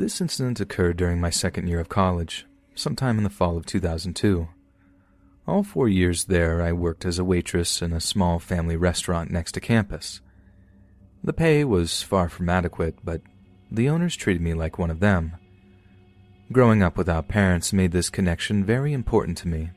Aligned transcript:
This 0.00 0.18
incident 0.18 0.60
occurred 0.60 0.96
during 0.96 1.20
my 1.20 1.28
second 1.28 1.66
year 1.68 1.78
of 1.78 1.90
college, 1.90 2.46
sometime 2.74 3.18
in 3.18 3.22
the 3.22 3.28
fall 3.28 3.58
of 3.58 3.66
2002. 3.66 4.48
All 5.46 5.62
four 5.62 5.90
years 5.90 6.24
there, 6.24 6.62
I 6.62 6.72
worked 6.72 7.04
as 7.04 7.18
a 7.18 7.24
waitress 7.24 7.82
in 7.82 7.92
a 7.92 8.00
small 8.00 8.38
family 8.38 8.76
restaurant 8.76 9.30
next 9.30 9.52
to 9.52 9.60
campus. 9.60 10.22
The 11.22 11.34
pay 11.34 11.64
was 11.64 12.02
far 12.02 12.30
from 12.30 12.48
adequate, 12.48 12.94
but 13.04 13.20
the 13.70 13.90
owners 13.90 14.16
treated 14.16 14.40
me 14.40 14.54
like 14.54 14.78
one 14.78 14.90
of 14.90 15.00
them. 15.00 15.36
Growing 16.50 16.82
up 16.82 16.96
without 16.96 17.28
parents 17.28 17.70
made 17.70 17.92
this 17.92 18.08
connection 18.08 18.64
very 18.64 18.94
important 18.94 19.36
to 19.36 19.48
me, 19.48 19.68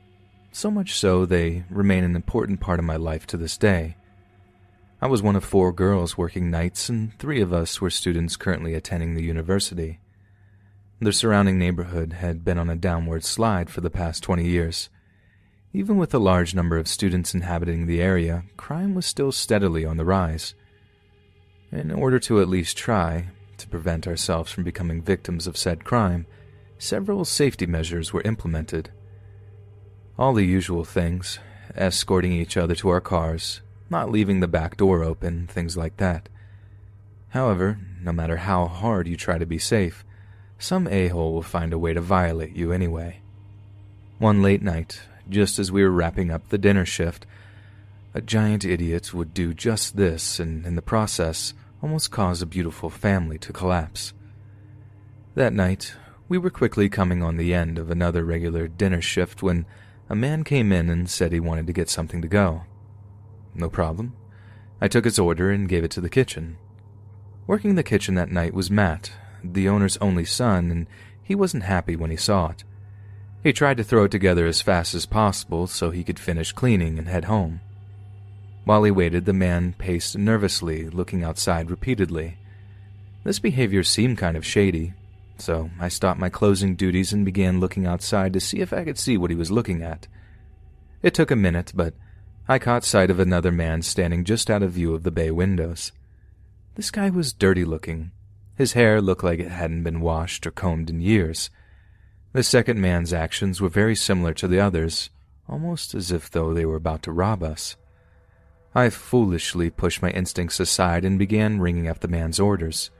so 0.52 0.70
much 0.70 0.94
so 0.94 1.26
they 1.26 1.64
remain 1.68 2.02
an 2.02 2.16
important 2.16 2.60
part 2.60 2.78
of 2.78 2.86
my 2.86 2.96
life 2.96 3.26
to 3.26 3.36
this 3.36 3.58
day. 3.58 3.98
I 5.02 5.06
was 5.06 5.22
one 5.22 5.36
of 5.36 5.44
four 5.44 5.70
girls 5.70 6.16
working 6.16 6.50
nights, 6.50 6.88
and 6.88 7.12
three 7.18 7.42
of 7.42 7.52
us 7.52 7.82
were 7.82 7.90
students 7.90 8.36
currently 8.36 8.72
attending 8.72 9.12
the 9.12 9.22
university. 9.22 10.00
The 11.00 11.12
surrounding 11.12 11.58
neighborhood 11.58 12.14
had 12.14 12.44
been 12.44 12.56
on 12.56 12.70
a 12.70 12.76
downward 12.76 13.24
slide 13.24 13.68
for 13.68 13.80
the 13.80 13.90
past 13.90 14.22
20 14.22 14.46
years. 14.46 14.88
Even 15.72 15.96
with 15.96 16.14
a 16.14 16.20
large 16.20 16.54
number 16.54 16.78
of 16.78 16.86
students 16.86 17.34
inhabiting 17.34 17.86
the 17.86 18.00
area, 18.00 18.44
crime 18.56 18.94
was 18.94 19.04
still 19.04 19.32
steadily 19.32 19.84
on 19.84 19.96
the 19.96 20.04
rise. 20.04 20.54
In 21.72 21.90
order 21.90 22.20
to 22.20 22.40
at 22.40 22.48
least 22.48 22.76
try 22.76 23.26
to 23.58 23.68
prevent 23.68 24.06
ourselves 24.06 24.52
from 24.52 24.62
becoming 24.62 25.02
victims 25.02 25.48
of 25.48 25.56
said 25.56 25.84
crime, 25.84 26.26
several 26.78 27.24
safety 27.24 27.66
measures 27.66 28.12
were 28.12 28.22
implemented. 28.22 28.90
All 30.16 30.32
the 30.32 30.46
usual 30.46 30.84
things 30.84 31.40
escorting 31.74 32.32
each 32.32 32.56
other 32.56 32.76
to 32.76 32.88
our 32.88 33.00
cars, 33.00 33.62
not 33.90 34.10
leaving 34.10 34.38
the 34.38 34.48
back 34.48 34.76
door 34.76 35.02
open, 35.02 35.48
things 35.48 35.76
like 35.76 35.96
that. 35.96 36.28
However, 37.30 37.80
no 38.00 38.12
matter 38.12 38.36
how 38.36 38.68
hard 38.68 39.08
you 39.08 39.16
try 39.16 39.38
to 39.38 39.46
be 39.46 39.58
safe, 39.58 40.04
some 40.64 40.88
a 40.88 41.08
hole 41.08 41.34
will 41.34 41.42
find 41.42 41.74
a 41.74 41.78
way 41.78 41.92
to 41.92 42.00
violate 42.00 42.56
you 42.56 42.72
anyway. 42.72 43.20
One 44.18 44.40
late 44.40 44.62
night, 44.62 45.02
just 45.28 45.58
as 45.58 45.70
we 45.70 45.82
were 45.82 45.90
wrapping 45.90 46.30
up 46.30 46.48
the 46.48 46.56
dinner 46.56 46.86
shift, 46.86 47.26
a 48.14 48.22
giant 48.22 48.64
idiot 48.64 49.12
would 49.12 49.34
do 49.34 49.52
just 49.52 49.98
this 49.98 50.40
and, 50.40 50.64
in 50.64 50.74
the 50.74 50.80
process, 50.80 51.52
almost 51.82 52.10
cause 52.10 52.40
a 52.40 52.46
beautiful 52.46 52.88
family 52.88 53.36
to 53.40 53.52
collapse. 53.52 54.14
That 55.34 55.52
night, 55.52 55.94
we 56.30 56.38
were 56.38 56.48
quickly 56.48 56.88
coming 56.88 57.22
on 57.22 57.36
the 57.36 57.52
end 57.52 57.78
of 57.78 57.90
another 57.90 58.24
regular 58.24 58.66
dinner 58.66 59.02
shift 59.02 59.42
when 59.42 59.66
a 60.08 60.16
man 60.16 60.44
came 60.44 60.72
in 60.72 60.88
and 60.88 61.10
said 61.10 61.30
he 61.30 61.40
wanted 61.40 61.66
to 61.66 61.74
get 61.74 61.90
something 61.90 62.22
to 62.22 62.28
go. 62.28 62.62
No 63.54 63.68
problem. 63.68 64.16
I 64.80 64.88
took 64.88 65.04
his 65.04 65.18
order 65.18 65.50
and 65.50 65.68
gave 65.68 65.84
it 65.84 65.90
to 65.90 66.00
the 66.00 66.08
kitchen. 66.08 66.56
Working 67.46 67.74
the 67.74 67.82
kitchen 67.82 68.14
that 68.14 68.30
night 68.30 68.54
was 68.54 68.70
Matt, 68.70 69.12
the 69.52 69.68
owner's 69.68 69.96
only 69.98 70.24
son, 70.24 70.70
and 70.70 70.86
he 71.22 71.34
wasn't 71.34 71.64
happy 71.64 71.96
when 71.96 72.10
he 72.10 72.16
saw 72.16 72.48
it. 72.48 72.64
He 73.42 73.52
tried 73.52 73.76
to 73.76 73.84
throw 73.84 74.04
it 74.04 74.10
together 74.10 74.46
as 74.46 74.62
fast 74.62 74.94
as 74.94 75.04
possible 75.04 75.66
so 75.66 75.90
he 75.90 76.04
could 76.04 76.18
finish 76.18 76.52
cleaning 76.52 76.98
and 76.98 77.08
head 77.08 77.26
home. 77.26 77.60
While 78.64 78.84
he 78.84 78.90
waited, 78.90 79.26
the 79.26 79.34
man 79.34 79.74
paced 79.76 80.16
nervously, 80.16 80.88
looking 80.88 81.22
outside 81.22 81.70
repeatedly. 81.70 82.38
This 83.22 83.38
behavior 83.38 83.82
seemed 83.82 84.16
kind 84.16 84.36
of 84.36 84.46
shady, 84.46 84.94
so 85.36 85.70
I 85.78 85.88
stopped 85.88 86.20
my 86.20 86.30
closing 86.30 86.74
duties 86.74 87.12
and 87.12 87.24
began 87.24 87.60
looking 87.60 87.86
outside 87.86 88.32
to 88.32 88.40
see 88.40 88.60
if 88.60 88.72
I 88.72 88.84
could 88.84 88.98
see 88.98 89.18
what 89.18 89.30
he 89.30 89.36
was 89.36 89.50
looking 89.50 89.82
at. 89.82 90.06
It 91.02 91.12
took 91.12 91.30
a 91.30 91.36
minute, 91.36 91.72
but 91.74 91.92
I 92.48 92.58
caught 92.58 92.84
sight 92.84 93.10
of 93.10 93.20
another 93.20 93.52
man 93.52 93.82
standing 93.82 94.24
just 94.24 94.50
out 94.50 94.62
of 94.62 94.72
view 94.72 94.94
of 94.94 95.02
the 95.02 95.10
bay 95.10 95.30
windows. 95.30 95.92
This 96.76 96.90
guy 96.90 97.10
was 97.10 97.32
dirty 97.34 97.64
looking. 97.64 98.10
His 98.56 98.74
hair 98.74 99.00
looked 99.00 99.24
like 99.24 99.40
it 99.40 99.50
hadn't 99.50 99.82
been 99.82 100.00
washed 100.00 100.46
or 100.46 100.50
combed 100.50 100.90
in 100.90 101.00
years. 101.00 101.50
The 102.32 102.42
second 102.42 102.80
man's 102.80 103.12
actions 103.12 103.60
were 103.60 103.68
very 103.68 103.96
similar 103.96 104.32
to 104.34 104.48
the 104.48 104.60
others, 104.60 105.10
almost 105.48 105.94
as 105.94 106.10
if 106.10 106.30
though 106.30 106.54
they 106.54 106.64
were 106.64 106.76
about 106.76 107.02
to 107.04 107.12
rob 107.12 107.42
us. 107.42 107.76
I 108.74 108.90
foolishly 108.90 109.70
pushed 109.70 110.02
my 110.02 110.10
instincts 110.10 110.58
aside 110.58 111.04
and 111.04 111.18
began 111.18 111.60
ringing 111.60 111.88
up 111.88 112.00
the 112.00 112.08
man's 112.08 112.40
orders. 112.40 112.90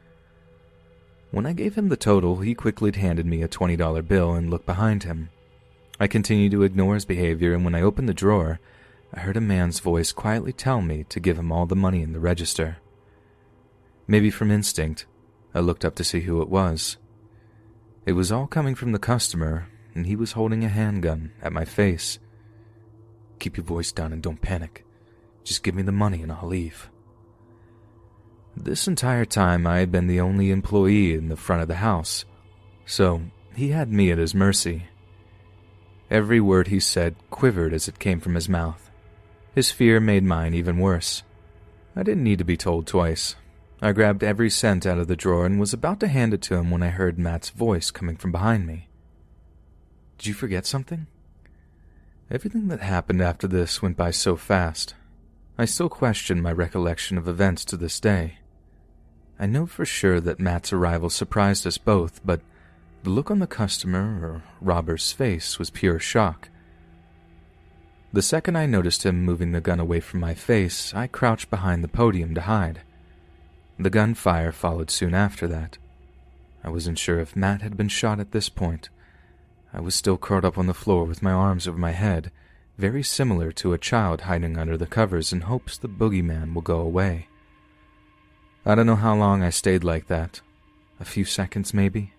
When 1.30 1.46
I 1.46 1.52
gave 1.52 1.74
him 1.74 1.88
the 1.88 1.96
total, 1.96 2.36
he 2.38 2.54
quickly 2.54 2.92
handed 2.92 3.26
me 3.26 3.42
a 3.42 3.48
$20 3.48 4.06
bill 4.06 4.34
and 4.34 4.50
looked 4.50 4.66
behind 4.66 5.02
him. 5.02 5.30
I 5.98 6.06
continued 6.06 6.52
to 6.52 6.62
ignore 6.62 6.94
his 6.94 7.04
behavior, 7.04 7.54
and 7.54 7.64
when 7.64 7.74
I 7.74 7.82
opened 7.82 8.08
the 8.08 8.14
drawer, 8.14 8.60
I 9.12 9.20
heard 9.20 9.36
a 9.36 9.40
man's 9.40 9.80
voice 9.80 10.12
quietly 10.12 10.52
tell 10.52 10.80
me 10.80 11.04
to 11.08 11.20
give 11.20 11.38
him 11.38 11.50
all 11.50 11.66
the 11.66 11.76
money 11.76 12.02
in 12.02 12.12
the 12.12 12.20
register. 12.20 12.78
Maybe 14.06 14.30
from 14.30 14.50
instinct, 14.50 15.06
I 15.54 15.60
looked 15.60 15.84
up 15.84 15.94
to 15.96 16.04
see 16.04 16.22
who 16.22 16.42
it 16.42 16.48
was. 16.48 16.96
It 18.06 18.12
was 18.12 18.32
all 18.32 18.46
coming 18.46 18.74
from 18.74 18.92
the 18.92 18.98
customer, 18.98 19.68
and 19.94 20.06
he 20.06 20.16
was 20.16 20.32
holding 20.32 20.64
a 20.64 20.68
handgun 20.68 21.32
at 21.40 21.52
my 21.52 21.64
face. 21.64 22.18
Keep 23.38 23.56
your 23.56 23.64
voice 23.64 23.92
down 23.92 24.12
and 24.12 24.22
don't 24.22 24.42
panic. 24.42 24.84
Just 25.44 25.62
give 25.62 25.74
me 25.74 25.82
the 25.82 25.92
money 25.92 26.22
and 26.22 26.32
I'll 26.32 26.48
leave. 26.48 26.90
This 28.56 28.88
entire 28.88 29.24
time 29.24 29.66
I 29.66 29.78
had 29.78 29.90
been 29.92 30.06
the 30.06 30.20
only 30.20 30.50
employee 30.50 31.14
in 31.14 31.28
the 31.28 31.36
front 31.36 31.62
of 31.62 31.68
the 31.68 31.76
house, 31.76 32.24
so 32.86 33.22
he 33.54 33.70
had 33.70 33.92
me 33.92 34.10
at 34.10 34.18
his 34.18 34.34
mercy. 34.34 34.84
Every 36.10 36.40
word 36.40 36.68
he 36.68 36.80
said 36.80 37.16
quivered 37.30 37.72
as 37.72 37.88
it 37.88 37.98
came 37.98 38.20
from 38.20 38.34
his 38.34 38.48
mouth. 38.48 38.90
His 39.54 39.70
fear 39.70 40.00
made 40.00 40.24
mine 40.24 40.54
even 40.54 40.78
worse. 40.78 41.22
I 41.96 42.02
didn't 42.02 42.24
need 42.24 42.38
to 42.38 42.44
be 42.44 42.56
told 42.56 42.86
twice. 42.86 43.36
I 43.84 43.92
grabbed 43.92 44.24
every 44.24 44.48
cent 44.48 44.86
out 44.86 44.96
of 44.96 45.08
the 45.08 45.14
drawer 45.14 45.44
and 45.44 45.60
was 45.60 45.74
about 45.74 46.00
to 46.00 46.08
hand 46.08 46.32
it 46.32 46.40
to 46.44 46.54
him 46.54 46.70
when 46.70 46.82
I 46.82 46.88
heard 46.88 47.18
Matt's 47.18 47.50
voice 47.50 47.90
coming 47.90 48.16
from 48.16 48.32
behind 48.32 48.66
me. 48.66 48.88
Did 50.16 50.28
you 50.28 50.32
forget 50.32 50.64
something? 50.64 51.06
Everything 52.30 52.68
that 52.68 52.80
happened 52.80 53.20
after 53.20 53.46
this 53.46 53.82
went 53.82 53.98
by 53.98 54.10
so 54.10 54.36
fast. 54.36 54.94
I 55.58 55.66
still 55.66 55.90
question 55.90 56.40
my 56.40 56.50
recollection 56.50 57.18
of 57.18 57.28
events 57.28 57.62
to 57.66 57.76
this 57.76 58.00
day. 58.00 58.38
I 59.38 59.44
know 59.44 59.66
for 59.66 59.84
sure 59.84 60.18
that 60.18 60.40
Matt's 60.40 60.72
arrival 60.72 61.10
surprised 61.10 61.66
us 61.66 61.76
both, 61.76 62.24
but 62.24 62.40
the 63.02 63.10
look 63.10 63.30
on 63.30 63.38
the 63.38 63.46
customer 63.46 64.18
or 64.24 64.44
robber's 64.62 65.12
face 65.12 65.58
was 65.58 65.68
pure 65.68 65.98
shock. 65.98 66.48
The 68.14 68.22
second 68.22 68.56
I 68.56 68.64
noticed 68.64 69.04
him 69.04 69.22
moving 69.22 69.52
the 69.52 69.60
gun 69.60 69.78
away 69.78 70.00
from 70.00 70.20
my 70.20 70.32
face, 70.32 70.94
I 70.94 71.06
crouched 71.06 71.50
behind 71.50 71.84
the 71.84 71.88
podium 71.88 72.34
to 72.34 72.40
hide. 72.40 72.80
The 73.78 73.90
gunfire 73.90 74.52
followed 74.52 74.90
soon 74.90 75.14
after 75.14 75.48
that. 75.48 75.78
I 76.62 76.70
wasn't 76.70 76.98
sure 76.98 77.18
if 77.18 77.36
Matt 77.36 77.62
had 77.62 77.76
been 77.76 77.88
shot 77.88 78.20
at 78.20 78.32
this 78.32 78.48
point. 78.48 78.88
I 79.72 79.80
was 79.80 79.94
still 79.94 80.16
curled 80.16 80.44
up 80.44 80.56
on 80.56 80.66
the 80.66 80.74
floor 80.74 81.04
with 81.04 81.22
my 81.22 81.32
arms 81.32 81.66
over 81.66 81.76
my 81.76 81.90
head, 81.90 82.30
very 82.78 83.02
similar 83.02 83.50
to 83.52 83.72
a 83.72 83.78
child 83.78 84.22
hiding 84.22 84.56
under 84.56 84.76
the 84.76 84.86
covers 84.86 85.32
in 85.32 85.42
hopes 85.42 85.76
the 85.76 85.88
boogeyman 85.88 86.54
will 86.54 86.62
go 86.62 86.78
away. 86.78 87.28
I 88.64 88.74
don't 88.74 88.86
know 88.86 88.96
how 88.96 89.14
long 89.14 89.42
I 89.42 89.50
stayed 89.50 89.84
like 89.84 90.06
that. 90.06 90.40
A 91.00 91.04
few 91.04 91.24
seconds, 91.24 91.74
maybe? 91.74 92.12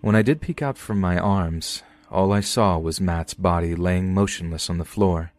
When 0.00 0.14
I 0.14 0.22
did 0.22 0.40
peek 0.40 0.62
out 0.62 0.78
from 0.78 1.00
my 1.00 1.18
arms, 1.18 1.82
all 2.10 2.32
I 2.32 2.40
saw 2.40 2.78
was 2.78 3.00
Matt's 3.00 3.34
body 3.34 3.74
laying 3.74 4.14
motionless 4.14 4.70
on 4.70 4.78
the 4.78 4.84
floor. 4.84 5.32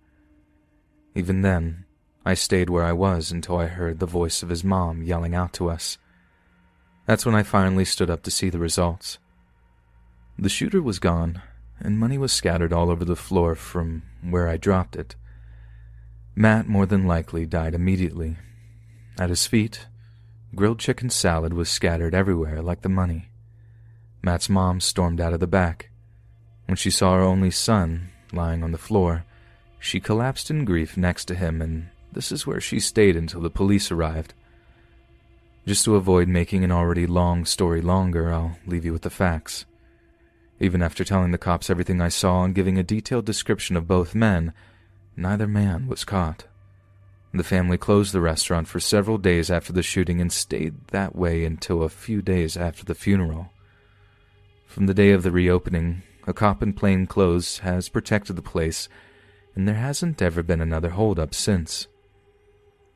Even 1.15 1.41
then, 1.41 1.84
I 2.25 2.33
stayed 2.33 2.71
where 2.71 2.83
I 2.83 2.91
was 2.91 3.31
until 3.31 3.57
I 3.57 3.67
heard 3.67 3.99
the 3.99 4.07
voice 4.07 4.41
of 4.41 4.49
his 4.49 4.63
mom 4.63 5.03
yelling 5.03 5.35
out 5.35 5.53
to 5.53 5.69
us. 5.69 5.99
That's 7.05 7.25
when 7.25 7.35
I 7.35 7.43
finally 7.43 7.85
stood 7.85 8.09
up 8.09 8.23
to 8.23 8.31
see 8.31 8.49
the 8.49 8.57
results. 8.57 9.19
The 10.37 10.49
shooter 10.49 10.81
was 10.81 10.97
gone, 10.97 11.43
and 11.79 11.99
money 11.99 12.17
was 12.17 12.33
scattered 12.33 12.73
all 12.73 12.89
over 12.89 13.05
the 13.05 13.15
floor 13.15 13.53
from 13.53 14.01
where 14.21 14.47
I 14.47 14.57
dropped 14.57 14.95
it. 14.95 15.15
Matt 16.35 16.67
more 16.67 16.87
than 16.87 17.05
likely 17.05 17.45
died 17.45 17.75
immediately. 17.75 18.37
At 19.19 19.29
his 19.29 19.45
feet, 19.45 19.85
grilled 20.55 20.79
chicken 20.79 21.11
salad 21.11 21.53
was 21.53 21.69
scattered 21.69 22.15
everywhere 22.15 22.61
like 22.61 22.81
the 22.81 22.89
money. 22.89 23.29
Matt's 24.23 24.49
mom 24.49 24.79
stormed 24.79 25.21
out 25.21 25.33
of 25.33 25.39
the 25.39 25.47
back. 25.47 25.91
When 26.65 26.75
she 26.75 26.89
saw 26.89 27.13
her 27.13 27.21
only 27.21 27.51
son 27.51 28.09
lying 28.33 28.63
on 28.63 28.71
the 28.71 28.79
floor, 28.79 29.25
she 29.79 29.99
collapsed 29.99 30.49
in 30.49 30.65
grief 30.65 30.97
next 30.97 31.25
to 31.25 31.35
him, 31.35 31.61
and 31.61 31.89
this 32.15 32.31
is 32.31 32.47
where 32.47 32.59
she 32.59 32.79
stayed 32.79 33.15
until 33.15 33.41
the 33.41 33.49
police 33.49 33.91
arrived. 33.91 34.33
Just 35.67 35.85
to 35.85 35.95
avoid 35.95 36.27
making 36.27 36.63
an 36.63 36.71
already 36.71 37.05
long 37.05 37.45
story 37.45 37.81
longer, 37.81 38.31
I'll 38.31 38.57
leave 38.65 38.85
you 38.85 38.93
with 38.93 39.03
the 39.03 39.09
facts. 39.09 39.65
Even 40.59 40.81
after 40.81 41.03
telling 41.03 41.31
the 41.31 41.37
cops 41.37 41.69
everything 41.69 41.99
I 42.01 42.07
saw 42.07 42.43
and 42.43 42.55
giving 42.55 42.77
a 42.77 42.83
detailed 42.83 43.25
description 43.25 43.75
of 43.75 43.87
both 43.87 44.15
men, 44.15 44.53
neither 45.17 45.47
man 45.47 45.87
was 45.87 46.05
caught. 46.05 46.45
The 47.33 47.43
family 47.43 47.77
closed 47.77 48.13
the 48.13 48.21
restaurant 48.21 48.69
for 48.69 48.79
several 48.79 49.17
days 49.17 49.51
after 49.51 49.73
the 49.73 49.83
shooting 49.83 50.21
and 50.21 50.31
stayed 50.31 50.87
that 50.87 51.15
way 51.15 51.43
until 51.43 51.83
a 51.83 51.89
few 51.89 52.21
days 52.21 52.55
after 52.55 52.85
the 52.85 52.95
funeral. 52.95 53.49
From 54.67 54.85
the 54.85 54.93
day 54.93 55.11
of 55.11 55.23
the 55.23 55.31
reopening, 55.31 56.03
a 56.25 56.33
cop 56.33 56.63
in 56.63 56.71
plain 56.71 57.07
clothes 57.07 57.57
has 57.59 57.89
protected 57.89 58.37
the 58.37 58.41
place, 58.41 58.87
and 59.53 59.67
there 59.67 59.75
hasn't 59.75 60.21
ever 60.21 60.41
been 60.43 60.61
another 60.61 60.91
holdup 60.91 61.35
since. 61.35 61.87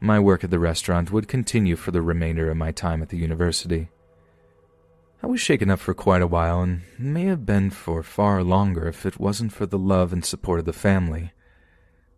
My 0.02 0.20
work 0.20 0.44
at 0.44 0.50
the 0.50 0.60
restaurant 0.60 1.12
would 1.12 1.28
continue 1.28 1.76
for 1.76 1.92
the 1.92 2.02
remainder 2.02 2.50
of 2.50 2.58
my 2.58 2.72
time 2.72 3.02
at 3.02 3.10
the 3.10 3.18
university. 3.18 3.90
I 5.22 5.28
was 5.28 5.42
shaken 5.42 5.70
up 5.70 5.80
for 5.80 5.94
quite 5.94 6.22
a 6.22 6.28
while, 6.28 6.62
and 6.62 6.84
may 6.98 7.26
have 7.26 7.46
been 7.46 7.70
for 7.70 8.02
far 8.02 8.42
longer 8.42 8.88
if 8.88 9.06
it 9.06 9.20
wasn't 9.20 9.52
for 9.52 9.66
the 9.66 9.78
love 9.78 10.14
and 10.14 10.24
support 10.24 10.60
of 10.60 10.66
the 10.66 10.72
family. 10.72 11.34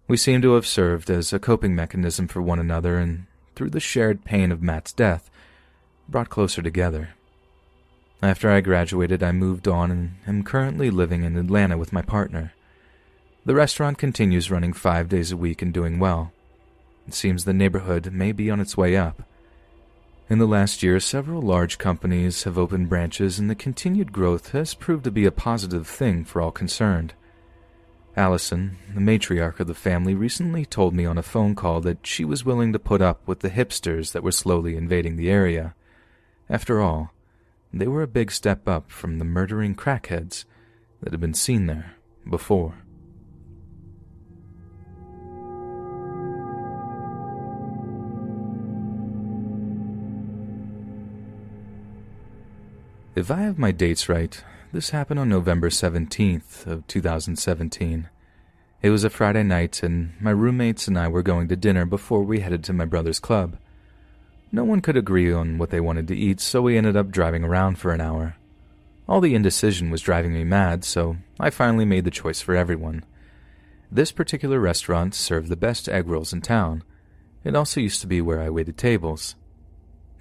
We 0.08 0.18
seemed 0.18 0.44
to 0.44 0.54
have 0.54 0.68
served 0.68 1.10
as 1.10 1.34
a 1.34 1.40
coping 1.40 1.74
mechanism 1.74 2.28
for 2.28 2.42
one 2.42 2.60
another, 2.60 3.00
and 3.00 3.26
through 3.56 3.72
the 3.72 3.80
shared 3.80 4.24
pain 4.24 4.52
of 4.52 4.62
Matt's 4.62 4.94
death, 4.94 5.32
brought 6.08 6.30
closer 6.30 6.62
together. 6.62 7.10
After 8.22 8.52
I 8.52 8.62
graduated, 8.62 9.24
I 9.24 9.32
moved 9.32 9.68
on 9.68 9.90
and 9.90 10.16
am 10.28 10.44
currently 10.44 10.92
living 10.92 11.24
in 11.24 11.36
Atlanta 11.36 11.80
with 11.80 11.92
my 11.92 12.04
partner. 12.04 12.54
The 13.44 13.56
restaurant 13.56 13.98
continues 13.98 14.52
running 14.52 14.74
five 14.74 15.10
days 15.10 15.32
a 15.32 15.38
week 15.38 15.64
and 15.64 15.74
doing 15.74 15.98
well. 15.98 16.32
It 17.08 17.14
seems 17.14 17.44
the 17.44 17.54
neighborhood 17.54 18.12
may 18.12 18.32
be 18.32 18.50
on 18.50 18.60
its 18.60 18.78
way 18.78 18.96
up. 18.96 19.24
In 20.30 20.40
the 20.40 20.48
last 20.48 20.82
year, 20.82 21.00
several 21.00 21.42
large 21.42 21.78
companies 21.78 22.44
have 22.44 22.58
opened 22.58 22.88
branches, 22.88 23.38
and 23.38 23.50
the 23.50 23.56
continued 23.56 24.14
growth 24.14 24.52
has 24.52 24.74
proved 24.74 25.04
to 25.04 25.12
be 25.12 25.26
a 25.26 25.32
positive 25.32 25.86
thing 25.88 26.24
for 26.24 26.42
all 26.42 26.52
concerned. 26.52 27.14
Allison, 28.16 28.78
the 28.94 29.02
matriarch 29.02 29.60
of 29.60 29.68
the 29.68 29.74
family, 29.74 30.14
recently 30.14 30.66
told 30.66 30.94
me 30.94 31.06
on 31.06 31.18
a 31.18 31.24
phone 31.24 31.56
call 31.56 31.82
that 31.82 32.06
she 32.06 32.24
was 32.24 32.46
willing 32.46 32.74
to 32.74 32.80
put 32.80 33.02
up 33.02 33.26
with 33.28 33.40
the 33.40 33.50
hipsters 33.50 34.12
that 34.12 34.24
were 34.24 34.32
slowly 34.32 34.76
invading 34.76 35.16
the 35.16 35.30
area. 35.30 35.76
After 36.50 36.82
all, 36.82 37.14
they 37.74 37.88
were 37.88 38.02
a 38.02 38.08
big 38.08 38.32
step 38.32 38.68
up 38.68 38.92
from 38.92 39.18
the 39.18 39.26
murdering 39.26 39.76
crackheads 39.76 40.46
that 41.02 41.12
had 41.12 41.22
been 41.22 41.34
seen 41.34 41.68
there 41.68 41.96
before. 42.30 42.81
If 53.14 53.30
I 53.30 53.42
have 53.42 53.60
my 53.60 53.72
dates 53.72 54.08
right, 54.08 54.42
this 54.72 54.92
happened 54.92 55.20
on 55.20 55.28
November 55.28 55.70
17th 55.70 56.66
of 56.66 56.88
2017. 56.88 58.10
It 58.82 58.90
was 58.90 59.04
a 59.04 59.10
Friday 59.10 59.44
night 59.44 59.84
and 59.84 60.14
my 60.22 60.32
roommates 60.32 60.88
and 60.88 60.98
I 60.98 61.10
were 61.10 61.22
going 61.22 61.50
to 61.50 61.58
dinner 61.58 61.86
before 61.86 62.24
we 62.24 62.40
headed 62.40 62.64
to 62.64 62.74
my 62.74 62.86
brother's 62.86 63.20
club. 63.20 63.58
No 64.50 64.64
one 64.64 64.80
could 64.80 64.96
agree 64.96 65.30
on 65.30 65.58
what 65.58 65.72
they 65.72 65.82
wanted 65.82 66.08
to 66.08 66.16
eat, 66.16 66.40
so 66.40 66.62
we 66.62 66.78
ended 66.78 66.96
up 66.96 67.12
driving 67.12 67.44
around 67.44 67.78
for 67.80 67.92
an 67.92 68.00
hour. 68.00 68.38
All 69.10 69.20
the 69.20 69.36
indecision 69.36 69.92
was 69.92 70.00
driving 70.00 70.34
me 70.34 70.46
mad, 70.46 70.86
so 70.86 71.18
I 71.38 71.50
finally 71.50 71.84
made 71.84 72.06
the 72.06 72.12
choice 72.12 72.40
for 72.40 72.56
everyone. 72.56 73.04
This 73.92 74.14
particular 74.14 74.58
restaurant 74.58 75.16
served 75.16 75.50
the 75.50 75.58
best 75.58 75.90
egg 75.90 76.08
rolls 76.08 76.32
in 76.32 76.40
town. 76.40 76.82
It 77.44 77.58
also 77.58 77.82
used 77.82 78.00
to 78.02 78.08
be 78.08 78.22
where 78.22 78.40
I 78.40 78.50
waited 78.50 78.78
tables. 78.78 79.36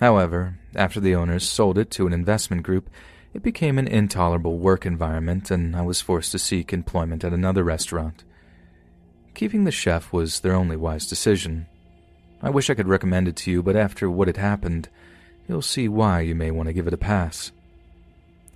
However, 0.01 0.59
after 0.75 0.99
the 0.99 1.15
owners 1.15 1.49
sold 1.49 1.77
it 1.77 1.91
to 1.93 2.07
an 2.07 2.13
investment 2.13 2.63
group, 2.63 2.89
it 3.35 3.43
became 3.43 3.79
an 3.79 3.87
intolerable 3.87 4.59
work 4.59 4.87
environment 4.87 5.51
and 5.51 5.77
I 5.77 5.83
was 5.83 6.01
forced 6.01 6.33
to 6.33 6.39
seek 6.39 6.73
employment 6.73 7.23
at 7.23 7.35
another 7.35 7.63
restaurant. 7.63 8.25
Keeping 9.35 9.65
the 9.65 9.71
chef 9.71 10.13
was 10.13 10.41
their 10.41 10.55
only 10.55 10.77
wise 10.77 11.07
decision. 11.07 11.67
I 12.43 12.51
wish 12.51 12.71
I 12.71 12.75
could 12.75 12.89
recommend 12.89 13.29
it 13.29 13.37
to 13.37 13.51
you, 13.51 13.63
but 13.63 13.77
after 13.77 14.11
what 14.11 14.27
had 14.27 14.39
happened, 14.39 14.89
you'll 15.47 15.63
see 15.63 15.87
why 15.87 16.23
you 16.23 16.35
may 16.35 16.51
want 16.51 16.69
to 16.69 16.73
give 16.73 16.87
it 16.87 16.95
a 16.95 16.99
pass. 16.99 17.53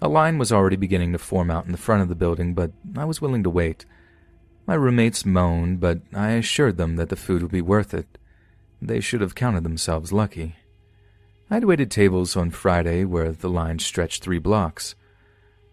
A 0.00 0.08
line 0.08 0.38
was 0.38 0.50
already 0.50 0.76
beginning 0.76 1.12
to 1.12 1.18
form 1.18 1.50
out 1.50 1.66
in 1.66 1.72
the 1.72 1.78
front 1.78 2.02
of 2.02 2.08
the 2.08 2.14
building, 2.14 2.54
but 2.54 2.72
I 2.96 3.04
was 3.04 3.20
willing 3.20 3.42
to 3.42 3.50
wait. 3.50 3.84
My 4.66 4.74
roommates 4.74 5.26
moaned, 5.26 5.80
but 5.80 6.00
I 6.14 6.30
assured 6.30 6.78
them 6.78 6.96
that 6.96 7.10
the 7.10 7.16
food 7.16 7.42
would 7.42 7.52
be 7.52 7.60
worth 7.60 7.92
it. 7.92 8.18
They 8.80 9.00
should 9.00 9.20
have 9.20 9.34
counted 9.34 9.64
themselves 9.64 10.12
lucky. 10.12 10.56
I'd 11.50 11.64
waited 11.64 11.90
tables 11.90 12.36
on 12.36 12.50
Friday 12.50 13.04
where 13.04 13.30
the 13.30 13.50
line 13.50 13.78
stretched 13.78 14.22
three 14.22 14.38
blocks. 14.38 14.94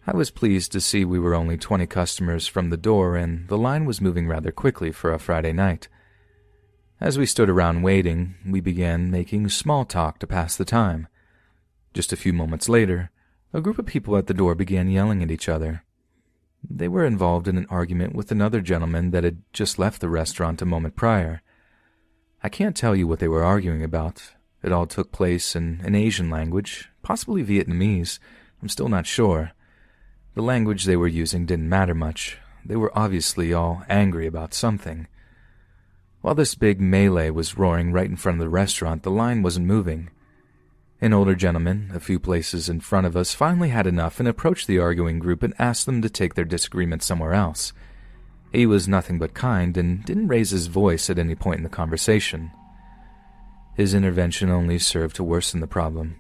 I 0.06 0.13
was 0.13 0.29
pleased 0.29 0.73
to 0.73 0.81
see 0.81 1.06
we 1.06 1.18
were 1.18 1.33
only 1.33 1.57
20 1.57 1.88
customers 1.88 2.45
from 2.45 2.69
the 2.69 2.77
door 2.77 3.15
and 3.15 3.47
the 3.47 3.57
line 3.57 3.85
was 3.85 4.01
moving 4.01 4.27
rather 4.27 4.51
quickly 4.51 4.91
for 4.91 5.13
a 5.13 5.19
Friday 5.19 5.53
night. 5.53 5.88
As 7.00 7.18
we 7.18 7.25
stood 7.25 7.50
around 7.50 7.83
waiting, 7.83 8.35
we 8.45 8.59
began 8.59 9.09
making 9.09 9.47
small 9.47 9.85
talk 9.85 10.19
to 10.19 10.27
pass 10.27 10.57
the 10.57 10.65
time. 10.65 11.07
Just 11.94 12.12
a 12.12 12.17
few 12.17 12.33
moments 12.33 12.67
later, 12.67 13.09
a 13.53 13.62
group 13.62 13.79
of 13.79 13.85
people 13.85 14.17
at 14.17 14.27
the 14.27 14.33
door 14.33 14.56
began 14.56 14.89
yelling 14.89 15.24
at 15.24 15.31
each 15.31 15.47
other. 15.47 15.83
They 16.69 16.89
were 16.89 17.06
involved 17.06 17.47
in 17.47 17.57
an 17.57 17.65
argument 17.69 18.13
with 18.13 18.29
another 18.29 18.59
gentleman 18.59 19.12
that 19.12 19.24
had 19.24 19.41
just 19.53 19.79
left 19.79 20.01
the 20.01 20.09
restaurant 20.09 20.62
a 20.62 20.65
moment 20.65 20.97
prior. 20.97 21.41
I 22.44 22.50
can't 22.50 22.75
tell 22.75 22.95
you 22.95 23.07
what 23.07 23.19
they 23.19 23.27
were 23.29 23.44
arguing 23.44 23.83
about, 23.83 24.33
it 24.63 24.71
all 24.71 24.85
took 24.85 25.11
place 25.11 25.55
in 25.55 25.81
an 25.83 25.95
Asian 25.95 26.29
language, 26.29 26.89
possibly 27.01 27.43
Vietnamese. 27.43 28.19
I'm 28.61 28.69
still 28.69 28.89
not 28.89 29.07
sure. 29.07 29.51
The 30.35 30.41
language 30.41 30.85
they 30.85 30.95
were 30.95 31.07
using 31.07 31.45
didn't 31.45 31.69
matter 31.69 31.95
much. 31.95 32.37
They 32.65 32.75
were 32.75 32.97
obviously 32.97 33.53
all 33.53 33.83
angry 33.89 34.27
about 34.27 34.53
something. 34.53 35.07
While 36.21 36.35
this 36.35 36.53
big 36.53 36.79
melee 36.79 37.31
was 37.31 37.57
roaring 37.57 37.91
right 37.91 38.09
in 38.09 38.15
front 38.15 38.37
of 38.37 38.41
the 38.41 38.49
restaurant, 38.49 39.01
the 39.03 39.09
line 39.09 39.41
wasn't 39.41 39.65
moving. 39.65 40.11
An 41.01 41.13
older 41.13 41.33
gentleman, 41.33 41.89
a 41.95 41.99
few 41.99 42.19
places 42.19 42.69
in 42.69 42.79
front 42.79 43.07
of 43.07 43.17
us, 43.17 43.33
finally 43.33 43.69
had 43.69 43.87
enough 43.87 44.19
and 44.19 44.27
approached 44.29 44.67
the 44.67 44.77
arguing 44.77 45.17
group 45.17 45.41
and 45.41 45.55
asked 45.57 45.87
them 45.87 46.03
to 46.03 46.09
take 46.09 46.35
their 46.35 46.45
disagreement 46.45 47.01
somewhere 47.01 47.33
else. 47.33 47.74
He 48.51 48.67
was 48.67 48.88
nothing 48.88 49.17
but 49.17 49.33
kind 49.33 49.75
and 49.77 50.05
didn't 50.05 50.27
raise 50.27 50.51
his 50.51 50.67
voice 50.67 51.09
at 51.09 51.17
any 51.17 51.33
point 51.33 51.57
in 51.57 51.63
the 51.63 51.69
conversation. 51.69 52.51
His 53.81 53.95
intervention 53.95 54.51
only 54.51 54.77
served 54.77 55.15
to 55.15 55.23
worsen 55.23 55.59
the 55.59 55.65
problem. 55.65 56.17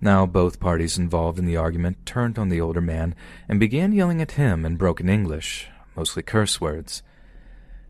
Now 0.00 0.26
both 0.26 0.58
parties 0.58 0.98
involved 0.98 1.38
in 1.38 1.46
the 1.46 1.56
argument 1.56 2.04
turned 2.04 2.36
on 2.36 2.48
the 2.48 2.60
older 2.60 2.80
man 2.80 3.14
and 3.48 3.60
began 3.60 3.92
yelling 3.92 4.20
at 4.20 4.32
him 4.32 4.66
in 4.66 4.74
broken 4.74 5.08
English, 5.08 5.68
mostly 5.94 6.24
curse 6.24 6.60
words. 6.60 7.04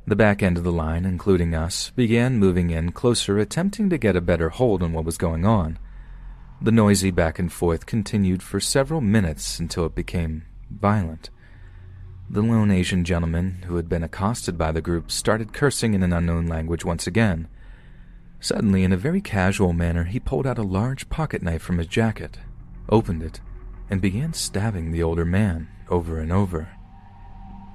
The 0.07 0.17
back 0.17 0.43
end 0.43 0.59
of 0.59 0.65
the 0.65 0.71
line, 0.71 1.07
including 1.07 1.55
us, 1.55 1.89
began 1.97 2.37
moving 2.37 2.69
in 2.69 2.93
closer, 2.93 3.39
attempting 3.39 3.89
to 3.89 3.97
get 3.97 4.17
a 4.17 4.21
better 4.21 4.51
hold 4.51 4.83
on 4.83 4.93
what 4.93 5.07
was 5.07 5.17
going 5.17 5.47
on. 5.47 5.79
The 6.61 6.71
noisy 6.71 7.11
back 7.11 7.39
and 7.39 7.51
forth 7.51 7.87
continued 7.87 8.43
for 8.43 8.61
several 8.61 9.01
minutes 9.01 9.59
until 9.59 9.87
it 9.87 9.95
became 9.95 10.45
violent. 10.71 11.31
The 12.29 12.43
lone 12.43 12.71
Asian 12.71 13.07
gentleman 13.07 13.65
who 13.67 13.77
had 13.77 13.89
been 13.89 14.05
accosted 14.05 14.59
by 14.59 14.73
the 14.73 14.83
group 14.83 15.11
started 15.11 15.55
cursing 15.55 15.95
in 15.95 16.03
an 16.03 16.13
unknown 16.13 16.49
language 16.49 16.85
once 16.85 17.07
again. 17.07 17.49
Suddenly, 18.41 18.85
in 18.85 18.93
a 18.93 18.97
very 18.97 19.21
casual 19.21 19.75
manner, 19.75 20.05
he 20.05 20.19
pulled 20.19 20.47
out 20.47 20.59
a 20.59 20.63
large 20.63 21.09
pocket 21.11 21.43
knife 21.43 21.63
from 21.63 21.79
his 21.79 21.87
jacket, 21.87 22.39
opened 22.89 23.23
it, 23.23 23.41
and 23.91 24.01
began 24.01 24.33
stabbing 24.33 24.91
the 24.91 25.03
older 25.03 25.27
man 25.27 25.69
over 25.91 26.19
and 26.19 26.33
over. 26.33 26.69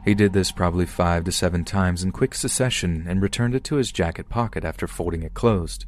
He 0.04 0.16
did 0.16 0.34
this 0.34 0.52
probably 0.52 0.86
five 0.86 1.24
to 1.26 1.32
seven 1.32 1.66
times 1.66 2.04
in 2.04 2.12
quick 2.12 2.34
succession 2.34 3.06
and 3.08 3.22
returned 3.22 3.56
it 3.56 3.64
to 3.66 3.76
his 3.76 3.92
jacket 3.92 4.30
pocket 4.30 4.64
after 4.64 4.88
folding 4.88 5.24
it 5.24 5.34
closed. 5.34 5.86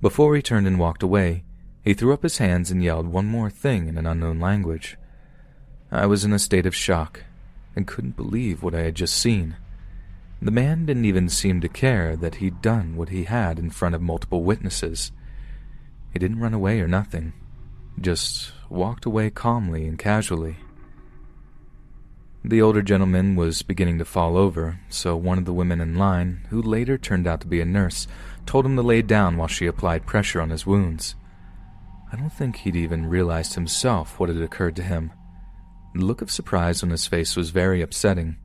Before 0.00 0.36
he 0.36 0.42
turned 0.42 0.66
and 0.66 0.78
walked 0.78 1.02
away, 1.02 1.44
he 1.82 1.94
threw 1.94 2.12
up 2.12 2.22
his 2.22 2.38
hands 2.38 2.70
and 2.70 2.82
yelled 2.82 3.06
one 3.06 3.26
more 3.26 3.50
thing 3.50 3.88
in 3.88 3.98
an 3.98 4.06
unknown 4.06 4.40
language. 4.40 4.96
I 5.90 6.06
was 6.06 6.24
in 6.24 6.32
a 6.32 6.38
state 6.38 6.66
of 6.66 6.74
shock 6.74 7.22
and 7.76 7.86
couldn't 7.86 8.16
believe 8.16 8.62
what 8.62 8.74
I 8.74 8.80
had 8.80 8.94
just 8.94 9.16
seen. 9.16 9.56
The 10.42 10.50
man 10.50 10.86
didn't 10.86 11.04
even 11.04 11.28
seem 11.28 11.60
to 11.60 11.68
care 11.68 12.16
that 12.16 12.36
he'd 12.36 12.60
done 12.60 12.96
what 12.96 13.08
he 13.08 13.24
had 13.24 13.58
in 13.58 13.70
front 13.70 13.94
of 13.94 14.02
multiple 14.02 14.42
witnesses. 14.42 15.10
He 16.12 16.18
didn't 16.18 16.40
run 16.40 16.54
away 16.54 16.80
or 16.80 16.88
nothing, 16.88 17.32
just 18.00 18.52
walked 18.68 19.06
away 19.06 19.30
calmly 19.30 19.86
and 19.86 19.98
casually. 19.98 20.56
The 22.46 22.60
older 22.60 22.82
gentleman 22.82 23.36
was 23.36 23.62
beginning 23.62 23.98
to 24.00 24.04
fall 24.04 24.36
over, 24.36 24.78
so 24.90 25.16
one 25.16 25.38
of 25.38 25.46
the 25.46 25.52
women 25.54 25.80
in 25.80 25.96
line, 25.96 26.46
who 26.50 26.60
later 26.60 26.98
turned 26.98 27.26
out 27.26 27.40
to 27.40 27.46
be 27.46 27.62
a 27.62 27.64
nurse, 27.64 28.06
told 28.44 28.66
him 28.66 28.76
to 28.76 28.82
lay 28.82 29.00
down 29.00 29.38
while 29.38 29.48
she 29.48 29.66
applied 29.66 30.04
pressure 30.04 30.42
on 30.42 30.50
his 30.50 30.66
wounds. 30.66 31.14
I 32.12 32.16
don't 32.16 32.32
think 32.32 32.56
he'd 32.56 32.76
even 32.76 33.06
realized 33.06 33.54
himself 33.54 34.20
what 34.20 34.28
had 34.28 34.42
occurred 34.42 34.76
to 34.76 34.82
him. 34.82 35.10
The 35.94 36.04
look 36.04 36.20
of 36.20 36.30
surprise 36.30 36.82
on 36.82 36.90
his 36.90 37.06
face 37.06 37.34
was 37.34 37.48
very 37.48 37.80
upsetting. 37.80 38.36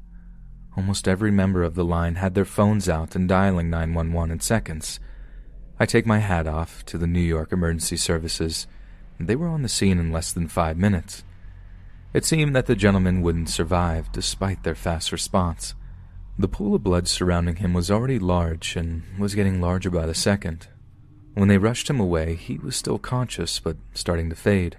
Almost 0.77 1.07
every 1.07 1.31
member 1.31 1.63
of 1.63 1.75
the 1.75 1.83
line 1.83 2.15
had 2.15 2.35
their 2.35 2.45
phones 2.45 2.87
out 2.87 3.15
and 3.15 3.27
dialing 3.27 3.69
911 3.69 4.31
in 4.31 4.39
seconds. 4.39 4.99
I 5.79 5.85
take 5.85 6.05
my 6.05 6.19
hat 6.19 6.47
off 6.47 6.85
to 6.85 6.97
the 6.97 7.07
New 7.07 7.19
York 7.21 7.51
Emergency 7.51 7.97
Services. 7.97 8.67
They 9.19 9.35
were 9.35 9.47
on 9.47 9.61
the 9.61 9.69
scene 9.69 9.99
in 9.99 10.11
less 10.11 10.31
than 10.31 10.47
five 10.47 10.77
minutes. 10.77 11.23
It 12.13 12.25
seemed 12.25 12.55
that 12.55 12.65
the 12.65 12.75
gentleman 12.75 13.21
wouldn't 13.21 13.49
survive 13.49 14.11
despite 14.11 14.63
their 14.63 14.75
fast 14.75 15.11
response. 15.11 15.75
The 16.37 16.47
pool 16.47 16.75
of 16.75 16.83
blood 16.83 17.07
surrounding 17.07 17.57
him 17.57 17.73
was 17.73 17.91
already 17.91 18.17
large 18.17 18.75
and 18.75 19.03
was 19.17 19.35
getting 19.35 19.61
larger 19.61 19.89
by 19.89 20.05
the 20.05 20.15
second. 20.15 20.67
When 21.33 21.49
they 21.49 21.57
rushed 21.57 21.89
him 21.89 21.99
away, 21.99 22.35
he 22.35 22.57
was 22.57 22.75
still 22.75 22.97
conscious 22.97 23.59
but 23.59 23.77
starting 23.93 24.29
to 24.29 24.35
fade. 24.35 24.77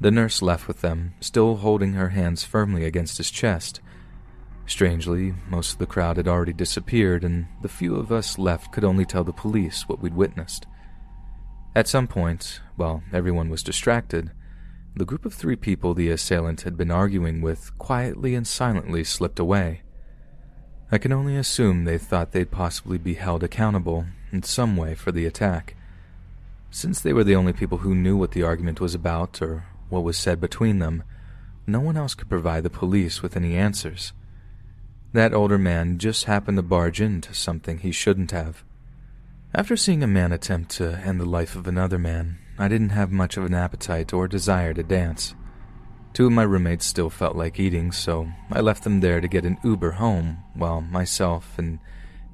The 0.00 0.10
nurse 0.10 0.42
left 0.42 0.68
with 0.68 0.82
them, 0.82 1.14
still 1.20 1.56
holding 1.56 1.94
her 1.94 2.10
hands 2.10 2.44
firmly 2.44 2.84
against 2.84 3.16
his 3.16 3.30
chest. 3.30 3.80
Strangely, 4.66 5.32
most 5.48 5.72
of 5.72 5.78
the 5.78 5.86
crowd 5.86 6.16
had 6.16 6.26
already 6.26 6.52
disappeared, 6.52 7.22
and 7.22 7.46
the 7.62 7.68
few 7.68 7.94
of 7.94 8.10
us 8.10 8.38
left 8.38 8.72
could 8.72 8.84
only 8.84 9.04
tell 9.04 9.22
the 9.22 9.32
police 9.32 9.88
what 9.88 10.00
we'd 10.00 10.14
witnessed. 10.14 10.66
At 11.74 11.88
some 11.88 12.08
point, 12.08 12.60
while 12.74 13.02
everyone 13.12 13.48
was 13.48 13.62
distracted, 13.62 14.32
the 14.96 15.04
group 15.04 15.24
of 15.24 15.34
three 15.34 15.56
people 15.56 15.94
the 15.94 16.08
assailant 16.10 16.62
had 16.62 16.76
been 16.76 16.90
arguing 16.90 17.42
with 17.42 17.76
quietly 17.78 18.34
and 18.34 18.46
silently 18.46 19.04
slipped 19.04 19.38
away. 19.38 19.82
I 20.90 20.98
can 20.98 21.12
only 21.12 21.36
assume 21.36 21.84
they 21.84 21.98
thought 21.98 22.32
they'd 22.32 22.50
possibly 22.50 22.96
be 22.96 23.14
held 23.14 23.42
accountable 23.44 24.06
in 24.32 24.42
some 24.42 24.76
way 24.76 24.94
for 24.94 25.12
the 25.12 25.26
attack. 25.26 25.76
Since 26.70 27.00
they 27.00 27.12
were 27.12 27.24
the 27.24 27.36
only 27.36 27.52
people 27.52 27.78
who 27.78 27.94
knew 27.94 28.16
what 28.16 28.32
the 28.32 28.42
argument 28.42 28.80
was 28.80 28.94
about 28.94 29.42
or 29.42 29.66
what 29.90 30.02
was 30.02 30.16
said 30.16 30.40
between 30.40 30.78
them, 30.78 31.04
no 31.66 31.80
one 31.80 31.96
else 31.96 32.14
could 32.14 32.28
provide 32.28 32.62
the 32.62 32.70
police 32.70 33.22
with 33.22 33.36
any 33.36 33.54
answers. 33.54 34.12
That 35.12 35.34
older 35.34 35.58
man 35.58 35.98
just 35.98 36.24
happened 36.24 36.58
to 36.58 36.62
barge 36.62 37.00
into 37.00 37.32
something 37.34 37.78
he 37.78 37.92
shouldn't 37.92 38.32
have. 38.32 38.64
After 39.54 39.76
seeing 39.76 40.02
a 40.02 40.06
man 40.06 40.32
attempt 40.32 40.72
to 40.72 40.98
end 40.98 41.20
the 41.20 41.24
life 41.24 41.56
of 41.56 41.66
another 41.66 41.98
man, 41.98 42.38
I 42.58 42.68
didn't 42.68 42.90
have 42.90 43.10
much 43.10 43.36
of 43.36 43.44
an 43.44 43.54
appetite 43.54 44.12
or 44.12 44.28
desire 44.28 44.74
to 44.74 44.82
dance. 44.82 45.34
Two 46.12 46.26
of 46.26 46.32
my 46.32 46.42
roommates 46.42 46.86
still 46.86 47.10
felt 47.10 47.36
like 47.36 47.60
eating, 47.60 47.92
so 47.92 48.28
I 48.50 48.60
left 48.60 48.84
them 48.84 49.00
there 49.00 49.20
to 49.20 49.28
get 49.28 49.44
an 49.44 49.58
Uber 49.62 49.92
home 49.92 50.38
while 50.54 50.80
myself 50.80 51.58
and 51.58 51.78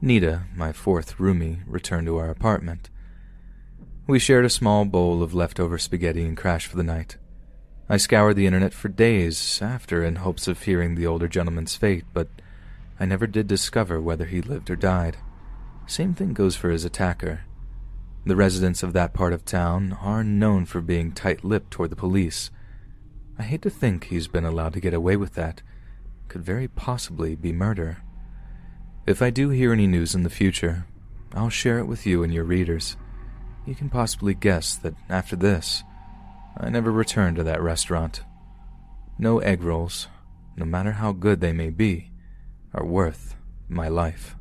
Nita, 0.01 0.45
my 0.55 0.73
fourth 0.73 1.19
roomie, 1.19 1.63
returned 1.67 2.07
to 2.07 2.17
our 2.17 2.31
apartment. 2.31 2.91
We 4.07 4.19
shared 4.19 4.45
a 4.45 4.51
small 4.51 4.85
bowl 4.85 5.23
of 5.23 5.35
leftover 5.35 5.79
spaghetti 5.79 6.25
and 6.25 6.37
crashed 6.37 6.67
for 6.67 6.77
the 6.77 6.83
night. 6.83 7.19
I 7.89 7.99
scoured 7.99 8.37
the 8.37 8.47
internet 8.47 8.73
for 8.73 8.89
days 8.89 9.61
after 9.63 10.03
in 10.03 10.17
hopes 10.17 10.49
of 10.49 10.63
hearing 10.63 10.95
the 10.95 11.07
older 11.07 11.29
gentleman's 11.29 11.77
fate, 11.77 12.05
but 12.13 12.29
I 13.01 13.07
never 13.07 13.27
did 13.27 13.47
discover 13.47 14.01
whether 14.01 14.27
he 14.27 14.43
lived 14.43 14.71
or 14.71 14.77
died. 14.77 15.17
Same 15.87 16.15
thing 16.15 16.33
goes 16.33 16.57
for 16.57 16.71
his 16.71 16.85
attacker. 16.85 17.45
The 18.25 18.37
residents 18.37 18.83
of 18.83 18.93
that 18.93 19.15
part 19.15 19.33
of 19.33 19.45
town 19.45 19.99
are 20.01 20.23
known 20.23 20.65
for 20.65 20.81
being 20.81 21.13
tight 21.13 21.45
lipped 21.45 21.73
toward 21.73 21.91
the 21.91 21.97
police. 21.97 22.51
I 23.39 23.43
hate 23.43 23.63
to 23.63 23.71
think 23.71 24.05
he's 24.05 24.29
been 24.29 24.45
allowed 24.45 24.75
to 24.75 24.81
get 24.81 24.95
away 24.95 25.17
with 25.17 25.35
that. 25.35 25.63
Could 26.29 26.45
very 26.45 26.69
possibly 26.69 27.35
be 27.35 27.53
murder. 27.53 27.99
If 29.07 29.21
I 29.21 29.31
do 29.31 29.49
hear 29.49 29.73
any 29.73 29.89
news 29.89 30.15
in 30.15 30.23
the 30.23 30.31
future, 30.31 30.87
I'll 31.35 31.51
share 31.51 31.79
it 31.79 31.87
with 31.87 32.07
you 32.07 32.23
and 32.23 32.33
your 32.33 32.45
readers. 32.45 32.97
You 33.67 33.75
can 33.75 33.91
possibly 33.91 34.35
guess 34.35 34.77
that 34.77 34.95
after 35.09 35.35
this, 35.35 35.83
I 36.57 36.69
never 36.69 36.93
return 36.93 37.35
to 37.35 37.43
that 37.43 37.63
restaurant. 37.63 38.23
No 39.19 39.41
egg 39.41 39.63
rolls, 39.63 40.07
no 40.57 40.65
matter 40.65 40.93
how 40.93 41.13
good 41.13 41.41
they 41.41 41.53
may 41.53 41.71
be 41.71 42.12
are 42.75 42.85
worth 42.85 43.37
my 43.69 43.89
life. 43.89 44.37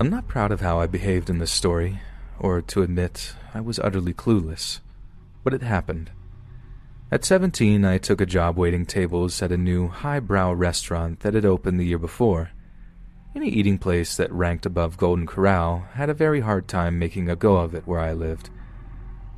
I'm 0.00 0.08
not 0.08 0.28
proud 0.28 0.50
of 0.50 0.62
how 0.62 0.80
I 0.80 0.86
behaved 0.86 1.28
in 1.28 1.38
this 1.38 1.52
story, 1.52 2.00
or 2.38 2.62
to 2.62 2.82
admit 2.82 3.34
I 3.52 3.60
was 3.60 3.78
utterly 3.78 4.14
clueless, 4.14 4.80
but 5.44 5.52
it 5.52 5.62
happened. 5.62 6.10
At 7.12 7.24
17, 7.24 7.84
I 7.84 7.98
took 7.98 8.20
a 8.20 8.26
job 8.26 8.56
waiting 8.56 8.86
tables 8.86 9.42
at 9.42 9.52
a 9.52 9.58
new 9.58 9.88
highbrow 9.88 10.52
restaurant 10.52 11.20
that 11.20 11.34
had 11.34 11.44
opened 11.44 11.78
the 11.78 11.84
year 11.84 11.98
before. 11.98 12.52
Any 13.32 13.48
eating 13.48 13.78
place 13.78 14.16
that 14.16 14.32
ranked 14.32 14.66
above 14.66 14.96
Golden 14.96 15.24
Corral 15.24 15.86
had 15.92 16.10
a 16.10 16.14
very 16.14 16.40
hard 16.40 16.66
time 16.66 16.98
making 16.98 17.28
a 17.28 17.36
go 17.36 17.58
of 17.58 17.76
it 17.76 17.86
where 17.86 18.00
I 18.00 18.12
lived. 18.12 18.50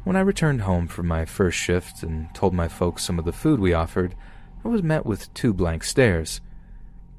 When 0.04 0.16
I 0.16 0.20
returned 0.20 0.62
home 0.62 0.88
from 0.88 1.06
my 1.06 1.26
first 1.26 1.58
shift 1.58 2.02
and 2.02 2.34
told 2.34 2.54
my 2.54 2.68
folks 2.68 3.04
some 3.04 3.18
of 3.18 3.26
the 3.26 3.32
food 3.32 3.60
we 3.60 3.74
offered, 3.74 4.14
I 4.64 4.68
was 4.68 4.82
met 4.82 5.04
with 5.04 5.32
two 5.34 5.52
blank 5.52 5.84
stares. 5.84 6.40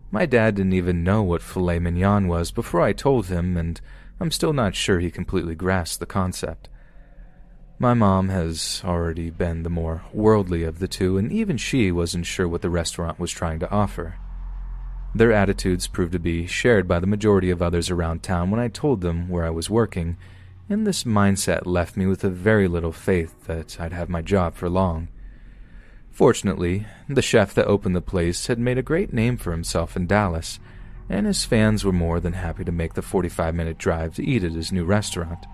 My 0.09 0.25
dad 0.25 0.55
didn't 0.55 0.73
even 0.73 1.03
know 1.03 1.21
what 1.21 1.43
filet 1.43 1.77
mignon 1.77 2.27
was 2.27 2.49
before 2.49 2.81
I 2.81 2.91
told 2.91 3.27
him, 3.27 3.55
and 3.55 3.79
I'm 4.19 4.31
still 4.31 4.53
not 4.53 4.75
sure 4.75 4.99
he 4.99 5.11
completely 5.11 5.53
grasped 5.53 5.99
the 5.99 6.07
concept. 6.07 6.69
My 7.77 7.93
mom 7.93 8.29
has 8.29 8.81
already 8.83 9.29
been 9.29 9.61
the 9.61 9.69
more 9.69 10.03
worldly 10.11 10.63
of 10.63 10.79
the 10.79 10.87
two, 10.87 11.19
and 11.19 11.31
even 11.31 11.57
she 11.57 11.91
wasn't 11.91 12.25
sure 12.25 12.47
what 12.47 12.63
the 12.63 12.69
restaurant 12.71 13.19
was 13.19 13.31
trying 13.31 13.59
to 13.59 13.69
offer. 13.69 14.15
Their 15.15 15.31
attitudes 15.31 15.87
proved 15.87 16.13
to 16.13 16.19
be 16.19 16.47
shared 16.47 16.87
by 16.87 16.99
the 16.99 17.07
majority 17.07 17.51
of 17.51 17.61
others 17.61 17.91
around 17.91 18.23
town 18.23 18.49
when 18.49 18.59
I 18.59 18.67
told 18.67 19.01
them 19.01 19.29
where 19.29 19.45
I 19.45 19.51
was 19.51 19.69
working, 19.69 20.17
and 20.69 20.87
this 20.87 21.03
mindset 21.03 21.67
left 21.67 21.95
me 21.95 22.07
with 22.07 22.23
a 22.23 22.29
very 22.29 22.67
little 22.67 22.91
faith 22.91 23.45
that 23.45 23.79
I'd 23.79 23.93
have 23.93 24.09
my 24.09 24.23
job 24.23 24.55
for 24.55 24.69
long. 24.69 25.09
Fortunately, 26.09 26.87
the 27.07 27.21
chef 27.21 27.53
that 27.53 27.67
opened 27.67 27.95
the 27.95 28.01
place 28.01 28.47
had 28.47 28.57
made 28.57 28.77
a 28.77 28.83
great 28.83 29.13
name 29.13 29.37
for 29.37 29.51
himself 29.51 29.95
in 29.95 30.07
Dallas, 30.07 30.59
and 31.09 31.27
his 31.27 31.45
fans 31.45 31.85
were 31.85 31.91
more 31.91 32.19
than 32.19 32.33
happy 32.33 32.63
to 32.63 32.71
make 32.71 32.95
the 32.95 33.01
45 33.03 33.53
minute 33.53 33.77
drive 33.77 34.15
to 34.15 34.25
eat 34.25 34.43
at 34.43 34.53
his 34.53 34.71
new 34.71 34.83
restaurant. 34.85 35.45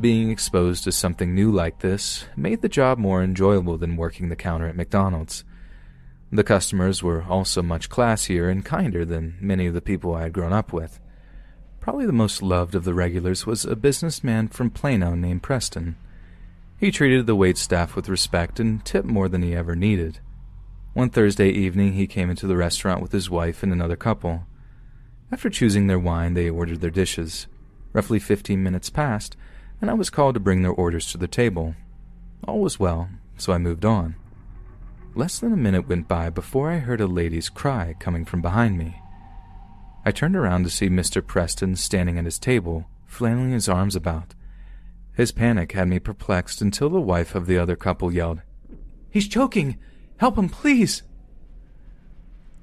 Being 0.00 0.30
exposed 0.30 0.84
to 0.84 0.92
something 0.92 1.34
new 1.34 1.50
like 1.50 1.80
this 1.80 2.26
made 2.36 2.62
the 2.62 2.68
job 2.68 2.98
more 2.98 3.22
enjoyable 3.22 3.76
than 3.76 3.96
working 3.96 4.28
the 4.28 4.36
counter 4.36 4.68
at 4.68 4.76
McDonald's. 4.76 5.44
The 6.34 6.42
customers 6.42 7.02
were 7.02 7.22
also 7.22 7.60
much 7.60 7.90
classier 7.90 8.50
and 8.50 8.64
kinder 8.64 9.04
than 9.04 9.36
many 9.38 9.66
of 9.66 9.74
the 9.74 9.82
people 9.82 10.14
I 10.14 10.22
had 10.22 10.32
grown 10.32 10.52
up 10.52 10.72
with. 10.72 10.98
Probably 11.78 12.06
the 12.06 12.12
most 12.12 12.40
loved 12.40 12.74
of 12.74 12.84
the 12.84 12.94
regulars 12.94 13.44
was 13.44 13.66
a 13.66 13.76
businessman 13.76 14.48
from 14.48 14.70
Plano 14.70 15.14
named 15.14 15.42
Preston. 15.42 15.96
He 16.78 16.90
treated 16.90 17.26
the 17.26 17.36
wait 17.36 17.58
staff 17.58 17.94
with 17.94 18.08
respect 18.08 18.58
and 18.58 18.82
tipped 18.82 19.06
more 19.06 19.28
than 19.28 19.42
he 19.42 19.54
ever 19.54 19.76
needed. 19.76 20.20
One 20.94 21.10
Thursday 21.10 21.50
evening, 21.50 21.92
he 21.92 22.06
came 22.06 22.30
into 22.30 22.46
the 22.46 22.56
restaurant 22.56 23.02
with 23.02 23.12
his 23.12 23.28
wife 23.28 23.62
and 23.62 23.70
another 23.70 23.96
couple. 23.96 24.46
After 25.30 25.50
choosing 25.50 25.86
their 25.86 25.98
wine, 25.98 26.32
they 26.32 26.48
ordered 26.48 26.80
their 26.80 26.90
dishes. 26.90 27.46
Roughly 27.92 28.18
fifteen 28.18 28.62
minutes 28.62 28.88
passed, 28.88 29.36
and 29.82 29.90
I 29.90 29.94
was 29.94 30.08
called 30.08 30.34
to 30.34 30.40
bring 30.40 30.62
their 30.62 30.72
orders 30.72 31.12
to 31.12 31.18
the 31.18 31.28
table. 31.28 31.74
All 32.48 32.60
was 32.60 32.80
well, 32.80 33.10
so 33.36 33.52
I 33.52 33.58
moved 33.58 33.84
on. 33.84 34.14
Less 35.14 35.38
than 35.38 35.52
a 35.52 35.56
minute 35.56 35.88
went 35.88 36.08
by 36.08 36.30
before 36.30 36.70
I 36.70 36.78
heard 36.78 37.00
a 37.00 37.06
lady's 37.06 37.50
cry 37.50 37.94
coming 37.98 38.24
from 38.24 38.40
behind 38.40 38.78
me. 38.78 39.00
I 40.06 40.10
turned 40.10 40.36
around 40.36 40.64
to 40.64 40.70
see 40.70 40.88
Mr. 40.88 41.24
Preston 41.24 41.76
standing 41.76 42.18
at 42.18 42.24
his 42.24 42.38
table, 42.38 42.86
flailing 43.06 43.52
his 43.52 43.68
arms 43.68 43.94
about. 43.94 44.34
His 45.14 45.30
panic 45.30 45.72
had 45.72 45.88
me 45.88 45.98
perplexed 45.98 46.62
until 46.62 46.88
the 46.88 47.00
wife 47.00 47.34
of 47.34 47.46
the 47.46 47.58
other 47.58 47.76
couple 47.76 48.12
yelled, 48.12 48.40
He's 49.10 49.28
choking! 49.28 49.78
Help 50.16 50.38
him, 50.38 50.48
please! 50.48 51.02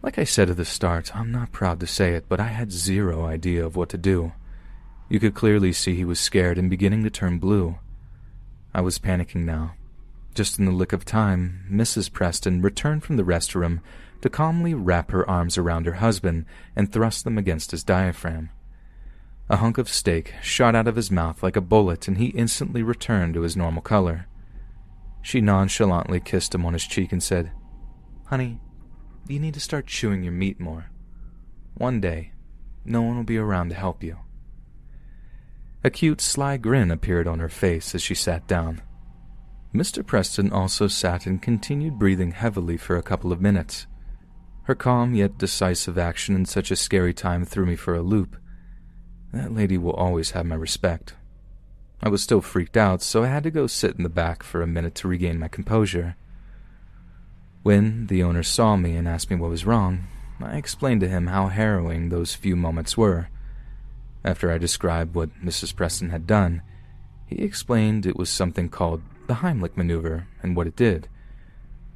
Like 0.02 0.18
I 0.18 0.24
said 0.24 0.50
at 0.50 0.58
the 0.58 0.66
start, 0.66 1.16
I'm 1.16 1.32
not 1.32 1.52
proud 1.52 1.80
to 1.82 1.88
say 1.88 2.14
it, 2.14 2.26
but 2.28 2.40
I 2.40 2.48
had 2.48 2.72
zero 2.72 3.26
idea 3.26 3.64
of 3.64 3.76
what 3.76 3.90
to 3.90 3.98
do. 3.98 4.32
You 5.08 5.20
could 5.20 5.36
clearly 5.36 5.72
see 5.72 5.94
he 5.94 6.06
was 6.06 6.20
scared 6.20 6.58
and 6.58 6.70
beginning 6.70 7.04
to 7.04 7.10
turn 7.12 7.38
blue. 7.38 7.78
I 8.74 8.82
was 8.82 8.98
panicking 8.98 9.46
now. 9.46 9.76
Just 10.36 10.60
in 10.60 10.66
the 10.66 10.72
lick 10.72 10.94
of 10.94 11.06
time, 11.06 11.66
Mrs. 11.72 12.12
Preston 12.12 12.62
returned 12.62 13.04
from 13.04 13.18
the 13.18 13.24
restroom 13.24 13.82
to 14.22 14.30
calmly 14.30 14.74
wrap 14.74 15.12
her 15.12 15.30
arms 15.30 15.58
around 15.58 15.86
her 15.86 15.94
husband 15.94 16.46
and 16.76 16.92
thrust 16.92 17.24
them 17.24 17.38
against 17.38 17.72
his 17.72 17.84
diaphragm. 17.84 18.50
A 19.50 19.58
hunk 19.58 19.78
of 19.78 19.90
steak 19.90 20.34
shot 20.42 20.76
out 20.76 20.88
of 20.88 20.96
his 20.96 21.10
mouth 21.10 21.42
like 21.42 21.56
a 21.56 21.62
bullet, 21.62 22.08
and 22.08 22.18
he 22.18 22.28
instantly 22.28 22.84
returned 22.84 23.34
to 23.34 23.42
his 23.42 23.58
normal 23.58 23.82
color. 23.82 24.28
She 25.22 25.42
nonchalantly 25.42 26.20
kissed 26.20 26.54
him 26.54 26.66
on 26.66 26.74
his 26.74 26.86
cheek 26.86 27.12
and 27.12 27.22
said, 27.22 27.52
Honey, 28.28 28.60
you 29.28 29.40
need 29.40 29.56
to 29.56 29.60
start 29.60 29.88
chewing 29.88 30.24
your 30.24 30.34
meat 30.34 30.60
more. 30.60 30.92
One 31.74 32.00
day, 32.00 32.34
no 32.86 33.02
one 33.02 33.18
will 33.18 33.24
be 33.24 33.38
around 33.38 33.70
to 33.70 33.76
help 33.76 34.04
you. 34.04 34.18
A 35.84 35.90
cute, 35.90 36.22
sly 36.22 36.58
grin 36.58 36.92
appeared 36.92 37.28
on 37.28 37.40
her 37.40 37.50
face 37.50 37.96
as 37.96 38.02
she 38.02 38.16
sat 38.16 38.48
down. 38.48 38.82
Mr. 39.74 40.04
Preston 40.06 40.52
also 40.52 40.88
sat 40.88 41.28
and 41.28 41.42
continued 41.42 42.00
breathing 42.00 42.32
heavily 42.32 42.76
for 42.76 42.98
a 42.98 43.04
couple 43.04 43.32
of 43.32 43.40
minutes. 43.40 43.86
Her 44.64 44.74
calm 44.74 45.14
yet 45.14 45.38
decisive 45.38 45.98
action 45.98 46.36
in 46.36 46.46
such 46.46 46.72
a 46.72 46.76
scary 46.76 47.14
time 47.14 47.46
threw 47.46 47.66
me 47.66 47.76
for 47.76 47.94
a 47.94 48.02
loop. 48.02 48.36
That 49.32 49.54
lady 49.54 49.78
will 49.78 49.94
always 49.94 50.32
have 50.32 50.46
my 50.46 50.56
respect. 50.56 51.14
I 52.02 52.10
was 52.10 52.24
still 52.24 52.42
freaked 52.42 52.78
out, 52.78 53.02
so 53.04 53.24
I 53.24 53.28
had 53.28 53.44
to 53.44 53.52
go 53.52 53.68
sit 53.68 53.96
in 53.96 54.04
the 54.04 54.10
back 54.10 54.42
for 54.42 54.62
a 54.62 54.68
minute 54.68 54.96
to 54.96 55.08
regain 55.08 55.38
my 55.38 55.48
composure. 55.48 56.16
When 57.62 58.08
the 58.08 58.24
owner 58.24 58.42
saw 58.42 58.76
me 58.76 58.96
and 58.96 59.08
asked 59.08 59.30
me 59.30 59.36
what 59.36 59.50
was 59.50 59.66
wrong, 59.66 60.08
I 60.42 60.58
explained 60.58 61.02
to 61.02 61.10
him 61.10 61.28
how 61.28 61.48
harrowing 61.48 62.10
those 62.10 62.34
few 62.34 62.56
moments 62.56 62.98
were. 62.98 63.30
After 64.24 64.52
I 64.52 64.58
described 64.58 65.14
what 65.14 65.30
Mrs. 65.44 65.76
Preston 65.76 66.10
had 66.10 66.26
done, 66.26 66.62
he 67.26 67.44
explained 67.44 68.06
it 68.06 68.18
was 68.18 68.30
something 68.30 68.70
called 68.70 69.04
the 69.30 69.36
Heimlich 69.36 69.78
maneuver 69.78 70.28
and 70.42 70.56
what 70.56 70.66
it 70.66 70.76
did. 70.76 71.08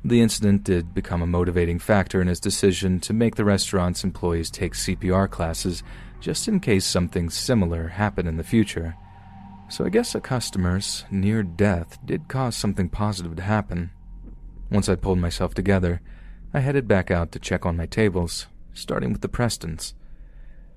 The 0.06 0.22
incident 0.22 0.64
did 0.64 0.94
become 0.94 1.24
a 1.24 1.28
motivating 1.28 1.80
factor 1.80 2.22
in 2.22 2.28
his 2.28 2.40
decision 2.40 3.00
to 3.00 3.12
make 3.12 3.36
the 3.36 3.44
restaurant's 3.44 4.04
employees 4.04 4.52
take 4.52 4.74
CPR 4.74 5.28
classes 5.32 5.82
just 6.20 6.48
in 6.48 6.60
case 6.60 6.86
something 6.86 7.32
similar 7.32 7.88
happened 7.88 8.30
in 8.30 8.38
the 8.38 8.44
future. 8.44 8.96
So 9.68 9.84
I 9.84 9.90
guess 9.90 10.14
a 10.14 10.22
customer's 10.22 11.06
near 11.10 11.42
death 11.42 11.98
did 12.06 12.28
cause 12.28 12.56
something 12.56 12.88
positive 12.88 13.36
to 13.38 13.42
happen. 13.42 13.90
Once 14.70 14.88
I 14.88 14.94
pulled 14.94 15.18
myself 15.18 15.56
together, 15.56 16.02
I 16.54 16.60
headed 16.60 16.88
back 16.88 17.10
out 17.10 17.32
to 17.32 17.40
check 17.40 17.66
on 17.66 17.78
my 17.78 17.88
tables, 17.88 18.46
starting 18.74 19.12
with 19.12 19.22
the 19.22 19.28
Prestons. 19.28 19.96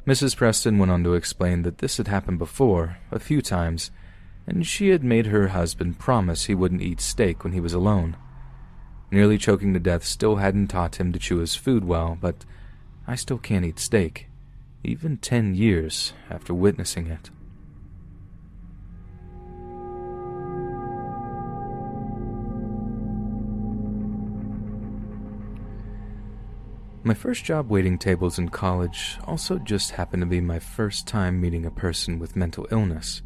Mrs. 0.07 0.35
Preston 0.35 0.79
went 0.79 0.91
on 0.91 1.05
to 1.05 1.15
explain 1.15 1.63
that 1.63 1.79
this 1.79 1.99
had 1.99 2.09
happened 2.09 2.39
before, 2.39 2.97
a 3.11 3.19
few 3.19 3.43
times, 3.43 3.91
and 4.47 4.67
she 4.67 4.91
had 4.91 5.03
made 5.03 5.27
her 5.27 5.49
husband 5.49 5.99
promise 5.99 6.45
he 6.45 6.55
wouldn't 6.55 6.83
eat 6.83 7.01
steak 7.01 7.43
when 7.43 7.53
he 7.53 7.61
was 7.61 7.73
alone. 7.73 8.17
Nearly 9.11 9.39
choking 9.39 9.75
to 9.75 9.81
death 9.81 10.05
still 10.05 10.37
hadn't 10.37 10.69
taught 10.69 11.01
him 11.01 11.13
to 11.13 11.19
chew 11.19 11.39
his 11.39 11.55
food 11.55 11.85
well, 11.85 12.17
but 12.21 12.45
I 13.07 13.15
still 13.15 13.39
can't 13.39 13.65
eat 13.65 13.79
steak, 13.79 14.29
even 14.83 15.17
ten 15.17 15.55
years 15.55 16.13
after 16.31 16.53
witnessing 16.55 17.07
it. 17.07 17.31
My 27.05 27.15
first 27.15 27.45
job 27.45 27.71
waiting 27.71 27.99
tables 27.99 28.37
in 28.37 28.49
college 28.49 29.17
also 29.25 29.59
just 29.61 29.93
happened 29.93 30.23
to 30.23 30.27
be 30.27 30.41
my 30.41 30.59
first 30.59 31.07
time 31.07 31.41
meeting 31.41 31.65
a 31.65 31.71
person 31.71 32.19
with 32.19 32.35
mental 32.35 32.67
illness. 32.73 33.23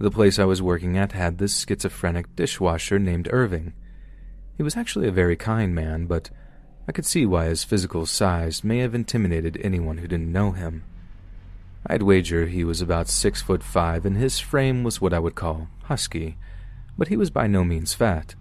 The 0.00 0.10
place 0.12 0.38
I 0.38 0.44
was 0.44 0.62
working 0.62 0.96
at 0.96 1.12
had 1.12 1.38
this 1.38 1.64
schizophrenic 1.66 2.36
dishwasher 2.36 3.00
named 3.00 3.28
Irving. 3.32 3.72
He 4.56 4.62
was 4.62 4.76
actually 4.76 5.08
a 5.08 5.12
very 5.12 5.36
kind 5.36 5.74
man, 5.74 6.06
but 6.06 6.30
I 6.86 6.92
could 6.92 7.04
see 7.04 7.26
why 7.26 7.46
his 7.46 7.64
physical 7.64 8.06
size 8.06 8.62
may 8.62 8.78
have 8.78 8.94
intimidated 8.94 9.58
anyone 9.60 9.98
who 9.98 10.06
didn't 10.06 10.32
know 10.32 10.52
him. 10.52 10.84
I'd 11.86 12.02
wager 12.02 12.46
he 12.46 12.62
was 12.62 12.80
about 12.80 13.08
six 13.08 13.42
foot 13.42 13.62
five, 13.62 14.06
and 14.06 14.16
his 14.16 14.38
frame 14.38 14.84
was 14.84 15.00
what 15.00 15.12
I 15.12 15.18
would 15.18 15.34
call 15.34 15.68
husky, 15.84 16.36
but 16.96 17.08
he 17.08 17.16
was 17.16 17.30
by 17.30 17.46
no 17.46 17.64
means 17.64 17.92
fat. 17.92 18.36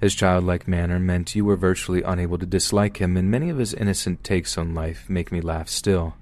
His 0.00 0.14
childlike 0.14 0.68
manner 0.68 0.98
meant 0.98 1.34
you 1.34 1.44
were 1.46 1.56
virtually 1.56 2.02
unable 2.02 2.36
to 2.36 2.46
dislike 2.46 2.98
him, 2.98 3.16
and 3.16 3.30
many 3.30 3.48
of 3.48 3.56
his 3.58 3.72
innocent 3.72 4.22
takes 4.22 4.58
on 4.58 4.74
life 4.74 5.08
make 5.08 5.32
me 5.32 5.40
laugh 5.40 5.68
still. 5.68 6.16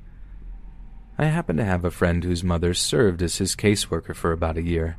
I 1.17 1.27
happen 1.27 1.57
to 1.59 1.65
have 1.65 1.85
a 1.85 1.93
friend 1.93 2.25
whose 2.25 2.43
mother 2.43 2.75
served 2.75 3.23
as 3.23 3.39
his 3.39 3.55
caseworker 3.55 4.17
for 4.17 4.33
about 4.33 4.57
a 4.57 4.63
year. 4.63 4.97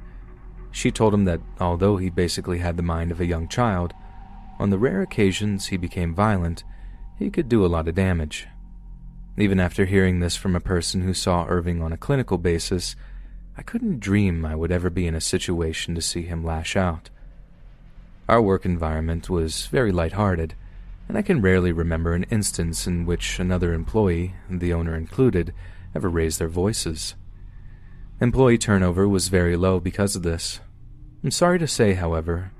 She 0.71 0.91
told 0.91 1.13
him 1.13 1.25
that 1.25 1.41
although 1.59 1.97
he 1.97 2.09
basically 2.09 2.59
had 2.59 2.77
the 2.77 2.83
mind 2.83 3.11
of 3.11 3.19
a 3.19 3.25
young 3.25 3.47
child, 3.49 3.93
on 4.57 4.69
the 4.69 4.77
rare 4.77 5.01
occasions 5.01 5.67
he 5.67 5.77
became 5.77 6.15
violent, 6.15 6.63
he 7.19 7.29
could 7.29 7.49
do 7.49 7.65
a 7.65 7.67
lot 7.67 7.87
of 7.89 7.95
damage. 7.95 8.47
Even 9.37 9.59
after 9.59 9.83
hearing 9.83 10.19
this 10.21 10.37
from 10.37 10.55
a 10.55 10.61
person 10.61 11.01
who 11.01 11.13
saw 11.13 11.45
Irving 11.47 11.81
on 11.81 11.91
a 11.91 11.97
clinical 11.97 12.37
basis, 12.37 12.95
I 13.57 13.61
couldn't 13.61 13.99
dream 13.99 14.45
I 14.45 14.55
would 14.55 14.71
ever 14.71 14.89
be 14.89 15.07
in 15.07 15.15
a 15.15 15.21
situation 15.21 15.95
to 15.95 16.01
see 16.01 16.23
him 16.23 16.45
lash 16.45 16.77
out. 16.77 17.09
Our 18.29 18.41
work 18.41 18.65
environment 18.65 19.29
was 19.29 19.65
very 19.67 19.91
light-hearted, 19.91 20.55
and 21.09 21.17
I 21.17 21.21
can 21.21 21.41
rarely 21.41 21.73
remember 21.73 22.13
an 22.13 22.23
instance 22.29 22.87
in 22.87 23.05
which 23.05 23.39
another 23.39 23.73
employee, 23.73 24.35
the 24.49 24.73
owner 24.73 24.95
included, 24.95 25.53
ever 25.95 26.09
raised 26.09 26.39
their 26.39 26.49
voices. 26.49 27.15
Employee 28.21 28.57
turnover 28.57 29.07
was 29.07 29.29
very 29.29 29.55
low 29.55 29.79
because 29.79 30.15
of 30.15 30.23
this. 30.23 30.59
I'm 31.23 31.31
sorry 31.31 31.59
to 31.59 31.67
say, 31.67 31.93
however, 31.93 32.51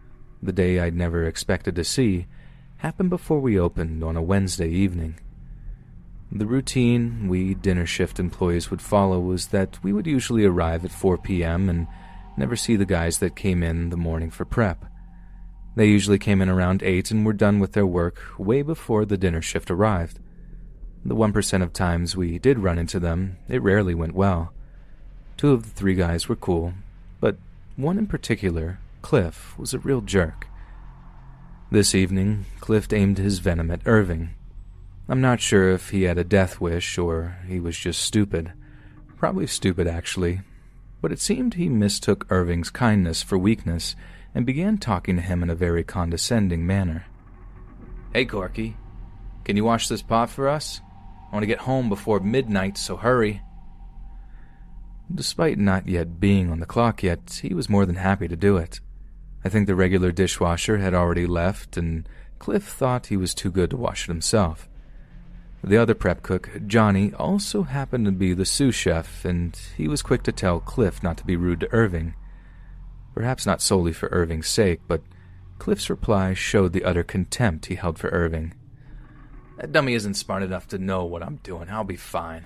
the 0.42 0.54
day 0.54 0.80
I'd 0.80 0.96
never 0.96 1.26
expected 1.26 1.76
to 1.76 1.84
see 1.84 2.28
happened 2.78 3.10
before 3.10 3.40
we 3.40 3.60
opened 3.60 4.04
on 4.04 4.18
a 4.18 4.22
Wednesday 4.22 4.70
evening. 4.70 5.20
The 6.32 6.46
routine 6.46 7.28
we 7.28 7.54
dinner 7.54 7.86
shift 7.86 8.20
employees 8.20 8.70
would 8.70 8.82
follow 8.82 9.20
was 9.20 9.48
that 9.48 9.82
we 9.84 9.94
would 9.94 10.08
usually 10.08 10.44
arrive 10.44 10.84
at 10.84 10.92
4 10.92 11.18
p.m. 11.20 11.70
and 11.70 11.88
never 12.38 12.56
see 12.56 12.76
the 12.76 12.86
guys 12.86 13.20
that 13.20 13.36
came 13.36 13.64
in 13.64 13.90
the 13.90 13.98
morning 13.98 14.32
for 14.32 14.46
prep. 14.46 14.86
They 15.76 15.88
usually 15.88 16.20
came 16.20 16.42
in 16.42 16.50
around 16.50 16.84
8 16.84 17.12
and 17.12 17.26
were 17.26 17.34
done 17.34 17.60
with 17.60 17.74
their 17.74 17.86
work 17.86 18.20
way 18.38 18.62
before 18.62 19.06
the 19.06 19.18
dinner 19.18 19.42
shift 19.42 19.70
arrived. 19.70 20.20
The 21.08 21.16
1% 21.16 21.62
of 21.62 21.72
times 21.72 22.18
we 22.18 22.40
did 22.40 22.58
run 22.58 22.80
into 22.80 23.00
them, 23.00 23.38
it 23.48 23.62
rarely 23.62 23.94
went 23.94 24.16
well. 24.16 24.52
Two 25.38 25.52
of 25.52 25.64
the 25.64 25.70
three 25.70 25.94
guys 25.94 26.28
were 26.28 26.36
cool, 26.36 26.74
but 27.20 27.38
one 27.76 28.00
in 28.00 28.08
particular, 28.08 28.80
Cliff, 29.04 29.56
was 29.56 29.72
a 29.72 29.80
real 29.80 30.02
jerk. 30.02 30.48
This 31.70 31.94
evening, 31.94 32.46
Cliff 32.60 32.92
aimed 32.92 33.20
his 33.20 33.38
venom 33.38 33.70
at 33.70 33.86
Irving. 33.86 34.32
I'm 35.08 35.22
not 35.22 35.42
sure 35.42 35.70
if 35.70 35.92
he 35.92 36.04
had 36.04 36.18
a 36.18 36.24
death 36.24 36.60
wish 36.60 36.98
or 36.98 37.38
he 37.48 37.60
was 37.60 37.78
just 37.78 38.02
stupid. 38.02 38.54
Probably 39.18 39.46
stupid, 39.46 39.86
actually. 39.86 40.42
But 41.02 41.12
it 41.12 41.20
seemed 41.20 41.54
he 41.54 41.70
mistook 41.70 42.26
Irving's 42.32 42.72
kindness 42.72 43.22
for 43.22 43.38
weakness 43.38 43.96
and 44.34 44.44
began 44.44 44.80
talking 44.80 45.18
to 45.18 45.22
him 45.22 45.44
in 45.44 45.52
a 45.52 45.56
very 45.56 45.84
condescending 45.84 46.66
manner. 46.66 47.06
Hey, 48.12 48.26
Corky, 48.26 48.76
can 49.44 49.56
you 49.56 49.64
wash 49.64 49.88
this 49.88 50.02
pot 50.02 50.32
for 50.32 50.48
us? 50.48 50.82
I 51.36 51.38
want 51.38 51.44
to 51.44 51.48
get 51.48 51.60
home 51.60 51.90
before 51.90 52.22
midnight, 52.22 52.78
so 52.78 52.96
hurry. 52.96 53.42
Despite 55.14 55.58
not 55.58 55.86
yet 55.86 56.18
being 56.18 56.50
on 56.50 56.62
the 56.62 56.66
clock 56.66 57.04
yet, 57.04 57.42
he 57.44 57.54
was 57.54 57.68
more 57.68 57.86
than 57.86 57.98
happy 57.98 58.30
to 58.30 58.38
do 58.38 58.56
it. 58.56 58.80
I 59.44 59.50
think 59.50 59.68
the 59.68 59.76
regular 59.76 60.14
dishwasher 60.14 60.78
had 60.78 60.94
already 60.94 61.26
left, 61.26 61.76
and 61.76 62.08
Cliff 62.40 62.64
thought 62.64 63.08
he 63.08 63.18
was 63.18 63.34
too 63.34 63.52
good 63.52 63.72
to 63.72 63.76
wash 63.76 64.06
it 64.06 64.14
himself. 64.14 64.70
The 65.62 65.76
other 65.76 65.94
prep 65.94 66.24
cook, 66.24 66.50
Johnny, 66.68 67.12
also 67.16 67.64
happened 67.64 68.06
to 68.06 68.14
be 68.14 68.34
the 68.34 68.46
sous 68.46 68.74
chef, 68.74 69.26
and 69.26 69.60
he 69.76 69.90
was 69.90 70.02
quick 70.02 70.24
to 70.24 70.32
tell 70.32 70.62
Cliff 70.62 71.04
not 71.04 71.18
to 71.18 71.26
be 71.26 71.36
rude 71.36 71.60
to 71.60 71.74
Irving. 71.74 72.14
Perhaps 73.14 73.46
not 73.46 73.62
solely 73.62 73.92
for 73.92 74.08
Irving's 74.14 74.48
sake, 74.48 74.80
but 74.88 75.02
Cliff's 75.60 75.90
reply 75.90 76.34
showed 76.34 76.72
the 76.72 76.86
utter 76.86 77.04
contempt 77.04 77.66
he 77.66 77.76
held 77.76 78.00
for 78.00 78.08
Irving. 78.12 78.54
That 79.58 79.72
dummy 79.72 79.94
isn't 79.94 80.16
smart 80.16 80.44
enough 80.44 80.68
to 80.70 80.78
know 80.78 81.06
what 81.06 81.24
I'm 81.24 81.38
doing. 81.38 81.70
I'll 81.70 81.84
be 81.84 81.96
fine. 81.96 82.46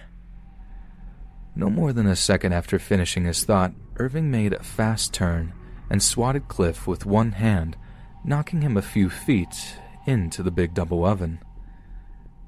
No 1.55 1.69
more 1.69 1.91
than 1.91 2.07
a 2.07 2.15
second 2.15 2.53
after 2.53 2.79
finishing 2.79 3.25
his 3.25 3.43
thought, 3.43 3.73
Irving 3.97 4.31
made 4.31 4.53
a 4.53 4.63
fast 4.63 5.13
turn 5.13 5.53
and 5.89 6.01
swatted 6.01 6.47
Cliff 6.47 6.87
with 6.87 7.05
one 7.05 7.33
hand, 7.33 7.75
knocking 8.23 8.61
him 8.61 8.77
a 8.77 8.81
few 8.81 9.09
feet 9.09 9.75
into 10.05 10.43
the 10.43 10.51
big 10.51 10.73
double 10.73 11.03
oven. 11.03 11.39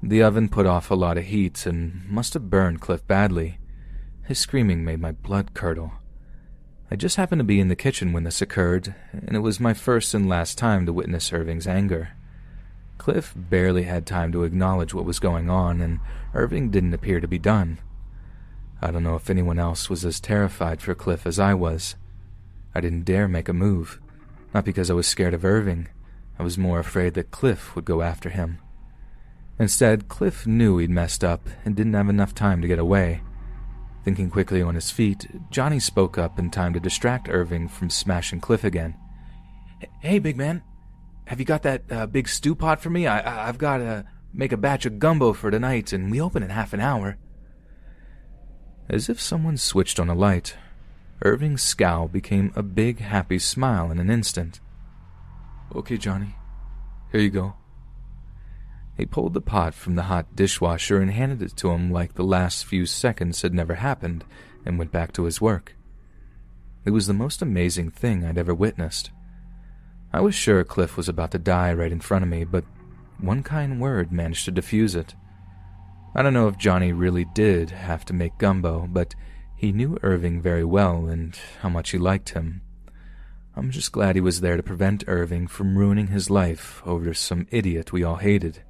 The 0.02 0.22
oven 0.22 0.48
put 0.48 0.66
off 0.66 0.90
a 0.90 0.94
lot 0.94 1.18
of 1.18 1.24
heat 1.24 1.66
and 1.66 2.08
must 2.08 2.34
have 2.34 2.50
burned 2.50 2.80
Cliff 2.80 3.06
badly. 3.06 3.58
His 4.24 4.38
screaming 4.38 4.84
made 4.84 5.00
my 5.00 5.12
blood 5.12 5.54
curdle. 5.54 5.92
I 6.90 6.96
just 6.96 7.16
happened 7.16 7.40
to 7.40 7.44
be 7.44 7.60
in 7.60 7.68
the 7.68 7.76
kitchen 7.76 8.12
when 8.12 8.24
this 8.24 8.42
occurred, 8.42 8.94
and 9.12 9.34
it 9.34 9.40
was 9.40 9.58
my 9.60 9.74
first 9.74 10.14
and 10.14 10.28
last 10.28 10.58
time 10.58 10.86
to 10.86 10.92
witness 10.92 11.32
Irving's 11.32 11.66
anger. 11.66 12.10
Cliff 13.02 13.34
barely 13.36 13.82
had 13.82 14.06
time 14.06 14.30
to 14.30 14.44
acknowledge 14.44 14.94
what 14.94 15.04
was 15.04 15.18
going 15.18 15.50
on, 15.50 15.80
and 15.80 15.98
Irving 16.34 16.70
didn't 16.70 16.94
appear 16.94 17.18
to 17.18 17.26
be 17.26 17.36
done. 17.36 17.80
I 18.80 18.92
don't 18.92 19.02
know 19.02 19.16
if 19.16 19.28
anyone 19.28 19.58
else 19.58 19.90
was 19.90 20.04
as 20.04 20.20
terrified 20.20 20.80
for 20.80 20.94
Cliff 20.94 21.26
as 21.26 21.40
I 21.40 21.52
was. 21.52 21.96
I 22.76 22.80
didn't 22.80 23.02
dare 23.02 23.26
make 23.26 23.48
a 23.48 23.52
move, 23.52 24.00
not 24.54 24.64
because 24.64 24.88
I 24.88 24.94
was 24.94 25.08
scared 25.08 25.34
of 25.34 25.44
Irving. 25.44 25.88
I 26.38 26.44
was 26.44 26.56
more 26.56 26.78
afraid 26.78 27.14
that 27.14 27.32
Cliff 27.32 27.74
would 27.74 27.84
go 27.84 28.02
after 28.02 28.30
him. 28.30 28.58
Instead, 29.58 30.06
Cliff 30.06 30.46
knew 30.46 30.78
he'd 30.78 30.88
messed 30.88 31.24
up 31.24 31.48
and 31.64 31.74
didn't 31.74 31.94
have 31.94 32.08
enough 32.08 32.36
time 32.36 32.62
to 32.62 32.68
get 32.68 32.78
away. 32.78 33.20
Thinking 34.04 34.30
quickly 34.30 34.62
on 34.62 34.76
his 34.76 34.92
feet, 34.92 35.26
Johnny 35.50 35.80
spoke 35.80 36.18
up 36.18 36.38
in 36.38 36.50
time 36.50 36.72
to 36.74 36.78
distract 36.78 37.28
Irving 37.28 37.66
from 37.66 37.90
smashing 37.90 38.38
Cliff 38.38 38.62
again. 38.62 38.94
Hey, 39.98 40.20
big 40.20 40.36
man, 40.36 40.62
have 41.26 41.38
you 41.38 41.46
got 41.46 41.62
that 41.62 41.82
uh, 41.90 42.06
big 42.06 42.28
stew 42.28 42.54
pot 42.54 42.80
for 42.80 42.90
me? 42.90 43.06
I, 43.06 43.48
I've 43.48 43.58
got 43.58 43.78
to 43.78 44.04
make 44.32 44.52
a 44.52 44.56
batch 44.56 44.86
of 44.86 44.98
gumbo 44.98 45.32
for 45.32 45.50
tonight, 45.50 45.92
and 45.92 46.10
we 46.10 46.20
open 46.20 46.42
in 46.42 46.50
half 46.50 46.72
an 46.72 46.80
hour. 46.80 47.16
As 48.88 49.08
if 49.08 49.20
someone 49.20 49.56
switched 49.56 50.00
on 50.00 50.08
a 50.08 50.14
light, 50.14 50.56
Irving's 51.22 51.62
scowl 51.62 52.08
became 52.08 52.52
a 52.56 52.62
big, 52.62 53.00
happy 53.00 53.38
smile 53.38 53.90
in 53.90 53.98
an 53.98 54.10
instant. 54.10 54.60
Okay, 55.74 55.96
Johnny, 55.96 56.34
here 57.12 57.20
you 57.20 57.30
go. 57.30 57.54
He 58.96 59.06
pulled 59.06 59.32
the 59.32 59.40
pot 59.40 59.72
from 59.72 59.94
the 59.94 60.02
hot 60.02 60.36
dishwasher 60.36 60.98
and 60.98 61.10
handed 61.10 61.40
it 61.40 61.56
to 61.58 61.70
him 61.70 61.90
like 61.90 62.14
the 62.14 62.24
last 62.24 62.66
few 62.66 62.84
seconds 62.84 63.42
had 63.42 63.54
never 63.54 63.76
happened 63.76 64.24
and 64.66 64.78
went 64.78 64.92
back 64.92 65.12
to 65.12 65.24
his 65.24 65.40
work. 65.40 65.74
It 66.84 66.90
was 66.90 67.06
the 67.06 67.14
most 67.14 67.40
amazing 67.40 67.90
thing 67.90 68.24
I'd 68.24 68.36
ever 68.36 68.54
witnessed. 68.54 69.10
I 70.14 70.20
was 70.20 70.34
sure 70.34 70.62
Cliff 70.62 70.96
was 70.96 71.08
about 71.08 71.30
to 71.30 71.38
die 71.38 71.72
right 71.72 71.90
in 71.90 72.00
front 72.00 72.22
of 72.22 72.28
me, 72.28 72.44
but 72.44 72.64
one 73.18 73.42
kind 73.42 73.80
word 73.80 74.12
managed 74.12 74.44
to 74.44 74.50
diffuse 74.50 74.94
it. 74.94 75.14
I 76.14 76.22
don't 76.22 76.34
know 76.34 76.48
if 76.48 76.58
Johnny 76.58 76.92
really 76.92 77.24
did 77.24 77.70
have 77.70 78.04
to 78.06 78.12
make 78.12 78.36
gumbo, 78.36 78.86
but 78.90 79.14
he 79.56 79.72
knew 79.72 79.98
Irving 80.02 80.42
very 80.42 80.64
well 80.64 81.06
and 81.06 81.38
how 81.62 81.70
much 81.70 81.90
he 81.90 81.98
liked 81.98 82.30
him. 82.30 82.60
I'm 83.56 83.70
just 83.70 83.92
glad 83.92 84.14
he 84.14 84.20
was 84.20 84.42
there 84.42 84.58
to 84.58 84.62
prevent 84.62 85.04
Irving 85.06 85.46
from 85.46 85.78
ruining 85.78 86.08
his 86.08 86.28
life 86.28 86.82
over 86.84 87.14
some 87.14 87.46
idiot 87.50 87.92
we 87.92 88.04
all 88.04 88.16
hated. 88.16 88.62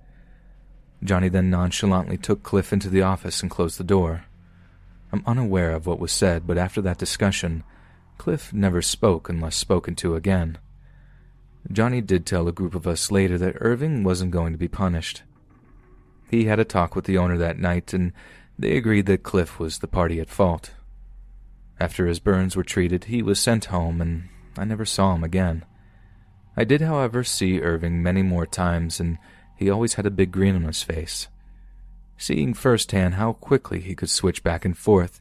Johnny 1.02 1.28
then 1.28 1.50
nonchalantly 1.50 2.18
took 2.18 2.44
Cliff 2.44 2.72
into 2.72 2.88
the 2.88 3.02
office 3.02 3.42
and 3.42 3.50
closed 3.50 3.78
the 3.78 3.84
door. 3.84 4.26
I'm 5.12 5.24
unaware 5.26 5.72
of 5.72 5.86
what 5.86 5.98
was 5.98 6.12
said, 6.12 6.46
but 6.46 6.58
after 6.58 6.80
that 6.82 6.98
discussion, 6.98 7.64
Cliff 8.18 8.52
never 8.52 8.80
spoke 8.80 9.28
unless 9.28 9.56
spoken 9.56 9.96
to 9.96 10.14
again. 10.14 10.58
Johnny 11.70 12.00
did 12.00 12.26
tell 12.26 12.48
a 12.48 12.52
group 12.52 12.74
of 12.74 12.86
us 12.86 13.10
later 13.10 13.38
that 13.38 13.56
Irving 13.60 14.02
wasn't 14.02 14.32
going 14.32 14.52
to 14.52 14.58
be 14.58 14.68
punished. 14.68 15.22
He 16.30 16.44
had 16.44 16.58
a 16.58 16.64
talk 16.64 16.96
with 16.96 17.04
the 17.04 17.18
owner 17.18 17.38
that 17.38 17.58
night, 17.58 17.92
and 17.92 18.12
they 18.58 18.76
agreed 18.76 19.06
that 19.06 19.22
Cliff 19.22 19.58
was 19.60 19.78
the 19.78 19.86
party 19.86 20.18
at 20.20 20.28
fault. 20.28 20.72
After 21.78 22.06
his 22.06 22.18
burns 22.18 22.56
were 22.56 22.64
treated, 22.64 23.04
he 23.04 23.22
was 23.22 23.38
sent 23.38 23.66
home, 23.66 24.00
and 24.00 24.28
I 24.56 24.64
never 24.64 24.84
saw 24.84 25.14
him 25.14 25.24
again. 25.24 25.64
I 26.56 26.64
did, 26.64 26.80
however, 26.80 27.24
see 27.24 27.60
Irving 27.60 28.02
many 28.02 28.22
more 28.22 28.46
times, 28.46 29.00
and 29.00 29.18
he 29.56 29.70
always 29.70 29.94
had 29.94 30.06
a 30.06 30.10
big 30.10 30.32
grin 30.32 30.56
on 30.56 30.62
his 30.62 30.82
face. 30.82 31.28
Seeing 32.18 32.54
firsthand 32.54 33.14
how 33.14 33.32
quickly 33.32 33.80
he 33.80 33.94
could 33.94 34.10
switch 34.10 34.42
back 34.42 34.64
and 34.64 34.76
forth 34.76 35.20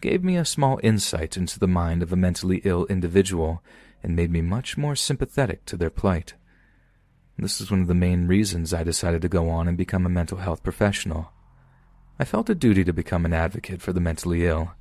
gave 0.00 0.24
me 0.24 0.36
a 0.36 0.44
small 0.44 0.80
insight 0.82 1.36
into 1.36 1.58
the 1.58 1.68
mind 1.68 2.02
of 2.02 2.12
a 2.12 2.16
mentally 2.16 2.60
ill 2.64 2.86
individual 2.86 3.62
and 4.02 4.16
made 4.16 4.30
me 4.30 4.40
much 4.40 4.76
more 4.76 4.96
sympathetic 4.96 5.64
to 5.66 5.76
their 5.76 5.90
plight. 5.90 6.34
This 7.38 7.60
is 7.60 7.70
one 7.70 7.80
of 7.80 7.88
the 7.88 7.94
main 7.94 8.28
reasons 8.28 8.72
I 8.72 8.84
decided 8.84 9.22
to 9.22 9.28
go 9.28 9.48
on 9.48 9.66
and 9.66 9.76
become 9.76 10.06
a 10.06 10.10
mental 10.10 10.38
health 10.38 10.62
professional. 10.62 11.32
I 12.18 12.24
felt 12.24 12.50
a 12.50 12.54
duty 12.54 12.84
to 12.84 12.92
become 12.92 13.24
an 13.24 13.32
advocate 13.32 13.82
for 13.82 13.92
the 13.92 14.00
mentally 14.00 14.46
ill 14.46 14.72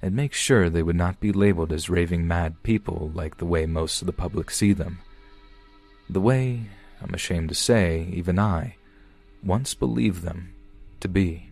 and 0.00 0.14
make 0.14 0.32
sure 0.32 0.70
they 0.70 0.82
would 0.82 0.96
not 0.96 1.20
be 1.20 1.32
labeled 1.32 1.72
as 1.72 1.90
raving 1.90 2.26
mad 2.26 2.62
people 2.62 3.10
like 3.14 3.36
the 3.36 3.44
way 3.44 3.66
most 3.66 4.00
of 4.00 4.06
the 4.06 4.12
public 4.12 4.50
see 4.50 4.72
them. 4.72 5.00
The 6.08 6.20
way, 6.20 6.62
I'm 7.02 7.12
ashamed 7.12 7.48
to 7.50 7.54
say, 7.54 8.08
even 8.12 8.38
I 8.38 8.76
once 9.42 9.74
believed 9.74 10.22
them 10.22 10.54
to 11.00 11.08
be. 11.08 11.45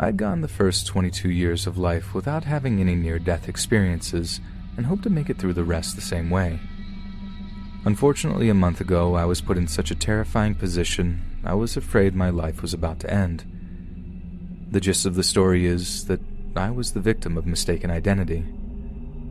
I'd 0.00 0.16
gone 0.16 0.42
the 0.42 0.48
first 0.48 0.86
22 0.86 1.28
years 1.28 1.66
of 1.66 1.76
life 1.76 2.14
without 2.14 2.44
having 2.44 2.80
any 2.80 2.94
near 2.94 3.18
death 3.18 3.48
experiences 3.48 4.40
and 4.76 4.86
hoped 4.86 5.02
to 5.02 5.10
make 5.10 5.28
it 5.28 5.38
through 5.38 5.54
the 5.54 5.64
rest 5.64 5.96
the 5.96 6.00
same 6.02 6.30
way. 6.30 6.60
Unfortunately, 7.84 8.48
a 8.48 8.54
month 8.54 8.80
ago, 8.80 9.16
I 9.16 9.24
was 9.24 9.40
put 9.40 9.56
in 9.56 9.66
such 9.66 9.90
a 9.90 9.96
terrifying 9.96 10.54
position, 10.54 11.40
I 11.42 11.54
was 11.54 11.76
afraid 11.76 12.14
my 12.14 12.30
life 12.30 12.62
was 12.62 12.72
about 12.72 13.00
to 13.00 13.12
end. 13.12 13.44
The 14.70 14.80
gist 14.80 15.04
of 15.04 15.16
the 15.16 15.24
story 15.24 15.66
is 15.66 16.06
that 16.06 16.20
I 16.54 16.70
was 16.70 16.92
the 16.92 17.00
victim 17.00 17.36
of 17.36 17.44
mistaken 17.44 17.90
identity. 17.90 18.44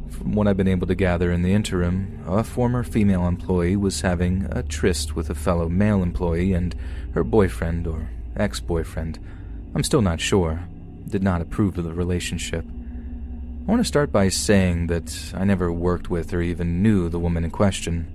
From 0.09 0.33
what 0.33 0.49
I've 0.49 0.57
been 0.57 0.67
able 0.67 0.87
to 0.87 0.95
gather 0.95 1.31
in 1.31 1.43
the 1.43 1.53
interim, 1.53 2.21
a 2.27 2.43
former 2.43 2.83
female 2.83 3.25
employee 3.25 3.77
was 3.77 4.01
having 4.01 4.47
a 4.51 4.63
tryst 4.63 5.15
with 5.15 5.29
a 5.29 5.35
fellow 5.35 5.69
male 5.69 6.03
employee, 6.03 6.51
and 6.51 6.75
her 7.13 7.23
boyfriend 7.23 7.87
or 7.87 8.09
ex 8.35 8.59
boyfriend 8.59 9.17
I'm 9.75 9.83
still 9.83 10.01
not 10.01 10.19
sure. 10.19 10.67
Did 11.07 11.23
not 11.23 11.41
approve 11.41 11.77
of 11.77 11.83
the 11.83 11.93
relationship. 11.93 12.65
I 12.65 13.69
want 13.69 13.81
to 13.81 13.87
start 13.87 14.11
by 14.11 14.29
saying 14.29 14.87
that 14.87 15.33
I 15.35 15.43
never 15.43 15.71
worked 15.71 16.09
with 16.09 16.33
or 16.33 16.41
even 16.41 16.81
knew 16.81 17.09
the 17.09 17.19
woman 17.19 17.43
in 17.43 17.51
question. 17.51 18.07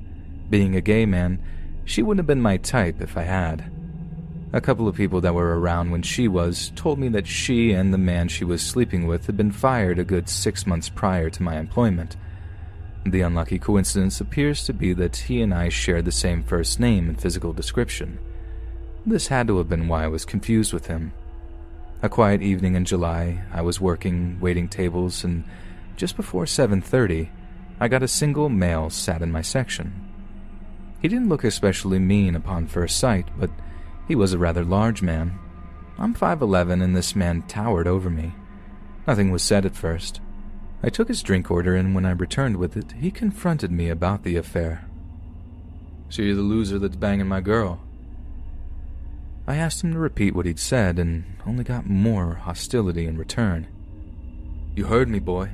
Being 0.48 0.76
a 0.76 0.80
gay 0.80 1.04
man, 1.06 1.38
she 1.84 2.02
wouldn't 2.02 2.20
have 2.20 2.26
been 2.26 2.40
my 2.40 2.56
type 2.56 3.00
if 3.00 3.16
I 3.16 3.22
had. 3.22 3.70
A 4.54 4.60
couple 4.60 4.86
of 4.86 4.96
people 4.96 5.20
that 5.22 5.34
were 5.34 5.58
around 5.58 5.90
when 5.90 6.02
she 6.02 6.28
was 6.28 6.72
told 6.74 6.98
me 6.98 7.08
that 7.08 7.26
she 7.26 7.72
and 7.72 7.92
the 7.92 7.98
man 7.98 8.28
she 8.28 8.44
was 8.44 8.62
sleeping 8.62 9.06
with 9.06 9.26
had 9.26 9.36
been 9.36 9.52
fired 9.52 9.98
a 9.98 10.04
good 10.04 10.28
six 10.28 10.66
months 10.66 10.88
prior 10.88 11.30
to 11.30 11.42
my 11.42 11.58
employment. 11.58 12.16
The 13.04 13.22
unlucky 13.22 13.58
coincidence 13.58 14.20
appears 14.20 14.64
to 14.64 14.72
be 14.72 14.92
that 14.94 15.16
he 15.16 15.42
and 15.42 15.52
I 15.52 15.70
shared 15.70 16.04
the 16.04 16.12
same 16.12 16.42
first 16.42 16.78
name 16.78 17.08
and 17.08 17.20
physical 17.20 17.52
description. 17.52 18.18
This 19.04 19.26
had 19.26 19.48
to 19.48 19.58
have 19.58 19.68
been 19.68 19.88
why 19.88 20.04
I 20.04 20.08
was 20.08 20.24
confused 20.24 20.72
with 20.72 20.86
him. 20.86 21.12
A 22.04 22.08
quiet 22.08 22.42
evening 22.42 22.74
in 22.74 22.84
July, 22.84 23.44
I 23.52 23.62
was 23.62 23.80
working, 23.80 24.40
waiting 24.40 24.68
tables, 24.68 25.22
and 25.22 25.44
just 25.94 26.16
before 26.16 26.46
7:30, 26.46 27.30
I 27.78 27.86
got 27.86 28.02
a 28.02 28.08
single 28.08 28.48
male 28.48 28.90
sat 28.90 29.22
in 29.22 29.30
my 29.30 29.40
section. 29.40 29.92
He 31.00 31.06
didn't 31.06 31.28
look 31.28 31.44
especially 31.44 32.00
mean 32.00 32.34
upon 32.34 32.66
first 32.66 32.98
sight, 32.98 33.28
but 33.38 33.50
he 34.08 34.16
was 34.16 34.32
a 34.32 34.38
rather 34.38 34.64
large 34.64 35.00
man. 35.00 35.38
I'm 35.96 36.12
5'11 36.12 36.82
and 36.82 36.96
this 36.96 37.14
man 37.14 37.42
towered 37.42 37.86
over 37.86 38.10
me. 38.10 38.34
Nothing 39.06 39.30
was 39.30 39.44
said 39.44 39.64
at 39.64 39.76
first. 39.76 40.20
I 40.82 40.88
took 40.88 41.06
his 41.06 41.22
drink 41.22 41.52
order 41.52 41.76
and 41.76 41.94
when 41.94 42.04
I 42.04 42.10
returned 42.10 42.56
with 42.56 42.76
it, 42.76 42.94
he 42.98 43.12
confronted 43.12 43.70
me 43.70 43.88
about 43.88 44.24
the 44.24 44.34
affair. 44.34 44.86
So 46.08 46.22
you're 46.22 46.34
the 46.34 46.42
loser 46.42 46.80
that's 46.80 46.96
banging 46.96 47.28
my 47.28 47.40
girl, 47.40 47.78
I 49.46 49.56
asked 49.56 49.82
him 49.82 49.92
to 49.92 49.98
repeat 49.98 50.34
what 50.34 50.46
he'd 50.46 50.58
said 50.58 50.98
and 50.98 51.24
only 51.46 51.64
got 51.64 51.86
more 51.86 52.34
hostility 52.34 53.06
in 53.06 53.18
return. 53.18 53.66
You 54.76 54.86
heard 54.86 55.08
me, 55.08 55.18
boy. 55.18 55.50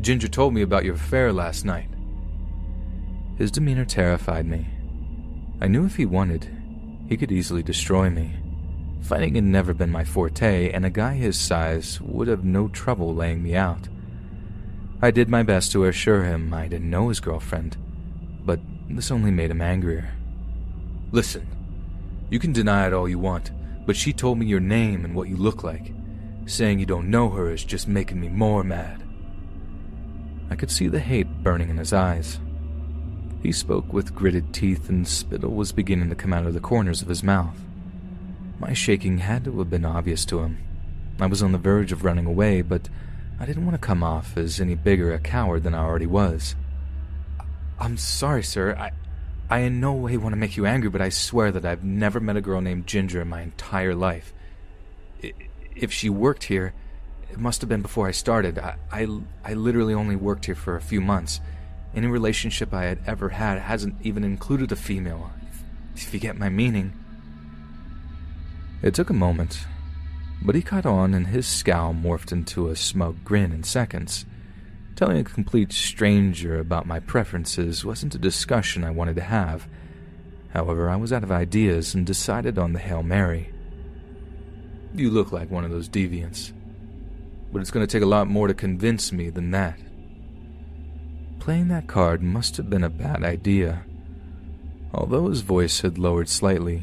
Ginger 0.00 0.28
told 0.28 0.54
me 0.54 0.62
about 0.62 0.84
your 0.84 0.94
affair 0.94 1.32
last 1.32 1.64
night. 1.64 1.88
His 3.36 3.50
demeanor 3.50 3.84
terrified 3.84 4.46
me. 4.46 4.68
I 5.60 5.66
knew 5.66 5.84
if 5.84 5.96
he 5.96 6.06
wanted, 6.06 6.48
he 7.08 7.16
could 7.16 7.32
easily 7.32 7.62
destroy 7.62 8.08
me. 8.08 8.36
Fighting 9.02 9.34
had 9.34 9.44
never 9.44 9.74
been 9.74 9.90
my 9.90 10.04
forte, 10.04 10.70
and 10.70 10.84
a 10.84 10.90
guy 10.90 11.14
his 11.14 11.38
size 11.38 12.00
would 12.00 12.28
have 12.28 12.44
no 12.44 12.68
trouble 12.68 13.14
laying 13.14 13.42
me 13.42 13.56
out. 13.56 13.88
I 15.02 15.10
did 15.10 15.28
my 15.28 15.42
best 15.42 15.72
to 15.72 15.86
assure 15.86 16.22
him 16.24 16.54
I 16.54 16.68
didn't 16.68 16.90
know 16.90 17.08
his 17.08 17.20
girlfriend, 17.20 17.76
but 18.44 18.60
this 18.88 19.10
only 19.10 19.30
made 19.30 19.50
him 19.50 19.62
angrier. 19.62 20.10
Listen, 21.10 21.46
you 22.30 22.38
can 22.38 22.52
deny 22.52 22.86
it 22.86 22.92
all 22.92 23.08
you 23.08 23.18
want, 23.18 23.50
but 23.86 23.96
she 23.96 24.12
told 24.12 24.38
me 24.38 24.46
your 24.46 24.60
name 24.60 25.04
and 25.04 25.14
what 25.14 25.28
you 25.28 25.36
look 25.36 25.64
like. 25.64 25.92
Saying 26.46 26.78
you 26.78 26.86
don't 26.86 27.10
know 27.10 27.28
her 27.30 27.50
is 27.50 27.64
just 27.64 27.88
making 27.88 28.20
me 28.20 28.28
more 28.28 28.64
mad. 28.64 29.02
I 30.50 30.56
could 30.56 30.70
see 30.70 30.88
the 30.88 31.00
hate 31.00 31.42
burning 31.42 31.70
in 31.70 31.76
his 31.76 31.92
eyes. 31.92 32.40
He 33.42 33.52
spoke 33.52 33.92
with 33.92 34.14
gritted 34.14 34.52
teeth, 34.52 34.88
and 34.88 35.06
spittle 35.06 35.52
was 35.52 35.72
beginning 35.72 36.10
to 36.10 36.16
come 36.16 36.32
out 36.32 36.46
of 36.46 36.54
the 36.54 36.60
corners 36.60 37.02
of 37.02 37.08
his 37.08 37.22
mouth. 37.22 37.56
My 38.58 38.74
shaking 38.74 39.18
had 39.18 39.44
to 39.44 39.58
have 39.58 39.70
been 39.70 39.84
obvious 39.84 40.24
to 40.26 40.40
him. 40.40 40.58
I 41.18 41.26
was 41.26 41.42
on 41.42 41.52
the 41.52 41.58
verge 41.58 41.92
of 41.92 42.04
running 42.04 42.26
away, 42.26 42.62
but 42.62 42.88
I 43.38 43.46
didn't 43.46 43.64
want 43.64 43.80
to 43.80 43.86
come 43.86 44.02
off 44.02 44.36
as 44.36 44.60
any 44.60 44.74
bigger 44.74 45.14
a 45.14 45.18
coward 45.18 45.62
than 45.62 45.74
I 45.74 45.82
already 45.82 46.06
was. 46.06 46.54
I'm 47.78 47.96
sorry, 47.96 48.42
sir. 48.42 48.76
I, 48.78 48.90
I 49.50 49.60
in 49.60 49.80
no 49.80 49.94
way 49.94 50.16
want 50.16 50.32
to 50.32 50.38
make 50.38 50.56
you 50.56 50.64
angry, 50.64 50.90
but 50.90 51.00
I 51.00 51.08
swear 51.08 51.50
that 51.50 51.64
I've 51.64 51.82
never 51.82 52.20
met 52.20 52.36
a 52.36 52.40
girl 52.40 52.60
named 52.60 52.86
Ginger 52.86 53.20
in 53.20 53.28
my 53.28 53.42
entire 53.42 53.96
life. 53.96 54.32
If 55.74 55.92
she 55.92 56.08
worked 56.08 56.44
here, 56.44 56.72
it 57.32 57.38
must 57.38 57.60
have 57.60 57.68
been 57.68 57.82
before 57.82 58.06
I 58.06 58.12
started. 58.12 58.60
I, 58.60 58.76
I, 58.92 59.08
I 59.44 59.54
literally 59.54 59.92
only 59.92 60.14
worked 60.14 60.46
here 60.46 60.54
for 60.54 60.76
a 60.76 60.80
few 60.80 61.00
months. 61.00 61.40
Any 61.96 62.06
relationship 62.06 62.72
I 62.72 62.84
had 62.84 63.00
ever 63.06 63.30
had 63.30 63.58
hasn't 63.58 63.96
even 64.02 64.22
included 64.22 64.70
a 64.70 64.76
female, 64.76 65.32
if, 65.50 66.06
if 66.06 66.14
you 66.14 66.20
get 66.20 66.38
my 66.38 66.48
meaning. 66.48 66.92
It 68.82 68.94
took 68.94 69.10
a 69.10 69.14
moment, 69.14 69.66
but 70.40 70.54
he 70.54 70.62
caught 70.62 70.86
on 70.86 71.12
and 71.12 71.26
his 71.26 71.48
scowl 71.48 71.92
morphed 71.92 72.30
into 72.30 72.68
a 72.68 72.76
smug 72.76 73.24
grin 73.24 73.50
in 73.50 73.64
seconds. 73.64 74.26
Telling 75.00 75.16
a 75.16 75.24
complete 75.24 75.72
stranger 75.72 76.58
about 76.58 76.86
my 76.86 77.00
preferences 77.00 77.86
wasn't 77.86 78.14
a 78.14 78.18
discussion 78.18 78.84
I 78.84 78.90
wanted 78.90 79.16
to 79.16 79.22
have. 79.22 79.66
However, 80.52 80.90
I 80.90 80.96
was 80.96 81.10
out 81.10 81.22
of 81.22 81.32
ideas 81.32 81.94
and 81.94 82.04
decided 82.04 82.58
on 82.58 82.74
the 82.74 82.80
Hail 82.80 83.02
Mary. 83.02 83.50
You 84.94 85.08
look 85.08 85.32
like 85.32 85.50
one 85.50 85.64
of 85.64 85.70
those 85.70 85.88
deviants. 85.88 86.52
But 87.50 87.60
it's 87.62 87.70
going 87.70 87.86
to 87.86 87.90
take 87.90 88.02
a 88.02 88.06
lot 88.06 88.28
more 88.28 88.46
to 88.46 88.52
convince 88.52 89.10
me 89.10 89.30
than 89.30 89.52
that. 89.52 89.78
Playing 91.38 91.68
that 91.68 91.86
card 91.86 92.22
must 92.22 92.58
have 92.58 92.68
been 92.68 92.84
a 92.84 92.90
bad 92.90 93.24
idea. 93.24 93.86
Although 94.92 95.28
his 95.30 95.40
voice 95.40 95.80
had 95.80 95.96
lowered 95.96 96.28
slightly, 96.28 96.82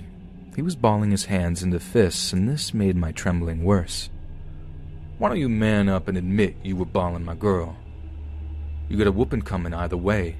he 0.56 0.63
was 0.63 0.75
balling 0.75 1.12
his 1.12 1.25
hands 1.25 1.62
into 1.62 1.80
fists, 1.80 2.34
and 2.34 2.49
this 2.49 2.73
made 2.73 2.95
my 2.95 3.12
trembling 3.12 3.63
worse. 3.63 4.10
Why 5.19 5.30
don't 5.30 5.38
you 5.38 5.49
man 5.49 5.88
up 5.88 6.08
and 6.08 6.17
admit 6.17 6.56
you 6.63 6.75
were 6.75 6.86
balling 6.86 7.23
my 7.23 7.36
girl? 7.36 7.77
You 8.89 8.97
got 8.97 9.08
a 9.08 9.12
whooping 9.12 9.41
coming 9.41 9.73
either 9.73 9.97
way. 9.97 10.38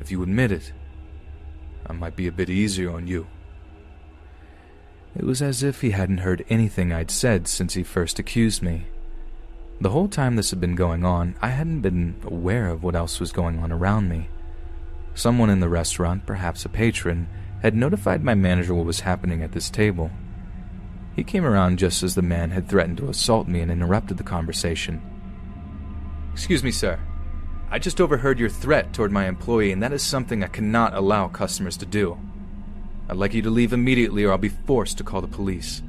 If 0.00 0.10
you 0.10 0.22
admit 0.22 0.52
it, 0.52 0.72
I 1.86 1.92
might 1.92 2.16
be 2.16 2.26
a 2.26 2.32
bit 2.32 2.48
easier 2.48 2.90
on 2.90 3.06
you. 3.06 3.26
It 5.16 5.24
was 5.24 5.42
as 5.42 5.62
if 5.62 5.80
he 5.80 5.90
hadn't 5.90 6.18
heard 6.18 6.44
anything 6.48 6.92
I'd 6.92 7.10
said 7.10 7.48
since 7.48 7.74
he 7.74 7.82
first 7.82 8.18
accused 8.18 8.62
me. 8.62 8.86
The 9.80 9.90
whole 9.90 10.08
time 10.08 10.36
this 10.36 10.50
had 10.50 10.60
been 10.60 10.76
going 10.76 11.04
on, 11.04 11.34
I 11.42 11.48
hadn't 11.48 11.80
been 11.80 12.16
aware 12.24 12.68
of 12.68 12.82
what 12.82 12.94
else 12.94 13.18
was 13.18 13.32
going 13.32 13.58
on 13.58 13.72
around 13.72 14.08
me. 14.08 14.28
Someone 15.14 15.50
in 15.50 15.60
the 15.60 15.68
restaurant, 15.68 16.26
perhaps 16.26 16.64
a 16.64 16.68
patron, 16.68 17.28
had 17.62 17.74
notified 17.74 18.22
my 18.22 18.34
manager 18.34 18.74
what 18.74 18.86
was 18.86 19.00
happening 19.00 19.42
at 19.42 19.52
this 19.52 19.68
table. 19.68 20.10
He 21.16 21.24
came 21.24 21.44
around 21.44 21.78
just 21.78 22.02
as 22.02 22.14
the 22.14 22.22
man 22.22 22.50
had 22.50 22.68
threatened 22.68 22.98
to 22.98 23.08
assault 23.08 23.48
me 23.48 23.60
and 23.60 23.70
interrupted 23.70 24.16
the 24.16 24.22
conversation. 24.22 25.02
Excuse 26.32 26.62
me, 26.62 26.70
sir. 26.70 26.98
I 27.72 27.78
just 27.78 28.00
overheard 28.00 28.40
your 28.40 28.48
threat 28.48 28.92
toward 28.92 29.12
my 29.12 29.28
employee, 29.28 29.70
and 29.70 29.80
that 29.82 29.92
is 29.92 30.02
something 30.02 30.42
I 30.42 30.48
cannot 30.48 30.94
allow 30.94 31.28
customers 31.28 31.76
to 31.78 31.86
do. 31.86 32.18
I'd 33.08 33.16
like 33.16 33.32
you 33.32 33.42
to 33.42 33.50
leave 33.50 33.72
immediately, 33.72 34.24
or 34.24 34.32
I'll 34.32 34.38
be 34.38 34.48
forced 34.48 34.98
to 34.98 35.04
call 35.04 35.20
the 35.20 35.28
police. 35.28 35.80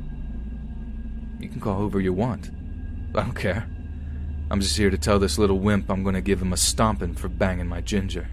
You 1.40 1.50
can 1.50 1.60
call 1.60 1.78
whoever 1.78 2.00
you 2.00 2.14
want. 2.14 2.52
I 3.16 3.24
don't 3.24 3.34
care. 3.34 3.68
I'm 4.52 4.62
just 4.62 4.78
here 4.78 4.92
to 4.92 4.98
tell 4.98 5.18
this 5.18 5.40
little 5.40 5.60
wimp 5.60 5.90
I'm 5.90 6.04
going 6.04 6.14
to 6.14 6.22
give 6.22 6.42
him 6.42 6.54
a 6.54 6.58
stomping 6.58 7.16
for 7.16 7.30
banging 7.30 7.68
my 7.68 7.82
ginger. 7.82 8.30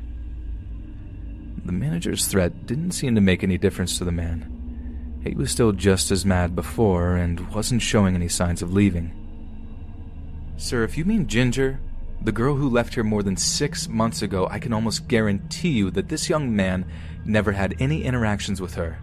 The 1.65 1.73
manager's 1.73 2.27
threat 2.27 2.67
didn't 2.67 2.93
seem 2.93 3.15
to 3.15 3.21
make 3.21 3.43
any 3.43 3.57
difference 3.57 3.97
to 3.97 4.05
the 4.05 4.13
man. 4.13 5.21
He 5.25 5.35
was 5.35 5.51
still 5.51 5.73
just 5.73 6.11
as 6.11 6.27
mad 6.27 6.55
before 6.55 7.17
and 7.17 7.53
wasn't 7.55 7.83
showing 7.83 8.15
any 8.15 8.29
signs 8.29 8.63
of 8.63 8.73
leaving. 8.73 9.13
Sir, 10.57 10.85
if 10.85 10.99
you 10.99 11.05
mean 11.05 11.27
Ginger, 11.27 11.81
the 12.23 12.33
girl 12.33 12.55
who 12.55 12.69
left 12.69 12.95
here 12.95 13.05
more 13.05 13.23
than 13.23 13.37
six 13.37 13.89
months 13.89 14.23
ago, 14.23 14.49
I 14.51 14.59
can 14.59 14.73
almost 14.73 15.09
guarantee 15.09 15.71
you 15.71 15.91
that 15.93 16.09
this 16.09 16.29
young 16.29 16.55
man 16.55 16.85
never 17.25 17.53
had 17.53 17.77
any 17.79 18.05
interactions 18.05 18.61
with 18.61 18.75
her. 18.75 18.99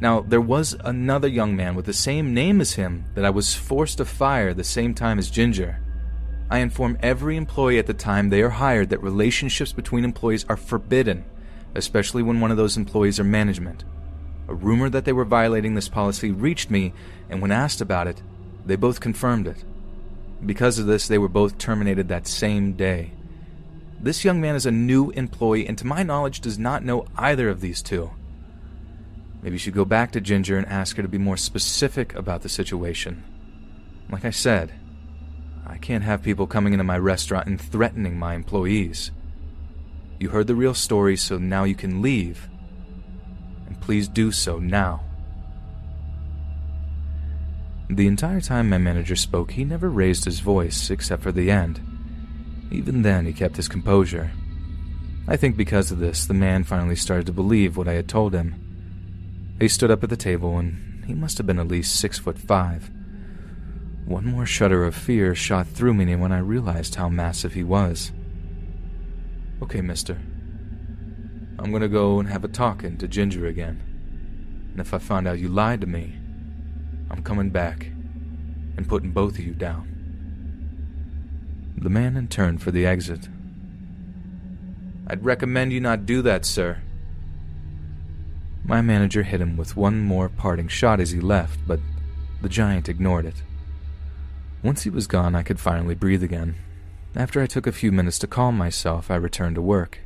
Now, 0.00 0.20
there 0.20 0.40
was 0.40 0.76
another 0.84 1.28
young 1.28 1.56
man 1.56 1.74
with 1.74 1.86
the 1.86 1.92
same 1.92 2.32
name 2.32 2.60
as 2.60 2.72
him 2.72 3.04
that 3.14 3.24
I 3.24 3.30
was 3.30 3.54
forced 3.54 3.98
to 3.98 4.04
fire 4.04 4.54
the 4.54 4.64
same 4.64 4.94
time 4.94 5.18
as 5.18 5.30
Ginger. 5.30 5.80
I 6.50 6.58
inform 6.58 6.98
every 7.02 7.36
employee 7.36 7.78
at 7.78 7.86
the 7.86 7.94
time 7.94 8.28
they 8.28 8.42
are 8.42 8.50
hired 8.50 8.90
that 8.90 9.02
relationships 9.02 9.72
between 9.72 10.04
employees 10.04 10.44
are 10.48 10.56
forbidden 10.56 11.24
especially 11.74 12.22
when 12.22 12.40
one 12.40 12.50
of 12.50 12.56
those 12.56 12.76
employees 12.76 13.20
are 13.20 13.24
management. 13.24 13.84
A 14.48 14.54
rumor 14.54 14.88
that 14.90 15.04
they 15.04 15.12
were 15.12 15.24
violating 15.24 15.74
this 15.74 15.88
policy 15.88 16.30
reached 16.30 16.70
me, 16.70 16.92
and 17.28 17.40
when 17.40 17.52
asked 17.52 17.80
about 17.80 18.08
it, 18.08 18.22
they 18.66 18.76
both 18.76 19.00
confirmed 19.00 19.46
it. 19.46 19.64
Because 20.44 20.78
of 20.78 20.86
this, 20.86 21.06
they 21.06 21.18
were 21.18 21.28
both 21.28 21.58
terminated 21.58 22.08
that 22.08 22.26
same 22.26 22.72
day. 22.72 23.12
This 24.00 24.24
young 24.24 24.40
man 24.40 24.54
is 24.54 24.64
a 24.64 24.70
new 24.70 25.10
employee, 25.10 25.66
and 25.66 25.76
to 25.78 25.86
my 25.86 26.02
knowledge, 26.02 26.40
does 26.40 26.58
not 26.58 26.84
know 26.84 27.06
either 27.16 27.50
of 27.50 27.60
these 27.60 27.82
two. 27.82 28.10
Maybe 29.42 29.54
you 29.54 29.58
should 29.58 29.74
go 29.74 29.84
back 29.84 30.12
to 30.12 30.20
Ginger 30.20 30.56
and 30.56 30.66
ask 30.66 30.96
her 30.96 31.02
to 31.02 31.08
be 31.08 31.18
more 31.18 31.36
specific 31.36 32.14
about 32.14 32.42
the 32.42 32.48
situation. 32.48 33.22
Like 34.10 34.24
I 34.24 34.30
said, 34.30 34.72
I 35.66 35.76
can't 35.76 36.04
have 36.04 36.22
people 36.22 36.46
coming 36.46 36.72
into 36.72 36.84
my 36.84 36.98
restaurant 36.98 37.46
and 37.46 37.60
threatening 37.60 38.18
my 38.18 38.34
employees. 38.34 39.10
You 40.18 40.30
heard 40.30 40.46
the 40.46 40.54
real 40.54 40.74
story, 40.74 41.16
so 41.16 41.38
now 41.38 41.64
you 41.64 41.74
can 41.74 42.02
leave. 42.02 42.48
And 43.66 43.80
please 43.80 44.08
do 44.08 44.32
so 44.32 44.58
now. 44.58 45.04
The 47.92 48.06
entire 48.06 48.40
time 48.40 48.68
my 48.68 48.78
manager 48.78 49.16
spoke, 49.16 49.50
he 49.50 49.64
never 49.64 49.90
raised 49.90 50.24
his 50.24 50.38
voice 50.38 50.90
except 50.90 51.24
for 51.24 51.32
the 51.32 51.50
end. 51.50 51.80
Even 52.70 53.02
then, 53.02 53.26
he 53.26 53.32
kept 53.32 53.56
his 53.56 53.66
composure. 53.66 54.30
I 55.26 55.36
think 55.36 55.56
because 55.56 55.90
of 55.90 55.98
this, 55.98 56.24
the 56.24 56.32
man 56.32 56.62
finally 56.62 56.94
started 56.94 57.26
to 57.26 57.32
believe 57.32 57.76
what 57.76 57.88
I 57.88 57.94
had 57.94 58.08
told 58.08 58.32
him. 58.32 58.54
He 59.58 59.66
stood 59.66 59.90
up 59.90 60.04
at 60.04 60.08
the 60.08 60.16
table, 60.16 60.56
and 60.56 61.04
he 61.04 61.14
must 61.14 61.36
have 61.38 61.48
been 61.48 61.58
at 61.58 61.66
least 61.66 61.98
six 61.98 62.16
foot 62.16 62.38
five. 62.38 62.92
One 64.04 64.24
more 64.24 64.46
shudder 64.46 64.84
of 64.84 64.94
fear 64.94 65.34
shot 65.34 65.66
through 65.66 65.94
me 65.94 66.14
when 66.14 66.30
I 66.30 66.38
realized 66.38 66.94
how 66.94 67.08
massive 67.08 67.54
he 67.54 67.64
was. 67.64 68.12
Okay, 69.60 69.80
mister. 69.80 70.16
I'm 71.58 71.72
gonna 71.72 71.88
go 71.88 72.20
and 72.20 72.28
have 72.28 72.44
a 72.44 72.48
talking 72.48 72.98
to 72.98 73.08
Ginger 73.08 73.46
again. 73.46 73.82
And 74.70 74.80
if 74.80 74.94
I 74.94 74.98
find 74.98 75.26
out 75.26 75.40
you 75.40 75.48
lied 75.48 75.80
to 75.80 75.88
me, 75.88 76.19
I'm 77.10 77.22
coming 77.22 77.50
back 77.50 77.86
and 78.76 78.88
putting 78.88 79.10
both 79.10 79.38
of 79.38 79.44
you 79.44 79.54
down. 79.54 79.86
The 81.76 81.90
man 81.90 82.16
in 82.16 82.28
turn 82.28 82.58
for 82.58 82.70
the 82.70 82.86
exit. 82.86 83.28
I'd 85.06 85.24
recommend 85.24 85.72
you 85.72 85.80
not 85.80 86.06
do 86.06 86.22
that, 86.22 86.44
sir. 86.44 86.82
My 88.64 88.80
manager 88.80 89.22
hit 89.22 89.40
him 89.40 89.56
with 89.56 89.76
one 89.76 90.00
more 90.00 90.28
parting 90.28 90.68
shot 90.68 91.00
as 91.00 91.10
he 91.10 91.20
left, 91.20 91.58
but 91.66 91.80
the 92.42 92.48
giant 92.48 92.88
ignored 92.88 93.24
it. 93.24 93.42
Once 94.62 94.82
he 94.82 94.90
was 94.90 95.06
gone, 95.06 95.34
I 95.34 95.42
could 95.42 95.58
finally 95.58 95.94
breathe 95.94 96.22
again 96.22 96.54
after 97.16 97.42
I 97.42 97.46
took 97.46 97.66
a 97.66 97.72
few 97.72 97.90
minutes 97.90 98.18
to 98.20 98.28
calm 98.28 98.56
myself, 98.56 99.10
I 99.10 99.16
returned 99.16 99.56
to 99.56 99.62
work. 99.62 99.98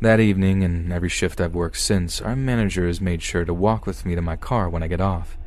That 0.00 0.18
evening, 0.18 0.64
and 0.64 0.92
every 0.92 1.08
shift 1.08 1.40
I've 1.40 1.54
worked 1.54 1.78
since, 1.78 2.20
our 2.20 2.34
manager 2.34 2.86
has 2.86 3.00
made 3.00 3.22
sure 3.22 3.44
to 3.44 3.54
walk 3.54 3.86
with 3.86 4.04
me 4.04 4.14
to 4.16 4.20
my 4.20 4.36
car 4.36 4.68
when 4.68 4.82
I 4.82 4.88
get 4.88 5.00
off. 5.00 5.38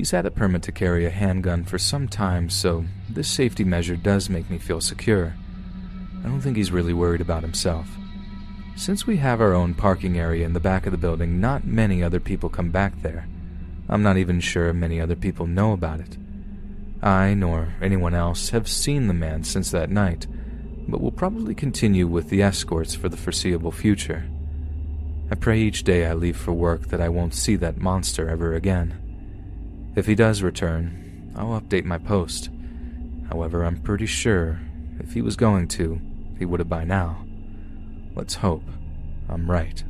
He's 0.00 0.12
had 0.12 0.24
a 0.24 0.30
permit 0.30 0.62
to 0.62 0.72
carry 0.72 1.04
a 1.04 1.10
handgun 1.10 1.64
for 1.64 1.76
some 1.76 2.08
time, 2.08 2.48
so 2.48 2.86
this 3.10 3.28
safety 3.28 3.64
measure 3.64 3.96
does 3.96 4.30
make 4.30 4.48
me 4.48 4.56
feel 4.56 4.80
secure. 4.80 5.34
I 6.24 6.26
don't 6.26 6.40
think 6.40 6.56
he's 6.56 6.72
really 6.72 6.94
worried 6.94 7.20
about 7.20 7.42
himself. 7.42 7.86
Since 8.76 9.06
we 9.06 9.18
have 9.18 9.42
our 9.42 9.52
own 9.52 9.74
parking 9.74 10.18
area 10.18 10.46
in 10.46 10.54
the 10.54 10.58
back 10.58 10.86
of 10.86 10.92
the 10.92 10.96
building, 10.96 11.38
not 11.38 11.66
many 11.66 12.02
other 12.02 12.18
people 12.18 12.48
come 12.48 12.70
back 12.70 13.02
there. 13.02 13.28
I'm 13.90 14.02
not 14.02 14.16
even 14.16 14.40
sure 14.40 14.72
many 14.72 15.02
other 15.02 15.16
people 15.16 15.46
know 15.46 15.72
about 15.72 16.00
it. 16.00 16.16
I, 17.02 17.34
nor 17.34 17.74
anyone 17.82 18.14
else, 18.14 18.48
have 18.48 18.68
seen 18.68 19.06
the 19.06 19.12
man 19.12 19.44
since 19.44 19.70
that 19.70 19.90
night, 19.90 20.26
but 20.88 21.02
will 21.02 21.12
probably 21.12 21.54
continue 21.54 22.06
with 22.06 22.30
the 22.30 22.42
escorts 22.42 22.94
for 22.94 23.10
the 23.10 23.18
foreseeable 23.18 23.70
future. 23.70 24.24
I 25.30 25.34
pray 25.34 25.60
each 25.60 25.84
day 25.84 26.06
I 26.06 26.14
leave 26.14 26.38
for 26.38 26.54
work 26.54 26.86
that 26.86 27.02
I 27.02 27.10
won't 27.10 27.34
see 27.34 27.56
that 27.56 27.76
monster 27.76 28.30
ever 28.30 28.54
again. 28.54 28.99
If 29.96 30.06
he 30.06 30.14
does 30.14 30.42
return, 30.42 31.32
I'll 31.34 31.60
update 31.60 31.84
my 31.84 31.98
post. 31.98 32.48
However, 33.28 33.64
I'm 33.64 33.80
pretty 33.80 34.06
sure 34.06 34.60
if 35.00 35.12
he 35.12 35.20
was 35.20 35.36
going 35.36 35.68
to, 35.68 36.00
he 36.38 36.44
would 36.44 36.60
have 36.60 36.68
by 36.68 36.84
now. 36.84 37.24
Let's 38.14 38.34
hope 38.34 38.62
I'm 39.28 39.50
right. 39.50 39.82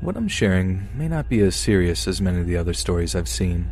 What 0.00 0.16
I'm 0.16 0.26
sharing 0.26 0.88
may 0.96 1.06
not 1.06 1.28
be 1.28 1.40
as 1.40 1.54
serious 1.54 2.08
as 2.08 2.20
many 2.20 2.40
of 2.40 2.48
the 2.48 2.56
other 2.56 2.74
stories 2.74 3.14
I've 3.14 3.28
seen, 3.28 3.70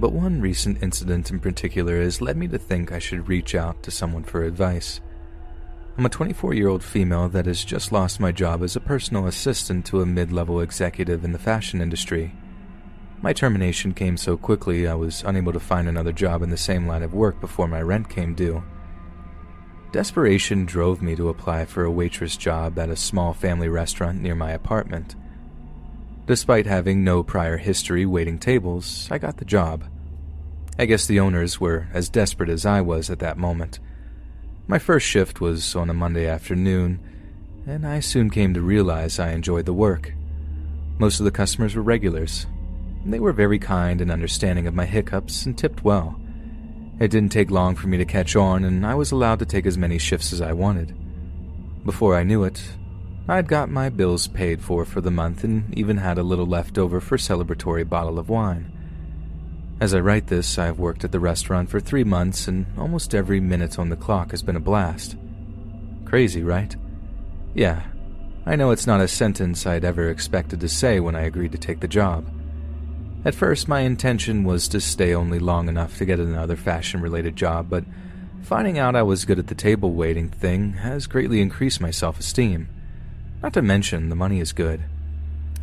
but 0.00 0.12
one 0.12 0.40
recent 0.40 0.82
incident 0.82 1.30
in 1.30 1.38
particular 1.38 2.00
has 2.02 2.20
led 2.20 2.36
me 2.36 2.48
to 2.48 2.58
think 2.58 2.90
I 2.90 2.98
should 2.98 3.28
reach 3.28 3.54
out 3.54 3.80
to 3.84 3.92
someone 3.92 4.24
for 4.24 4.42
advice. 4.42 5.00
I'm 6.00 6.06
a 6.06 6.08
24 6.08 6.54
year 6.54 6.68
old 6.68 6.82
female 6.82 7.28
that 7.28 7.44
has 7.44 7.62
just 7.62 7.92
lost 7.92 8.20
my 8.20 8.32
job 8.32 8.62
as 8.62 8.74
a 8.74 8.80
personal 8.80 9.26
assistant 9.26 9.84
to 9.84 10.00
a 10.00 10.06
mid 10.06 10.32
level 10.32 10.62
executive 10.62 11.26
in 11.26 11.32
the 11.32 11.38
fashion 11.38 11.82
industry. 11.82 12.32
My 13.20 13.34
termination 13.34 13.92
came 13.92 14.16
so 14.16 14.38
quickly 14.38 14.88
I 14.88 14.94
was 14.94 15.22
unable 15.26 15.52
to 15.52 15.60
find 15.60 15.86
another 15.86 16.12
job 16.12 16.40
in 16.40 16.48
the 16.48 16.56
same 16.56 16.86
line 16.86 17.02
of 17.02 17.12
work 17.12 17.38
before 17.38 17.68
my 17.68 17.82
rent 17.82 18.08
came 18.08 18.34
due. 18.34 18.64
Desperation 19.92 20.64
drove 20.64 21.02
me 21.02 21.14
to 21.16 21.28
apply 21.28 21.66
for 21.66 21.84
a 21.84 21.90
waitress 21.90 22.34
job 22.34 22.78
at 22.78 22.88
a 22.88 22.96
small 22.96 23.34
family 23.34 23.68
restaurant 23.68 24.22
near 24.22 24.34
my 24.34 24.52
apartment. 24.52 25.16
Despite 26.24 26.64
having 26.64 27.04
no 27.04 27.22
prior 27.22 27.58
history 27.58 28.06
waiting 28.06 28.38
tables, 28.38 29.06
I 29.10 29.18
got 29.18 29.36
the 29.36 29.44
job. 29.44 29.84
I 30.78 30.86
guess 30.86 31.06
the 31.06 31.20
owners 31.20 31.60
were 31.60 31.88
as 31.92 32.08
desperate 32.08 32.48
as 32.48 32.64
I 32.64 32.80
was 32.80 33.10
at 33.10 33.18
that 33.18 33.36
moment. 33.36 33.80
My 34.70 34.78
first 34.78 35.04
shift 35.04 35.40
was 35.40 35.74
on 35.74 35.90
a 35.90 35.94
Monday 35.94 36.28
afternoon, 36.28 37.00
and 37.66 37.84
I 37.84 37.98
soon 37.98 38.30
came 38.30 38.54
to 38.54 38.60
realize 38.60 39.18
I 39.18 39.32
enjoyed 39.32 39.66
the 39.66 39.72
work. 39.72 40.12
Most 40.96 41.18
of 41.18 41.24
the 41.24 41.32
customers 41.32 41.74
were 41.74 41.82
regulars. 41.82 42.46
They 43.04 43.18
were 43.18 43.32
very 43.32 43.58
kind 43.58 44.00
and 44.00 44.12
understanding 44.12 44.68
of 44.68 44.74
my 44.74 44.86
hiccups 44.86 45.44
and 45.44 45.58
tipped 45.58 45.82
well. 45.82 46.20
It 47.00 47.10
didn't 47.10 47.32
take 47.32 47.50
long 47.50 47.74
for 47.74 47.88
me 47.88 47.98
to 47.98 48.04
catch 48.04 48.36
on, 48.36 48.62
and 48.62 48.86
I 48.86 48.94
was 48.94 49.10
allowed 49.10 49.40
to 49.40 49.44
take 49.44 49.66
as 49.66 49.76
many 49.76 49.98
shifts 49.98 50.32
as 50.32 50.40
I 50.40 50.52
wanted. 50.52 50.94
Before 51.84 52.14
I 52.14 52.22
knew 52.22 52.44
it, 52.44 52.62
I'd 53.26 53.48
got 53.48 53.70
my 53.70 53.88
bills 53.88 54.28
paid 54.28 54.62
for 54.62 54.84
for 54.84 55.00
the 55.00 55.10
month 55.10 55.42
and 55.42 55.76
even 55.76 55.96
had 55.96 56.16
a 56.16 56.22
little 56.22 56.46
left 56.46 56.78
over 56.78 57.00
for 57.00 57.16
a 57.16 57.18
celebratory 57.18 57.88
bottle 57.88 58.20
of 58.20 58.28
wine. 58.28 58.70
As 59.80 59.94
I 59.94 60.00
write 60.00 60.26
this, 60.26 60.58
I've 60.58 60.78
worked 60.78 61.04
at 61.04 61.12
the 61.12 61.18
restaurant 61.18 61.70
for 61.70 61.80
three 61.80 62.04
months 62.04 62.46
and 62.46 62.66
almost 62.76 63.14
every 63.14 63.40
minute 63.40 63.78
on 63.78 63.88
the 63.88 63.96
clock 63.96 64.32
has 64.32 64.42
been 64.42 64.56
a 64.56 64.60
blast. 64.60 65.16
Crazy, 66.04 66.42
right? 66.42 66.76
Yeah, 67.54 67.84
I 68.44 68.56
know 68.56 68.72
it's 68.72 68.86
not 68.86 69.00
a 69.00 69.08
sentence 69.08 69.66
I'd 69.66 69.84
ever 69.84 70.10
expected 70.10 70.60
to 70.60 70.68
say 70.68 71.00
when 71.00 71.16
I 71.16 71.22
agreed 71.22 71.52
to 71.52 71.58
take 71.58 71.80
the 71.80 71.88
job. 71.88 72.30
At 73.24 73.34
first, 73.34 73.68
my 73.68 73.80
intention 73.80 74.44
was 74.44 74.68
to 74.68 74.82
stay 74.82 75.14
only 75.14 75.38
long 75.38 75.66
enough 75.66 75.96
to 75.96 76.04
get 76.04 76.20
another 76.20 76.56
fashion 76.56 77.00
related 77.00 77.34
job, 77.34 77.70
but 77.70 77.84
finding 78.42 78.78
out 78.78 78.96
I 78.96 79.02
was 79.02 79.24
good 79.24 79.38
at 79.38 79.46
the 79.46 79.54
table 79.54 79.92
waiting 79.92 80.28
thing 80.28 80.74
has 80.74 81.06
greatly 81.06 81.40
increased 81.40 81.80
my 81.80 81.90
self 81.90 82.20
esteem. 82.20 82.68
Not 83.42 83.54
to 83.54 83.62
mention, 83.62 84.10
the 84.10 84.14
money 84.14 84.40
is 84.40 84.52
good. 84.52 84.82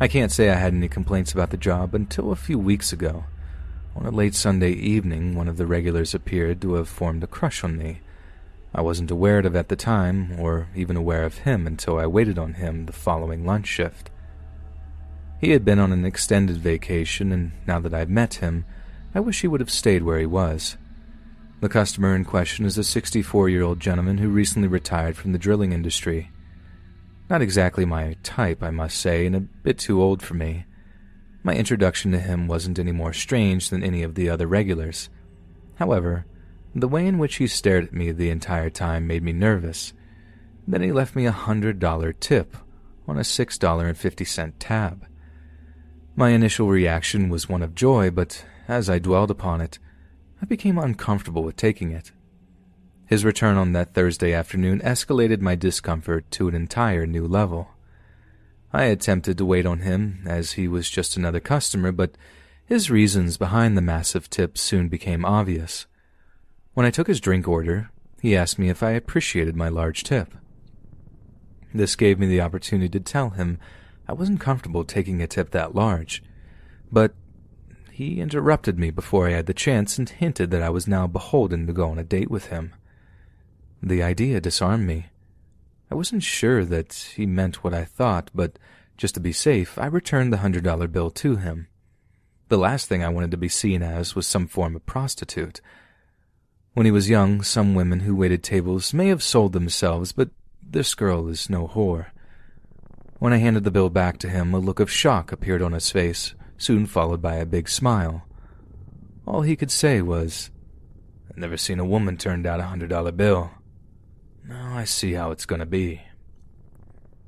I 0.00 0.08
can't 0.08 0.32
say 0.32 0.50
I 0.50 0.54
had 0.54 0.74
any 0.74 0.88
complaints 0.88 1.32
about 1.32 1.50
the 1.50 1.56
job 1.56 1.94
until 1.94 2.32
a 2.32 2.36
few 2.36 2.58
weeks 2.58 2.92
ago. 2.92 3.24
On 3.96 4.06
a 4.06 4.10
late 4.10 4.34
Sunday 4.34 4.72
evening, 4.72 5.34
one 5.34 5.48
of 5.48 5.56
the 5.56 5.66
regulars 5.66 6.14
appeared 6.14 6.60
to 6.62 6.74
have 6.74 6.88
formed 6.88 7.24
a 7.24 7.26
crush 7.26 7.64
on 7.64 7.76
me. 7.76 8.00
I 8.74 8.80
wasn't 8.80 9.10
aware 9.10 9.38
of 9.38 9.46
it 9.46 9.54
at 9.54 9.68
the 9.68 9.76
time, 9.76 10.38
or 10.38 10.68
even 10.74 10.96
aware 10.96 11.24
of 11.24 11.38
him 11.38 11.66
until 11.66 11.98
I 11.98 12.06
waited 12.06 12.38
on 12.38 12.54
him 12.54 12.86
the 12.86 12.92
following 12.92 13.44
lunch 13.44 13.66
shift. 13.66 14.10
He 15.40 15.50
had 15.50 15.64
been 15.64 15.78
on 15.78 15.92
an 15.92 16.04
extended 16.04 16.58
vacation, 16.58 17.32
and 17.32 17.52
now 17.66 17.80
that 17.80 17.94
I've 17.94 18.10
met 18.10 18.34
him, 18.34 18.64
I 19.14 19.20
wish 19.20 19.40
he 19.40 19.48
would 19.48 19.60
have 19.60 19.70
stayed 19.70 20.02
where 20.02 20.18
he 20.18 20.26
was. 20.26 20.76
The 21.60 21.68
customer 21.68 22.14
in 22.14 22.24
question 22.24 22.66
is 22.66 22.78
a 22.78 22.84
64 22.84 23.48
year 23.48 23.62
old 23.62 23.80
gentleman 23.80 24.18
who 24.18 24.28
recently 24.28 24.68
retired 24.68 25.16
from 25.16 25.32
the 25.32 25.38
drilling 25.38 25.72
industry. 25.72 26.30
Not 27.28 27.42
exactly 27.42 27.84
my 27.84 28.16
type, 28.22 28.62
I 28.62 28.70
must 28.70 28.98
say, 28.98 29.26
and 29.26 29.34
a 29.34 29.40
bit 29.40 29.78
too 29.78 30.00
old 30.00 30.22
for 30.22 30.34
me. 30.34 30.66
My 31.42 31.54
introduction 31.54 32.12
to 32.12 32.18
him 32.18 32.46
wasn't 32.46 32.78
any 32.78 32.92
more 32.92 33.12
strange 33.12 33.70
than 33.70 33.82
any 33.82 34.02
of 34.02 34.14
the 34.14 34.28
other 34.28 34.46
regulars. 34.46 35.08
However, 35.76 36.26
the 36.74 36.88
way 36.88 37.06
in 37.06 37.18
which 37.18 37.36
he 37.36 37.46
stared 37.46 37.84
at 37.84 37.92
me 37.92 38.12
the 38.12 38.30
entire 38.30 38.70
time 38.70 39.06
made 39.06 39.22
me 39.22 39.32
nervous. 39.32 39.92
Then 40.66 40.82
he 40.82 40.92
left 40.92 41.16
me 41.16 41.26
a 41.26 41.32
hundred 41.32 41.78
dollar 41.78 42.12
tip 42.12 42.56
on 43.06 43.18
a 43.18 43.24
six 43.24 43.56
dollar 43.56 43.86
and 43.86 43.96
fifty 43.96 44.24
cent 44.24 44.60
tab. 44.60 45.06
My 46.14 46.30
initial 46.30 46.68
reaction 46.68 47.28
was 47.28 47.48
one 47.48 47.62
of 47.62 47.74
joy, 47.74 48.10
but 48.10 48.44
as 48.66 48.90
I 48.90 48.98
dwelled 48.98 49.30
upon 49.30 49.60
it, 49.60 49.78
I 50.42 50.46
became 50.46 50.78
uncomfortable 50.78 51.42
with 51.42 51.56
taking 51.56 51.92
it. 51.92 52.12
His 53.06 53.24
return 53.24 53.56
on 53.56 53.72
that 53.72 53.94
Thursday 53.94 54.34
afternoon 54.34 54.80
escalated 54.80 55.40
my 55.40 55.54
discomfort 55.54 56.30
to 56.32 56.48
an 56.48 56.54
entire 56.54 57.06
new 57.06 57.26
level. 57.26 57.70
I 58.72 58.84
attempted 58.84 59.38
to 59.38 59.46
wait 59.46 59.66
on 59.66 59.80
him, 59.80 60.24
as 60.26 60.52
he 60.52 60.68
was 60.68 60.90
just 60.90 61.16
another 61.16 61.40
customer, 61.40 61.90
but 61.92 62.16
his 62.66 62.90
reasons 62.90 63.38
behind 63.38 63.76
the 63.76 63.82
massive 63.82 64.28
tip 64.28 64.58
soon 64.58 64.88
became 64.88 65.24
obvious. 65.24 65.86
When 66.74 66.84
I 66.84 66.90
took 66.90 67.06
his 67.06 67.20
drink 67.20 67.48
order, 67.48 67.90
he 68.20 68.36
asked 68.36 68.58
me 68.58 68.68
if 68.68 68.82
I 68.82 68.90
appreciated 68.90 69.56
my 69.56 69.68
large 69.68 70.04
tip. 70.04 70.34
This 71.72 71.96
gave 71.96 72.18
me 72.18 72.26
the 72.26 72.40
opportunity 72.40 72.88
to 72.90 73.00
tell 73.00 73.30
him 73.30 73.58
I 74.06 74.12
wasn't 74.12 74.40
comfortable 74.40 74.84
taking 74.84 75.22
a 75.22 75.26
tip 75.26 75.50
that 75.50 75.74
large, 75.74 76.22
but 76.90 77.14
he 77.90 78.20
interrupted 78.20 78.78
me 78.78 78.90
before 78.90 79.28
I 79.28 79.32
had 79.32 79.46
the 79.46 79.54
chance 79.54 79.98
and 79.98 80.08
hinted 80.08 80.50
that 80.50 80.62
I 80.62 80.70
was 80.70 80.86
now 80.86 81.06
beholden 81.06 81.66
to 81.66 81.72
go 81.72 81.88
on 81.90 81.98
a 81.98 82.04
date 82.04 82.30
with 82.30 82.46
him. 82.46 82.74
The 83.82 84.02
idea 84.02 84.40
disarmed 84.40 84.86
me. 84.86 85.06
I 85.90 85.94
wasn't 85.94 86.22
sure 86.22 86.64
that 86.64 86.92
he 87.16 87.26
meant 87.26 87.64
what 87.64 87.72
I 87.74 87.84
thought, 87.84 88.30
but 88.34 88.58
just 88.96 89.14
to 89.14 89.20
be 89.20 89.32
safe, 89.32 89.78
I 89.78 89.86
returned 89.86 90.32
the 90.32 90.38
hundred 90.38 90.64
dollar 90.64 90.88
bill 90.88 91.10
to 91.10 91.36
him. 91.36 91.68
The 92.48 92.58
last 92.58 92.88
thing 92.88 93.04
I 93.04 93.08
wanted 93.08 93.30
to 93.30 93.36
be 93.36 93.48
seen 93.48 93.82
as 93.82 94.14
was 94.14 94.26
some 94.26 94.46
form 94.46 94.74
of 94.74 94.86
prostitute. 94.86 95.60
When 96.74 96.86
he 96.86 96.92
was 96.92 97.10
young, 97.10 97.42
some 97.42 97.74
women 97.74 98.00
who 98.00 98.16
waited 98.16 98.42
tables 98.42 98.94
may 98.94 99.08
have 99.08 99.22
sold 99.22 99.52
themselves, 99.52 100.12
but 100.12 100.30
this 100.62 100.94
girl 100.94 101.28
is 101.28 101.50
no 101.50 101.68
whore. 101.68 102.06
When 103.18 103.32
I 103.32 103.38
handed 103.38 103.64
the 103.64 103.70
bill 103.70 103.90
back 103.90 104.18
to 104.18 104.28
him, 104.28 104.54
a 104.54 104.58
look 104.58 104.80
of 104.80 104.90
shock 104.90 105.32
appeared 105.32 105.62
on 105.62 105.72
his 105.72 105.90
face, 105.90 106.34
soon 106.56 106.86
followed 106.86 107.20
by 107.20 107.34
a 107.36 107.46
big 107.46 107.68
smile. 107.68 108.24
All 109.26 109.42
he 109.42 109.56
could 109.56 109.70
say 109.70 110.00
was, 110.02 110.50
I've 111.30 111.36
never 111.36 111.56
seen 111.56 111.80
a 111.80 111.84
woman 111.84 112.16
turn 112.16 112.42
down 112.42 112.60
a 112.60 112.64
hundred 112.64 112.90
dollar 112.90 113.12
bill. 113.12 113.50
Now 114.48 114.78
I 114.78 114.84
see 114.84 115.12
how 115.12 115.30
it's 115.30 115.44
going 115.44 115.60
to 115.60 115.66
be. 115.66 116.00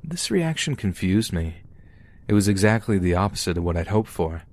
This 0.02 0.30
reaction 0.30 0.74
confused 0.74 1.34
me. 1.34 1.56
It 2.26 2.32
was 2.32 2.48
exactly 2.48 2.98
the 2.98 3.14
opposite 3.14 3.58
of 3.58 3.64
what 3.64 3.76
I'd 3.76 3.88
hoped 3.88 4.08
for. 4.08 4.44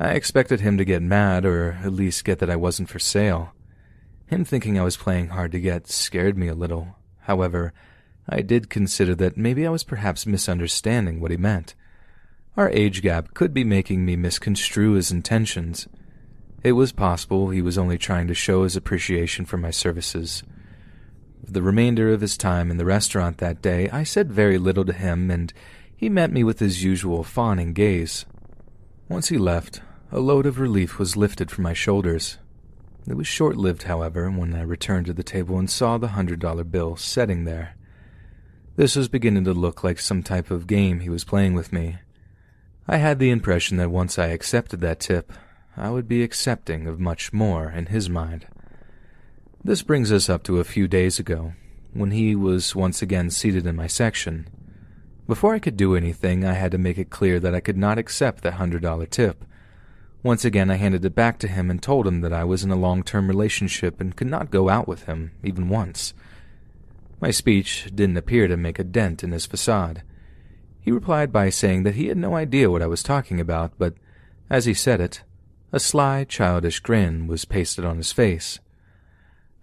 I 0.00 0.12
expected 0.12 0.60
him 0.60 0.78
to 0.78 0.86
get 0.86 1.02
mad, 1.02 1.44
or 1.44 1.78
at 1.84 1.92
least 1.92 2.24
get 2.24 2.38
that 2.38 2.48
I 2.48 2.56
wasn't 2.56 2.88
for 2.88 2.98
sale. 2.98 3.52
Him 4.26 4.42
thinking 4.42 4.78
I 4.78 4.84
was 4.84 4.96
playing 4.96 5.28
hard 5.28 5.52
to 5.52 5.60
get 5.60 5.86
scared 5.86 6.38
me 6.38 6.48
a 6.48 6.54
little. 6.54 6.96
However, 7.20 7.74
I 8.26 8.40
did 8.40 8.70
consider 8.70 9.14
that 9.16 9.36
maybe 9.36 9.66
I 9.66 9.70
was 9.70 9.84
perhaps 9.84 10.24
misunderstanding 10.24 11.20
what 11.20 11.30
he 11.30 11.36
meant. 11.36 11.74
Our 12.56 12.70
age 12.70 13.02
gap 13.02 13.34
could 13.34 13.52
be 13.52 13.64
making 13.64 14.06
me 14.06 14.16
misconstrue 14.16 14.92
his 14.92 15.12
intentions. 15.12 15.88
It 16.62 16.72
was 16.72 16.90
possible 16.90 17.50
he 17.50 17.60
was 17.60 17.76
only 17.76 17.98
trying 17.98 18.28
to 18.28 18.34
show 18.34 18.62
his 18.62 18.76
appreciation 18.76 19.44
for 19.44 19.58
my 19.58 19.70
services. 19.70 20.42
For 21.44 21.52
the 21.52 21.62
remainder 21.62 22.12
of 22.12 22.20
his 22.20 22.36
time 22.36 22.70
in 22.70 22.76
the 22.76 22.84
restaurant 22.84 23.38
that 23.38 23.62
day, 23.62 23.88
I 23.90 24.04
said 24.04 24.32
very 24.32 24.58
little 24.58 24.84
to 24.84 24.92
him, 24.92 25.30
and 25.30 25.52
he 25.94 26.08
met 26.08 26.32
me 26.32 26.44
with 26.44 26.60
his 26.60 26.84
usual 26.84 27.24
fawning 27.24 27.72
gaze. 27.72 28.26
Once 29.08 29.28
he 29.28 29.38
left, 29.38 29.80
a 30.10 30.20
load 30.20 30.46
of 30.46 30.60
relief 30.60 30.98
was 30.98 31.16
lifted 31.16 31.50
from 31.50 31.64
my 31.64 31.72
shoulders. 31.72 32.38
It 33.08 33.14
was 33.14 33.26
short 33.26 33.56
lived, 33.56 33.84
however, 33.84 34.30
when 34.30 34.54
I 34.54 34.62
returned 34.62 35.06
to 35.06 35.12
the 35.12 35.24
table 35.24 35.58
and 35.58 35.68
saw 35.68 35.98
the 35.98 36.08
hundred 36.08 36.38
dollar 36.38 36.64
bill 36.64 36.96
setting 36.96 37.44
there. 37.44 37.76
This 38.76 38.94
was 38.96 39.08
beginning 39.08 39.44
to 39.44 39.52
look 39.52 39.82
like 39.82 39.98
some 39.98 40.22
type 40.22 40.50
of 40.50 40.66
game 40.66 41.00
he 41.00 41.08
was 41.08 41.24
playing 41.24 41.54
with 41.54 41.72
me. 41.72 41.98
I 42.86 42.96
had 42.96 43.18
the 43.18 43.30
impression 43.30 43.76
that 43.76 43.90
once 43.90 44.18
I 44.18 44.28
accepted 44.28 44.80
that 44.80 45.00
tip, 45.00 45.32
I 45.76 45.90
would 45.90 46.08
be 46.08 46.22
accepting 46.22 46.86
of 46.86 47.00
much 47.00 47.32
more 47.32 47.70
in 47.70 47.86
his 47.86 48.08
mind. 48.08 48.46
This 49.64 49.82
brings 49.82 50.10
us 50.10 50.28
up 50.28 50.42
to 50.44 50.58
a 50.58 50.64
few 50.64 50.88
days 50.88 51.20
ago, 51.20 51.52
when 51.92 52.10
he 52.10 52.34
was 52.34 52.74
once 52.74 53.00
again 53.00 53.30
seated 53.30 53.64
in 53.64 53.76
my 53.76 53.86
section. 53.86 54.48
Before 55.28 55.54
I 55.54 55.60
could 55.60 55.76
do 55.76 55.94
anything, 55.94 56.44
I 56.44 56.54
had 56.54 56.72
to 56.72 56.78
make 56.78 56.98
it 56.98 57.10
clear 57.10 57.38
that 57.38 57.54
I 57.54 57.60
could 57.60 57.76
not 57.76 57.96
accept 57.96 58.44
hundred 58.44 58.82
dollar 58.82 59.06
tip. 59.06 59.44
Once 60.24 60.44
again, 60.44 60.68
I 60.68 60.74
handed 60.74 61.04
it 61.04 61.14
back 61.14 61.38
to 61.38 61.46
him 61.46 61.70
and 61.70 61.80
told 61.80 62.08
him 62.08 62.22
that 62.22 62.32
I 62.32 62.42
was 62.42 62.64
in 62.64 62.72
a 62.72 62.76
long 62.76 63.04
term 63.04 63.28
relationship 63.28 64.00
and 64.00 64.16
could 64.16 64.26
not 64.26 64.50
go 64.50 64.68
out 64.68 64.88
with 64.88 65.04
him, 65.04 65.30
even 65.44 65.68
once. 65.68 66.12
My 67.20 67.30
speech 67.30 67.88
didn't 67.94 68.16
appear 68.16 68.48
to 68.48 68.56
make 68.56 68.80
a 68.80 68.84
dent 68.84 69.22
in 69.22 69.30
his 69.30 69.46
facade. 69.46 70.02
He 70.80 70.90
replied 70.90 71.32
by 71.32 71.50
saying 71.50 71.84
that 71.84 71.94
he 71.94 72.08
had 72.08 72.18
no 72.18 72.34
idea 72.34 72.68
what 72.68 72.82
I 72.82 72.88
was 72.88 73.04
talking 73.04 73.38
about, 73.38 73.74
but 73.78 73.94
as 74.50 74.64
he 74.64 74.74
said 74.74 75.00
it, 75.00 75.22
a 75.70 75.78
sly, 75.78 76.24
childish 76.24 76.80
grin 76.80 77.28
was 77.28 77.44
pasted 77.44 77.84
on 77.84 77.98
his 77.98 78.10
face. 78.10 78.58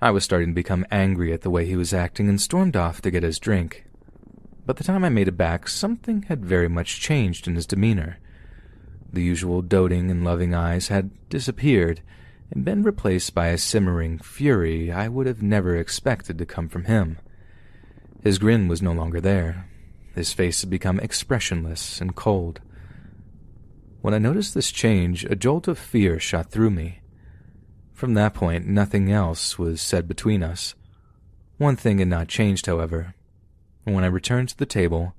I 0.02 0.12
was 0.12 0.24
starting 0.24 0.50
to 0.50 0.56
become 0.56 0.86
angry 0.90 1.34
at 1.34 1.42
the 1.42 1.50
way 1.50 1.66
he 1.66 1.76
was 1.76 1.94
acting 1.94 2.30
and 2.30 2.40
stormed 2.40 2.78
off 2.78 3.02
to 3.02 3.12
get 3.12 3.24
his 3.24 3.38
drink. 3.38 3.86
By 4.66 4.74
the 4.74 4.84
time 4.84 5.04
I 5.04 5.10
made 5.10 5.28
it 5.28 5.36
back, 5.36 5.68
something 5.68 6.22
had 6.24 6.46
very 6.46 6.70
much 6.70 7.02
changed 7.02 7.48
in 7.48 7.56
his 7.56 7.66
demeanor. 7.66 8.18
The 9.12 9.24
usual 9.24 9.62
doting 9.62 10.10
and 10.10 10.24
loving 10.24 10.54
eyes 10.54 10.88
had 10.88 11.12
disappeared 11.28 12.02
and 12.52 12.64
been 12.64 12.84
replaced 12.84 13.36
by 13.36 13.48
a 13.48 13.58
simmering 13.58 14.20
fury 14.20 14.90
I 14.90 15.10
would 15.10 15.28
have 15.28 15.42
never 15.42 15.76
expected 15.76 16.38
to 16.38 16.46
come 16.46 16.70
from 16.70 16.86
him. 16.86 17.18
His 18.24 18.38
grin 18.38 18.70
was 18.70 18.82
no 18.82 18.94
longer 18.94 19.20
there. 19.20 19.68
His 20.16 20.32
face 20.32 20.62
had 20.62 20.70
become 20.70 21.00
expressionless 21.00 22.00
and 22.00 22.16
cold. 22.16 22.62
When 24.02 24.14
I 24.14 24.20
noticed 24.20 24.54
this 24.54 24.72
change, 24.72 25.26
a 25.26 25.36
jolt 25.36 25.68
of 25.68 25.78
fear 25.78 26.20
shot 26.20 26.52
through 26.52 26.70
me. 26.70 27.02
From 28.00 28.14
that 28.14 28.34
point, 28.34 28.66
nothing 28.66 29.12
else 29.12 29.60
was 29.60 29.82
said 29.82 30.08
between 30.08 30.42
us. 30.42 30.74
One 31.58 31.76
thing 31.76 31.98
had 31.98 32.08
not 32.08 32.30
changed, 32.30 32.66
however. 32.66 33.14
When 33.84 34.06
I 34.06 34.08
returned 34.08 34.48
to 34.48 34.58
the 34.58 34.66
table, 34.66 35.15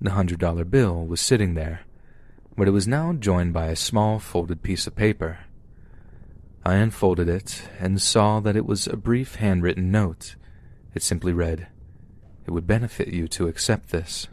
the 0.00 0.12
hundred 0.12 0.38
dollar 0.38 0.64
bill 0.64 1.04
was 1.04 1.20
sitting 1.20 1.52
there, 1.52 1.82
but 2.56 2.66
it 2.66 2.70
was 2.70 2.88
now 2.88 3.12
joined 3.12 3.52
by 3.52 3.66
a 3.66 3.76
small 3.76 4.18
folded 4.18 4.62
piece 4.62 4.86
of 4.86 4.96
paper. 4.96 5.40
I 6.64 6.76
unfolded 6.76 7.28
it 7.28 7.68
and 7.78 8.00
saw 8.00 8.40
that 8.40 8.56
it 8.56 8.64
was 8.64 8.86
a 8.86 8.96
brief 8.96 9.34
handwritten 9.34 9.90
note. 9.90 10.36
It 10.94 11.02
simply 11.02 11.34
read, 11.34 11.68
it 12.46 12.52
would 12.52 12.66
benefit 12.66 13.08
you 13.08 13.28
to 13.28 13.46
accept 13.46 13.90
this. 13.90 14.28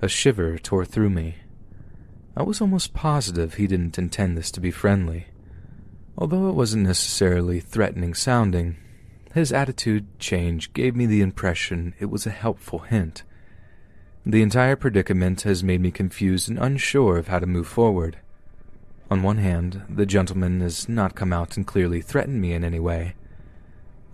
A 0.00 0.06
shiver 0.06 0.58
tore 0.58 0.84
through 0.84 1.10
me. 1.10 1.38
I 2.36 2.44
was 2.44 2.60
almost 2.60 2.94
positive 2.94 3.54
he 3.54 3.66
didn't 3.66 3.98
intend 3.98 4.38
this 4.38 4.52
to 4.52 4.60
be 4.60 4.70
friendly. 4.70 5.26
Although 6.16 6.48
it 6.48 6.54
wasn't 6.54 6.86
necessarily 6.86 7.60
threatening 7.60 8.14
sounding, 8.14 8.76
his 9.34 9.52
attitude 9.52 10.18
change 10.18 10.72
gave 10.72 10.94
me 10.94 11.06
the 11.06 11.22
impression 11.22 11.94
it 11.98 12.10
was 12.10 12.26
a 12.26 12.30
helpful 12.30 12.80
hint. 12.80 13.22
The 14.24 14.42
entire 14.42 14.76
predicament 14.76 15.42
has 15.42 15.64
made 15.64 15.80
me 15.80 15.90
confused 15.90 16.48
and 16.48 16.58
unsure 16.58 17.16
of 17.16 17.28
how 17.28 17.38
to 17.38 17.46
move 17.46 17.66
forward. 17.66 18.18
On 19.10 19.22
one 19.22 19.38
hand, 19.38 19.82
the 19.88 20.06
gentleman 20.06 20.60
has 20.60 20.88
not 20.88 21.14
come 21.14 21.32
out 21.32 21.56
and 21.56 21.66
clearly 21.66 22.00
threatened 22.00 22.40
me 22.40 22.52
in 22.52 22.62
any 22.62 22.78
way. 22.78 23.14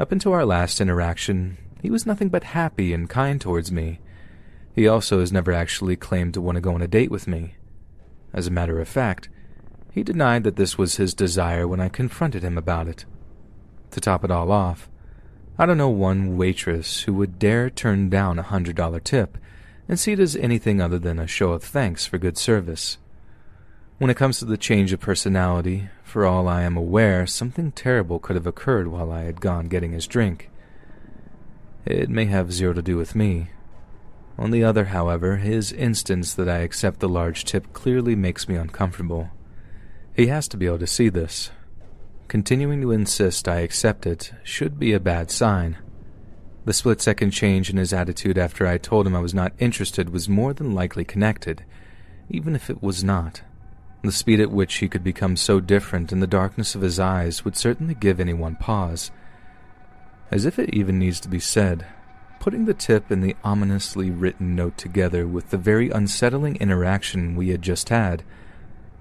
Up 0.00 0.12
until 0.12 0.32
our 0.32 0.46
last 0.46 0.80
interaction, 0.80 1.58
he 1.82 1.90
was 1.90 2.06
nothing 2.06 2.28
but 2.28 2.44
happy 2.44 2.92
and 2.92 3.10
kind 3.10 3.40
towards 3.40 3.70
me, 3.70 4.00
He 4.78 4.86
also 4.86 5.18
has 5.18 5.32
never 5.32 5.52
actually 5.52 5.96
claimed 5.96 6.34
to 6.34 6.40
want 6.40 6.54
to 6.54 6.60
go 6.60 6.72
on 6.72 6.82
a 6.82 6.86
date 6.86 7.10
with 7.10 7.26
me. 7.26 7.54
As 8.32 8.46
a 8.46 8.52
matter 8.52 8.80
of 8.80 8.86
fact, 8.86 9.28
he 9.98 10.04
denied 10.04 10.44
that 10.44 10.54
this 10.54 10.78
was 10.78 10.94
his 10.94 11.12
desire 11.12 11.66
when 11.66 11.80
I 11.80 11.88
confronted 11.88 12.44
him 12.44 12.56
about 12.56 12.86
it. 12.86 13.04
To 13.90 14.00
top 14.00 14.22
it 14.22 14.30
all 14.30 14.52
off, 14.52 14.88
I 15.58 15.66
don't 15.66 15.76
know 15.76 15.88
one 15.88 16.36
waitress 16.36 17.02
who 17.02 17.14
would 17.14 17.40
dare 17.40 17.68
turn 17.68 18.08
down 18.08 18.38
a 18.38 18.44
hundred 18.44 18.76
dollar 18.76 19.00
tip 19.00 19.36
and 19.88 19.98
see 19.98 20.12
it 20.12 20.20
as 20.20 20.36
anything 20.36 20.80
other 20.80 21.00
than 21.00 21.18
a 21.18 21.26
show 21.26 21.50
of 21.50 21.64
thanks 21.64 22.06
for 22.06 22.16
good 22.16 22.38
service. 22.38 22.98
When 23.98 24.08
it 24.08 24.16
comes 24.16 24.38
to 24.38 24.44
the 24.44 24.56
change 24.56 24.92
of 24.92 25.00
personality, 25.00 25.88
for 26.04 26.24
all 26.24 26.46
I 26.46 26.62
am 26.62 26.76
aware, 26.76 27.26
something 27.26 27.72
terrible 27.72 28.20
could 28.20 28.36
have 28.36 28.46
occurred 28.46 28.86
while 28.86 29.10
I 29.10 29.22
had 29.22 29.40
gone 29.40 29.66
getting 29.66 29.90
his 29.90 30.06
drink. 30.06 30.48
It 31.84 32.08
may 32.08 32.26
have 32.26 32.52
zero 32.52 32.72
to 32.72 32.82
do 32.82 32.96
with 32.96 33.16
me, 33.16 33.48
on 34.38 34.52
the 34.52 34.62
other, 34.62 34.84
however, 34.84 35.38
his 35.38 35.72
instance 35.72 36.34
that 36.34 36.48
I 36.48 36.58
accept 36.58 37.00
the 37.00 37.08
large 37.08 37.44
tip 37.44 37.72
clearly 37.72 38.14
makes 38.14 38.48
me 38.48 38.54
uncomfortable. 38.54 39.30
He 40.18 40.26
has 40.26 40.48
to 40.48 40.56
be 40.56 40.66
able 40.66 40.80
to 40.80 40.86
see 40.88 41.10
this. 41.10 41.52
Continuing 42.26 42.80
to 42.80 42.90
insist 42.90 43.46
I 43.46 43.60
accept 43.60 44.04
it 44.04 44.32
should 44.42 44.76
be 44.76 44.92
a 44.92 44.98
bad 44.98 45.30
sign. 45.30 45.78
The 46.64 46.72
split 46.72 47.00
second 47.00 47.30
change 47.30 47.70
in 47.70 47.76
his 47.76 47.92
attitude 47.92 48.36
after 48.36 48.66
I 48.66 48.78
told 48.78 49.06
him 49.06 49.14
I 49.14 49.20
was 49.20 49.32
not 49.32 49.52
interested 49.60 50.10
was 50.10 50.28
more 50.28 50.52
than 50.52 50.74
likely 50.74 51.04
connected, 51.04 51.64
even 52.28 52.56
if 52.56 52.68
it 52.68 52.82
was 52.82 53.04
not. 53.04 53.42
The 54.02 54.10
speed 54.10 54.40
at 54.40 54.50
which 54.50 54.78
he 54.78 54.88
could 54.88 55.04
become 55.04 55.36
so 55.36 55.60
different 55.60 56.10
in 56.10 56.18
the 56.18 56.26
darkness 56.26 56.74
of 56.74 56.82
his 56.82 56.98
eyes 56.98 57.44
would 57.44 57.56
certainly 57.56 57.94
give 57.94 58.18
anyone 58.18 58.56
pause. 58.56 59.12
As 60.32 60.44
if 60.44 60.58
it 60.58 60.74
even 60.74 60.98
needs 60.98 61.20
to 61.20 61.28
be 61.28 61.38
said, 61.38 61.86
Putting 62.40 62.64
the 62.64 62.74
tip 62.74 63.12
and 63.12 63.22
the 63.22 63.36
ominously 63.44 64.10
written 64.10 64.56
note 64.56 64.76
together 64.78 65.28
with 65.28 65.50
the 65.50 65.58
very 65.58 65.90
unsettling 65.90 66.56
interaction 66.56 67.36
we 67.36 67.50
had 67.50 67.62
just 67.62 67.90
had, 67.90 68.24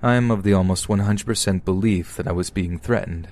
I 0.02 0.16
am 0.16 0.30
of 0.30 0.44
the 0.44 0.54
almost 0.54 0.88
100% 0.88 1.66
belief 1.66 2.16
that 2.18 2.28
I 2.28 2.32
was 2.32 2.52
being 2.52 2.78
threatened. 2.78 3.30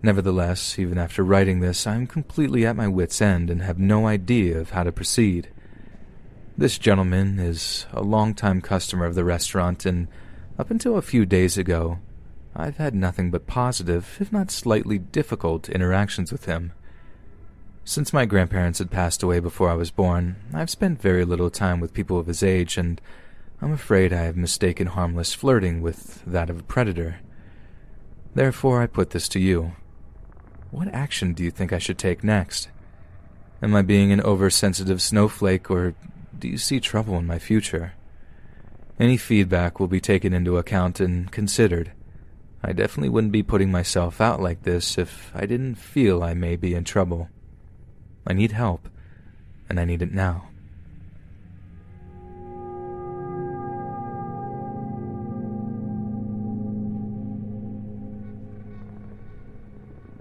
Nevertheless, 0.00 0.78
even 0.78 0.96
after 0.96 1.24
writing 1.24 1.58
this, 1.58 1.86
I 1.86 1.96
am 1.96 2.06
completely 2.06 2.64
at 2.64 2.76
my 2.76 2.86
wits' 2.86 3.20
end 3.20 3.50
and 3.50 3.62
have 3.62 3.78
no 3.78 4.06
idea 4.06 4.58
of 4.58 4.70
how 4.70 4.84
to 4.84 4.92
proceed. 4.92 5.48
This 6.56 6.78
gentleman 6.78 7.40
is 7.40 7.86
a 7.92 8.02
long-time 8.02 8.60
customer 8.60 9.06
of 9.06 9.16
the 9.16 9.24
restaurant, 9.24 9.84
and 9.84 10.06
up 10.56 10.70
until 10.70 10.96
a 10.96 11.02
few 11.02 11.26
days 11.26 11.58
ago, 11.58 11.98
I've 12.54 12.76
had 12.76 12.94
nothing 12.94 13.32
but 13.32 13.48
positive, 13.48 14.16
if 14.20 14.32
not 14.32 14.52
slightly 14.52 14.98
difficult, 14.98 15.68
interactions 15.68 16.30
with 16.30 16.44
him. 16.44 16.72
Since 17.84 18.12
my 18.12 18.24
grandparents 18.24 18.78
had 18.78 18.90
passed 18.90 19.22
away 19.22 19.40
before 19.40 19.68
I 19.68 19.74
was 19.74 19.90
born, 19.90 20.36
I've 20.54 20.70
spent 20.70 21.02
very 21.02 21.24
little 21.24 21.50
time 21.50 21.80
with 21.80 21.92
people 21.92 22.18
of 22.18 22.26
his 22.26 22.42
age, 22.42 22.78
and 22.78 23.00
I'm 23.60 23.72
afraid 23.72 24.12
I 24.12 24.22
have 24.22 24.36
mistaken 24.36 24.88
harmless 24.88 25.32
flirting 25.32 25.80
with 25.80 26.22
that 26.26 26.50
of 26.50 26.60
a 26.60 26.64
predator. 26.64 27.20
Therefore, 28.34 28.82
I 28.82 28.86
put 28.86 29.10
this 29.10 29.28
to 29.30 29.40
you. 29.40 29.72
What 30.70 30.88
action 30.88 31.32
do 31.32 31.42
you 31.42 31.50
think 31.50 31.72
I 31.72 31.78
should 31.78 31.96
take 31.96 32.22
next? 32.22 32.68
Am 33.62 33.74
I 33.74 33.80
being 33.80 34.12
an 34.12 34.20
oversensitive 34.20 35.00
snowflake, 35.00 35.70
or 35.70 35.94
do 36.38 36.48
you 36.48 36.58
see 36.58 36.80
trouble 36.80 37.16
in 37.16 37.26
my 37.26 37.38
future? 37.38 37.94
Any 39.00 39.16
feedback 39.16 39.80
will 39.80 39.88
be 39.88 40.00
taken 40.00 40.34
into 40.34 40.58
account 40.58 41.00
and 41.00 41.32
considered. 41.32 41.92
I 42.62 42.72
definitely 42.72 43.08
wouldn't 43.08 43.32
be 43.32 43.42
putting 43.42 43.70
myself 43.70 44.20
out 44.20 44.40
like 44.40 44.64
this 44.64 44.98
if 44.98 45.30
I 45.34 45.46
didn't 45.46 45.76
feel 45.76 46.22
I 46.22 46.34
may 46.34 46.56
be 46.56 46.74
in 46.74 46.84
trouble. 46.84 47.30
I 48.26 48.34
need 48.34 48.52
help, 48.52 48.88
and 49.70 49.80
I 49.80 49.86
need 49.86 50.02
it 50.02 50.12
now. 50.12 50.45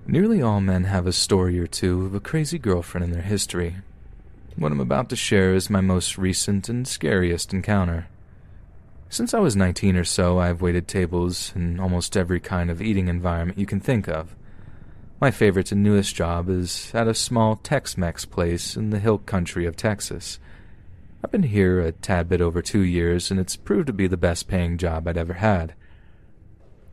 Nearly 0.08 0.40
all 0.40 0.62
men 0.62 0.84
have 0.84 1.08
a 1.08 1.12
story 1.12 1.60
or 1.60 1.66
two 1.66 2.06
of 2.06 2.14
a 2.14 2.20
crazy 2.20 2.60
girlfriend 2.60 3.06
in 3.06 3.12
their 3.12 3.24
history. 3.24 3.78
What 4.56 4.72
I'm 4.72 4.80
about 4.80 5.10
to 5.10 5.16
share 5.16 5.56
is 5.56 5.68
my 5.68 5.82
most 5.82 6.16
recent 6.16 6.70
and 6.70 6.88
scariest 6.88 7.54
encounter. 7.54 8.06
Since 9.10 9.34
I 9.34 9.40
was 9.40 9.56
19 9.56 9.96
or 9.96 10.04
so, 10.04 10.38
I've 10.38 10.62
waited 10.62 10.88
tables 10.88 11.52
in 11.56 11.80
almost 11.80 12.16
every 12.16 12.40
kind 12.40 12.70
of 12.70 12.84
eating 12.84 13.08
environment 13.08 13.58
you 13.58 13.66
can 13.66 13.80
think 13.80 14.08
of. 14.08 14.36
My 15.20 15.32
favorite 15.32 15.72
and 15.72 15.82
newest 15.82 16.14
job 16.14 16.50
is 16.50 16.92
at 16.94 17.08
a 17.08 17.16
small 17.16 17.56
Tex-Mex 17.56 18.26
place 18.26 18.76
in 18.76 18.92
the 18.92 19.00
hill 19.00 19.18
country 19.18 19.66
of 19.66 19.76
Texas. 19.76 20.38
I've 21.24 21.32
been 21.32 21.44
here 21.44 21.80
a 21.80 21.92
tad 21.92 22.30
bit 22.30 22.42
over 22.42 22.62
two 22.62 22.82
years, 22.82 23.32
and 23.32 23.40
it's 23.40 23.56
proved 23.56 23.88
to 23.88 23.94
be 23.94 24.06
the 24.06 24.18
best 24.18 24.48
paying 24.48 24.78
job 24.78 25.08
I'd 25.08 25.18
ever 25.18 25.34
had. 25.34 25.74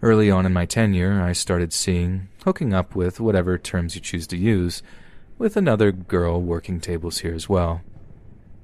Early 0.00 0.30
on 0.30 0.46
in 0.46 0.52
my 0.52 0.64
tenure, 0.64 1.20
I 1.20 1.32
started 1.32 1.72
seeing, 1.72 2.28
hooking 2.44 2.72
up 2.72 2.94
with 2.94 3.20
whatever 3.20 3.58
terms 3.58 3.94
you 3.94 4.00
choose 4.00 4.26
to 4.28 4.36
use, 4.36 4.82
with 5.38 5.56
another 5.56 5.92
girl 5.92 6.40
working 6.40 6.80
tables 6.80 7.18
here 7.18 7.34
as 7.34 7.48
well. 7.48 7.82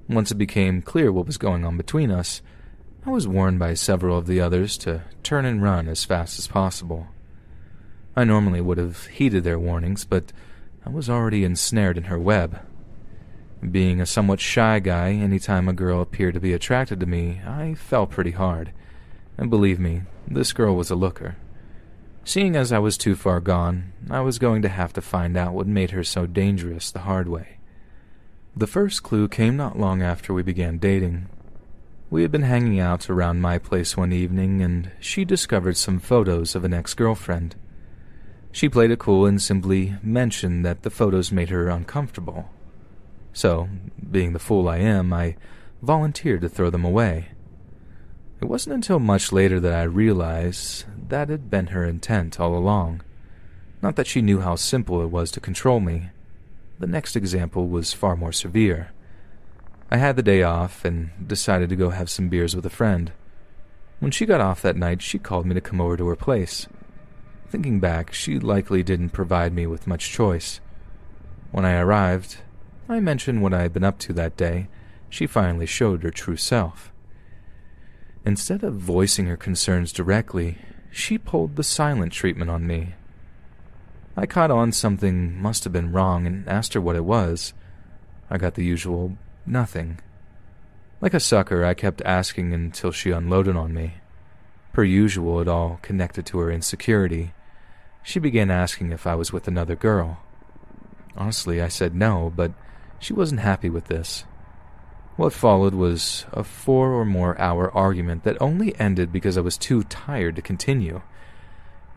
Once 0.09 0.31
it 0.31 0.37
became 0.37 0.81
clear 0.83 1.13
what 1.13 1.27
was 1.27 1.37
going 1.37 1.65
on 1.65 1.77
between 1.77 2.11
us, 2.11 2.41
I 3.05 3.11
was 3.11 3.29
warned 3.29 3.59
by 3.59 3.75
several 3.75 4.19
of 4.19 4.27
the 4.27 4.41
others 4.41 4.77
to 4.79 5.03
turn 5.23 5.45
and 5.45 5.63
run 5.63 5.89
as 5.89 6.05
fast 6.05 6.39
as 6.39 6.47
possible. 6.47 7.07
I 8.17 8.25
normally 8.25 8.61
would 8.61 8.79
have 8.79 9.07
heeded 9.07 9.45
their 9.45 9.59
warnings, 9.59 10.05
but 10.05 10.33
I 10.85 10.91
was 10.91 11.09
already 11.09 11.45
ensnared 11.45 11.97
in 11.97 12.05
her 12.05 12.19
web. 12.19 12.61
Being 13.71 14.01
a 14.01 14.07
somewhat 14.07 14.41
shy 14.41 14.79
guy, 14.79 15.13
any 15.13 15.39
time 15.39 15.69
a 15.69 15.73
girl 15.73 16.01
appeared 16.01 16.35
to 16.35 16.41
be 16.41 16.53
attracted 16.53 17.01
to 17.01 17.07
me, 17.07 17.41
I 17.47 17.75
fell 17.75 18.07
pretty 18.07 18.33
hard. 18.33 18.73
And 19.37 19.51
believe 19.51 19.79
me, 19.79 20.03
this 20.27 20.53
girl 20.53 20.75
was 20.75 20.91
a 20.91 20.97
looker. 20.97 21.37
Seeing 22.29 22.57
as 22.57 22.73
I 22.73 22.79
was 22.79 22.99
too 22.99 23.17
far 23.17 23.41
gone, 23.41 23.95
I 24.11 24.21
was 24.21 24.39
going 24.39 24.61
to 24.61 24.69
have 24.69 24.93
to 24.93 25.01
find 25.01 25.35
out 25.35 25.55
what 25.55 25.67
made 25.67 25.93
her 25.93 26.05
so 26.05 26.27
dangerous 26.27 26.91
the 26.91 26.99
hard 26.99 27.27
way. 27.27 27.57
The 28.55 28.67
first 28.67 29.03
clue 29.03 29.29
came 29.29 29.57
not 29.57 29.79
long 29.79 30.03
after 30.03 30.35
we 30.35 30.43
began 30.43 30.77
dating. 30.77 31.31
We 32.11 32.21
had 32.21 32.31
been 32.31 32.43
hanging 32.43 32.81
out 32.81 33.09
around 33.09 33.41
my 33.41 33.57
place 33.57 33.97
one 33.97 34.13
evening, 34.13 34.61
and 34.61 34.91
she 35.01 35.25
discovered 35.25 35.79
some 35.79 36.01
photos 36.01 36.55
of 36.55 36.65
an 36.65 36.75
ex 36.75 36.93
girlfriend. 36.93 37.57
She 38.53 38.69
played 38.69 38.91
it 38.91 38.99
cool 38.99 39.25
and 39.25 39.41
simply 39.41 39.95
mentioned 40.03 40.67
that 40.67 40.83
the 40.83 40.91
photos 40.91 41.33
made 41.33 41.49
her 41.49 41.71
uncomfortable. 41.71 42.51
So, 43.33 43.71
being 44.11 44.35
the 44.35 44.39
fool 44.39 44.69
I 44.69 44.77
am, 44.77 45.15
I 45.15 45.37
volunteered 45.81 46.43
to 46.43 46.51
throw 46.51 46.69
them 46.69 46.85
away. 46.85 47.29
It 48.43 48.45
wasn't 48.45 48.75
until 48.75 48.99
much 48.99 49.33
later 49.33 49.59
that 49.61 49.73
I 49.73 49.85
realized 49.85 50.85
that 51.09 51.29
had 51.29 51.51
been 51.51 51.69
her 51.69 51.85
intent 51.85 52.39
all 52.39 52.57
along. 52.57 53.03
Not 53.81 53.97
that 53.97 54.07
she 54.07 54.23
knew 54.23 54.41
how 54.41 54.57
simple 54.57 55.03
it 55.03 55.11
was 55.11 55.31
to 55.33 55.41
control 55.41 55.81
me. 55.81 56.11
The 56.79 56.87
next 56.87 57.17
example 57.17 57.69
was 57.69 57.93
far 57.93 58.17
more 58.17 58.33
severe. 58.33 58.93
I 59.91 59.97
had 59.97 60.17
the 60.17 60.23
day 60.23 60.43
off 60.43 60.85
and 60.85 61.11
decided 61.27 61.69
to 61.71 61.77
go 61.77 61.91
have 61.91 62.11
some 62.11 62.29
beers 62.29 62.55
with 62.55 62.67
a 62.67 62.71
friend. 62.71 63.13
When 64.01 64.11
she 64.11 64.27
got 64.27 64.41
off 64.41 64.63
that 64.63 64.77
night, 64.77 65.03
she 65.03 65.19
called 65.19 65.47
me 65.47 65.55
to 65.55 65.61
come 65.61 65.81
over 65.81 65.97
to 65.97 66.07
her 66.09 66.17
place. 66.17 66.69
Thinking 67.49 67.81
back, 67.81 68.13
she 68.13 68.39
likely 68.39 68.83
didn't 68.83 69.11
provide 69.11 69.53
me 69.53 69.67
with 69.67 69.87
much 69.87 70.11
choice. 70.11 70.61
When 71.51 71.65
I 71.65 71.79
arrived, 71.79 72.39
I 72.89 73.01
mentioned 73.01 73.43
what 73.43 73.55
I 73.55 73.63
had 73.63 73.73
been 73.73 73.85
up 73.85 73.99
to 74.01 74.13
that 74.13 74.37
day. 74.37 74.69
She 75.09 75.27
finally 75.27 75.67
showed 75.67 76.03
her 76.03 76.11
true 76.11 76.37
self. 76.37 76.93
Instead 78.25 78.63
of 78.63 78.75
voicing 78.75 79.27
her 79.27 79.37
concerns 79.37 79.93
directly, 79.93 80.59
she 80.99 81.17
pulled 81.17 81.55
the 81.55 81.63
silent 81.63 82.13
treatment 82.13 82.51
on 82.51 82.67
me. 82.67 82.95
I 84.17 84.27
caught 84.27 84.51
on 84.51 84.73
something 84.73 85.41
must 85.41 85.63
have 85.63 85.73
been 85.73 85.93
wrong 85.93 86.27
and 86.27 86.49
asked 86.49 86.75
her 86.75 86.81
what 86.81 86.97
it 86.97 87.05
was. 87.05 87.55
I 88.29 88.37
got 88.37 88.55
the 88.55 88.65
usual 88.65 89.17
nothing. 89.47 90.01
Like 91.01 91.15
a 91.15 91.21
sucker, 91.21 91.65
I 91.65 91.75
kept 91.75 92.03
asking 92.03 92.53
until 92.53 92.91
she 92.91 93.13
unloaded 93.13 93.55
on 93.55 93.73
me. 93.73 93.95
Per 94.73 94.83
usual, 94.83 95.41
it 95.41 95.47
all 95.47 95.79
connected 95.83 96.27
to 96.27 96.39
her 96.41 96.51
insecurity. 96.51 97.33
She 98.03 98.19
began 98.19 98.51
asking 98.51 98.91
if 98.91 99.07
I 99.07 99.15
was 99.15 99.33
with 99.33 99.47
another 99.47 99.77
girl. 99.77 100.19
Honestly, 101.17 101.63
I 101.63 101.69
said 101.69 101.95
no, 101.95 102.33
but 102.35 102.53
she 102.99 103.13
wasn't 103.13 103.41
happy 103.41 103.71
with 103.71 103.85
this. 103.87 104.25
What 105.19 105.33
followed 105.33 105.75
was 105.75 106.27
a 106.33 106.45
four 106.45 106.93
or 106.93 107.05
more 107.05 107.37
hour 107.41 107.77
argument 107.77 108.23
that 108.23 108.41
only 108.41 108.79
ended 108.79 109.11
because 109.11 109.37
I 109.37 109.41
was 109.41 109.59
too 109.59 109.83
tired 109.83 110.37
to 110.37 110.43
continue. 110.43 111.03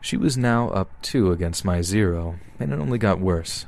She 0.02 0.18
was 0.18 0.40
now 0.40 0.70
up 0.70 0.90
two 1.04 1.32
against 1.32 1.64
my 1.64 1.84
zero, 1.84 2.40
and 2.60 2.74
it 2.74 2.80
only 2.80 2.98
got 2.98 3.20
worse. 3.20 3.68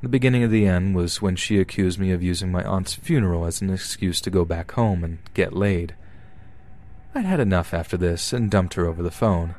The 0.00 0.08
beginning 0.08 0.44
of 0.44 0.52
the 0.52 0.64
end 0.64 0.94
was 0.94 1.20
when 1.20 1.34
she 1.34 1.58
accused 1.58 1.98
me 1.98 2.12
of 2.12 2.22
using 2.22 2.52
my 2.52 2.62
aunt's 2.62 2.94
funeral 2.94 3.46
as 3.46 3.60
an 3.60 3.68
excuse 3.70 4.20
to 4.20 4.30
go 4.30 4.44
back 4.44 4.70
home 4.70 5.02
and 5.02 5.18
get 5.34 5.52
laid. 5.52 5.96
I'd 7.16 7.24
had 7.24 7.40
enough 7.40 7.74
after 7.74 7.96
this 7.96 8.32
and 8.32 8.48
dumped 8.48 8.74
her 8.74 8.86
over 8.86 9.02
the 9.02 9.10
phone. 9.10 9.56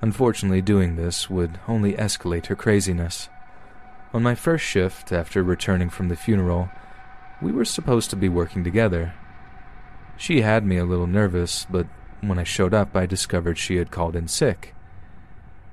Unfortunately, 0.00 0.62
doing 0.62 0.94
this 0.94 1.28
would 1.28 1.58
only 1.66 1.94
escalate 1.94 2.46
her 2.46 2.54
craziness. 2.54 3.28
On 4.12 4.22
my 4.22 4.36
first 4.36 4.64
shift 4.64 5.10
after 5.10 5.42
returning 5.42 5.90
from 5.90 6.08
the 6.10 6.14
funeral, 6.14 6.70
We 7.44 7.52
were 7.52 7.66
supposed 7.66 8.08
to 8.08 8.16
be 8.16 8.30
working 8.30 8.64
together. 8.64 9.12
She 10.16 10.40
had 10.40 10.64
me 10.64 10.78
a 10.78 10.84
little 10.86 11.06
nervous, 11.06 11.66
but 11.68 11.86
when 12.22 12.38
I 12.38 12.42
showed 12.42 12.72
up, 12.72 12.96
I 12.96 13.04
discovered 13.04 13.58
she 13.58 13.76
had 13.76 13.90
called 13.90 14.16
in 14.16 14.28
sick. 14.28 14.74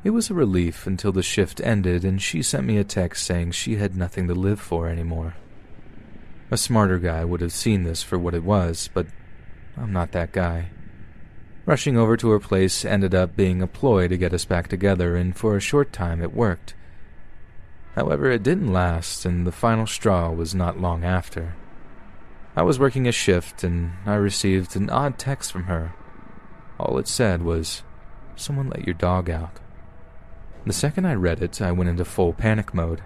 It 0.04 0.10
was 0.10 0.30
a 0.30 0.34
relief 0.34 0.86
until 0.86 1.14
the 1.14 1.24
shift 1.24 1.62
ended 1.62 2.04
and 2.04 2.22
she 2.22 2.42
sent 2.42 2.68
me 2.68 2.76
a 2.76 2.84
text 2.84 3.26
saying 3.26 3.52
she 3.52 3.78
had 3.78 3.96
nothing 3.96 4.28
to 4.28 4.34
live 4.34 4.60
for 4.60 4.90
anymore. 4.90 5.36
A 6.52 6.58
smarter 6.58 7.00
guy 7.00 7.24
would 7.24 7.40
have 7.40 7.54
seen 7.54 7.84
this 7.84 8.04
for 8.04 8.20
what 8.20 8.36
it 8.36 8.44
was, 8.44 8.90
but 8.94 9.08
I'm 9.78 9.94
not 9.94 10.12
that 10.12 10.34
guy. 10.34 10.72
Rushing 11.66 11.96
over 11.96 12.18
to 12.18 12.32
her 12.32 12.40
place 12.42 12.84
ended 12.84 13.16
up 13.16 13.38
being 13.38 13.62
a 13.62 13.68
ploy 13.68 14.10
to 14.10 14.18
get 14.18 14.34
us 14.34 14.44
back 14.44 14.68
together, 14.68 15.16
and 15.16 15.38
for 15.38 15.56
a 15.56 15.62
short 15.62 15.94
time 15.94 16.22
it 16.22 16.34
worked. 16.34 16.74
However, 17.96 18.30
it 18.30 18.44
didn't 18.44 18.74
last, 18.74 19.26
and 19.26 19.48
the 19.48 19.54
final 19.54 19.88
straw 19.88 20.32
was 20.32 20.54
not 20.54 20.78
long 20.78 21.06
after. 21.06 21.56
I 22.56 22.64
was 22.64 22.80
working 22.80 23.08
a 23.08 23.12
shift, 23.12 23.64
and 23.64 23.94
I 24.06 24.16
received 24.16 24.76
an 24.76 24.90
odd 24.90 25.18
text 25.18 25.52
from 25.52 25.64
her. 25.64 25.94
All 26.80 26.98
it 26.98 27.08
said 27.08 27.44
was, 27.44 27.84
Someone 28.36 28.70
let 28.70 28.86
your 28.86 28.94
dog 28.94 29.30
out. 29.30 29.60
The 30.66 30.74
second 30.74 31.06
I 31.06 31.14
read 31.14 31.42
it, 31.42 31.62
I 31.62 31.72
went 31.72 31.90
into 31.90 32.06
full 32.06 32.34
panic 32.34 32.74
mode. 32.74 33.02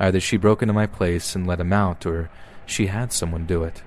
Either 0.00 0.20
she 0.20 0.36
broke 0.36 0.62
into 0.62 0.74
my 0.74 0.86
place 0.86 1.34
and 1.34 1.46
let 1.46 1.60
him 1.60 1.72
out, 1.72 2.06
or 2.06 2.30
she 2.64 2.86
had 2.86 3.12
someone 3.12 3.46
do 3.46 3.62
it. 3.62 3.82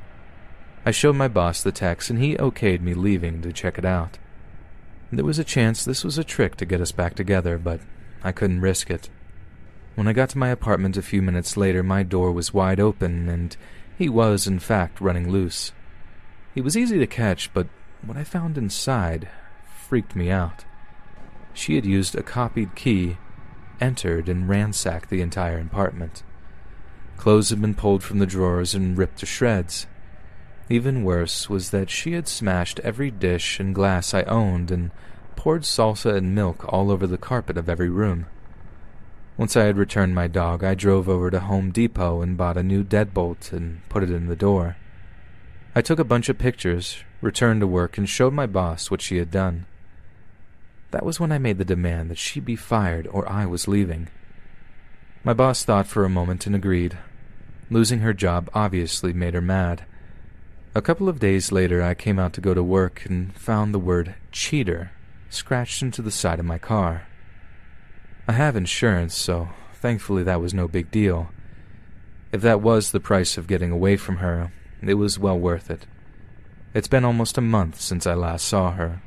I 0.85 0.91
showed 0.91 1.15
my 1.15 1.27
boss 1.27 1.61
the 1.61 1.71
text, 1.71 2.09
and 2.09 2.19
he 2.19 2.35
okayed 2.35 2.81
me 2.81 2.93
leaving 2.93 3.41
to 3.41 3.51
check 3.51 3.77
it 3.77 3.85
out. 3.85 4.17
There 5.11 5.25
was 5.25 5.39
a 5.39 5.43
chance 5.43 5.83
this 5.83 6.03
was 6.03 6.17
a 6.17 6.23
trick 6.23 6.55
to 6.57 6.65
get 6.65 6.81
us 6.81 6.91
back 6.91 7.15
together, 7.15 7.57
but 7.57 7.81
I 8.23 8.31
couldn't 8.31 8.61
risk 8.61 8.91
it. 8.91 9.09
When 9.95 10.07
I 10.07 10.13
got 10.13 10.29
to 10.29 10.37
my 10.37 10.49
apartment 10.49 10.95
a 10.97 11.01
few 11.01 11.21
minutes 11.21 11.57
later, 11.57 11.83
my 11.83 12.03
door 12.03 12.31
was 12.31 12.53
wide 12.53 12.79
open, 12.79 13.27
and 13.27 13.57
he 13.99 14.07
was, 14.07 14.47
in 14.47 14.57
fact, 14.59 15.01
running 15.01 15.29
loose. 15.29 15.73
He 16.55 16.61
was 16.61 16.77
easy 16.77 16.97
to 16.99 17.05
catch, 17.05 17.53
but 17.53 17.67
what 18.01 18.15
I 18.15 18.23
found 18.23 18.57
inside 18.57 19.27
freaked 19.77 20.15
me 20.15 20.31
out. 20.31 20.63
She 21.53 21.75
had 21.75 21.85
used 21.85 22.15
a 22.15 22.23
copied 22.23 22.75
key, 22.75 23.17
entered, 23.81 24.29
and 24.29 24.47
ransacked 24.47 25.09
the 25.09 25.19
entire 25.19 25.59
apartment. 25.59 26.23
Clothes 27.17 27.49
had 27.49 27.59
been 27.59 27.75
pulled 27.75 28.01
from 28.01 28.19
the 28.19 28.25
drawers 28.25 28.73
and 28.73 28.97
ripped 28.97 29.19
to 29.19 29.25
shreds. 29.25 29.85
Even 30.69 31.03
worse 31.03 31.49
was 31.49 31.71
that 31.71 31.89
she 31.89 32.13
had 32.13 32.29
smashed 32.29 32.79
every 32.79 33.11
dish 33.11 33.59
and 33.59 33.75
glass 33.75 34.13
I 34.13 34.23
owned 34.23 34.71
and 34.71 34.91
poured 35.35 35.63
salsa 35.63 36.15
and 36.15 36.33
milk 36.33 36.63
all 36.71 36.89
over 36.89 37.05
the 37.05 37.17
carpet 37.17 37.57
of 37.57 37.67
every 37.67 37.89
room. 37.89 38.27
Once 39.39 39.55
I 39.55 39.63
had 39.63 39.77
returned 39.77 40.13
my 40.13 40.27
dog, 40.27 40.65
I 40.65 40.75
drove 40.75 41.07
over 41.07 41.31
to 41.31 41.39
Home 41.39 41.71
Depot 41.71 42.21
and 42.21 42.35
bought 42.35 42.57
a 42.57 42.61
new 42.61 42.83
deadbolt 42.83 43.53
and 43.53 43.79
put 43.87 44.03
it 44.03 44.11
in 44.11 44.27
the 44.27 44.35
door. 44.35 44.75
I 45.73 45.81
took 45.81 45.97
a 45.97 46.03
bunch 46.03 46.27
of 46.27 46.37
pictures, 46.37 47.05
returned 47.21 47.61
to 47.61 47.67
work, 47.67 47.97
and 47.97 48.09
showed 48.09 48.33
my 48.33 48.45
boss 48.45 48.91
what 48.91 49.01
she 49.01 49.15
had 49.15 49.31
done. 49.31 49.65
That 50.91 51.05
was 51.05 51.21
when 51.21 51.31
I 51.31 51.37
made 51.37 51.57
the 51.57 51.63
demand 51.63 52.11
that 52.11 52.17
she 52.17 52.41
be 52.41 52.57
fired 52.57 53.07
or 53.07 53.31
I 53.31 53.45
was 53.45 53.65
leaving. 53.65 54.09
My 55.23 55.31
boss 55.31 55.63
thought 55.63 55.87
for 55.87 56.03
a 56.03 56.09
moment 56.09 56.45
and 56.45 56.53
agreed. 56.53 56.97
Losing 57.69 57.99
her 57.99 58.13
job 58.13 58.49
obviously 58.53 59.13
made 59.13 59.35
her 59.35 59.41
mad. 59.41 59.85
A 60.75 60.81
couple 60.81 61.07
of 61.07 61.21
days 61.21 61.49
later, 61.49 61.81
I 61.81 61.93
came 61.93 62.19
out 62.19 62.33
to 62.33 62.41
go 62.41 62.53
to 62.53 62.61
work 62.61 63.05
and 63.05 63.33
found 63.37 63.73
the 63.73 63.79
word 63.79 64.15
cheater 64.33 64.91
scratched 65.29 65.81
into 65.81 66.01
the 66.01 66.11
side 66.11 66.39
of 66.39 66.45
my 66.45 66.57
car. 66.57 67.03
I 68.29 68.33
have 68.33 68.55
insurance, 68.55 69.15
so 69.15 69.49
thankfully 69.73 70.21
that 70.21 70.39
was 70.39 70.53
no 70.53 70.67
big 70.67 70.91
deal. 70.91 71.29
If 72.31 72.41
that 72.41 72.61
was 72.61 72.91
the 72.91 72.99
price 72.99 73.37
of 73.39 73.47
getting 73.47 73.71
away 73.71 73.97
from 73.97 74.17
her, 74.17 74.51
it 74.83 74.93
was 74.93 75.17
well 75.17 75.39
worth 75.39 75.71
it. 75.71 75.87
It's 76.75 76.87
been 76.87 77.03
almost 77.03 77.39
a 77.39 77.41
month 77.41 77.81
since 77.81 78.05
I 78.05 78.13
last 78.13 78.45
saw 78.45 78.73
her. 78.73 79.01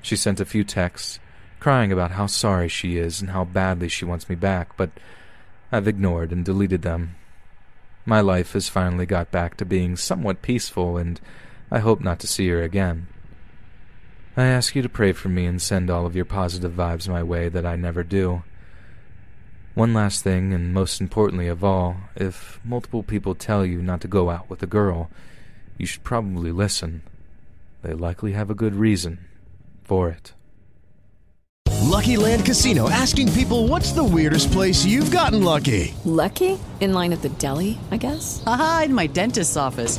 She 0.00 0.16
sent 0.16 0.40
a 0.40 0.46
few 0.46 0.64
texts, 0.64 1.18
crying 1.60 1.92
about 1.92 2.12
how 2.12 2.26
sorry 2.26 2.68
she 2.68 2.96
is 2.96 3.20
and 3.20 3.28
how 3.30 3.44
badly 3.44 3.88
she 3.88 4.06
wants 4.06 4.26
me 4.26 4.34
back, 4.34 4.74
but 4.78 4.90
I've 5.70 5.86
ignored 5.86 6.32
and 6.32 6.42
deleted 6.42 6.80
them 6.80 7.16
my 8.06 8.20
life 8.20 8.52
has 8.52 8.68
finally 8.68 9.04
got 9.04 9.32
back 9.32 9.56
to 9.56 9.64
being 9.64 9.96
somewhat 9.96 10.40
peaceful, 10.40 10.96
and 10.96 11.20
I 11.72 11.80
hope 11.80 12.00
not 12.00 12.20
to 12.20 12.28
see 12.28 12.48
her 12.48 12.62
again. 12.62 13.08
I 14.38 14.44
ask 14.44 14.76
you 14.76 14.82
to 14.82 14.88
pray 14.90 15.12
for 15.12 15.30
me 15.30 15.46
and 15.46 15.62
send 15.62 15.88
all 15.88 16.04
of 16.04 16.14
your 16.14 16.26
positive 16.26 16.72
vibes 16.72 17.08
my 17.08 17.22
way 17.22 17.48
that 17.48 17.64
I 17.64 17.74
never 17.74 18.02
do. 18.02 18.42
One 19.74 19.94
last 19.94 20.22
thing, 20.22 20.52
and 20.52 20.74
most 20.74 21.00
importantly 21.00 21.48
of 21.48 21.64
all, 21.64 21.96
if 22.14 22.60
multiple 22.62 23.02
people 23.02 23.34
tell 23.34 23.64
you 23.64 23.80
not 23.80 24.02
to 24.02 24.08
go 24.08 24.28
out 24.28 24.50
with 24.50 24.62
a 24.62 24.66
girl, 24.66 25.10
you 25.78 25.86
should 25.86 26.04
probably 26.04 26.52
listen. 26.52 27.02
They 27.80 27.94
likely 27.94 28.32
have 28.32 28.50
a 28.50 28.54
good 28.54 28.74
reason 28.74 29.20
for 29.84 30.10
it. 30.10 30.34
Lucky 31.82 32.18
Land 32.18 32.44
Casino 32.44 32.90
asking 32.90 33.32
people 33.32 33.68
what's 33.68 33.92
the 33.92 34.04
weirdest 34.04 34.52
place 34.52 34.84
you've 34.84 35.10
gotten 35.10 35.42
lucky? 35.42 35.94
Lucky? 36.04 36.58
In 36.80 36.92
line 36.92 37.14
at 37.14 37.22
the 37.22 37.30
deli, 37.30 37.78
I 37.90 37.96
guess? 37.96 38.42
Aha, 38.46 38.82
in 38.84 38.94
my 38.94 39.06
dentist's 39.06 39.56
office. 39.56 39.98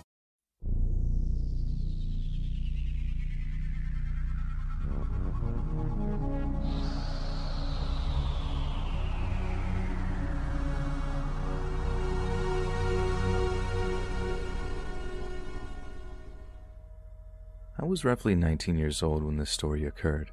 Was 17.91 18.05
roughly 18.05 18.35
19 18.35 18.77
years 18.77 19.03
old 19.03 19.21
when 19.21 19.35
this 19.35 19.51
story 19.51 19.85
occurred. 19.85 20.31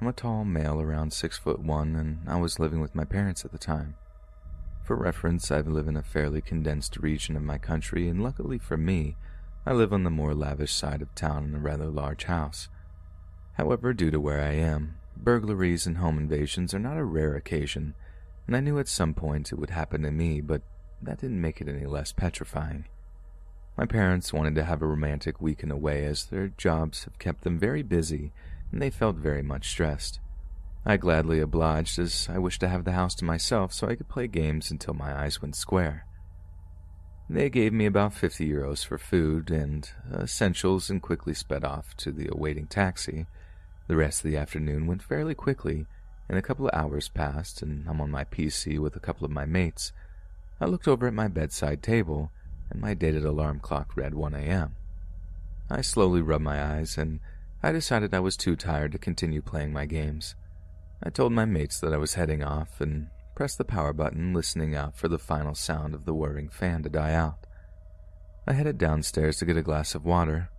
I'm 0.00 0.06
a 0.06 0.12
tall 0.12 0.44
male 0.44 0.80
around 0.80 1.12
six 1.12 1.36
foot 1.36 1.58
one, 1.58 1.96
and 1.96 2.20
I 2.28 2.36
was 2.36 2.60
living 2.60 2.80
with 2.80 2.94
my 2.94 3.04
parents 3.04 3.44
at 3.44 3.50
the 3.50 3.58
time. 3.58 3.96
For 4.84 4.94
reference, 4.94 5.50
I 5.50 5.62
live 5.62 5.88
in 5.88 5.96
a 5.96 6.02
fairly 6.04 6.40
condensed 6.40 6.96
region 6.98 7.34
of 7.34 7.42
my 7.42 7.58
country, 7.58 8.08
and 8.08 8.22
luckily 8.22 8.58
for 8.58 8.76
me, 8.76 9.16
I 9.66 9.72
live 9.72 9.92
on 9.92 10.04
the 10.04 10.10
more 10.10 10.32
lavish 10.32 10.72
side 10.72 11.02
of 11.02 11.12
town 11.16 11.46
in 11.46 11.56
a 11.56 11.58
rather 11.58 11.86
large 11.86 12.24
house. 12.24 12.68
However, 13.54 13.92
due 13.92 14.12
to 14.12 14.20
where 14.20 14.40
I 14.40 14.52
am, 14.52 14.98
burglaries 15.16 15.88
and 15.88 15.96
home 15.96 16.18
invasions 16.18 16.72
are 16.72 16.78
not 16.78 16.96
a 16.96 17.02
rare 17.02 17.34
occasion, 17.34 17.96
and 18.46 18.56
I 18.56 18.60
knew 18.60 18.78
at 18.78 18.86
some 18.86 19.12
point 19.12 19.50
it 19.50 19.58
would 19.58 19.70
happen 19.70 20.02
to 20.02 20.12
me, 20.12 20.40
but 20.40 20.62
that 21.02 21.20
didn't 21.20 21.40
make 21.40 21.60
it 21.60 21.68
any 21.68 21.84
less 21.84 22.12
petrifying. 22.12 22.84
My 23.76 23.84
parents 23.84 24.32
wanted 24.32 24.54
to 24.54 24.64
have 24.64 24.80
a 24.80 24.86
romantic 24.86 25.40
weekend 25.40 25.70
away 25.70 26.04
as 26.06 26.24
their 26.24 26.48
jobs 26.48 27.04
have 27.04 27.18
kept 27.18 27.42
them 27.42 27.58
very 27.58 27.82
busy 27.82 28.32
and 28.72 28.80
they 28.80 28.90
felt 28.90 29.16
very 29.16 29.42
much 29.42 29.68
stressed. 29.68 30.18
I 30.86 30.96
gladly 30.96 31.40
obliged 31.40 31.98
as 31.98 32.28
I 32.30 32.38
wished 32.38 32.60
to 32.60 32.68
have 32.68 32.84
the 32.84 32.92
house 32.92 33.14
to 33.16 33.24
myself 33.24 33.72
so 33.72 33.88
I 33.88 33.96
could 33.96 34.08
play 34.08 34.28
games 34.28 34.70
until 34.70 34.94
my 34.94 35.14
eyes 35.14 35.42
went 35.42 35.56
square. 35.56 36.06
They 37.28 37.50
gave 37.50 37.72
me 37.72 37.86
about 37.86 38.14
50 38.14 38.48
euros 38.48 38.86
for 38.86 38.98
food 38.98 39.50
and 39.50 39.90
essentials 40.14 40.88
and 40.88 41.02
quickly 41.02 41.34
sped 41.34 41.64
off 41.64 41.96
to 41.98 42.12
the 42.12 42.28
awaiting 42.30 42.68
taxi. 42.68 43.26
The 43.88 43.96
rest 43.96 44.24
of 44.24 44.30
the 44.30 44.36
afternoon 44.36 44.86
went 44.86 45.02
fairly 45.02 45.34
quickly, 45.34 45.86
and 46.28 46.38
a 46.38 46.42
couple 46.42 46.68
of 46.68 46.74
hours 46.74 47.08
passed, 47.08 47.62
and 47.62 47.88
I'm 47.88 48.00
on 48.00 48.12
my 48.12 48.24
PC 48.24 48.78
with 48.78 48.94
a 48.94 49.00
couple 49.00 49.24
of 49.24 49.32
my 49.32 49.44
mates. 49.44 49.92
I 50.60 50.66
looked 50.66 50.86
over 50.86 51.08
at 51.08 51.14
my 51.14 51.26
bedside 51.26 51.82
table 51.82 52.30
and 52.70 52.80
my 52.80 52.94
dated 52.94 53.24
alarm 53.24 53.60
clock 53.60 53.96
read 53.96 54.14
1 54.14 54.34
a.m. 54.34 54.76
I 55.70 55.80
slowly 55.80 56.22
rubbed 56.22 56.44
my 56.44 56.62
eyes, 56.62 56.96
and 56.96 57.20
I 57.62 57.72
decided 57.72 58.14
I 58.14 58.20
was 58.20 58.36
too 58.36 58.56
tired 58.56 58.92
to 58.92 58.98
continue 58.98 59.42
playing 59.42 59.72
my 59.72 59.86
games. 59.86 60.34
I 61.02 61.10
told 61.10 61.32
my 61.32 61.44
mates 61.44 61.80
that 61.80 61.92
I 61.92 61.98
was 61.98 62.14
heading 62.14 62.42
off 62.42 62.80
and 62.80 63.08
pressed 63.34 63.58
the 63.58 63.64
power 63.64 63.92
button, 63.92 64.32
listening 64.32 64.74
out 64.74 64.96
for 64.96 65.08
the 65.08 65.18
final 65.18 65.54
sound 65.54 65.94
of 65.94 66.04
the 66.04 66.14
whirring 66.14 66.48
fan 66.48 66.82
to 66.84 66.88
die 66.88 67.12
out. 67.12 67.46
I 68.46 68.52
headed 68.52 68.78
downstairs 68.78 69.38
to 69.38 69.44
get 69.44 69.56
a 69.56 69.62
glass 69.62 69.94
of 69.94 70.04
water, 70.04 70.50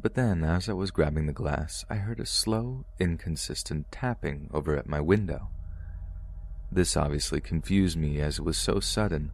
but 0.00 0.14
then, 0.14 0.44
as 0.44 0.68
I 0.68 0.74
was 0.74 0.90
grabbing 0.90 1.26
the 1.26 1.32
glass, 1.32 1.84
I 1.88 1.94
heard 1.94 2.20
a 2.20 2.26
slow, 2.26 2.84
inconsistent 3.00 3.90
tapping 3.90 4.50
over 4.52 4.76
at 4.76 4.86
my 4.86 5.00
window. 5.00 5.48
This 6.70 6.96
obviously 6.96 7.40
confused 7.40 7.96
me 7.96 8.20
as 8.20 8.38
it 8.38 8.44
was 8.44 8.58
so 8.58 8.80
sudden, 8.80 9.32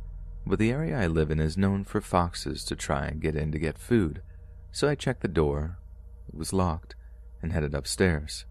but 0.51 0.59
the 0.59 0.72
area 0.72 0.98
I 0.98 1.07
live 1.07 1.30
in 1.30 1.38
is 1.38 1.57
known 1.57 1.84
for 1.84 2.01
foxes 2.01 2.64
to 2.64 2.74
try 2.74 3.07
and 3.07 3.22
get 3.22 3.36
in 3.36 3.53
to 3.53 3.59
get 3.59 3.78
food, 3.78 4.20
so 4.72 4.88
I 4.88 4.96
checked 4.96 5.22
the 5.22 5.28
door. 5.28 5.78
It 6.28 6.34
was 6.34 6.53
locked, 6.53 6.96
and 7.40 7.53
headed 7.53 7.72
upstairs. 7.72 8.46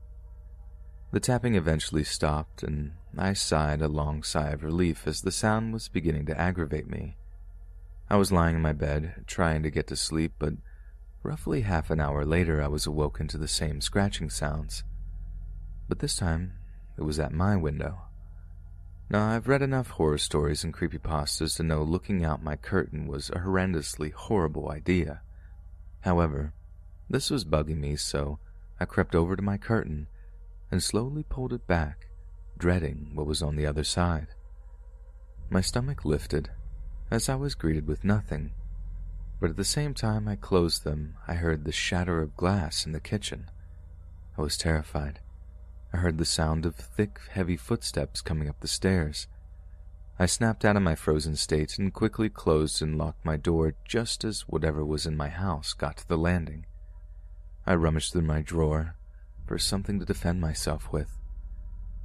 The 1.11 1.19
tapping 1.19 1.55
eventually 1.55 2.05
stopped, 2.05 2.63
and 2.63 2.93
I 3.17 3.33
sighed 3.33 3.81
a 3.81 3.89
long 3.89 4.23
sigh 4.23 4.51
of 4.51 4.63
relief 4.63 5.07
as 5.07 5.21
the 5.21 5.31
sound 5.31 5.73
was 5.73 5.89
beginning 5.89 6.25
to 6.27 6.39
aggravate 6.39 6.89
me. 6.89 7.17
I 8.09 8.15
was 8.15 8.31
lying 8.31 8.55
in 8.55 8.61
my 8.61 8.73
bed, 8.73 9.25
trying 9.27 9.61
to 9.63 9.69
get 9.69 9.87
to 9.87 9.97
sleep, 9.97 10.31
but 10.39 10.53
roughly 11.21 11.61
half 11.61 11.89
an 11.89 11.99
hour 11.99 12.23
later 12.23 12.61
I 12.61 12.67
was 12.67 12.87
awoken 12.87 13.27
to 13.27 13.37
the 13.37 13.47
same 13.47 13.81
scratching 13.81 14.29
sounds. 14.29 14.83
But 15.89 15.99
this 15.99 16.15
time, 16.15 16.53
it 16.97 17.03
was 17.03 17.19
at 17.19 17.33
my 17.33 17.57
window. 17.57 18.08
Now, 19.11 19.27
I've 19.27 19.47
read 19.47 19.63
enough 19.63 19.89
horror 19.89 20.19
stories 20.19 20.63
and 20.63 20.71
creepypastas 20.71 21.55
to 21.57 21.63
know 21.63 21.81
looking 21.81 22.23
out 22.23 22.43
my 22.43 22.55
curtain 22.55 23.07
was 23.07 23.31
a 23.31 23.39
horrendously 23.39 24.11
horrible 24.13 24.69
idea. 24.69 25.21
However, 26.01 26.53
this 27.09 27.31
was 27.31 27.43
bugging 27.43 27.79
me, 27.79 27.95
so 27.95 28.37
I 28.79 28.85
crept 28.85 29.15
over 29.15 29.35
to 29.35 29.41
my 29.41 29.57
curtain 29.57 30.07
and 30.69 30.83
slowly 30.83 31.23
pulled 31.23 31.53
it 31.53 31.65
back, 31.65 32.05
dreading 32.59 33.09
what 33.15 33.25
was 33.25 33.41
on 33.41 33.55
the 33.55 33.65
other 33.65 33.83
side. 33.83 34.27
My 35.49 35.61
stomach 35.61 36.05
lifted 36.05 36.51
as 37.09 37.29
I 37.29 37.35
was 37.35 37.55
greeted 37.55 37.87
with 37.87 38.03
nothing, 38.03 38.51
but 39.39 39.49
at 39.49 39.57
the 39.57 39.63
same 39.63 39.95
time 39.95 40.27
I 40.27 40.35
closed 40.35 40.83
them, 40.83 41.15
I 41.27 41.33
heard 41.33 41.65
the 41.65 41.71
shatter 41.71 42.21
of 42.21 42.37
glass 42.37 42.85
in 42.85 42.91
the 42.91 42.99
kitchen. 42.99 43.49
I 44.37 44.41
was 44.41 44.55
terrified. 44.55 45.19
I 45.93 45.97
heard 45.97 46.17
the 46.17 46.25
sound 46.25 46.65
of 46.65 46.75
thick, 46.75 47.19
heavy 47.31 47.57
footsteps 47.57 48.21
coming 48.21 48.47
up 48.47 48.59
the 48.59 48.67
stairs. 48.67 49.27
I 50.19 50.25
snapped 50.25 50.65
out 50.65 50.75
of 50.75 50.83
my 50.83 50.95
frozen 50.95 51.35
state 51.35 51.79
and 51.79 51.93
quickly 51.93 52.29
closed 52.29 52.81
and 52.81 52.97
locked 52.97 53.23
my 53.23 53.37
door 53.37 53.73
just 53.85 54.23
as 54.23 54.41
whatever 54.41 54.85
was 54.85 55.05
in 55.05 55.15
my 55.15 55.29
house 55.29 55.73
got 55.73 55.97
to 55.97 56.07
the 56.07 56.17
landing. 56.17 56.65
I 57.65 57.75
rummaged 57.75 58.11
through 58.11 58.23
my 58.23 58.41
drawer, 58.41 58.95
for 59.45 59.57
something 59.57 59.99
to 59.99 60.05
defend 60.05 60.41
myself 60.41 60.91
with. 60.91 61.17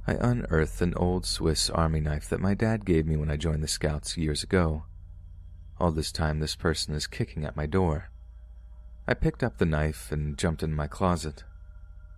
I 0.07 0.13
unearthed 0.13 0.81
an 0.81 0.93
old 0.95 1.25
Swiss 1.25 1.69
army 1.69 1.99
knife 1.99 2.29
that 2.29 2.39
my 2.39 2.53
dad 2.53 2.85
gave 2.85 3.05
me 3.05 3.17
when 3.17 3.29
I 3.29 3.37
joined 3.37 3.63
the 3.63 3.67
Scouts 3.67 4.17
years 4.17 4.43
ago. 4.43 4.85
All 5.79 5.91
this 5.91 6.11
time, 6.11 6.39
this 6.39 6.55
person 6.55 6.95
is 6.95 7.07
kicking 7.07 7.43
at 7.43 7.55
my 7.55 7.65
door. 7.65 8.09
I 9.07 9.13
picked 9.13 9.43
up 9.43 9.57
the 9.57 9.65
knife 9.65 10.11
and 10.11 10.37
jumped 10.37 10.63
in 10.63 10.73
my 10.73 10.87
closet. 10.87 11.43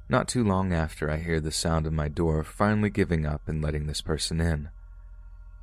Not 0.10 0.30
too 0.30 0.44
long 0.44 0.72
after, 0.72 1.10
I 1.10 1.18
hear 1.18 1.42
the 1.42 1.52
sound 1.52 1.86
of 1.86 1.92
my 1.92 2.08
door 2.08 2.44
finally 2.46 2.90
giving 2.90 3.26
up 3.26 3.48
and 3.48 3.62
letting 3.62 3.88
this 3.88 4.00
person 4.00 4.40
in. 4.40 4.70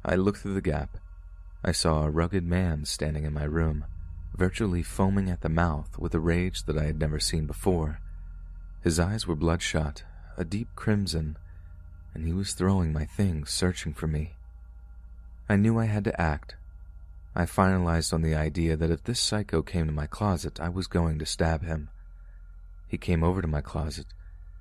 I 0.04 0.16
looked 0.16 0.40
through 0.40 0.54
the 0.54 0.60
gap. 0.60 0.98
I 1.64 1.72
saw 1.72 2.04
a 2.04 2.10
rugged 2.10 2.44
man 2.44 2.84
standing 2.84 3.24
in 3.24 3.32
my 3.32 3.44
room, 3.44 3.86
virtually 4.36 4.82
foaming 4.82 5.30
at 5.30 5.40
the 5.40 5.48
mouth 5.48 5.98
with 5.98 6.14
a 6.14 6.20
rage 6.20 6.64
that 6.64 6.76
I 6.76 6.84
had 6.84 6.98
never 6.98 7.18
seen 7.18 7.46
before. 7.46 8.00
His 8.82 9.00
eyes 9.00 9.26
were 9.26 9.34
bloodshot, 9.34 10.04
a 10.36 10.44
deep 10.44 10.68
crimson, 10.76 11.38
and 12.12 12.26
he 12.26 12.34
was 12.34 12.52
throwing 12.52 12.92
my 12.92 13.06
things, 13.06 13.48
searching 13.48 13.94
for 13.94 14.06
me. 14.06 14.34
I 15.48 15.56
knew 15.56 15.78
I 15.78 15.86
had 15.86 16.04
to 16.04 16.20
act. 16.20 16.56
I 17.34 17.44
finalized 17.44 18.12
on 18.12 18.20
the 18.20 18.34
idea 18.34 18.76
that 18.76 18.90
if 18.90 19.04
this 19.04 19.20
psycho 19.20 19.62
came 19.62 19.86
to 19.86 19.92
my 19.92 20.06
closet, 20.06 20.60
I 20.60 20.68
was 20.68 20.86
going 20.86 21.18
to 21.18 21.26
stab 21.26 21.64
him. 21.64 21.88
He 22.86 22.98
came 22.98 23.24
over 23.24 23.40
to 23.40 23.48
my 23.48 23.62
closet, 23.62 24.06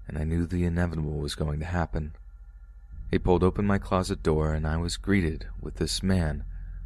and 0.08 0.18
I 0.18 0.24
knew 0.24 0.46
the 0.46 0.66
inevitable 0.66 1.18
was 1.18 1.36
going 1.36 1.60
to 1.60 1.66
happen. 1.66 2.16
He 3.12 3.20
pulled 3.20 3.44
open 3.44 3.66
my 3.66 3.78
closet 3.78 4.24
door, 4.24 4.54
and 4.54 4.66
I 4.68 4.78
was 4.78 4.98
greeted 4.98 5.48
with 5.62 5.76
this 5.76 6.02
man 6.02 6.44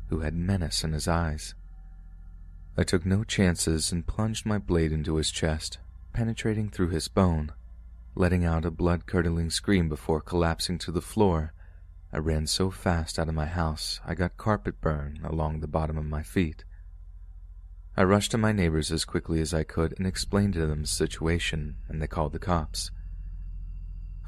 who 0.09 0.19
had 0.19 0.35
menace 0.35 0.83
in 0.83 0.93
his 0.93 1.07
eyes. 1.07 1.55
I 2.77 2.83
took 2.83 3.05
no 3.05 3.23
chances 3.23 3.91
and 3.91 4.05
plunged 4.05 4.45
my 4.45 4.57
blade 4.57 4.91
into 4.91 5.15
his 5.15 5.31
chest 5.31 5.79
penetrating 6.17 6.67
through 6.67 6.89
his 6.89 7.07
bone, 7.07 7.51
letting 8.15 8.43
out 8.43 8.65
a 8.65 8.71
blood 8.71 9.05
curdling 9.05 9.51
scream 9.51 9.87
before 9.87 10.19
collapsing 10.19 10.79
to 10.79 10.91
the 10.91 10.99
floor. 10.99 11.53
I 12.11 12.17
ran 12.17 12.47
so 12.47 12.71
fast 12.71 13.19
out 13.19 13.29
of 13.29 13.35
my 13.35 13.45
house 13.45 13.99
I 14.03 14.15
got 14.15 14.35
carpet 14.35 14.81
burn 14.81 15.19
along 15.23 15.59
the 15.59 15.67
bottom 15.67 15.95
of 15.95 16.05
my 16.05 16.23
feet. 16.23 16.63
I 17.95 18.03
rushed 18.03 18.31
to 18.31 18.37
my 18.39 18.51
neighbors 18.51 18.91
as 18.91 19.05
quickly 19.05 19.41
as 19.41 19.53
I 19.53 19.61
could 19.63 19.93
and 19.99 20.07
explained 20.07 20.55
to 20.55 20.65
them 20.65 20.81
the 20.81 20.87
situation, 20.87 21.75
and 21.87 22.01
they 22.01 22.07
called 22.07 22.33
the 22.33 22.39
cops. 22.39 22.89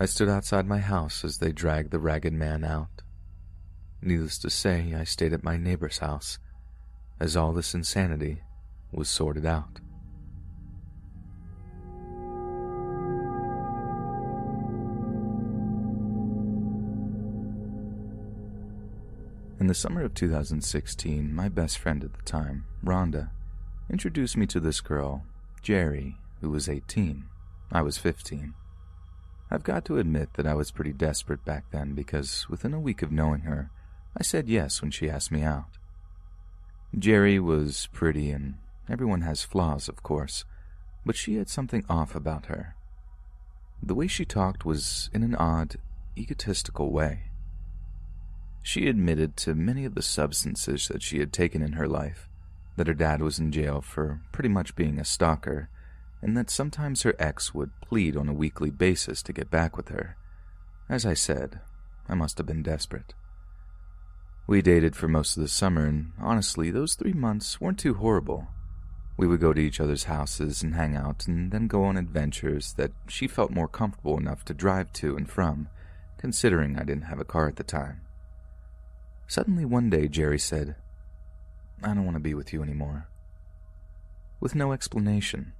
I 0.02 0.06
stood 0.06 0.30
outside 0.30 0.66
my 0.66 0.80
house 0.80 1.26
as 1.26 1.39
they 1.39 1.52
dragged 1.52 1.91
the 1.91 2.00
ragged 2.00 2.32
man 2.32 2.64
out. 2.64 3.02
Needless 4.02 4.38
to 4.39 4.50
say, 4.50 4.93
I 4.97 5.04
stayed 5.04 5.34
at 5.34 5.43
my 5.43 5.58
neighbor's 5.58 5.97
house, 5.97 6.39
as 7.20 7.36
all 7.36 7.52
this 7.52 7.74
insanity 7.74 8.41
was 8.93 9.10
sorted 9.10 9.45
out. 9.45 9.82
In 19.60 19.68
the 19.68 19.74
summer 19.74 20.04
of 20.04 20.14
2016, 20.14 21.36
my 21.36 21.50
best 21.50 21.78
friend 21.78 22.06
at 22.06 22.14
the 22.14 22.22
time, 22.22 22.64
Rhonda, 22.82 23.32
introduced 23.89 24.38
me 24.38 24.45
to 24.45 24.62
this 24.62 24.80
girl, 24.80 25.26
Jerry, 25.62 26.16
who 26.39 26.50
was 26.50 26.70
18. 26.70 27.26
I 27.70 27.82
was 27.82 27.97
15. 27.97 28.54
I've 29.52 29.64
got 29.64 29.84
to 29.86 29.97
admit 29.97 30.34
that 30.34 30.45
I 30.45 30.54
was 30.54 30.72
pretty 30.72 30.93
desperate 30.93 31.43
back 31.43 31.72
then 31.72 31.93
because 31.93 32.47
within 32.50 32.74
a 32.74 32.80
week 32.80 33.02
of 33.02 33.12
knowing 33.12 33.41
her, 33.41 33.72
I 34.16 34.24
said 34.24 34.47
yes 34.47 34.82
when 34.82 34.91
she 34.91 35.10
asked 35.10 35.32
me 35.32 35.41
out. 35.41 35.78
Jerry 36.97 37.39
was 37.39 37.88
pretty 37.91 38.30
and 38.30 38.56
everyone 38.88 39.22
has 39.22 39.43
flaws, 39.43 39.89
of 39.89 40.04
course, 40.04 40.45
but 41.06 41.16
she 41.16 41.36
had 41.36 41.50
something 41.50 41.84
off 41.89 42.16
about 42.16 42.47
her. 42.47 42.76
The 43.82 43.95
way 43.95 44.08
she 44.08 44.26
talked 44.26 44.66
was 44.66 45.10
in 45.14 45.24
an 45.24 45.36
odd, 45.36 45.78
egotistical 46.18 46.91
way. 46.91 47.32
She 48.62 48.88
admitted 48.88 49.38
to 49.38 49.56
many 49.56 49.86
of 49.86 49.95
the 49.95 50.02
substances 50.02 50.88
that 50.89 51.02
she 51.02 51.20
had 51.20 51.32
taken 51.32 51.62
in 51.62 51.74
her 51.74 51.88
life, 51.88 52.30
that 52.76 52.88
her 52.88 52.93
dad 52.93 53.22
was 53.22 53.39
in 53.39 53.52
jail 53.52 53.82
for 53.82 54.22
pretty 54.32 54.50
much 54.50 54.76
being 54.76 55.00
a 55.00 55.06
stalker, 55.06 55.70
and 56.22 56.36
that 56.36 56.49
sometimes 56.49 57.03
her 57.03 57.15
ex 57.20 57.53
would 57.53 57.72
plead 57.82 58.17
on 58.17 58.28
a 58.28 58.34
weekly 58.34 58.70
basis 58.70 59.24
to 59.24 59.34
get 59.34 59.49
back 59.49 59.78
with 59.78 59.89
her. 59.89 60.17
As 60.89 61.05
I 61.05 61.13
said, 61.13 61.61
I 62.07 62.15
must 62.15 62.38
have 62.38 62.47
been 62.47 62.63
desperate. 62.63 63.13
We 64.47 64.61
dated 64.61 64.95
for 64.95 65.07
most 65.07 65.38
of 65.38 65.43
the 65.43 65.49
summer, 65.49 65.86
and 65.86 66.11
honestly, 66.20 66.72
those 66.72 66.95
three 66.95 67.13
months 67.13 67.61
weren't 67.61 67.78
too 67.78 67.93
horrible. 67.93 68.47
We 69.15 69.28
would 69.28 69.39
go 69.39 69.53
to 69.53 69.61
each 69.61 69.80
other's 69.80 70.05
houses 70.05 70.63
and 70.63 70.74
hang 70.74 70.95
out, 70.95 71.28
and 71.28 71.51
then 71.51 71.67
go 71.67 71.84
on 71.84 71.97
adventures 71.97 72.74
that 72.74 72.91
she 73.07 73.28
felt 73.28 73.51
more 73.51 73.67
comfortable 73.67 74.17
enough 74.17 74.43
to 74.45 74.53
drive 74.53 74.91
to 74.93 75.15
and 75.15 75.30
from, 75.30 75.70
considering 76.17 76.78
I 76.78 76.84
didn't 76.84 77.03
have 77.03 77.20
a 77.20 77.26
car 77.26 77.47
at 77.47 77.57
the 77.57 77.63
time. 77.63 78.01
Suddenly 79.28 79.65
one 79.65 79.91
day, 79.91 80.07
Jerry 80.07 80.39
said, 80.39 80.76
I 81.84 81.93
don't 81.93 82.05
want 82.05 82.15
to 82.15 82.22
be 82.22 82.34
with 82.34 82.51
you 82.51 82.63
anymore. 82.63 83.07
With 84.39 84.55
no 84.55 84.72
explanation. 84.72 85.53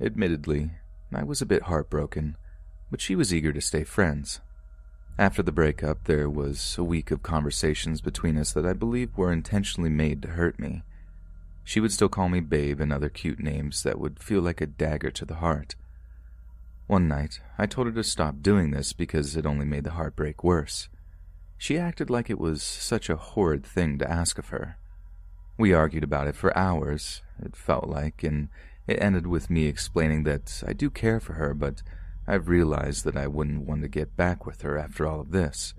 Admittedly, 0.00 0.70
I 1.14 1.24
was 1.24 1.42
a 1.42 1.46
bit 1.46 1.64
heartbroken, 1.64 2.36
but 2.90 3.00
she 3.00 3.14
was 3.14 3.34
eager 3.34 3.52
to 3.52 3.60
stay 3.60 3.84
friends. 3.84 4.40
After 5.18 5.42
the 5.42 5.52
breakup, 5.52 6.04
there 6.04 6.30
was 6.30 6.76
a 6.78 6.84
week 6.84 7.10
of 7.10 7.22
conversations 7.22 8.00
between 8.00 8.38
us 8.38 8.52
that 8.52 8.64
I 8.64 8.72
believe 8.72 9.18
were 9.18 9.32
intentionally 9.32 9.90
made 9.90 10.22
to 10.22 10.28
hurt 10.28 10.58
me. 10.58 10.82
She 11.64 11.80
would 11.80 11.92
still 11.92 12.08
call 12.08 12.30
me 12.30 12.40
babe 12.40 12.80
and 12.80 12.92
other 12.92 13.10
cute 13.10 13.40
names 13.40 13.82
that 13.82 14.00
would 14.00 14.22
feel 14.22 14.40
like 14.40 14.62
a 14.62 14.66
dagger 14.66 15.10
to 15.10 15.26
the 15.26 15.36
heart. 15.36 15.76
One 16.86 17.06
night, 17.06 17.40
I 17.58 17.66
told 17.66 17.86
her 17.86 17.92
to 17.92 18.02
stop 18.02 18.40
doing 18.40 18.70
this 18.70 18.94
because 18.94 19.36
it 19.36 19.44
only 19.44 19.66
made 19.66 19.84
the 19.84 19.92
heartbreak 19.92 20.42
worse. 20.42 20.88
She 21.58 21.78
acted 21.78 22.08
like 22.08 22.30
it 22.30 22.38
was 22.38 22.62
such 22.62 23.10
a 23.10 23.16
horrid 23.16 23.64
thing 23.66 23.98
to 23.98 24.10
ask 24.10 24.38
of 24.38 24.48
her. 24.48 24.78
We 25.58 25.74
argued 25.74 26.04
about 26.04 26.26
it 26.26 26.36
for 26.36 26.56
hours, 26.56 27.20
it 27.38 27.54
felt 27.54 27.86
like, 27.86 28.24
and 28.24 28.48
it 28.90 29.00
ended 29.00 29.26
with 29.26 29.50
me 29.50 29.66
explaining 29.66 30.24
that 30.24 30.62
I 30.66 30.72
do 30.72 30.90
care 30.90 31.20
for 31.20 31.34
her, 31.34 31.54
but 31.54 31.82
I've 32.26 32.48
realized 32.48 33.04
that 33.04 33.16
I 33.16 33.28
wouldn't 33.28 33.66
want 33.66 33.82
to 33.82 33.88
get 33.88 34.16
back 34.16 34.44
with 34.44 34.62
her 34.62 34.76
after 34.76 35.06
all 35.06 35.20
of 35.20 35.30
this. 35.30 35.74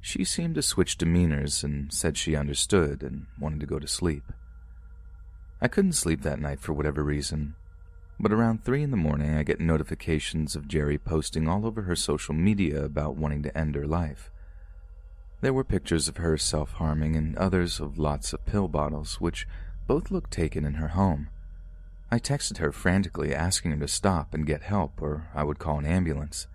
She 0.00 0.24
seemed 0.24 0.54
to 0.54 0.62
switch 0.62 0.98
demeanors 0.98 1.64
and 1.64 1.92
said 1.92 2.16
she 2.16 2.36
understood 2.36 3.02
and 3.02 3.26
wanted 3.40 3.60
to 3.60 3.66
go 3.66 3.78
to 3.80 3.88
sleep. 3.88 4.24
I 5.60 5.68
couldn't 5.68 5.92
sleep 5.92 6.22
that 6.22 6.40
night 6.40 6.60
for 6.60 6.72
whatever 6.72 7.02
reason, 7.02 7.54
But 8.20 8.32
around 8.32 8.64
3 8.64 8.84
in 8.84 8.92
the 8.92 8.96
morning, 8.96 9.34
I 9.34 9.42
get 9.42 9.58
notifications 9.58 10.54
of 10.54 10.68
Jerry 10.68 10.96
posting 10.96 11.48
all 11.48 11.66
over 11.66 11.82
her 11.82 11.96
social 11.96 12.34
media 12.34 12.84
about 12.84 13.16
wanting 13.16 13.42
to 13.42 13.58
end 13.58 13.74
her 13.74 13.86
life. 13.86 14.30
There 15.40 15.52
were 15.52 15.64
pictures 15.64 16.06
of 16.06 16.18
her 16.18 16.38
self 16.38 16.74
harming 16.74 17.16
and 17.16 17.36
others 17.36 17.80
of 17.80 17.98
lots 17.98 18.32
of 18.32 18.46
pill 18.46 18.68
bottles, 18.68 19.20
which 19.20 19.48
both 19.88 20.12
looked 20.12 20.30
taken 20.30 20.64
in 20.64 20.74
her 20.74 20.88
home. 20.88 21.30
I 22.12 22.18
texted 22.18 22.58
her 22.58 22.72
frantically, 22.72 23.34
asking 23.34 23.70
her 23.70 23.78
to 23.78 23.88
stop 23.88 24.34
and 24.34 24.46
get 24.46 24.64
help, 24.64 25.00
or 25.00 25.30
I 25.34 25.44
would 25.44 25.58
call 25.58 25.78
an 25.78 25.86
ambulance. 25.86 26.46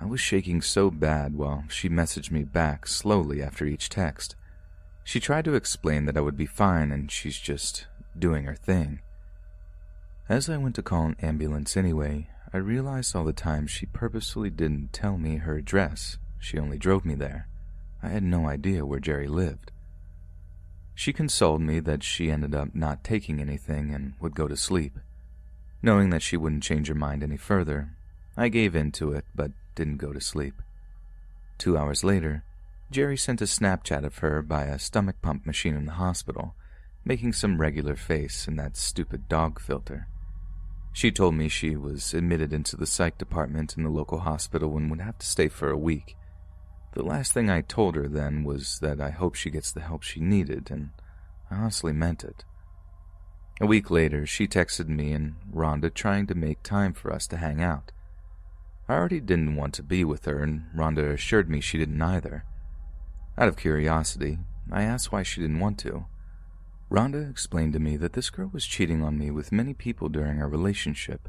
I 0.00 0.06
was 0.06 0.22
shaking 0.22 0.62
so 0.62 0.90
bad 0.90 1.34
while 1.34 1.64
she 1.68 1.90
messaged 1.90 2.30
me 2.30 2.44
back 2.44 2.86
slowly 2.86 3.42
after 3.42 3.66
each 3.66 3.90
text. 3.90 4.36
She 5.04 5.20
tried 5.20 5.44
to 5.44 5.54
explain 5.54 6.06
that 6.06 6.16
I 6.16 6.22
would 6.22 6.38
be 6.38 6.46
fine 6.46 6.92
and 6.92 7.12
she's 7.12 7.38
just 7.38 7.88
doing 8.18 8.44
her 8.44 8.54
thing. 8.54 9.02
As 10.30 10.48
I 10.48 10.56
went 10.56 10.76
to 10.76 10.82
call 10.82 11.04
an 11.04 11.16
ambulance 11.20 11.76
anyway, 11.76 12.28
I 12.50 12.56
realized 12.56 13.14
all 13.14 13.24
the 13.24 13.34
time 13.34 13.66
she 13.66 13.84
purposefully 13.84 14.48
didn't 14.48 14.94
tell 14.94 15.18
me 15.18 15.36
her 15.36 15.58
address. 15.58 16.16
She 16.38 16.58
only 16.58 16.78
drove 16.78 17.04
me 17.04 17.14
there. 17.14 17.48
I 18.02 18.08
had 18.08 18.22
no 18.22 18.48
idea 18.48 18.86
where 18.86 18.98
Jerry 18.98 19.28
lived. 19.28 19.72
She 21.00 21.14
consoled 21.14 21.62
me 21.62 21.80
that 21.80 22.02
she 22.02 22.30
ended 22.30 22.54
up 22.54 22.74
not 22.74 23.02
taking 23.02 23.40
anything 23.40 23.94
and 23.94 24.12
would 24.20 24.34
go 24.34 24.46
to 24.46 24.54
sleep. 24.54 24.98
Knowing 25.80 26.10
that 26.10 26.20
she 26.20 26.36
wouldn't 26.36 26.62
change 26.62 26.88
her 26.88 26.94
mind 26.94 27.22
any 27.22 27.38
further, 27.38 27.92
I 28.36 28.50
gave 28.50 28.76
in 28.76 28.92
to 28.92 29.12
it 29.14 29.24
but 29.34 29.52
didn't 29.74 29.96
go 29.96 30.12
to 30.12 30.20
sleep. 30.20 30.60
Two 31.56 31.78
hours 31.78 32.04
later, 32.04 32.44
Jerry 32.90 33.16
sent 33.16 33.40
a 33.40 33.46
Snapchat 33.46 34.04
of 34.04 34.18
her 34.18 34.42
by 34.42 34.64
a 34.64 34.78
stomach 34.78 35.16
pump 35.22 35.46
machine 35.46 35.74
in 35.74 35.86
the 35.86 35.92
hospital, 35.92 36.54
making 37.02 37.32
some 37.32 37.62
regular 37.62 37.96
face 37.96 38.46
in 38.46 38.56
that 38.56 38.76
stupid 38.76 39.26
dog 39.26 39.58
filter. 39.58 40.06
She 40.92 41.10
told 41.10 41.34
me 41.34 41.48
she 41.48 41.76
was 41.76 42.12
admitted 42.12 42.52
into 42.52 42.76
the 42.76 42.86
psych 42.86 43.16
department 43.16 43.74
in 43.74 43.84
the 43.84 43.88
local 43.88 44.18
hospital 44.18 44.76
and 44.76 44.90
would 44.90 45.00
have 45.00 45.16
to 45.20 45.26
stay 45.26 45.48
for 45.48 45.70
a 45.70 45.78
week. 45.78 46.18
The 46.92 47.04
last 47.04 47.32
thing 47.32 47.48
I 47.48 47.60
told 47.60 47.94
her 47.94 48.08
then 48.08 48.42
was 48.42 48.80
that 48.80 49.00
I 49.00 49.10
hope 49.10 49.36
she 49.36 49.50
gets 49.50 49.70
the 49.70 49.80
help 49.80 50.02
she 50.02 50.20
needed, 50.20 50.70
and 50.70 50.90
I 51.50 51.56
honestly 51.56 51.92
meant 51.92 52.24
it. 52.24 52.44
A 53.60 53.66
week 53.66 53.90
later, 53.90 54.26
she 54.26 54.48
texted 54.48 54.88
me 54.88 55.12
and 55.12 55.36
Rhonda 55.54 55.92
trying 55.94 56.26
to 56.26 56.34
make 56.34 56.62
time 56.62 56.92
for 56.92 57.12
us 57.12 57.26
to 57.28 57.36
hang 57.36 57.62
out. 57.62 57.92
I 58.88 58.94
already 58.94 59.20
didn't 59.20 59.54
want 59.54 59.74
to 59.74 59.84
be 59.84 60.02
with 60.02 60.24
her, 60.24 60.42
and 60.42 60.64
Rhonda 60.74 61.12
assured 61.12 61.48
me 61.48 61.60
she 61.60 61.78
didn't 61.78 62.02
either. 62.02 62.44
Out 63.38 63.46
of 63.46 63.56
curiosity, 63.56 64.38
I 64.72 64.82
asked 64.82 65.12
why 65.12 65.22
she 65.22 65.40
didn't 65.40 65.60
want 65.60 65.78
to. 65.80 66.06
Rhonda 66.90 67.30
explained 67.30 67.72
to 67.74 67.78
me 67.78 67.96
that 67.98 68.14
this 68.14 68.30
girl 68.30 68.50
was 68.52 68.66
cheating 68.66 69.00
on 69.00 69.16
me 69.16 69.30
with 69.30 69.52
many 69.52 69.74
people 69.74 70.08
during 70.08 70.40
our 70.40 70.48
relationship 70.48 71.28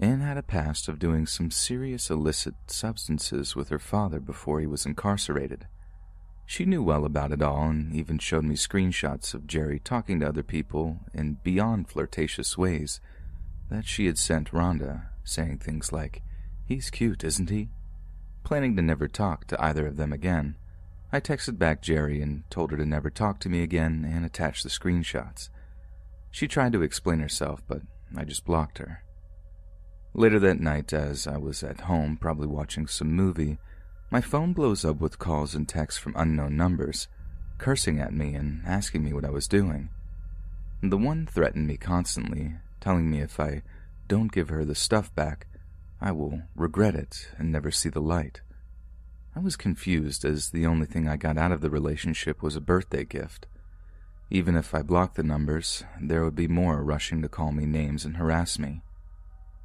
and 0.00 0.22
had 0.22 0.38
a 0.38 0.42
past 0.42 0.88
of 0.88 0.98
doing 0.98 1.26
some 1.26 1.50
serious 1.50 2.10
illicit 2.10 2.54
substances 2.66 3.54
with 3.54 3.68
her 3.68 3.78
father 3.78 4.18
before 4.18 4.58
he 4.58 4.66
was 4.66 4.86
incarcerated. 4.86 5.66
She 6.46 6.64
knew 6.64 6.82
well 6.82 7.04
about 7.04 7.30
it 7.30 7.42
all 7.42 7.68
and 7.68 7.94
even 7.94 8.18
showed 8.18 8.44
me 8.44 8.56
screenshots 8.56 9.34
of 9.34 9.46
Jerry 9.46 9.78
talking 9.78 10.18
to 10.18 10.28
other 10.28 10.42
people 10.42 11.00
in 11.12 11.36
beyond 11.44 11.88
flirtatious 11.88 12.56
ways 12.56 13.00
that 13.70 13.86
she 13.86 14.06
had 14.06 14.18
sent 14.18 14.50
Rhonda, 14.50 15.08
saying 15.22 15.58
things 15.58 15.92
like, 15.92 16.22
He's 16.64 16.90
cute, 16.90 17.22
isn't 17.22 17.50
he? 17.50 17.68
Planning 18.42 18.74
to 18.76 18.82
never 18.82 19.06
talk 19.06 19.46
to 19.48 19.62
either 19.62 19.86
of 19.86 19.96
them 19.96 20.12
again, 20.12 20.56
I 21.12 21.20
texted 21.20 21.58
back 21.58 21.82
Jerry 21.82 22.22
and 22.22 22.48
told 22.50 22.70
her 22.70 22.76
to 22.76 22.86
never 22.86 23.10
talk 23.10 23.40
to 23.40 23.48
me 23.48 23.62
again 23.62 24.08
and 24.10 24.24
attached 24.24 24.62
the 24.62 24.70
screenshots. 24.70 25.50
She 26.30 26.46
tried 26.46 26.72
to 26.72 26.82
explain 26.82 27.18
herself, 27.18 27.62
but 27.66 27.82
I 28.16 28.24
just 28.24 28.44
blocked 28.44 28.78
her. 28.78 29.02
Later 30.12 30.40
that 30.40 30.60
night, 30.60 30.92
as 30.92 31.26
I 31.26 31.36
was 31.36 31.62
at 31.62 31.82
home, 31.82 32.16
probably 32.16 32.48
watching 32.48 32.86
some 32.86 33.12
movie, 33.12 33.58
my 34.10 34.20
phone 34.20 34.52
blows 34.52 34.84
up 34.84 35.00
with 35.00 35.20
calls 35.20 35.54
and 35.54 35.68
texts 35.68 36.00
from 36.00 36.14
unknown 36.16 36.56
numbers, 36.56 37.06
cursing 37.58 38.00
at 38.00 38.12
me 38.12 38.34
and 38.34 38.62
asking 38.66 39.04
me 39.04 39.12
what 39.12 39.24
I 39.24 39.30
was 39.30 39.46
doing. 39.46 39.90
The 40.82 40.98
one 40.98 41.26
threatened 41.26 41.68
me 41.68 41.76
constantly, 41.76 42.54
telling 42.80 43.08
me 43.08 43.20
if 43.20 43.38
I 43.38 43.62
don't 44.08 44.32
give 44.32 44.48
her 44.48 44.64
the 44.64 44.74
stuff 44.74 45.14
back, 45.14 45.46
I 46.00 46.10
will 46.10 46.42
regret 46.56 46.96
it 46.96 47.28
and 47.38 47.52
never 47.52 47.70
see 47.70 47.88
the 47.88 48.00
light. 48.00 48.40
I 49.36 49.38
was 49.38 49.54
confused 49.54 50.24
as 50.24 50.50
the 50.50 50.66
only 50.66 50.86
thing 50.86 51.06
I 51.06 51.16
got 51.16 51.38
out 51.38 51.52
of 51.52 51.60
the 51.60 51.70
relationship 51.70 52.42
was 52.42 52.56
a 52.56 52.60
birthday 52.60 53.04
gift. 53.04 53.46
Even 54.28 54.56
if 54.56 54.74
I 54.74 54.82
blocked 54.82 55.14
the 55.14 55.22
numbers, 55.22 55.84
there 56.00 56.24
would 56.24 56.34
be 56.34 56.48
more 56.48 56.82
rushing 56.82 57.22
to 57.22 57.28
call 57.28 57.52
me 57.52 57.64
names 57.64 58.04
and 58.04 58.16
harass 58.16 58.58
me. 58.58 58.82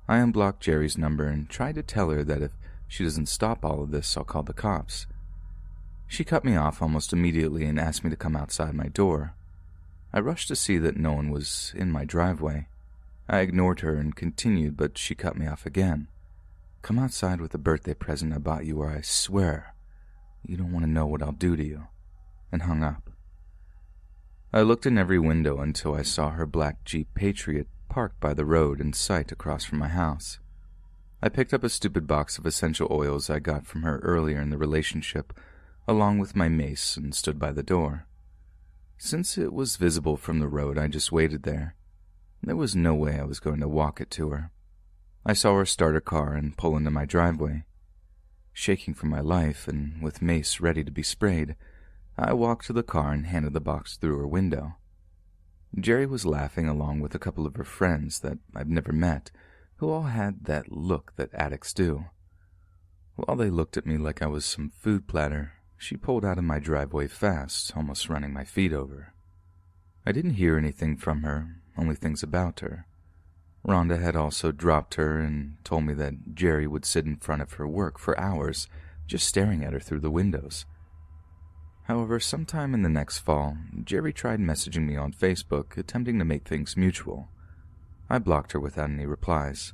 I 0.07 0.17
unblocked 0.17 0.61
Jerry's 0.61 0.97
number 0.97 1.25
and 1.25 1.49
tried 1.49 1.75
to 1.75 1.83
tell 1.83 2.09
her 2.09 2.23
that 2.23 2.41
if 2.41 2.51
she 2.87 3.03
doesn't 3.03 3.27
stop 3.27 3.65
all 3.65 3.81
of 3.81 3.91
this, 3.91 4.15
I'll 4.15 4.23
call 4.23 4.43
the 4.43 4.53
cops. 4.53 5.07
She 6.07 6.23
cut 6.23 6.45
me 6.45 6.55
off 6.55 6.81
almost 6.81 7.11
immediately 7.11 7.65
and 7.65 7.79
asked 7.79 8.03
me 8.03 8.09
to 8.11 8.15
come 8.15 8.35
outside 8.35 8.75
my 8.75 8.87
door. 8.87 9.33
I 10.13 10.19
rushed 10.19 10.47
to 10.49 10.55
see 10.55 10.77
that 10.77 10.97
no 10.97 11.13
one 11.13 11.31
was 11.31 11.73
in 11.75 11.91
my 11.91 12.05
driveway. 12.05 12.67
I 13.27 13.39
ignored 13.39 13.79
her 13.79 13.95
and 13.95 14.15
continued, 14.15 14.77
but 14.77 14.97
she 14.97 15.15
cut 15.15 15.35
me 15.35 15.47
off 15.47 15.65
again. 15.65 16.07
Come 16.83 16.99
outside 16.99 17.41
with 17.41 17.51
the 17.51 17.57
birthday 17.57 17.95
present 17.95 18.31
I 18.31 18.37
bought 18.37 18.65
you, 18.65 18.79
or 18.79 18.91
I 18.91 19.01
swear 19.01 19.73
you 20.45 20.55
don't 20.55 20.71
want 20.71 20.85
to 20.85 20.91
know 20.91 21.07
what 21.07 21.23
I'll 21.23 21.31
do 21.31 21.55
to 21.55 21.65
you, 21.65 21.87
and 22.51 22.61
hung 22.61 22.83
up. 22.83 23.09
I 24.53 24.61
looked 24.61 24.85
in 24.85 24.97
every 24.97 25.19
window 25.19 25.59
until 25.59 25.95
I 25.95 26.03
saw 26.03 26.29
her 26.29 26.45
black 26.45 26.85
Jeep 26.85 27.07
Patriot 27.15 27.67
parked 27.95 28.19
by 28.19 28.33
the 28.33 28.43
road 28.43 28.81
in 28.81 28.91
sight 28.91 29.31
across 29.31 29.63
from 29.63 29.79
my 29.79 29.87
house. 29.87 30.37
I 31.21 31.29
picked 31.29 31.53
up 31.53 31.63
a 31.63 31.69
stupid 31.69 32.05
box 32.05 32.37
of 32.37 32.45
essential 32.45 32.89
oils 32.91 33.29
I 33.29 33.39
got 33.39 33.65
from 33.65 33.83
her 33.83 33.99
earlier 33.99 34.41
in 34.41 34.49
the 34.49 34.57
relationship, 34.57 35.31
along 35.87 36.19
with 36.19 36.35
my 36.35 36.49
mace, 36.49 36.97
and 36.97 37.15
stood 37.15 37.39
by 37.39 37.53
the 37.53 37.63
door. 37.63 38.05
Since 38.97 39.37
it 39.37 39.53
was 39.53 39.77
visible 39.77 40.17
from 40.17 40.39
the 40.39 40.49
road, 40.49 40.77
I 40.77 40.89
just 40.89 41.13
waited 41.13 41.43
there. 41.43 41.77
There 42.43 42.57
was 42.57 42.75
no 42.75 42.93
way 42.93 43.17
I 43.17 43.23
was 43.23 43.39
going 43.39 43.61
to 43.61 43.69
walk 43.69 44.01
it 44.01 44.11
to 44.11 44.31
her. 44.31 44.51
I 45.25 45.31
saw 45.31 45.55
her 45.55 45.65
start 45.65 45.93
her 45.93 46.01
car 46.01 46.33
and 46.33 46.57
pull 46.57 46.75
into 46.75 46.91
my 46.91 47.05
driveway. 47.05 47.63
Shaking 48.51 48.93
for 48.93 49.05
my 49.05 49.21
life 49.21 49.69
and 49.69 50.03
with 50.03 50.21
mace 50.21 50.59
ready 50.59 50.83
to 50.83 50.91
be 50.91 51.01
sprayed, 51.01 51.55
I 52.17 52.33
walked 52.33 52.65
to 52.65 52.73
the 52.73 52.83
car 52.83 53.13
and 53.13 53.25
handed 53.25 53.53
the 53.53 53.61
box 53.61 53.95
through 53.95 54.17
her 54.17 54.27
window. 54.27 54.75
Jerry 55.77 56.05
was 56.05 56.25
laughing 56.25 56.67
along 56.67 57.01
with 57.01 57.13
a 57.15 57.19
couple 57.19 57.45
of 57.45 57.55
her 57.57 57.65
friends 57.65 58.19
that 58.19 58.37
I've 58.55 58.69
never 58.69 58.93
met, 58.93 59.31
who 59.77 59.89
all 59.89 60.03
had 60.03 60.45
that 60.45 60.71
look 60.71 61.13
that 61.17 61.33
addicts 61.33 61.73
do. 61.73 62.05
While 63.15 63.35
they 63.35 63.49
looked 63.49 63.75
at 63.75 63.85
me 63.85 63.97
like 63.97 64.21
I 64.21 64.27
was 64.27 64.45
some 64.45 64.69
food 64.69 65.07
platter, 65.07 65.53
she 65.77 65.97
pulled 65.97 66.23
out 66.23 66.37
of 66.37 66.45
my 66.45 66.59
driveway 66.59 67.07
fast, 67.07 67.75
almost 67.75 68.09
running 68.09 68.31
my 68.31 68.45
feet 68.45 68.71
over. 68.71 69.13
I 70.05 70.13
didn't 70.13 70.35
hear 70.35 70.57
anything 70.57 70.95
from 70.95 71.23
her, 71.23 71.57
only 71.77 71.95
things 71.95 72.23
about 72.23 72.61
her. 72.61 72.85
Rhonda 73.67 73.99
had 73.99 74.15
also 74.15 74.51
dropped 74.51 74.95
her 74.95 75.19
and 75.19 75.57
told 75.63 75.83
me 75.83 75.93
that 75.95 76.35
Jerry 76.35 76.67
would 76.67 76.85
sit 76.85 77.05
in 77.05 77.17
front 77.17 77.41
of 77.41 77.53
her 77.53 77.67
work 77.67 77.97
for 77.97 78.17
hours, 78.19 78.67
just 79.07 79.27
staring 79.27 79.63
at 79.63 79.73
her 79.73 79.79
through 79.79 80.01
the 80.01 80.11
windows. 80.11 80.65
However, 81.85 82.19
sometime 82.19 82.73
in 82.73 82.81
the 82.81 82.89
next 82.89 83.19
fall, 83.19 83.57
Jerry 83.83 84.11
tried 84.11 84.39
messaging 84.39 84.87
me 84.87 84.95
on 84.95 85.13
Facebook, 85.13 85.77
attempting 85.77 86.17
to 86.17 86.25
make 86.25 86.47
things 86.47 86.75
mutual. 86.75 87.29
I 88.09 88.17
blocked 88.17 88.53
her 88.53 88.59
without 88.59 88.89
any 88.89 89.05
replies. 89.05 89.73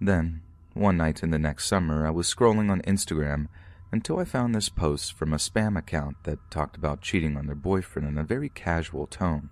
Then, 0.00 0.42
one 0.74 0.96
night 0.96 1.24
in 1.24 1.30
the 1.30 1.38
next 1.38 1.66
summer, 1.66 2.06
I 2.06 2.10
was 2.10 2.32
scrolling 2.32 2.70
on 2.70 2.82
Instagram 2.82 3.48
until 3.90 4.20
I 4.20 4.24
found 4.24 4.54
this 4.54 4.68
post 4.68 5.12
from 5.12 5.32
a 5.32 5.38
spam 5.38 5.76
account 5.76 6.22
that 6.22 6.50
talked 6.52 6.76
about 6.76 7.00
cheating 7.00 7.36
on 7.36 7.46
their 7.46 7.56
boyfriend 7.56 8.06
in 8.06 8.16
a 8.16 8.22
very 8.22 8.48
casual 8.48 9.08
tone. 9.08 9.50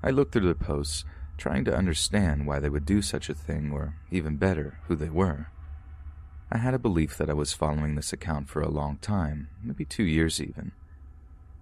I 0.00 0.10
looked 0.10 0.32
through 0.32 0.46
the 0.46 0.54
posts, 0.54 1.04
trying 1.38 1.64
to 1.64 1.76
understand 1.76 2.46
why 2.46 2.60
they 2.60 2.68
would 2.68 2.86
do 2.86 3.02
such 3.02 3.28
a 3.28 3.34
thing, 3.34 3.72
or 3.72 3.96
even 4.12 4.36
better, 4.36 4.78
who 4.86 4.94
they 4.94 5.10
were. 5.10 5.48
I 6.54 6.58
had 6.58 6.74
a 6.74 6.78
belief 6.78 7.16
that 7.16 7.30
I 7.30 7.32
was 7.32 7.54
following 7.54 7.94
this 7.94 8.12
account 8.12 8.50
for 8.50 8.60
a 8.60 8.68
long 8.68 8.98
time, 8.98 9.48
maybe 9.64 9.86
two 9.86 10.04
years 10.04 10.38
even. 10.38 10.72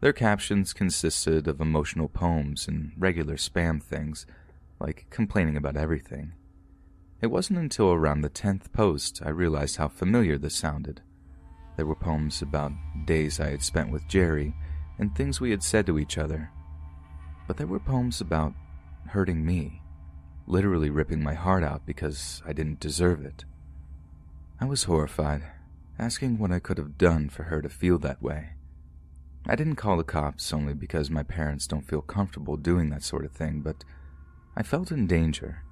Their 0.00 0.12
captions 0.12 0.72
consisted 0.72 1.46
of 1.46 1.60
emotional 1.60 2.08
poems 2.08 2.66
and 2.66 2.90
regular 2.98 3.36
spam 3.36 3.80
things, 3.80 4.26
like 4.80 5.06
complaining 5.08 5.56
about 5.56 5.76
everything. 5.76 6.32
It 7.20 7.28
wasn't 7.28 7.60
until 7.60 7.92
around 7.92 8.22
the 8.22 8.28
tenth 8.28 8.72
post 8.72 9.22
I 9.24 9.28
realized 9.28 9.76
how 9.76 9.86
familiar 9.86 10.36
this 10.38 10.56
sounded. 10.56 11.02
There 11.76 11.86
were 11.86 11.94
poems 11.94 12.42
about 12.42 12.72
days 13.04 13.38
I 13.38 13.50
had 13.50 13.62
spent 13.62 13.92
with 13.92 14.08
Jerry 14.08 14.56
and 14.98 15.14
things 15.14 15.40
we 15.40 15.52
had 15.52 15.62
said 15.62 15.86
to 15.86 16.00
each 16.00 16.18
other. 16.18 16.50
But 17.46 17.58
there 17.58 17.68
were 17.68 17.78
poems 17.78 18.20
about 18.20 18.54
hurting 19.06 19.46
me, 19.46 19.82
literally 20.48 20.90
ripping 20.90 21.22
my 21.22 21.34
heart 21.34 21.62
out 21.62 21.86
because 21.86 22.42
I 22.44 22.52
didn't 22.52 22.80
deserve 22.80 23.24
it. 23.24 23.44
I 24.62 24.66
was 24.66 24.84
horrified, 24.84 25.42
asking 25.98 26.38
what 26.38 26.52
I 26.52 26.58
could 26.58 26.76
have 26.76 26.98
done 26.98 27.30
for 27.30 27.44
her 27.44 27.62
to 27.62 27.70
feel 27.70 27.96
that 28.00 28.22
way. 28.22 28.50
I 29.46 29.56
didn't 29.56 29.76
call 29.76 29.96
the 29.96 30.04
cops 30.04 30.52
only 30.52 30.74
because 30.74 31.08
my 31.08 31.22
parents 31.22 31.66
don't 31.66 31.88
feel 31.88 32.02
comfortable 32.02 32.58
doing 32.58 32.90
that 32.90 33.02
sort 33.02 33.24
of 33.24 33.32
thing, 33.32 33.62
but 33.62 33.84
I 34.54 34.62
felt 34.62 34.92
in 34.92 35.06
danger. 35.06 35.62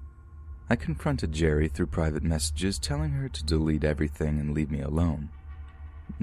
I 0.71 0.75
confronted 0.75 1.33
Jerry 1.33 1.67
through 1.67 1.87
private 1.87 2.23
messages 2.23 2.79
telling 2.79 3.11
her 3.11 3.29
to 3.29 3.43
delete 3.43 3.83
everything 3.83 4.39
and 4.39 4.55
leave 4.55 4.71
me 4.71 4.81
alone. 4.81 5.29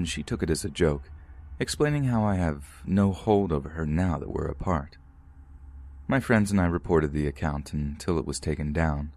She 0.03 0.21
took 0.21 0.43
it 0.43 0.49
as 0.49 0.65
a 0.65 0.69
joke, 0.69 1.09
explaining 1.59 2.03
how 2.03 2.25
I 2.25 2.35
have 2.35 2.65
no 2.85 3.13
hold 3.13 3.53
over 3.53 3.69
her 3.69 3.85
now 3.85 4.17
that 4.17 4.29
we're 4.29 4.47
apart. 4.47 4.97
My 6.05 6.19
friends 6.19 6.51
and 6.51 6.59
I 6.59 6.65
reported 6.65 7.13
the 7.13 7.27
account 7.27 7.71
until 7.71 8.19
it 8.19 8.27
was 8.27 8.41
taken 8.41 8.73
down. 8.73 9.13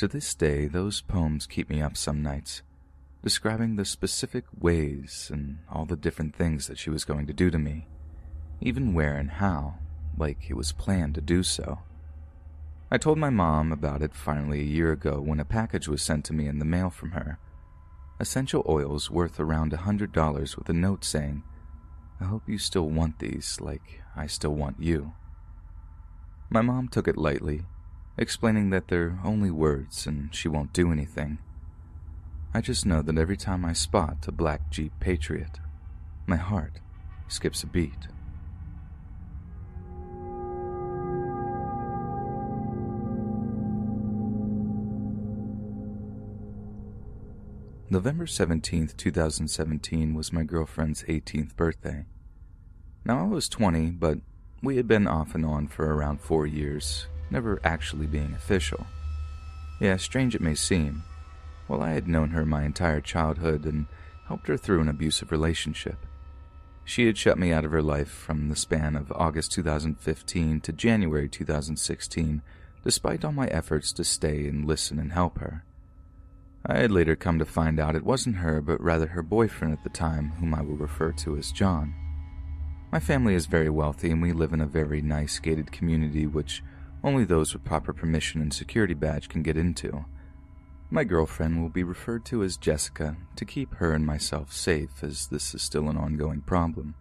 To 0.00 0.08
this 0.08 0.34
day, 0.34 0.66
those 0.66 1.02
poems 1.02 1.46
keep 1.46 1.68
me 1.68 1.82
up 1.82 1.94
some 1.94 2.22
nights, 2.22 2.62
describing 3.22 3.76
the 3.76 3.84
specific 3.84 4.46
ways 4.58 5.28
and 5.30 5.58
all 5.70 5.84
the 5.84 5.94
different 5.94 6.34
things 6.34 6.68
that 6.68 6.78
she 6.78 6.88
was 6.88 7.04
going 7.04 7.26
to 7.26 7.34
do 7.34 7.50
to 7.50 7.58
me, 7.58 7.86
even 8.62 8.94
where 8.94 9.14
and 9.14 9.30
how, 9.30 9.74
like 10.16 10.48
it 10.48 10.54
was 10.54 10.72
planned 10.72 11.16
to 11.16 11.20
do 11.20 11.42
so. 11.42 11.80
I 12.90 12.96
told 12.96 13.18
my 13.18 13.28
mom 13.28 13.72
about 13.72 14.00
it 14.00 14.14
finally 14.14 14.60
a 14.60 14.64
year 14.64 14.90
ago 14.90 15.20
when 15.20 15.38
a 15.38 15.44
package 15.44 15.86
was 15.86 16.00
sent 16.00 16.24
to 16.24 16.32
me 16.32 16.46
in 16.46 16.60
the 16.60 16.64
mail 16.64 16.88
from 16.88 17.10
her. 17.10 17.38
Essential 18.18 18.64
oils 18.66 19.10
worth 19.10 19.38
around 19.38 19.74
a 19.74 19.84
$100 19.84 20.56
with 20.56 20.68
a 20.70 20.72
note 20.72 21.04
saying, 21.04 21.42
I 22.18 22.24
hope 22.24 22.48
you 22.48 22.56
still 22.56 22.88
want 22.88 23.18
these 23.18 23.60
like 23.60 24.00
I 24.16 24.28
still 24.28 24.54
want 24.54 24.80
you. 24.80 25.12
My 26.48 26.62
mom 26.62 26.88
took 26.88 27.06
it 27.06 27.18
lightly, 27.18 27.66
explaining 28.20 28.68
that 28.68 28.88
they're 28.88 29.18
only 29.24 29.50
words 29.50 30.06
and 30.06 30.32
she 30.34 30.46
won't 30.46 30.74
do 30.74 30.92
anything. 30.92 31.38
I 32.52 32.60
just 32.60 32.84
know 32.84 33.00
that 33.00 33.16
every 33.16 33.36
time 33.36 33.64
I 33.64 33.72
spot 33.72 34.28
a 34.28 34.32
black 34.32 34.70
Jeep 34.70 34.92
Patriot, 35.00 35.58
my 36.26 36.36
heart 36.36 36.80
skips 37.28 37.62
a 37.62 37.66
beat. 37.66 38.08
November 47.88 48.26
17th, 48.26 48.96
2017 48.96 50.14
was 50.14 50.32
my 50.32 50.44
girlfriend's 50.44 51.02
18th 51.04 51.56
birthday. 51.56 52.04
Now 53.04 53.20
I 53.20 53.26
was 53.26 53.48
20, 53.48 53.92
but 53.92 54.18
we 54.62 54.76
had 54.76 54.86
been 54.86 55.08
off 55.08 55.34
and 55.34 55.44
on 55.44 55.68
for 55.68 55.92
around 55.92 56.20
four 56.20 56.46
years, 56.46 57.08
never 57.30 57.60
actually 57.64 58.06
being 58.06 58.32
official. 58.34 58.86
Yeah, 59.80 59.96
strange 59.96 60.34
it 60.34 60.40
may 60.40 60.54
seem. 60.54 61.02
Well, 61.68 61.82
I 61.82 61.90
had 61.90 62.08
known 62.08 62.30
her 62.30 62.44
my 62.44 62.64
entire 62.64 63.00
childhood 63.00 63.64
and 63.64 63.86
helped 64.26 64.48
her 64.48 64.56
through 64.56 64.80
an 64.80 64.88
abusive 64.88 65.32
relationship. 65.32 65.96
She 66.84 67.06
had 67.06 67.16
shut 67.16 67.38
me 67.38 67.52
out 67.52 67.64
of 67.64 67.70
her 67.70 67.82
life 67.82 68.10
from 68.10 68.48
the 68.48 68.56
span 68.56 68.96
of 68.96 69.12
August 69.12 69.52
2015 69.52 70.60
to 70.60 70.72
January 70.72 71.28
2016, 71.28 72.42
despite 72.82 73.24
all 73.24 73.32
my 73.32 73.46
efforts 73.46 73.92
to 73.92 74.04
stay 74.04 74.46
and 74.46 74.66
listen 74.66 74.98
and 74.98 75.12
help 75.12 75.38
her. 75.38 75.64
I 76.66 76.78
had 76.78 76.90
later 76.90 77.16
come 77.16 77.38
to 77.38 77.44
find 77.44 77.80
out 77.80 77.96
it 77.96 78.04
wasn't 78.04 78.36
her, 78.36 78.60
but 78.60 78.82
rather 78.82 79.06
her 79.06 79.22
boyfriend 79.22 79.72
at 79.72 79.82
the 79.82 79.90
time, 79.90 80.32
whom 80.40 80.54
I 80.54 80.62
will 80.62 80.76
refer 80.76 81.12
to 81.12 81.36
as 81.36 81.52
John. 81.52 81.94
My 82.92 83.00
family 83.00 83.34
is 83.34 83.46
very 83.46 83.70
wealthy, 83.70 84.10
and 84.10 84.20
we 84.20 84.32
live 84.32 84.52
in 84.52 84.60
a 84.60 84.66
very 84.66 85.00
nice 85.00 85.38
gated 85.38 85.70
community 85.72 86.26
which 86.26 86.62
only 87.02 87.24
those 87.24 87.52
with 87.52 87.64
proper 87.64 87.92
permission 87.92 88.40
and 88.40 88.52
security 88.52 88.94
badge 88.94 89.28
can 89.28 89.42
get 89.42 89.56
into. 89.56 90.04
My 90.90 91.04
girlfriend 91.04 91.62
will 91.62 91.68
be 91.68 91.84
referred 91.84 92.24
to 92.26 92.42
as 92.42 92.56
Jessica 92.56 93.16
to 93.36 93.44
keep 93.44 93.74
her 93.74 93.92
and 93.92 94.04
myself 94.04 94.52
safe, 94.52 95.02
as 95.02 95.28
this 95.28 95.54
is 95.54 95.62
still 95.62 95.88
an 95.88 95.96
ongoing 95.96 96.40
problem. 96.40 96.94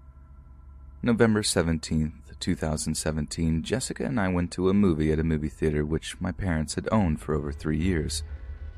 November 1.01 1.41
17th, 1.41 2.39
2017, 2.39 3.63
Jessica 3.63 4.05
and 4.05 4.19
I 4.19 4.27
went 4.27 4.51
to 4.51 4.69
a 4.69 4.73
movie 4.73 5.11
at 5.11 5.19
a 5.19 5.23
movie 5.23 5.49
theater 5.49 5.85
which 5.85 6.19
my 6.21 6.31
parents 6.31 6.75
had 6.75 6.87
owned 6.91 7.19
for 7.19 7.33
over 7.33 7.51
three 7.51 7.77
years 7.77 8.23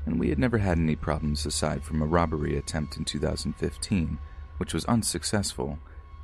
and 0.06 0.18
we 0.18 0.28
had 0.28 0.38
never 0.38 0.58
had 0.58 0.78
any 0.78 0.96
problems 0.96 1.46
aside 1.46 1.84
from 1.84 2.02
a 2.02 2.06
robbery 2.06 2.56
attempt 2.56 2.96
in 2.96 3.04
2015, 3.04 4.18
which 4.58 4.74
was 4.74 4.84
unsuccessful, 4.86 5.78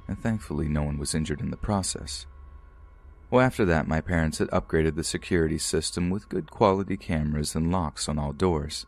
and 0.09 0.19
thankfully 0.19 0.69
no 0.69 0.83
one 0.83 0.99
was 0.99 1.15
injured 1.15 1.41
in 1.41 1.51
the 1.51 1.57
process. 1.57 2.27
Well, 3.31 3.45
after 3.45 3.67
that, 3.67 3.87
my 3.87 4.01
parents 4.01 4.39
had 4.39 4.49
upgraded 4.49 4.95
the 4.95 5.05
security 5.05 5.59
system 5.59 6.09
with 6.09 6.31
good 6.31 6.51
quality 6.51 6.97
cameras 6.97 7.55
and 7.55 7.71
locks 7.71 8.09
on 8.09 8.19
all 8.19 8.33
doors. 8.33 8.87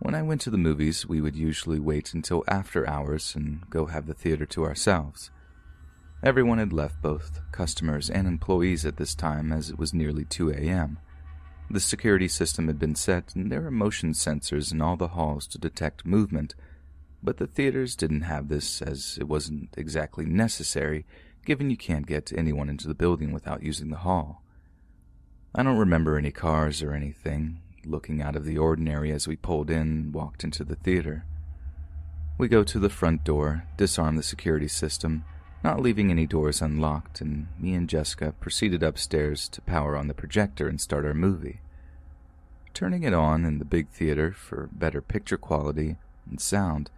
When 0.00 0.14
I 0.16 0.22
went 0.22 0.40
to 0.42 0.50
the 0.50 0.58
movies, 0.58 1.06
we 1.06 1.20
would 1.20 1.36
usually 1.36 1.78
wait 1.78 2.12
until 2.12 2.44
after 2.48 2.88
hours 2.88 3.34
and 3.36 3.68
go 3.70 3.86
have 3.86 4.06
the 4.06 4.14
theater 4.14 4.46
to 4.46 4.64
ourselves. 4.64 5.30
Everyone 6.24 6.58
had 6.58 6.72
left, 6.72 7.00
both 7.00 7.40
customers 7.52 8.10
and 8.10 8.26
employees, 8.26 8.84
at 8.84 8.96
this 8.96 9.14
time 9.14 9.52
as 9.52 9.70
it 9.70 9.78
was 9.78 9.94
nearly 9.94 10.24
2 10.24 10.50
a.m. 10.50 10.98
The 11.70 11.80
security 11.80 12.28
system 12.28 12.66
had 12.66 12.78
been 12.78 12.94
set, 12.96 13.34
and 13.36 13.50
there 13.50 13.60
were 13.60 13.70
motion 13.70 14.12
sensors 14.12 14.72
in 14.72 14.80
all 14.80 14.96
the 14.96 15.08
halls 15.08 15.46
to 15.48 15.58
detect 15.58 16.04
movement, 16.04 16.54
but 17.22 17.36
the 17.36 17.46
theaters 17.46 17.94
didn't 17.94 18.22
have 18.22 18.48
this 18.48 18.82
as 18.82 19.18
it 19.20 19.28
wasn't 19.28 19.70
exactly 19.76 20.26
necessary, 20.26 21.06
given 21.46 21.70
you 21.70 21.76
can't 21.76 22.06
get 22.06 22.32
anyone 22.36 22.68
into 22.68 22.88
the 22.88 22.94
building 22.94 23.32
without 23.32 23.62
using 23.62 23.88
the 23.88 23.98
hall. 23.98 24.42
I 25.54 25.62
don't 25.62 25.78
remember 25.78 26.18
any 26.18 26.32
cars 26.32 26.82
or 26.82 26.92
anything, 26.92 27.62
looking 27.84 28.20
out 28.20 28.36
of 28.36 28.44
the 28.44 28.58
ordinary 28.58 29.12
as 29.12 29.26
we 29.26 29.36
pulled 29.36 29.70
in 29.70 29.80
and 29.80 30.14
walked 30.14 30.44
into 30.44 30.64
the 30.64 30.74
theater. 30.74 31.24
We 32.36 32.48
go 32.48 32.64
to 32.64 32.78
the 32.78 32.90
front 32.90 33.24
door, 33.24 33.64
disarm 33.78 34.16
the 34.16 34.22
security 34.22 34.68
system, 34.68 35.24
not 35.64 35.80
leaving 35.80 36.10
any 36.10 36.26
doors 36.26 36.60
unlocked, 36.60 37.20
and 37.20 37.46
me 37.58 37.74
and 37.74 37.88
Jessica 37.88 38.34
proceeded 38.40 38.82
upstairs 38.82 39.48
to 39.48 39.62
power 39.62 39.96
on 39.96 40.08
the 40.08 40.14
projector 40.14 40.68
and 40.68 40.80
start 40.80 41.06
our 41.06 41.14
movie. 41.14 41.60
Turning 42.74 43.04
it 43.04 43.14
on 43.14 43.44
in 43.46 43.58
the 43.58 43.64
big 43.64 43.88
theater 43.88 44.32
for 44.32 44.68
better 44.72 45.00
picture 45.00 45.38
quality 45.38 45.96
and 46.28 46.40
sound, 46.40 46.90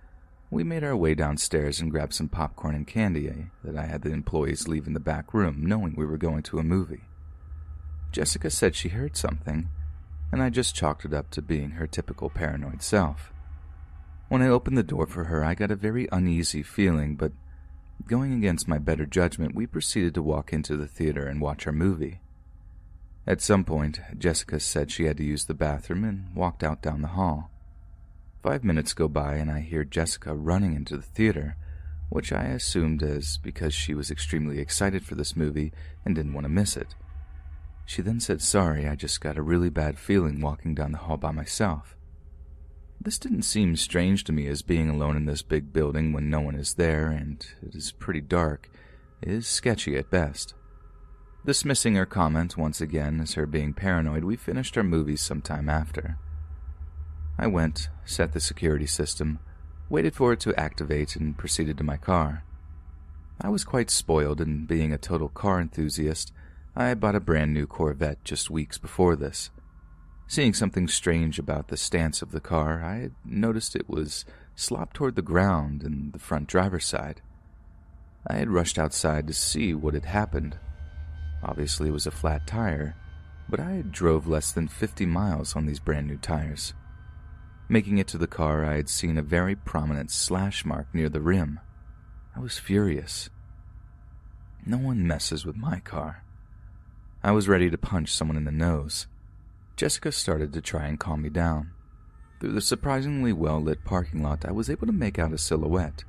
we 0.51 0.65
made 0.65 0.85
our 0.85 0.97
way 0.97 1.15
downstairs 1.15 1.81
and 1.81 1.91
grabbed 1.91 2.15
some 2.15 2.29
popcorn 2.29 2.75
and 2.75 2.87
candy 2.87 3.31
that 3.63 3.77
I 3.77 3.87
had 3.87 4.03
the 4.03 4.13
employees 4.13 4.69
leave 4.69 4.87
in 4.87 4.95
the 4.95 5.01
back 5.01 5.35
room, 5.35 5.67
knowing 5.67 5.95
we 5.95 6.07
were 6.07 6.17
going 6.17 6.43
to 6.45 6.59
a 6.59 6.65
movie. 6.65 7.05
Jessica 8.13 8.51
said 8.51 8.75
she 8.75 8.89
heard 8.89 9.17
something, 9.17 9.69
and 10.33 10.43
I 10.43 10.51
just 10.51 10.75
chalked 10.75 11.05
it 11.05 11.13
up 11.13 11.31
to 11.31 11.43
being 11.43 11.73
her 11.73 11.87
typical 11.87 12.31
paranoid 12.31 12.83
self. 12.83 13.33
When 14.29 14.43
I 14.43 14.49
opened 14.49 14.79
the 14.79 14.83
door 14.83 15.07
for 15.07 15.25
her, 15.25 15.45
I 15.45 15.55
got 15.55 15.71
a 15.71 15.77
very 15.77 16.09
uneasy 16.13 16.63
feeling, 16.63 17.17
but 17.17 17.33
Going 18.07 18.33
against 18.33 18.69
my 18.69 18.79
better 18.79 19.05
judgment, 19.05 19.55
we 19.55 19.67
proceeded 19.67 20.15
to 20.15 20.23
walk 20.23 20.53
into 20.53 20.77
the 20.77 20.87
theater 20.87 21.27
and 21.27 21.41
watch 21.41 21.67
our 21.67 21.73
movie. 21.73 22.21
At 23.27 23.43
some 23.43 23.65
point, 23.65 24.01
Jessica 24.17 24.61
said 24.61 24.91
she 24.91 25.05
had 25.05 25.19
to 25.19 25.25
use 25.25 25.45
the 25.45 25.55
bathroom 25.55 26.05
and 26.05 26.35
walked 26.35 26.63
out 26.63 26.81
down 26.81 27.03
the 27.03 27.09
hall. 27.09 27.51
Five 28.43 28.63
minutes 28.63 28.95
go 28.95 29.09
by 29.09 29.35
and 29.35 29.51
I 29.51 29.61
hear 29.61 29.85
Jessica 29.85 30.35
running 30.35 30.75
into 30.75 30.97
the 30.97 31.03
theater, 31.03 31.57
which 32.09 32.33
I 32.33 32.45
assumed 32.45 33.03
as 33.03 33.37
because 33.37 33.75
she 33.75 33.95
was 33.95 34.11
extremely 34.11 34.61
excited 34.61 35.05
for 35.05 35.17
this 35.17 35.37
movie 35.37 35.73
and 36.05 36.15
didn't 36.15 36.35
want 36.35 36.45
to 36.45 36.49
miss 36.49 36.77
it. 36.77 36.95
She 37.85 38.01
then 38.01 38.21
said, 38.21 38.41
Sorry, 38.41 38.87
I 38.87 38.95
just 38.95 39.21
got 39.21 39.39
a 39.39 39.43
really 39.43 39.71
bad 39.71 39.99
feeling 39.99 40.41
walking 40.41 40.75
down 40.75 40.93
the 40.93 40.99
hall 40.99 41.17
by 41.17 41.33
myself. 41.33 41.97
This 43.01 43.19
didn't 43.19 43.43
seem 43.43 43.77
strange 43.77 44.25
to 44.25 44.33
me 44.33 44.47
as 44.47 44.63
being 44.63 44.89
alone 44.89 45.17
in 45.17 45.27
this 45.27 45.43
big 45.43 45.73
building 45.73 46.13
when 46.13 46.31
no 46.31 46.41
one 46.41 46.55
is 46.55 46.75
there 46.75 47.11
and 47.11 47.45
it 47.63 47.75
is 47.75 47.93
pretty 47.93 48.21
dark 48.21 48.71
is 49.23 49.47
sketchy 49.49 49.97
at 49.97 50.11
best. 50.11 50.55
Dismissing 51.45 51.95
her 51.95 52.07
comment 52.07 52.57
once 52.57 52.81
again 52.81 53.21
as 53.21 53.35
her 53.35 53.47
being 53.47 53.73
paranoid, 53.73 54.25
we 54.25 54.37
finished 54.37 54.77
our 54.77 54.85
movie 54.85 55.17
some 55.17 55.41
time 55.41 55.69
after. 55.69 56.19
I 57.39 57.47
went, 57.47 57.89
set 58.05 58.33
the 58.33 58.41
security 58.41 58.87
system, 58.87 59.39
waited 59.89 60.15
for 60.15 60.33
it 60.33 60.41
to 60.41 60.59
activate, 60.59 61.15
and 61.17 61.39
proceeded 61.39 61.79
to 61.79 61.85
my 61.85 61.97
car. 61.97 62.43
I 63.41 63.49
was 63.49 63.65
quite 63.65 63.91
spoiled, 63.91 64.41
and 64.41 64.67
being 64.67 64.93
a 64.93 64.99
total 64.99 65.29
car 65.29 65.61
enthusiast, 65.61 66.33
I 66.75 66.87
had 66.87 67.01
bought 67.01 67.15
a 67.15 67.21
brand 67.21 67.55
new 67.55 67.67
Corvette 67.67 68.25
just 68.25 68.51
weeks 68.51 68.79
before 68.79 69.15
this. 69.15 69.51
Seeing 70.27 70.53
something 70.53 70.89
strange 70.89 71.39
about 71.39 71.69
the 71.69 71.77
stance 71.77 72.21
of 72.21 72.33
the 72.33 72.41
car, 72.41 72.83
I 72.83 72.97
had 72.97 73.13
noticed 73.25 73.77
it 73.77 73.89
was 73.89 74.25
slopped 74.57 74.95
toward 74.97 75.15
the 75.15 75.23
ground 75.23 75.83
in 75.85 76.11
the 76.13 76.19
front 76.19 76.49
driver's 76.49 76.85
side. 76.85 77.23
I 78.27 78.35
had 78.35 78.51
rushed 78.51 78.79
outside 78.79 79.27
to 79.29 79.33
see 79.33 79.73
what 79.73 79.95
had 79.95 80.05
happened. 80.05 80.59
Obviously, 81.43 81.89
it 81.89 81.93
was 81.93 82.07
a 82.07 82.11
flat 82.11 82.47
tire, 82.47 82.97
but 83.49 83.61
I 83.61 83.71
had 83.73 83.93
drove 83.93 84.27
less 84.27 84.53
than 84.53 84.69
50 84.69 85.07
miles 85.07 85.57
on 85.57 85.67
these 85.67 85.79
brand 85.79 86.09
new 86.09 86.19
tires. 86.19 86.75
Making 87.71 87.99
it 87.99 88.07
to 88.09 88.19
the 88.19 88.27
car, 88.27 88.65
I 88.65 88.77
had 88.77 88.89
seen 88.89 89.19
a 89.19 89.23
very 89.23 89.55
prominent 89.55 90.11
slash 90.11 90.65
mark 90.65 90.87
near 90.95 91.11
the 91.11 91.21
rim. 91.21 91.61
I 92.35 92.41
was 92.41 92.59
furious. 92.59 93.29
No 94.65 94.79
one 94.79 95.07
messes 95.07 95.45
with 95.45 95.57
my 95.57 95.81
car. 95.81 96.25
I 97.23 97.33
was 97.33 97.49
ready 97.49 97.69
to 97.69 97.77
punch 97.77 98.11
someone 98.11 98.39
in 98.39 98.45
the 98.45 98.51
nose. 98.51 99.07
Jessica 99.77 100.13
started 100.13 100.53
to 100.55 100.63
try 100.63 100.87
and 100.87 100.99
calm 100.99 101.23
me 101.23 101.29
down. 101.29 101.73
Through 102.41 102.53
the 102.53 102.61
surprisingly 102.61 103.33
well 103.33 103.61
lit 103.61 103.85
parking 103.85 104.23
lot, 104.23 104.47
I 104.47 104.53
was 104.53 104.71
able 104.71 104.87
to 104.87 104.93
make 104.93 105.19
out 105.19 105.33
a 105.33 105.39
silhouette. 105.39 106.05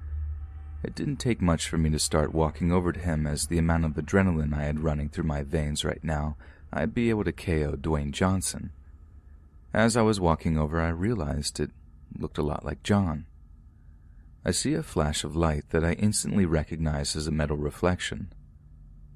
It 0.81 0.95
didn't 0.95 1.17
take 1.17 1.41
much 1.41 1.67
for 1.67 1.77
me 1.77 1.89
to 1.89 1.99
start 1.99 2.33
walking 2.33 2.71
over 2.71 2.93
to 2.93 2.99
him, 2.99 3.27
as 3.27 3.47
the 3.47 3.57
amount 3.57 3.83
of 3.83 3.93
adrenaline 3.93 4.53
I 4.53 4.63
had 4.63 4.79
running 4.79 5.09
through 5.09 5.25
my 5.25 5.43
veins 5.43 5.83
right 5.83 6.03
now, 6.03 6.37
I'd 6.71 6.93
be 6.93 7.09
able 7.09 7.25
to 7.25 7.33
KO 7.33 7.75
Dwayne 7.75 8.11
Johnson. 8.11 8.71
As 9.73 9.95
I 9.95 10.01
was 10.01 10.19
walking 10.19 10.57
over, 10.57 10.81
I 10.81 10.89
realized 10.89 11.59
it 11.59 11.71
looked 12.17 12.39
a 12.39 12.43
lot 12.43 12.65
like 12.65 12.81
John. 12.81 13.27
I 14.43 14.51
see 14.51 14.73
a 14.73 14.81
flash 14.81 15.23
of 15.23 15.35
light 15.35 15.65
that 15.69 15.83
I 15.83 15.93
instantly 15.93 16.45
recognize 16.45 17.15
as 17.15 17.27
a 17.27 17.31
metal 17.31 17.57
reflection. 17.57 18.33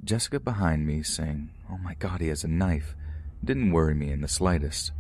Jessica 0.04 0.40
behind 0.40 0.86
me 0.86 1.02
saying, 1.02 1.50
Oh 1.72 1.78
my 1.78 1.96
god, 1.96 2.22
he 2.22 2.28
has 2.28 2.44
a 2.44 2.48
knife, 2.48 2.96
didn't 3.44 3.72
worry 3.72 3.96
me 3.96 4.12
in 4.12 4.22
the 4.22 4.28
slightest. 4.28 4.92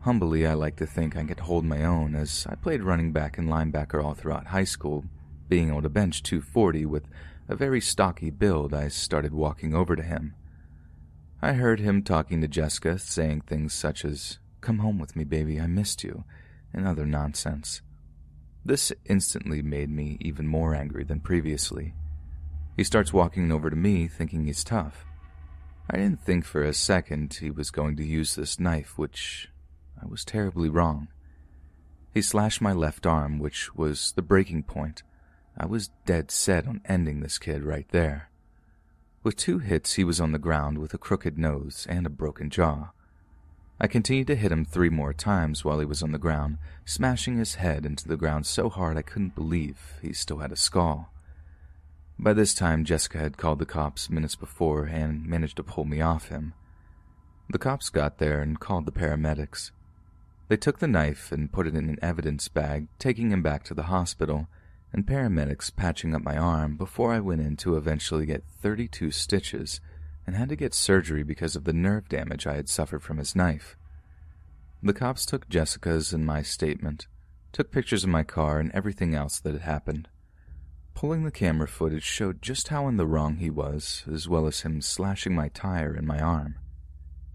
Humbly, 0.00 0.46
I 0.46 0.54
like 0.54 0.76
to 0.76 0.86
think 0.86 1.16
I 1.16 1.24
could 1.24 1.40
hold 1.40 1.64
my 1.64 1.82
own 1.82 2.14
as 2.14 2.46
I 2.48 2.54
played 2.54 2.82
running 2.82 3.10
back 3.10 3.38
and 3.38 3.48
linebacker 3.48 4.04
all 4.04 4.14
throughout 4.14 4.48
high 4.48 4.64
school. 4.64 5.04
Being 5.48 5.70
able 5.70 5.82
to 5.82 5.88
bench 5.88 6.22
240 6.22 6.86
with 6.86 7.08
a 7.48 7.56
very 7.56 7.80
stocky 7.80 8.30
build, 8.30 8.72
I 8.72 8.88
started 8.88 9.32
walking 9.32 9.74
over 9.74 9.96
to 9.96 10.02
him. 10.02 10.34
I 11.42 11.54
heard 11.54 11.80
him 11.80 12.02
talking 12.02 12.40
to 12.40 12.48
Jessica, 12.48 12.98
saying 12.98 13.42
things 13.42 13.72
such 13.72 14.04
as, 14.04 14.38
Come 14.64 14.78
home 14.78 14.98
with 14.98 15.14
me, 15.14 15.24
baby, 15.24 15.60
I 15.60 15.66
missed 15.66 16.02
you, 16.02 16.24
and 16.72 16.88
other 16.88 17.04
nonsense. 17.04 17.82
This 18.64 18.94
instantly 19.04 19.60
made 19.60 19.90
me 19.90 20.16
even 20.22 20.46
more 20.46 20.74
angry 20.74 21.04
than 21.04 21.20
previously. 21.20 21.92
He 22.74 22.82
starts 22.82 23.12
walking 23.12 23.52
over 23.52 23.68
to 23.68 23.76
me, 23.76 24.08
thinking 24.08 24.46
he's 24.46 24.64
tough. 24.64 25.04
I 25.90 25.98
didn't 25.98 26.22
think 26.22 26.46
for 26.46 26.62
a 26.62 26.72
second 26.72 27.34
he 27.34 27.50
was 27.50 27.70
going 27.70 27.96
to 27.96 28.06
use 28.06 28.36
this 28.36 28.58
knife, 28.58 28.96
which 28.96 29.50
I 30.02 30.06
was 30.06 30.24
terribly 30.24 30.70
wrong. 30.70 31.08
He 32.14 32.22
slashed 32.22 32.62
my 32.62 32.72
left 32.72 33.04
arm, 33.04 33.38
which 33.38 33.74
was 33.74 34.12
the 34.12 34.22
breaking 34.22 34.62
point. 34.62 35.02
I 35.58 35.66
was 35.66 35.90
dead 36.06 36.30
set 36.30 36.66
on 36.66 36.80
ending 36.86 37.20
this 37.20 37.36
kid 37.36 37.64
right 37.64 37.88
there. 37.90 38.30
With 39.22 39.36
two 39.36 39.58
hits, 39.58 39.94
he 39.94 40.04
was 40.04 40.22
on 40.22 40.32
the 40.32 40.38
ground 40.38 40.78
with 40.78 40.94
a 40.94 40.98
crooked 40.98 41.36
nose 41.36 41.86
and 41.86 42.06
a 42.06 42.10
broken 42.10 42.48
jaw. 42.48 42.92
I 43.80 43.88
continued 43.88 44.28
to 44.28 44.36
hit 44.36 44.52
him 44.52 44.64
three 44.64 44.88
more 44.88 45.12
times 45.12 45.64
while 45.64 45.80
he 45.80 45.84
was 45.84 46.02
on 46.02 46.12
the 46.12 46.18
ground, 46.18 46.58
smashing 46.84 47.38
his 47.38 47.56
head 47.56 47.84
into 47.84 48.06
the 48.06 48.16
ground 48.16 48.46
so 48.46 48.68
hard 48.68 48.96
I 48.96 49.02
couldn't 49.02 49.34
believe 49.34 49.98
he 50.00 50.12
still 50.12 50.38
had 50.38 50.52
a 50.52 50.56
skull. 50.56 51.12
By 52.18 52.32
this 52.32 52.54
time, 52.54 52.84
Jessica 52.84 53.18
had 53.18 53.36
called 53.36 53.58
the 53.58 53.66
cops 53.66 54.08
minutes 54.08 54.36
before 54.36 54.84
and 54.84 55.26
managed 55.26 55.56
to 55.56 55.64
pull 55.64 55.84
me 55.84 56.00
off 56.00 56.28
him. 56.28 56.54
The 57.50 57.58
cops 57.58 57.90
got 57.90 58.18
there 58.18 58.40
and 58.40 58.60
called 58.60 58.86
the 58.86 58.92
paramedics. 58.92 59.72
They 60.48 60.56
took 60.56 60.78
the 60.78 60.86
knife 60.86 61.32
and 61.32 61.52
put 61.52 61.66
it 61.66 61.74
in 61.74 61.88
an 61.88 61.98
evidence 62.00 62.46
bag, 62.46 62.86
taking 63.00 63.32
him 63.32 63.42
back 63.42 63.64
to 63.64 63.74
the 63.74 63.84
hospital, 63.84 64.46
and 64.92 65.06
paramedics 65.06 65.74
patching 65.74 66.14
up 66.14 66.22
my 66.22 66.36
arm 66.36 66.76
before 66.76 67.12
I 67.12 67.18
went 67.18 67.40
in 67.40 67.56
to 67.58 67.76
eventually 67.76 68.26
get 68.26 68.44
32 68.62 69.10
stitches 69.10 69.80
and 70.26 70.36
had 70.36 70.48
to 70.48 70.56
get 70.56 70.74
surgery 70.74 71.22
because 71.22 71.56
of 71.56 71.64
the 71.64 71.72
nerve 71.72 72.08
damage 72.08 72.46
I 72.46 72.54
had 72.54 72.68
suffered 72.68 73.02
from 73.02 73.18
his 73.18 73.36
knife. 73.36 73.76
The 74.82 74.92
cops 74.92 75.24
took 75.24 75.48
Jessica's 75.48 76.12
and 76.12 76.26
my 76.26 76.42
statement, 76.42 77.06
took 77.52 77.70
pictures 77.70 78.04
of 78.04 78.10
my 78.10 78.22
car 78.22 78.58
and 78.58 78.70
everything 78.72 79.14
else 79.14 79.38
that 79.40 79.52
had 79.52 79.62
happened. 79.62 80.08
Pulling 80.94 81.24
the 81.24 81.30
camera 81.30 81.66
footage 81.66 82.04
showed 82.04 82.42
just 82.42 82.68
how 82.68 82.86
in 82.88 82.96
the 82.96 83.06
wrong 83.06 83.36
he 83.36 83.50
was, 83.50 84.04
as 84.12 84.28
well 84.28 84.46
as 84.46 84.60
him 84.60 84.80
slashing 84.80 85.34
my 85.34 85.48
tire 85.48 85.92
and 85.92 86.06
my 86.06 86.20
arm. 86.20 86.56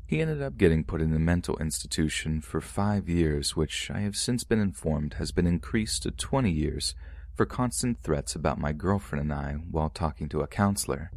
He 0.06 0.22
ended 0.22 0.42
up 0.42 0.58
getting 0.58 0.84
put 0.84 1.02
in 1.02 1.14
a 1.14 1.20
mental 1.20 1.58
institution 1.58 2.42
for 2.42 2.62
five 2.62 3.08
years, 3.08 3.56
which 3.56 3.92
I 3.92 4.00
have 4.00 4.16
since 4.16 4.44
been 4.44 4.60
informed 4.60 5.16
has 5.16 5.32
been 5.32 5.46
increased 5.46 6.04
to 6.04 6.12
20 6.12 6.50
years 6.50 6.96
for 7.36 7.46
constant 7.46 8.00
threats 8.00 8.34
about 8.34 8.60
my 8.60 8.74
girlfriend 8.74 9.24
and 9.24 9.34
I 9.34 9.54
while 9.70 9.90
talking 9.90 10.28
to 10.30 10.42
a 10.42 10.48
counselor. 10.48 11.12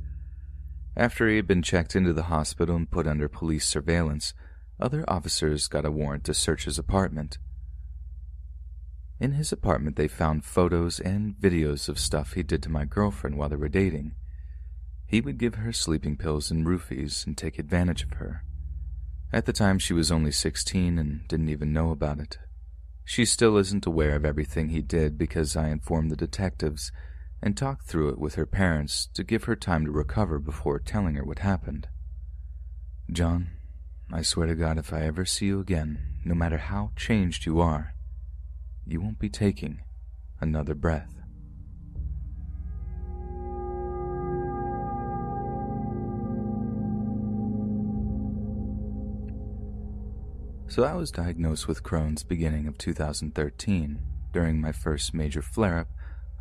After 0.96 1.28
he 1.28 1.36
had 1.36 1.46
been 1.46 1.62
checked 1.62 1.96
into 1.96 2.12
the 2.12 2.24
hospital 2.24 2.76
and 2.76 2.90
put 2.90 3.06
under 3.06 3.28
police 3.28 3.66
surveillance, 3.66 4.34
other 4.78 5.04
officers 5.08 5.68
got 5.68 5.86
a 5.86 5.90
warrant 5.90 6.24
to 6.24 6.34
search 6.34 6.64
his 6.64 6.78
apartment. 6.78 7.38
In 9.18 9.32
his 9.32 9.52
apartment, 9.52 9.96
they 9.96 10.08
found 10.08 10.44
photos 10.44 10.98
and 10.98 11.36
videos 11.36 11.88
of 11.88 11.98
stuff 11.98 12.32
he 12.32 12.42
did 12.42 12.62
to 12.64 12.68
my 12.68 12.84
girlfriend 12.84 13.38
while 13.38 13.48
they 13.48 13.56
were 13.56 13.68
dating. 13.68 14.14
He 15.06 15.20
would 15.20 15.38
give 15.38 15.54
her 15.54 15.72
sleeping 15.72 16.16
pills 16.16 16.50
and 16.50 16.66
roofies 16.66 17.26
and 17.26 17.38
take 17.38 17.58
advantage 17.58 18.02
of 18.02 18.14
her. 18.14 18.42
At 19.32 19.46
the 19.46 19.52
time, 19.52 19.78
she 19.78 19.94
was 19.94 20.10
only 20.10 20.32
16 20.32 20.98
and 20.98 21.26
didn't 21.28 21.48
even 21.48 21.72
know 21.72 21.90
about 21.90 22.18
it. 22.18 22.38
She 23.04 23.24
still 23.24 23.56
isn't 23.56 23.86
aware 23.86 24.14
of 24.14 24.24
everything 24.24 24.68
he 24.68 24.82
did 24.82 25.16
because 25.16 25.56
I 25.56 25.68
informed 25.68 26.10
the 26.10 26.16
detectives 26.16 26.92
and 27.42 27.56
talked 27.56 27.86
through 27.86 28.10
it 28.10 28.18
with 28.18 28.36
her 28.36 28.46
parents 28.46 29.08
to 29.14 29.24
give 29.24 29.44
her 29.44 29.56
time 29.56 29.84
to 29.84 29.90
recover 29.90 30.38
before 30.38 30.78
telling 30.78 31.16
her 31.16 31.24
what 31.24 31.40
happened. 31.40 31.88
John, 33.10 33.50
I 34.12 34.22
swear 34.22 34.46
to 34.46 34.54
God, 34.54 34.78
if 34.78 34.92
I 34.92 35.00
ever 35.02 35.24
see 35.24 35.46
you 35.46 35.58
again, 35.58 35.98
no 36.24 36.34
matter 36.34 36.58
how 36.58 36.92
changed 36.94 37.44
you 37.44 37.60
are, 37.60 37.94
you 38.86 39.00
won't 39.00 39.18
be 39.18 39.28
taking 39.28 39.80
another 40.40 40.74
breath. 40.74 41.12
So 50.68 50.84
I 50.84 50.94
was 50.94 51.10
diagnosed 51.10 51.68
with 51.68 51.82
Crohn's 51.82 52.22
beginning 52.22 52.66
of 52.66 52.78
2013. 52.78 53.98
During 54.32 54.58
my 54.58 54.72
first 54.72 55.12
major 55.12 55.42
flare-up, 55.42 55.88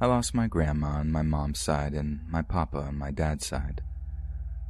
I 0.01 0.07
lost 0.07 0.33
my 0.33 0.47
grandma 0.47 0.93
on 0.97 1.11
my 1.11 1.21
mom's 1.21 1.59
side 1.59 1.93
and 1.93 2.21
my 2.27 2.41
papa 2.41 2.79
on 2.79 2.97
my 2.97 3.11
dad's 3.11 3.45
side. 3.45 3.83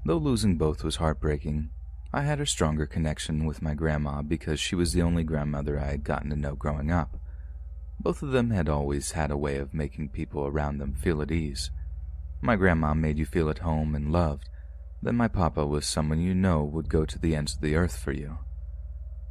Though 0.03 0.17
losing 0.17 0.57
both 0.57 0.83
was 0.83 0.97
heartbreaking, 0.97 1.69
I 2.11 2.23
had 2.23 2.41
a 2.41 2.45
stronger 2.45 2.85
connection 2.85 3.45
with 3.45 3.61
my 3.61 3.73
grandma 3.73 4.23
because 4.23 4.59
she 4.59 4.75
was 4.75 4.91
the 4.91 5.03
only 5.03 5.23
grandmother 5.23 5.79
I 5.79 5.85
had 5.85 6.03
gotten 6.03 6.31
to 6.31 6.35
know 6.35 6.55
growing 6.55 6.91
up. 6.91 7.15
Both 7.97 8.21
of 8.21 8.31
them 8.31 8.49
had 8.49 8.67
always 8.67 9.13
had 9.13 9.31
a 9.31 9.37
way 9.37 9.55
of 9.55 9.73
making 9.73 10.09
people 10.09 10.45
around 10.45 10.79
them 10.79 10.95
feel 10.95 11.21
at 11.21 11.31
ease. 11.31 11.71
My 12.41 12.57
grandma 12.57 12.93
made 12.93 13.17
you 13.17 13.25
feel 13.25 13.49
at 13.49 13.59
home 13.59 13.95
and 13.95 14.11
loved, 14.11 14.49
then 15.01 15.15
my 15.15 15.29
papa 15.29 15.65
was 15.65 15.85
someone 15.85 16.19
you 16.19 16.33
know 16.33 16.61
would 16.61 16.89
go 16.89 17.05
to 17.05 17.17
the 17.17 17.37
ends 17.37 17.55
of 17.55 17.61
the 17.61 17.77
earth 17.77 17.97
for 17.97 18.11
you. 18.11 18.39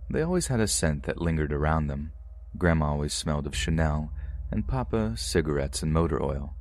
They 0.08 0.22
always 0.22 0.46
had 0.46 0.60
a 0.60 0.66
scent 0.66 1.02
that 1.02 1.20
lingered 1.20 1.52
around 1.52 1.88
them. 1.88 2.12
Grandma 2.56 2.86
always 2.86 3.12
smelled 3.12 3.46
of 3.46 3.54
Chanel, 3.54 4.10
and 4.50 4.66
Papa 4.66 5.14
cigarettes 5.16 5.82
and 5.82 5.92
motor 5.92 6.22
oil. 6.22 6.54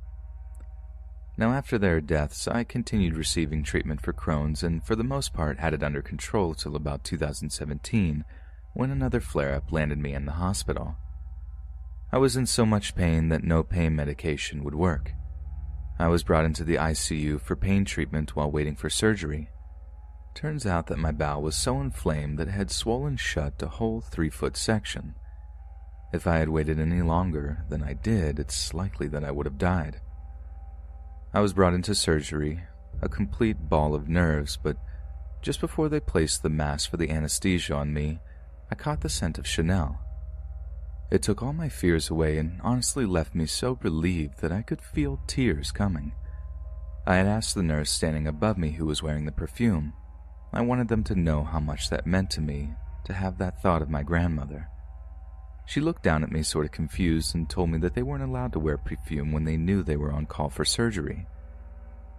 Now, 1.36 1.52
after 1.52 1.78
their 1.78 2.00
deaths, 2.00 2.46
I 2.46 2.64
continued 2.64 3.16
receiving 3.16 3.62
treatment 3.62 4.02
for 4.02 4.12
Crohn's 4.12 4.62
and 4.62 4.84
for 4.84 4.94
the 4.94 5.04
most 5.04 5.32
part 5.32 5.58
had 5.58 5.72
it 5.72 5.82
under 5.82 6.02
control 6.02 6.54
till 6.54 6.76
about 6.76 7.04
2017 7.04 8.24
when 8.74 8.90
another 8.90 9.20
flare 9.20 9.54
up 9.54 9.72
landed 9.72 9.98
me 9.98 10.12
in 10.12 10.26
the 10.26 10.32
hospital. 10.32 10.96
I 12.12 12.18
was 12.18 12.36
in 12.36 12.46
so 12.46 12.66
much 12.66 12.94
pain 12.94 13.28
that 13.28 13.44
no 13.44 13.62
pain 13.62 13.96
medication 13.96 14.64
would 14.64 14.74
work. 14.74 15.12
I 15.98 16.08
was 16.08 16.24
brought 16.24 16.44
into 16.44 16.64
the 16.64 16.76
ICU 16.76 17.40
for 17.40 17.56
pain 17.56 17.84
treatment 17.84 18.34
while 18.34 18.50
waiting 18.50 18.74
for 18.74 18.90
surgery. 18.90 19.48
Turns 20.34 20.66
out 20.66 20.86
that 20.86 20.98
my 20.98 21.12
bowel 21.12 21.42
was 21.42 21.56
so 21.56 21.80
inflamed 21.80 22.38
that 22.38 22.48
it 22.48 22.52
had 22.52 22.70
swollen 22.70 23.16
shut 23.16 23.62
a 23.62 23.68
whole 23.68 24.00
three 24.00 24.30
foot 24.30 24.56
section. 24.56 25.14
If 26.12 26.26
I 26.26 26.38
had 26.38 26.48
waited 26.48 26.80
any 26.80 27.02
longer 27.02 27.64
than 27.68 27.82
I 27.82 27.92
did, 27.92 28.38
it's 28.40 28.74
likely 28.74 29.06
that 29.08 29.24
I 29.24 29.30
would 29.30 29.46
have 29.46 29.58
died. 29.58 30.00
I 31.32 31.40
was 31.40 31.52
brought 31.52 31.74
into 31.74 31.94
surgery, 31.94 32.64
a 33.00 33.08
complete 33.08 33.68
ball 33.68 33.94
of 33.94 34.08
nerves, 34.08 34.58
but 34.60 34.76
just 35.40 35.60
before 35.60 35.88
they 35.88 36.00
placed 36.00 36.42
the 36.42 36.48
mask 36.48 36.90
for 36.90 36.96
the 36.96 37.10
anesthesia 37.10 37.74
on 37.74 37.94
me, 37.94 38.18
I 38.70 38.74
caught 38.74 39.00
the 39.00 39.08
scent 39.08 39.38
of 39.38 39.46
Chanel. 39.46 40.00
It 41.10 41.22
took 41.22 41.42
all 41.42 41.52
my 41.52 41.68
fears 41.68 42.10
away 42.10 42.38
and 42.38 42.60
honestly 42.62 43.06
left 43.06 43.34
me 43.34 43.46
so 43.46 43.78
relieved 43.82 44.40
that 44.40 44.52
I 44.52 44.62
could 44.62 44.82
feel 44.82 45.20
tears 45.26 45.70
coming. 45.70 46.12
I 47.06 47.16
had 47.16 47.26
asked 47.26 47.54
the 47.54 47.62
nurse 47.62 47.90
standing 47.90 48.26
above 48.26 48.58
me 48.58 48.72
who 48.72 48.86
was 48.86 49.02
wearing 49.02 49.24
the 49.24 49.32
perfume. 49.32 49.92
I 50.52 50.60
wanted 50.60 50.88
them 50.88 51.04
to 51.04 51.14
know 51.14 51.44
how 51.44 51.60
much 51.60 51.88
that 51.90 52.06
meant 52.06 52.30
to 52.30 52.40
me 52.40 52.74
to 53.04 53.12
have 53.12 53.38
that 53.38 53.62
thought 53.62 53.82
of 53.82 53.88
my 53.88 54.02
grandmother. 54.02 54.68
She 55.66 55.80
looked 55.80 56.02
down 56.02 56.24
at 56.24 56.32
me, 56.32 56.42
sort 56.42 56.64
of 56.64 56.72
confused, 56.72 57.34
and 57.34 57.48
told 57.48 57.70
me 57.70 57.78
that 57.78 57.94
they 57.94 58.02
weren't 58.02 58.24
allowed 58.24 58.52
to 58.54 58.58
wear 58.58 58.76
perfume 58.76 59.32
when 59.32 59.44
they 59.44 59.56
knew 59.56 59.82
they 59.82 59.96
were 59.96 60.12
on 60.12 60.26
call 60.26 60.50
for 60.50 60.64
surgery. 60.64 61.26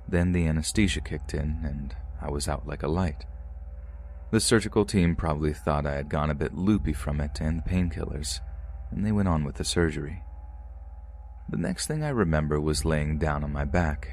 Then 0.07 0.31
the 0.31 0.47
anesthesia 0.47 1.01
kicked 1.01 1.33
in, 1.33 1.59
and 1.63 1.95
I 2.21 2.29
was 2.29 2.47
out 2.47 2.67
like 2.67 2.83
a 2.83 2.87
light. 2.87 3.25
The 4.31 4.39
surgical 4.39 4.85
team 4.85 5.15
probably 5.17 5.53
thought 5.53 5.85
I 5.85 5.95
had 5.95 6.07
gone 6.07 6.29
a 6.29 6.35
bit 6.35 6.55
loopy 6.55 6.93
from 6.93 7.19
it 7.19 7.41
and 7.41 7.59
the 7.59 7.69
painkillers, 7.69 8.39
and 8.89 9.05
they 9.05 9.11
went 9.11 9.27
on 9.27 9.43
with 9.43 9.55
the 9.55 9.65
surgery. 9.65 10.23
The 11.49 11.57
next 11.57 11.87
thing 11.87 12.01
I 12.01 12.09
remember 12.09 12.61
was 12.61 12.85
laying 12.85 13.17
down 13.17 13.43
on 13.43 13.51
my 13.51 13.65
back. 13.65 14.09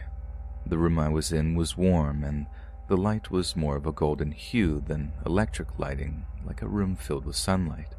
The 0.66 0.76
room 0.76 0.99
I 0.99 1.09
was 1.09 1.31
in 1.31 1.55
was 1.55 1.76
warm, 1.76 2.24
and 2.24 2.47
the 2.89 2.97
light 2.97 3.31
was 3.31 3.55
more 3.55 3.76
of 3.76 3.87
a 3.87 3.93
golden 3.93 4.33
hue 4.33 4.81
than 4.81 5.12
electric 5.24 5.79
lighting, 5.79 6.26
like 6.45 6.62
a 6.62 6.68
room 6.68 6.97
filled 6.97 7.24
with 7.24 7.37
sunlight. 7.37 7.95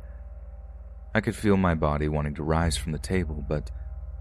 I 1.14 1.22
could 1.22 1.36
feel 1.36 1.57
my 1.57 1.74
body 1.74 2.07
wanting 2.07 2.36
to 2.36 2.43
rise 2.43 2.78
from 2.78 2.91
the 2.91 2.99
table, 2.99 3.43
but 3.47 3.72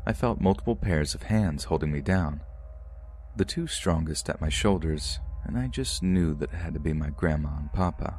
I 0.06 0.14
felt 0.14 0.40
multiple 0.40 0.74
pairs 0.74 1.14
of 1.14 1.24
hands 1.24 1.64
holding 1.64 1.92
me 1.92 2.00
down. 2.00 2.40
The 3.36 3.44
two 3.44 3.66
strongest 3.66 4.30
at 4.30 4.40
my 4.40 4.48
shoulders, 4.48 5.20
and 5.44 5.58
I 5.58 5.66
just 5.66 6.02
knew 6.02 6.34
that 6.36 6.52
it 6.52 6.56
had 6.56 6.74
to 6.74 6.80
be 6.80 6.94
my 6.94 7.10
grandma 7.10 7.50
and 7.58 7.72
papa. 7.72 8.18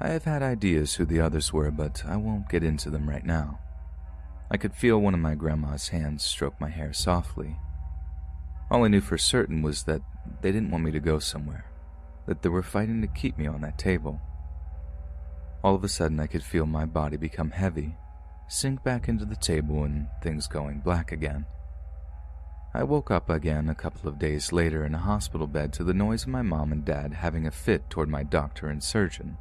I 0.00 0.08
have 0.08 0.24
had 0.24 0.42
ideas 0.42 0.94
who 0.94 1.04
the 1.04 1.20
others 1.20 1.52
were, 1.52 1.70
but 1.70 2.02
I 2.04 2.16
won't 2.16 2.48
get 2.48 2.64
into 2.64 2.90
them 2.90 3.08
right 3.08 3.24
now. 3.24 3.60
I 4.50 4.56
could 4.56 4.74
feel 4.74 4.98
one 4.98 5.14
of 5.14 5.20
my 5.20 5.34
grandma's 5.34 5.88
hands 5.88 6.24
stroke 6.24 6.60
my 6.60 6.68
hair 6.68 6.92
softly. 6.92 7.56
All 8.70 8.84
I 8.84 8.88
knew 8.88 9.00
for 9.00 9.16
certain 9.16 9.62
was 9.62 9.84
that 9.84 10.02
they 10.42 10.50
didn't 10.50 10.70
want 10.70 10.84
me 10.84 10.90
to 10.90 11.00
go 11.00 11.20
somewhere, 11.20 11.64
that 12.26 12.42
they 12.42 12.48
were 12.48 12.62
fighting 12.62 13.00
to 13.02 13.08
keep 13.08 13.38
me 13.38 13.46
on 13.46 13.60
that 13.60 13.78
table. 13.78 14.20
All 15.66 15.74
of 15.74 15.82
a 15.82 15.88
sudden, 15.88 16.20
I 16.20 16.28
could 16.28 16.44
feel 16.44 16.64
my 16.64 16.84
body 16.84 17.16
become 17.16 17.50
heavy, 17.50 17.96
sink 18.46 18.84
back 18.84 19.08
into 19.08 19.24
the 19.24 19.34
table, 19.34 19.82
and 19.82 20.06
things 20.22 20.46
going 20.46 20.78
black 20.78 21.10
again. 21.10 21.44
I 22.72 22.84
woke 22.84 23.10
up 23.10 23.28
again 23.28 23.68
a 23.68 23.74
couple 23.74 24.08
of 24.08 24.16
days 24.16 24.52
later 24.52 24.84
in 24.84 24.94
a 24.94 24.98
hospital 24.98 25.48
bed 25.48 25.72
to 25.72 25.82
the 25.82 25.92
noise 25.92 26.22
of 26.22 26.28
my 26.28 26.42
mom 26.42 26.70
and 26.70 26.84
dad 26.84 27.14
having 27.14 27.48
a 27.48 27.50
fit 27.50 27.90
toward 27.90 28.08
my 28.08 28.22
doctor 28.22 28.68
and 28.68 28.80
surgeon, 28.80 29.38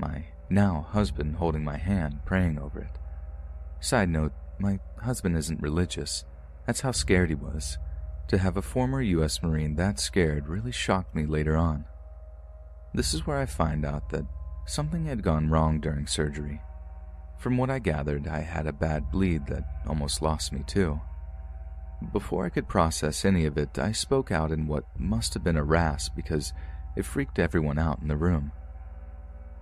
my 0.00 0.24
now 0.50 0.88
husband 0.90 1.36
holding 1.36 1.62
my 1.62 1.76
hand, 1.76 2.24
praying 2.24 2.58
over 2.58 2.80
it. 2.80 2.98
Side 3.78 4.08
note, 4.08 4.32
my 4.58 4.80
husband 5.02 5.36
isn't 5.36 5.62
religious. 5.62 6.24
That's 6.66 6.80
how 6.80 6.90
scared 6.90 7.28
he 7.28 7.36
was. 7.36 7.78
To 8.26 8.38
have 8.38 8.56
a 8.56 8.62
former 8.62 9.00
U.S. 9.00 9.40
Marine 9.44 9.76
that 9.76 10.00
scared 10.00 10.48
really 10.48 10.72
shocked 10.72 11.14
me 11.14 11.24
later 11.24 11.56
on. 11.56 11.84
This 12.92 13.14
is 13.14 13.28
where 13.28 13.38
I 13.38 13.46
find 13.46 13.86
out 13.86 14.10
that 14.10 14.26
something 14.66 15.06
had 15.06 15.22
gone 15.22 15.50
wrong 15.50 15.80
during 15.80 16.06
surgery. 16.06 16.60
From 17.38 17.56
what 17.56 17.70
I 17.70 17.78
gathered, 17.78 18.28
I 18.28 18.40
had 18.40 18.66
a 18.66 18.72
bad 18.72 19.10
bleed 19.10 19.46
that 19.46 19.64
almost 19.86 20.22
lost 20.22 20.52
me 20.52 20.62
too. 20.66 21.00
Before 22.12 22.44
I 22.44 22.50
could 22.50 22.68
process 22.68 23.24
any 23.24 23.46
of 23.46 23.58
it, 23.58 23.78
I 23.78 23.92
spoke 23.92 24.30
out 24.30 24.52
in 24.52 24.66
what 24.66 24.84
must 24.98 25.34
have 25.34 25.44
been 25.44 25.56
a 25.56 25.64
rasp 25.64 26.14
because 26.16 26.52
it 26.96 27.04
freaked 27.04 27.38
everyone 27.38 27.78
out 27.78 28.00
in 28.00 28.08
the 28.08 28.16
room. 28.16 28.52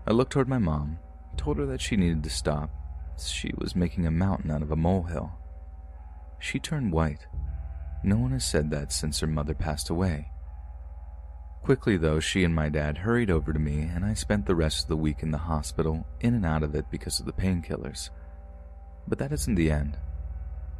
I 0.06 0.12
looked 0.12 0.32
toward 0.32 0.48
my 0.48 0.58
mom, 0.58 0.98
told 1.36 1.58
her 1.58 1.66
that 1.66 1.80
she 1.80 1.96
needed 1.96 2.22
to 2.24 2.30
stop. 2.30 2.70
She 3.18 3.52
was 3.56 3.76
making 3.76 4.06
a 4.06 4.10
mountain 4.10 4.50
out 4.50 4.62
of 4.62 4.70
a 4.70 4.76
molehill. 4.76 5.32
She 6.38 6.58
turned 6.58 6.92
white. 6.92 7.26
No 8.02 8.16
one 8.16 8.32
has 8.32 8.44
said 8.44 8.70
that 8.70 8.92
since 8.92 9.20
her 9.20 9.26
mother 9.26 9.54
passed 9.54 9.90
away. 9.90 10.30
Quickly, 11.62 11.96
though, 11.96 12.20
she 12.20 12.42
and 12.42 12.54
my 12.54 12.68
dad 12.68 12.98
hurried 12.98 13.30
over 13.30 13.52
to 13.52 13.58
me, 13.58 13.82
and 13.82 14.04
I 14.04 14.14
spent 14.14 14.46
the 14.46 14.54
rest 14.54 14.82
of 14.82 14.88
the 14.88 14.96
week 14.96 15.22
in 15.22 15.30
the 15.30 15.38
hospital, 15.38 16.06
in 16.20 16.34
and 16.34 16.46
out 16.46 16.62
of 16.62 16.74
it 16.74 16.90
because 16.90 17.20
of 17.20 17.26
the 17.26 17.32
painkillers. 17.32 18.10
But 19.06 19.18
that 19.18 19.32
isn't 19.32 19.54
the 19.54 19.70
end. 19.70 19.98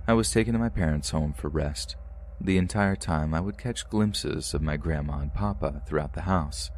I 0.07 0.15
was 0.15 0.33
taken 0.33 0.55
to 0.55 0.59
my 0.59 0.71
parents' 0.71 1.11
home 1.11 1.33
for 1.33 1.49
rest. 1.49 1.97
The 2.41 2.57
entire 2.57 2.97
time, 2.97 3.35
I 3.35 3.41
would 3.41 3.59
catch 3.59 3.89
glimpses 3.91 4.55
of 4.55 4.63
my 4.63 4.79
grandma 4.79 5.19
and 5.19 5.35
papa 5.35 5.83
throughout 5.87 6.15
the 6.15 6.23
house, 6.23 6.71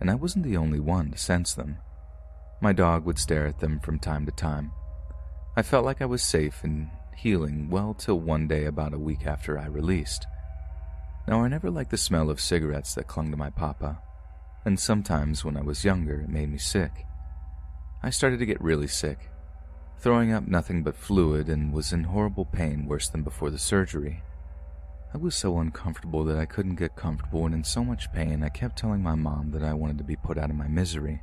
and 0.00 0.10
I 0.10 0.14
wasn't 0.14 0.44
the 0.44 0.56
only 0.56 0.80
one 0.80 1.10
to 1.10 1.18
sense 1.18 1.52
them. 1.52 1.78
My 2.60 2.72
dog 2.72 3.04
would 3.04 3.18
stare 3.18 3.46
at 3.46 3.60
them 3.60 3.78
from 3.80 3.98
time 3.98 4.24
to 4.24 4.32
time. 4.32 4.72
I 5.54 5.62
felt 5.62 5.84
like 5.84 6.00
I 6.00 6.06
was 6.06 6.22
safe 6.22 6.64
and 6.64 6.88
healing 7.14 7.68
well 7.68 7.92
till 7.94 8.18
one 8.18 8.48
day 8.48 8.64
about 8.64 8.94
a 8.94 8.98
week 8.98 9.26
after 9.26 9.58
I 9.58 9.66
released. 9.66 10.26
Now, 11.28 11.42
I 11.42 11.48
never 11.48 11.70
liked 11.70 11.90
the 11.90 11.96
smell 11.96 12.30
of 12.30 12.40
cigarettes 12.40 12.94
that 12.94 13.08
clung 13.08 13.32
to 13.32 13.36
my 13.36 13.50
papa, 13.50 13.98
and 14.64 14.78
sometimes 14.78 15.44
when 15.44 15.56
I 15.56 15.62
was 15.62 15.84
younger, 15.84 16.20
it 16.20 16.28
made 16.28 16.50
me 16.50 16.58
sick. 16.58 17.04
I 18.02 18.10
started 18.10 18.38
to 18.38 18.46
get 18.46 18.60
really 18.60 18.86
sick, 18.86 19.30
throwing 19.98 20.32
up 20.32 20.46
nothing 20.46 20.84
but 20.84 20.96
fluid, 20.96 21.48
and 21.48 21.72
was 21.72 21.92
in 21.92 22.04
horrible 22.04 22.44
pain 22.44 22.86
worse 22.86 23.08
than 23.08 23.22
before 23.22 23.50
the 23.50 23.58
surgery. 23.58 24.22
I 25.12 25.18
was 25.18 25.34
so 25.34 25.58
uncomfortable 25.58 26.24
that 26.24 26.38
I 26.38 26.46
couldn't 26.46 26.76
get 26.76 26.94
comfortable, 26.94 27.44
and 27.44 27.54
in 27.54 27.64
so 27.64 27.82
much 27.82 28.12
pain, 28.12 28.44
I 28.44 28.48
kept 28.48 28.78
telling 28.78 29.02
my 29.02 29.14
mom 29.16 29.50
that 29.50 29.64
I 29.64 29.72
wanted 29.72 29.98
to 29.98 30.04
be 30.04 30.16
put 30.16 30.38
out 30.38 30.50
of 30.50 30.56
my 30.56 30.68
misery. 30.68 31.22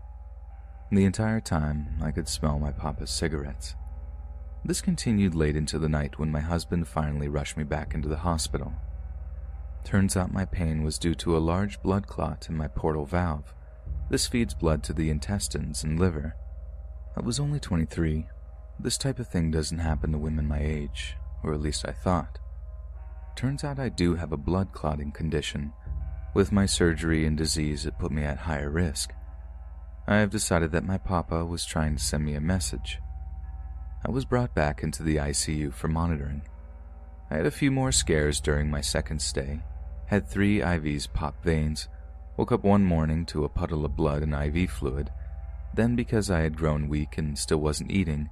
The 0.91 1.05
entire 1.05 1.39
time, 1.39 1.99
I 2.01 2.11
could 2.11 2.27
smell 2.27 2.59
my 2.59 2.71
papa's 2.71 3.09
cigarettes. 3.09 3.75
This 4.65 4.81
continued 4.81 5.33
late 5.33 5.55
into 5.55 5.79
the 5.79 5.89
night 5.89 6.19
when 6.19 6.31
my 6.31 6.39
husband 6.41 6.87
finally 6.87 7.27
rushed 7.29 7.55
me 7.55 7.63
back 7.63 7.93
into 7.93 8.09
the 8.09 8.17
hospital. 8.17 8.73
Turns 9.83 10.17
out 10.17 10.33
my 10.33 10.45
pain 10.45 10.83
was 10.83 10.97
due 10.97 11.13
to 11.15 11.37
a 11.37 11.39
large 11.39 11.81
blood 11.81 12.07
clot 12.07 12.47
in 12.49 12.57
my 12.57 12.67
portal 12.67 13.05
valve. 13.05 13.53
This 14.09 14.27
feeds 14.27 14.53
blood 14.53 14.83
to 14.83 14.93
the 14.93 15.09
intestines 15.09 15.83
and 15.83 15.99
liver. 15.99 16.35
I 17.15 17.21
was 17.21 17.39
only 17.39 17.59
23. 17.59 18.27
This 18.79 18.97
type 18.97 19.19
of 19.19 19.27
thing 19.27 19.51
doesn't 19.51 19.79
happen 19.79 20.11
to 20.11 20.17
women 20.17 20.47
my 20.47 20.59
age, 20.59 21.15
or 21.43 21.53
at 21.53 21.61
least 21.61 21.87
I 21.87 21.91
thought. 21.91 22.39
Turns 23.35 23.63
out 23.63 23.79
I 23.79 23.89
do 23.89 24.15
have 24.15 24.31
a 24.31 24.37
blood 24.37 24.71
clotting 24.71 25.11
condition. 25.11 25.73
With 26.33 26.51
my 26.51 26.65
surgery 26.65 27.25
and 27.25 27.37
disease, 27.37 27.85
it 27.85 27.99
put 27.99 28.11
me 28.11 28.23
at 28.23 28.39
higher 28.39 28.69
risk. 28.69 29.11
I 30.07 30.17
have 30.17 30.31
decided 30.31 30.71
that 30.71 30.83
my 30.83 30.97
papa 30.97 31.45
was 31.45 31.65
trying 31.65 31.95
to 31.95 32.03
send 32.03 32.25
me 32.25 32.33
a 32.33 32.41
message. 32.41 32.99
I 34.05 34.11
was 34.11 34.25
brought 34.25 34.55
back 34.55 34.83
into 34.83 35.03
the 35.03 35.17
ICU 35.17 35.73
for 35.73 35.87
monitoring. 35.87 36.41
I 37.29 37.37
had 37.37 37.45
a 37.45 37.51
few 37.51 37.71
more 37.71 37.91
scares 37.91 38.41
during 38.41 38.69
my 38.69 38.81
second 38.81 39.21
stay, 39.21 39.61
had 40.13 40.27
three 40.27 40.59
IVs 40.59 41.11
pop 41.11 41.43
veins, 41.43 41.87
woke 42.37 42.51
up 42.51 42.63
one 42.63 42.83
morning 42.83 43.25
to 43.25 43.45
a 43.45 43.49
puddle 43.49 43.83
of 43.83 43.95
blood 43.95 44.21
and 44.21 44.33
IV 44.33 44.69
fluid. 44.69 45.11
Then, 45.73 45.95
because 45.95 46.29
I 46.29 46.41
had 46.41 46.55
grown 46.55 46.87
weak 46.87 47.17
and 47.17 47.37
still 47.37 47.57
wasn't 47.57 47.91
eating, 47.91 48.29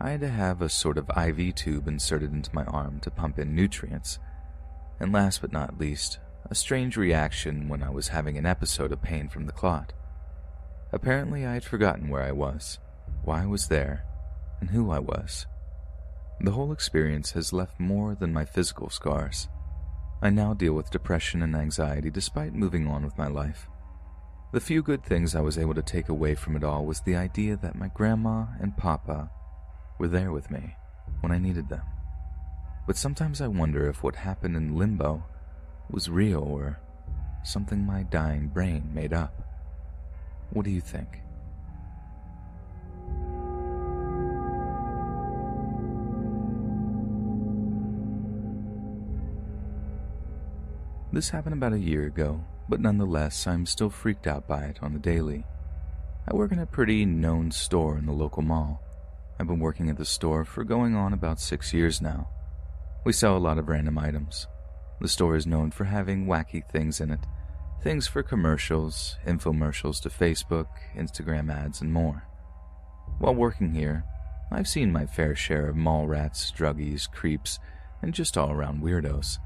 I 0.00 0.10
had 0.10 0.20
to 0.20 0.28
have 0.28 0.62
a 0.62 0.68
sort 0.68 0.96
of 0.96 1.10
IV 1.16 1.56
tube 1.56 1.88
inserted 1.88 2.32
into 2.32 2.54
my 2.54 2.64
arm 2.64 3.00
to 3.00 3.10
pump 3.10 3.38
in 3.38 3.54
nutrients. 3.54 4.18
And 5.00 5.12
last 5.12 5.40
but 5.40 5.52
not 5.52 5.78
least, 5.78 6.18
a 6.50 6.54
strange 6.54 6.96
reaction 6.96 7.68
when 7.68 7.82
I 7.82 7.90
was 7.90 8.08
having 8.08 8.38
an 8.38 8.46
episode 8.46 8.92
of 8.92 9.02
pain 9.02 9.28
from 9.28 9.46
the 9.46 9.52
clot. 9.52 9.92
Apparently, 10.92 11.44
I 11.44 11.54
had 11.54 11.64
forgotten 11.64 12.08
where 12.08 12.22
I 12.22 12.32
was, 12.32 12.78
why 13.24 13.42
I 13.42 13.46
was 13.46 13.66
there, 13.66 14.04
and 14.60 14.70
who 14.70 14.90
I 14.90 15.00
was. 15.00 15.46
The 16.40 16.52
whole 16.52 16.70
experience 16.70 17.32
has 17.32 17.52
left 17.52 17.80
more 17.80 18.14
than 18.14 18.32
my 18.32 18.44
physical 18.44 18.90
scars. 18.90 19.48
I 20.22 20.30
now 20.30 20.54
deal 20.54 20.72
with 20.72 20.90
depression 20.90 21.42
and 21.42 21.54
anxiety 21.54 22.10
despite 22.10 22.54
moving 22.54 22.86
on 22.86 23.04
with 23.04 23.18
my 23.18 23.28
life. 23.28 23.68
The 24.52 24.60
few 24.60 24.82
good 24.82 25.04
things 25.04 25.34
I 25.34 25.40
was 25.40 25.58
able 25.58 25.74
to 25.74 25.82
take 25.82 26.08
away 26.08 26.34
from 26.34 26.56
it 26.56 26.62
all 26.62 26.86
was 26.86 27.00
the 27.00 27.16
idea 27.16 27.56
that 27.56 27.74
my 27.74 27.88
grandma 27.88 28.46
and 28.60 28.76
papa 28.76 29.30
were 29.98 30.08
there 30.08 30.30
with 30.30 30.50
me 30.50 30.76
when 31.20 31.32
I 31.32 31.38
needed 31.38 31.68
them. 31.68 31.82
But 32.86 32.96
sometimes 32.96 33.40
I 33.40 33.48
wonder 33.48 33.88
if 33.88 34.02
what 34.02 34.14
happened 34.14 34.56
in 34.56 34.76
limbo 34.76 35.24
was 35.90 36.08
real 36.08 36.40
or 36.40 36.78
something 37.42 37.84
my 37.84 38.04
dying 38.04 38.48
brain 38.48 38.90
made 38.94 39.12
up. 39.12 39.42
What 40.50 40.64
do 40.64 40.70
you 40.70 40.80
think? 40.80 41.23
This 51.14 51.28
happened 51.28 51.52
about 51.52 51.72
a 51.72 51.78
year 51.78 52.06
ago, 52.06 52.44
but 52.68 52.80
nonetheless, 52.80 53.46
I'm 53.46 53.66
still 53.66 53.88
freaked 53.88 54.26
out 54.26 54.48
by 54.48 54.64
it 54.64 54.80
on 54.82 54.94
the 54.94 54.98
daily. 54.98 55.44
I 56.26 56.34
work 56.34 56.50
in 56.50 56.58
a 56.58 56.66
pretty 56.66 57.04
known 57.04 57.52
store 57.52 57.96
in 57.96 58.06
the 58.06 58.12
local 58.12 58.42
mall. 58.42 58.82
I've 59.38 59.46
been 59.46 59.60
working 59.60 59.88
at 59.88 59.96
the 59.96 60.04
store 60.04 60.44
for 60.44 60.64
going 60.64 60.96
on 60.96 61.12
about 61.12 61.38
six 61.38 61.72
years 61.72 62.02
now. 62.02 62.28
We 63.04 63.12
sell 63.12 63.36
a 63.36 63.38
lot 63.38 63.58
of 63.58 63.68
random 63.68 63.96
items. 63.96 64.48
The 65.00 65.06
store 65.06 65.36
is 65.36 65.46
known 65.46 65.70
for 65.70 65.84
having 65.84 66.26
wacky 66.26 66.68
things 66.68 67.00
in 67.00 67.12
it 67.12 67.20
things 67.80 68.08
for 68.08 68.24
commercials, 68.24 69.16
infomercials 69.24 70.02
to 70.02 70.08
Facebook, 70.08 70.66
Instagram 70.96 71.48
ads, 71.48 71.80
and 71.80 71.92
more. 71.92 72.24
While 73.20 73.36
working 73.36 73.72
here, 73.72 74.04
I've 74.50 74.66
seen 74.66 74.90
my 74.90 75.06
fair 75.06 75.36
share 75.36 75.68
of 75.68 75.76
mall 75.76 76.08
rats, 76.08 76.50
druggies, 76.50 77.08
creeps, 77.08 77.60
and 78.02 78.12
just 78.12 78.36
all 78.36 78.50
around 78.50 78.82
weirdos. 78.82 79.38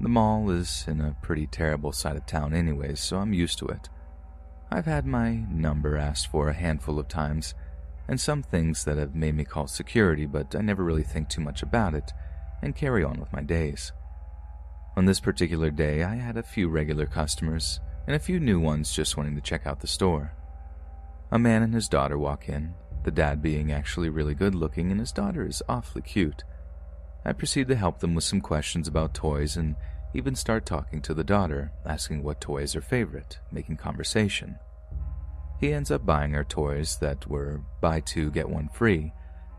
The 0.00 0.08
mall 0.08 0.50
is 0.50 0.84
in 0.86 1.00
a 1.00 1.16
pretty 1.22 1.48
terrible 1.48 1.92
side 1.92 2.16
of 2.16 2.24
town, 2.24 2.54
anyways, 2.54 3.00
so 3.00 3.18
I'm 3.18 3.32
used 3.32 3.58
to 3.58 3.66
it. 3.66 3.88
I've 4.70 4.86
had 4.86 5.06
my 5.06 5.44
number 5.50 5.96
asked 5.96 6.28
for 6.28 6.48
a 6.48 6.54
handful 6.54 6.98
of 7.00 7.08
times, 7.08 7.54
and 8.06 8.20
some 8.20 8.42
things 8.42 8.84
that 8.84 8.96
have 8.96 9.16
made 9.16 9.34
me 9.34 9.44
call 9.44 9.66
security, 9.66 10.24
but 10.24 10.54
I 10.54 10.60
never 10.60 10.84
really 10.84 11.02
think 11.02 11.28
too 11.28 11.40
much 11.40 11.62
about 11.62 11.94
it 11.94 12.12
and 12.62 12.76
carry 12.76 13.02
on 13.02 13.18
with 13.18 13.32
my 13.32 13.42
days. 13.42 13.92
On 14.96 15.04
this 15.04 15.20
particular 15.20 15.70
day, 15.70 16.02
I 16.04 16.14
had 16.14 16.36
a 16.36 16.42
few 16.42 16.68
regular 16.68 17.06
customers 17.06 17.80
and 18.06 18.14
a 18.14 18.20
few 18.20 18.40
new 18.40 18.60
ones 18.60 18.92
just 18.92 19.16
wanting 19.16 19.34
to 19.34 19.40
check 19.40 19.66
out 19.66 19.80
the 19.80 19.86
store. 19.86 20.32
A 21.30 21.38
man 21.38 21.62
and 21.62 21.74
his 21.74 21.88
daughter 21.88 22.18
walk 22.18 22.48
in, 22.48 22.74
the 23.04 23.10
dad 23.10 23.42
being 23.42 23.70
actually 23.70 24.08
really 24.08 24.34
good 24.34 24.54
looking 24.54 24.90
and 24.90 25.00
his 25.00 25.12
daughter 25.12 25.46
is 25.46 25.62
awfully 25.68 26.02
cute. 26.02 26.44
I 27.28 27.34
proceed 27.34 27.68
to 27.68 27.76
help 27.76 27.98
them 28.00 28.14
with 28.14 28.24
some 28.24 28.40
questions 28.40 28.88
about 28.88 29.12
toys 29.12 29.58
and 29.58 29.76
even 30.14 30.34
start 30.34 30.64
talking 30.64 31.02
to 31.02 31.12
the 31.12 31.22
daughter, 31.22 31.70
asking 31.84 32.22
what 32.22 32.40
toy 32.40 32.62
is 32.62 32.72
her 32.72 32.80
favorite, 32.80 33.38
making 33.52 33.76
conversation. 33.76 34.58
He 35.60 35.74
ends 35.74 35.90
up 35.90 36.06
buying 36.06 36.34
our 36.34 36.44
toys 36.44 36.96
that 37.02 37.26
were 37.26 37.60
buy 37.82 38.00
two, 38.00 38.30
get 38.30 38.48
one 38.48 38.70
free, 38.70 39.12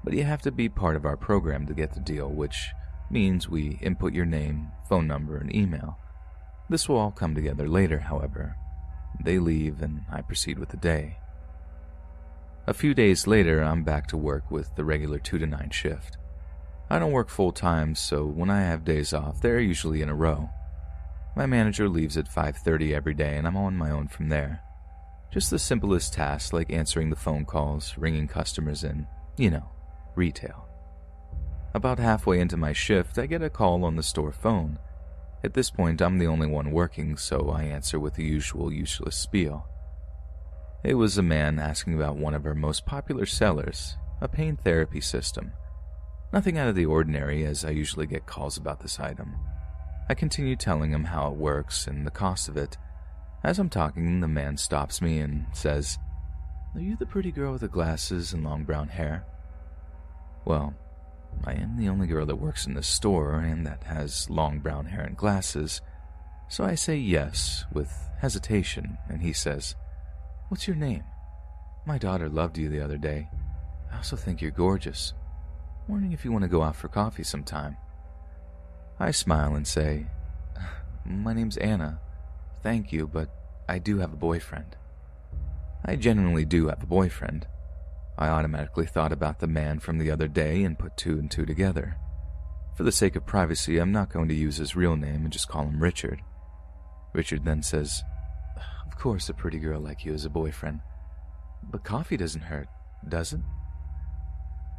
but 0.04 0.14
you 0.14 0.24
have 0.24 0.42
to 0.42 0.52
be 0.52 0.68
part 0.68 0.96
of 0.96 1.06
our 1.06 1.16
program 1.16 1.68
to 1.68 1.76
get 1.76 1.94
the 1.94 2.00
deal, 2.00 2.30
which 2.30 2.70
means 3.12 3.48
we 3.48 3.78
input 3.84 4.14
your 4.14 4.26
name, 4.26 4.72
phone 4.88 5.06
number, 5.06 5.38
and 5.38 5.54
email. 5.56 6.00
This 6.72 6.90
will 6.90 6.98
all 6.98 7.12
come 7.12 7.36
together 7.36 7.68
later, 7.68 8.00
however. 8.00 8.56
They 9.24 9.38
leave, 9.38 9.84
and 9.84 10.02
I 10.12 10.24
proceed 10.24 10.58
with 10.58 10.70
the 10.70 10.78
day. 10.78 11.18
A 12.66 12.74
few 12.74 12.96
days 12.96 13.28
later, 13.28 13.62
I'm 13.62 13.84
back 13.84 14.08
to 14.08 14.18
work 14.18 14.50
with 14.50 14.76
the 14.76 14.84
regular 14.84 15.20
2 15.20 15.38
to 15.38 15.46
9 15.46 15.70
shift. 15.70 16.18
I 16.92 16.98
don't 16.98 17.12
work 17.12 17.30
full 17.30 17.52
time, 17.52 17.94
so 17.94 18.26
when 18.26 18.50
I 18.50 18.62
have 18.62 18.84
days 18.84 19.14
off, 19.14 19.42
they're 19.42 19.60
usually 19.60 20.02
in 20.02 20.10
a 20.10 20.16
row. 20.16 20.50
My 21.36 21.46
manager 21.46 21.88
leaves 21.88 22.18
at 22.18 22.28
5:30 22.28 22.96
every 22.96 23.14
day 23.14 23.38
and 23.38 23.46
I'm 23.46 23.58
on 23.58 23.78
my 23.78 23.92
own 23.92 24.08
from 24.08 24.30
there. 24.30 24.62
Just 25.32 25.52
the 25.52 25.60
simplest 25.60 26.14
tasks 26.14 26.52
like 26.52 26.72
answering 26.72 27.12
the 27.12 27.16
phone 27.16 27.46
calls, 27.46 27.96
ringing 27.98 28.28
customers 28.28 28.84
in, 28.84 29.06
you 29.38 29.52
know, 29.52 29.70
retail. 30.16 30.68
About 31.76 32.00
halfway 32.00 32.40
into 32.40 32.58
my 32.58 32.74
shift, 32.74 33.20
I 33.20 33.28
get 33.28 33.44
a 33.44 33.50
call 33.50 33.86
on 33.86 33.96
the 33.96 34.02
store 34.02 34.32
phone. 34.32 34.80
At 35.44 35.54
this 35.54 35.70
point, 35.70 36.02
I'm 36.02 36.18
the 36.18 36.28
only 36.28 36.48
one 36.48 36.72
working, 36.72 37.16
so 37.16 37.52
I 37.52 37.64
answer 37.64 38.00
with 38.00 38.16
the 38.16 38.26
usual 38.26 38.74
useless 38.74 39.16
spiel. 39.16 39.68
It 40.84 40.96
was 40.96 41.20
a 41.20 41.24
man 41.24 41.60
asking 41.60 41.94
about 41.94 42.18
one 42.18 42.34
of 42.34 42.48
our 42.48 42.56
most 42.56 42.88
popular 42.88 43.28
sellers, 43.28 43.96
a 44.20 44.28
pain 44.28 44.58
therapy 44.58 45.02
system. 45.02 45.52
Nothing 46.32 46.58
out 46.58 46.68
of 46.68 46.76
the 46.76 46.86
ordinary, 46.86 47.46
as 47.46 47.66
I 47.66 47.72
usually 47.72 48.06
get 48.06 48.28
calls 48.28 48.58
about 48.58 48.82
this 48.82 49.00
item. 49.00 49.36
I 50.08 50.14
continue 50.14 50.56
telling 50.56 50.92
him 50.92 51.06
how 51.06 51.32
it 51.32 51.38
works 51.38 51.88
and 51.88 52.06
the 52.06 52.12
cost 52.12 52.48
of 52.48 52.58
it. 52.58 52.78
As 53.44 53.58
I'm 53.58 53.70
talking, 53.70 54.20
the 54.20 54.28
man 54.28 54.58
stops 54.58 55.02
me 55.02 55.20
and 55.20 55.46
says, 55.54 55.98
Are 56.76 56.82
you 56.82 56.96
the 56.96 57.06
pretty 57.06 57.32
girl 57.32 57.54
with 57.54 57.62
the 57.62 57.68
glasses 57.68 58.34
and 58.34 58.44
long 58.44 58.64
brown 58.64 58.90
hair? 58.90 59.26
Well, 60.46 60.74
I 61.46 61.54
am 61.54 61.78
the 61.78 61.90
only 61.90 62.08
girl 62.08 62.26
that 62.26 62.36
works 62.36 62.68
in 62.68 62.74
the 62.74 62.84
store 62.84 63.40
and 63.40 63.66
that 63.66 63.84
has 63.84 64.30
long 64.30 64.60
brown 64.60 64.86
hair 64.86 65.04
and 65.04 65.18
glasses, 65.18 65.82
so 66.48 66.64
I 66.64 66.76
say 66.76 66.96
yes 66.96 67.66
with 67.72 67.92
hesitation, 68.20 68.98
and 69.08 69.22
he 69.22 69.34
says, 69.34 69.76
What's 70.50 70.68
your 70.68 70.76
name? 70.76 71.04
My 71.86 71.98
daughter 71.98 72.28
loved 72.28 72.58
you 72.58 72.70
the 72.70 72.82
other 72.82 72.98
day. 72.98 73.30
I 73.92 73.98
also 73.98 74.16
think 74.16 74.42
you're 74.42 74.52
gorgeous. 74.52 75.14
Wondering 75.90 76.12
if 76.12 76.24
you 76.24 76.32
want 76.32 76.44
to 76.44 76.48
go 76.48 76.62
out 76.62 76.76
for 76.76 76.88
coffee 76.88 77.24
sometime. 77.24 77.76
I 79.00 79.10
smile 79.10 79.56
and 79.56 79.68
say, 79.68 80.06
My 81.04 81.34
name's 81.34 81.58
Anna. 81.58 82.00
Thank 82.62 82.94
you, 82.94 83.08
but 83.08 83.32
I 83.68 83.80
do 83.80 83.98
have 83.98 84.14
a 84.14 84.18
boyfriend. 84.18 84.76
I 85.84 85.96
genuinely 85.96 86.46
do 86.46 86.68
have 86.68 86.84
a 86.84 86.86
boyfriend. 86.86 87.48
I 88.20 88.28
automatically 88.28 88.86
thought 88.86 89.12
about 89.12 89.40
the 89.40 89.48
man 89.48 89.80
from 89.80 89.98
the 89.98 90.12
other 90.12 90.28
day 90.28 90.64
and 90.64 90.78
put 90.78 90.96
two 90.96 91.18
and 91.18 91.32
two 91.32 91.48
together. 91.48 91.98
For 92.78 92.84
the 92.84 92.92
sake 92.92 93.16
of 93.16 93.26
privacy, 93.26 93.80
I'm 93.80 93.92
not 93.92 94.14
going 94.14 94.28
to 94.28 94.36
use 94.36 94.58
his 94.58 94.76
real 94.76 94.96
name 94.96 95.24
and 95.24 95.34
just 95.34 95.48
call 95.48 95.64
him 95.64 95.82
Richard. 95.82 96.22
Richard 97.14 97.46
then 97.46 97.64
says, 97.64 98.04
Of 98.86 98.96
course, 98.96 99.28
a 99.28 99.34
pretty 99.34 99.58
girl 99.58 99.82
like 99.82 100.06
you 100.06 100.14
is 100.14 100.26
a 100.26 100.30
boyfriend. 100.30 100.82
But 101.64 101.84
coffee 101.84 102.18
doesn't 102.18 102.42
hurt, 102.42 102.68
does 103.08 103.34
it? 103.34 103.42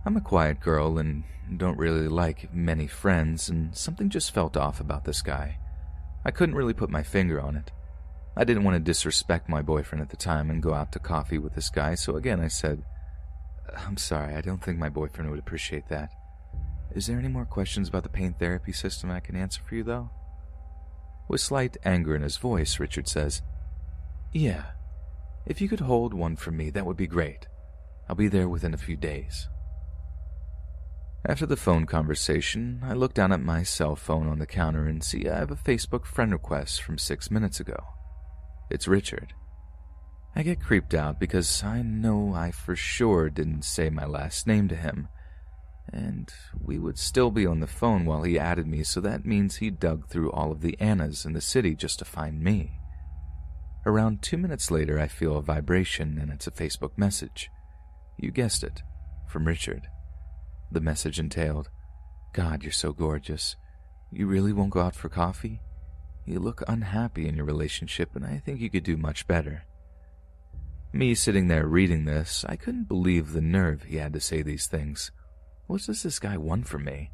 I'm 0.07 0.17
a 0.17 0.23
quiet 0.23 0.61
girl 0.61 0.99
and 0.99 1.25
don't 1.57 1.79
really 1.79 2.09
like 2.09 2.55
many 2.55 2.87
friends, 2.87 3.49
and 3.49 3.77
something 3.77 4.09
just 4.09 4.33
felt 4.33 4.57
off 4.57 4.81
about 4.81 5.05
this 5.05 5.21
guy. 5.21 5.59
I 6.25 6.31
couldn't 6.31 6.55
really 6.55 6.73
put 6.73 6.91
my 6.91 7.03
finger 7.03 7.41
on 7.41 7.57
it. 7.57 7.71
I 8.37 8.45
didn't 8.45 8.65
want 8.65 8.77
to 8.77 8.81
disrespect 8.81 9.49
my 9.49 9.61
boyfriend 9.61 10.01
at 10.01 10.09
the 10.09 10.17
time 10.17 10.49
and 10.49 10.63
go 10.63 10.73
out 10.73 10.93
to 10.93 10.99
coffee 10.99 11.39
with 11.39 11.55
this 11.55 11.69
guy, 11.69 11.97
so 11.97 12.17
again 12.17 12.41
I 12.41 12.49
said, 12.49 12.83
uh, 13.69 13.79
I'm 13.87 13.97
sorry, 13.97 14.35
I 14.35 14.41
don't 14.41 14.63
think 14.63 14.79
my 14.79 14.89
boyfriend 14.89 15.29
would 15.31 15.39
appreciate 15.39 15.89
that. 15.89 16.13
Is 16.95 17.07
there 17.07 17.19
any 17.19 17.29
more 17.29 17.45
questions 17.45 17.89
about 17.89 18.05
the 18.05 18.09
pain 18.09 18.35
therapy 18.39 18.73
system 18.73 19.11
I 19.11 19.21
can 19.21 19.37
answer 19.37 19.61
for 19.63 19.75
you, 19.75 19.85
though? 19.85 20.11
With 21.29 21.41
slight 21.41 21.77
anger 21.85 22.17
in 22.17 22.23
his 22.23 22.39
voice, 22.39 22.81
Richard 22.81 23.07
says, 23.07 23.43
Yeah, 24.33 24.65
if 25.47 25.61
you 25.61 25.69
could 25.69 25.81
hold 25.81 26.15
one 26.15 26.37
for 26.37 26.51
me, 26.51 26.71
that 26.71 26.87
would 26.87 26.97
be 26.97 27.07
great. 27.07 27.47
I'll 28.09 28.17
be 28.17 28.29
there 28.29 28.49
within 28.49 28.75
a 28.75 28.79
few 28.79 28.97
days. 28.97 29.49
After 31.27 31.45
the 31.45 31.57
phone 31.57 31.85
conversation, 31.85 32.81
I 32.83 32.95
look 32.95 33.13
down 33.13 33.31
at 33.31 33.43
my 33.43 33.63
cell 33.63 33.95
phone 33.95 34.27
on 34.27 34.39
the 34.39 34.47
counter 34.47 34.87
and 34.87 35.05
see 35.05 35.29
I 35.29 35.39
have 35.39 35.51
a 35.51 35.57
Facebook 35.57 36.07
friend 36.07 36.33
request 36.33 36.83
from 36.83 36.97
six 36.97 37.31
minutes 37.31 37.61
ago. 37.61 37.77
It's 38.71 38.89
Richard. 38.89 39.35
I 40.35 40.43
get 40.43 40.63
creeped 40.63 40.95
out 40.95 41.21
because 41.21 41.63
I 41.63 41.83
know 41.83 42.33
I 42.35 42.53
for 42.53 42.75
sure 42.75 43.29
didn't 43.29 43.65
say 43.65 43.91
my 43.91 44.07
last 44.07 44.47
name 44.47 44.69
to 44.69 44.77
him, 44.77 45.09
and 45.93 46.33
we 46.59 46.79
would 46.79 46.99
still 46.99 47.31
be 47.31 47.45
on 47.45 47.61
the 47.61 47.67
phone 47.67 48.07
while 48.07 48.23
he 48.23 48.39
added 48.39 48.67
me, 48.67 48.83
so 48.83 49.01
that 49.03 49.27
means 49.27 49.57
he 49.57 49.71
dug 49.71 50.09
through 50.09 50.33
all 50.33 50.51
of 50.51 50.63
the 50.63 50.81
Annas 50.81 51.27
in 51.27 51.35
the 51.35 51.41
city 51.43 51.75
just 51.75 51.99
to 51.99 52.05
find 52.07 52.41
me. 52.41 52.79
Around 53.85 54.23
two 54.23 54.39
minutes 54.39 54.71
later, 54.71 54.99
I 54.99 55.09
feel 55.09 55.37
a 55.37 55.43
vibration, 55.43 56.19
and 56.19 56.31
it's 56.33 56.47
a 56.47 56.53
Facebook 56.53 56.97
message. 56.97 57.51
You 58.17 58.31
guessed 58.31 58.63
it, 58.63 58.83
from 59.27 59.47
Richard. 59.47 59.89
The 60.73 60.81
message 60.81 61.19
entailed 61.19 61.69
God, 62.33 62.63
you're 62.63 62.71
so 62.71 62.93
gorgeous. 62.93 63.57
You 64.13 64.27
really 64.27 64.53
won't 64.53 64.71
go 64.71 64.81
out 64.81 64.95
for 64.95 65.09
coffee? 65.09 65.61
You 66.25 66.39
look 66.39 66.63
unhappy 66.69 67.27
in 67.27 67.37
your 67.37 67.45
relationship, 67.45 68.15
and 68.15 68.25
I 68.25 68.39
think 68.39 68.61
you 68.61 68.71
could 68.71 68.85
do 68.85 68.97
much 68.97 69.27
better. 69.27 69.65
Me 70.93 71.15
sitting 71.15 71.49
there 71.49 71.67
reading 71.67 72.05
this, 72.05 72.45
I 72.49 72.57
couldn't 72.57 72.89
believe 72.89 73.33
the 73.33 73.41
nerve 73.41 73.85
he 73.85 73.97
had 73.97 74.13
to 74.13 74.21
say 74.21 74.43
these 74.43 74.67
things. 74.67 75.11
What 75.67 75.83
does 75.83 76.03
this 76.03 76.19
guy 76.19 76.37
want 76.37 76.69
from 76.69 76.85
me? 76.85 77.11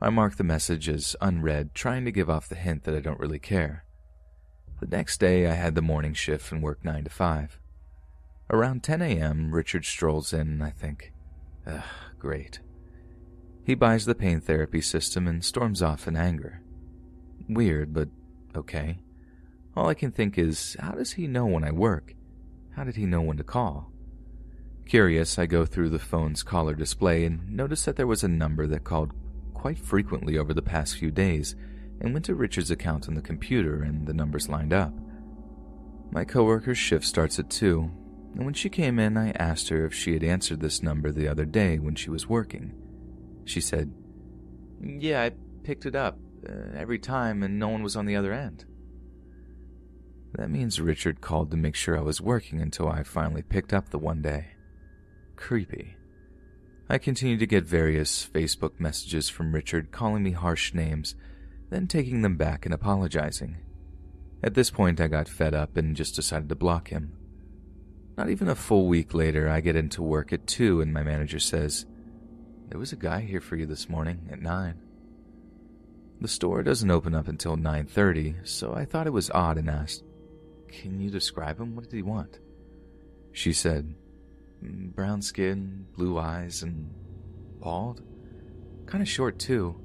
I 0.00 0.10
mark 0.10 0.36
the 0.36 0.44
message 0.44 0.88
as 0.88 1.16
unread, 1.20 1.74
trying 1.74 2.04
to 2.04 2.12
give 2.12 2.28
off 2.28 2.48
the 2.48 2.54
hint 2.54 2.84
that 2.84 2.94
I 2.94 3.00
don't 3.00 3.20
really 3.20 3.38
care. 3.38 3.84
The 4.80 4.86
next 4.86 5.20
day, 5.20 5.46
I 5.46 5.54
had 5.54 5.74
the 5.74 5.82
morning 5.82 6.12
shift 6.12 6.52
and 6.52 6.62
worked 6.62 6.84
9 6.84 7.04
to 7.04 7.10
5. 7.10 7.58
Around 8.50 8.82
10 8.82 9.00
a.m., 9.00 9.54
Richard 9.54 9.86
strolls 9.86 10.34
in, 10.34 10.60
I 10.60 10.70
think, 10.70 11.12
ugh, 11.66 11.82
great. 12.18 12.60
He 13.64 13.74
buys 13.74 14.04
the 14.04 14.14
pain 14.14 14.40
therapy 14.40 14.82
system 14.82 15.26
and 15.26 15.42
storms 15.42 15.80
off 15.80 16.06
in 16.06 16.16
anger. 16.16 16.60
Weird, 17.48 17.94
but 17.94 18.08
okay. 18.54 18.98
All 19.74 19.88
I 19.88 19.94
can 19.94 20.12
think 20.12 20.38
is, 20.38 20.76
how 20.78 20.92
does 20.92 21.12
he 21.12 21.26
know 21.26 21.46
when 21.46 21.64
I 21.64 21.72
work? 21.72 22.14
How 22.76 22.84
did 22.84 22.96
he 22.96 23.06
know 23.06 23.22
when 23.22 23.38
to 23.38 23.44
call? 23.44 23.90
Curious, 24.86 25.38
I 25.38 25.46
go 25.46 25.64
through 25.64 25.88
the 25.88 25.98
phone's 25.98 26.42
caller 26.42 26.74
display 26.74 27.24
and 27.24 27.50
notice 27.50 27.86
that 27.86 27.96
there 27.96 28.06
was 28.06 28.22
a 28.22 28.28
number 28.28 28.66
that 28.66 28.84
called 28.84 29.14
quite 29.54 29.78
frequently 29.78 30.36
over 30.36 30.52
the 30.52 30.60
past 30.60 30.98
few 30.98 31.10
days 31.10 31.56
and 32.00 32.12
went 32.12 32.26
to 32.26 32.34
Richard's 32.34 32.70
account 32.70 33.08
on 33.08 33.14
the 33.14 33.22
computer 33.22 33.82
and 33.82 34.06
the 34.06 34.12
numbers 34.12 34.48
lined 34.48 34.74
up. 34.74 34.92
My 36.10 36.24
coworker's 36.24 36.76
shift 36.76 37.06
starts 37.06 37.38
at 37.38 37.48
2, 37.48 37.90
and 38.34 38.44
when 38.44 38.54
she 38.54 38.68
came 38.68 38.98
in, 38.98 39.16
I 39.16 39.30
asked 39.30 39.70
her 39.70 39.86
if 39.86 39.94
she 39.94 40.12
had 40.12 40.22
answered 40.22 40.60
this 40.60 40.82
number 40.82 41.10
the 41.10 41.28
other 41.28 41.46
day 41.46 41.78
when 41.78 41.94
she 41.94 42.10
was 42.10 42.28
working. 42.28 42.74
She 43.44 43.60
said, 43.60 43.92
Yeah, 44.80 45.22
I 45.22 45.32
picked 45.62 45.86
it 45.86 45.94
up 45.94 46.18
uh, 46.48 46.76
every 46.76 46.98
time 46.98 47.42
and 47.42 47.58
no 47.58 47.68
one 47.68 47.82
was 47.82 47.96
on 47.96 48.06
the 48.06 48.16
other 48.16 48.32
end. 48.32 48.64
That 50.34 50.50
means 50.50 50.80
Richard 50.80 51.20
called 51.20 51.50
to 51.52 51.56
make 51.56 51.76
sure 51.76 51.96
I 51.96 52.02
was 52.02 52.20
working 52.20 52.60
until 52.60 52.88
I 52.88 53.04
finally 53.04 53.42
picked 53.42 53.72
up 53.72 53.90
the 53.90 53.98
one 53.98 54.20
day. 54.20 54.48
Creepy. 55.36 55.96
I 56.88 56.98
continued 56.98 57.40
to 57.40 57.46
get 57.46 57.64
various 57.64 58.28
Facebook 58.32 58.78
messages 58.78 59.28
from 59.28 59.54
Richard 59.54 59.92
calling 59.92 60.22
me 60.22 60.32
harsh 60.32 60.74
names, 60.74 61.14
then 61.70 61.86
taking 61.86 62.22
them 62.22 62.36
back 62.36 62.66
and 62.66 62.74
apologizing. 62.74 63.58
At 64.42 64.54
this 64.54 64.70
point, 64.70 65.00
I 65.00 65.06
got 65.06 65.28
fed 65.28 65.54
up 65.54 65.76
and 65.76 65.96
just 65.96 66.16
decided 66.16 66.48
to 66.50 66.54
block 66.54 66.88
him. 66.88 67.16
Not 68.18 68.28
even 68.28 68.48
a 68.48 68.54
full 68.54 68.86
week 68.86 69.14
later, 69.14 69.48
I 69.48 69.60
get 69.60 69.76
into 69.76 70.02
work 70.02 70.32
at 70.32 70.46
2 70.46 70.80
and 70.80 70.92
my 70.92 71.02
manager 71.02 71.38
says, 71.38 71.86
There 72.68 72.78
was 72.78 72.92
a 72.92 72.96
guy 72.96 73.20
here 73.20 73.40
for 73.40 73.56
you 73.56 73.66
this 73.66 73.88
morning 73.88 74.28
at 74.30 74.40
9. 74.40 74.80
The 76.20 76.28
store 76.28 76.62
doesn't 76.62 76.90
open 76.90 77.14
up 77.14 77.28
until 77.28 77.56
9:30, 77.56 78.46
so 78.46 78.74
I 78.74 78.84
thought 78.84 79.06
it 79.06 79.12
was 79.12 79.30
odd 79.30 79.58
and 79.58 79.68
asked, 79.68 80.04
can 80.80 81.00
you 81.00 81.10
describe 81.10 81.60
him? 81.60 81.76
What 81.76 81.84
did 81.84 81.96
he 81.96 82.02
want? 82.02 82.40
She 83.32 83.52
said, 83.52 83.94
mm, 84.62 84.94
Brown 84.94 85.22
skin, 85.22 85.86
blue 85.96 86.18
eyes, 86.18 86.62
and 86.62 86.92
bald. 87.60 88.02
Kind 88.86 89.02
of 89.02 89.08
short, 89.08 89.38
too. 89.38 89.80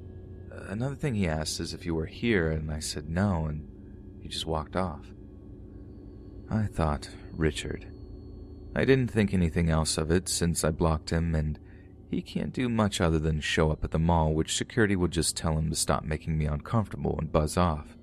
Another 0.50 0.96
thing 0.96 1.14
he 1.14 1.28
asked 1.28 1.60
is 1.60 1.72
if 1.72 1.86
you 1.86 1.94
were 1.94 2.06
here, 2.06 2.50
and 2.50 2.70
I 2.70 2.80
said 2.80 3.08
no, 3.08 3.46
and 3.46 3.68
he 4.20 4.28
just 4.28 4.46
walked 4.46 4.76
off. 4.76 5.06
I 6.50 6.64
thought, 6.64 7.08
Richard. 7.32 7.86
I 8.74 8.84
didn't 8.84 9.10
think 9.10 9.32
anything 9.32 9.70
else 9.70 9.96
of 9.96 10.10
it 10.10 10.28
since 10.28 10.64
I 10.64 10.70
blocked 10.70 11.10
him, 11.10 11.34
and 11.34 11.58
he 12.10 12.22
can't 12.22 12.52
do 12.52 12.68
much 12.68 13.00
other 13.00 13.20
than 13.20 13.40
show 13.40 13.70
up 13.70 13.84
at 13.84 13.92
the 13.92 13.98
mall, 13.98 14.34
which 14.34 14.56
security 14.56 14.96
would 14.96 15.12
just 15.12 15.36
tell 15.36 15.56
him 15.56 15.70
to 15.70 15.76
stop 15.76 16.04
making 16.04 16.36
me 16.36 16.44
uncomfortable 16.44 17.16
and 17.18 17.30
buzz 17.30 17.56
off. 17.56 17.96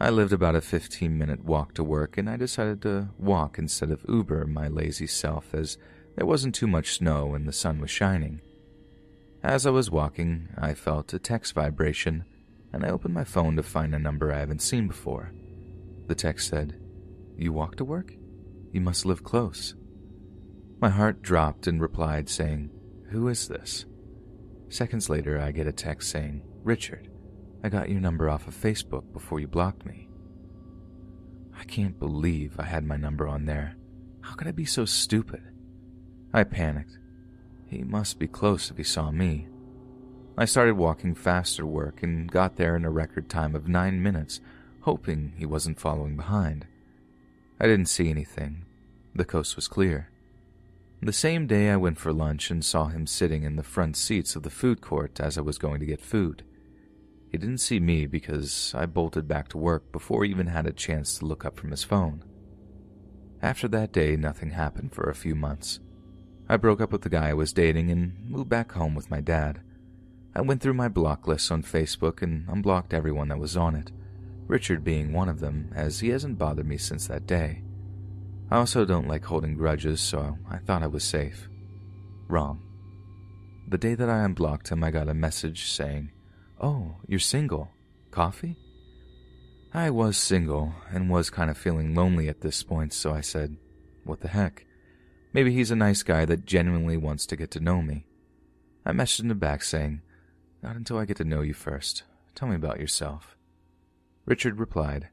I 0.00 0.10
lived 0.10 0.32
about 0.32 0.56
a 0.56 0.60
15 0.60 1.16
minute 1.16 1.44
walk 1.44 1.74
to 1.74 1.84
work, 1.84 2.18
and 2.18 2.28
I 2.28 2.36
decided 2.36 2.82
to 2.82 3.10
walk 3.16 3.58
instead 3.58 3.90
of 3.90 4.04
Uber 4.08 4.46
my 4.46 4.66
lazy 4.66 5.06
self 5.06 5.54
as 5.54 5.78
there 6.16 6.26
wasn't 6.26 6.54
too 6.54 6.66
much 6.66 6.94
snow 6.94 7.34
and 7.34 7.46
the 7.46 7.52
sun 7.52 7.80
was 7.80 7.90
shining. 7.90 8.40
As 9.42 9.66
I 9.66 9.70
was 9.70 9.90
walking, 9.90 10.48
I 10.58 10.74
felt 10.74 11.14
a 11.14 11.18
text 11.18 11.54
vibration, 11.54 12.24
and 12.72 12.84
I 12.84 12.90
opened 12.90 13.14
my 13.14 13.24
phone 13.24 13.56
to 13.56 13.62
find 13.62 13.94
a 13.94 13.98
number 13.98 14.32
I 14.32 14.38
haven't 14.38 14.62
seen 14.62 14.88
before. 14.88 15.32
The 16.08 16.14
text 16.14 16.48
said, 16.48 16.76
You 17.36 17.52
walk 17.52 17.76
to 17.76 17.84
work? 17.84 18.14
You 18.72 18.80
must 18.80 19.06
live 19.06 19.22
close. 19.22 19.74
My 20.80 20.88
heart 20.88 21.22
dropped 21.22 21.66
and 21.66 21.80
replied, 21.80 22.28
saying, 22.28 22.70
Who 23.10 23.26
is 23.28 23.48
this? 23.48 23.86
Seconds 24.68 25.10
later, 25.10 25.40
I 25.40 25.50
get 25.50 25.66
a 25.66 25.72
text 25.72 26.10
saying, 26.10 26.42
Richard, 26.62 27.08
I 27.64 27.68
got 27.68 27.90
your 27.90 28.00
number 28.00 28.30
off 28.30 28.46
of 28.46 28.54
Facebook 28.54 29.12
before 29.12 29.40
you 29.40 29.48
blocked 29.48 29.84
me. 29.84 30.08
I 31.58 31.64
can't 31.64 31.98
believe 31.98 32.54
I 32.58 32.64
had 32.64 32.84
my 32.84 32.96
number 32.96 33.26
on 33.26 33.46
there. 33.46 33.76
How 34.20 34.34
could 34.34 34.46
I 34.46 34.52
be 34.52 34.64
so 34.64 34.84
stupid? 34.84 35.42
I 36.32 36.44
panicked. 36.44 36.98
He 37.66 37.82
must 37.82 38.20
be 38.20 38.28
close 38.28 38.70
if 38.70 38.76
he 38.76 38.84
saw 38.84 39.10
me. 39.10 39.48
I 40.38 40.44
started 40.44 40.76
walking 40.76 41.16
faster 41.16 41.66
work 41.66 42.04
and 42.04 42.30
got 42.30 42.56
there 42.56 42.76
in 42.76 42.84
a 42.84 42.90
record 42.90 43.28
time 43.28 43.56
of 43.56 43.66
nine 43.66 44.00
minutes, 44.02 44.40
hoping 44.82 45.34
he 45.36 45.46
wasn't 45.46 45.80
following 45.80 46.16
behind. 46.16 46.66
I 47.58 47.66
didn't 47.66 47.88
see 47.88 48.08
anything. 48.08 48.66
The 49.16 49.24
coast 49.24 49.56
was 49.56 49.66
clear. 49.66 50.10
The 51.02 51.12
same 51.14 51.46
day, 51.46 51.70
I 51.70 51.76
went 51.76 51.98
for 51.98 52.12
lunch 52.12 52.50
and 52.50 52.62
saw 52.62 52.88
him 52.88 53.06
sitting 53.06 53.42
in 53.42 53.56
the 53.56 53.62
front 53.62 53.96
seats 53.96 54.36
of 54.36 54.42
the 54.42 54.50
food 54.50 54.82
court 54.82 55.18
as 55.18 55.38
I 55.38 55.40
was 55.40 55.56
going 55.56 55.80
to 55.80 55.86
get 55.86 56.00
food. 56.00 56.44
He 57.30 57.38
didn't 57.38 57.58
see 57.58 57.80
me 57.80 58.06
because 58.06 58.74
I 58.76 58.84
bolted 58.84 59.26
back 59.26 59.48
to 59.48 59.58
work 59.58 59.92
before 59.92 60.24
he 60.24 60.30
even 60.30 60.48
had 60.48 60.66
a 60.66 60.72
chance 60.72 61.18
to 61.18 61.24
look 61.24 61.46
up 61.46 61.56
from 61.56 61.70
his 61.70 61.84
phone. 61.84 62.22
After 63.40 63.66
that 63.68 63.92
day, 63.92 64.14
nothing 64.16 64.50
happened 64.50 64.92
for 64.92 65.08
a 65.08 65.14
few 65.14 65.34
months. 65.34 65.80
I 66.50 66.58
broke 66.58 66.82
up 66.82 66.92
with 66.92 67.02
the 67.02 67.08
guy 67.08 67.30
I 67.30 67.34
was 67.34 67.54
dating 67.54 67.90
and 67.90 68.28
moved 68.28 68.50
back 68.50 68.72
home 68.72 68.94
with 68.94 69.10
my 69.10 69.22
dad. 69.22 69.62
I 70.34 70.42
went 70.42 70.60
through 70.60 70.74
my 70.74 70.88
block 70.88 71.26
list 71.26 71.50
on 71.50 71.62
Facebook 71.62 72.20
and 72.20 72.46
unblocked 72.46 72.92
everyone 72.92 73.28
that 73.28 73.38
was 73.38 73.56
on 73.56 73.74
it, 73.74 73.90
Richard 74.46 74.84
being 74.84 75.14
one 75.14 75.30
of 75.30 75.40
them, 75.40 75.70
as 75.74 76.00
he 76.00 76.10
hasn't 76.10 76.38
bothered 76.38 76.66
me 76.66 76.76
since 76.76 77.06
that 77.06 77.26
day. 77.26 77.62
I 78.50 78.56
also 78.56 78.84
don't 78.84 79.06
like 79.06 79.24
holding 79.24 79.54
grudges, 79.54 80.00
so 80.00 80.36
I 80.50 80.58
thought 80.58 80.82
I 80.82 80.88
was 80.88 81.04
safe. 81.04 81.48
Wrong. 82.28 82.60
The 83.68 83.78
day 83.78 83.94
that 83.94 84.10
I 84.10 84.24
unblocked 84.24 84.70
him, 84.70 84.82
I 84.82 84.90
got 84.90 85.08
a 85.08 85.14
message 85.14 85.70
saying, 85.70 86.10
Oh, 86.60 86.96
you're 87.06 87.20
single. 87.20 87.70
Coffee? 88.10 88.56
I 89.72 89.90
was 89.90 90.16
single 90.16 90.74
and 90.92 91.08
was 91.08 91.30
kind 91.30 91.48
of 91.48 91.56
feeling 91.56 91.94
lonely 91.94 92.28
at 92.28 92.40
this 92.40 92.64
point, 92.64 92.92
so 92.92 93.12
I 93.12 93.20
said, 93.20 93.56
What 94.02 94.20
the 94.20 94.28
heck? 94.28 94.66
Maybe 95.32 95.52
he's 95.54 95.70
a 95.70 95.76
nice 95.76 96.02
guy 96.02 96.24
that 96.24 96.44
genuinely 96.44 96.96
wants 96.96 97.26
to 97.26 97.36
get 97.36 97.52
to 97.52 97.60
know 97.60 97.80
me. 97.80 98.06
I 98.84 98.90
messaged 98.90 99.30
him 99.30 99.38
back 99.38 99.62
saying, 99.62 100.02
Not 100.60 100.74
until 100.74 100.98
I 100.98 101.04
get 101.04 101.18
to 101.18 101.24
know 101.24 101.42
you 101.42 101.54
first. 101.54 102.02
Tell 102.34 102.48
me 102.48 102.56
about 102.56 102.80
yourself. 102.80 103.36
Richard 104.26 104.58
replied, 104.58 105.08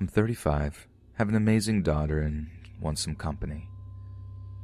I'm 0.00 0.08
35 0.08 0.88
have 1.20 1.28
an 1.28 1.34
amazing 1.34 1.82
daughter, 1.82 2.20
and 2.20 2.48
want 2.80 2.98
some 2.98 3.14
company. 3.14 3.68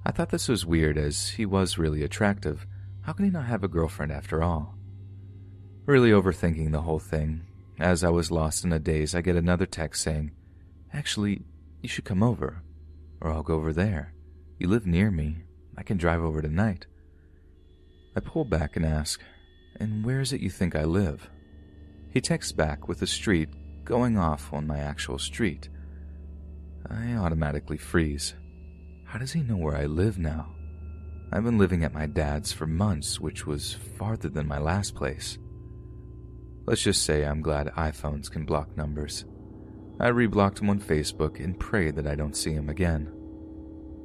I 0.07 0.11
thought 0.11 0.31
this 0.31 0.49
was 0.49 0.65
weird 0.65 0.97
as 0.97 1.29
he 1.29 1.45
was 1.45 1.77
really 1.77 2.03
attractive. 2.03 2.67
How 3.03 3.13
can 3.13 3.27
he 3.27 3.31
not 3.31 3.45
have 3.45 3.63
a 3.63 3.69
girlfriend 3.69 4.11
after 4.11 4.43
all? 4.43 4.75
Really 5.85 6.13
overthinking 6.13 6.73
the 6.73 6.81
whole 6.81 6.99
thing. 6.99 7.43
As 7.79 8.03
I 8.03 8.09
was 8.09 8.31
lost 8.31 8.65
in 8.65 8.73
a 8.73 8.79
daze, 8.79 9.15
I 9.15 9.21
get 9.21 9.37
another 9.37 9.67
text 9.67 10.03
saying, 10.03 10.31
Actually, 10.95 11.43
you 11.83 11.91
should 11.91 12.07
come 12.07 12.23
over. 12.23 12.63
Or 13.21 13.31
I'll 13.33 13.43
go 13.43 13.57
over 13.57 13.75
there. 13.75 14.15
You 14.59 14.69
live 14.69 14.87
near 14.87 15.11
me. 15.11 15.43
I 15.77 15.83
can 15.83 15.99
drive 15.99 16.23
over 16.23 16.41
tonight. 16.41 16.87
I 18.17 18.21
pull 18.21 18.47
back 18.47 18.77
and 18.77 18.87
ask, 18.87 19.21
And 19.79 20.07
where 20.07 20.21
is 20.21 20.33
it 20.33 20.41
you 20.41 20.49
think 20.49 20.75
I 20.75 20.85
live? 20.85 21.29
He 22.09 22.23
texts 22.23 22.53
back 22.53 22.89
with 22.89 23.01
the 23.01 23.07
street 23.07 23.51
going 23.85 24.17
off 24.17 24.55
on 24.55 24.67
my 24.67 24.79
actual 24.79 25.19
street. 25.19 25.69
I 26.91 27.15
automatically 27.15 27.79
freeze. 27.79 28.35
How 29.05 29.19
does 29.19 29.33
he 29.33 29.43
know 29.43 29.57
where 29.57 29.77
I 29.77 29.87
live 29.87 30.19
now? 30.19 30.55
I've 31.33 31.45
been 31.45 31.59
living 31.59 31.85
at 31.85 31.95
my 31.95 32.07
dad's 32.07 32.53
for 32.53 32.67
months, 32.67 33.19
which 33.21 33.47
was 33.47 33.75
farther 33.75 34.29
than 34.29 34.47
my 34.47 34.59
last 34.59 34.95
place. 34.95 35.39
Let's 36.67 36.83
just 36.83 37.03
say 37.05 37.25
I'm 37.25 37.43
glad 37.43 37.69
iPhones 37.77 38.31
can 38.31 38.45
block 38.45 38.77
numbers. 38.77 39.25
I 39.99 40.09
reblocked 40.11 40.61
him 40.61 40.71
on 40.71 40.81
Facebook 40.81 41.43
and 41.43 41.59
pray 41.59 41.91
that 41.91 42.07
I 42.07 42.15
don't 42.15 42.37
see 42.37 42.53
him 42.53 42.69
again. 42.69 43.11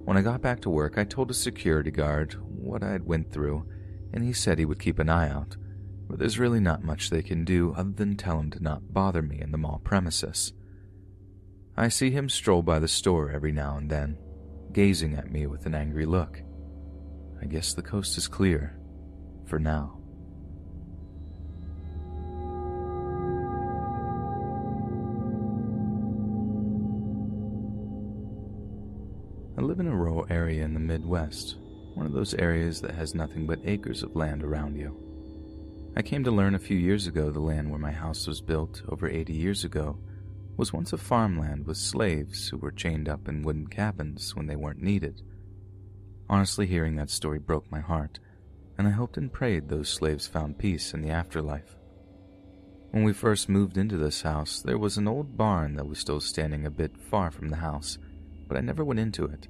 When 0.06 0.18
I 0.18 0.22
got 0.22 0.42
back 0.42 0.62
to 0.62 0.70
work, 0.70 0.98
I 0.98 1.04
told 1.04 1.30
a 1.30 1.36
security 1.36 1.92
guard 1.92 2.36
what 2.48 2.84
I 2.84 2.92
had 2.92 3.06
went 3.06 3.32
through, 3.32 3.66
and 4.14 4.24
he 4.24 4.34
said 4.34 4.58
he 4.58 4.66
would 4.66 4.80
keep 4.80 5.00
an 5.00 5.10
eye 5.10 5.30
out, 5.30 5.58
but 6.10 6.18
there's 6.18 6.40
really 6.40 6.60
not 6.60 6.84
much 6.84 7.10
they 7.10 7.22
can 7.22 7.46
do 7.46 7.74
other 7.78 7.92
than 7.92 8.18
tell 8.18 8.40
him 8.40 8.50
to 8.52 8.64
not 8.64 8.94
bother 8.94 9.22
me 9.22 9.40
in 9.40 9.52
the 9.52 9.58
mall 9.58 9.82
premises. 9.84 10.54
I 11.78 11.88
see 11.88 12.12
him 12.12 12.28
stroll 12.28 12.62
by 12.62 12.80
the 12.80 12.88
store 12.88 13.32
every 13.32 13.52
now 13.52 13.78
and 13.78 13.90
then, 13.90 14.18
gazing 14.74 15.16
at 15.16 15.32
me 15.32 15.48
with 15.48 15.66
an 15.66 15.74
angry 15.74 16.06
look. 16.06 16.42
I 17.42 17.46
guess 17.46 17.74
the 17.74 17.82
coast 17.82 18.18
is 18.18 18.28
clear. 18.28 18.78
For 19.46 19.60
now. 19.60 19.98
I 29.58 29.62
live 29.62 29.80
in 29.80 29.88
a 29.88 29.96
rural 29.96 30.26
area 30.30 30.64
in 30.64 30.74
the 30.74 30.80
Midwest, 30.80 31.58
one 31.94 32.06
of 32.06 32.14
those 32.14 32.34
areas 32.34 32.80
that 32.82 32.96
has 32.96 33.14
nothing 33.14 33.46
but 33.46 33.60
acres 33.66 34.04
of 34.04 34.16
land 34.16 34.44
around 34.44 34.78
you. 34.78 34.98
I 35.96 36.02
came 36.02 36.24
to 36.24 36.32
learn 36.32 36.56
a 36.56 36.60
few 36.60 36.78
years 36.78 37.08
ago 37.08 37.30
the 37.30 37.42
land 37.42 37.70
where 37.70 37.80
my 37.80 37.92
house 37.92 38.26
was 38.26 38.40
built 38.40 38.82
over 38.88 39.10
80 39.10 39.34
years 39.34 39.64
ago 39.66 40.00
was 40.58 40.74
once 40.74 40.94
a 40.94 40.98
farmland 40.98 41.66
with 41.66 41.78
slaves 41.78 42.50
who 42.50 42.58
were 42.58 42.72
chained 42.72 43.10
up 43.10 43.28
in 43.28 43.42
wooden 43.42 43.68
cabins 43.68 44.36
when 44.36 44.48
they 44.48 44.56
weren't 44.56 44.82
needed. 44.82 45.22
Honestly, 46.30 46.66
hearing 46.66 46.96
that 46.96 47.10
story 47.10 47.40
broke 47.40 47.70
my 47.72 47.80
heart, 47.80 48.20
and 48.78 48.88
I 48.88 48.92
hoped 48.92 49.18
and 49.18 49.32
prayed 49.32 49.68
those 49.68 49.90
slaves 49.90 50.28
found 50.28 50.58
peace 50.58 50.94
in 50.94 51.02
the 51.02 51.10
afterlife. 51.10 51.76
When 52.92 53.04
we 53.04 53.14
first 53.14 53.48
moved 53.48 53.78
into 53.78 53.98
this 53.98 54.22
house, 54.22 54.62
there 54.62 54.78
was 54.78 54.98
an 54.98 55.08
old 55.08 55.38
barn 55.38 55.76
that 55.76 55.88
was 55.88 56.00
still 56.00 56.20
standing 56.20 56.66
a 56.66 56.72
bit 56.72 56.98
far 56.98 57.32
from 57.32 57.50
the 57.50 57.58
house, 57.58 57.98
but 58.48 58.58
I 58.58 58.62
never 58.62 58.84
went 58.84 59.00
into 59.00 59.26
it. 59.26 59.48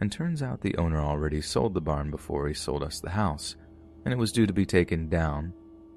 And 0.00 0.10
turns 0.10 0.42
out 0.42 0.60
the 0.60 0.76
owner 0.76 1.00
already 1.00 1.40
sold 1.40 1.74
the 1.74 1.80
barn 1.80 2.10
before 2.10 2.46
he 2.46 2.54
sold 2.54 2.82
us 2.82 3.00
the 3.00 3.10
house, 3.10 3.56
and 4.04 4.14
it 4.14 4.18
was 4.18 4.32
due 4.32 4.46
to 4.46 4.52
be 4.52 4.64
taken 4.64 5.08
down. 5.08 5.52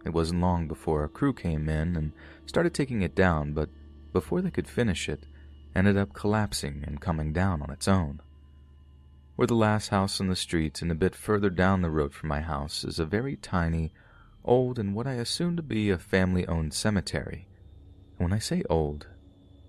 It 0.06 0.14
wasn't 0.14 0.42
long 0.42 0.68
before 0.68 1.04
a 1.04 1.10
crew 1.10 1.34
came 1.34 1.70
in 1.70 1.96
and 1.96 2.12
started 2.46 2.74
taking 2.74 3.04
it 3.04 3.16
down, 3.16 3.54
but 3.54 3.70
before 4.14 4.42
they 4.42 4.52
could 4.52 4.68
finish 4.68 5.10
it, 5.10 5.26
ended 5.76 5.98
up 5.98 6.14
collapsing 6.14 6.84
and 6.86 7.02
coming 7.02 7.34
down 7.34 7.62
on 7.62 7.72
its 7.72 7.88
own. 7.88 8.22
We're 9.36 9.48
the 9.48 9.56
last 9.56 9.90
house 9.90 10.22
on 10.22 10.28
the 10.28 10.36
street, 10.36 10.82
and 10.84 10.92
a 10.92 10.96
bit 10.96 11.16
further 11.16 11.50
down 11.50 11.82
the 11.82 11.90
road 11.90 12.14
from 12.14 12.30
my 12.30 12.42
house 12.42 12.84
is 12.84 13.00
a 13.00 13.06
very 13.06 13.36
tiny, 13.36 13.92
old, 14.46 14.78
and 14.78 14.94
what 14.94 15.08
I 15.08 15.14
assume 15.14 15.58
to 15.58 15.64
be 15.64 15.90
a 15.90 15.98
family 15.98 16.46
owned 16.48 16.74
cemetery. 16.74 17.48
And 18.20 18.30
when 18.30 18.34
I 18.34 18.40
say 18.40 18.64
old, 18.70 19.08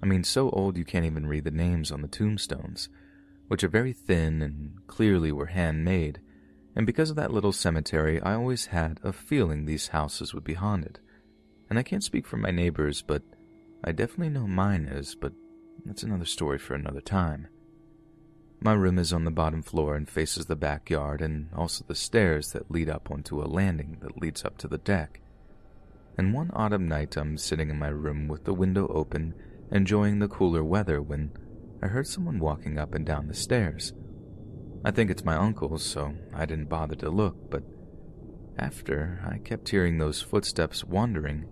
I 0.03 0.07
mean 0.07 0.23
so 0.23 0.51
old 0.51 0.77
you 0.77 0.85
can't 0.85 1.07
even 1.07 1.27
read 1.27 1.45
the 1.45 1.51
names 1.51 1.91
on 1.91 2.03
the 2.03 2.09
tombstones, 2.09 2.91
which 3.49 3.65
are 3.65 3.69
very 3.69 3.95
thin 3.95 4.43
and 4.43 4.87
clearly 4.87 5.33
were 5.33 5.47
handmade. 5.47 6.21
And 6.77 6.85
because 6.85 7.09
of 7.09 7.16
that 7.16 7.33
little 7.33 7.53
cemetery, 7.53 8.21
I 8.21 8.35
always 8.35 8.66
had 8.66 9.01
a 9.03 9.15
feeling 9.15 9.65
these 9.65 9.89
houses 9.89 10.35
would 10.35 10.45
be 10.45 10.55
haunted. 10.55 11.01
And 11.71 11.79
I 11.79 11.83
can't 11.83 12.05
speak 12.05 12.27
for 12.27 12.37
my 12.37 12.51
neighbors, 12.51 13.01
but 13.01 13.23
I 13.86 13.93
definitely 13.93 14.31
know 14.31 14.47
mine 14.47 14.86
is, 14.86 15.15
but 15.15 15.35
that's 15.85 16.02
another 16.02 16.24
story 16.24 16.59
for 16.59 16.74
another 16.74 17.02
time. 17.02 17.48
My 18.61 18.73
room 18.73 18.98
is 18.98 19.12
on 19.12 19.24
the 19.24 19.31
bottom 19.31 19.62
floor 19.62 19.94
and 19.94 20.09
faces 20.09 20.47
the 20.47 20.56
backyard 20.56 21.20
and 21.20 21.51
also 21.55 21.85
the 21.86 21.94
stairs 21.94 22.52
that 22.52 22.70
lead 22.70 22.89
up 22.89 23.11
onto 23.11 23.43
a 23.43 23.44
landing 23.44 23.98
that 24.01 24.23
leads 24.23 24.43
up 24.43 24.56
to 24.59 24.69
the 24.69 24.78
deck. 24.78 25.20
And 26.16 26.32
one 26.32 26.51
autumn 26.55 26.89
night, 26.89 27.15
I'm 27.19 27.36
sitting 27.36 27.69
in 27.69 27.78
my 27.78 27.89
room 27.89 28.27
with 28.27 28.44
the 28.44 28.55
window 28.55 28.86
open, 28.89 29.35
enjoying 29.70 30.19
the 30.19 30.28
cooler 30.28 30.65
weather 30.65 31.02
when 31.02 31.32
I 31.82 31.89
heard 31.89 32.06
someone 32.06 32.39
walking 32.39 32.78
up 32.78 32.94
and 32.94 33.05
down 33.05 33.28
the 33.28 33.35
stairs. 33.35 33.93
I 34.82 34.93
think 34.93 35.11
it's 35.11 35.27
my 35.27 35.36
uncle, 35.36 35.77
so 35.77 36.15
I 36.32 36.47
didn't 36.47 36.70
bother 36.70 36.94
to 36.97 37.11
look, 37.11 37.51
but 37.51 37.65
after, 38.56 39.20
I 39.28 39.39
kept 39.39 39.69
hearing 39.69 39.98
those 39.98 40.23
footsteps 40.23 40.85
wandering 40.85 41.44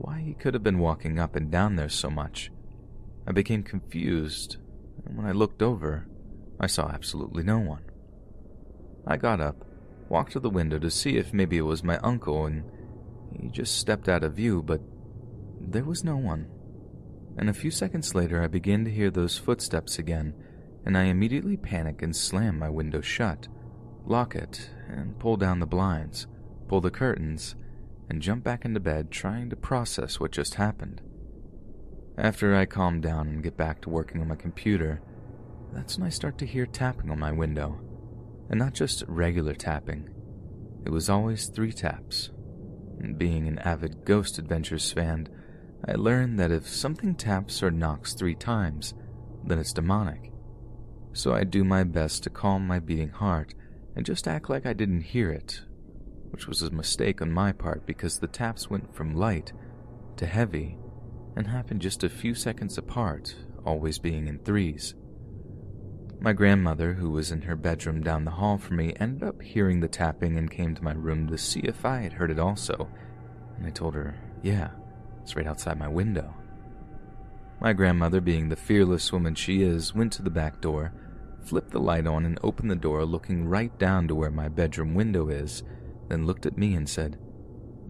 why 0.00 0.20
he 0.20 0.32
could 0.32 0.54
have 0.54 0.62
been 0.62 0.78
walking 0.78 1.18
up 1.18 1.36
and 1.36 1.50
down 1.50 1.76
there 1.76 1.88
so 1.88 2.08
much. 2.08 2.50
I 3.26 3.32
became 3.32 3.62
confused, 3.62 4.56
and 5.04 5.16
when 5.16 5.26
I 5.26 5.32
looked 5.32 5.62
over, 5.62 6.06
I 6.58 6.66
saw 6.66 6.88
absolutely 6.88 7.42
no 7.42 7.58
one. 7.58 7.82
I 9.06 9.18
got 9.18 9.40
up, 9.40 9.64
walked 10.08 10.32
to 10.32 10.40
the 10.40 10.50
window 10.50 10.78
to 10.78 10.90
see 10.90 11.16
if 11.16 11.34
maybe 11.34 11.58
it 11.58 11.62
was 11.62 11.84
my 11.84 11.98
uncle, 11.98 12.46
and 12.46 12.64
he 13.38 13.48
just 13.48 13.78
stepped 13.78 14.08
out 14.08 14.24
of 14.24 14.34
view, 14.34 14.62
but 14.62 14.80
there 15.60 15.84
was 15.84 16.02
no 16.02 16.16
one. 16.16 16.48
And 17.36 17.50
a 17.50 17.54
few 17.54 17.70
seconds 17.70 18.14
later, 18.14 18.42
I 18.42 18.46
began 18.46 18.84
to 18.86 18.90
hear 18.90 19.10
those 19.10 19.38
footsteps 19.38 19.98
again, 19.98 20.34
and 20.84 20.96
I 20.96 21.04
immediately 21.04 21.56
panic 21.58 22.02
and 22.02 22.16
slam 22.16 22.58
my 22.58 22.70
window 22.70 23.02
shut, 23.02 23.48
lock 24.06 24.34
it, 24.34 24.70
and 24.88 25.18
pull 25.18 25.36
down 25.36 25.60
the 25.60 25.66
blinds, 25.66 26.26
pull 26.68 26.80
the 26.80 26.90
curtains, 26.90 27.54
and 28.10 28.20
jump 28.20 28.42
back 28.42 28.64
into 28.64 28.80
bed 28.80 29.10
trying 29.10 29.48
to 29.48 29.56
process 29.56 30.18
what 30.18 30.32
just 30.32 30.56
happened. 30.56 31.00
After 32.18 32.54
I 32.54 32.66
calm 32.66 33.00
down 33.00 33.28
and 33.28 33.42
get 33.42 33.56
back 33.56 33.80
to 33.82 33.88
working 33.88 34.20
on 34.20 34.28
my 34.28 34.34
computer, 34.34 35.00
that's 35.72 35.96
when 35.96 36.06
I 36.06 36.10
start 36.10 36.36
to 36.38 36.46
hear 36.46 36.66
tapping 36.66 37.08
on 37.08 37.20
my 37.20 37.30
window. 37.30 37.80
And 38.50 38.58
not 38.58 38.74
just 38.74 39.04
regular 39.06 39.54
tapping, 39.54 40.10
it 40.84 40.90
was 40.90 41.08
always 41.08 41.46
three 41.46 41.72
taps. 41.72 42.30
And 42.98 43.16
being 43.16 43.46
an 43.46 43.60
avid 43.60 44.04
Ghost 44.04 44.38
Adventures 44.38 44.90
fan, 44.90 45.28
I 45.86 45.92
learned 45.92 46.38
that 46.40 46.50
if 46.50 46.68
something 46.68 47.14
taps 47.14 47.62
or 47.62 47.70
knocks 47.70 48.12
three 48.12 48.34
times, 48.34 48.92
then 49.44 49.60
it's 49.60 49.72
demonic. 49.72 50.32
So 51.12 51.32
I 51.32 51.44
do 51.44 51.62
my 51.62 51.84
best 51.84 52.24
to 52.24 52.30
calm 52.30 52.66
my 52.66 52.80
beating 52.80 53.10
heart 53.10 53.54
and 53.94 54.04
just 54.04 54.26
act 54.26 54.50
like 54.50 54.66
I 54.66 54.72
didn't 54.72 55.02
hear 55.02 55.30
it, 55.30 55.62
which 56.30 56.46
was 56.46 56.62
a 56.62 56.70
mistake 56.70 57.20
on 57.20 57.30
my 57.30 57.52
part 57.52 57.86
because 57.86 58.18
the 58.18 58.26
taps 58.26 58.70
went 58.70 58.94
from 58.94 59.14
light 59.14 59.52
to 60.16 60.26
heavy 60.26 60.76
and 61.36 61.46
happened 61.46 61.80
just 61.80 62.04
a 62.04 62.08
few 62.08 62.34
seconds 62.34 62.78
apart, 62.78 63.34
always 63.64 63.98
being 63.98 64.26
in 64.28 64.38
threes. 64.38 64.94
My 66.22 66.34
grandmother, 66.34 66.92
who 66.92 67.10
was 67.10 67.30
in 67.30 67.42
her 67.42 67.56
bedroom 67.56 68.02
down 68.02 68.26
the 68.26 68.32
hall 68.32 68.58
from 68.58 68.76
me, 68.76 68.92
ended 69.00 69.22
up 69.26 69.40
hearing 69.40 69.80
the 69.80 69.88
tapping 69.88 70.36
and 70.36 70.50
came 70.50 70.74
to 70.74 70.84
my 70.84 70.92
room 70.92 71.26
to 71.28 71.38
see 71.38 71.60
if 71.60 71.86
I 71.86 72.00
had 72.00 72.12
heard 72.12 72.30
it 72.30 72.38
also. 72.38 72.90
And 73.56 73.66
I 73.66 73.70
told 73.70 73.94
her, 73.94 74.18
yeah, 74.42 74.70
it's 75.22 75.34
right 75.34 75.46
outside 75.46 75.78
my 75.78 75.88
window. 75.88 76.34
My 77.58 77.72
grandmother, 77.72 78.20
being 78.20 78.48
the 78.48 78.56
fearless 78.56 79.12
woman 79.12 79.34
she 79.34 79.62
is, 79.62 79.94
went 79.94 80.12
to 80.14 80.22
the 80.22 80.30
back 80.30 80.60
door, 80.60 80.92
flipped 81.42 81.70
the 81.70 81.80
light 81.80 82.06
on, 82.06 82.26
and 82.26 82.38
opened 82.42 82.70
the 82.70 82.76
door, 82.76 83.04
looking 83.06 83.46
right 83.46 83.76
down 83.78 84.06
to 84.08 84.14
where 84.14 84.30
my 84.30 84.48
bedroom 84.48 84.94
window 84.94 85.28
is, 85.28 85.62
then 86.10 86.26
looked 86.26 86.44
at 86.44 86.58
me 86.58 86.74
and 86.74 86.88
said, 86.88 87.18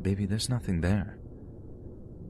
Baby, 0.00 0.26
there's 0.26 0.48
nothing 0.48 0.80
there. 0.80 1.18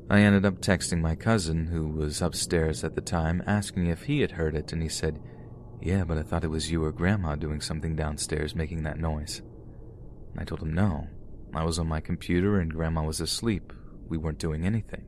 I 0.09 0.21
ended 0.21 0.47
up 0.47 0.61
texting 0.61 1.01
my 1.01 1.15
cousin, 1.15 1.67
who 1.67 1.89
was 1.89 2.23
upstairs 2.23 2.83
at 2.83 2.95
the 2.95 3.01
time, 3.01 3.43
asking 3.47 3.87
if 3.87 4.05
he 4.05 4.21
had 4.21 4.33
heard 4.33 4.55
it, 4.57 4.73
and 4.73 4.83
he 4.83 4.89
said, 4.89 5.21
Yeah, 5.81 6.05
but 6.05 6.17
I 6.17 6.23
thought 6.23 6.45
it 6.45 6.51
was 6.51 6.71
you 6.71 6.85
or 6.85 6.93
Grandma 6.93 7.37
doing 7.37 7.61
something 7.61 7.95
downstairs 7.95 8.55
making 8.55 8.83
that 8.85 8.99
noise. 8.99 9.43
I 10.39 10.45
told 10.45 10.62
him 10.62 10.73
no. 10.73 11.09
I 11.55 11.65
was 11.65 11.79
on 11.79 11.89
my 11.89 12.01
computer 12.01 12.61
and 12.61 12.73
Grandma 12.73 13.03
was 13.03 13.21
asleep. 13.21 13.73
We 14.09 14.17
weren't 14.17 14.39
doing 14.39 14.65
anything. 14.65 15.05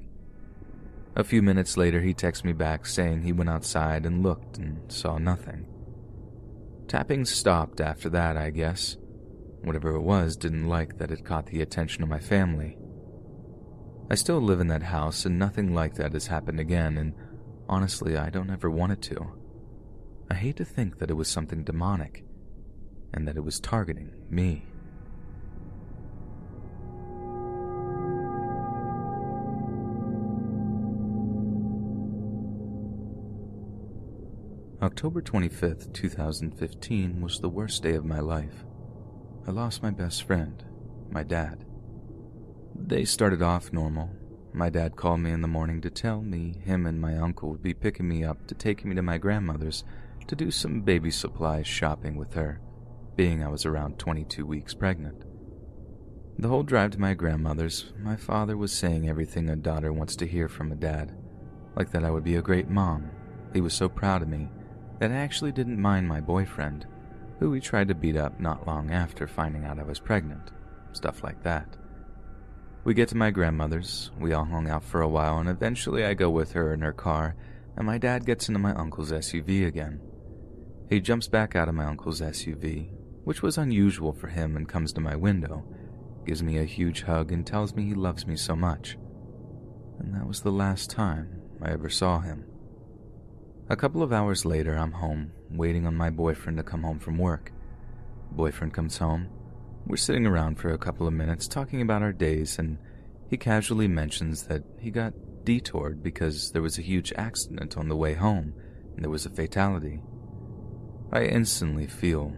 A 1.14 1.24
few 1.24 1.42
minutes 1.42 1.76
later, 1.76 2.00
he 2.00 2.14
texted 2.14 2.44
me 2.44 2.52
back 2.52 2.86
saying 2.86 3.22
he 3.22 3.32
went 3.32 3.50
outside 3.50 4.06
and 4.06 4.22
looked 4.22 4.59
and 4.59 4.90
saw 4.90 5.18
nothing. 5.18 5.66
Tapping 6.88 7.24
stopped 7.24 7.80
after 7.80 8.09
that, 8.10 8.36
I 8.36 8.50
guess. 8.50 8.96
Whatever 9.62 9.94
it 9.94 10.02
was 10.02 10.36
didn't 10.36 10.68
like 10.68 10.98
that 10.98 11.10
it 11.10 11.24
caught 11.24 11.47
the 11.47 11.62
attention 11.62 12.02
of 12.02 12.09
my 12.09 12.18
family. 12.18 12.76
I 14.10 14.16
still 14.16 14.40
live 14.40 14.60
in 14.60 14.66
that 14.68 14.82
house 14.82 15.24
and 15.24 15.39
nothing 15.39 15.72
like 15.72 15.94
that 15.94 16.12
has 16.12 16.26
happened 16.26 16.59
again, 16.59 16.98
and 16.98 17.14
honestly, 17.68 18.16
I 18.16 18.28
don't 18.28 18.51
ever 18.51 18.70
want 18.70 18.93
it 18.93 19.02
to. 19.02 19.32
I 20.28 20.34
hate 20.34 20.56
to 20.56 20.64
think 20.64 20.98
that 20.98 21.10
it 21.10 21.14
was 21.14 21.28
something 21.28 21.62
demonic 21.62 22.24
and 23.14 23.26
that 23.28 23.36
it 23.36 23.44
was 23.44 23.60
targeting 23.60 24.12
me. 24.28 24.66
October 34.82 35.22
25th, 35.22 35.93
2015 35.93 37.20
was 37.20 37.39
the 37.39 37.48
worst 37.48 37.84
day 37.84 37.94
of 37.94 38.05
my 38.05 38.18
life. 38.18 38.64
I 39.44 39.51
lost 39.51 39.82
my 39.82 39.90
best 39.90 40.23
friend, 40.23 40.62
my 41.10 41.24
dad. 41.24 41.64
They 42.77 43.05
started 43.05 43.43
off 43.43 43.73
normal. 43.73 44.09
My 44.52 44.70
dad 44.70 44.94
called 44.94 45.19
me 45.19 45.32
in 45.32 45.40
the 45.40 45.48
morning 45.48 45.81
to 45.81 45.90
tell 45.90 46.23
me 46.23 46.60
him 46.64 46.86
and 46.86 47.01
my 47.01 47.16
uncle 47.16 47.51
would 47.51 47.62
be 47.62 47.74
picking 47.74 48.09
me 48.09 48.23
up 48.23 48.47
to 48.47 48.55
take 48.55 48.85
me 48.85 48.94
to 48.94 49.02
my 49.02 49.19
grandmother's 49.19 49.82
to 50.28 50.36
do 50.36 50.52
some 50.52 50.82
baby 50.82 51.10
supplies 51.10 51.66
shopping 51.66 52.14
with 52.14 52.35
her, 52.35 52.60
being 53.16 53.43
I 53.43 53.48
was 53.48 53.66
around 53.66 53.98
22 53.98 54.47
weeks 54.47 54.74
pregnant. 54.74 55.24
The 56.39 56.48
whole 56.48 56.62
drive 56.62 56.93
to 56.93 57.01
my 57.01 57.14
grandmother's, 57.14 57.93
my 57.98 58.14
father 58.14 58.56
was 58.56 58.73
saying 58.73 59.09
everything 59.09 59.51
a 59.51 59.56
daughter 59.56 59.93
wants 59.93 60.14
to 60.16 60.27
hear 60.27 60.48
from 60.48 60.70
a 60.70 60.77
dad, 60.77 61.16
like 61.74 61.90
that 61.90 62.05
I 62.05 62.10
would 62.10 62.24
be 62.24 62.36
a 62.36 62.43
great 62.43 62.70
mom. 62.70 63.10
He 63.52 63.60
was 63.60 63.74
so 63.74 63.89
proud 63.89 64.23
of 64.23 64.28
me 64.28 64.51
that 65.01 65.10
I 65.10 65.16
actually 65.16 65.51
didn't 65.51 65.82
mind 65.82 66.06
my 66.06 66.20
boyfriend, 66.20 66.86
who 67.43 67.52
he 67.52 67.60
tried 67.60 67.89
to 67.89 67.94
beat 67.94 68.16
up 68.16 68.39
not 68.39 68.69
long 68.69 68.93
after 68.93 69.27
finding 69.27 69.64
out 69.64 69.81
I 69.81 69.82
was 69.82 69.98
pregnant. 69.98 70.52
Stuff 70.93 71.24
like 71.24 71.43
that. 71.43 71.77
We 72.85 72.94
get 72.94 73.09
to 73.09 73.16
my 73.16 73.32
grandmother's, 73.32 74.12
we 74.16 74.32
all 74.32 74.44
hung 74.44 74.70
out 74.70 74.85
for 74.85 75.01
a 75.01 75.09
while, 75.09 75.39
and 75.39 75.48
eventually 75.48 76.05
I 76.05 76.14
go 76.14 76.31
with 76.31 76.52
her 76.52 76.73
in 76.73 76.82
her 76.82 76.93
car, 76.93 77.35
and 77.77 77.85
my 77.85 77.98
dad 77.98 78.27
gets 78.27 78.48
into 78.48 78.60
my 78.60 78.73
uncle's 78.74 79.10
SUV 79.10 79.66
again. 79.66 80.01
He 80.89 81.01
jumps 81.01 81.27
back 81.27 81.56
out 81.56 81.69
of 81.69 81.74
my 81.74 81.85
uncle's 81.85 82.20
SUV, 82.20 82.90
which 83.24 83.43
was 83.43 83.59
unusual 83.59 84.12
for 84.12 84.28
him, 84.28 84.56
and 84.56 84.69
comes 84.69 84.93
to 84.93 85.01
my 85.01 85.16
window, 85.16 85.64
gives 86.24 86.44
me 86.44 86.59
a 86.59 86.64
huge 86.64 87.02
hug, 87.02 87.32
and 87.32 87.44
tells 87.44 87.74
me 87.74 87.82
he 87.82 87.94
loves 87.94 88.24
me 88.24 88.36
so 88.36 88.55
much. 88.55 88.97
And 89.98 90.14
that 90.14 90.28
was 90.28 90.43
the 90.43 90.52
last 90.52 90.90
time 90.90 91.43
I 91.60 91.73
ever 91.73 91.89
saw 91.89 92.20
him. 92.20 92.44
A 93.68 93.76
couple 93.76 94.02
of 94.02 94.12
hours 94.12 94.44
later, 94.44 94.74
I'm 94.74 94.93
home, 94.93 95.32
waiting 95.51 95.86
on 95.86 95.94
my 95.97 96.10
boyfriend 96.10 96.59
to 96.59 96.64
come 96.64 96.82
home 96.82 96.98
from 96.98 97.16
work. 97.16 97.52
Boyfriend 98.32 98.74
comes 98.74 98.98
home. 98.98 99.28
We're 99.86 99.97
sitting 99.97 100.26
around 100.26 100.56
for 100.56 100.70
a 100.72 100.78
couple 100.78 101.06
of 101.06 101.12
minutes 101.12 101.48
talking 101.48 101.80
about 101.80 102.02
our 102.02 102.12
days, 102.12 102.59
and 102.59 102.78
he 103.28 103.36
casually 103.36 103.89
mentions 103.89 104.44
that 104.44 104.62
he 104.78 104.90
got 104.90 105.14
detoured 105.44 106.02
because 106.02 106.51
there 106.52 106.62
was 106.62 106.78
a 106.78 106.82
huge 106.82 107.12
accident 107.16 107.76
on 107.76 107.89
the 107.89 107.97
way 107.97 108.14
home 108.14 108.55
and 108.94 109.02
there 109.02 109.10
was 109.10 109.26
a 109.26 109.30
fatality. 109.30 110.01
I 111.12 111.24
instantly 111.24 111.86
feel 111.86 112.32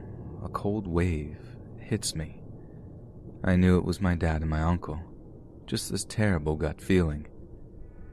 a 0.45 0.49
cold 0.49 0.87
wave 0.87 1.39
hits 1.79 2.15
me. 2.15 2.41
I 3.43 3.57
knew 3.57 3.77
it 3.79 3.85
was 3.85 4.01
my 4.01 4.15
dad 4.15 4.41
and 4.41 4.51
my 4.51 4.63
uncle. 4.63 5.01
Just 5.67 5.91
this 5.91 6.05
terrible 6.05 6.57
gut 6.57 6.81
feeling. 6.81 7.27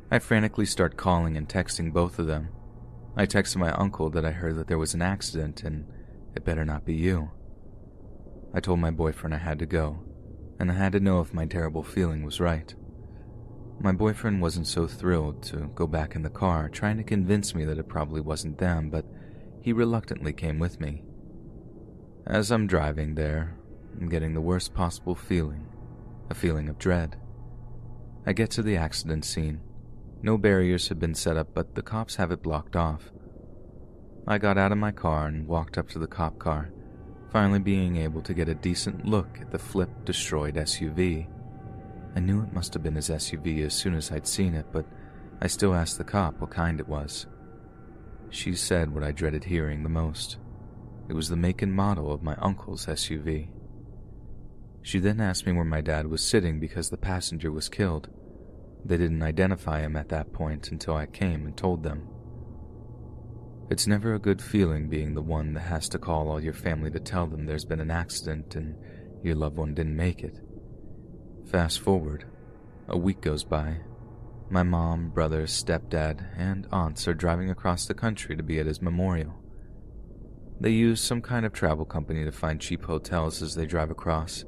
I 0.10 0.20
frantically 0.20 0.66
start 0.66 0.98
calling 0.98 1.38
and 1.38 1.48
texting 1.48 1.94
both 1.94 2.20
of 2.20 2.28
them. 2.28 2.50
I 3.16 3.26
texted 3.26 3.58
my 3.58 3.72
uncle 3.74 4.10
that 4.12 4.26
I 4.26 4.32
heard 4.32 4.56
that 4.56 4.68
there 4.68 4.78
was 4.78 4.94
an 4.94 5.02
accident 5.02 5.64
and 5.64 5.86
it 6.36 6.46
better 6.46 6.64
not 6.64 6.86
be 6.86 6.94
you. 6.94 7.32
I 8.54 8.60
told 8.60 8.80
my 8.80 8.92
boyfriend 8.92 9.34
I 9.34 9.40
had 9.40 9.60
to 9.60 9.66
go, 9.66 10.00
and 10.60 10.72
I 10.72 10.76
had 10.76 10.94
to 10.94 11.00
know 11.00 11.20
if 11.20 11.34
my 11.34 11.46
terrible 11.46 11.84
feeling 11.84 12.24
was 12.24 12.40
right. 12.40 12.74
My 13.80 13.92
boyfriend 13.92 14.42
wasn't 14.42 14.68
so 14.68 14.88
thrilled 14.88 15.42
to 15.44 15.72
go 15.76 15.88
back 15.88 16.16
in 16.16 16.22
the 16.22 16.30
car, 16.30 16.70
trying 16.70 16.98
to 16.98 17.04
convince 17.04 17.56
me 17.56 17.66
that 17.66 17.78
it 17.78 17.90
probably 17.90 18.22
wasn't 18.22 18.60
them, 18.60 18.90
but 18.90 19.06
he 19.62 19.74
reluctantly 19.74 20.34
came 20.34 20.60
with 20.60 20.80
me. 20.80 21.04
As 22.28 22.52
I'm 22.52 22.68
driving 22.68 23.16
there, 23.16 23.58
I'm 24.00 24.08
getting 24.08 24.34
the 24.34 24.42
worst 24.42 24.74
possible 24.74 25.16
feeling 25.16 25.68
a 26.30 26.34
feeling 26.34 26.70
of 26.70 26.80
dread. 26.80 27.18
I 28.26 28.32
get 28.32 28.52
to 28.52 28.64
the 28.64 28.78
accident 28.78 29.26
scene 29.26 29.60
no 30.24 30.38
barriers 30.38 30.88
have 30.90 31.00
been 31.00 31.16
set 31.16 31.38
up, 31.38 31.50
but 31.54 31.76
the 31.76 31.82
cops 31.82 32.16
have 32.16 32.32
it 32.32 32.44
blocked 32.44 32.76
off. 32.76 33.12
I 34.28 34.38
got 34.38 34.58
out 34.58 34.72
of 34.72 34.78
my 34.78 34.92
car 34.92 35.28
and 35.28 35.48
walked 35.48 35.78
up 35.78 35.90
to 35.90 36.00
the 36.00 36.08
cop 36.08 36.38
car, 36.38 36.72
finally 37.32 37.60
being 37.60 37.98
able 37.98 38.22
to 38.22 38.34
get 38.34 38.50
a 38.50 38.56
decent 38.56 39.06
look 39.06 39.40
at 39.42 39.50
the 39.50 39.58
flipped, 39.58 40.06
destroyed 40.06 40.56
SUV. 40.56 41.28
I 42.16 42.20
knew 42.20 42.44
it 42.44 42.54
must 42.54 42.74
have 42.76 42.84
been 42.84 42.96
his 42.96 43.10
SUV 43.10 43.66
as 43.66 43.74
soon 43.74 43.96
as 43.96 44.12
I'd 44.12 44.28
seen 44.28 44.54
it, 44.54 44.68
but 44.72 44.86
I 45.42 45.48
still 45.48 45.74
asked 45.74 45.98
the 45.98 46.04
cop 46.04 46.40
what 46.40 46.52
kind 46.52 46.80
it 46.80 46.88
was. 46.88 47.26
She 48.30 48.54
said 48.54 48.94
what 48.94 49.04
I 49.04 49.12
dreaded 49.12 49.44
hearing 49.44 49.82
the 49.82 49.90
most. 49.90 50.38
It 51.10 51.14
was 51.14 51.30
the 51.30 51.36
make 51.36 51.62
and 51.62 51.74
model 51.74 52.12
of 52.12 52.22
my 52.22 52.36
uncle's 52.36 52.86
SUV. 52.86 53.50
She 54.84 55.00
then 55.00 55.20
asked 55.20 55.46
me 55.46 55.52
where 55.52 55.66
my 55.66 55.82
dad 55.82 56.08
was 56.08 56.24
sitting 56.24 56.60
because 56.60 56.90
the 56.90 56.98
passenger 56.98 57.52
was 57.52 57.70
killed. 57.70 58.10
They 58.84 58.98
didn't 58.98 59.24
identify 59.24 59.82
him 59.82 59.96
at 59.96 60.10
that 60.10 60.34
point 60.34 60.72
until 60.72 60.96
I 60.96 61.06
came 61.06 61.46
and 61.46 61.56
told 61.56 61.84
them. 61.84 62.08
It's 63.70 63.88
never 63.88 64.14
a 64.14 64.20
good 64.20 64.42
feeling 64.42 64.90
being 64.90 65.14
the 65.14 65.22
one 65.22 65.54
that 65.54 65.62
has 65.62 65.88
to 65.90 66.00
call 66.00 66.30
all 66.30 66.44
your 66.44 66.54
family 66.54 66.92
to 66.92 67.00
tell 67.00 67.26
them 67.28 67.46
there's 67.46 67.64
been 67.64 67.80
an 67.80 67.92
accident 67.92 68.56
and 68.56 68.76
your 69.24 69.36
loved 69.36 69.58
one 69.58 69.74
didn't 69.74 69.96
make 69.96 70.24
it. 70.24 70.40
Fast 71.50 71.80
forward, 71.80 72.26
a 72.90 72.98
week 72.98 73.22
goes 73.22 73.44
by. 73.44 73.78
My 74.50 74.64
mom, 74.64 75.12
brother, 75.12 75.44
stepdad, 75.44 76.26
and 76.38 76.68
aunts 76.72 77.08
are 77.08 77.14
driving 77.14 77.50
across 77.50 77.86
the 77.86 77.94
country 77.94 78.36
to 78.36 78.44
be 78.44 78.60
at 78.60 78.66
his 78.66 78.82
memorial. 78.82 79.42
They 80.60 80.72
use 80.72 81.00
some 81.02 81.22
kind 81.22 81.46
of 81.46 81.54
travel 81.54 81.86
company 81.86 82.26
to 82.26 82.32
find 82.32 82.60
cheap 82.60 82.84
hotels 82.84 83.42
as 83.42 83.56
they 83.56 83.66
drive 83.66 83.90
across. 83.90 84.44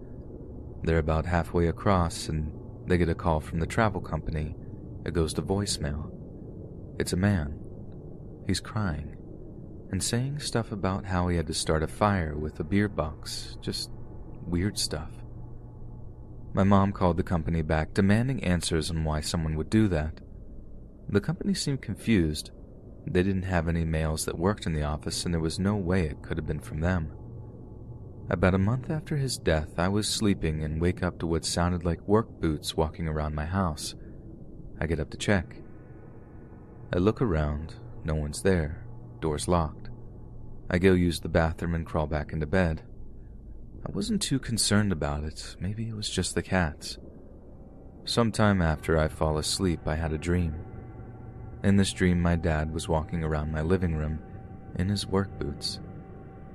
They're 0.83 0.97
about 0.97 1.25
halfway 1.25 1.67
across 1.67 2.27
and 2.27 2.51
they 2.87 2.97
get 2.97 3.09
a 3.09 3.15
call 3.15 3.39
from 3.39 3.59
the 3.59 3.65
travel 3.65 4.01
company. 4.01 4.55
It 5.05 5.13
goes 5.13 5.33
to 5.33 5.41
voicemail. 5.41 6.11
It's 6.99 7.13
a 7.13 7.17
man. 7.17 7.59
He's 8.45 8.59
crying 8.59 9.15
and 9.91 10.01
saying 10.01 10.39
stuff 10.39 10.71
about 10.71 11.05
how 11.05 11.27
he 11.27 11.37
had 11.37 11.45
to 11.47 11.53
start 11.53 11.83
a 11.83 11.87
fire 11.87 12.35
with 12.35 12.59
a 12.59 12.63
beer 12.63 12.89
box, 12.89 13.57
just 13.61 13.91
weird 14.45 14.77
stuff. 14.77 15.11
My 16.53 16.63
mom 16.63 16.91
called 16.91 17.17
the 17.17 17.23
company 17.23 17.61
back 17.61 17.93
demanding 17.93 18.43
answers 18.43 18.89
on 18.89 19.03
why 19.03 19.21
someone 19.21 19.55
would 19.55 19.69
do 19.69 19.87
that. 19.89 20.19
The 21.09 21.21
company 21.21 21.53
seemed 21.53 21.81
confused. 21.81 22.51
They 23.05 23.23
didn't 23.23 23.43
have 23.43 23.67
any 23.67 23.85
males 23.85 24.25
that 24.25 24.37
worked 24.37 24.65
in 24.65 24.73
the 24.73 24.83
office, 24.83 25.25
and 25.25 25.33
there 25.33 25.41
was 25.41 25.59
no 25.59 25.75
way 25.75 26.05
it 26.05 26.21
could 26.21 26.37
have 26.37 26.47
been 26.47 26.59
from 26.59 26.79
them. 26.79 27.11
About 28.29 28.55
a 28.55 28.59
month 28.59 28.89
after 28.89 29.17
his 29.17 29.37
death, 29.37 29.77
I 29.77 29.89
was 29.89 30.07
sleeping 30.07 30.63
and 30.63 30.79
wake 30.79 31.03
up 31.03 31.19
to 31.19 31.27
what 31.27 31.43
sounded 31.43 31.83
like 31.83 32.07
work 32.07 32.39
boots 32.39 32.77
walking 32.77 33.07
around 33.07 33.35
my 33.35 33.45
house. 33.45 33.95
I 34.79 34.87
get 34.87 34.99
up 34.99 35.09
to 35.11 35.17
check. 35.17 35.57
I 36.93 36.99
look 36.99 37.21
around, 37.21 37.75
no 38.05 38.15
one's 38.15 38.41
there, 38.41 38.85
door's 39.19 39.47
locked. 39.47 39.89
I 40.69 40.77
go 40.79 40.93
use 40.93 41.19
the 41.19 41.29
bathroom 41.29 41.75
and 41.75 41.85
crawl 41.85 42.07
back 42.07 42.31
into 42.31 42.45
bed. 42.45 42.83
I 43.85 43.91
wasn't 43.91 44.21
too 44.21 44.39
concerned 44.39 44.93
about 44.93 45.25
it, 45.25 45.57
maybe 45.59 45.89
it 45.89 45.95
was 45.95 46.09
just 46.09 46.33
the 46.33 46.41
cats. 46.41 46.97
Sometime 48.05 48.61
after 48.61 48.97
I 48.97 49.09
fall 49.09 49.37
asleep, 49.37 49.81
I 49.85 49.95
had 49.95 50.13
a 50.13 50.17
dream. 50.17 50.55
In 51.63 51.75
this 51.75 51.93
dream, 51.93 52.21
my 52.21 52.37
dad 52.37 52.73
was 52.73 52.87
walking 52.87 53.23
around 53.23 53.51
my 53.51 53.61
living 53.61 53.95
room 53.95 54.19
in 54.77 54.87
his 54.87 55.05
work 55.05 55.37
boots. 55.39 55.79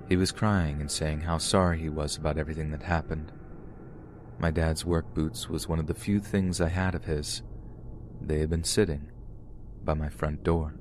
He 0.09 0.16
was 0.16 0.32
crying 0.32 0.80
and 0.80 0.90
saying 0.90 1.20
how 1.20 1.36
sorry 1.36 1.78
he 1.78 1.90
was 1.90 2.16
about 2.16 2.39
everything 2.39 2.70
that 2.70 2.82
happened. 2.82 3.30
My 4.39 4.51
dad's 4.51 4.85
work 4.85 5.12
boots 5.12 5.48
was 5.48 5.68
one 5.68 5.78
of 5.78 5.86
the 5.86 5.94
few 5.94 6.18
things 6.18 6.60
I 6.60 6.68
had 6.68 6.94
of 6.94 7.05
his. 7.05 7.43
They 8.20 8.39
had 8.39 8.48
been 8.48 8.64
sitting 8.64 9.10
by 9.85 9.94
my 9.94 10.09
front 10.09 10.43
door. 10.43 10.74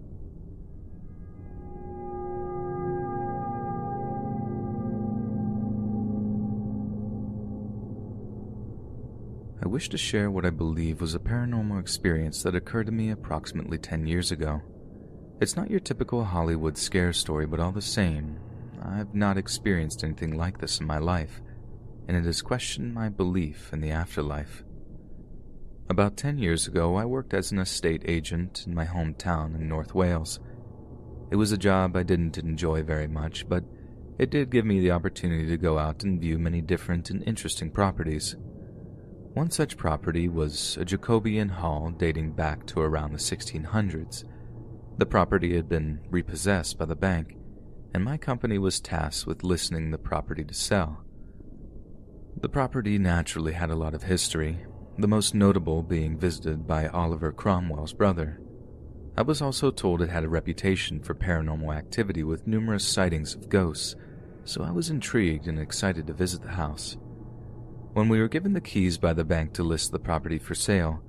I 9.62 9.68
wish 9.68 9.90
to 9.90 9.98
share 9.98 10.32
what 10.32 10.45
I 10.45 10.52
believe 10.52 11.02
was 11.02 11.16
a 11.16 11.20
paranormal 11.20 11.82
experience 11.82 12.44
that 12.44 12.56
occurred 12.56 12.86
to 12.86 12.91
me 12.94 13.10
approximately 13.10 13.78
10 13.78 14.08
years 14.08 14.32
ago. 14.32 14.62
It's 15.41 15.58
not 15.58 15.70
your 15.70 15.82
typical 15.82 16.24
Hollywood 16.24 16.78
scare 16.78 17.12
story, 17.12 17.45
but 17.45 17.60
all 17.60 17.74
the 17.74 17.82
same, 17.82 18.40
I've 18.82 19.14
not 19.14 19.38
experienced 19.38 20.04
anything 20.04 20.38
like 20.38 20.60
this 20.60 20.80
in 20.80 20.88
my 20.88 20.98
life, 20.98 21.41
and 22.08 22.16
it 22.16 22.26
has 22.26 22.41
questioned 22.41 22.94
my 22.94 23.10
belief 23.10 23.72
in 23.74 23.82
the 23.82 23.91
afterlife. 23.91 24.64
About 25.90 26.18
10 26.18 26.38
years 26.38 26.68
ago, 26.68 26.95
I 26.95 27.06
worked 27.06 27.34
as 27.34 27.52
an 27.52 27.60
estate 27.60 28.04
agent 28.06 28.66
in 28.68 28.76
my 28.76 28.86
hometown 28.86 29.56
in 29.56 29.70
North 29.70 29.95
Wales. 29.95 30.40
It 31.32 31.38
was 31.38 31.52
a 31.52 31.58
job 31.58 31.95
I 31.95 32.04
didn't 32.04 32.38
enjoy 32.38 32.84
very 32.84 33.08
much, 33.08 33.48
but 33.48 33.64
it 34.18 34.30
did 34.30 34.49
give 34.49 34.66
me 34.66 34.80
the 34.80 34.91
opportunity 34.91 35.45
to 35.48 35.58
go 35.58 35.78
out 35.78 36.04
and 36.04 36.20
view 36.20 36.38
many 36.40 36.62
different 36.62 37.10
and 37.10 37.24
interesting 37.24 37.72
properties. 37.72 38.36
One 39.34 39.52
such 39.52 39.78
property 39.78 40.28
was 40.28 40.78
a 40.78 40.86
Jacobean 40.86 41.49
hall 41.49 41.91
dating 41.91 42.32
back 42.32 42.66
to 42.68 42.82
around 42.82 43.14
the 43.14 43.20
1600s. 43.20 44.24
The 44.98 45.06
property 45.06 45.56
had 45.56 45.70
been 45.70 45.99
repossessed 46.10 46.80
by 46.80 46.86
the 46.86 46.95
bank, 46.95 47.36
and 47.98 48.06
my 48.06 48.15
company 48.15 48.60
was 48.60 48.80
tasked 48.80 49.26
with 49.26 49.44
listing 49.44 49.90
the 49.90 49.98
property 49.98 50.44
to 50.44 50.53
sell. 50.53 51.03
The 52.40 52.48
property 52.48 52.99
naturally 52.99 53.53
had 53.53 53.72
a 53.72 53.76
lot 53.76 53.95
of 53.95 54.03
history, 54.03 54.60
the 54.99 55.07
most 55.07 55.34
notable 55.34 55.82
being 55.82 56.15
visited 56.15 56.68
by 56.68 56.90
Oliver 56.90 57.32
Cromwell's 57.32 57.94
brother. 57.94 58.40
I 59.18 59.24
was 59.24 59.41
also 59.41 59.72
told 59.72 60.03
it 60.03 60.10
had 60.10 60.24
a 60.24 60.30
reputation 60.30 60.99
for 60.99 61.15
paranormal 61.15 61.76
activity 61.76 62.24
with 62.24 62.45
numerous 62.45 62.88
sightings 62.88 63.34
of 63.34 63.49
ghosts, 63.49 63.95
so 64.45 64.64
I 64.64 64.69
was 64.69 64.91
intrigued 64.91 65.48
and 65.48 65.60
excited 65.60 66.06
to 66.06 66.14
visit 66.14 66.44
the 66.44 66.49
house. 66.49 66.98
When 67.94 68.10
we 68.10 68.19
were 68.19 68.28
given 68.28 68.53
the 68.53 68.61
keys 68.61 68.99
by 68.99 69.14
the 69.14 69.26
bank 69.26 69.53
to 69.53 69.64
list 69.64 69.91
the 69.91 69.98
property 69.98 70.38
for 70.38 70.53
sale, 70.53 71.02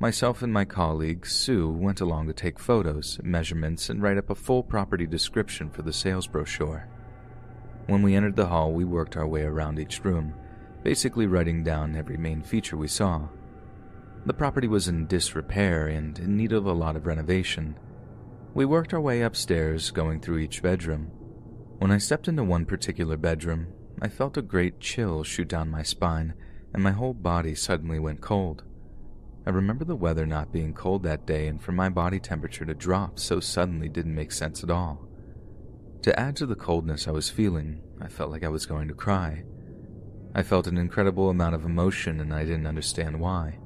myself 0.00 0.42
and 0.42 0.52
my 0.52 0.64
colleague, 0.64 1.26
Sue, 1.26 1.70
went 1.70 2.00
along 2.00 2.26
to 2.26 2.32
take 2.32 2.58
photos, 2.58 3.20
measurements, 3.22 3.90
and 3.90 4.02
write 4.02 4.16
up 4.16 4.30
a 4.30 4.34
full 4.34 4.62
property 4.62 5.06
description 5.06 5.70
for 5.70 5.82
the 5.82 5.92
sales 5.92 6.26
brochure. 6.26 6.88
When 7.86 8.02
we 8.02 8.14
entered 8.14 8.34
the 8.34 8.46
hall, 8.46 8.72
we 8.72 8.84
worked 8.84 9.16
our 9.16 9.26
way 9.26 9.42
around 9.42 9.78
each 9.78 10.02
room, 10.02 10.34
basically 10.82 11.26
writing 11.26 11.62
down 11.62 11.94
every 11.94 12.16
main 12.16 12.42
feature 12.42 12.78
we 12.78 12.88
saw. 12.88 13.28
The 14.24 14.32
property 14.32 14.68
was 14.68 14.88
in 14.88 15.06
disrepair 15.06 15.88
and 15.88 16.18
in 16.18 16.34
need 16.36 16.52
of 16.52 16.64
a 16.64 16.72
lot 16.72 16.96
of 16.96 17.06
renovation. 17.06 17.78
We 18.54 18.64
worked 18.64 18.94
our 18.94 19.00
way 19.00 19.20
upstairs, 19.20 19.90
going 19.90 20.20
through 20.20 20.38
each 20.38 20.62
bedroom. 20.62 21.10
When 21.78 21.90
I 21.90 21.98
stepped 21.98 22.26
into 22.26 22.44
one 22.44 22.64
particular 22.64 23.18
bedroom, 23.18 23.68
I 24.00 24.08
felt 24.08 24.38
a 24.38 24.42
great 24.42 24.80
chill 24.80 25.24
shoot 25.24 25.48
down 25.48 25.70
my 25.70 25.82
spine, 25.82 26.32
and 26.72 26.82
my 26.82 26.92
whole 26.92 27.14
body 27.14 27.54
suddenly 27.54 27.98
went 27.98 28.22
cold. 28.22 28.64
I 29.46 29.50
remember 29.50 29.84
the 29.84 29.96
weather 29.96 30.26
not 30.26 30.52
being 30.52 30.74
cold 30.74 31.02
that 31.04 31.26
day, 31.26 31.46
and 31.46 31.60
for 31.60 31.72
my 31.72 31.88
body 31.88 32.20
temperature 32.20 32.64
to 32.66 32.74
drop 32.74 33.18
so 33.18 33.40
suddenly 33.40 33.88
didn't 33.88 34.14
make 34.14 34.32
sense 34.32 34.62
at 34.62 34.70
all. 34.70 35.08
To 36.02 36.18
add 36.18 36.36
to 36.36 36.46
the 36.46 36.54
coldness 36.54 37.08
I 37.08 37.10
was 37.10 37.30
feeling, 37.30 37.82
I 38.00 38.08
felt 38.08 38.30
like 38.30 38.44
I 38.44 38.48
was 38.48 38.66
going 38.66 38.88
to 38.88 38.94
cry. 38.94 39.44
I 40.34 40.42
felt 40.42 40.66
an 40.66 40.76
incredible 40.76 41.30
amount 41.30 41.54
of 41.54 41.64
emotion, 41.64 42.20
and 42.20 42.32
I 42.32 42.44
didn't 42.44 42.66
understand 42.66 43.18
why. 43.18 43.58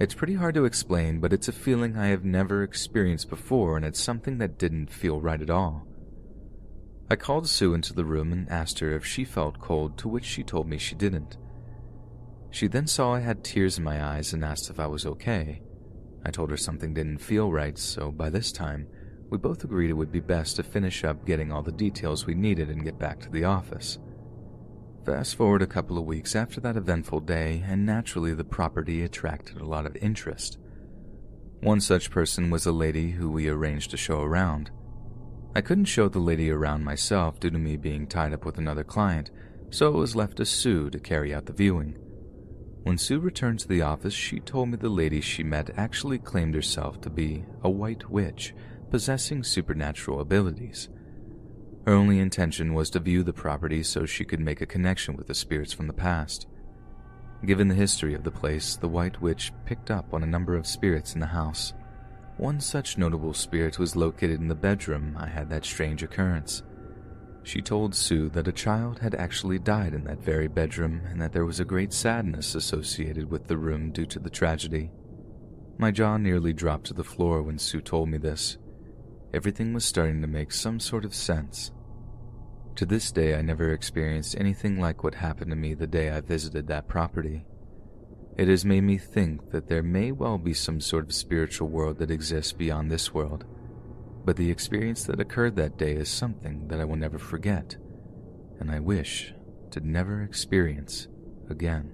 It's 0.00 0.14
pretty 0.14 0.34
hard 0.34 0.54
to 0.56 0.64
explain, 0.64 1.20
but 1.20 1.32
it's 1.32 1.48
a 1.48 1.52
feeling 1.52 1.96
I 1.96 2.08
have 2.08 2.24
never 2.24 2.62
experienced 2.62 3.30
before, 3.30 3.76
and 3.76 3.86
it's 3.86 4.00
something 4.00 4.38
that 4.38 4.58
didn't 4.58 4.90
feel 4.90 5.20
right 5.20 5.40
at 5.40 5.50
all. 5.50 5.86
I 7.08 7.16
called 7.16 7.48
Sue 7.48 7.74
into 7.74 7.94
the 7.94 8.04
room 8.04 8.32
and 8.32 8.48
asked 8.48 8.80
her 8.80 8.92
if 8.92 9.04
she 9.04 9.24
felt 9.24 9.60
cold, 9.60 9.96
to 9.98 10.08
which 10.08 10.24
she 10.24 10.42
told 10.42 10.68
me 10.68 10.78
she 10.78 10.94
didn't. 10.94 11.36
She 12.54 12.68
then 12.68 12.86
saw 12.86 13.12
I 13.12 13.18
had 13.18 13.42
tears 13.42 13.78
in 13.78 13.84
my 13.84 14.00
eyes 14.00 14.32
and 14.32 14.44
asked 14.44 14.70
if 14.70 14.78
I 14.78 14.86
was 14.86 15.06
okay. 15.06 15.60
I 16.24 16.30
told 16.30 16.50
her 16.50 16.56
something 16.56 16.94
didn't 16.94 17.18
feel 17.18 17.50
right, 17.50 17.76
so 17.76 18.12
by 18.12 18.30
this 18.30 18.52
time, 18.52 18.86
we 19.28 19.38
both 19.38 19.64
agreed 19.64 19.90
it 19.90 19.94
would 19.94 20.12
be 20.12 20.20
best 20.20 20.54
to 20.54 20.62
finish 20.62 21.02
up 21.02 21.26
getting 21.26 21.50
all 21.50 21.64
the 21.64 21.72
details 21.72 22.26
we 22.26 22.34
needed 22.34 22.70
and 22.70 22.84
get 22.84 22.96
back 22.96 23.18
to 23.20 23.28
the 23.28 23.42
office. 23.42 23.98
Fast 25.04 25.34
forward 25.34 25.62
a 25.62 25.66
couple 25.66 25.98
of 25.98 26.04
weeks 26.04 26.36
after 26.36 26.60
that 26.60 26.76
eventful 26.76 27.18
day, 27.18 27.64
and 27.66 27.84
naturally 27.84 28.34
the 28.34 28.44
property 28.44 29.02
attracted 29.02 29.60
a 29.60 29.66
lot 29.66 29.84
of 29.84 29.96
interest. 29.96 30.56
One 31.58 31.80
such 31.80 32.08
person 32.08 32.50
was 32.50 32.66
a 32.66 32.72
lady 32.72 33.10
who 33.10 33.32
we 33.32 33.48
arranged 33.48 33.90
to 33.90 33.96
show 33.96 34.20
around. 34.20 34.70
I 35.56 35.60
couldn't 35.60 35.86
show 35.86 36.08
the 36.08 36.20
lady 36.20 36.52
around 36.52 36.84
myself 36.84 37.40
due 37.40 37.50
to 37.50 37.58
me 37.58 37.76
being 37.76 38.06
tied 38.06 38.32
up 38.32 38.44
with 38.44 38.58
another 38.58 38.84
client, 38.84 39.32
so 39.70 39.88
it 39.88 39.98
was 39.98 40.14
left 40.14 40.36
to 40.36 40.46
Sue 40.46 40.88
to 40.90 41.00
carry 41.00 41.34
out 41.34 41.46
the 41.46 41.52
viewing. 41.52 41.98
When 42.84 42.98
Sue 42.98 43.18
returned 43.18 43.60
to 43.60 43.68
the 43.68 43.80
office, 43.80 44.12
she 44.12 44.40
told 44.40 44.68
me 44.68 44.76
the 44.76 44.90
lady 44.90 45.22
she 45.22 45.42
met 45.42 45.70
actually 45.78 46.18
claimed 46.18 46.54
herself 46.54 47.00
to 47.00 47.10
be 47.10 47.46
a 47.62 47.70
white 47.70 48.10
witch 48.10 48.54
possessing 48.90 49.42
supernatural 49.42 50.20
abilities. 50.20 50.90
Her 51.86 51.94
only 51.94 52.18
intention 52.20 52.74
was 52.74 52.90
to 52.90 53.00
view 53.00 53.22
the 53.22 53.32
property 53.32 53.82
so 53.82 54.04
she 54.04 54.26
could 54.26 54.38
make 54.38 54.60
a 54.60 54.66
connection 54.66 55.16
with 55.16 55.26
the 55.26 55.34
spirits 55.34 55.72
from 55.72 55.86
the 55.86 55.94
past. 55.94 56.46
Given 57.46 57.68
the 57.68 57.74
history 57.74 58.12
of 58.14 58.22
the 58.22 58.30
place, 58.30 58.76
the 58.76 58.88
White 58.88 59.20
Witch 59.20 59.50
picked 59.64 59.90
up 59.90 60.12
on 60.12 60.22
a 60.22 60.26
number 60.26 60.54
of 60.54 60.66
spirits 60.66 61.14
in 61.14 61.20
the 61.20 61.26
house. 61.26 61.72
One 62.36 62.60
such 62.60 62.98
notable 62.98 63.32
spirit 63.32 63.78
was 63.78 63.96
located 63.96 64.40
in 64.40 64.48
the 64.48 64.54
bedroom 64.54 65.16
I 65.18 65.28
had 65.28 65.48
that 65.48 65.64
strange 65.64 66.02
occurrence. 66.02 66.62
She 67.44 67.60
told 67.60 67.94
Sue 67.94 68.30
that 68.30 68.48
a 68.48 68.52
child 68.52 69.00
had 69.00 69.14
actually 69.14 69.58
died 69.58 69.92
in 69.92 70.04
that 70.04 70.24
very 70.24 70.48
bedroom 70.48 71.02
and 71.06 71.20
that 71.20 71.32
there 71.32 71.44
was 71.44 71.60
a 71.60 71.64
great 71.64 71.92
sadness 71.92 72.54
associated 72.54 73.30
with 73.30 73.46
the 73.46 73.58
room 73.58 73.92
due 73.92 74.06
to 74.06 74.18
the 74.18 74.30
tragedy. 74.30 74.90
My 75.76 75.90
jaw 75.90 76.16
nearly 76.16 76.54
dropped 76.54 76.86
to 76.86 76.94
the 76.94 77.04
floor 77.04 77.42
when 77.42 77.58
Sue 77.58 77.82
told 77.82 78.08
me 78.08 78.16
this. 78.16 78.56
Everything 79.34 79.74
was 79.74 79.84
starting 79.84 80.22
to 80.22 80.26
make 80.26 80.52
some 80.52 80.80
sort 80.80 81.04
of 81.04 81.14
sense. 81.14 81.70
To 82.76 82.86
this 82.86 83.12
day, 83.12 83.34
I 83.34 83.42
never 83.42 83.72
experienced 83.72 84.36
anything 84.38 84.80
like 84.80 85.04
what 85.04 85.14
happened 85.14 85.50
to 85.50 85.56
me 85.56 85.74
the 85.74 85.86
day 85.86 86.10
I 86.10 86.22
visited 86.22 86.66
that 86.68 86.88
property. 86.88 87.44
It 88.38 88.48
has 88.48 88.64
made 88.64 88.84
me 88.84 88.96
think 88.96 89.50
that 89.50 89.68
there 89.68 89.82
may 89.82 90.12
well 90.12 90.38
be 90.38 90.54
some 90.54 90.80
sort 90.80 91.04
of 91.04 91.12
spiritual 91.12 91.68
world 91.68 91.98
that 91.98 92.10
exists 92.10 92.52
beyond 92.52 92.90
this 92.90 93.12
world, 93.12 93.44
but 94.24 94.36
the 94.36 94.50
experience 94.50 95.04
that 95.04 95.20
occurred 95.20 95.56
that 95.56 95.76
day 95.76 95.92
is 95.92 96.08
something 96.08 96.68
that 96.68 96.80
I 96.80 96.84
will 96.84 96.96
never 96.96 97.18
forget, 97.18 97.76
and 98.58 98.70
I 98.70 98.80
wish 98.80 99.34
to 99.70 99.80
never 99.80 100.22
experience 100.22 101.08
again. 101.50 101.92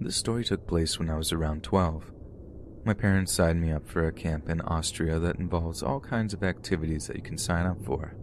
This 0.00 0.16
story 0.16 0.44
took 0.44 0.66
place 0.66 0.98
when 0.98 1.10
I 1.10 1.16
was 1.16 1.30
around 1.30 1.62
12. 1.62 2.10
My 2.86 2.94
parents 2.94 3.32
signed 3.32 3.60
me 3.60 3.70
up 3.70 3.86
for 3.86 4.06
a 4.06 4.12
camp 4.12 4.48
in 4.48 4.62
Austria 4.62 5.18
that 5.18 5.36
involves 5.36 5.82
all 5.82 6.00
kinds 6.00 6.32
of 6.32 6.42
activities 6.42 7.06
that 7.06 7.16
you 7.16 7.22
can 7.22 7.36
sign 7.36 7.66
up 7.66 7.84
for. 7.84 8.14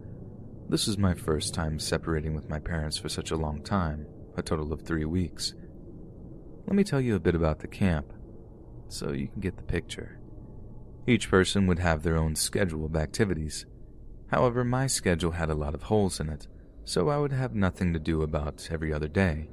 This 0.70 0.88
was 0.88 0.98
my 0.98 1.14
first 1.14 1.54
time 1.54 1.80
separating 1.80 2.36
with 2.36 2.50
my 2.50 2.60
parents 2.60 2.98
for 2.98 3.10
such 3.10 3.32
a 3.32 3.38
long 3.38 3.64
time, 3.64 4.06
a 4.36 4.42
total 4.42 4.74
of 4.74 4.82
three 4.82 5.06
weeks. 5.06 5.54
Let 6.66 6.76
me 6.76 6.84
tell 6.84 7.00
you 7.00 7.16
a 7.16 7.20
bit 7.20 7.36
about 7.36 7.60
the 7.60 7.68
camp, 7.68 8.12
so 8.90 9.12
you 9.12 9.28
can 9.28 9.42
get 9.42 9.58
the 9.58 9.64
picture. 9.64 10.20
Each 11.06 11.30
person 11.30 11.68
would 11.68 11.80
have 11.80 12.04
their 12.04 12.18
own 12.18 12.36
schedule 12.36 12.86
of 12.86 12.96
activities. 12.96 13.66
However, 14.30 14.64
my 14.64 14.88
schedule 14.88 15.32
had 15.32 15.50
a 15.50 15.56
lot 15.56 15.74
of 15.74 15.84
holes 15.84 16.20
in 16.20 16.30
it, 16.30 16.48
so 16.84 17.10
I 17.10 17.18
would 17.18 17.32
have 17.32 17.56
nothing 17.56 17.94
to 17.94 18.00
do 18.00 18.22
about 18.22 18.68
every 18.70 18.92
other 18.92 19.08
day. 19.08 19.50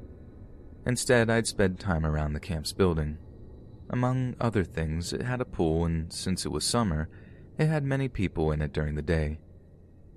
Instead, 0.84 1.30
I'd 1.30 1.46
spend 1.46 1.78
time 1.78 2.04
around 2.04 2.32
the 2.32 2.40
camp's 2.40 2.72
building, 2.72 3.18
Among 3.90 4.34
other 4.40 4.64
things, 4.64 5.12
it 5.12 5.22
had 5.22 5.40
a 5.40 5.44
pool, 5.44 5.84
and 5.84 6.12
since 6.12 6.44
it 6.44 6.52
was 6.52 6.64
summer, 6.64 7.08
it 7.58 7.66
had 7.66 7.84
many 7.84 8.08
people 8.08 8.50
in 8.50 8.62
it 8.62 8.72
during 8.72 8.94
the 8.94 9.02
day. 9.02 9.38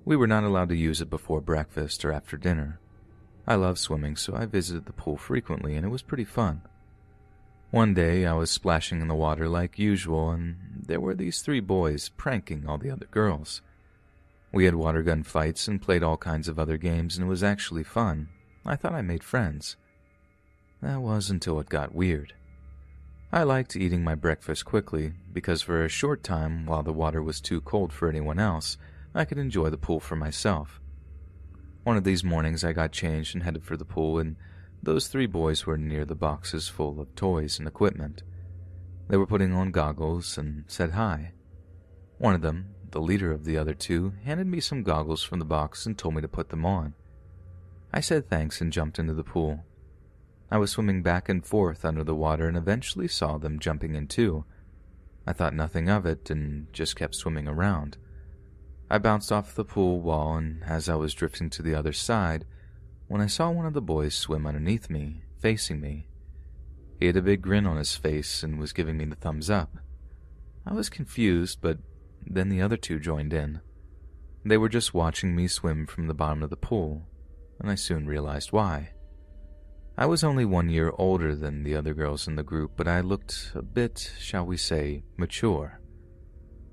We 0.08 0.16
were 0.16 0.26
not 0.26 0.42
allowed 0.42 0.70
to 0.70 0.74
use 0.74 1.02
it 1.02 1.10
before 1.10 1.42
breakfast 1.42 2.02
or 2.02 2.14
after 2.14 2.38
dinner. 2.38 2.80
I 3.46 3.56
love 3.56 3.78
swimming, 3.78 4.16
so 4.16 4.34
I 4.34 4.46
visited 4.46 4.86
the 4.86 4.94
pool 4.94 5.18
frequently, 5.18 5.76
and 5.76 5.84
it 5.84 5.90
was 5.90 6.00
pretty 6.00 6.24
fun. 6.24 6.62
One 7.72 7.92
day, 7.92 8.24
I 8.24 8.32
was 8.32 8.50
splashing 8.50 9.02
in 9.02 9.08
the 9.08 9.14
water 9.14 9.50
like 9.50 9.78
usual, 9.78 10.30
and 10.30 10.56
there 10.86 10.98
were 10.98 11.14
these 11.14 11.42
three 11.42 11.60
boys 11.60 12.08
pranking 12.08 12.66
all 12.66 12.78
the 12.78 12.90
other 12.90 13.04
girls. 13.10 13.60
We 14.50 14.64
had 14.64 14.76
water 14.76 15.02
gun 15.02 15.24
fights 15.24 15.68
and 15.68 15.82
played 15.82 16.02
all 16.02 16.16
kinds 16.16 16.48
of 16.48 16.58
other 16.58 16.78
games, 16.78 17.18
and 17.18 17.26
it 17.26 17.28
was 17.28 17.44
actually 17.44 17.84
fun. 17.84 18.30
I 18.64 18.76
thought 18.76 18.94
I 18.94 19.02
made 19.02 19.22
friends. 19.22 19.76
That 20.80 21.02
was 21.02 21.28
until 21.28 21.60
it 21.60 21.68
got 21.68 21.94
weird. 21.94 22.32
I 23.30 23.42
liked 23.42 23.76
eating 23.76 24.04
my 24.04 24.14
breakfast 24.14 24.64
quickly 24.64 25.12
because 25.34 25.60
for 25.60 25.84
a 25.84 25.90
short 25.90 26.22
time, 26.22 26.64
while 26.64 26.82
the 26.82 26.94
water 26.94 27.22
was 27.22 27.42
too 27.42 27.60
cold 27.60 27.92
for 27.92 28.08
anyone 28.08 28.38
else, 28.38 28.78
I 29.14 29.24
could 29.24 29.38
enjoy 29.38 29.70
the 29.70 29.78
pool 29.78 30.00
for 30.00 30.16
myself. 30.16 30.80
One 31.84 31.96
of 31.96 32.04
these 32.04 32.22
mornings, 32.22 32.64
I 32.64 32.72
got 32.72 32.92
changed 32.92 33.34
and 33.34 33.42
headed 33.42 33.64
for 33.64 33.76
the 33.76 33.84
pool, 33.84 34.18
and 34.18 34.36
those 34.82 35.08
three 35.08 35.26
boys 35.26 35.66
were 35.66 35.78
near 35.78 36.04
the 36.04 36.14
boxes 36.14 36.68
full 36.68 37.00
of 37.00 37.14
toys 37.14 37.58
and 37.58 37.66
equipment. 37.66 38.22
They 39.08 39.16
were 39.16 39.26
putting 39.26 39.54
on 39.54 39.70
goggles 39.70 40.36
and 40.36 40.64
said 40.66 40.90
hi. 40.90 41.32
One 42.18 42.34
of 42.34 42.42
them, 42.42 42.74
the 42.90 43.00
leader 43.00 43.32
of 43.32 43.44
the 43.44 43.56
other 43.56 43.74
two, 43.74 44.12
handed 44.24 44.46
me 44.46 44.60
some 44.60 44.82
goggles 44.82 45.22
from 45.22 45.38
the 45.38 45.44
box 45.44 45.86
and 45.86 45.96
told 45.96 46.14
me 46.14 46.20
to 46.20 46.28
put 46.28 46.50
them 46.50 46.66
on. 46.66 46.94
I 47.92 48.00
said 48.00 48.28
thanks 48.28 48.60
and 48.60 48.72
jumped 48.72 48.98
into 48.98 49.14
the 49.14 49.24
pool. 49.24 49.64
I 50.50 50.58
was 50.58 50.70
swimming 50.70 51.02
back 51.02 51.28
and 51.28 51.44
forth 51.44 51.84
under 51.84 52.04
the 52.04 52.14
water 52.14 52.48
and 52.48 52.56
eventually 52.56 53.08
saw 53.08 53.38
them 53.38 53.58
jumping 53.58 53.94
in 53.94 54.08
too. 54.08 54.44
I 55.26 55.32
thought 55.32 55.54
nothing 55.54 55.88
of 55.88 56.06
it 56.06 56.30
and 56.30 56.72
just 56.72 56.96
kept 56.96 57.14
swimming 57.14 57.48
around. 57.48 57.96
I 58.90 58.98
bounced 58.98 59.30
off 59.30 59.54
the 59.54 59.64
pool 59.64 60.00
wall, 60.00 60.36
and 60.36 60.62
as 60.64 60.88
I 60.88 60.94
was 60.94 61.12
drifting 61.12 61.50
to 61.50 61.62
the 61.62 61.74
other 61.74 61.92
side, 61.92 62.46
when 63.06 63.20
I 63.20 63.26
saw 63.26 63.50
one 63.50 63.66
of 63.66 63.74
the 63.74 63.82
boys 63.82 64.14
swim 64.14 64.46
underneath 64.46 64.88
me, 64.88 65.22
facing 65.38 65.80
me. 65.80 66.08
He 66.98 67.06
had 67.06 67.16
a 67.16 67.22
big 67.22 67.42
grin 67.42 67.66
on 67.66 67.76
his 67.76 67.96
face 67.96 68.42
and 68.42 68.58
was 68.58 68.72
giving 68.72 68.96
me 68.96 69.04
the 69.04 69.16
thumbs 69.16 69.50
up. 69.50 69.76
I 70.66 70.72
was 70.72 70.88
confused, 70.88 71.58
but 71.60 71.78
then 72.26 72.48
the 72.48 72.62
other 72.62 72.76
two 72.76 72.98
joined 72.98 73.32
in. 73.32 73.60
They 74.44 74.56
were 74.56 74.68
just 74.68 74.94
watching 74.94 75.36
me 75.36 75.48
swim 75.48 75.86
from 75.86 76.06
the 76.06 76.14
bottom 76.14 76.42
of 76.42 76.50
the 76.50 76.56
pool, 76.56 77.06
and 77.60 77.70
I 77.70 77.74
soon 77.74 78.06
realized 78.06 78.52
why. 78.52 78.92
I 79.96 80.06
was 80.06 80.22
only 80.22 80.44
one 80.44 80.68
year 80.68 80.92
older 80.96 81.34
than 81.34 81.64
the 81.64 81.74
other 81.74 81.92
girls 81.92 82.26
in 82.26 82.36
the 82.36 82.42
group, 82.42 82.72
but 82.76 82.88
I 82.88 83.00
looked 83.00 83.52
a 83.54 83.62
bit, 83.62 84.12
shall 84.18 84.46
we 84.46 84.56
say, 84.56 85.04
mature. 85.16 85.77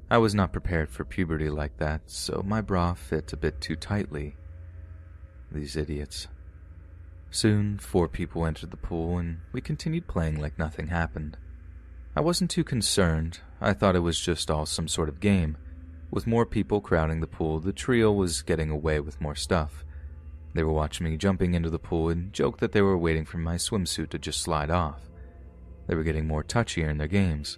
I 0.10 0.20
was 0.20 0.36
not 0.36 0.52
prepared 0.52 0.90
for 0.90 1.04
puberty 1.04 1.50
like 1.50 1.78
that, 1.78 2.02
so 2.06 2.44
my 2.46 2.62
bra 2.62 2.94
fit 2.94 3.34
a 3.34 3.38
bit 3.38 3.60
too 3.60 3.76
tightly. 3.76 4.36
These 5.52 5.76
idiots. 5.76 6.28
Soon, 7.32 7.80
four 7.80 8.08
people 8.08 8.46
entered 8.46 8.70
the 8.70 8.78
pool, 8.78 9.18
and 9.18 9.40
we 9.52 9.62
continued 9.62 10.08
playing 10.08 10.40
like 10.40 10.60
nothing 10.60 10.88
happened. 10.88 11.38
I 12.16 12.22
wasn't 12.22 12.52
too 12.52 12.64
concerned. 12.64 13.40
I 13.60 13.74
thought 13.74 13.96
it 13.96 14.00
was 14.00 14.20
just 14.20 14.52
all 14.52 14.68
some 14.68 14.88
sort 14.88 15.10
of 15.10 15.20
game. 15.20 15.58
With 16.12 16.28
more 16.28 16.46
people 16.46 16.82
crowding 16.82 17.20
the 17.20 17.28
pool, 17.28 17.60
the 17.60 17.74
trio 17.74 18.12
was 18.12 18.44
getting 18.44 18.70
away 18.70 19.00
with 19.00 19.20
more 19.20 19.36
stuff. 19.36 19.84
They 20.54 20.64
were 20.64 20.72
watching 20.72 21.06
me 21.06 21.18
jumping 21.18 21.56
into 21.56 21.72
the 21.72 21.80
pool 21.80 22.10
and 22.10 22.32
joked 22.32 22.60
that 22.62 22.72
they 22.72 22.82
were 22.82 22.98
waiting 22.98 23.26
for 23.26 23.38
my 23.40 23.56
swimsuit 23.56 24.12
to 24.12 24.20
just 24.20 24.42
slide 24.42 24.70
off. 24.70 25.02
They 25.88 25.96
were 25.96 26.04
getting 26.04 26.28
more 26.28 26.44
touchier 26.44 26.90
in 26.90 27.00
their 27.00 27.08
games, 27.08 27.58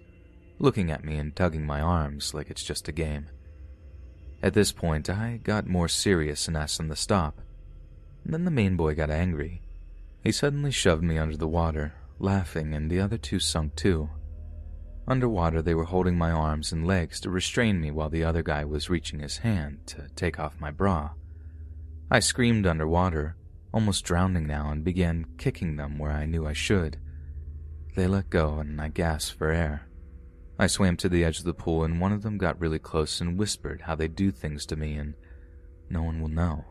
looking 0.59 0.91
at 0.91 1.03
me 1.03 1.17
and 1.17 1.35
tugging 1.35 1.65
my 1.65 1.81
arms 1.81 2.33
like 2.33 2.49
it's 2.49 2.63
just 2.63 2.87
a 2.87 2.91
game. 2.91 3.27
At 4.41 4.53
this 4.53 4.71
point, 4.71 5.09
I 5.09 5.39
got 5.43 5.67
more 5.67 5.87
serious 5.87 6.47
and 6.47 6.55
asked 6.55 6.77
them 6.77 6.89
to 6.89 6.95
stop. 6.95 7.41
Then 8.25 8.45
the 8.45 8.51
main 8.51 8.75
boy 8.75 8.95
got 8.95 9.09
angry. 9.09 9.61
He 10.23 10.31
suddenly 10.31 10.71
shoved 10.71 11.03
me 11.03 11.17
under 11.17 11.37
the 11.37 11.47
water, 11.47 11.93
laughing, 12.19 12.73
and 12.73 12.89
the 12.89 12.99
other 12.99 13.17
two 13.17 13.39
sunk 13.39 13.75
too. 13.75 14.09
Underwater, 15.07 15.61
they 15.61 15.73
were 15.73 15.85
holding 15.85 16.17
my 16.17 16.31
arms 16.31 16.73
and 16.73 16.85
legs 16.85 17.21
to 17.21 17.29
restrain 17.29 17.79
me 17.79 17.91
while 17.91 18.09
the 18.09 18.25
other 18.25 18.43
guy 18.43 18.65
was 18.65 18.89
reaching 18.89 19.19
his 19.19 19.37
hand 19.37 19.79
to 19.87 20.09
take 20.15 20.37
off 20.37 20.59
my 20.59 20.69
bra. 20.69 21.11
I 22.11 22.19
screamed 22.19 22.67
underwater, 22.67 23.37
almost 23.73 24.03
drowning 24.03 24.47
now, 24.47 24.69
and 24.69 24.83
began 24.83 25.25
kicking 25.37 25.77
them 25.77 25.97
where 25.97 26.11
I 26.11 26.25
knew 26.25 26.45
I 26.45 26.53
should. 26.53 26.97
They 27.95 28.07
let 28.07 28.29
go, 28.29 28.59
and 28.59 28.79
I 28.81 28.89
gasped 28.89 29.37
for 29.37 29.49
air. 29.49 29.86
I 30.59 30.67
swam 30.67 30.97
to 30.97 31.09
the 31.09 31.23
edge 31.23 31.39
of 31.39 31.45
the 31.45 31.53
pool, 31.53 31.83
and 31.83 32.01
one 32.01 32.11
of 32.11 32.23
them 32.23 32.37
got 32.37 32.59
really 32.59 32.79
close 32.79 33.21
and 33.21 33.37
whispered 33.37 33.81
how 33.81 33.95
they 33.95 34.07
do 34.07 34.31
things 34.31 34.65
to 34.67 34.75
me, 34.75 34.95
and 34.95 35.13
no 35.89 36.01
one 36.01 36.21
will 36.21 36.29
know. 36.29 36.65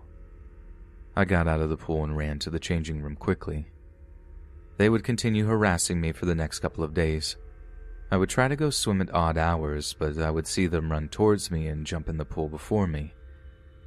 I 1.15 1.25
got 1.25 1.49
out 1.49 1.61
of 1.61 1.71
the 1.71 1.77
pool 1.77 2.05
and 2.05 2.17
ran 2.17 2.39
to 2.41 2.51
the 2.51 2.59
changing 2.59 3.01
room 3.01 3.17
quickly. 3.17 3.69
They 4.77 4.89
would 4.89 5.05
continue 5.05 5.47
harassing 5.47 6.01
me 6.01 6.13
for 6.13 6.27
the 6.27 6.35
next 6.35 6.59
couple 6.59 6.85
of 6.85 6.95
days. 6.95 7.37
I 8.11 8.17
would 8.17 8.29
try 8.29 8.49
to 8.49 8.57
go 8.57 8.71
swim 8.71 9.01
at 9.01 9.15
odd 9.15 9.39
hours, 9.39 9.95
but 9.99 10.19
I 10.19 10.31
would 10.31 10.47
see 10.47 10.67
them 10.67 10.93
run 10.93 11.09
towards 11.09 11.51
me 11.51 11.67
and 11.69 11.87
jump 11.87 12.09
in 12.09 12.19
the 12.19 12.25
pool 12.25 12.49
before 12.49 12.87
me. 12.87 13.15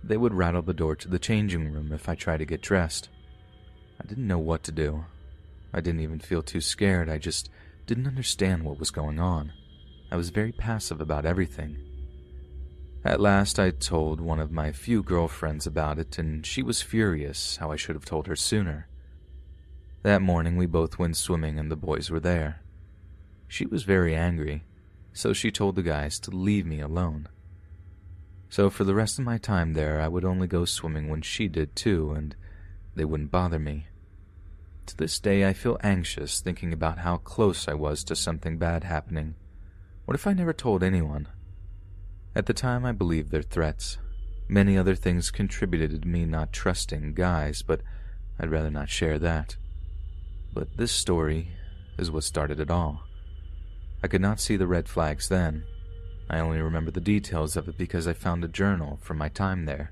They 0.03 0.17
would 0.17 0.34
rattle 0.34 0.61
the 0.61 0.73
door 0.73 0.95
to 0.95 1.07
the 1.07 1.19
changing 1.19 1.71
room 1.71 1.91
if 1.91 2.09
I 2.09 2.15
tried 2.15 2.38
to 2.38 2.45
get 2.45 2.61
dressed. 2.61 3.09
I 4.01 4.07
didn't 4.07 4.27
know 4.27 4.39
what 4.39 4.63
to 4.63 4.71
do. 4.71 5.05
I 5.73 5.81
didn't 5.81 6.01
even 6.01 6.19
feel 6.19 6.41
too 6.41 6.61
scared, 6.61 7.09
I 7.09 7.17
just 7.17 7.49
didn't 7.85 8.07
understand 8.07 8.63
what 8.63 8.80
was 8.80 8.91
going 8.91 9.19
on. 9.19 9.53
I 10.11 10.15
was 10.15 10.30
very 10.31 10.52
passive 10.52 11.02
about 11.02 11.26
everything. 11.26 11.77
At 13.06 13.22
last, 13.22 13.60
I 13.60 13.72
told 13.72 14.19
one 14.19 14.40
of 14.40 14.52
my 14.52 14.72
few 14.72 15.03
girlfriends 15.03 15.65
about 15.65 15.99
it, 15.99 16.18
and 16.18 16.45
she 16.45 16.61
was 16.61 16.81
furious 16.81 17.57
how 17.57 17.72
I 17.72 17.76
should 17.76 17.95
have 17.95 18.06
told 18.06 18.27
her 18.27 18.36
sooner. 18.36 18.88
That 20.03 20.22
morning, 20.22 20.57
we 20.57 20.65
both 20.65 20.99
went 20.99 21.15
swimming, 21.15 21.60
and 21.60 21.72
the 21.72 21.76
boys 21.76 22.10
were 22.10 22.19
there. 22.19 22.61
She 23.48 23.65
was 23.65 23.84
very 23.84 24.15
angry, 24.15 24.64
so 25.14 25.31
she 25.31 25.52
told 25.52 25.76
the 25.76 25.84
guys 25.84 26.19
to 26.22 26.31
leave 26.31 26.65
me 26.65 26.81
alone. 26.81 27.30
So 28.49 28.69
for 28.69 28.84
the 28.84 28.95
rest 28.95 29.19
of 29.19 29.26
my 29.26 29.38
time 29.38 29.73
there, 29.73 30.02
I 30.02 30.07
would 30.07 30.26
only 30.26 30.48
go 30.48 30.65
swimming 30.65 31.07
when 31.07 31.22
she 31.22 31.48
did 31.48 31.76
too, 31.76 32.11
and 32.11 32.36
they 32.95 33.06
wouldn't 33.06 33.31
bother 33.31 33.60
me. 33.60 33.88
To 34.88 34.98
this 34.98 35.19
day, 35.19 35.48
I 35.48 35.53
feel 35.53 35.77
anxious 35.84 36.41
thinking 36.41 36.73
about 36.73 36.98
how 36.99 37.18
close 37.18 37.68
I 37.68 37.76
was 37.76 38.03
to 38.06 38.15
something 38.15 38.57
bad 38.57 38.84
happening. 38.84 39.36
What 40.10 40.15
if 40.15 40.26
I 40.26 40.34
never 40.34 40.53
told 40.53 40.81
anyone? 40.81 41.27
At 42.34 42.48
the 42.48 42.53
time, 42.56 42.84
I 42.84 42.94
believed 42.94 43.30
their 43.30 43.44
threats. 43.44 43.99
Many 44.48 44.76
other 44.76 44.95
things 44.95 45.30
contributed 45.30 46.02
to 46.02 46.07
me 46.07 46.26
not 46.26 46.52
trusting 46.52 47.14
guys, 47.14 47.61
but 47.61 47.81
I'd 48.40 48.49
rather 48.49 48.72
not 48.72 48.90
share 48.90 49.19
that. 49.19 49.57
But 50.52 50.77
this 50.77 50.91
story 50.91 51.49
is 51.99 52.10
what 52.10 52.23
started 52.23 52.60
it 52.60 52.72
all. 52.72 53.03
I 54.02 54.07
could 54.07 54.19
not 54.19 54.40
see 54.40 54.57
the 54.57 54.65
red 54.65 54.90
flags 54.90 55.30
then, 55.30 55.64
I 56.27 56.40
only 56.40 56.60
remember 56.60 56.90
the 56.90 56.99
details 56.99 57.56
of 57.56 57.68
it 57.68 57.77
because 57.77 58.07
I 58.07 58.14
found 58.14 58.44
a 58.44 58.48
journal 58.48 58.98
from 59.03 59.19
my 59.19 59.30
time 59.30 59.65
there. 59.65 59.91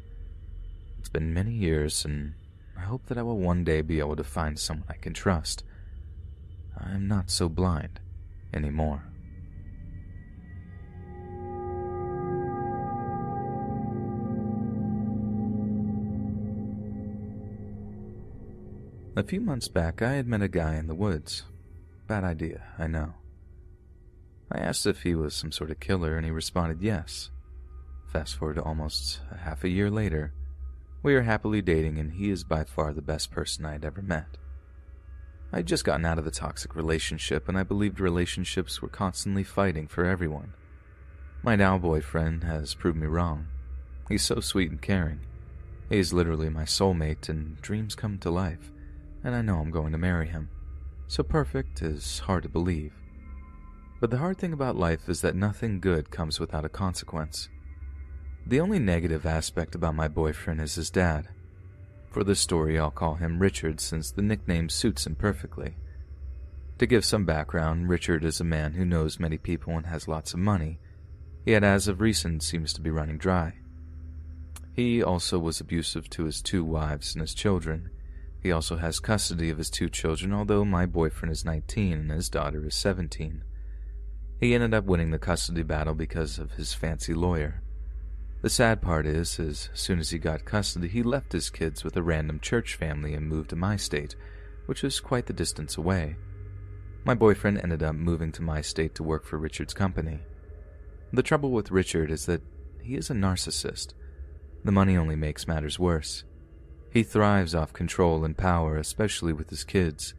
It's 0.97 1.09
been 1.09 1.31
many 1.31 1.53
years, 1.53 2.03
and 2.03 2.33
I 2.75 2.81
hope 2.81 3.05
that 3.05 3.19
I 3.19 3.21
will 3.21 3.37
one 3.37 3.63
day 3.63 3.81
be 3.81 3.99
able 3.99 4.15
to 4.15 4.23
find 4.23 4.57
someone 4.57 4.87
I 4.89 4.95
can 4.95 5.13
trust. 5.13 5.63
I 6.75 6.93
am 6.93 7.07
not 7.07 7.29
so 7.29 7.47
blind 7.49 7.99
anymore. 8.51 9.03
A 19.17 19.23
few 19.23 19.41
months 19.41 19.67
back, 19.67 20.03
I 20.03 20.11
had 20.11 20.27
met 20.27 20.43
a 20.43 20.47
guy 20.47 20.75
in 20.75 20.85
the 20.85 20.93
woods. 20.93 21.41
Bad 22.05 22.23
idea, 22.23 22.61
I 22.77 22.85
know. 22.85 23.15
I 24.51 24.59
asked 24.59 24.85
if 24.85 25.01
he 25.01 25.15
was 25.15 25.33
some 25.33 25.51
sort 25.51 25.71
of 25.71 25.79
killer, 25.79 26.15
and 26.17 26.23
he 26.23 26.29
responded 26.29 26.83
yes. 26.83 27.31
Fast 28.13 28.35
forward 28.35 28.57
to 28.57 28.61
almost 28.61 29.21
a 29.31 29.37
half 29.37 29.63
a 29.63 29.69
year 29.69 29.89
later, 29.89 30.33
we 31.01 31.15
are 31.15 31.23
happily 31.23 31.63
dating, 31.63 31.97
and 31.97 32.11
he 32.11 32.29
is 32.29 32.43
by 32.43 32.63
far 32.63 32.93
the 32.93 33.01
best 33.01 33.31
person 33.31 33.65
I 33.65 33.71
had 33.71 33.83
ever 33.83 34.03
met. 34.03 34.37
I 35.51 35.57
had 35.57 35.65
just 35.65 35.83
gotten 35.83 36.05
out 36.05 36.19
of 36.19 36.27
a 36.27 36.31
toxic 36.31 36.75
relationship, 36.75 37.49
and 37.49 37.57
I 37.57 37.63
believed 37.63 37.99
relationships 37.99 38.83
were 38.83 38.87
constantly 38.87 39.43
fighting 39.43 39.87
for 39.87 40.05
everyone. 40.05 40.53
My 41.41 41.55
now 41.55 41.79
boyfriend 41.79 42.43
has 42.43 42.75
proved 42.75 42.99
me 42.99 43.07
wrong. 43.07 43.47
He's 44.09 44.21
so 44.21 44.41
sweet 44.41 44.69
and 44.69 44.79
caring. 44.79 45.21
He 45.89 45.97
is 45.97 46.13
literally 46.13 46.49
my 46.49 46.65
soulmate, 46.65 47.29
and 47.29 47.59
dreams 47.63 47.95
come 47.95 48.19
to 48.19 48.29
life, 48.29 48.71
and 49.23 49.35
I 49.35 49.41
know 49.41 49.59
I'm 49.59 49.71
going 49.71 49.91
to 49.91 49.97
marry 49.97 50.27
him. 50.27 50.49
So 51.07 51.23
perfect 51.23 51.81
is 51.81 52.19
hard 52.19 52.43
to 52.43 52.49
believe. 52.49 52.93
But 53.99 54.11
the 54.11 54.17
hard 54.17 54.37
thing 54.37 54.53
about 54.53 54.75
life 54.75 55.09
is 55.09 55.21
that 55.21 55.35
nothing 55.35 55.79
good 55.79 56.11
comes 56.11 56.39
without 56.39 56.65
a 56.65 56.69
consequence. 56.69 57.49
The 58.45 58.59
only 58.59 58.79
negative 58.79 59.25
aspect 59.25 59.75
about 59.75 59.95
my 59.95 60.07
boyfriend 60.07 60.61
is 60.61 60.75
his 60.75 60.89
dad. 60.89 61.29
For 62.11 62.23
this 62.23 62.39
story, 62.39 62.79
I'll 62.79 62.91
call 62.91 63.15
him 63.15 63.39
Richard 63.39 63.79
since 63.79 64.11
the 64.11 64.21
nickname 64.21 64.69
suits 64.69 65.05
him 65.05 65.15
perfectly. 65.15 65.75
To 66.77 66.85
give 66.85 67.03
some 67.03 67.25
background, 67.25 67.89
Richard 67.89 68.23
is 68.23 68.39
a 68.39 68.45
man 68.45 68.73
who 68.73 68.85
knows 68.85 69.19
many 69.19 69.37
people 69.37 69.75
and 69.75 69.87
has 69.87 70.07
lots 70.07 70.33
of 70.33 70.39
money, 70.39 70.79
yet 71.45 71.63
as 71.63 71.87
of 71.87 72.01
recent 72.01 72.43
seems 72.43 72.71
to 72.73 72.81
be 72.81 72.91
running 72.91 73.17
dry. 73.17 73.55
He 74.73 75.01
also 75.01 75.39
was 75.39 75.59
abusive 75.59 76.07
to 76.11 76.25
his 76.25 76.41
two 76.41 76.63
wives 76.63 77.15
and 77.15 77.21
his 77.21 77.33
children. 77.33 77.89
He 78.47 78.53
also 78.53 78.77
has 78.77 79.01
custody 79.01 79.49
of 79.49 79.57
his 79.57 79.69
two 79.69 79.89
children, 79.89 80.31
although 80.31 80.63
my 80.63 80.85
boyfriend 80.85 81.33
is 81.33 81.43
19 81.43 81.91
and 81.91 82.11
his 82.11 82.29
daughter 82.29 82.65
is 82.65 82.75
17. 82.75 83.43
He 84.39 84.55
ended 84.55 84.73
up 84.73 84.85
winning 84.85 85.11
the 85.11 85.19
custody 85.19 85.63
battle 85.63 85.93
because 85.93 86.39
of 86.39 86.53
his 86.53 86.73
fancy 86.73 87.13
lawyer. 87.13 87.61
The 88.41 88.49
sad 88.49 88.81
part 88.81 89.05
is, 89.05 89.37
as 89.37 89.69
soon 89.73 89.99
as 89.99 90.11
he 90.11 90.17
got 90.17 90.45
custody, 90.45 90.87
he 90.87 91.03
left 91.03 91.33
his 91.33 91.49
kids 91.49 91.83
with 91.83 91.97
a 91.97 92.01
random 92.01 92.39
church 92.39 92.75
family 92.75 93.15
and 93.15 93.27
moved 93.27 93.49
to 93.49 93.57
my 93.57 93.75
state, 93.75 94.15
which 94.65 94.81
was 94.81 95.01
quite 95.01 95.25
the 95.25 95.33
distance 95.33 95.75
away. 95.75 96.15
My 97.03 97.15
boyfriend 97.15 97.57
ended 97.57 97.83
up 97.83 97.95
moving 97.95 98.31
to 98.31 98.41
my 98.41 98.61
state 98.61 98.95
to 98.95 99.03
work 99.03 99.25
for 99.25 99.37
Richard's 99.37 99.73
company. 99.73 100.19
The 101.11 101.21
trouble 101.21 101.51
with 101.51 101.69
Richard 101.69 102.09
is 102.09 102.25
that 102.27 102.43
he 102.81 102.95
is 102.95 103.09
a 103.09 103.13
narcissist. 103.13 103.93
The 104.63 104.71
money 104.71 104.95
only 104.95 105.17
makes 105.17 105.49
matters 105.49 105.77
worse. 105.77 106.23
He 106.91 107.03
thrives 107.03 107.53
off 107.53 107.73
control 107.73 108.23
and 108.23 108.37
power, 108.37 108.77
especially 108.77 109.33
with 109.33 109.49
his 109.49 109.63
kids. 109.63 110.13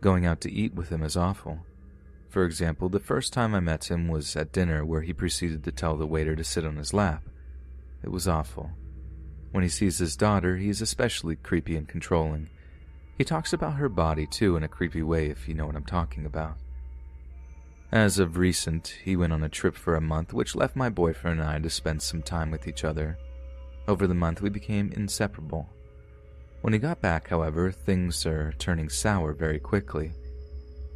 Going 0.00 0.24
out 0.24 0.40
to 0.42 0.52
eat 0.52 0.74
with 0.74 0.90
him 0.90 1.02
is 1.02 1.16
awful. 1.16 1.60
For 2.28 2.44
example, 2.44 2.88
the 2.88 3.00
first 3.00 3.32
time 3.32 3.54
I 3.54 3.60
met 3.60 3.90
him 3.90 4.08
was 4.08 4.36
at 4.36 4.52
dinner 4.52 4.84
where 4.84 5.02
he 5.02 5.12
proceeded 5.12 5.64
to 5.64 5.72
tell 5.72 5.96
the 5.96 6.06
waiter 6.06 6.36
to 6.36 6.44
sit 6.44 6.66
on 6.66 6.76
his 6.76 6.92
lap. 6.92 7.22
It 8.02 8.10
was 8.10 8.28
awful. 8.28 8.70
When 9.52 9.62
he 9.62 9.68
sees 9.68 9.98
his 9.98 10.16
daughter, 10.16 10.56
he 10.56 10.68
is 10.68 10.82
especially 10.82 11.36
creepy 11.36 11.76
and 11.76 11.88
controlling. 11.88 12.50
He 13.16 13.24
talks 13.24 13.52
about 13.52 13.76
her 13.76 13.88
body 13.88 14.26
too 14.26 14.56
in 14.56 14.62
a 14.62 14.68
creepy 14.68 15.02
way, 15.02 15.26
if 15.30 15.48
you 15.48 15.54
know 15.54 15.66
what 15.66 15.76
I'm 15.76 15.84
talking 15.84 16.26
about. 16.26 16.58
As 17.90 18.18
of 18.18 18.36
recent, 18.36 18.98
he 19.02 19.16
went 19.16 19.32
on 19.32 19.42
a 19.42 19.48
trip 19.48 19.74
for 19.74 19.94
a 19.94 20.00
month, 20.00 20.34
which 20.34 20.54
left 20.54 20.76
my 20.76 20.90
boyfriend 20.90 21.40
and 21.40 21.48
I 21.48 21.58
to 21.58 21.70
spend 21.70 22.02
some 22.02 22.20
time 22.20 22.50
with 22.50 22.68
each 22.68 22.84
other. 22.84 23.16
Over 23.88 24.06
the 24.06 24.14
month, 24.14 24.42
we 24.42 24.50
became 24.50 24.92
inseparable. 24.92 25.70
When 26.66 26.72
he 26.72 26.80
got 26.80 27.00
back, 27.00 27.28
however, 27.28 27.70
things 27.70 28.26
are 28.26 28.52
turning 28.58 28.88
sour 28.88 29.32
very 29.32 29.60
quickly. 29.60 30.10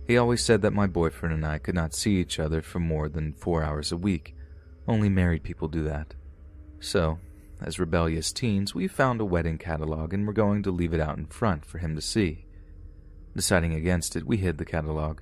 He 0.05 0.19
always 0.19 0.43
said 0.43 0.63
that 0.63 0.73
my 0.73 0.89
boyfriend 0.89 1.33
and 1.33 1.47
I 1.47 1.59
could 1.59 1.77
not 1.77 1.95
see 1.95 2.17
each 2.17 2.41
other 2.41 2.61
for 2.61 2.81
more 2.81 3.09
than 3.09 3.35
four 3.35 3.63
hours 3.63 3.93
a 3.93 3.97
week. 3.97 4.35
Only 4.89 5.09
married 5.09 5.45
people 5.45 5.69
do 5.69 5.85
that. 5.85 6.17
So, 6.81 7.21
as 7.61 7.79
rebellious 7.79 8.33
teens, 8.33 8.75
we 8.75 8.89
found 8.89 9.21
a 9.21 9.25
wedding 9.25 9.59
catalog 9.59 10.13
and 10.13 10.27
were 10.27 10.33
going 10.33 10.65
to 10.65 10.73
leave 10.73 10.93
it 10.93 10.99
out 10.99 11.19
in 11.19 11.27
front 11.27 11.65
for 11.65 11.79
him 11.79 11.95
to 11.95 12.03
see. 12.03 12.47
Deciding 13.37 13.73
against 13.73 14.17
it, 14.17 14.27
we 14.27 14.39
hid 14.39 14.59
the 14.59 14.65
catalog. 14.65 15.21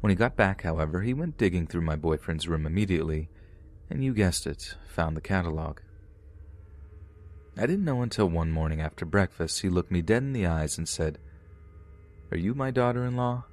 When 0.00 0.10
he 0.10 0.16
got 0.16 0.34
back, 0.34 0.62
however, 0.62 1.02
he 1.02 1.14
went 1.14 1.38
digging 1.38 1.68
through 1.68 1.82
my 1.82 1.94
boyfriend's 1.94 2.48
room 2.48 2.66
immediately, 2.66 3.28
and 3.88 4.02
you 4.02 4.12
guessed 4.12 4.44
it, 4.44 4.74
found 4.88 5.16
the 5.16 5.20
catalog. 5.20 5.78
I 7.56 7.66
didn't 7.66 7.84
know 7.84 8.02
until 8.02 8.28
one 8.28 8.50
morning 8.50 8.80
after 8.80 9.04
breakfast 9.04 9.60
he 9.60 9.68
looked 9.68 9.90
me 9.90 10.00
dead 10.00 10.22
in 10.22 10.32
the 10.32 10.46
eyes 10.46 10.78
and 10.78 10.88
said, 10.88 11.18
Are 12.30 12.38
you 12.38 12.54
my 12.54 12.70
daughter 12.70 13.04
in 13.04 13.16
law? 13.16 13.44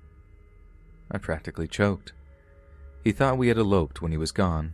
I 1.12 1.18
practically 1.18 1.68
choked. 1.68 2.14
He 3.04 3.12
thought 3.12 3.38
we 3.38 3.50
had 3.50 3.58
eloped 3.58 4.02
when 4.02 4.12
he 4.12 4.18
was 4.18 4.32
gone. 4.32 4.74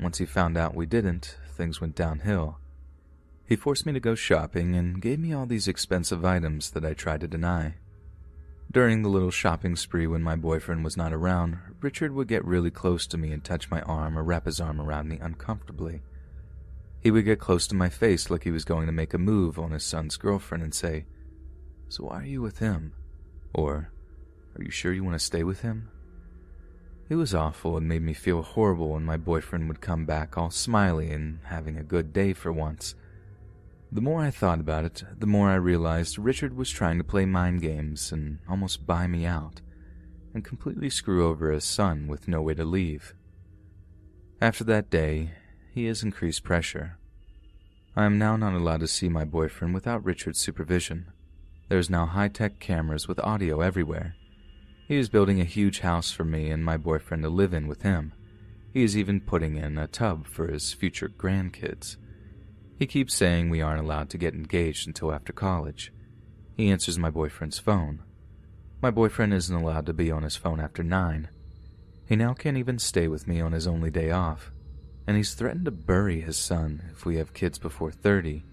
Once 0.00 0.18
he 0.18 0.26
found 0.26 0.56
out 0.56 0.74
we 0.74 0.86
didn't, 0.86 1.36
things 1.48 1.80
went 1.80 1.94
downhill. 1.94 2.58
He 3.44 3.56
forced 3.56 3.86
me 3.86 3.92
to 3.92 4.00
go 4.00 4.14
shopping 4.14 4.74
and 4.74 5.00
gave 5.00 5.18
me 5.18 5.32
all 5.32 5.46
these 5.46 5.68
expensive 5.68 6.24
items 6.24 6.70
that 6.70 6.84
I 6.84 6.94
tried 6.94 7.20
to 7.20 7.28
deny. 7.28 7.74
During 8.70 9.02
the 9.02 9.10
little 9.10 9.30
shopping 9.30 9.76
spree 9.76 10.06
when 10.06 10.22
my 10.22 10.34
boyfriend 10.34 10.82
was 10.82 10.96
not 10.96 11.12
around, 11.12 11.58
Richard 11.80 12.12
would 12.12 12.28
get 12.28 12.44
really 12.44 12.70
close 12.70 13.06
to 13.08 13.18
me 13.18 13.30
and 13.30 13.44
touch 13.44 13.70
my 13.70 13.82
arm 13.82 14.18
or 14.18 14.22
wrap 14.22 14.46
his 14.46 14.60
arm 14.60 14.80
around 14.80 15.08
me 15.08 15.18
uncomfortably. 15.20 16.00
He 17.02 17.10
would 17.10 17.24
get 17.24 17.40
close 17.40 17.66
to 17.66 17.74
my 17.74 17.88
face 17.88 18.30
like 18.30 18.44
he 18.44 18.52
was 18.52 18.64
going 18.64 18.86
to 18.86 18.92
make 18.92 19.12
a 19.12 19.18
move 19.18 19.58
on 19.58 19.72
his 19.72 19.84
son's 19.84 20.16
girlfriend 20.16 20.62
and 20.62 20.72
say, 20.72 21.04
So 21.88 22.04
why 22.04 22.20
are 22.20 22.26
you 22.26 22.40
with 22.40 22.58
him? 22.58 22.92
Or, 23.52 23.90
Are 24.56 24.62
you 24.62 24.70
sure 24.70 24.92
you 24.92 25.02
want 25.02 25.18
to 25.18 25.24
stay 25.24 25.42
with 25.42 25.62
him? 25.62 25.88
It 27.08 27.16
was 27.16 27.34
awful 27.34 27.76
and 27.76 27.88
made 27.88 28.02
me 28.02 28.14
feel 28.14 28.42
horrible 28.42 28.90
when 28.90 29.04
my 29.04 29.16
boyfriend 29.16 29.66
would 29.68 29.80
come 29.80 30.06
back 30.06 30.38
all 30.38 30.50
smiley 30.50 31.10
and 31.10 31.40
having 31.44 31.76
a 31.76 31.82
good 31.82 32.12
day 32.12 32.32
for 32.32 32.52
once. 32.52 32.94
The 33.90 34.00
more 34.00 34.22
I 34.22 34.30
thought 34.30 34.60
about 34.60 34.84
it, 34.84 35.02
the 35.18 35.26
more 35.26 35.50
I 35.50 35.56
realized 35.56 36.18
Richard 36.18 36.56
was 36.56 36.70
trying 36.70 36.98
to 36.98 37.04
play 37.04 37.26
mind 37.26 37.60
games 37.60 38.12
and 38.12 38.38
almost 38.48 38.86
buy 38.86 39.06
me 39.06 39.26
out, 39.26 39.60
and 40.32 40.44
completely 40.44 40.88
screw 40.88 41.28
over 41.28 41.50
his 41.50 41.64
son 41.64 42.06
with 42.06 42.28
no 42.28 42.40
way 42.40 42.54
to 42.54 42.64
leave. 42.64 43.14
After 44.40 44.64
that 44.64 44.88
day, 44.88 45.32
he 45.72 45.86
has 45.86 46.02
increased 46.02 46.44
pressure. 46.44 46.98
I 47.96 48.04
am 48.04 48.18
now 48.18 48.36
not 48.36 48.54
allowed 48.54 48.80
to 48.80 48.88
see 48.88 49.08
my 49.08 49.24
boyfriend 49.24 49.74
without 49.74 50.04
Richard's 50.04 50.40
supervision. 50.40 51.12
There's 51.68 51.90
now 51.90 52.06
high 52.06 52.28
tech 52.28 52.58
cameras 52.58 53.08
with 53.08 53.18
audio 53.20 53.60
everywhere, 53.60 54.14
he 54.92 54.98
is 54.98 55.08
building 55.08 55.40
a 55.40 55.44
huge 55.44 55.80
house 55.80 56.10
for 56.10 56.22
me 56.22 56.50
and 56.50 56.62
my 56.62 56.76
boyfriend 56.76 57.22
to 57.22 57.30
live 57.30 57.54
in 57.54 57.66
with 57.66 57.80
him. 57.80 58.12
He 58.74 58.82
is 58.82 58.94
even 58.94 59.22
putting 59.22 59.56
in 59.56 59.78
a 59.78 59.86
tub 59.86 60.26
for 60.26 60.48
his 60.48 60.74
future 60.74 61.08
grandkids. 61.08 61.96
He 62.78 62.86
keeps 62.86 63.14
saying 63.14 63.48
we 63.48 63.62
aren't 63.62 63.80
allowed 63.80 64.10
to 64.10 64.18
get 64.18 64.34
engaged 64.34 64.86
until 64.86 65.10
after 65.10 65.32
college. 65.32 65.94
He 66.58 66.70
answers 66.70 66.98
my 66.98 67.08
boyfriend's 67.08 67.58
phone. 67.58 68.02
My 68.82 68.90
boyfriend 68.90 69.32
isn't 69.32 69.56
allowed 69.56 69.86
to 69.86 69.94
be 69.94 70.10
on 70.10 70.24
his 70.24 70.36
phone 70.36 70.60
after 70.60 70.82
9. 70.82 71.30
He 72.06 72.14
now 72.14 72.34
can't 72.34 72.58
even 72.58 72.78
stay 72.78 73.08
with 73.08 73.26
me 73.26 73.40
on 73.40 73.52
his 73.52 73.66
only 73.66 73.90
day 73.90 74.10
off, 74.10 74.51
and 75.06 75.16
he's 75.16 75.34
threatened 75.34 75.64
to 75.64 75.70
bury 75.70 76.20
his 76.20 76.36
son 76.36 76.82
if 76.92 77.04
we 77.04 77.16
have 77.16 77.34
kids 77.34 77.58
before 77.58 77.90
30. 77.90 78.44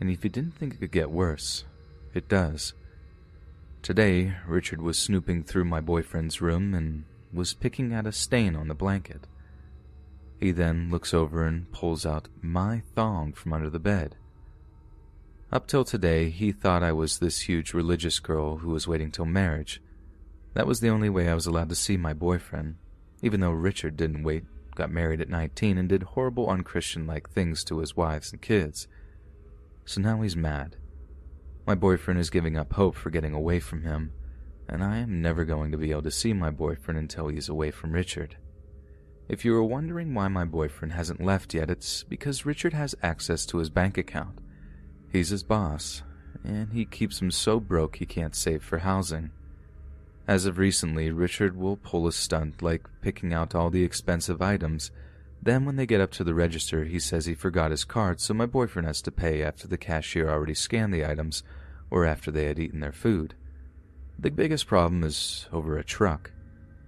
And 0.00 0.10
if 0.10 0.22
he 0.22 0.28
didn't 0.28 0.54
think 0.54 0.74
it 0.74 0.80
could 0.80 0.92
get 0.92 1.10
worse, 1.10 1.64
it 2.14 2.28
does. 2.28 2.74
Today, 3.82 4.34
Richard 4.46 4.82
was 4.82 4.98
snooping 4.98 5.44
through 5.44 5.64
my 5.64 5.80
boyfriend's 5.80 6.40
room 6.40 6.74
and 6.74 7.04
was 7.32 7.54
picking 7.54 7.92
at 7.92 8.06
a 8.06 8.12
stain 8.12 8.56
on 8.56 8.68
the 8.68 8.74
blanket. 8.74 9.26
He 10.40 10.50
then 10.50 10.90
looks 10.90 11.14
over 11.14 11.44
and 11.44 11.70
pulls 11.72 12.06
out 12.06 12.28
my 12.40 12.82
thong 12.94 13.32
from 13.32 13.52
under 13.52 13.70
the 13.70 13.78
bed. 13.78 14.16
Up 15.50 15.66
till 15.66 15.84
today, 15.84 16.28
he 16.30 16.52
thought 16.52 16.82
I 16.82 16.92
was 16.92 17.18
this 17.18 17.42
huge 17.42 17.72
religious 17.72 18.20
girl 18.20 18.58
who 18.58 18.70
was 18.70 18.86
waiting 18.86 19.10
till 19.10 19.24
marriage. 19.24 19.80
That 20.54 20.66
was 20.66 20.80
the 20.80 20.90
only 20.90 21.08
way 21.08 21.28
I 21.28 21.34
was 21.34 21.46
allowed 21.46 21.70
to 21.70 21.74
see 21.74 21.96
my 21.96 22.12
boyfriend, 22.12 22.76
even 23.22 23.40
though 23.40 23.52
Richard 23.52 23.96
didn't 23.96 24.24
wait, 24.24 24.44
got 24.78 24.90
married 24.90 25.20
at 25.20 25.28
19, 25.28 25.76
and 25.76 25.88
did 25.88 26.02
horrible 26.02 26.48
unchristian 26.48 27.06
like 27.06 27.28
things 27.28 27.62
to 27.64 27.80
his 27.80 27.96
wives 27.96 28.32
and 28.32 28.40
kids. 28.40 28.88
So 29.84 30.00
now 30.00 30.22
he's 30.22 30.36
mad. 30.36 30.76
My 31.66 31.74
boyfriend 31.74 32.18
is 32.18 32.30
giving 32.30 32.56
up 32.56 32.72
hope 32.72 32.94
for 32.94 33.10
getting 33.10 33.34
away 33.34 33.60
from 33.60 33.82
him, 33.82 34.12
and 34.66 34.82
I 34.82 34.98
am 34.98 35.20
never 35.20 35.44
going 35.44 35.70
to 35.72 35.78
be 35.78 35.90
able 35.90 36.02
to 36.02 36.10
see 36.10 36.32
my 36.32 36.50
boyfriend 36.50 36.98
until 36.98 37.28
he's 37.28 37.50
away 37.50 37.70
from 37.70 37.92
Richard. 37.92 38.36
If 39.28 39.44
you 39.44 39.54
are 39.54 39.62
wondering 39.62 40.14
why 40.14 40.28
my 40.28 40.46
boyfriend 40.46 40.94
hasn't 40.94 41.22
left 41.22 41.52
yet, 41.52 41.68
it's 41.68 42.04
because 42.04 42.46
Richard 42.46 42.72
has 42.72 42.94
access 43.02 43.44
to 43.46 43.58
his 43.58 43.68
bank 43.68 43.98
account. 43.98 44.38
He's 45.12 45.28
his 45.28 45.42
boss, 45.42 46.02
and 46.44 46.72
he 46.72 46.86
keeps 46.86 47.20
him 47.20 47.30
so 47.30 47.60
broke 47.60 47.96
he 47.96 48.06
can't 48.06 48.34
save 48.34 48.62
for 48.62 48.78
housing. 48.78 49.30
As 50.28 50.46
of 50.46 50.58
recently, 50.58 51.10
Richard 51.10 51.56
will 51.56 51.76
pull 51.76 52.06
a 52.06 52.12
stunt 52.12 52.62
like 52.62 52.86
picking 53.00 53.32
out 53.32 53.54
all 53.54 53.70
the 53.70 53.82
expensive 53.82 54.40
items 54.40 54.92
then, 55.40 55.64
when 55.64 55.76
they 55.76 55.86
get 55.86 56.00
up 56.00 56.10
to 56.12 56.24
the 56.24 56.34
register, 56.34 56.84
he 56.84 56.98
says 56.98 57.26
he 57.26 57.34
forgot 57.34 57.70
his 57.70 57.84
card, 57.84 58.20
so 58.20 58.34
my 58.34 58.46
boyfriend 58.46 58.86
has 58.86 59.00
to 59.02 59.12
pay 59.12 59.42
after 59.42 59.68
the 59.68 59.78
cashier 59.78 60.28
already 60.28 60.54
scanned 60.54 60.92
the 60.92 61.06
items 61.06 61.42
or 61.90 62.04
after 62.04 62.30
they 62.30 62.46
had 62.46 62.58
eaten 62.58 62.80
their 62.80 62.92
food. 62.92 63.34
The 64.18 64.30
biggest 64.30 64.66
problem 64.66 65.04
is 65.04 65.48
over 65.52 65.78
a 65.78 65.84
truck. 65.84 66.32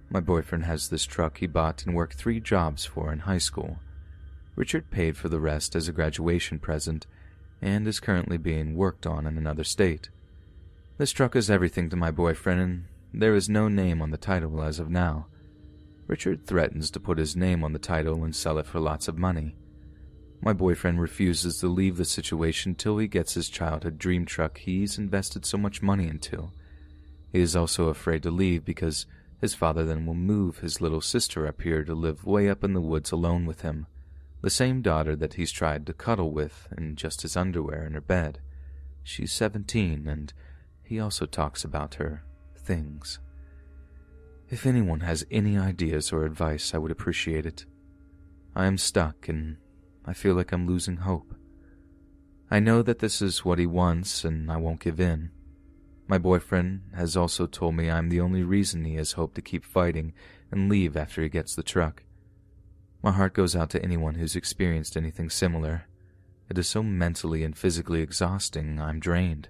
My 0.09 0.19
boyfriend 0.19 0.65
has 0.65 0.89
this 0.89 1.05
truck 1.05 1.37
he 1.37 1.47
bought 1.47 1.85
and 1.85 1.95
worked 1.95 2.15
three 2.15 2.41
jobs 2.41 2.83
for 2.83 3.13
in 3.13 3.19
high 3.19 3.37
school. 3.37 3.79
Richard 4.57 4.91
paid 4.91 5.15
for 5.15 5.29
the 5.29 5.39
rest 5.39 5.73
as 5.73 5.87
a 5.87 5.93
graduation 5.93 6.59
present 6.59 7.07
and 7.61 7.87
is 7.87 8.01
currently 8.01 8.37
being 8.37 8.75
worked 8.75 9.07
on 9.07 9.25
in 9.25 9.37
another 9.37 9.63
state. 9.63 10.09
This 10.97 11.13
truck 11.13 11.37
is 11.37 11.49
everything 11.49 11.89
to 11.89 11.95
my 11.95 12.11
boyfriend, 12.11 12.59
and 12.59 12.85
there 13.13 13.35
is 13.35 13.49
no 13.49 13.67
name 13.67 14.01
on 14.01 14.11
the 14.11 14.17
title 14.17 14.61
as 14.63 14.79
of 14.79 14.89
now. 14.89 15.27
Richard 16.07 16.45
threatens 16.45 16.89
to 16.91 16.99
put 16.99 17.17
his 17.17 17.35
name 17.35 17.63
on 17.63 17.73
the 17.73 17.79
title 17.79 18.23
and 18.23 18.35
sell 18.35 18.57
it 18.57 18.65
for 18.65 18.79
lots 18.79 19.07
of 19.07 19.17
money. 19.17 19.55
My 20.41 20.53
boyfriend 20.53 20.99
refuses 20.99 21.57
to 21.59 21.67
leave 21.67 21.97
the 21.97 22.05
situation 22.05 22.73
till 22.73 22.97
he 22.97 23.07
gets 23.07 23.33
his 23.33 23.49
childhood 23.49 23.99
dream 23.99 24.25
truck 24.25 24.57
he's 24.57 24.97
invested 24.97 25.45
so 25.45 25.57
much 25.57 25.81
money 25.81 26.07
into. 26.07 26.51
He 27.31 27.39
is 27.39 27.55
also 27.55 27.89
afraid 27.89 28.23
to 28.23 28.31
leave 28.31 28.65
because 28.65 29.05
his 29.39 29.53
father 29.53 29.85
then 29.85 30.05
will 30.05 30.15
move 30.15 30.59
his 30.59 30.81
little 30.81 31.01
sister 31.01 31.47
up 31.47 31.61
here 31.61 31.83
to 31.83 31.93
live 31.93 32.25
way 32.25 32.49
up 32.49 32.63
in 32.63 32.73
the 32.73 32.81
woods 32.81 33.11
alone 33.11 33.45
with 33.45 33.61
him, 33.61 33.87
the 34.41 34.49
same 34.49 34.81
daughter 34.81 35.15
that 35.15 35.35
he's 35.35 35.51
tried 35.51 35.85
to 35.85 35.93
cuddle 35.93 36.31
with 36.31 36.67
in 36.77 36.95
just 36.95 37.21
his 37.21 37.37
underwear 37.37 37.85
in 37.85 37.93
her 37.93 38.01
bed. 38.01 38.39
She's 39.03 39.31
17, 39.31 40.07
and 40.07 40.33
he 40.83 40.99
also 40.99 41.25
talks 41.25 41.63
about 41.63 41.95
her 41.95 42.23
things. 42.71 43.19
If 44.49 44.65
anyone 44.65 45.01
has 45.01 45.25
any 45.29 45.57
ideas 45.57 46.13
or 46.13 46.23
advice, 46.23 46.73
I 46.73 46.77
would 46.77 46.91
appreciate 46.91 47.45
it. 47.45 47.65
I 48.55 48.65
am 48.65 48.77
stuck 48.77 49.27
and 49.27 49.57
I 50.05 50.13
feel 50.13 50.35
like 50.35 50.53
I'm 50.53 50.67
losing 50.67 50.97
hope. 50.97 51.35
I 52.49 52.61
know 52.61 52.81
that 52.81 52.99
this 52.99 53.21
is 53.21 53.43
what 53.43 53.59
he 53.59 53.65
wants 53.65 54.23
and 54.23 54.49
I 54.49 54.55
won't 54.55 54.79
give 54.79 55.01
in. 55.01 55.31
My 56.07 56.17
boyfriend 56.17 56.83
has 56.95 57.17
also 57.17 57.45
told 57.45 57.75
me 57.75 57.91
I'm 57.91 58.07
the 58.07 58.21
only 58.21 58.43
reason 58.43 58.85
he 58.85 58.95
has 58.95 59.13
hope 59.13 59.33
to 59.33 59.41
keep 59.41 59.65
fighting 59.65 60.13
and 60.49 60.69
leave 60.69 60.95
after 60.95 61.21
he 61.21 61.27
gets 61.27 61.53
the 61.55 61.63
truck. 61.63 62.03
My 63.03 63.11
heart 63.11 63.33
goes 63.33 63.53
out 63.53 63.69
to 63.71 63.83
anyone 63.83 64.15
who's 64.15 64.37
experienced 64.37 64.95
anything 64.95 65.29
similar. 65.29 65.87
It 66.49 66.57
is 66.57 66.69
so 66.69 66.83
mentally 66.83 67.43
and 67.43 67.57
physically 67.57 68.01
exhausting, 68.01 68.79
I'm 68.79 69.01
drained. 69.01 69.49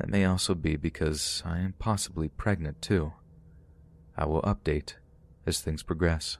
That 0.00 0.08
may 0.08 0.24
also 0.24 0.54
be 0.54 0.76
because 0.76 1.42
I 1.44 1.58
am 1.58 1.74
possibly 1.78 2.30
pregnant 2.30 2.80
too. 2.80 3.12
I 4.16 4.24
will 4.24 4.40
update 4.40 4.94
as 5.46 5.60
things 5.60 5.82
progress. 5.82 6.38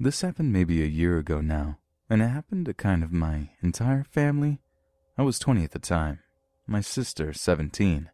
This 0.00 0.20
happened 0.20 0.52
maybe 0.52 0.82
a 0.82 0.86
year 0.86 1.18
ago 1.18 1.40
now, 1.40 1.78
and 2.10 2.20
it 2.20 2.26
happened 2.26 2.66
to 2.66 2.74
kind 2.74 3.04
of 3.04 3.12
my 3.12 3.50
entire 3.62 4.02
family. 4.02 4.58
I 5.16 5.22
was 5.22 5.38
20 5.38 5.62
at 5.62 5.70
the 5.70 5.78
time, 5.78 6.18
my 6.66 6.80
sister 6.80 7.32
17. 7.32 8.10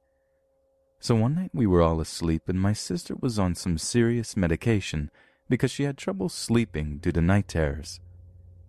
So 1.00 1.14
one 1.14 1.34
night 1.34 1.50
we 1.54 1.66
were 1.66 1.80
all 1.80 2.02
asleep, 2.02 2.42
and 2.46 2.60
my 2.60 2.74
sister 2.74 3.16
was 3.18 3.38
on 3.38 3.54
some 3.54 3.78
serious 3.78 4.36
medication 4.36 5.10
because 5.52 5.70
she 5.70 5.82
had 5.82 5.98
trouble 5.98 6.30
sleeping 6.30 6.96
due 6.96 7.12
to 7.12 7.20
night 7.20 7.46
terrors. 7.46 8.00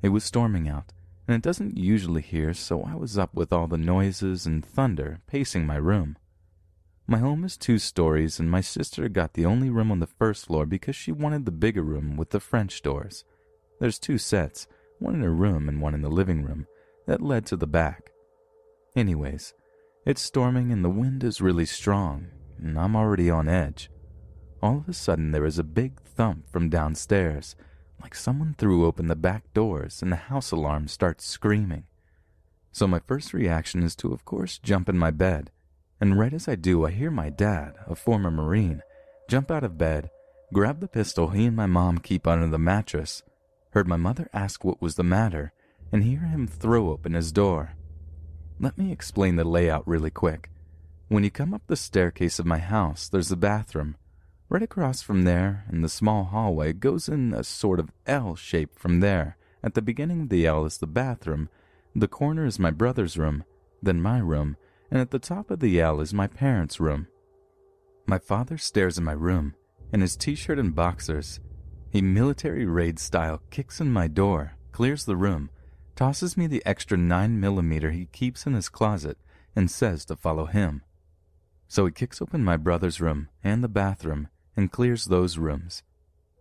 It 0.01 0.09
was 0.09 0.25
storming 0.25 0.67
out, 0.67 0.91
and 1.25 1.33
it 1.33 1.41
doesn't 1.41 1.77
usually 1.77 2.21
here, 2.21 2.53
so 2.53 2.83
I 2.83 2.93
was 2.93 3.17
up 3.17 3.33
with 3.33 3.53
all 3.53 3.67
the 3.67 3.77
noises 3.77 4.45
and 4.45 4.65
thunder, 4.65 5.21
pacing 5.25 5.65
my 5.65 5.77
room. 5.77 6.17
My 7.07 7.19
home 7.19 7.45
is 7.45 7.55
two 7.55 7.79
stories, 7.79 8.37
and 8.37 8.51
my 8.51 8.59
sister 8.59 9.07
got 9.07 9.31
the 9.31 9.45
only 9.45 9.69
room 9.69 9.93
on 9.93 10.01
the 10.01 10.07
first 10.07 10.47
floor 10.47 10.65
because 10.65 10.93
she 10.93 11.13
wanted 11.13 11.45
the 11.45 11.51
bigger 11.51 11.83
room 11.83 12.17
with 12.17 12.31
the 12.31 12.41
French 12.41 12.81
doors. 12.81 13.23
There's 13.79 13.97
two 13.97 14.17
sets, 14.17 14.67
one 14.99 15.15
in 15.15 15.21
her 15.21 15.33
room 15.33 15.69
and 15.69 15.81
one 15.81 15.93
in 15.93 16.01
the 16.01 16.09
living 16.09 16.43
room, 16.43 16.67
that 17.07 17.21
led 17.21 17.45
to 17.45 17.55
the 17.55 17.65
back. 17.65 18.11
Anyways, 18.93 19.53
it's 20.05 20.21
storming 20.21 20.73
and 20.73 20.83
the 20.83 20.89
wind 20.89 21.23
is 21.23 21.39
really 21.39 21.65
strong, 21.65 22.27
and 22.61 22.77
I'm 22.77 22.97
already 22.97 23.29
on 23.29 23.47
edge. 23.47 23.89
All 24.63 24.77
of 24.77 24.89
a 24.89 24.93
sudden, 24.93 25.31
there 25.31 25.45
is 25.45 25.59
a 25.59 25.63
big 25.63 25.99
thump 26.01 26.49
from 26.49 26.69
downstairs, 26.69 27.55
like 28.01 28.15
someone 28.15 28.55
threw 28.57 28.85
open 28.85 29.09
the 29.09 29.15
back 29.15 29.53
doors 29.53 30.01
and 30.01 30.11
the 30.11 30.15
house 30.15 30.51
alarm 30.51 30.87
starts 30.87 31.25
screaming. 31.25 31.83
So 32.71 32.87
my 32.87 32.99
first 32.99 33.33
reaction 33.33 33.83
is 33.83 33.95
to, 33.97 34.11
of 34.13 34.25
course, 34.25 34.57
jump 34.57 34.89
in 34.89 34.97
my 34.97 35.11
bed 35.11 35.51
and 36.03 36.19
right 36.19 36.33
as 36.33 36.49
I 36.49 36.55
do, 36.55 36.85
I 36.85 36.91
hear 36.91 37.09
my 37.09 37.29
dad, 37.29 37.75
a 37.87 37.95
former 37.95 38.29
Marine, 38.29 38.81
jump 39.29 39.49
out 39.49 39.63
of 39.63 39.77
bed, 39.77 40.09
grab 40.51 40.81
the 40.81 40.89
pistol 40.89 41.29
he 41.29 41.45
and 41.45 41.55
my 41.55 41.65
mom 41.65 41.99
keep 41.99 42.27
under 42.27 42.47
the 42.47 42.59
mattress, 42.59 43.23
heard 43.69 43.87
my 43.87 43.95
mother 43.95 44.27
ask 44.33 44.65
what 44.65 44.81
was 44.81 44.95
the 44.95 45.03
matter, 45.03 45.53
and 45.93 46.03
hear 46.03 46.19
him 46.25 46.45
throw 46.45 46.89
open 46.89 47.13
his 47.13 47.31
door. 47.31 47.75
Let 48.59 48.77
me 48.77 48.91
explain 48.91 49.37
the 49.37 49.45
layout 49.45 49.87
really 49.87 50.11
quick. 50.11 50.49
When 51.07 51.23
you 51.23 51.31
come 51.31 51.53
up 51.53 51.61
the 51.67 51.77
staircase 51.77 52.37
of 52.37 52.45
my 52.45 52.59
house, 52.59 53.07
there's 53.07 53.31
a 53.31 53.37
bathroom. 53.37 53.95
Right 54.53 54.61
across 54.61 55.01
from 55.01 55.23
there, 55.23 55.65
in 55.71 55.81
the 55.81 55.89
small 55.89 56.25
hallway, 56.25 56.73
goes 56.73 57.09
in 57.09 57.33
a 57.33 57.43
sort 57.43 57.79
of 57.79 57.89
L 58.05 58.35
shape 58.35 58.77
from 58.77 58.99
there. 58.99 59.35
At 59.63 59.73
the 59.73 59.81
beginning 59.81 60.21
of 60.21 60.29
the 60.29 60.45
L 60.45 60.63
is 60.65 60.77
the 60.77 60.85
bathroom. 60.85 61.49
The 61.95 62.07
corner 62.07 62.45
is 62.45 62.59
my 62.59 62.69
brother's 62.69 63.17
room, 63.17 63.45
then 63.81 63.99
my 63.99 64.19
room, 64.19 64.55
and 64.91 65.01
at 65.01 65.09
the 65.09 65.17
top 65.17 65.49
of 65.49 65.59
the 65.59 65.81
L 65.81 65.99
is 65.99 66.13
my 66.13 66.27
parents' 66.27 66.79
room. 66.79 67.07
My 68.05 68.19
father 68.19 68.59
stares 68.59 68.99
in 68.99 69.03
my 69.03 69.13
room, 69.13 69.55
in 69.91 70.01
his 70.01 70.15
t-shirt 70.15 70.59
and 70.59 70.75
boxers. 70.75 71.39
He 71.89 72.03
military 72.03 72.67
raid 72.67 72.99
style 72.99 73.41
kicks 73.49 73.81
in 73.81 73.91
my 73.91 74.07
door, 74.07 74.53
clears 74.71 75.05
the 75.05 75.17
room, 75.17 75.49
tosses 75.95 76.37
me 76.37 76.45
the 76.45 76.63
extra 76.63 76.95
9 76.95 77.39
millimeter 77.39 77.89
he 77.89 78.05
keeps 78.05 78.45
in 78.45 78.53
his 78.53 78.69
closet, 78.69 79.17
and 79.55 79.71
says 79.71 80.05
to 80.05 80.15
follow 80.15 80.45
him. 80.45 80.83
So 81.67 81.87
he 81.87 81.91
kicks 81.91 82.21
open 82.21 82.43
my 82.43 82.55
brother's 82.55 83.01
room 83.01 83.29
and 83.43 83.63
the 83.63 83.67
bathroom 83.67 84.27
and 84.55 84.71
clears 84.71 85.05
those 85.05 85.37
rooms, 85.37 85.83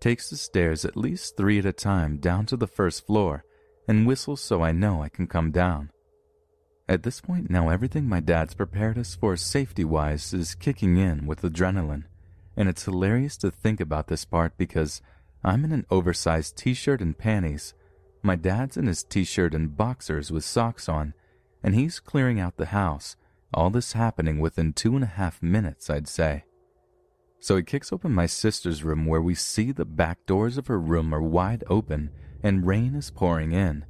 takes 0.00 0.30
the 0.30 0.36
stairs 0.36 0.84
at 0.84 0.96
least 0.96 1.36
three 1.36 1.58
at 1.58 1.66
a 1.66 1.72
time 1.72 2.18
down 2.18 2.46
to 2.46 2.56
the 2.56 2.66
first 2.66 3.06
floor, 3.06 3.44
and 3.88 4.06
whistles 4.06 4.40
so 4.40 4.62
I 4.62 4.72
know 4.72 5.02
I 5.02 5.08
can 5.08 5.26
come 5.26 5.50
down. 5.50 5.90
At 6.88 7.04
this 7.04 7.20
point 7.20 7.50
now 7.50 7.68
everything 7.68 8.08
my 8.08 8.20
dad's 8.20 8.54
prepared 8.54 8.98
us 8.98 9.14
for 9.14 9.36
safety-wise 9.36 10.34
is 10.34 10.54
kicking 10.54 10.96
in 10.96 11.26
with 11.26 11.42
adrenaline. 11.42 12.04
And 12.54 12.68
it's 12.68 12.84
hilarious 12.84 13.38
to 13.38 13.50
think 13.50 13.80
about 13.80 14.08
this 14.08 14.26
part 14.26 14.58
because 14.58 15.00
I'm 15.42 15.64
in 15.64 15.72
an 15.72 15.86
oversized 15.90 16.56
t-shirt 16.58 17.00
and 17.00 17.16
panties. 17.16 17.72
My 18.22 18.36
dad's 18.36 18.76
in 18.76 18.86
his 18.86 19.02
t-shirt 19.02 19.54
and 19.54 19.74
boxers 19.74 20.30
with 20.30 20.44
socks 20.44 20.88
on, 20.88 21.14
and 21.62 21.74
he's 21.74 21.98
clearing 21.98 22.38
out 22.38 22.58
the 22.58 22.66
house. 22.66 23.16
All 23.54 23.70
this 23.70 23.94
happening 23.94 24.38
within 24.38 24.72
two 24.74 24.94
and 24.94 25.02
a 25.02 25.06
half 25.06 25.42
minutes, 25.42 25.88
I'd 25.88 26.08
say. 26.08 26.44
So 27.42 27.56
he 27.56 27.64
kicks 27.64 27.92
open 27.92 28.12
my 28.12 28.26
sister's 28.26 28.84
room 28.84 29.04
where 29.04 29.20
we 29.20 29.34
see 29.34 29.72
the 29.72 29.84
back 29.84 30.26
doors 30.26 30.56
of 30.56 30.68
her 30.68 30.78
room 30.78 31.12
are 31.12 31.20
wide 31.20 31.64
open 31.68 32.10
and 32.40 32.64
rain 32.64 32.94
is 32.94 33.10
pouring 33.10 33.50
in. 33.50 33.84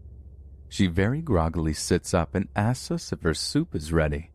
She 0.70 0.86
very 0.86 1.20
groggily 1.20 1.74
sits 1.74 2.14
up 2.14 2.34
and 2.34 2.48
asks 2.56 2.90
us 2.90 3.12
if 3.12 3.20
her 3.20 3.34
soup 3.34 3.74
is 3.74 3.92
ready. 3.92 4.30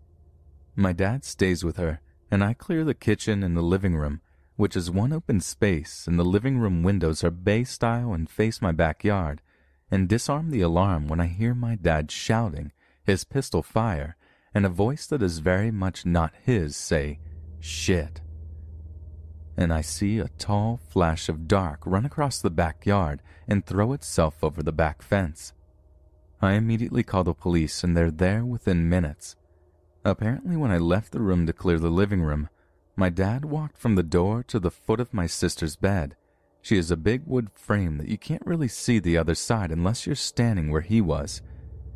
My 0.76 0.94
dad 0.94 1.26
stays 1.26 1.64
with 1.64 1.78
her, 1.78 2.00
and 2.30 2.44
I 2.44 2.54
clear 2.54 2.84
the 2.84 2.94
kitchen 2.94 3.42
and 3.42 3.58
the 3.58 3.64
living 3.64 3.96
room, 3.96 4.22
which 4.56 4.76
is 4.76 4.92
one 4.92 5.12
open 5.12 5.40
space, 5.40 6.06
and 6.06 6.20
the 6.20 6.24
living 6.24 6.60
room 6.60 6.84
windows 6.84 7.24
are 7.24 7.32
bay 7.32 7.64
style 7.64 8.14
and 8.14 8.30
face 8.30 8.62
my 8.62 8.72
backyard, 8.72 9.42
and 9.90 10.08
disarm 10.08 10.52
the 10.52 10.62
alarm 10.62 11.08
when 11.08 11.20
I 11.20 11.26
hear 11.26 11.56
my 11.56 11.74
dad 11.74 12.12
shouting, 12.12 12.72
his 13.04 13.24
pistol 13.24 13.64
fire, 13.64 14.16
and 14.54 14.64
a 14.64 14.70
voice 14.70 15.08
that 15.08 15.24
is 15.24 15.40
very 15.40 15.72
much 15.72 16.06
not 16.06 16.34
his 16.44 16.76
say, 16.76 17.18
shit. 17.60 18.22
And 19.58 19.74
I 19.74 19.82
see 19.82 20.20
a 20.20 20.30
tall 20.38 20.80
flash 20.90 21.30
of 21.30 21.48
dark 21.48 21.80
run 21.86 22.06
across 22.06 22.40
the 22.40 22.52
backyard 22.52 23.22
and 23.48 23.66
throw 23.66 23.94
itself 23.94 24.44
over 24.44 24.62
the 24.62 24.72
back 24.72 25.02
fence. 25.02 25.54
I 26.42 26.54
immediately 26.54 27.02
call 27.04 27.24
the 27.24 27.34
police 27.34 27.84
and 27.84 27.98
they're 27.98 28.12
there 28.12 28.46
within 28.46 28.88
minutes. 28.88 29.36
Apparently, 30.06 30.56
when 30.56 30.72
I 30.72 30.78
left 30.78 31.12
the 31.12 31.20
room 31.20 31.48
to 31.48 31.54
clear 31.54 31.80
the 31.80 31.90
living 31.90 32.22
room, 32.22 32.50
my 32.96 33.10
dad 33.10 33.46
walked 33.46 33.78
from 33.78 33.96
the 33.96 34.04
door 34.04 34.44
to 34.44 34.60
the 34.60 34.72
foot 34.72 35.00
of 35.00 35.14
my 35.14 35.26
sister's 35.26 35.76
bed. 35.76 36.16
She 36.62 36.76
has 36.76 36.92
a 36.92 36.98
big 36.98 37.24
wood 37.26 37.50
frame 37.54 37.98
that 37.98 38.10
you 38.10 38.18
can't 38.18 38.46
really 38.46 38.68
see 38.68 39.00
the 39.00 39.18
other 39.18 39.36
side 39.36 39.72
unless 39.72 40.06
you're 40.06 40.16
standing 40.16 40.72
where 40.72 40.82
he 40.82 41.02
was. 41.02 41.42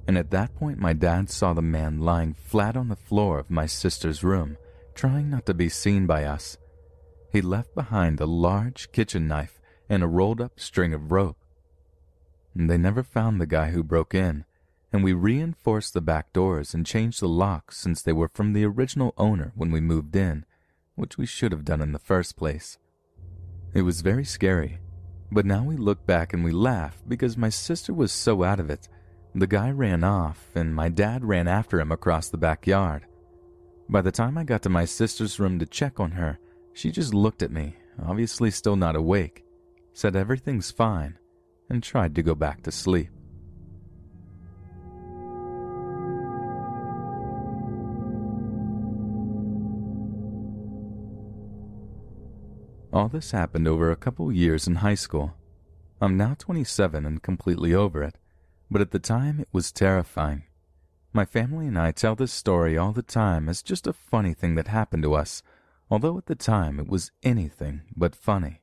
And 0.07 0.17
at 0.17 0.31
that 0.31 0.55
point, 0.55 0.79
my 0.79 0.93
dad 0.93 1.29
saw 1.29 1.53
the 1.53 1.61
man 1.61 1.99
lying 1.99 2.33
flat 2.33 2.75
on 2.75 2.88
the 2.88 2.95
floor 2.95 3.39
of 3.39 3.49
my 3.49 3.65
sister's 3.65 4.23
room, 4.23 4.57
trying 4.95 5.29
not 5.29 5.45
to 5.45 5.53
be 5.53 5.69
seen 5.69 6.07
by 6.07 6.25
us. 6.25 6.57
He 7.31 7.41
left 7.41 7.73
behind 7.73 8.19
a 8.19 8.25
large 8.25 8.91
kitchen 8.91 9.27
knife 9.27 9.59
and 9.89 10.03
a 10.03 10.07
rolled 10.07 10.41
up 10.41 10.59
string 10.59 10.93
of 10.93 11.11
rope. 11.11 11.37
They 12.53 12.77
never 12.77 13.03
found 13.03 13.39
the 13.39 13.45
guy 13.45 13.71
who 13.71 13.83
broke 13.83 14.13
in, 14.13 14.43
and 14.91 15.03
we 15.03 15.13
reinforced 15.13 15.93
the 15.93 16.01
back 16.01 16.33
doors 16.33 16.73
and 16.73 16.85
changed 16.85 17.21
the 17.21 17.29
locks 17.29 17.77
since 17.77 18.01
they 18.01 18.11
were 18.11 18.29
from 18.33 18.51
the 18.51 18.65
original 18.65 19.13
owner 19.17 19.53
when 19.55 19.71
we 19.71 19.79
moved 19.79 20.15
in, 20.15 20.45
which 20.95 21.17
we 21.17 21.25
should 21.25 21.53
have 21.53 21.63
done 21.63 21.81
in 21.81 21.93
the 21.93 21.99
first 21.99 22.35
place. 22.35 22.77
It 23.73 23.83
was 23.83 24.01
very 24.01 24.25
scary, 24.25 24.79
but 25.31 25.45
now 25.45 25.63
we 25.63 25.77
look 25.77 26.05
back 26.05 26.33
and 26.33 26.43
we 26.43 26.51
laugh 26.51 27.01
because 27.07 27.37
my 27.37 27.49
sister 27.49 27.93
was 27.93 28.11
so 28.11 28.43
out 28.43 28.59
of 28.59 28.69
it. 28.69 28.89
The 29.33 29.47
guy 29.47 29.71
ran 29.71 30.03
off, 30.03 30.49
and 30.55 30.75
my 30.75 30.89
dad 30.89 31.23
ran 31.23 31.47
after 31.47 31.79
him 31.79 31.93
across 31.93 32.27
the 32.27 32.37
backyard. 32.37 33.05
By 33.87 34.01
the 34.01 34.11
time 34.11 34.37
I 34.37 34.43
got 34.43 34.61
to 34.63 34.69
my 34.69 34.83
sister's 34.83 35.39
room 35.39 35.57
to 35.59 35.65
check 35.65 36.01
on 36.01 36.11
her, 36.11 36.37
she 36.73 36.91
just 36.91 37.14
looked 37.14 37.43
at 37.43 37.52
me, 37.52 37.76
obviously 38.03 38.52
still 38.52 38.76
not 38.76 38.95
awake, 38.95 39.43
said 39.93 40.15
everything's 40.15 40.72
fine, 40.72 41.18
and 41.69 41.84
tried 41.84 42.15
to 42.15 42.23
go 42.23 42.35
back 42.35 42.64
to 42.64 42.72
sleep. 42.72 43.10
All 52.93 53.07
this 53.07 53.31
happened 53.31 53.68
over 53.68 53.89
a 53.89 53.95
couple 53.95 54.31
years 54.31 54.68
in 54.68 54.76
high 54.76 54.95
school. 54.95 55.34
I'm 56.02 56.18
now 56.18 56.35
27 56.38 57.06
and 57.06 57.23
completely 57.23 57.73
over 57.73 58.03
it, 58.03 58.18
but 58.69 58.81
at 58.81 58.91
the 58.91 58.99
time 58.99 59.39
it 59.39 59.48
was 59.53 59.72
terrifying. 59.72 60.43
My 61.14 61.23
family 61.23 61.68
and 61.68 61.77
I 61.77 61.91
tell 61.91 62.15
this 62.15 62.34
story 62.34 62.77
all 62.77 62.91
the 62.91 63.02
time 63.02 63.48
as 63.48 63.61
just 63.61 63.88
a 63.88 63.93
funny 63.93 64.34
thing 64.34 64.56
that 64.56 64.68
happened 64.68 65.03
to 65.03 65.14
us, 65.14 65.41
although 65.91 66.18
at 66.18 66.26
the 66.26 66.35
time 66.35 66.80
it 66.80 66.88
was 66.88 67.11
anything 67.22 67.81
but 67.95 68.15
funny. 68.15 68.61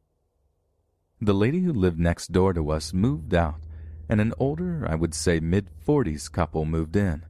The 1.20 1.34
lady 1.34 1.60
who 1.60 1.72
lived 1.72 2.00
next 2.00 2.32
door 2.32 2.54
to 2.54 2.70
us 2.70 2.94
moved 2.94 3.34
out, 3.34 3.60
and 4.08 4.20
an 4.20 4.32
older, 4.38 4.86
I 4.88 4.94
would 4.94 5.14
say 5.14 5.38
mid 5.38 5.68
40s 5.86 6.32
couple 6.32 6.64
moved 6.64 6.96
in. 6.96 7.26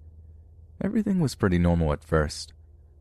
Everything 0.80 1.18
was 1.18 1.34
pretty 1.34 1.58
normal 1.58 1.92
at 1.92 2.04
first. 2.04 2.52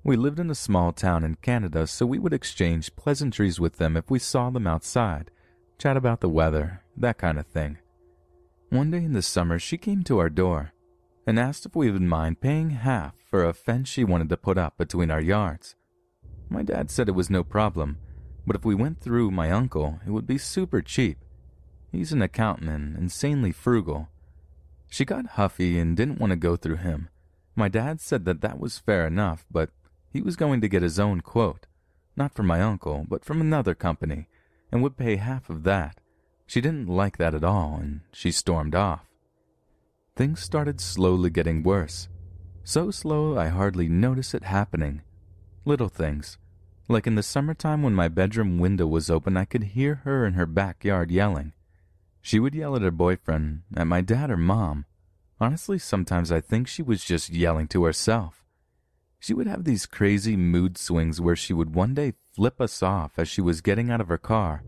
We 0.03 0.15
lived 0.15 0.39
in 0.39 0.49
a 0.49 0.55
small 0.55 0.91
town 0.91 1.23
in 1.23 1.35
Canada, 1.35 1.85
so 1.85 2.05
we 2.05 2.17
would 2.17 2.33
exchange 2.33 2.95
pleasantries 2.95 3.59
with 3.59 3.77
them 3.77 3.95
if 3.95 4.09
we 4.09 4.19
saw 4.19 4.49
them 4.49 4.65
outside, 4.65 5.29
chat 5.77 5.97
about 5.97 6.21
the 6.21 6.29
weather, 6.29 6.81
that 6.95 7.19
kind 7.19 7.37
of 7.37 7.45
thing. 7.45 7.77
One 8.69 8.89
day 8.89 9.03
in 9.03 9.13
the 9.13 9.21
summer, 9.21 9.59
she 9.59 9.77
came 9.77 10.03
to 10.05 10.17
our 10.17 10.29
door 10.29 10.71
and 11.27 11.39
asked 11.39 11.65
if 11.65 11.75
we 11.75 11.91
would 11.91 12.01
mind 12.01 12.41
paying 12.41 12.71
half 12.71 13.13
for 13.29 13.45
a 13.45 13.53
fence 13.53 13.89
she 13.89 14.03
wanted 14.03 14.29
to 14.29 14.37
put 14.37 14.57
up 14.57 14.77
between 14.77 15.11
our 15.11 15.21
yards. 15.21 15.75
My 16.49 16.63
dad 16.63 16.89
said 16.89 17.09
it 17.09 17.15
was 17.15 17.29
no 17.29 17.43
problem, 17.43 17.97
but 18.45 18.55
if 18.55 18.63
we 18.63 18.75
went 18.75 19.01
through 19.01 19.31
my 19.31 19.51
uncle, 19.51 19.99
it 20.05 20.11
would 20.11 20.27
be 20.27 20.37
super 20.37 20.81
cheap. 20.81 21.17
He's 21.91 22.11
an 22.11 22.21
accountant 22.21 22.69
and 22.69 22.97
insanely 22.97 23.51
frugal. 23.51 24.09
She 24.89 25.05
got 25.05 25.35
huffy 25.37 25.79
and 25.79 25.97
didn't 25.97 26.19
want 26.19 26.31
to 26.31 26.37
go 26.37 26.55
through 26.55 26.77
him. 26.77 27.09
My 27.55 27.67
dad 27.67 27.99
said 27.99 28.25
that 28.25 28.41
that 28.41 28.59
was 28.59 28.77
fair 28.79 29.07
enough, 29.07 29.45
but 29.51 29.71
he 30.11 30.21
was 30.21 30.35
going 30.35 30.61
to 30.61 30.69
get 30.69 30.81
his 30.81 30.99
own 30.99 31.21
quote, 31.21 31.65
not 32.15 32.33
from 32.33 32.47
my 32.47 32.61
uncle, 32.61 33.05
but 33.07 33.25
from 33.25 33.41
another 33.41 33.75
company, 33.75 34.27
and 34.71 34.81
would 34.81 34.97
pay 34.97 35.17
half 35.17 35.49
of 35.49 35.63
that. 35.63 35.99
She 36.45 36.61
didn't 36.61 36.87
like 36.87 37.17
that 37.17 37.33
at 37.33 37.43
all, 37.43 37.77
and 37.81 38.01
she 38.13 38.31
stormed 38.31 38.75
off. 38.75 39.05
Things 40.15 40.39
started 40.39 40.79
slowly 40.79 41.29
getting 41.29 41.63
worse. 41.63 42.07
So 42.63 42.91
slow 42.91 43.37
I 43.37 43.47
hardly 43.47 43.87
noticed 43.87 44.33
it 44.33 44.43
happening. 44.43 45.01
Little 45.67 45.89
things. 45.89 46.37
Like 46.87 47.07
in 47.07 47.15
the 47.15 47.21
summertime 47.21 47.83
when 47.83 47.93
my 47.93 48.07
bedroom 48.07 48.57
window 48.57 48.87
was 48.87 49.09
open, 49.09 49.35
I 49.35 49.43
could 49.43 49.63
hear 49.63 49.95
her 50.05 50.25
in 50.25 50.35
her 50.35 50.45
backyard 50.45 51.11
yelling. 51.11 51.51
She 52.21 52.39
would 52.39 52.55
yell 52.55 52.77
at 52.77 52.83
her 52.83 52.89
boyfriend, 52.89 53.63
at 53.75 53.85
my 53.85 53.99
dad 53.99 54.31
or 54.31 54.37
mom. 54.37 54.85
Honestly, 55.41 55.77
sometimes 55.77 56.31
I 56.31 56.39
think 56.39 56.69
she 56.69 56.81
was 56.81 57.03
just 57.03 57.31
yelling 57.31 57.67
to 57.67 57.83
herself. 57.83 58.45
She 59.19 59.33
would 59.33 59.47
have 59.47 59.65
these 59.65 59.85
crazy 59.85 60.37
mood 60.37 60.77
swings 60.77 61.19
where 61.19 61.35
she 61.35 61.51
would 61.51 61.75
one 61.75 61.93
day 61.93 62.13
flip 62.33 62.61
us 62.61 62.81
off 62.81 63.19
as 63.19 63.27
she 63.27 63.41
was 63.41 63.59
getting 63.59 63.91
out 63.91 63.99
of 63.99 64.07
her 64.07 64.17
car, 64.17 64.63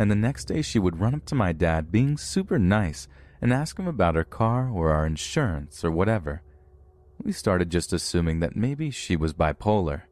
and 0.00 0.10
the 0.10 0.16
next 0.16 0.46
day 0.46 0.62
she 0.62 0.80
would 0.80 0.98
run 0.98 1.14
up 1.14 1.26
to 1.26 1.36
my 1.36 1.52
dad 1.52 1.92
being 1.92 2.18
super 2.18 2.58
nice 2.58 3.06
and 3.40 3.52
ask 3.52 3.78
him 3.78 3.86
about 3.86 4.16
her 4.16 4.24
car 4.24 4.68
or 4.68 4.90
our 4.90 5.06
insurance 5.06 5.84
or 5.84 5.92
whatever. 5.92 6.42
We 7.22 7.30
started 7.30 7.70
just 7.70 7.92
assuming 7.92 8.40
that 8.40 8.56
maybe 8.56 8.90
she 8.90 9.14
was 9.14 9.32
bipolar. 9.32 10.02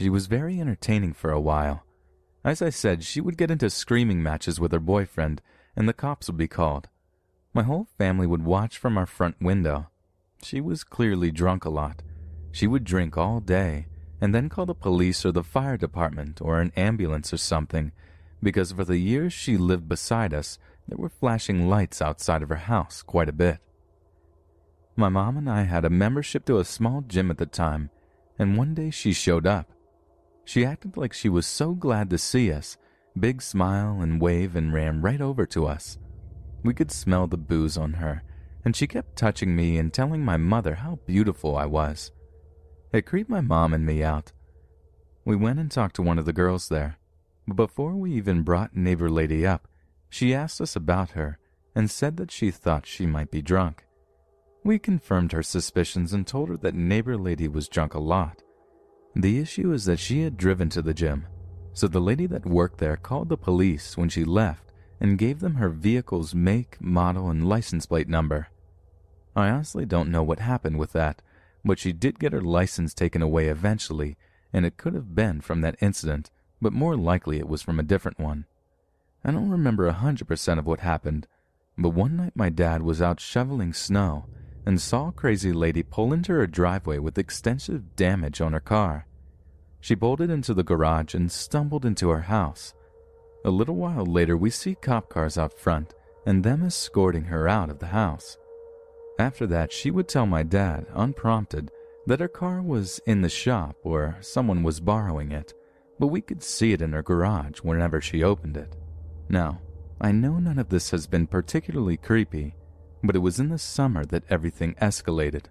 She 0.00 0.08
was 0.08 0.28
very 0.28 0.58
entertaining 0.58 1.12
for 1.12 1.30
a 1.30 1.40
while. 1.40 1.84
As 2.42 2.62
I 2.62 2.70
said, 2.70 3.04
she 3.04 3.20
would 3.20 3.36
get 3.36 3.50
into 3.50 3.68
screaming 3.68 4.22
matches 4.22 4.58
with 4.58 4.72
her 4.72 4.80
boyfriend, 4.80 5.42
and 5.76 5.86
the 5.86 5.92
cops 5.92 6.26
would 6.26 6.38
be 6.38 6.48
called. 6.48 6.88
My 7.52 7.64
whole 7.64 7.86
family 7.98 8.26
would 8.26 8.42
watch 8.42 8.78
from 8.78 8.96
our 8.96 9.04
front 9.04 9.36
window. 9.42 9.90
She 10.42 10.58
was 10.58 10.84
clearly 10.84 11.30
drunk 11.30 11.66
a 11.66 11.70
lot, 11.70 12.02
she 12.50 12.66
would 12.66 12.84
drink 12.84 13.16
all 13.16 13.40
day 13.40 13.88
and 14.22 14.34
then 14.34 14.48
call 14.48 14.66
the 14.66 14.74
police 14.74 15.24
or 15.24 15.32
the 15.32 15.44
fire 15.44 15.76
department 15.76 16.40
or 16.40 16.60
an 16.60 16.72
ambulance 16.76 17.32
or 17.32 17.36
something 17.36 17.92
because 18.42 18.72
for 18.72 18.84
the 18.84 18.98
years 18.98 19.32
she 19.34 19.56
lived 19.56 19.86
beside 19.88 20.32
us, 20.32 20.58
there 20.88 20.98
were 20.98 21.10
flashing 21.10 21.68
lights 21.68 22.00
outside 22.00 22.42
of 22.42 22.48
her 22.48 22.56
house 22.56 23.02
quite 23.02 23.28
a 23.28 23.32
bit. 23.32 23.58
My 24.96 25.10
mom 25.10 25.36
and 25.36 25.48
I 25.48 25.64
had 25.64 25.84
a 25.84 25.90
membership 25.90 26.46
to 26.46 26.58
a 26.58 26.64
small 26.64 27.02
gym 27.02 27.30
at 27.30 27.36
the 27.36 27.44
time, 27.44 27.90
and 28.38 28.56
one 28.56 28.74
day 28.74 28.90
she 28.90 29.12
showed 29.12 29.46
up. 29.46 29.70
She 30.44 30.64
acted 30.64 30.96
like 30.96 31.12
she 31.12 31.28
was 31.28 31.46
so 31.46 31.72
glad 31.74 32.10
to 32.10 32.18
see 32.18 32.52
us, 32.52 32.76
big 33.18 33.42
smile 33.42 34.00
and 34.00 34.20
wave 34.20 34.56
and 34.56 34.72
ran 34.72 35.00
right 35.02 35.20
over 35.20 35.46
to 35.46 35.66
us. 35.66 35.98
We 36.62 36.74
could 36.74 36.90
smell 36.90 37.26
the 37.26 37.38
booze 37.38 37.76
on 37.76 37.94
her, 37.94 38.22
and 38.64 38.76
she 38.76 38.86
kept 38.86 39.16
touching 39.16 39.56
me 39.56 39.78
and 39.78 39.92
telling 39.92 40.24
my 40.24 40.36
mother 40.36 40.74
how 40.76 40.98
beautiful 41.06 41.56
I 41.56 41.66
was. 41.66 42.12
It 42.92 43.06
creeped 43.06 43.30
my 43.30 43.40
mom 43.40 43.72
and 43.72 43.86
me 43.86 44.02
out. 44.02 44.32
We 45.24 45.36
went 45.36 45.58
and 45.58 45.70
talked 45.70 45.96
to 45.96 46.02
one 46.02 46.18
of 46.18 46.24
the 46.24 46.32
girls 46.32 46.68
there, 46.68 46.98
but 47.46 47.54
before 47.54 47.94
we 47.94 48.12
even 48.14 48.42
brought 48.42 48.76
neighbor 48.76 49.10
lady 49.10 49.46
up, 49.46 49.68
she 50.08 50.34
asked 50.34 50.60
us 50.60 50.74
about 50.74 51.10
her 51.10 51.38
and 51.74 51.90
said 51.90 52.16
that 52.16 52.30
she 52.30 52.50
thought 52.50 52.86
she 52.86 53.06
might 53.06 53.30
be 53.30 53.42
drunk. 53.42 53.86
We 54.64 54.78
confirmed 54.78 55.32
her 55.32 55.42
suspicions 55.42 56.12
and 56.12 56.26
told 56.26 56.48
her 56.48 56.56
that 56.58 56.74
neighbor 56.74 57.16
lady 57.16 57.48
was 57.48 57.68
drunk 57.68 57.94
a 57.94 58.00
lot. 58.00 58.42
The 59.14 59.40
issue 59.40 59.72
is 59.72 59.84
that 59.86 59.98
she 59.98 60.22
had 60.22 60.36
driven 60.36 60.68
to 60.70 60.82
the 60.82 60.94
gym, 60.94 61.26
so 61.72 61.88
the 61.88 62.00
lady 62.00 62.26
that 62.26 62.46
worked 62.46 62.78
there 62.78 62.96
called 62.96 63.28
the 63.28 63.36
police 63.36 63.96
when 63.96 64.08
she 64.08 64.24
left 64.24 64.72
and 65.00 65.18
gave 65.18 65.40
them 65.40 65.54
her 65.54 65.68
vehicle's 65.68 66.34
make, 66.34 66.80
model, 66.80 67.28
and 67.28 67.48
license 67.48 67.86
plate 67.86 68.08
number. 68.08 68.48
I 69.34 69.48
honestly 69.48 69.84
don't 69.84 70.10
know 70.10 70.22
what 70.22 70.38
happened 70.38 70.78
with 70.78 70.92
that, 70.92 71.22
but 71.64 71.78
she 71.78 71.92
did 71.92 72.20
get 72.20 72.32
her 72.32 72.40
license 72.40 72.94
taken 72.94 73.22
away 73.22 73.48
eventually, 73.48 74.16
and 74.52 74.64
it 74.64 74.76
could 74.76 74.94
have 74.94 75.14
been 75.14 75.40
from 75.40 75.60
that 75.62 75.76
incident, 75.80 76.30
but 76.60 76.72
more 76.72 76.96
likely 76.96 77.38
it 77.38 77.48
was 77.48 77.62
from 77.62 77.80
a 77.80 77.84
different 77.84 78.18
one. 78.18 78.46
I 79.24 79.32
don't 79.32 79.50
remember 79.50 79.86
a 79.86 79.92
hundred 79.92 80.28
percent 80.28 80.60
of 80.60 80.66
what 80.66 80.80
happened, 80.80 81.26
but 81.76 81.90
one 81.90 82.16
night 82.16 82.32
my 82.34 82.48
dad 82.48 82.82
was 82.82 83.02
out 83.02 83.20
shoveling 83.20 83.72
snow 83.72 84.26
and 84.70 84.80
saw 84.80 85.10
crazy 85.10 85.52
lady 85.52 85.82
pull 85.82 86.12
into 86.12 86.30
her 86.30 86.46
driveway 86.46 86.96
with 86.96 87.18
extensive 87.18 87.96
damage 87.96 88.40
on 88.40 88.52
her 88.52 88.60
car. 88.60 89.04
She 89.80 89.96
bolted 89.96 90.30
into 90.30 90.54
the 90.54 90.62
garage 90.62 91.12
and 91.12 91.32
stumbled 91.32 91.84
into 91.84 92.08
her 92.08 92.20
house. 92.20 92.72
A 93.44 93.50
little 93.50 93.74
while 93.74 94.06
later, 94.06 94.36
we 94.36 94.48
see 94.48 94.76
cop 94.76 95.08
cars 95.08 95.36
out 95.36 95.58
front 95.58 95.92
and 96.24 96.44
them 96.44 96.62
escorting 96.64 97.24
her 97.24 97.48
out 97.48 97.68
of 97.68 97.80
the 97.80 97.88
house. 97.88 98.38
After 99.18 99.44
that, 99.48 99.72
she 99.72 99.90
would 99.90 100.06
tell 100.06 100.24
my 100.24 100.44
dad, 100.44 100.86
unprompted, 100.94 101.72
that 102.06 102.20
her 102.20 102.28
car 102.28 102.62
was 102.62 103.00
in 103.06 103.22
the 103.22 103.28
shop 103.28 103.74
or 103.82 104.18
someone 104.20 104.62
was 104.62 104.78
borrowing 104.78 105.32
it, 105.32 105.52
but 105.98 106.06
we 106.14 106.20
could 106.20 106.44
see 106.44 106.72
it 106.72 106.80
in 106.80 106.92
her 106.92 107.02
garage 107.02 107.58
whenever 107.58 108.00
she 108.00 108.22
opened 108.22 108.56
it. 108.56 108.76
Now, 109.28 109.62
I 110.00 110.12
know 110.12 110.38
none 110.38 110.60
of 110.60 110.68
this 110.68 110.92
has 110.92 111.08
been 111.08 111.26
particularly 111.26 111.96
creepy, 111.96 112.54
but 113.02 113.16
it 113.16 113.20
was 113.20 113.40
in 113.40 113.48
the 113.48 113.58
summer 113.58 114.04
that 114.04 114.24
everything 114.28 114.74
escalated. 114.74 115.44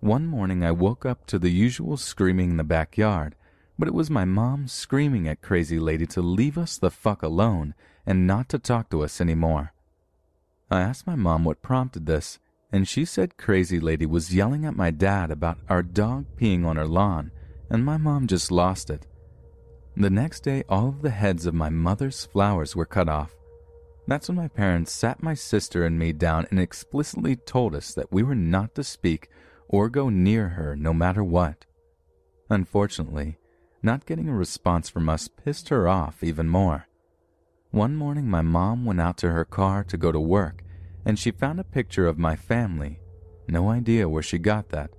One 0.00 0.26
morning 0.26 0.64
I 0.64 0.72
woke 0.72 1.06
up 1.06 1.26
to 1.26 1.38
the 1.38 1.50
usual 1.50 1.96
screaming 1.96 2.50
in 2.50 2.56
the 2.56 2.64
backyard, 2.64 3.36
but 3.78 3.88
it 3.88 3.94
was 3.94 4.10
my 4.10 4.24
mom 4.24 4.68
screaming 4.68 5.28
at 5.28 5.42
Crazy 5.42 5.78
Lady 5.78 6.06
to 6.06 6.22
leave 6.22 6.58
us 6.58 6.78
the 6.78 6.90
fuck 6.90 7.22
alone 7.22 7.74
and 8.06 8.26
not 8.26 8.48
to 8.50 8.58
talk 8.58 8.90
to 8.90 9.02
us 9.02 9.20
anymore. 9.20 9.72
I 10.70 10.80
asked 10.80 11.06
my 11.06 11.16
mom 11.16 11.44
what 11.44 11.62
prompted 11.62 12.06
this, 12.06 12.38
and 12.72 12.88
she 12.88 13.04
said 13.04 13.36
Crazy 13.36 13.78
Lady 13.78 14.06
was 14.06 14.34
yelling 14.34 14.64
at 14.64 14.76
my 14.76 14.90
dad 14.90 15.30
about 15.30 15.58
our 15.68 15.82
dog 15.82 16.26
peeing 16.36 16.64
on 16.64 16.76
her 16.76 16.86
lawn, 16.86 17.30
and 17.70 17.84
my 17.84 17.96
mom 17.96 18.26
just 18.26 18.50
lost 18.50 18.88
it. 18.90 19.06
The 19.96 20.10
next 20.10 20.40
day, 20.40 20.64
all 20.68 20.88
of 20.88 21.02
the 21.02 21.10
heads 21.10 21.44
of 21.44 21.54
my 21.54 21.68
mother's 21.68 22.24
flowers 22.24 22.74
were 22.74 22.86
cut 22.86 23.08
off. 23.08 23.34
That's 24.06 24.28
when 24.28 24.36
my 24.36 24.48
parents 24.48 24.92
sat 24.92 25.22
my 25.22 25.34
sister 25.34 25.84
and 25.84 25.98
me 25.98 26.12
down 26.12 26.46
and 26.50 26.58
explicitly 26.58 27.36
told 27.36 27.74
us 27.74 27.94
that 27.94 28.12
we 28.12 28.22
were 28.22 28.34
not 28.34 28.74
to 28.74 28.84
speak 28.84 29.28
or 29.68 29.88
go 29.88 30.08
near 30.08 30.50
her 30.50 30.74
no 30.74 30.92
matter 30.92 31.22
what. 31.22 31.64
Unfortunately, 32.50 33.38
not 33.82 34.06
getting 34.06 34.28
a 34.28 34.34
response 34.34 34.88
from 34.88 35.08
us 35.08 35.28
pissed 35.28 35.68
her 35.68 35.88
off 35.88 36.22
even 36.22 36.48
more. 36.48 36.86
One 37.70 37.96
morning, 37.96 38.28
my 38.28 38.42
mom 38.42 38.84
went 38.84 39.00
out 39.00 39.16
to 39.18 39.30
her 39.30 39.44
car 39.44 39.82
to 39.84 39.96
go 39.96 40.12
to 40.12 40.20
work 40.20 40.62
and 41.04 41.18
she 41.18 41.30
found 41.30 41.58
a 41.58 41.64
picture 41.64 42.06
of 42.06 42.18
my 42.18 42.36
family. 42.36 43.00
No 43.48 43.70
idea 43.70 44.08
where 44.08 44.22
she 44.22 44.38
got 44.38 44.68
that. 44.70 44.90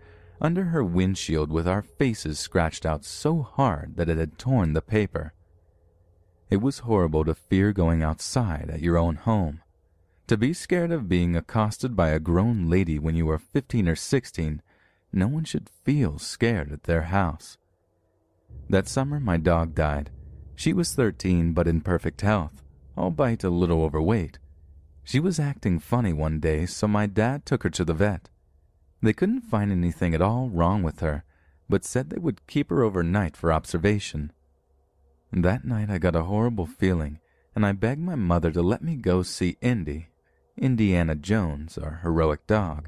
Under 0.42 0.66
her 0.66 0.84
windshield 0.84 1.52
with 1.52 1.68
our 1.68 1.82
faces 1.82 2.40
scratched 2.40 2.86
out 2.86 3.06
so 3.06 3.42
hard 3.42 3.96
that 3.96 4.10
it 4.10 4.18
had 4.18 4.38
torn 4.38 4.74
the 4.74 4.82
paper. 4.82 5.34
It 6.54 6.62
was 6.62 6.86
horrible 6.86 7.26
to 7.26 7.34
fear 7.34 7.74
going 7.74 8.04
outside 8.04 8.70
at 8.70 8.80
your 8.80 8.96
own 8.96 9.16
home. 9.16 9.64
To 10.28 10.38
be 10.38 10.54
scared 10.54 10.92
of 10.92 11.10
being 11.10 11.36
accosted 11.36 11.96
by 11.96 12.10
a 12.10 12.20
grown 12.20 12.70
lady 12.70 13.00
when 13.00 13.16
you 13.16 13.28
are 13.32 13.40
15 13.40 13.88
or 13.88 13.96
16, 13.96 14.62
no 15.12 15.28
one 15.28 15.46
should 15.46 15.68
feel 15.68 16.20
scared 16.20 16.72
at 16.72 16.84
their 16.84 17.10
house. 17.10 17.58
That 18.70 18.88
summer, 18.88 19.20
my 19.20 19.38
dog 19.38 19.74
died. 19.74 20.12
She 20.54 20.74
was 20.74 20.94
13 20.94 21.54
but 21.54 21.68
in 21.68 21.82
perfect 21.82 22.22
health, 22.22 22.62
albeit 22.96 23.44
a 23.44 23.50
little 23.50 23.82
overweight. 23.82 24.38
She 25.04 25.20
was 25.20 25.40
acting 25.40 25.80
funny 25.80 26.14
one 26.14 26.40
day, 26.40 26.68
so 26.68 26.88
my 26.88 27.08
dad 27.08 27.48
took 27.48 27.64
her 27.64 27.72
to 27.72 27.84
the 27.84 27.96
vet. 27.96 28.30
They 29.02 29.14
couldn't 29.14 29.50
find 29.50 29.72
anything 29.72 30.14
at 30.14 30.22
all 30.22 30.50
wrong 30.50 30.84
with 30.84 31.00
her, 31.00 31.24
but 31.68 31.84
said 31.84 32.12
they 32.12 32.20
would 32.20 32.46
keep 32.46 32.70
her 32.70 32.84
overnight 32.84 33.36
for 33.36 33.52
observation. 33.52 34.32
That 35.36 35.66
night 35.66 35.90
I 35.90 35.98
got 35.98 36.16
a 36.16 36.24
horrible 36.24 36.68
feeling, 36.68 37.20
and 37.56 37.66
I 37.66 37.72
begged 37.72 38.02
my 38.02 38.14
mother 38.14 38.52
to 38.52 38.62
let 38.62 38.84
me 38.84 38.96
go 38.96 39.24
see 39.24 39.58
Indy, 39.62 40.10
Indiana 40.56 41.16
Jones, 41.16 41.76
our 41.76 42.02
heroic 42.04 42.46
dog. 42.46 42.88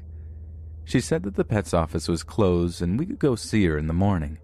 She 0.84 1.00
said 1.00 1.24
that 1.24 1.34
the 1.34 1.44
pet's 1.44 1.74
office 1.74 2.06
was 2.06 2.22
closed 2.22 2.80
and 2.80 2.96
we 2.96 3.04
could 3.04 3.18
go 3.18 3.34
see 3.34 3.66
her 3.66 3.76
in 3.76 3.88
the 3.88 3.92
morning. 3.92 4.38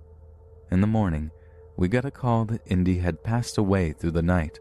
In 0.72 0.80
the 0.80 0.88
morning, 0.88 1.30
we 1.76 1.86
got 1.86 2.04
a 2.04 2.10
call 2.10 2.44
that 2.46 2.66
Indy 2.66 2.98
had 2.98 3.22
passed 3.22 3.56
away 3.56 3.92
through 3.92 4.10
the 4.10 4.20
night. 4.20 4.58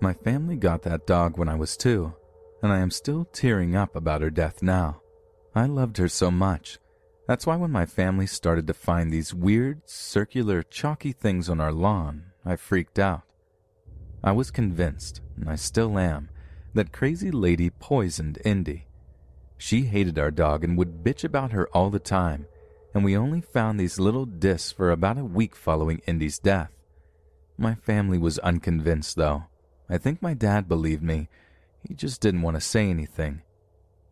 My 0.00 0.12
family 0.12 0.54
got 0.54 0.82
that 0.82 1.08
dog 1.08 1.36
when 1.36 1.48
I 1.48 1.56
was 1.56 1.76
two. 1.76 2.14
and 2.62 2.72
I 2.72 2.78
am 2.78 2.90
still 2.90 3.24
tearing 3.24 3.74
up 3.74 3.96
about 3.96 4.20
her 4.20 4.30
death 4.30 4.62
now. 4.62 5.00
I 5.54 5.66
loved 5.66 5.96
her 5.96 6.08
so 6.08 6.30
much. 6.30 6.78
That's 7.26 7.46
why 7.46 7.56
when 7.56 7.70
my 7.70 7.86
family 7.86 8.26
started 8.26 8.66
to 8.66 8.74
find 8.74 9.10
these 9.10 9.34
weird, 9.34 9.88
circular, 9.88 10.62
chalky 10.62 11.12
things 11.12 11.48
on 11.48 11.60
our 11.60 11.72
lawn, 11.72 12.29
I 12.44 12.56
freaked 12.56 12.98
out. 12.98 13.22
I 14.22 14.32
was 14.32 14.50
convinced, 14.50 15.20
and 15.36 15.48
I 15.48 15.56
still 15.56 15.98
am, 15.98 16.30
that 16.74 16.92
crazy 16.92 17.30
lady 17.30 17.70
poisoned 17.70 18.38
Indy. 18.44 18.86
She 19.58 19.82
hated 19.82 20.18
our 20.18 20.30
dog 20.30 20.64
and 20.64 20.78
would 20.78 21.04
bitch 21.04 21.24
about 21.24 21.52
her 21.52 21.68
all 21.68 21.90
the 21.90 21.98
time, 21.98 22.46
and 22.94 23.04
we 23.04 23.16
only 23.16 23.40
found 23.40 23.78
these 23.78 24.00
little 24.00 24.24
discs 24.24 24.72
for 24.72 24.90
about 24.90 25.18
a 25.18 25.24
week 25.24 25.54
following 25.54 26.00
Indy's 26.06 26.38
death. 26.38 26.70
My 27.58 27.74
family 27.74 28.16
was 28.16 28.38
unconvinced, 28.38 29.16
though. 29.16 29.44
I 29.88 29.98
think 29.98 30.22
my 30.22 30.32
dad 30.32 30.68
believed 30.68 31.02
me. 31.02 31.28
He 31.86 31.94
just 31.94 32.20
didn't 32.20 32.42
want 32.42 32.56
to 32.56 32.60
say 32.60 32.88
anything. 32.88 33.42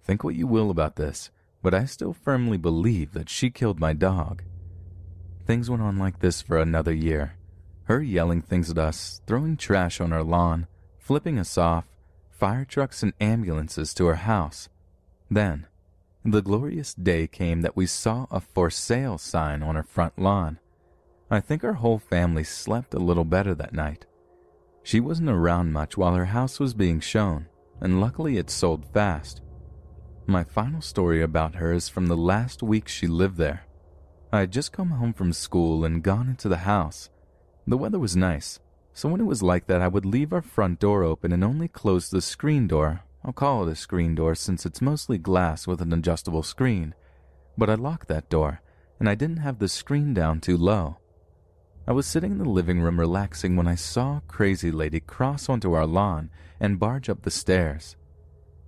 Think 0.05 0.23
what 0.23 0.35
you 0.35 0.47
will 0.47 0.71
about 0.71 0.97
this, 0.97 1.31
but 1.63 1.73
I 1.73 1.87
still 1.87 2.13
firmly 2.13 2.59
believe 2.59 3.13
that 3.13 3.31
she 3.31 3.51
killed 3.51 3.81
my 3.81 3.95
dog. 3.95 4.43
Things 5.47 5.71
went 5.71 5.83
on 5.83 5.99
like 5.99 6.21
this 6.21 6.43
for 6.43 6.59
another 6.59 6.93
year. 6.93 7.38
Her 7.89 8.03
yelling 8.03 8.43
things 8.43 8.69
at 8.69 8.77
us, 8.77 9.23
throwing 9.27 9.57
trash 9.57 9.99
on 9.99 10.13
our 10.13 10.23
lawn, 10.23 10.67
flipping 10.99 11.39
us 11.39 11.57
off, 11.57 11.87
fire 12.31 12.67
trucks 12.67 13.03
and 13.03 13.15
ambulances 13.19 13.95
to 13.95 14.05
her 14.05 14.17
house. 14.17 14.69
Then, 15.31 15.67
the 16.23 16.43
glorious 16.43 16.93
day 16.93 17.27
came 17.27 17.63
that 17.63 17.77
we 17.77 17.87
saw 17.87 18.27
a 18.31 18.41
for 18.41 18.69
sale 18.69 19.17
sign 19.17 19.63
on 19.63 19.75
her 19.75 19.83
front 19.83 20.19
lawn. 20.19 20.59
I 21.31 21.41
think 21.41 21.65
our 21.65 21.73
whole 21.73 21.99
family 21.99 22.45
slept 22.45 22.93
a 22.93 22.99
little 22.99 23.25
better 23.25 23.55
that 23.55 23.73
night. 23.73 24.05
She 24.83 25.01
wasn't 25.01 25.31
around 25.31 25.73
much 25.73 25.97
while 25.97 26.15
her 26.15 26.27
house 26.27 26.61
was 26.61 26.75
being 26.75 27.01
shown, 27.01 27.47
and 27.81 28.03
luckily 28.03 28.37
it 28.37 28.51
sold 28.51 28.85
fast. 28.93 29.41
My 30.27 30.45
final 30.45 30.83
story 30.83 31.23
about 31.23 31.55
her 31.55 31.73
is 31.73 31.89
from 31.89 32.09
the 32.09 32.19
last 32.19 32.63
week 32.63 32.87
she 32.87 33.07
lived 33.07 33.39
there. 33.39 33.65
I 34.31 34.41
had 34.41 34.53
just 34.53 34.73
come 34.73 34.91
home 34.91 35.15
from 35.15 35.33
school 35.33 35.87
and 35.87 36.03
gone 36.03 36.29
into 36.29 36.51
the 36.51 36.59
house. 36.59 37.09
The 37.69 37.79
weather 37.79 37.99
was 37.99 38.17
nice, 38.17 38.59
so 38.93 39.09
when 39.09 39.21
it 39.21 39.25
was 39.25 39.43
like 39.43 39.67
that, 39.69 39.83
I 39.83 39.89
would 39.89 40.07
leave 40.07 40.33
our 40.33 40.43
front 40.43 40.81
door 40.81 41.05
open 41.05 41.33
and 41.33 41.45
only 41.45 41.69
close 41.69 42.11
the 42.11 42.21
screen 42.21 42.67
door 42.67 43.03
I'll 43.25 43.33
call 43.33 43.69
it 43.69 43.73
a 43.73 43.77
screen 43.77 44.15
door 44.15 44.35
since 44.35 44.65
it's 44.65 44.81
mostly 44.81 45.19
glass 45.19 45.67
with 45.67 45.83
an 45.83 45.93
adjustable 45.93 46.43
screen. 46.43 46.95
But 47.57 47.69
I 47.69 47.75
locked 47.75 48.09
that 48.09 48.31
door, 48.31 48.63
and 48.99 49.09
I 49.09 49.15
didn't 49.15 49.39
have 49.39 49.59
the 49.59 49.69
screen 49.69 50.15
down 50.15 50.41
too 50.41 50.57
low. 50.57 50.99
I 51.87 51.93
was 51.93 52.07
sitting 52.07 52.33
in 52.33 52.39
the 52.39 52.49
living 52.49 52.81
room 52.81 53.01
relaxing 53.01 53.57
when 53.57 53.67
I 53.67 53.75
saw 53.75 54.21
crazy 54.29 54.71
lady 54.71 55.01
cross 55.01 55.49
onto 55.49 55.73
our 55.73 55.87
lawn 55.87 56.31
and 56.61 56.79
barge 56.79 57.09
up 57.09 57.23
the 57.23 57.31
stairs. 57.31 57.97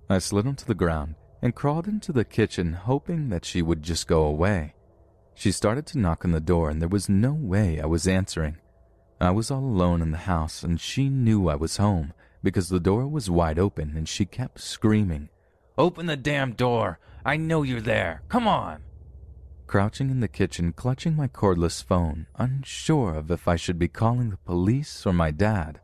I 0.09 0.19
slid 0.19 0.47
onto 0.47 0.65
the 0.65 0.75
ground 0.75 1.15
and 1.41 1.55
crawled 1.55 1.87
into 1.87 2.11
the 2.11 2.25
kitchen 2.25 2.73
hoping 2.73 3.29
that 3.29 3.45
she 3.45 3.61
would 3.61 3.81
just 3.83 4.07
go 4.07 4.23
away. 4.23 4.75
She 5.33 5.51
started 5.51 5.85
to 5.87 5.99
knock 5.99 6.25
on 6.25 6.31
the 6.31 6.39
door 6.39 6.69
and 6.69 6.81
there 6.81 6.89
was 6.89 7.07
no 7.07 7.33
way 7.33 7.79
I 7.79 7.85
was 7.85 8.07
answering. 8.07 8.57
I 9.21 9.29
was 9.29 9.51
all 9.51 9.63
alone 9.63 10.01
in 10.01 10.09
the 10.09 10.17
house 10.17 10.63
and 10.63 10.81
she 10.81 11.07
knew 11.07 11.47
I 11.47 11.53
was 11.53 11.77
home 11.77 12.13
because 12.41 12.69
the 12.69 12.79
door 12.79 13.07
was 13.07 13.29
wide 13.29 13.59
open 13.59 13.95
and 13.95 14.09
she 14.09 14.25
kept 14.25 14.59
screaming, 14.59 15.29
Open 15.77 16.07
the 16.07 16.17
damn 16.17 16.53
door! 16.53 16.97
I 17.23 17.37
know 17.37 17.61
you're 17.61 17.81
there! 17.81 18.23
Come 18.29 18.47
on! 18.47 18.81
Crouching 19.67 20.09
in 20.09 20.21
the 20.21 20.27
kitchen, 20.27 20.73
clutching 20.73 21.15
my 21.15 21.27
cordless 21.27 21.83
phone, 21.83 22.25
unsure 22.35 23.13
of 23.13 23.29
if 23.29 23.47
I 23.47 23.57
should 23.57 23.77
be 23.77 23.87
calling 23.87 24.31
the 24.31 24.37
police 24.37 25.05
or 25.05 25.13
my 25.13 25.29
dad. 25.29 25.79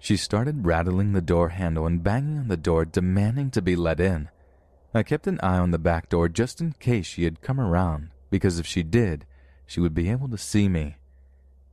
She 0.00 0.16
started 0.16 0.66
rattling 0.66 1.12
the 1.12 1.20
door 1.20 1.50
handle 1.50 1.86
and 1.86 2.02
banging 2.02 2.38
on 2.38 2.48
the 2.48 2.56
door, 2.56 2.84
demanding 2.84 3.52
to 3.52 3.62
be 3.62 3.76
let 3.76 4.00
in. 4.00 4.30
I 4.92 5.04
kept 5.04 5.28
an 5.28 5.38
eye 5.44 5.58
on 5.58 5.70
the 5.70 5.78
back 5.78 6.08
door 6.08 6.28
just 6.28 6.60
in 6.60 6.72
case 6.72 7.06
she 7.06 7.22
had 7.22 7.40
come 7.40 7.60
around, 7.60 8.10
because 8.30 8.58
if 8.58 8.66
she 8.66 8.82
did, 8.82 9.26
she 9.64 9.78
would 9.78 9.94
be 9.94 10.10
able 10.10 10.28
to 10.28 10.38
see 10.38 10.68
me. 10.68 10.96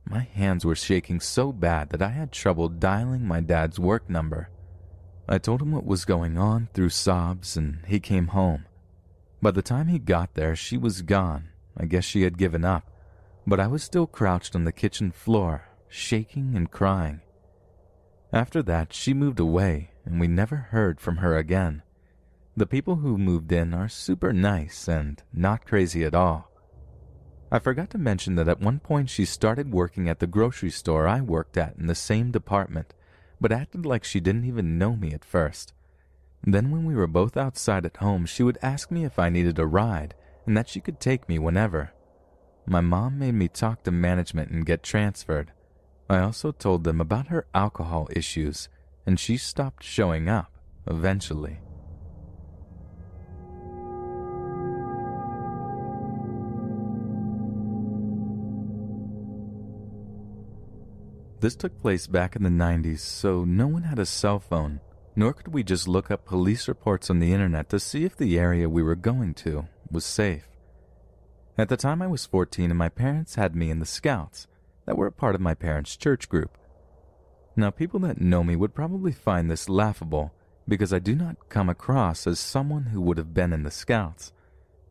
My 0.08 0.20
hands 0.20 0.64
were 0.64 0.76
shaking 0.76 1.18
so 1.18 1.52
bad 1.52 1.90
that 1.90 2.00
I 2.00 2.10
had 2.10 2.30
trouble 2.30 2.68
dialing 2.68 3.26
my 3.26 3.40
dad's 3.40 3.78
work 3.78 4.08
number. 4.08 4.50
I 5.28 5.38
told 5.38 5.60
him 5.60 5.72
what 5.72 5.84
was 5.84 6.04
going 6.04 6.38
on 6.38 6.68
through 6.72 6.90
sobs, 6.90 7.56
and 7.56 7.84
he 7.86 7.98
came 7.98 8.28
home. 8.28 8.66
By 9.42 9.50
the 9.50 9.62
time 9.62 9.88
he 9.88 9.98
got 9.98 10.34
there, 10.34 10.54
she 10.54 10.78
was 10.78 11.02
gone. 11.02 11.48
I 11.76 11.86
guess 11.86 12.04
she 12.04 12.22
had 12.22 12.38
given 12.38 12.64
up, 12.64 12.88
but 13.46 13.58
I 13.58 13.66
was 13.66 13.82
still 13.82 14.06
crouched 14.06 14.54
on 14.54 14.64
the 14.64 14.72
kitchen 14.72 15.10
floor, 15.10 15.68
shaking 15.88 16.54
and 16.54 16.70
crying. 16.70 17.20
After 18.32 18.62
that, 18.62 18.92
she 18.92 19.12
moved 19.12 19.40
away, 19.40 19.90
and 20.04 20.20
we 20.20 20.28
never 20.28 20.56
heard 20.56 21.00
from 21.00 21.16
her 21.16 21.36
again. 21.36 21.82
The 22.56 22.66
people 22.66 22.96
who 22.96 23.18
moved 23.18 23.50
in 23.50 23.74
are 23.74 23.88
super 23.88 24.32
nice 24.32 24.88
and 24.88 25.22
not 25.32 25.66
crazy 25.66 26.04
at 26.04 26.14
all. 26.14 26.50
I 27.56 27.58
forgot 27.58 27.88
to 27.92 27.98
mention 27.98 28.34
that 28.34 28.48
at 28.48 28.60
one 28.60 28.80
point 28.80 29.08
she 29.08 29.24
started 29.24 29.72
working 29.72 30.10
at 30.10 30.18
the 30.18 30.26
grocery 30.26 30.68
store 30.68 31.08
I 31.08 31.22
worked 31.22 31.56
at 31.56 31.76
in 31.78 31.86
the 31.86 31.94
same 31.94 32.30
department, 32.30 32.92
but 33.40 33.50
acted 33.50 33.86
like 33.86 34.04
she 34.04 34.20
didn't 34.20 34.44
even 34.44 34.76
know 34.76 34.94
me 34.94 35.14
at 35.14 35.24
first. 35.24 35.72
Then, 36.44 36.70
when 36.70 36.84
we 36.84 36.94
were 36.94 37.06
both 37.06 37.34
outside 37.34 37.86
at 37.86 37.96
home, 37.96 38.26
she 38.26 38.42
would 38.42 38.58
ask 38.60 38.90
me 38.90 39.06
if 39.06 39.18
I 39.18 39.30
needed 39.30 39.58
a 39.58 39.64
ride 39.64 40.14
and 40.44 40.54
that 40.54 40.68
she 40.68 40.82
could 40.82 41.00
take 41.00 41.30
me 41.30 41.38
whenever. 41.38 41.92
My 42.66 42.82
mom 42.82 43.18
made 43.18 43.32
me 43.32 43.48
talk 43.48 43.84
to 43.84 43.90
management 43.90 44.50
and 44.50 44.66
get 44.66 44.82
transferred. 44.82 45.50
I 46.10 46.18
also 46.18 46.52
told 46.52 46.84
them 46.84 47.00
about 47.00 47.28
her 47.28 47.46
alcohol 47.54 48.06
issues, 48.12 48.68
and 49.06 49.18
she 49.18 49.38
stopped 49.38 49.82
showing 49.82 50.28
up 50.28 50.52
eventually. 50.86 51.60
This 61.38 61.54
took 61.54 61.80
place 61.82 62.06
back 62.06 62.34
in 62.34 62.42
the 62.42 62.48
90s, 62.48 63.00
so 63.00 63.44
no 63.44 63.66
one 63.66 63.82
had 63.82 63.98
a 63.98 64.06
cell 64.06 64.38
phone, 64.38 64.80
nor 65.14 65.34
could 65.34 65.48
we 65.48 65.62
just 65.62 65.86
look 65.86 66.10
up 66.10 66.24
police 66.24 66.66
reports 66.66 67.10
on 67.10 67.18
the 67.18 67.32
internet 67.32 67.68
to 67.70 67.78
see 67.78 68.04
if 68.04 68.16
the 68.16 68.38
area 68.38 68.70
we 68.70 68.82
were 68.82 68.96
going 68.96 69.34
to 69.34 69.68
was 69.90 70.04
safe. 70.06 70.48
At 71.58 71.68
the 71.68 71.76
time 71.76 72.00
I 72.00 72.06
was 72.06 72.24
14 72.24 72.70
and 72.70 72.78
my 72.78 72.88
parents 72.88 73.34
had 73.34 73.54
me 73.54 73.70
in 73.70 73.80
the 73.80 73.86
Scouts 73.86 74.46
that 74.86 74.96
were 74.96 75.06
a 75.06 75.12
part 75.12 75.34
of 75.34 75.42
my 75.42 75.52
parents' 75.52 75.96
church 75.96 76.28
group. 76.30 76.56
Now, 77.54 77.70
people 77.70 78.00
that 78.00 78.20
know 78.20 78.42
me 78.42 78.56
would 78.56 78.74
probably 78.74 79.12
find 79.12 79.50
this 79.50 79.68
laughable 79.68 80.32
because 80.66 80.92
I 80.92 80.98
do 80.98 81.14
not 81.14 81.48
come 81.50 81.68
across 81.68 82.26
as 82.26 82.40
someone 82.40 82.86
who 82.86 83.00
would 83.02 83.18
have 83.18 83.34
been 83.34 83.52
in 83.52 83.62
the 83.62 83.70
Scouts. 83.70 84.32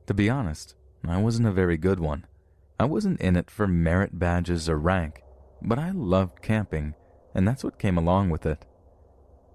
To 0.06 0.14
be 0.14 0.30
honest, 0.30 0.76
I 1.08 1.20
wasn't 1.20 1.48
a 1.48 1.52
very 1.52 1.78
good 1.78 2.00
one. 2.00 2.28
I 2.80 2.86
wasn't 2.86 3.20
in 3.20 3.36
it 3.36 3.50
for 3.50 3.68
merit 3.68 4.20
badges 4.20 4.70
or 4.70 4.78
rank 4.78 5.24
but 5.66 5.80
I 5.80 5.92
loved 5.92 6.42
camping, 6.42 6.94
and 7.34 7.48
that's 7.48 7.64
what 7.64 7.80
came 7.80 7.98
along 7.98 8.30
with 8.30 8.46
it. 8.46 8.66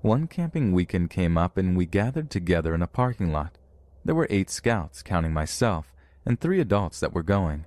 One 0.02 0.26
camping 0.26 0.72
weekend 0.72 1.10
came 1.10 1.38
up 1.38 1.56
and 1.56 1.76
we 1.76 1.86
gathered 1.86 2.30
together 2.30 2.74
in 2.74 2.82
a 2.82 2.86
parking 2.86 3.32
lot. 3.32 3.58
There 4.04 4.14
were 4.14 4.26
eight 4.30 4.50
scouts, 4.50 5.02
counting 5.02 5.32
myself, 5.32 5.92
and 6.24 6.40
three 6.40 6.60
adults 6.60 7.00
that 7.00 7.12
were 7.12 7.22
going. 7.22 7.66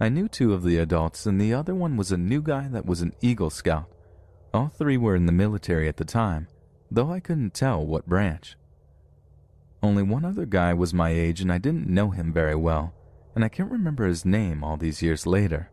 I 0.00 0.08
knew 0.08 0.28
two 0.28 0.54
of 0.54 0.62
the 0.62 0.78
adults, 0.78 1.26
and 1.26 1.40
the 1.40 1.52
other 1.52 1.74
one 1.74 1.96
was 1.96 2.10
a 2.10 2.16
new 2.16 2.40
guy 2.40 2.68
that 2.68 2.86
was 2.86 3.02
an 3.02 3.14
Eagle 3.20 3.50
Scout. 3.50 3.88
All 4.54 4.68
three 4.68 4.96
were 4.96 5.14
in 5.14 5.26
the 5.26 5.32
military 5.32 5.88
at 5.88 5.98
the 5.98 6.04
time, 6.04 6.48
though 6.90 7.12
I 7.12 7.20
couldn't 7.20 7.52
tell 7.52 7.84
what 7.84 8.06
branch. 8.06 8.56
Only 9.82 10.02
one 10.02 10.24
other 10.24 10.46
guy 10.46 10.72
was 10.72 10.94
my 10.94 11.10
age, 11.10 11.40
and 11.40 11.52
I 11.52 11.58
didn't 11.58 11.86
know 11.86 12.10
him 12.10 12.32
very 12.32 12.54
well, 12.54 12.94
and 13.34 13.44
I 13.44 13.48
can't 13.48 13.70
remember 13.70 14.06
his 14.06 14.24
name 14.24 14.64
all 14.64 14.76
these 14.76 15.02
years 15.02 15.26
later. 15.26 15.70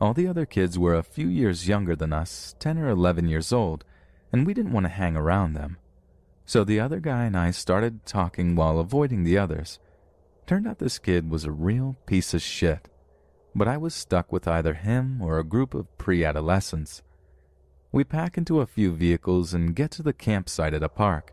All 0.00 0.14
the 0.14 0.28
other 0.28 0.46
kids 0.46 0.78
were 0.78 0.94
a 0.94 1.02
few 1.02 1.28
years 1.28 1.66
younger 1.66 1.96
than 1.96 2.12
us, 2.12 2.54
10 2.60 2.78
or 2.78 2.88
11 2.88 3.26
years 3.26 3.52
old, 3.52 3.84
and 4.32 4.46
we 4.46 4.54
didn't 4.54 4.72
want 4.72 4.84
to 4.84 4.90
hang 4.90 5.16
around 5.16 5.54
them. 5.54 5.76
So 6.46 6.64
the 6.64 6.80
other 6.80 7.00
guy 7.00 7.24
and 7.24 7.36
I 7.36 7.50
started 7.50 8.06
talking 8.06 8.54
while 8.54 8.78
avoiding 8.78 9.24
the 9.24 9.36
others. 9.36 9.80
Turned 10.46 10.66
out 10.66 10.78
this 10.78 10.98
kid 10.98 11.28
was 11.28 11.44
a 11.44 11.50
real 11.50 11.96
piece 12.06 12.32
of 12.32 12.40
shit. 12.40 12.88
But 13.54 13.68
I 13.68 13.76
was 13.76 13.94
stuck 13.94 14.32
with 14.32 14.46
either 14.46 14.74
him 14.74 15.20
or 15.20 15.38
a 15.38 15.44
group 15.44 15.74
of 15.74 15.98
pre 15.98 16.24
adolescents. 16.24 17.02
We 17.90 18.04
pack 18.04 18.38
into 18.38 18.60
a 18.60 18.66
few 18.66 18.92
vehicles 18.92 19.52
and 19.52 19.74
get 19.74 19.90
to 19.92 20.02
the 20.02 20.12
campsite 20.12 20.74
at 20.74 20.82
a 20.82 20.88
park. 20.88 21.32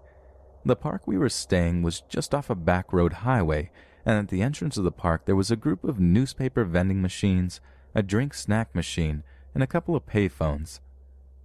The 0.65 0.75
park 0.75 1.05
we 1.05 1.17
were 1.17 1.29
staying 1.29 1.83
was 1.83 2.01
just 2.09 2.33
off 2.33 2.49
a 2.49 2.55
back 2.55 2.91
road 2.91 3.13
highway, 3.13 3.69
and 4.05 4.17
at 4.17 4.29
the 4.29 4.41
entrance 4.41 4.75
of 4.75 4.83
the 4.83 4.91
park 4.91 5.25
there 5.25 5.35
was 5.35 5.51
a 5.51 5.55
group 5.55 5.83
of 5.83 5.99
newspaper 5.99 6.63
vending 6.63 7.01
machines, 7.01 7.61
a 7.95 8.03
drink 8.03 8.33
snack 8.33 8.75
machine, 8.75 9.23
and 9.53 9.63
a 9.63 9.67
couple 9.67 9.95
of 9.95 10.05
payphones. 10.05 10.81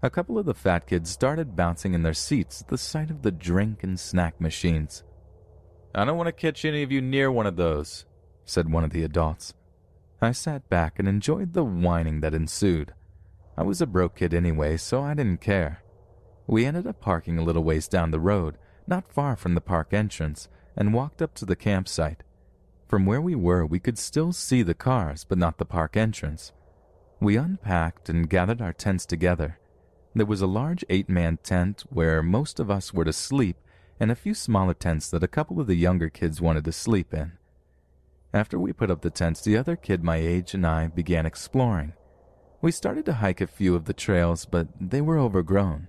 A 0.02 0.10
couple 0.10 0.38
of 0.38 0.46
the 0.46 0.54
fat 0.54 0.86
kids 0.86 1.08
started 1.08 1.54
bouncing 1.54 1.94
in 1.94 2.02
their 2.02 2.12
seats 2.12 2.60
at 2.60 2.68
the 2.68 2.78
sight 2.78 3.10
of 3.10 3.22
the 3.22 3.30
drink 3.30 3.84
and 3.84 3.98
snack 3.98 4.40
machines. 4.40 5.04
I 5.94 6.04
don't 6.04 6.16
want 6.16 6.26
to 6.26 6.32
catch 6.32 6.64
any 6.64 6.82
of 6.82 6.90
you 6.90 7.00
near 7.00 7.30
one 7.30 7.46
of 7.46 7.56
those, 7.56 8.04
said 8.44 8.72
one 8.72 8.82
of 8.82 8.90
the 8.90 9.04
adults. 9.04 9.54
I 10.20 10.32
sat 10.32 10.68
back 10.68 10.98
and 10.98 11.06
enjoyed 11.06 11.52
the 11.52 11.64
whining 11.64 12.20
that 12.20 12.34
ensued. 12.34 12.94
I 13.56 13.62
was 13.62 13.80
a 13.80 13.86
broke 13.86 14.16
kid 14.16 14.34
anyway, 14.34 14.76
so 14.76 15.02
I 15.02 15.14
didn't 15.14 15.40
care. 15.40 15.82
We 16.46 16.66
ended 16.66 16.86
up 16.86 17.00
parking 17.00 17.38
a 17.38 17.44
little 17.44 17.62
ways 17.62 17.86
down 17.86 18.10
the 18.10 18.20
road, 18.20 18.58
not 18.86 19.12
far 19.12 19.36
from 19.36 19.54
the 19.54 19.60
park 19.60 19.92
entrance, 19.92 20.48
and 20.76 20.92
walked 20.94 21.22
up 21.22 21.34
to 21.36 21.44
the 21.44 21.56
campsite. 21.56 22.22
From 22.90 23.06
where 23.06 23.20
we 23.20 23.36
were, 23.36 23.64
we 23.64 23.78
could 23.78 23.98
still 23.98 24.32
see 24.32 24.64
the 24.64 24.74
cars, 24.74 25.22
but 25.22 25.38
not 25.38 25.58
the 25.58 25.64
park 25.64 25.96
entrance. 25.96 26.50
We 27.20 27.36
unpacked 27.36 28.08
and 28.08 28.28
gathered 28.28 28.60
our 28.60 28.72
tents 28.72 29.06
together. 29.06 29.60
There 30.12 30.26
was 30.26 30.42
a 30.42 30.48
large 30.48 30.84
eight 30.90 31.08
man 31.08 31.38
tent 31.40 31.84
where 31.88 32.20
most 32.20 32.58
of 32.58 32.68
us 32.68 32.92
were 32.92 33.04
to 33.04 33.12
sleep, 33.12 33.56
and 34.00 34.10
a 34.10 34.16
few 34.16 34.34
smaller 34.34 34.74
tents 34.74 35.08
that 35.10 35.22
a 35.22 35.28
couple 35.28 35.60
of 35.60 35.68
the 35.68 35.76
younger 35.76 36.08
kids 36.08 36.40
wanted 36.40 36.64
to 36.64 36.72
sleep 36.72 37.14
in. 37.14 37.34
After 38.34 38.58
we 38.58 38.72
put 38.72 38.90
up 38.90 39.02
the 39.02 39.10
tents, 39.10 39.40
the 39.40 39.56
other 39.56 39.76
kid 39.76 40.02
my 40.02 40.16
age 40.16 40.52
and 40.52 40.66
I 40.66 40.88
began 40.88 41.26
exploring. 41.26 41.92
We 42.60 42.72
started 42.72 43.06
to 43.06 43.12
hike 43.22 43.40
a 43.40 43.46
few 43.46 43.76
of 43.76 43.84
the 43.84 43.94
trails, 43.94 44.46
but 44.46 44.66
they 44.80 45.00
were 45.00 45.16
overgrown. 45.16 45.86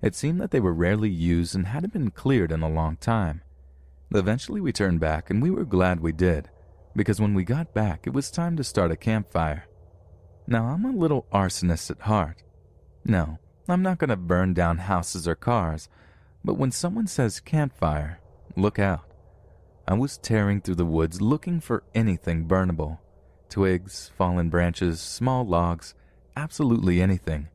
It 0.00 0.14
seemed 0.14 0.40
that 0.40 0.50
they 0.50 0.60
were 0.60 0.72
rarely 0.72 1.10
used 1.10 1.54
and 1.54 1.66
hadn't 1.66 1.92
been 1.92 2.10
cleared 2.10 2.52
in 2.52 2.62
a 2.62 2.70
long 2.70 2.96
time. 2.96 3.42
Eventually, 4.14 4.60
we 4.60 4.72
turned 4.72 5.00
back, 5.00 5.30
and 5.30 5.42
we 5.42 5.50
were 5.50 5.64
glad 5.64 6.00
we 6.00 6.12
did, 6.12 6.50
because 6.94 7.20
when 7.20 7.34
we 7.34 7.44
got 7.44 7.72
back, 7.72 8.06
it 8.06 8.12
was 8.12 8.30
time 8.30 8.56
to 8.56 8.64
start 8.64 8.90
a 8.90 8.96
campfire. 8.96 9.66
Now, 10.46 10.66
I'm 10.66 10.84
a 10.84 10.90
little 10.90 11.26
arsonist 11.32 11.90
at 11.90 12.02
heart. 12.02 12.42
No, 13.04 13.38
I'm 13.68 13.82
not 13.82 13.98
going 13.98 14.10
to 14.10 14.16
burn 14.16 14.54
down 14.54 14.78
houses 14.78 15.26
or 15.26 15.34
cars, 15.34 15.88
but 16.44 16.58
when 16.58 16.72
someone 16.72 17.06
says 17.06 17.40
campfire, 17.40 18.20
look 18.56 18.78
out. 18.78 19.04
I 19.86 19.94
was 19.94 20.18
tearing 20.18 20.60
through 20.60 20.76
the 20.76 20.84
woods 20.84 21.20
looking 21.20 21.60
for 21.60 21.82
anything 21.94 22.46
burnable 22.46 22.98
twigs, 23.48 24.10
fallen 24.16 24.48
branches, 24.48 24.98
small 24.98 25.46
logs, 25.46 25.94
absolutely 26.34 27.02
anything. 27.02 27.48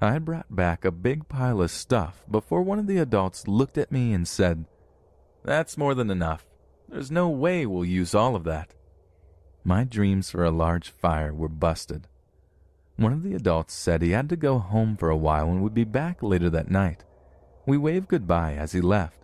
I 0.00 0.12
had 0.12 0.24
brought 0.24 0.54
back 0.54 0.86
a 0.86 0.90
big 0.90 1.28
pile 1.28 1.60
of 1.60 1.70
stuff 1.70 2.24
before 2.30 2.62
one 2.62 2.78
of 2.78 2.86
the 2.86 2.96
adults 2.96 3.46
looked 3.46 3.76
at 3.76 3.92
me 3.92 4.14
and 4.14 4.26
said, 4.26 4.64
That's 5.44 5.76
more 5.76 5.94
than 5.94 6.10
enough. 6.10 6.46
There's 6.88 7.10
no 7.10 7.28
way 7.28 7.66
we'll 7.66 7.84
use 7.84 8.14
all 8.14 8.36
of 8.36 8.44
that. 8.44 8.74
My 9.64 9.84
dreams 9.84 10.30
for 10.30 10.44
a 10.44 10.50
large 10.50 10.90
fire 10.90 11.32
were 11.32 11.48
busted. 11.48 12.06
One 12.96 13.12
of 13.12 13.22
the 13.22 13.34
adults 13.34 13.74
said 13.74 14.02
he 14.02 14.10
had 14.10 14.28
to 14.28 14.36
go 14.36 14.58
home 14.58 14.96
for 14.96 15.08
a 15.08 15.16
while 15.16 15.48
and 15.48 15.62
would 15.62 15.74
be 15.74 15.84
back 15.84 16.22
later 16.22 16.50
that 16.50 16.70
night. 16.70 17.04
We 17.66 17.76
waved 17.78 18.08
goodbye 18.08 18.54
as 18.54 18.72
he 18.72 18.80
left. 18.80 19.18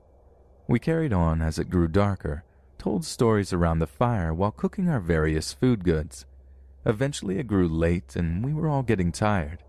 We 0.67 0.79
carried 0.79 1.13
on 1.13 1.43
as 1.43 1.59
it 1.59 1.71
grew 1.71 1.89
darker, 1.89 2.45
told 2.79 3.05
stories 3.05 3.53
around 3.53 3.79
the 3.79 3.87
fire 3.87 4.33
while 4.33 4.51
cooking 4.51 4.89
our 4.89 5.01
various 5.01 5.53
food 5.53 5.85
goods. 5.85 6.25
Eventually 6.87 7.39
it 7.39 7.47
grew 7.47 7.69
late 7.69 8.17
and 8.17 8.45
we 8.45 8.55
were 8.55 8.69
all 8.69 8.83
getting 8.83 9.13
tired. 9.13 9.63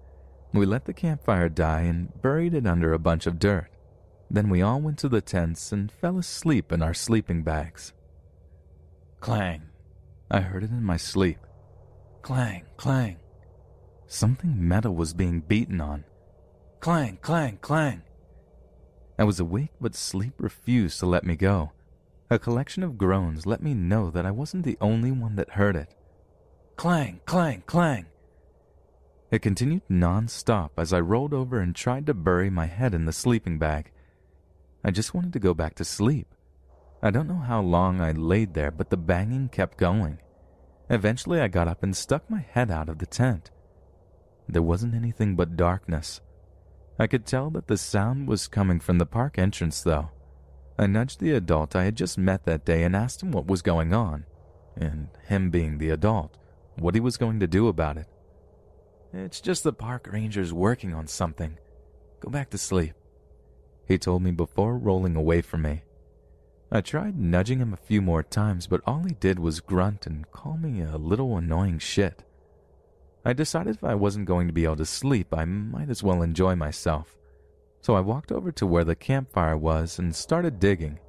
We 0.53 0.65
let 0.65 0.85
the 0.85 0.93
campfire 0.93 1.49
die 1.49 1.81
and 1.81 2.21
buried 2.21 2.53
it 2.53 2.65
under 2.65 2.93
a 2.93 2.99
bunch 2.99 3.27
of 3.27 3.39
dirt. 3.39 3.69
Then 4.31 4.49
we 4.49 4.61
all 4.61 4.79
went 4.79 4.99
to 4.99 5.09
the 5.09 5.21
tents 5.21 5.71
and 5.71 5.91
fell 5.91 6.17
asleep 6.17 6.71
in 6.71 6.81
our 6.81 6.93
sleeping 6.93 7.43
bags. 7.43 7.93
Clang. 9.19 9.63
I 10.29 10.41
heard 10.41 10.63
it 10.63 10.69
in 10.69 10.83
my 10.83 10.97
sleep. 10.97 11.39
Clang, 12.21 12.63
clang. 12.77 13.17
Something 14.07 14.67
metal 14.67 14.95
was 14.95 15.13
being 15.13 15.41
beaten 15.41 15.81
on. 15.81 16.03
Clang, 16.79 17.17
clang, 17.21 17.57
clang. 17.61 18.03
I 19.17 19.23
was 19.23 19.39
awake, 19.39 19.71
but 19.81 19.95
sleep 19.95 20.33
refused 20.37 20.99
to 20.99 21.05
let 21.05 21.25
me 21.25 21.35
go. 21.35 21.71
A 22.29 22.39
collection 22.39 22.83
of 22.83 22.97
groans 22.97 23.45
let 23.45 23.63
me 23.63 23.73
know 23.73 24.11
that 24.11 24.25
I 24.25 24.31
wasn't 24.31 24.63
the 24.63 24.77
only 24.79 25.11
one 25.11 25.35
that 25.35 25.51
heard 25.51 25.75
it. 25.75 25.95
Clang, 26.75 27.19
clang, 27.25 27.63
clang. 27.65 28.05
It 29.31 29.41
continued 29.41 29.81
non-stop 29.89 30.73
as 30.77 30.93
I 30.93 30.99
rolled 30.99 31.33
over 31.33 31.59
and 31.59 31.75
tried 31.75 32.05
to 32.05 32.13
bury 32.13 32.49
my 32.49 32.67
head 32.67 32.93
in 32.93 33.05
the 33.05 33.11
sleeping 33.11 33.57
bag. 33.57 33.91
I 34.83 34.91
just 34.91 35.13
wanted 35.13 35.33
to 35.33 35.39
go 35.39 35.53
back 35.53 35.75
to 35.75 35.83
sleep. 35.83 36.33
I 37.01 37.11
don't 37.11 37.27
know 37.27 37.39
how 37.39 37.61
long 37.61 38.01
I 38.01 38.11
laid 38.11 38.53
there, 38.53 38.71
but 38.71 38.89
the 38.89 38.97
banging 38.97 39.49
kept 39.49 39.77
going. 39.77 40.19
Eventually, 40.89 41.39
I 41.39 41.47
got 41.47 41.67
up 41.67 41.83
and 41.83 41.95
stuck 41.95 42.29
my 42.29 42.39
head 42.39 42.71
out 42.71 42.89
of 42.89 42.99
the 42.99 43.05
tent. 43.05 43.51
There 44.47 44.61
wasn't 44.61 44.95
anything 44.95 45.35
but 45.35 45.55
darkness. 45.55 46.21
I 46.97 47.07
could 47.07 47.25
tell 47.25 47.49
that 47.51 47.67
the 47.67 47.77
sound 47.77 48.27
was 48.27 48.47
coming 48.47 48.79
from 48.79 48.97
the 48.97 49.05
park 49.05 49.37
entrance, 49.37 49.81
though. 49.81 50.09
I 50.77 50.87
nudged 50.87 51.19
the 51.19 51.33
adult 51.33 51.75
I 51.75 51.83
had 51.83 51.95
just 51.95 52.17
met 52.17 52.45
that 52.45 52.65
day 52.65 52.83
and 52.83 52.95
asked 52.95 53.21
him 53.21 53.31
what 53.31 53.47
was 53.47 53.61
going 53.61 53.93
on, 53.93 54.25
and 54.75 55.09
him 55.27 55.49
being 55.49 55.77
the 55.77 55.89
adult, 55.89 56.37
what 56.77 56.95
he 56.95 57.01
was 57.01 57.17
going 57.17 57.39
to 57.41 57.47
do 57.47 57.67
about 57.67 57.97
it. 57.97 58.07
It's 59.13 59.41
just 59.41 59.63
the 59.63 59.73
park 59.73 60.07
rangers 60.11 60.53
working 60.53 60.93
on 60.93 61.07
something. 61.07 61.57
Go 62.19 62.29
back 62.29 62.49
to 62.51 62.57
sleep. 62.57 62.93
He 63.89 63.97
told 63.97 64.21
me 64.21 64.29
before 64.29 64.77
rolling 64.77 65.15
away 65.15 65.41
from 65.41 65.63
me. 65.63 65.81
I 66.71 66.81
tried 66.81 67.19
nudging 67.19 67.57
him 67.57 67.73
a 67.73 67.77
few 67.77 68.03
more 68.03 68.21
times, 68.21 68.67
but 68.67 68.81
all 68.85 69.01
he 69.01 69.15
did 69.15 69.39
was 69.39 69.59
grunt 69.59 70.05
and 70.05 70.31
call 70.31 70.57
me 70.57 70.81
a 70.81 70.95
little 70.95 71.35
annoying 71.35 71.79
shit. 71.79 72.23
I 73.25 73.33
decided 73.33 73.75
if 73.75 73.83
I 73.83 73.95
wasn't 73.95 74.27
going 74.27 74.45
to 74.45 74.53
be 74.53 74.63
able 74.63 74.75
to 74.75 74.85
sleep, 74.85 75.33
I 75.33 75.45
might 75.45 75.89
as 75.89 76.03
well 76.03 76.21
enjoy 76.21 76.55
myself. 76.55 77.17
So 77.81 77.95
I 77.95 78.01
walked 78.01 78.31
over 78.31 78.51
to 78.51 78.67
where 78.67 78.83
the 78.83 78.95
campfire 78.95 79.57
was 79.57 79.97
and 79.97 80.15
started 80.15 80.59
digging. 80.59 80.99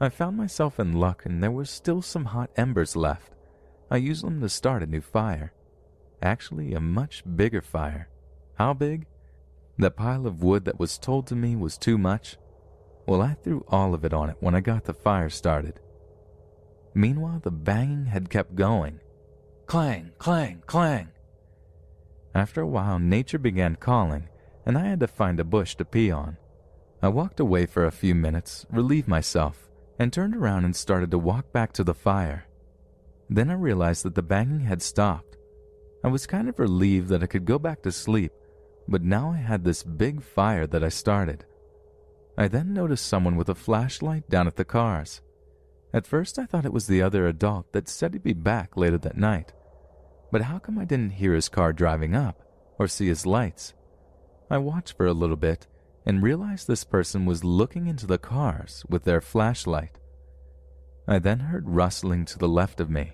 I 0.00 0.08
found 0.08 0.38
myself 0.38 0.80
in 0.80 0.94
luck 0.94 1.26
and 1.26 1.42
there 1.42 1.50
were 1.50 1.66
still 1.66 2.00
some 2.00 2.24
hot 2.24 2.48
embers 2.56 2.96
left. 2.96 3.32
I 3.90 3.98
used 3.98 4.24
them 4.24 4.40
to 4.40 4.48
start 4.48 4.82
a 4.82 4.86
new 4.86 5.02
fire. 5.02 5.52
Actually, 6.22 6.72
a 6.72 6.80
much 6.80 7.24
bigger 7.36 7.60
fire. 7.60 8.08
How 8.54 8.72
big? 8.72 9.06
The 9.78 9.90
pile 9.90 10.26
of 10.26 10.42
wood 10.42 10.64
that 10.64 10.78
was 10.78 10.98
told 10.98 11.26
to 11.26 11.36
me 11.36 11.54
was 11.54 11.76
too 11.76 11.98
much. 11.98 12.38
Well, 13.06 13.20
I 13.20 13.34
threw 13.34 13.64
all 13.68 13.94
of 13.94 14.04
it 14.04 14.14
on 14.14 14.30
it 14.30 14.36
when 14.40 14.54
I 14.54 14.60
got 14.60 14.84
the 14.84 14.94
fire 14.94 15.28
started. 15.28 15.80
Meanwhile, 16.94 17.40
the 17.44 17.50
banging 17.50 18.06
had 18.06 18.30
kept 18.30 18.54
going. 18.54 19.00
Clang, 19.66 20.12
clang, 20.18 20.62
clang. 20.66 21.08
After 22.34 22.62
a 22.62 22.66
while, 22.66 22.98
nature 22.98 23.38
began 23.38 23.76
calling, 23.76 24.28
and 24.64 24.78
I 24.78 24.86
had 24.86 25.00
to 25.00 25.06
find 25.06 25.38
a 25.38 25.44
bush 25.44 25.74
to 25.76 25.84
pee 25.84 26.10
on. 26.10 26.38
I 27.02 27.08
walked 27.08 27.40
away 27.40 27.66
for 27.66 27.84
a 27.84 27.92
few 27.92 28.14
minutes, 28.14 28.64
relieved 28.70 29.08
myself, 29.08 29.68
and 29.98 30.12
turned 30.12 30.34
around 30.34 30.64
and 30.64 30.74
started 30.74 31.10
to 31.10 31.18
walk 31.18 31.52
back 31.52 31.72
to 31.74 31.84
the 31.84 31.94
fire. 31.94 32.46
Then 33.28 33.50
I 33.50 33.54
realized 33.54 34.04
that 34.04 34.14
the 34.14 34.22
banging 34.22 34.60
had 34.60 34.80
stopped. 34.80 35.36
I 36.02 36.08
was 36.08 36.26
kind 36.26 36.48
of 36.48 36.58
relieved 36.58 37.08
that 37.08 37.22
I 37.22 37.26
could 37.26 37.44
go 37.44 37.58
back 37.58 37.82
to 37.82 37.92
sleep, 37.92 38.32
but 38.88 39.02
now 39.02 39.32
I 39.32 39.38
had 39.38 39.64
this 39.64 39.82
big 39.82 40.22
fire 40.22 40.66
that 40.66 40.84
I 40.84 40.88
started. 40.88 41.44
I 42.38 42.48
then 42.48 42.72
noticed 42.72 43.06
someone 43.06 43.36
with 43.36 43.48
a 43.48 43.54
flashlight 43.54 44.28
down 44.28 44.46
at 44.46 44.56
the 44.56 44.64
cars. 44.64 45.22
At 45.94 46.06
first, 46.06 46.38
I 46.38 46.46
thought 46.46 46.66
it 46.66 46.72
was 46.72 46.86
the 46.86 47.02
other 47.02 47.26
adult 47.26 47.72
that 47.72 47.88
said 47.88 48.12
he'd 48.12 48.22
be 48.22 48.32
back 48.32 48.76
later 48.76 48.98
that 48.98 49.16
night. 49.16 49.52
But 50.30 50.42
how 50.42 50.58
come 50.58 50.78
I 50.78 50.84
didn't 50.84 51.12
hear 51.12 51.34
his 51.34 51.48
car 51.48 51.72
driving 51.72 52.14
up 52.14 52.42
or 52.78 52.88
see 52.88 53.06
his 53.06 53.24
lights? 53.24 53.72
I 54.50 54.58
watched 54.58 54.96
for 54.96 55.06
a 55.06 55.14
little 55.14 55.36
bit 55.36 55.66
and 56.04 56.22
realized 56.22 56.68
this 56.68 56.84
person 56.84 57.24
was 57.24 57.42
looking 57.42 57.86
into 57.86 58.06
the 58.06 58.18
cars 58.18 58.84
with 58.88 59.04
their 59.04 59.20
flashlight. 59.20 59.98
I 61.08 61.18
then 61.18 61.40
heard 61.40 61.68
rustling 61.68 62.24
to 62.26 62.38
the 62.38 62.48
left 62.48 62.80
of 62.80 62.90
me. 62.90 63.12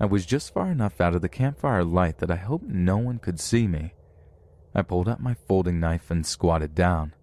I 0.00 0.06
was 0.06 0.26
just 0.26 0.52
far 0.52 0.70
enough 0.70 1.00
out 1.00 1.14
of 1.14 1.22
the 1.22 1.28
campfire 1.28 1.84
light 1.84 2.18
that 2.18 2.30
I 2.30 2.36
hoped 2.36 2.66
no 2.66 2.98
one 2.98 3.18
could 3.18 3.40
see 3.40 3.66
me. 3.66 3.94
I 4.74 4.82
pulled 4.82 5.08
out 5.08 5.20
my 5.20 5.34
folding 5.34 5.80
knife 5.80 6.10
and 6.10 6.24
squatted 6.24 6.74
down. 6.74 7.14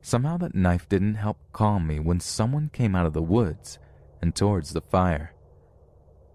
Somehow 0.00 0.36
that 0.38 0.54
knife 0.54 0.88
didn't 0.88 1.16
help 1.16 1.38
calm 1.52 1.86
me 1.86 1.98
when 1.98 2.20
someone 2.20 2.70
came 2.72 2.94
out 2.94 3.06
of 3.06 3.12
the 3.12 3.22
woods 3.22 3.78
and 4.22 4.34
towards 4.34 4.72
the 4.72 4.80
fire. 4.80 5.32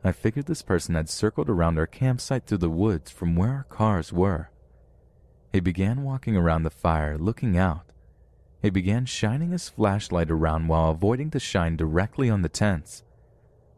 I 0.03 0.11
figured 0.11 0.47
this 0.47 0.61
person 0.61 0.95
had 0.95 1.09
circled 1.09 1.49
around 1.49 1.77
our 1.77 1.87
campsite 1.87 2.47
through 2.47 2.57
the 2.57 2.69
woods 2.69 3.11
from 3.11 3.35
where 3.35 3.51
our 3.51 3.63
cars 3.69 4.11
were. 4.11 4.49
He 5.53 5.59
began 5.59 6.03
walking 6.03 6.35
around 6.35 6.63
the 6.63 6.69
fire, 6.69 7.17
looking 7.17 7.57
out. 7.57 7.91
He 8.61 8.69
began 8.69 9.05
shining 9.05 9.51
his 9.51 9.69
flashlight 9.69 10.31
around 10.31 10.67
while 10.67 10.91
avoiding 10.91 11.29
to 11.31 11.39
shine 11.39 11.75
directly 11.75 12.29
on 12.29 12.41
the 12.41 12.49
tents. 12.49 13.03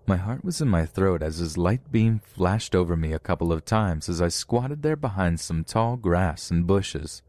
My 0.05 0.17
heart 0.17 0.43
was 0.43 0.59
in 0.59 0.67
my 0.67 0.85
throat 0.85 1.23
as 1.23 1.37
his 1.37 1.57
light 1.57 1.91
beam 1.91 2.19
flashed 2.19 2.75
over 2.75 2.97
me 2.97 3.13
a 3.13 3.19
couple 3.19 3.53
of 3.53 3.63
times 3.63 4.09
as 4.09 4.21
I 4.21 4.27
squatted 4.27 4.81
there 4.81 4.97
behind 4.97 5.39
some 5.39 5.63
tall 5.63 5.95
grass 5.95 6.51
and 6.51 6.67
bushes. 6.67 7.21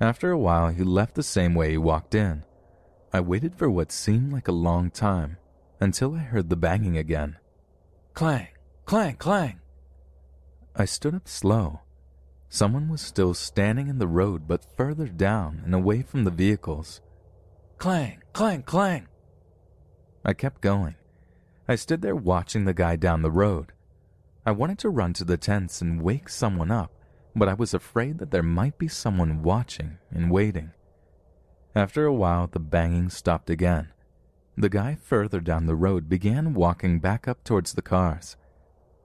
After 0.00 0.30
a 0.30 0.38
while, 0.38 0.68
he 0.68 0.82
left 0.82 1.14
the 1.14 1.22
same 1.22 1.54
way 1.54 1.72
he 1.72 1.76
walked 1.76 2.14
in. 2.14 2.44
I 3.12 3.20
waited 3.20 3.54
for 3.54 3.68
what 3.68 3.92
seemed 3.92 4.32
like 4.32 4.48
a 4.48 4.52
long 4.52 4.90
time 4.90 5.36
until 5.80 6.14
I 6.14 6.20
heard 6.20 6.48
the 6.48 6.56
banging 6.56 6.96
again. 6.96 7.36
Clang, 8.14 8.48
clang, 8.86 9.16
clang. 9.16 9.60
I 10.74 10.86
stood 10.86 11.14
up 11.14 11.28
slow. 11.28 11.80
Someone 12.48 12.88
was 12.88 13.02
still 13.02 13.34
standing 13.34 13.88
in 13.88 13.98
the 13.98 14.06
road, 14.06 14.48
but 14.48 14.64
further 14.76 15.08
down 15.08 15.60
and 15.64 15.74
away 15.74 16.00
from 16.00 16.24
the 16.24 16.30
vehicles. 16.30 17.02
Clang, 17.76 18.22
clang, 18.32 18.62
clang. 18.62 19.08
I 20.24 20.32
kept 20.32 20.62
going. 20.62 20.94
I 21.72 21.76
stood 21.76 22.02
there 22.02 22.14
watching 22.14 22.66
the 22.66 22.74
guy 22.74 22.96
down 22.96 23.22
the 23.22 23.30
road. 23.30 23.72
I 24.44 24.50
wanted 24.50 24.78
to 24.80 24.90
run 24.90 25.14
to 25.14 25.24
the 25.24 25.38
tents 25.38 25.80
and 25.80 26.02
wake 26.02 26.28
someone 26.28 26.70
up, 26.70 26.92
but 27.34 27.48
I 27.48 27.54
was 27.54 27.72
afraid 27.72 28.18
that 28.18 28.30
there 28.30 28.42
might 28.42 28.76
be 28.76 28.88
someone 28.88 29.42
watching 29.42 29.96
and 30.10 30.30
waiting. 30.30 30.72
After 31.74 32.04
a 32.04 32.12
while, 32.12 32.46
the 32.46 32.58
banging 32.58 33.08
stopped 33.08 33.48
again. 33.48 33.88
The 34.54 34.68
guy 34.68 34.96
further 34.96 35.40
down 35.40 35.64
the 35.64 35.74
road 35.74 36.10
began 36.10 36.52
walking 36.52 37.00
back 37.00 37.26
up 37.26 37.42
towards 37.42 37.72
the 37.72 37.80
cars. 37.80 38.36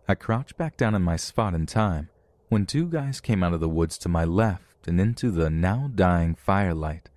I 0.05 0.15
crouched 0.15 0.57
back 0.57 0.75
down 0.75 0.93
in 0.93 1.03
my 1.03 1.15
spot 1.15 1.53
in 1.53 1.67
time 1.67 2.09
when 2.49 2.65
two 2.65 2.89
guys 2.89 3.21
came 3.21 3.43
out 3.43 3.53
of 3.53 3.61
the 3.61 3.69
woods 3.69 3.97
to 3.99 4.09
my 4.09 4.25
left 4.25 4.89
and 4.89 4.99
into 4.99 5.31
the 5.31 5.49
now 5.49 5.89
dying 5.95 6.35
firelight. 6.35 7.09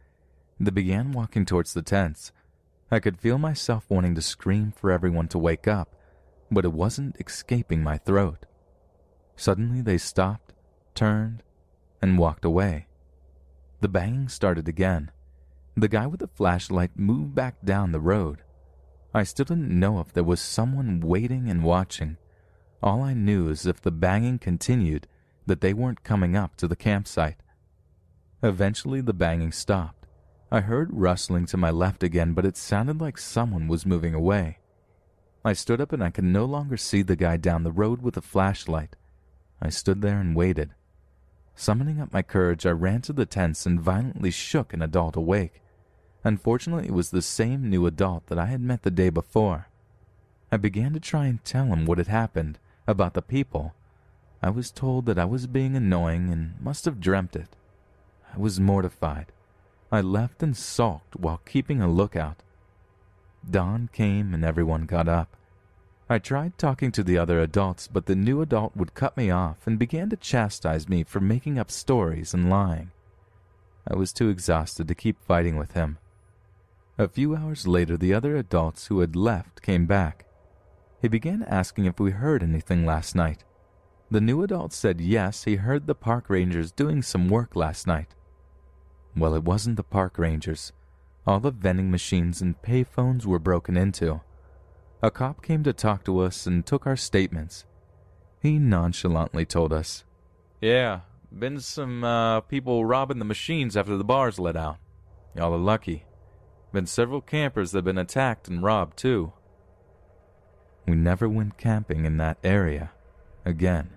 They 0.61 0.71
began 0.71 1.11
walking 1.11 1.45
towards 1.45 1.75
the 1.75 1.83
tents. 1.83 2.31
I 2.91 2.99
could 2.99 3.21
feel 3.21 3.39
myself 3.39 3.87
wanting 3.89 4.15
to 4.17 4.23
scream 4.23 4.73
for 4.73 4.91
everyone 4.91 5.29
to 5.29 5.39
wake 5.39 5.69
up, 5.69 5.95
but 6.51 6.65
it 6.65 6.73
wasn't 6.73 7.17
escaping 7.21 7.83
my 7.83 7.99
throat. 7.99 8.47
Suddenly 9.37 9.81
they 9.81 9.97
stopped, 9.97 10.53
turned, 10.95 11.43
and 12.03 12.19
walked 12.19 12.45
away. 12.45 12.87
The 13.81 13.89
banging 13.89 14.29
started 14.29 14.69
again. 14.69 15.11
The 15.77 15.89
guy 15.89 16.07
with 16.07 16.21
the 16.21 16.29
flashlight 16.29 16.91
moved 16.97 17.35
back 17.35 17.63
down 17.65 17.93
the 17.93 18.01
road. 18.01 18.43
I 19.15 19.23
still 19.23 19.45
didn't 19.45 19.71
know 19.71 20.01
if 20.01 20.13
there 20.13 20.25
was 20.25 20.41
someone 20.41 21.01
waiting 21.01 21.49
and 21.49 21.63
watching. 21.63 22.17
All 22.83 23.03
I 23.03 23.15
knew 23.15 23.49
is 23.49 23.67
if 23.67 23.81
the 23.81 23.91
banging 23.91 24.39
continued, 24.39 25.07
that 25.47 25.61
they 25.61 25.73
weren't 25.73 26.05
coming 26.05 26.37
up 26.37 26.57
to 26.57 26.69
the 26.69 26.77
campsite. 26.77 27.43
Eventually, 28.43 29.01
the 29.01 29.13
banging 29.13 29.53
stopped. 29.53 30.00
I 30.53 30.61
heard 30.61 30.89
rustling 30.93 31.47
to 31.47 31.57
my 31.57 31.71
left 31.71 32.03
again, 32.03 32.33
but 32.33 32.45
it 32.45 32.57
sounded 32.57 33.01
like 33.01 33.19
someone 33.19 33.69
was 33.69 33.87
moving 33.87 34.15
away. 34.15 34.59
I 35.45 35.53
stood 35.53 35.81
up 35.81 35.93
and 35.93 36.03
I 36.03 36.11
could 36.11 36.25
no 36.25 36.45
longer 36.45 36.77
see 36.77 37.03
the 37.03 37.15
guy 37.15 37.37
down 37.37 37.63
the 37.63 37.71
road 37.71 38.03
with 38.03 38.15
the 38.15 38.23
flashlight. 38.23 38.97
I 39.63 39.69
stood 39.69 40.03
there 40.03 40.19
and 40.19 40.35
waited. 40.35 40.71
Summoning 41.55 42.01
up 42.01 42.13
my 42.13 42.23
courage, 42.23 42.67
I 42.67 42.71
ran 42.71 43.01
to 43.03 43.13
the 43.13 43.27
tents 43.27 43.65
and 43.65 43.81
violently 43.81 44.33
shook 44.33 44.73
an 44.73 44.83
adult 44.83 45.15
awake. 45.15 45.63
Unfortunately, 46.25 46.89
it 46.89 46.95
was 46.95 47.11
the 47.11 47.23
same 47.23 47.71
new 47.71 47.87
adult 47.87 48.27
that 48.27 48.39
I 48.39 48.47
had 48.47 48.61
met 48.61 48.83
the 48.83 48.91
day 48.91 49.09
before. 49.09 49.69
I 50.51 50.57
began 50.57 50.93
to 50.95 51.01
try 51.01 51.27
and 51.27 51.45
tell 51.45 51.67
him 51.67 51.87
what 51.87 51.99
had 51.99 52.09
happened, 52.09 52.59
about 52.89 53.15
the 53.15 53.23
people. 53.23 53.75
I 54.43 54.51
was 54.51 54.73
told 54.73 55.07
that 55.07 55.19
I 55.19 55.27
was 55.27 55.47
being 55.47 55.77
annoying 55.77 56.31
and 56.31 56.55
must 56.61 56.87
have 56.87 57.01
dreamt 57.01 57.37
it. 57.37 57.55
I 58.35 58.39
was 58.39 58.59
mortified. 58.59 59.27
I 59.93 60.01
left 60.01 60.43
and 60.43 60.57
sulked 60.57 61.17
while 61.17 61.41
keeping 61.45 61.81
a 61.81 61.89
lookout. 61.89 62.43
Dawn 63.49 63.89
came 63.93 64.33
and 64.33 64.45
everyone 64.45 64.87
got 64.87 65.09
up. 65.09 65.37
I 66.09 66.19
tried 66.19 66.59
talking 66.59 66.93
to 66.93 67.03
the 67.03 67.19
other 67.19 67.41
adults, 67.41 67.89
but 67.89 68.07
the 68.07 68.15
new 68.15 68.41
adult 68.41 68.77
would 68.77 68.95
cut 68.95 69.17
me 69.17 69.31
off 69.31 69.67
and 69.67 69.79
began 69.79 70.11
to 70.11 70.17
chastise 70.17 70.89
me 70.89 71.05
for 71.05 71.21
making 71.21 71.59
up 71.59 71.71
stories 71.71 72.35
and 72.35 72.51
lying. 72.51 72.91
I 73.89 73.97
was 73.97 74.13
too 74.13 74.29
exhausted 74.29 74.87
to 74.89 74.95
keep 74.95 75.25
fighting 75.25 75.57
with 75.57 75.73
him. 75.73 75.99
A 76.99 77.09
few 77.09 77.35
hours 77.35 77.67
later, 77.67 77.97
the 77.97 78.13
other 78.13 78.37
adults 78.37 78.89
who 78.89 79.01
had 79.01 79.17
left 79.17 79.63
came 79.63 79.87
back. 79.87 80.27
He 81.01 81.09
began 81.09 81.43
asking 81.45 81.87
if 81.87 81.99
we 81.99 82.11
heard 82.11 82.43
anything 82.43 82.85
last 82.85 83.15
night. 83.15 83.43
The 84.11 84.21
new 84.21 84.43
adult 84.43 84.73
said 84.73 85.01
yes, 85.01 85.45
he 85.45 85.57
heard 85.57 85.87
the 85.87 85.95
park 85.95 86.29
rangers 86.29 86.73
doing 86.73 87.03
some 87.03 87.29
work 87.29 87.57
last 87.57 87.87
night. 87.87 88.15
Well, 89.17 89.35
it 89.35 89.45
wasn't 89.45 89.77
the 89.77 89.83
park 89.83 90.19
rangers. 90.19 90.73
All 91.27 91.41
the 91.41 91.51
vending 91.51 91.91
machines 91.91 92.41
and 92.41 92.61
payphones 92.63 93.27
were 93.27 93.39
broken 93.39 93.77
into. 93.77 94.21
A 95.03 95.11
cop 95.11 95.43
came 95.43 95.63
to 95.65 95.73
talk 95.73 96.05
to 96.05 96.21
us 96.21 96.47
and 96.47 96.65
took 96.65 96.87
our 96.87 96.97
statements. 96.97 97.65
He 98.41 98.59
nonchalantly 98.59 99.45
told 99.45 99.73
us, 99.73 100.05
Yeah, 100.61 101.01
been 101.37 101.61
some 101.61 102.05
uh, 102.05 102.41
people 102.43 102.85
robbing 102.85 103.19
the 103.19 103.25
machines 103.25 103.77
after 103.77 103.97
the 103.97 104.05
bars 104.05 104.39
let 104.39 104.57
out. 104.57 104.79
Y'all 105.35 105.55
are 105.55 105.59
lucky. 105.59 106.05
Been 106.73 106.87
several 106.87 107.21
campers 107.21 107.73
that 107.73 107.79
have 107.79 107.85
been 107.85 107.99
attacked 107.99 108.49
and 108.49 108.63
robbed, 108.63 108.97
too. 108.97 109.33
We 110.87 110.97
never 110.97 111.29
went 111.29 111.59
camping 111.59 112.05
in 112.05 112.17
that 112.17 112.39
area 112.43 112.91
again. 113.45 113.91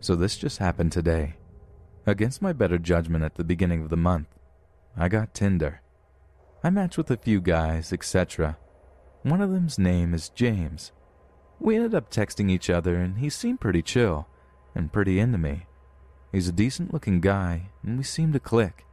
So 0.00 0.14
this 0.14 0.36
just 0.36 0.58
happened 0.58 0.92
today. 0.92 1.34
Against 2.06 2.40
my 2.40 2.52
better 2.52 2.78
judgment 2.78 3.24
at 3.24 3.34
the 3.34 3.44
beginning 3.44 3.82
of 3.82 3.90
the 3.90 3.96
month, 3.96 4.28
I 4.96 5.08
got 5.08 5.34
Tinder. 5.34 5.82
I 6.62 6.70
matched 6.70 6.98
with 6.98 7.10
a 7.10 7.16
few 7.16 7.40
guys, 7.40 7.92
etc. 7.92 8.56
One 9.22 9.40
of 9.40 9.50
them's 9.50 9.78
name 9.78 10.14
is 10.14 10.28
James. 10.30 10.92
We 11.60 11.76
ended 11.76 11.94
up 11.94 12.10
texting 12.10 12.50
each 12.50 12.70
other, 12.70 12.96
and 12.96 13.18
he 13.18 13.30
seemed 13.30 13.60
pretty 13.60 13.82
chill 13.82 14.28
and 14.74 14.92
pretty 14.92 15.18
into 15.18 15.38
me. 15.38 15.66
He's 16.32 16.48
a 16.48 16.52
decent 16.52 16.92
looking 16.92 17.20
guy, 17.20 17.70
and 17.82 17.98
we 17.98 18.04
seemed 18.04 18.32
to 18.34 18.40
click. 18.40 18.84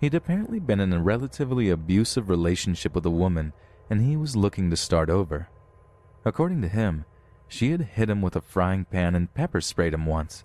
He'd 0.00 0.14
apparently 0.14 0.58
been 0.58 0.80
in 0.80 0.92
a 0.92 1.02
relatively 1.02 1.70
abusive 1.70 2.28
relationship 2.28 2.94
with 2.94 3.06
a 3.06 3.10
woman, 3.10 3.52
and 3.90 4.00
he 4.00 4.16
was 4.16 4.36
looking 4.36 4.70
to 4.70 4.76
start 4.76 5.10
over. 5.10 5.48
According 6.24 6.62
to 6.62 6.68
him, 6.68 7.04
she 7.52 7.70
had 7.70 7.82
hit 7.82 8.08
him 8.08 8.22
with 8.22 8.34
a 8.34 8.40
frying 8.40 8.86
pan 8.86 9.14
and 9.14 9.34
pepper 9.34 9.60
sprayed 9.60 9.92
him 9.92 10.06
once. 10.06 10.42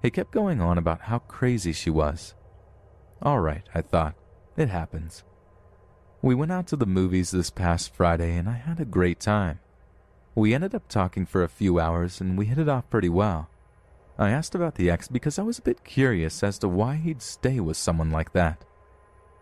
He 0.00 0.12
kept 0.12 0.30
going 0.30 0.60
on 0.60 0.78
about 0.78 1.00
how 1.00 1.18
crazy 1.18 1.72
she 1.72 1.90
was. 1.90 2.36
All 3.20 3.40
right, 3.40 3.64
I 3.74 3.80
thought. 3.80 4.14
It 4.56 4.68
happens. 4.68 5.24
We 6.22 6.36
went 6.36 6.52
out 6.52 6.68
to 6.68 6.76
the 6.76 6.86
movies 6.86 7.32
this 7.32 7.50
past 7.50 7.92
Friday 7.92 8.36
and 8.36 8.48
I 8.48 8.52
had 8.52 8.78
a 8.78 8.84
great 8.84 9.18
time. 9.18 9.58
We 10.36 10.54
ended 10.54 10.72
up 10.72 10.86
talking 10.86 11.26
for 11.26 11.42
a 11.42 11.48
few 11.48 11.80
hours 11.80 12.20
and 12.20 12.38
we 12.38 12.46
hit 12.46 12.58
it 12.58 12.68
off 12.68 12.88
pretty 12.90 13.08
well. 13.08 13.50
I 14.16 14.30
asked 14.30 14.54
about 14.54 14.76
the 14.76 14.88
ex 14.88 15.08
because 15.08 15.40
I 15.40 15.42
was 15.42 15.58
a 15.58 15.62
bit 15.62 15.82
curious 15.82 16.44
as 16.44 16.60
to 16.60 16.68
why 16.68 16.94
he'd 16.94 17.22
stay 17.22 17.58
with 17.58 17.76
someone 17.76 18.12
like 18.12 18.32
that. 18.34 18.64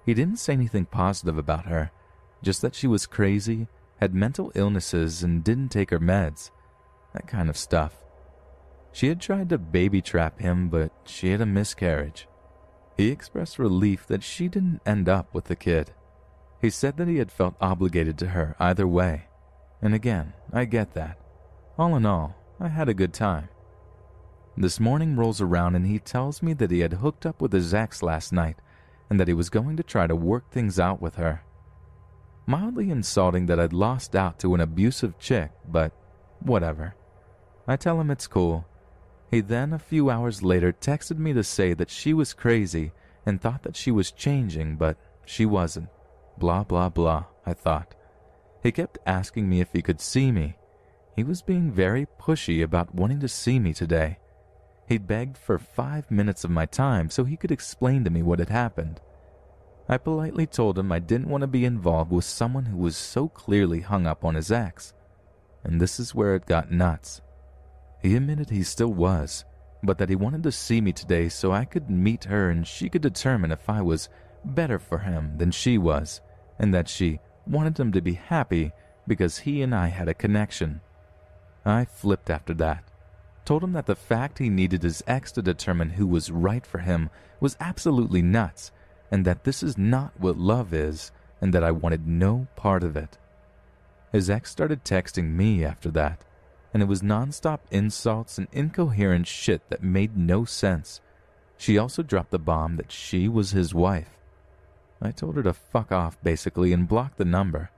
He 0.07 0.15
didn't 0.15 0.39
say 0.39 0.55
anything 0.55 0.87
positive 0.87 1.37
about 1.37 1.67
her, 1.67 1.91
just 2.43 2.63
that 2.63 2.75
she 2.75 2.87
was 2.87 3.07
crazy, 3.07 3.69
had 4.01 4.15
mental 4.15 4.53
illnesses, 4.55 5.23
and 5.23 5.45
didn't 5.45 5.69
take 5.69 5.91
her 5.91 6.01
meds 6.01 6.51
that 7.15 7.27
kind 7.27 7.49
of 7.49 7.57
stuff. 7.57 8.03
She 8.93 9.09
had 9.09 9.21
tried 9.21 9.49
to 9.49 9.59
baby 9.59 10.03
trap 10.03 10.39
him, 10.39 10.69
but 10.69 10.93
she 11.05 11.31
had 11.31 11.41
a 11.41 11.47
miscarriage. 11.47 12.29
He 12.97 13.09
expressed 13.09 13.59
relief 13.59 14.07
that 14.07 14.23
she 14.23 14.49
didn't 14.49 14.83
end 14.87 15.09
up 15.09 15.35
with 15.35 15.47
the 15.47 15.57
kid. 15.57 15.93
He 16.61 16.71
said 16.71 16.97
that 16.97 17.09
he 17.09 17.17
had 17.17 17.33
felt 17.33 17.57
obligated 17.61 18.19
to 18.19 18.29
her 18.29 18.55
either 18.61 18.87
way. 18.87 19.25
And 19.83 19.95
again, 19.95 20.33
I 20.53 20.65
get 20.65 20.95
that. 20.95 21.19
All 21.77 21.97
in 21.97 22.07
all, 22.07 22.37
I 22.61 22.69
had 22.69 22.89
a 22.89 22.95
good 22.95 23.13
time. 23.13 23.49
This 24.57 24.79
morning 24.79 25.17
rolls 25.17 25.41
around 25.41 25.75
and 25.75 25.87
he 25.87 25.99
tells 25.99 26.41
me 26.41 26.53
that 26.55 26.71
he 26.71 26.81
had 26.81 26.95
hooked 26.95 27.27
up 27.27 27.43
with 27.43 27.53
his 27.53 27.75
ex 27.75 28.03
last 28.03 28.33
night 28.33 28.57
and 29.11 29.19
that 29.19 29.27
he 29.27 29.35
was 29.35 29.51
going 29.51 29.77
to 29.77 29.83
try 29.83 30.07
to 30.07 30.15
work 30.15 30.51
things 30.51 30.79
out 30.79 31.03
with 31.03 31.17
her. 31.17 31.43
Mildly 32.47 32.91
insulting 32.91 33.47
that 33.47 33.59
I'd 33.59 33.73
lost 33.73 34.15
out 34.15 34.39
to 34.39 34.55
an 34.55 34.61
abusive 34.61 35.19
chick, 35.19 35.51
but 35.67 35.93
whatever. 36.41 36.95
I 37.67 37.77
tell 37.77 38.01
him 38.01 38.11
it's 38.11 38.27
cool. 38.27 38.67
He 39.31 39.41
then, 39.41 39.73
a 39.73 39.79
few 39.79 40.11
hours 40.11 40.43
later, 40.43 40.73
texted 40.73 41.19
me 41.19 41.33
to 41.33 41.43
say 41.43 41.75
that 41.75 41.91
she 41.91 42.13
was 42.13 42.35
crazy 42.35 42.93
and 43.27 43.41
thought 43.41 43.63
that 43.63 43.77
she 43.77 43.91
was 43.91 44.13
changing, 44.13 44.77
but 44.77 44.97
she 45.25 45.47
wasn't. 45.47 45.89
Blah, 46.37 46.65
blah, 46.65 46.89
blah, 46.89 47.25
I 47.47 47.55
thought. 47.55 47.95
He 48.63 48.73
kept 48.73 48.99
asking 49.07 49.49
me 49.49 49.61
if 49.61 49.73
he 49.73 49.83
could 49.83 50.01
see 50.01 50.31
me. 50.31 50.57
He 51.17 51.25
was 51.25 51.43
being 51.43 51.71
very 51.71 52.07
pushy 52.19 52.63
about 52.63 52.95
wanting 52.95 53.21
to 53.21 53.29
see 53.29 53.59
me 53.59 53.73
today. 53.73 54.19
He 54.87 54.99
begged 54.99 55.39
for 55.39 55.59
five 55.59 56.11
minutes 56.11 56.45
of 56.45 56.51
my 56.51 56.67
time 56.67 57.09
so 57.09 57.25
he 57.25 57.37
could 57.37 57.51
explain 57.51 58.05
to 58.05 58.11
me 58.11 58.23
what 58.23 58.39
had 58.39 58.51
happened. 58.51 59.01
I 59.89 59.99
politely 59.99 60.47
told 60.47 60.79
him 60.79 60.93
I 60.93 60.99
didn't 60.99 61.29
want 61.29 61.43
to 61.43 61.47
be 61.47 61.65
involved 61.65 62.11
with 62.11 62.25
someone 62.25 62.67
who 62.67 62.77
was 62.77 62.97
so 62.97 63.29
clearly 63.29 63.81
hung 63.81 64.07
up 64.07 64.25
on 64.25 64.35
his 64.35 64.51
ex. 64.51 64.93
And 65.63 65.81
this 65.81 66.01
is 66.01 66.15
where 66.15 66.35
it 66.35 66.47
got 66.47 66.71
nuts. 66.71 67.21
He 68.05 68.17
admitted 68.17 68.51
he 68.51 68.65
still 68.65 68.93
was, 68.93 69.47
but 69.83 69.97
that 69.97 70.11
he 70.11 70.15
wanted 70.15 70.43
to 70.43 70.53
see 70.53 70.83
me 70.83 70.93
today 70.93 71.31
so 71.31 71.53
I 71.53 71.65
could 71.65 71.89
meet 71.89 72.25
her 72.25 72.51
and 72.51 72.67
she 72.67 72.91
could 72.91 73.01
determine 73.01 73.51
if 73.51 73.71
I 73.71 73.81
was 73.81 74.11
better 74.45 74.79
for 74.79 74.99
him 74.99 75.39
than 75.39 75.51
she 75.51 75.79
was, 75.79 76.21
and 76.59 76.75
that 76.75 76.87
she 76.87 77.19
wanted 77.47 77.81
him 77.81 77.93
to 77.93 78.03
be 78.03 78.13
happy 78.13 78.73
because 79.07 79.39
he 79.39 79.63
and 79.63 79.75
I 79.75 79.87
had 79.87 80.07
a 80.07 80.13
connection. 80.13 80.83
I 81.65 81.87
flipped 81.87 82.29
after 82.29 82.53
that. 82.53 82.85
Told 83.47 83.65
him 83.65 83.73
that 83.73 83.87
the 83.87 83.97
fact 83.97 84.37
he 84.37 84.51
needed 84.51 84.83
his 84.83 85.03
ex 85.07 85.33
to 85.33 85.41
determine 85.41 85.89
who 85.89 86.07
was 86.07 86.31
right 86.31 86.67
for 86.67 86.81
him 86.81 87.09
was 87.41 87.57
absolutely 87.59 88.21
nuts, 88.21 88.71
and 89.11 89.25
that 89.25 89.45
this 89.45 89.63
is 89.63 89.79
not 89.79 90.13
what 90.21 90.37
love 90.37 90.75
is, 90.75 91.11
and 91.41 91.55
that 91.55 91.65
I 91.65 91.71
wanted 91.71 92.07
no 92.07 92.49
part 92.55 92.85
of 92.85 92.99
it. 92.99 93.17
His 94.13 94.29
ex 94.29 94.51
started 94.51 94.85
texting 94.85 95.31
me 95.31 95.65
after 95.65 95.91
that, 95.93 96.23
and 96.75 96.83
it 96.83 96.87
was 96.87 97.01
nonstop 97.01 97.61
insults 97.71 98.37
and 98.37 98.49
incoherent 98.53 99.29
shit 99.29 99.71
that 99.71 99.83
made 99.83 100.17
no 100.17 100.45
sense. 100.45 101.01
She 101.57 101.79
also 101.79 102.03
dropped 102.03 102.33
the 102.33 102.39
bomb 102.39 102.77
that 102.77 102.91
she 102.91 103.29
was 103.29 103.53
his 103.53 103.73
wife. 103.73 104.19
I 105.01 105.13
told 105.13 105.37
her 105.37 105.43
to 105.45 105.53
fuck 105.53 105.93
off, 105.93 106.21
basically, 106.23 106.73
and 106.73 106.89
blocked 106.89 107.17
the 107.17 107.25
number. 107.25 107.71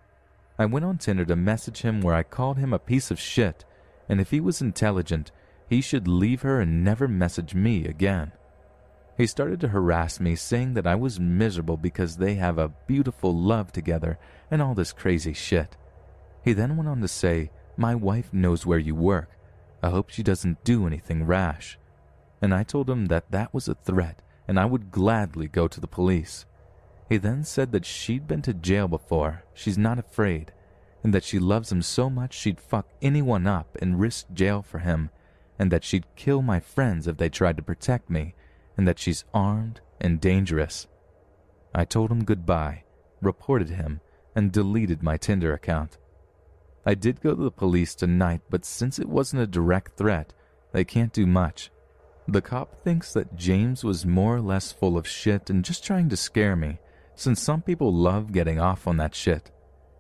I 0.59 0.65
went 0.65 0.87
on 0.87 0.97
Tinder 0.97 1.27
to 1.27 1.37
message 1.37 1.83
him 1.83 2.01
where 2.01 2.15
I 2.15 2.23
called 2.23 2.57
him 2.57 2.73
a 2.73 2.79
piece 2.79 3.11
of 3.11 3.21
shit, 3.21 3.67
and 4.09 4.19
if 4.19 4.31
he 4.31 4.41
was 4.41 4.63
intelligent, 4.63 5.31
he 5.69 5.83
should 5.83 6.09
leave 6.09 6.43
her 6.43 6.61
and 6.61 6.83
never 6.83 7.07
message 7.07 7.55
me 7.55 7.85
again. 7.85 8.33
He 9.19 9.27
started 9.27 9.61
to 9.61 9.69
harass 9.69 10.21
me, 10.21 10.37
saying 10.37 10.75
that 10.75 10.87
I 10.87 10.95
was 10.95 11.21
miserable 11.21 11.77
because 11.77 12.17
they 12.17 12.35
have 12.37 12.59
a 12.59 12.73
beautiful 12.87 13.35
love 13.35 13.73
together 13.73 14.19
and 14.51 14.63
all 14.63 14.75
this 14.75 14.93
crazy 14.93 15.35
shit. 15.35 15.77
He 16.45 16.53
then 16.53 16.77
went 16.77 16.89
on 16.89 17.01
to 17.01 17.09
say, 17.09 17.51
My 17.77 17.95
wife 17.95 18.33
knows 18.33 18.65
where 18.65 18.79
you 18.79 18.95
work. 18.95 19.31
I 19.83 19.91
hope 19.91 20.11
she 20.11 20.23
doesn't 20.23 20.65
do 20.65 20.87
anything 20.87 21.27
rash. 21.27 21.79
And 22.41 22.55
I 22.55 22.63
told 22.63 22.89
him 22.89 23.07
that 23.07 23.31
that 23.31 23.53
was 23.53 23.69
a 23.69 23.75
threat 23.75 24.23
and 24.49 24.59
I 24.59 24.65
would 24.65 24.91
gladly 24.91 25.49
go 25.49 25.69
to 25.69 25.81
the 25.81 25.87
police. 25.87 26.47
He 27.09 27.17
then 27.17 27.45
said 27.45 27.73
that 27.73 27.85
she'd 27.85 28.27
been 28.27 28.43
to 28.43 28.55
jail 28.55 28.89
before, 28.89 29.45
she's 29.55 29.79
not 29.79 29.99
afraid, 29.99 30.53
and 31.03 31.13
that 31.15 31.25
she 31.25 31.39
loves 31.39 31.71
him 31.71 31.83
so 31.83 32.11
much 32.11 32.35
she'd 32.35 32.61
fuck 32.61 32.89
anyone 33.01 33.47
up 33.47 33.77
and 33.81 34.01
risk 34.01 34.27
jail 34.33 34.63
for 34.63 34.79
him, 34.79 35.11
and 35.59 35.71
that 35.71 35.85
she'd 35.85 36.05
kill 36.17 36.43
my 36.43 36.61
friends 36.61 37.07
if 37.07 37.17
they 37.17 37.29
tried 37.29 37.57
to 37.57 37.63
protect 37.63 38.11
me, 38.11 38.35
and 38.77 38.87
that 38.87 38.99
she's 38.99 39.25
armed 39.33 39.81
and 40.01 40.21
dangerous. 40.21 40.87
I 41.75 41.85
told 41.85 42.11
him 42.11 42.25
goodbye, 42.25 42.85
reported 43.21 43.71
him, 43.71 44.01
and 44.35 44.53
deleted 44.53 45.03
my 45.03 45.17
Tinder 45.17 45.53
account. 45.53 45.99
I 46.87 46.95
did 46.95 47.21
go 47.21 47.35
to 47.35 47.43
the 47.43 47.51
police 47.51 47.97
tonight, 47.97 48.43
but 48.49 48.65
since 48.65 49.01
it 49.01 49.09
wasn't 49.09 49.43
a 49.43 49.47
direct 49.49 49.97
threat, 49.97 50.33
they 50.73 50.85
can't 50.85 51.13
do 51.13 51.27
much. 51.27 51.73
The 52.29 52.41
cop 52.41 52.83
thinks 52.85 53.13
that 53.13 53.35
James 53.35 53.83
was 53.83 54.07
more 54.07 54.37
or 54.37 54.41
less 54.41 54.71
full 54.71 54.97
of 54.97 55.07
shit 55.07 55.51
and 55.51 55.65
just 55.65 55.85
trying 55.85 56.09
to 56.11 56.17
scare 56.17 56.55
me, 56.55 56.79
since 57.17 57.43
some 57.43 57.61
people 57.61 57.93
love 57.93 58.33
getting 58.33 58.61
off 58.61 58.87
on 58.87 58.99
that 58.99 59.17
shit. 59.17 59.51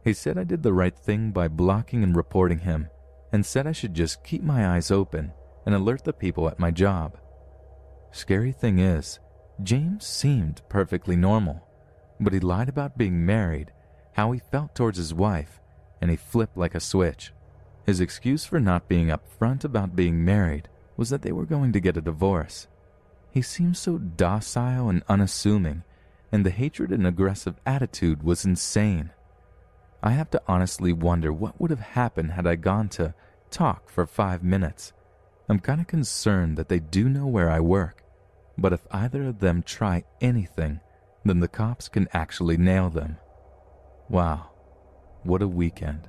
He 0.04 0.12
said 0.12 0.38
I 0.38 0.44
did 0.44 0.62
the 0.62 0.72
right 0.72 0.96
thing 0.96 1.32
by 1.32 1.48
blocking 1.48 2.04
and 2.04 2.14
reporting 2.14 2.60
him, 2.60 2.88
and 3.32 3.44
said 3.44 3.66
I 3.66 3.72
should 3.72 3.94
just 3.94 4.22
keep 4.22 4.44
my 4.44 4.76
eyes 4.76 4.92
open 4.92 5.32
and 5.66 5.74
alert 5.74 6.04
the 6.04 6.12
people 6.12 6.48
at 6.48 6.60
my 6.60 6.70
job. 6.70 7.18
Scary 8.12 8.52
thing 8.52 8.78
is, 8.78 9.18
James 9.62 10.06
seemed 10.06 10.62
perfectly 10.68 11.16
normal, 11.16 11.66
but 12.20 12.32
he 12.32 12.38
lied 12.38 12.68
about 12.68 12.96
being 12.96 13.26
married, 13.26 13.72
how 14.12 14.30
he 14.30 14.40
felt 14.52 14.76
towards 14.76 14.98
his 14.98 15.12
wife, 15.12 15.60
and 16.06 16.10
he 16.12 16.16
flipped 16.16 16.56
like 16.56 16.76
a 16.76 16.80
switch. 16.80 17.32
His 17.84 17.98
excuse 17.98 18.44
for 18.44 18.60
not 18.60 18.86
being 18.86 19.08
upfront 19.08 19.64
about 19.64 19.96
being 19.96 20.24
married 20.24 20.68
was 20.96 21.10
that 21.10 21.22
they 21.22 21.32
were 21.32 21.44
going 21.44 21.72
to 21.72 21.80
get 21.80 21.96
a 21.96 22.00
divorce. 22.00 22.68
He 23.32 23.42
seemed 23.42 23.76
so 23.76 23.98
docile 23.98 24.88
and 24.88 25.02
unassuming, 25.08 25.82
and 26.30 26.46
the 26.46 26.50
hatred 26.50 26.92
and 26.92 27.04
aggressive 27.08 27.56
attitude 27.66 28.22
was 28.22 28.44
insane. 28.44 29.10
I 30.00 30.12
have 30.12 30.30
to 30.30 30.42
honestly 30.46 30.92
wonder 30.92 31.32
what 31.32 31.60
would 31.60 31.70
have 31.70 31.80
happened 31.80 32.30
had 32.30 32.46
I 32.46 32.54
gone 32.54 32.88
to 32.90 33.12
talk 33.50 33.90
for 33.90 34.06
five 34.06 34.44
minutes. 34.44 34.92
I'm 35.48 35.58
kind 35.58 35.80
of 35.80 35.88
concerned 35.88 36.56
that 36.56 36.68
they 36.68 36.78
do 36.78 37.08
know 37.08 37.26
where 37.26 37.50
I 37.50 37.58
work, 37.58 38.04
but 38.56 38.72
if 38.72 38.86
either 38.92 39.24
of 39.24 39.40
them 39.40 39.64
try 39.64 40.04
anything, 40.20 40.78
then 41.24 41.40
the 41.40 41.48
cops 41.48 41.88
can 41.88 42.06
actually 42.12 42.58
nail 42.58 42.90
them. 42.90 43.16
Wow, 44.08 44.50
what 45.26 45.42
a 45.42 45.48
weekend. 45.48 46.08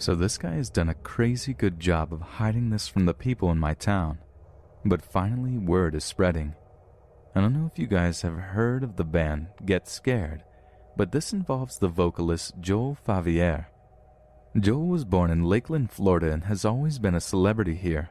So 0.00 0.14
this 0.14 0.38
guy 0.38 0.54
has 0.54 0.70
done 0.70 0.88
a 0.88 0.94
crazy 0.94 1.52
good 1.52 1.80
job 1.80 2.12
of 2.12 2.20
hiding 2.20 2.70
this 2.70 2.86
from 2.86 3.04
the 3.04 3.14
people 3.14 3.50
in 3.50 3.58
my 3.58 3.74
town. 3.74 4.18
But 4.84 5.04
finally, 5.04 5.58
word 5.58 5.96
is 5.96 6.04
spreading. 6.04 6.54
I 7.34 7.40
don't 7.40 7.52
know 7.52 7.68
if 7.70 7.78
you 7.78 7.88
guys 7.88 8.22
have 8.22 8.34
heard 8.36 8.84
of 8.84 8.96
the 8.96 9.04
band 9.04 9.48
Get 9.66 9.88
Scared, 9.88 10.44
but 10.96 11.10
this 11.10 11.32
involves 11.32 11.78
the 11.78 11.88
vocalist 11.88 12.54
Joel 12.60 12.96
Faviere. 13.06 13.66
Joel 14.58 14.86
was 14.86 15.04
born 15.04 15.30
in 15.30 15.44
Lakeland, 15.44 15.90
Florida, 15.90 16.32
and 16.32 16.44
has 16.44 16.64
always 16.64 16.98
been 16.98 17.14
a 17.14 17.20
celebrity 17.20 17.74
here. 17.74 18.10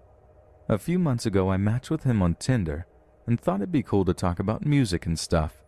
A 0.69 0.77
few 0.77 0.99
months 0.99 1.25
ago, 1.25 1.49
I 1.49 1.55
matched 1.55 1.89
with 1.89 2.03
him 2.03 2.21
on 2.21 2.35
Tinder 2.35 2.87
and 3.25 3.39
thought 3.39 3.61
it'd 3.61 3.71
be 3.71 3.83
cool 3.83 4.03
to 4.03 4.13
talk 4.13 4.37
about 4.37 4.65
music 4.65 5.05
and 5.05 5.17
stuff. 5.17 5.63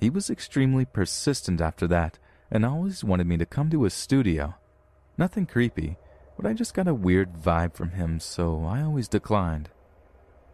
He 0.00 0.10
was 0.10 0.30
extremely 0.30 0.84
persistent 0.84 1.60
after 1.60 1.86
that 1.86 2.18
and 2.50 2.66
always 2.66 3.04
wanted 3.04 3.28
me 3.28 3.36
to 3.36 3.46
come 3.46 3.70
to 3.70 3.84
his 3.84 3.94
studio. 3.94 4.56
Nothing 5.16 5.46
creepy, 5.46 5.96
but 6.36 6.44
I 6.44 6.54
just 6.54 6.74
got 6.74 6.88
a 6.88 6.94
weird 6.94 7.34
vibe 7.34 7.74
from 7.74 7.90
him, 7.90 8.18
so 8.18 8.64
I 8.64 8.82
always 8.82 9.06
declined. 9.06 9.68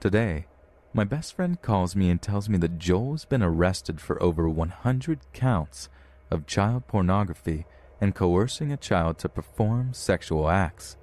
Today, 0.00 0.46
my 0.92 1.04
best 1.04 1.34
friend 1.34 1.60
calls 1.62 1.96
me 1.96 2.10
and 2.10 2.20
tells 2.20 2.50
me 2.50 2.58
that 2.58 2.78
Joel's 2.78 3.24
been 3.24 3.42
arrested 3.42 4.02
for 4.02 4.22
over 4.22 4.50
100 4.50 5.20
counts 5.32 5.88
of 6.30 6.46
child 6.46 6.86
pornography 6.86 7.64
and 8.02 8.14
coercing 8.14 8.70
a 8.70 8.76
child 8.76 9.18
to 9.20 9.30
perform 9.30 9.94
sexual 9.94 10.50
acts. 10.50 10.98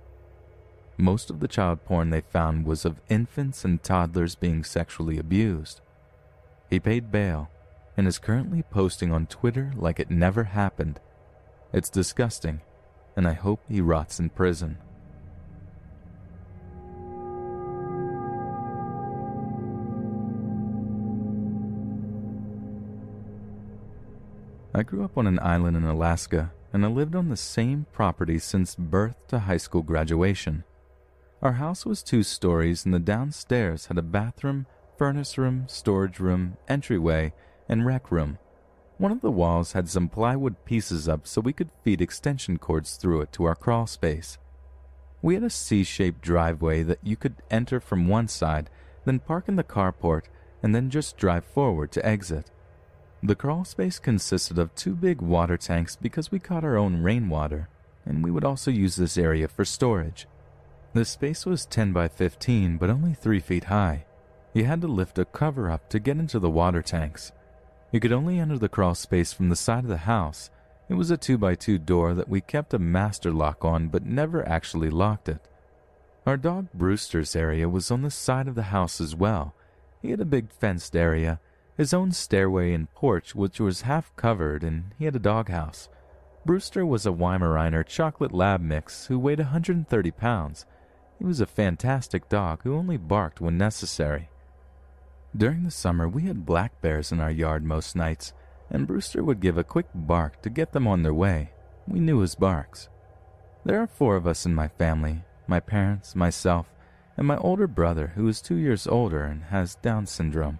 Most 0.99 1.29
of 1.29 1.39
the 1.39 1.47
child 1.47 1.85
porn 1.85 2.09
they 2.09 2.19
found 2.19 2.65
was 2.65 2.83
of 2.83 2.99
infants 3.07 3.63
and 3.63 3.81
toddlers 3.81 4.35
being 4.35 4.65
sexually 4.65 5.17
abused. 5.17 5.79
He 6.69 6.77
paid 6.77 7.09
bail 7.09 7.49
and 7.95 8.05
is 8.05 8.19
currently 8.19 8.63
posting 8.63 9.09
on 9.09 9.25
Twitter 9.25 9.71
like 9.77 10.01
it 10.01 10.11
never 10.11 10.43
happened. 10.43 10.99
It's 11.71 11.89
disgusting 11.89 12.59
and 13.15 13.25
I 13.25 13.31
hope 13.31 13.61
he 13.69 13.79
rots 13.79 14.19
in 14.19 14.29
prison. 14.29 14.77
I 24.73 24.83
grew 24.83 25.05
up 25.05 25.17
on 25.17 25.27
an 25.27 25.39
island 25.41 25.75
in 25.77 25.83
Alaska, 25.83 26.51
and 26.71 26.85
I 26.85 26.89
lived 26.89 27.15
on 27.15 27.29
the 27.29 27.35
same 27.35 27.87
property 27.91 28.37
since 28.37 28.75
birth 28.75 29.15
to 29.29 29.39
high 29.39 29.57
school 29.57 29.81
graduation. 29.81 30.63
Our 31.41 31.53
house 31.53 31.85
was 31.85 32.03
two 32.03 32.23
stories, 32.23 32.83
and 32.83 32.93
the 32.93 32.99
downstairs 32.99 33.85
had 33.85 33.97
a 33.97 34.01
bathroom, 34.01 34.65
furnace 34.97 35.37
room, 35.37 35.65
storage 35.67 36.19
room, 36.19 36.57
entryway, 36.67 37.33
and 37.69 37.85
rec 37.85 38.11
room. 38.11 38.39
One 38.97 39.13
of 39.13 39.21
the 39.21 39.31
walls 39.31 39.71
had 39.71 39.87
some 39.87 40.09
plywood 40.09 40.65
pieces 40.65 41.07
up 41.07 41.25
so 41.25 41.39
we 41.39 41.53
could 41.53 41.69
feed 41.81 42.01
extension 42.01 42.57
cords 42.57 42.97
through 42.97 43.21
it 43.21 43.31
to 43.33 43.45
our 43.45 43.55
crawl 43.55 43.87
space. 43.87 44.37
We 45.21 45.35
had 45.35 45.43
a 45.43 45.49
C 45.49 45.85
shaped 45.85 46.21
driveway 46.21 46.83
that 46.83 46.99
you 47.03 47.15
could 47.15 47.35
enter 47.49 47.79
from 47.79 48.09
one 48.09 48.27
side, 48.27 48.69
then 49.05 49.19
park 49.19 49.47
in 49.47 49.55
the 49.55 49.63
carport, 49.63 50.23
and 50.61 50.75
then 50.75 50.89
just 50.89 51.15
drive 51.15 51.45
forward 51.45 51.93
to 51.93 52.05
exit. 52.05 52.51
The 53.23 53.35
crawl 53.35 53.63
space 53.63 53.97
consisted 53.97 54.59
of 54.59 54.75
two 54.75 54.93
big 54.93 55.21
water 55.21 55.55
tanks 55.55 55.95
because 55.95 56.31
we 56.31 56.39
caught 56.39 56.65
our 56.65 56.77
own 56.77 57.01
rainwater, 57.01 57.69
and 58.05 58.25
we 58.25 58.31
would 58.31 58.43
also 58.43 58.71
use 58.71 58.97
this 58.97 59.17
area 59.17 59.47
for 59.47 59.63
storage. 59.63 60.27
The 60.91 61.05
space 61.05 61.45
was 61.45 61.67
10 61.67 61.93
by 61.93 62.07
15, 62.07 62.77
but 62.77 62.89
only 62.89 63.13
3 63.13 63.39
feet 63.39 63.65
high. 63.65 64.05
You 64.53 64.65
had 64.65 64.81
to 64.81 64.87
lift 64.87 65.19
a 65.19 65.25
cover 65.25 65.69
up 65.69 65.87
to 65.89 65.99
get 65.99 66.17
into 66.17 66.39
the 66.39 66.49
water 66.49 66.81
tanks. 66.81 67.31
You 67.91 67.99
could 67.99 68.11
only 68.11 68.39
enter 68.39 68.57
the 68.57 68.69
crawl 68.69 68.95
space 68.95 69.31
from 69.31 69.49
the 69.49 69.55
side 69.55 69.83
of 69.83 69.89
the 69.89 69.97
house. 69.97 70.49
It 70.89 70.95
was 70.95 71.11
a 71.11 71.17
2 71.17 71.37
by 71.37 71.53
2 71.53 71.77
door 71.77 72.15
that 72.15 72.27
we 72.27 72.41
kept 72.41 72.73
a 72.73 72.79
master 72.79 73.31
lock 73.31 73.63
on 73.63 73.89
but 73.89 74.05
never 74.05 74.47
actually 74.47 74.89
locked 74.89 75.29
it. 75.29 75.47
Our 76.25 76.37
dog 76.37 76.67
Brewster's 76.73 77.35
area 77.35 77.69
was 77.69 77.91
on 77.91 78.01
the 78.01 78.09
side 78.09 78.47
of 78.47 78.55
the 78.55 78.63
house 78.63 78.99
as 78.99 79.15
well. 79.15 79.53
He 80.01 80.09
had 80.09 80.19
a 80.19 80.25
big 80.25 80.51
fenced 80.51 80.95
area, 80.95 81.39
his 81.77 81.93
own 81.93 82.11
stairway 82.11 82.73
and 82.73 82.91
porch 82.93 83.35
which 83.35 83.59
was 83.59 83.81
half 83.81 84.15
covered, 84.15 84.63
and 84.63 84.95
he 84.97 85.05
had 85.05 85.15
a 85.15 85.19
doghouse. 85.19 85.87
Brewster 86.45 86.83
was 86.83 87.05
a 87.05 87.11
Weimaraner 87.11 87.85
chocolate 87.85 88.33
lab 88.33 88.59
mix 88.59 89.05
who 89.05 89.19
weighed 89.19 89.39
130 89.39 90.11
pounds. 90.11 90.65
He 91.19 91.25
was 91.25 91.41
a 91.41 91.45
fantastic 91.45 92.29
dog 92.29 92.61
who 92.63 92.77
only 92.77 92.95
barked 92.95 93.41
when 93.41 93.57
necessary. 93.57 94.29
During 95.35 95.63
the 95.63 95.71
summer, 95.71 96.07
we 96.07 96.23
had 96.23 96.45
black 96.45 96.81
bears 96.81 97.11
in 97.11 97.19
our 97.19 97.29
yard 97.29 97.65
most 97.65 97.93
nights, 97.93 98.31
and 98.69 98.87
Brewster 98.87 99.21
would 99.21 99.41
give 99.41 99.57
a 99.57 99.63
quick 99.65 99.87
bark 99.93 100.41
to 100.43 100.49
get 100.49 100.71
them 100.71 100.87
on 100.87 101.03
their 101.03 101.13
way. 101.13 101.51
We 101.85 101.99
knew 101.99 102.19
his 102.19 102.35
barks. 102.35 102.87
There 103.65 103.81
are 103.81 103.87
four 103.87 104.15
of 104.15 104.25
us 104.25 104.45
in 104.45 104.55
my 104.55 104.69
family 104.69 105.23
my 105.45 105.59
parents, 105.59 106.15
myself, 106.15 106.67
and 107.17 107.25
my 107.27 107.35
older 107.37 107.67
brother, 107.67 108.13
who 108.15 108.27
is 108.27 108.39
two 108.39 108.55
years 108.55 108.85
older 108.85 109.23
and 109.23 109.45
has 109.45 109.75
Down 109.75 110.05
syndrome. 110.05 110.59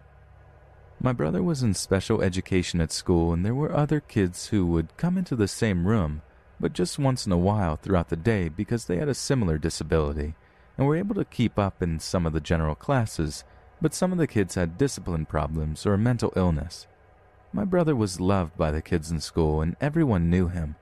My 1.00 1.14
brother 1.14 1.44
was 1.44 1.64
in 1.64 1.76
special 1.76 2.22
education 2.22 2.82
at 2.82 2.92
school, 2.92 3.32
and 3.32 3.46
there 3.46 3.56
were 3.56 3.72
other 3.72 4.00
kids 4.00 4.48
who 4.48 4.66
would 4.66 4.98
come 4.98 5.16
into 5.16 5.36
the 5.36 5.48
same 5.48 5.88
room, 5.88 6.24
but 6.60 6.74
just 6.74 7.00
once 7.00 7.26
in 7.28 7.32
a 7.32 7.38
while 7.38 7.76
throughout 7.76 8.10
the 8.10 8.16
day 8.18 8.50
because 8.50 8.86
they 8.86 8.98
had 8.98 9.08
a 9.08 9.14
similar 9.14 9.58
disability 9.60 10.34
and 10.80 10.88
were 10.88 10.96
able 10.96 11.14
to 11.14 11.26
keep 11.26 11.60
up 11.60 11.84
in 11.84 12.00
some 12.00 12.26
of 12.26 12.34
the 12.34 12.40
general 12.40 12.74
classes 12.74 13.44
but 13.82 13.94
some 13.94 14.12
of 14.12 14.18
the 14.18 14.28
kids 14.28 14.56
had 14.56 14.78
discipline 14.78 15.26
problems 15.26 15.86
or 15.86 15.98
mental 15.98 16.34
illness. 16.36 16.88
My 17.54 17.64
brother 17.64 17.96
was 17.96 18.20
loved 18.20 18.58
by 18.58 18.72
the 18.72 18.82
kids 18.82 19.10
in 19.10 19.20
school 19.20 19.62
and 19.62 19.76
everyone 19.80 20.30
knew 20.30 20.48
him. 20.48 20.76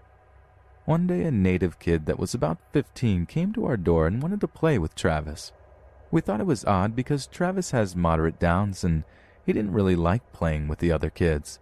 One 0.85 1.05
day, 1.05 1.23
a 1.23 1.31
native 1.31 1.79
kid 1.79 2.05
that 2.05 2.17
was 2.17 2.33
about 2.33 2.59
15 2.71 3.25
came 3.25 3.53
to 3.53 3.65
our 3.65 3.77
door 3.77 4.07
and 4.07 4.21
wanted 4.21 4.41
to 4.41 4.47
play 4.47 4.79
with 4.79 4.95
Travis. 4.95 5.51
We 6.11 6.21
thought 6.21 6.39
it 6.39 6.47
was 6.47 6.65
odd 6.65 6.95
because 6.95 7.27
Travis 7.27 7.71
has 7.71 7.95
moderate 7.95 8.39
downs 8.39 8.83
and 8.83 9.03
he 9.45 9.53
didn't 9.53 9.73
really 9.73 9.95
like 9.95 10.31
playing 10.31 10.67
with 10.67 10.79
the 10.79 10.91
other 10.91 11.09
kids. 11.09 11.59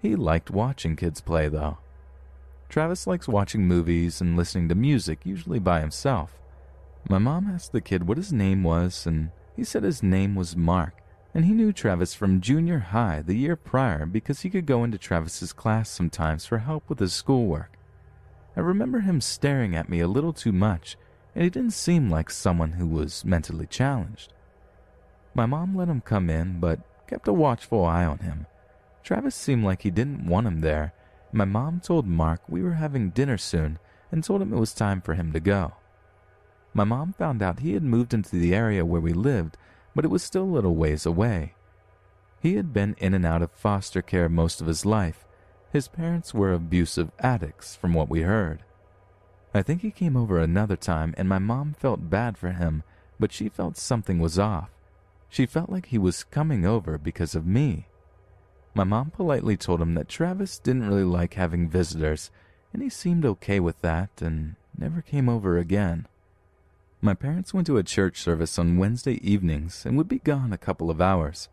He 0.00 0.14
liked 0.14 0.50
watching 0.50 0.96
kids 0.96 1.20
play, 1.20 1.48
though. 1.48 1.78
Travis 2.68 3.06
likes 3.06 3.28
watching 3.28 3.66
movies 3.66 4.20
and 4.20 4.36
listening 4.36 4.68
to 4.68 4.74
music, 4.76 5.20
usually 5.24 5.58
by 5.58 5.80
himself. 5.80 6.39
My 7.08 7.18
mom 7.18 7.48
asked 7.48 7.72
the 7.72 7.80
kid 7.80 8.06
what 8.06 8.18
his 8.18 8.32
name 8.32 8.62
was, 8.62 9.06
and 9.06 9.30
he 9.56 9.64
said 9.64 9.82
his 9.82 10.02
name 10.02 10.34
was 10.34 10.56
Mark, 10.56 11.02
and 11.34 11.44
he 11.44 11.52
knew 11.52 11.72
Travis 11.72 12.14
from 12.14 12.40
junior 12.40 12.78
high 12.78 13.22
the 13.22 13.34
year 13.34 13.56
prior 13.56 14.06
because 14.06 14.40
he 14.40 14.50
could 14.50 14.66
go 14.66 14.84
into 14.84 14.98
Travis's 14.98 15.52
class 15.52 15.88
sometimes 15.88 16.46
for 16.46 16.58
help 16.58 16.88
with 16.88 16.98
his 16.98 17.12
schoolwork. 17.12 17.76
I 18.56 18.60
remember 18.60 19.00
him 19.00 19.20
staring 19.20 19.74
at 19.74 19.88
me 19.88 20.00
a 20.00 20.08
little 20.08 20.32
too 20.32 20.52
much, 20.52 20.96
and 21.34 21.44
he 21.44 21.50
didn't 21.50 21.72
seem 21.72 22.10
like 22.10 22.30
someone 22.30 22.72
who 22.72 22.86
was 22.86 23.24
mentally 23.24 23.66
challenged. 23.66 24.32
My 25.34 25.46
mom 25.46 25.76
let 25.76 25.88
him 25.88 26.00
come 26.00 26.28
in, 26.28 26.58
but 26.60 26.80
kept 27.06 27.28
a 27.28 27.32
watchful 27.32 27.84
eye 27.84 28.04
on 28.04 28.18
him. 28.18 28.46
Travis 29.02 29.34
seemed 29.34 29.64
like 29.64 29.82
he 29.82 29.90
didn't 29.90 30.26
want 30.26 30.46
him 30.46 30.60
there. 30.60 30.92
My 31.32 31.44
mom 31.44 31.80
told 31.80 32.06
Mark 32.06 32.40
we 32.48 32.62
were 32.62 32.74
having 32.74 33.10
dinner 33.10 33.38
soon 33.38 33.78
and 34.10 34.22
told 34.22 34.42
him 34.42 34.52
it 34.52 34.58
was 34.58 34.74
time 34.74 35.00
for 35.00 35.14
him 35.14 35.32
to 35.32 35.40
go. 35.40 35.74
My 36.72 36.84
mom 36.84 37.12
found 37.12 37.42
out 37.42 37.60
he 37.60 37.74
had 37.74 37.82
moved 37.82 38.14
into 38.14 38.36
the 38.36 38.54
area 38.54 38.84
where 38.84 39.00
we 39.00 39.12
lived, 39.12 39.56
but 39.94 40.04
it 40.04 40.10
was 40.10 40.22
still 40.22 40.44
a 40.44 40.54
little 40.54 40.76
ways 40.76 41.04
away. 41.04 41.54
He 42.40 42.54
had 42.54 42.72
been 42.72 42.94
in 42.98 43.12
and 43.12 43.26
out 43.26 43.42
of 43.42 43.50
foster 43.50 44.02
care 44.02 44.28
most 44.28 44.60
of 44.60 44.66
his 44.66 44.86
life. 44.86 45.26
His 45.72 45.88
parents 45.88 46.32
were 46.32 46.52
abusive 46.52 47.10
addicts, 47.18 47.76
from 47.76 47.92
what 47.92 48.08
we 48.08 48.22
heard. 48.22 48.62
I 49.52 49.62
think 49.62 49.82
he 49.82 49.90
came 49.90 50.16
over 50.16 50.38
another 50.38 50.76
time, 50.76 51.14
and 51.18 51.28
my 51.28 51.38
mom 51.38 51.74
felt 51.74 52.08
bad 52.08 52.38
for 52.38 52.52
him, 52.52 52.82
but 53.18 53.32
she 53.32 53.48
felt 53.48 53.76
something 53.76 54.18
was 54.18 54.38
off. 54.38 54.70
She 55.28 55.46
felt 55.46 55.70
like 55.70 55.86
he 55.86 55.98
was 55.98 56.24
coming 56.24 56.64
over 56.64 56.98
because 56.98 57.34
of 57.34 57.46
me. 57.46 57.86
My 58.74 58.84
mom 58.84 59.10
politely 59.10 59.56
told 59.56 59.82
him 59.82 59.94
that 59.94 60.08
Travis 60.08 60.58
didn't 60.58 60.88
really 60.88 61.04
like 61.04 61.34
having 61.34 61.68
visitors, 61.68 62.30
and 62.72 62.82
he 62.82 62.88
seemed 62.88 63.24
okay 63.24 63.58
with 63.58 63.80
that 63.82 64.22
and 64.22 64.54
never 64.78 65.02
came 65.02 65.28
over 65.28 65.58
again. 65.58 66.06
My 67.02 67.14
parents 67.14 67.54
went 67.54 67.66
to 67.66 67.78
a 67.78 67.82
church 67.82 68.20
service 68.20 68.58
on 68.58 68.76
Wednesday 68.76 69.18
evenings 69.26 69.86
and 69.86 69.96
would 69.96 70.08
be 70.08 70.18
gone 70.18 70.52
a 70.52 70.58
couple 70.58 70.90
of 70.90 71.00
hours. 71.00 71.48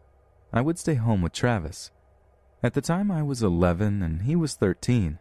I 0.51 0.59
would 0.59 0.77
stay 0.77 0.95
home 0.95 1.21
with 1.21 1.31
Travis. 1.31 1.89
At 2.61 2.73
the 2.73 2.81
time, 2.81 3.09
I 3.09 3.23
was 3.23 3.41
11 3.41 4.01
and 4.03 4.23
he 4.23 4.35
was 4.35 4.55
13. 4.55 5.19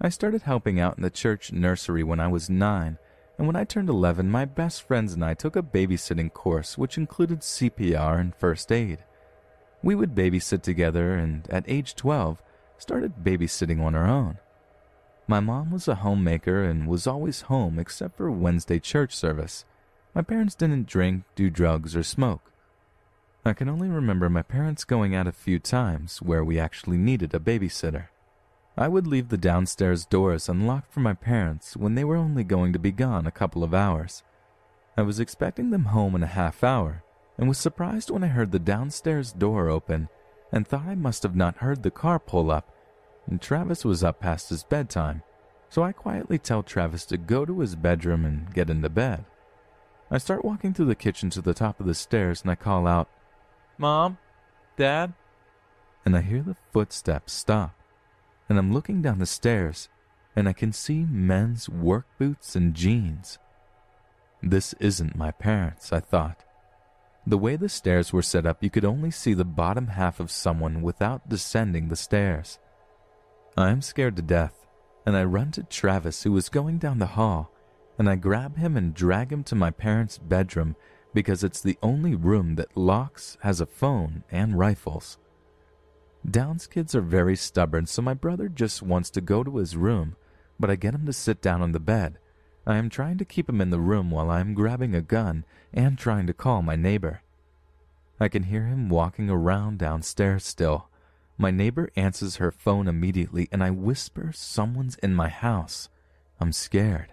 I 0.00 0.08
started 0.08 0.42
helping 0.42 0.78
out 0.78 0.98
in 0.98 1.02
the 1.02 1.10
church 1.10 1.50
nursery 1.50 2.04
when 2.04 2.20
I 2.20 2.28
was 2.28 2.48
9, 2.48 2.98
and 3.38 3.46
when 3.46 3.56
I 3.56 3.64
turned 3.64 3.88
11, 3.88 4.30
my 4.30 4.44
best 4.44 4.86
friends 4.86 5.14
and 5.14 5.24
I 5.24 5.34
took 5.34 5.56
a 5.56 5.62
babysitting 5.62 6.32
course 6.32 6.78
which 6.78 6.96
included 6.96 7.40
CPR 7.40 8.20
and 8.20 8.36
first 8.36 8.70
aid. 8.70 9.00
We 9.82 9.96
would 9.96 10.14
babysit 10.14 10.62
together 10.62 11.16
and 11.16 11.50
at 11.50 11.64
age 11.66 11.96
12 11.96 12.40
started 12.78 13.24
babysitting 13.24 13.82
on 13.82 13.96
our 13.96 14.06
own. 14.06 14.38
My 15.28 15.40
mom 15.40 15.72
was 15.72 15.88
a 15.88 15.96
homemaker 15.96 16.62
and 16.62 16.86
was 16.86 17.06
always 17.06 17.42
home 17.42 17.80
except 17.80 18.16
for 18.16 18.30
Wednesday 18.30 18.78
church 18.78 19.12
service. 19.12 19.64
My 20.14 20.22
parents 20.22 20.54
didn't 20.54 20.86
drink, 20.86 21.24
do 21.34 21.50
drugs, 21.50 21.96
or 21.96 22.04
smoke. 22.04 22.52
I 23.44 23.52
can 23.52 23.68
only 23.68 23.88
remember 23.88 24.30
my 24.30 24.42
parents 24.42 24.84
going 24.84 25.16
out 25.16 25.26
a 25.26 25.32
few 25.32 25.58
times 25.58 26.22
where 26.22 26.44
we 26.44 26.60
actually 26.60 26.96
needed 26.96 27.34
a 27.34 27.40
babysitter. 27.40 28.06
I 28.76 28.86
would 28.86 29.06
leave 29.06 29.28
the 29.28 29.36
downstairs 29.36 30.06
doors 30.06 30.48
unlocked 30.48 30.92
for 30.92 31.00
my 31.00 31.14
parents 31.14 31.76
when 31.76 31.96
they 31.96 32.04
were 32.04 32.16
only 32.16 32.44
going 32.44 32.72
to 32.72 32.78
be 32.78 32.92
gone 32.92 33.26
a 33.26 33.32
couple 33.32 33.64
of 33.64 33.74
hours. 33.74 34.22
I 34.96 35.02
was 35.02 35.18
expecting 35.18 35.70
them 35.70 35.86
home 35.86 36.14
in 36.14 36.22
a 36.22 36.28
half 36.28 36.62
hour 36.62 37.02
and 37.36 37.48
was 37.48 37.58
surprised 37.58 38.10
when 38.10 38.22
I 38.22 38.28
heard 38.28 38.52
the 38.52 38.58
downstairs 38.60 39.32
door 39.32 39.68
open 39.68 40.08
and 40.52 40.68
thought 40.68 40.86
I 40.86 40.94
must 40.94 41.24
have 41.24 41.34
not 41.34 41.58
heard 41.58 41.82
the 41.82 41.90
car 41.90 42.20
pull 42.20 42.50
up 42.50 42.72
and 43.26 43.40
Travis 43.40 43.84
was 43.84 44.04
up 44.04 44.20
past 44.20 44.48
his 44.48 44.64
bedtime, 44.64 45.22
so 45.68 45.82
I 45.82 45.92
quietly 45.92 46.38
tell 46.38 46.62
Travis 46.62 47.04
to 47.06 47.16
go 47.16 47.44
to 47.44 47.60
his 47.60 47.74
bedroom 47.74 48.24
and 48.24 48.52
get 48.54 48.70
into 48.70 48.88
bed. 48.88 49.24
I 50.10 50.18
start 50.18 50.44
walking 50.44 50.72
through 50.72 50.86
the 50.86 50.94
kitchen 50.94 51.30
to 51.30 51.42
the 51.42 51.54
top 51.54 51.80
of 51.80 51.86
the 51.86 51.94
stairs 51.94 52.42
and 52.42 52.50
I 52.50 52.54
call 52.54 52.86
out, 52.86 53.08
Mom? 53.78 54.18
Dad? 54.76 55.12
And 56.04 56.16
I 56.16 56.20
hear 56.20 56.42
the 56.42 56.56
footsteps 56.72 57.32
stop, 57.32 57.74
and 58.48 58.58
I'm 58.58 58.72
looking 58.72 59.02
down 59.02 59.18
the 59.18 59.26
stairs 59.26 59.88
and 60.36 60.48
I 60.48 60.52
can 60.52 60.72
see 60.72 61.06
men's 61.10 61.68
work 61.68 62.06
boots 62.18 62.54
and 62.54 62.74
jeans. 62.74 63.38
This 64.42 64.74
isn't 64.74 65.16
my 65.16 65.30
parents, 65.30 65.92
I 65.92 66.00
thought. 66.00 66.44
The 67.26 67.38
way 67.38 67.56
the 67.56 67.70
stairs 67.70 68.12
were 68.12 68.22
set 68.22 68.46
up, 68.46 68.62
you 68.62 68.70
could 68.70 68.84
only 68.84 69.10
see 69.10 69.34
the 69.34 69.44
bottom 69.44 69.88
half 69.88 70.20
of 70.20 70.30
someone 70.30 70.82
without 70.82 71.28
descending 71.28 71.88
the 71.88 71.96
stairs. 71.96 72.58
I 73.58 73.70
am 73.70 73.80
scared 73.80 74.16
to 74.16 74.22
death, 74.22 74.66
and 75.06 75.16
I 75.16 75.24
run 75.24 75.50
to 75.52 75.62
Travis, 75.62 76.22
who 76.22 76.32
was 76.32 76.50
going 76.50 76.76
down 76.76 76.98
the 76.98 77.06
hall, 77.06 77.50
and 77.98 78.06
I 78.06 78.16
grab 78.16 78.58
him 78.58 78.76
and 78.76 78.92
drag 78.92 79.32
him 79.32 79.42
to 79.44 79.54
my 79.54 79.70
parents' 79.70 80.18
bedroom 80.18 80.76
because 81.14 81.42
it's 81.42 81.62
the 81.62 81.78
only 81.82 82.14
room 82.14 82.56
that 82.56 82.76
locks, 82.76 83.38
has 83.40 83.58
a 83.58 83.66
phone, 83.66 84.24
and 84.30 84.58
rifles. 84.58 85.16
Downs 86.30 86.66
kids 86.66 86.94
are 86.94 87.00
very 87.00 87.34
stubborn, 87.34 87.86
so 87.86 88.02
my 88.02 88.12
brother 88.12 88.50
just 88.50 88.82
wants 88.82 89.08
to 89.10 89.22
go 89.22 89.42
to 89.42 89.56
his 89.56 89.74
room, 89.74 90.16
but 90.60 90.68
I 90.68 90.76
get 90.76 90.94
him 90.94 91.06
to 91.06 91.12
sit 91.14 91.40
down 91.40 91.62
on 91.62 91.72
the 91.72 91.80
bed. 91.80 92.18
I 92.66 92.76
am 92.76 92.90
trying 92.90 93.16
to 93.18 93.24
keep 93.24 93.48
him 93.48 93.62
in 93.62 93.70
the 93.70 93.80
room 93.80 94.10
while 94.10 94.30
I 94.30 94.40
am 94.40 94.52
grabbing 94.52 94.94
a 94.94 95.00
gun 95.00 95.46
and 95.72 95.96
trying 95.96 96.26
to 96.26 96.34
call 96.34 96.60
my 96.60 96.76
neighbor. 96.76 97.22
I 98.20 98.28
can 98.28 98.42
hear 98.42 98.66
him 98.66 98.90
walking 98.90 99.30
around 99.30 99.78
downstairs 99.78 100.44
still, 100.44 100.90
my 101.38 101.50
neighbor 101.50 101.90
answers 101.96 102.36
her 102.36 102.50
phone 102.50 102.88
immediately, 102.88 103.48
and 103.52 103.62
I 103.62 103.70
whisper, 103.70 104.32
Someone's 104.34 104.96
in 104.96 105.14
my 105.14 105.28
house. 105.28 105.88
I'm 106.40 106.52
scared. 106.52 107.12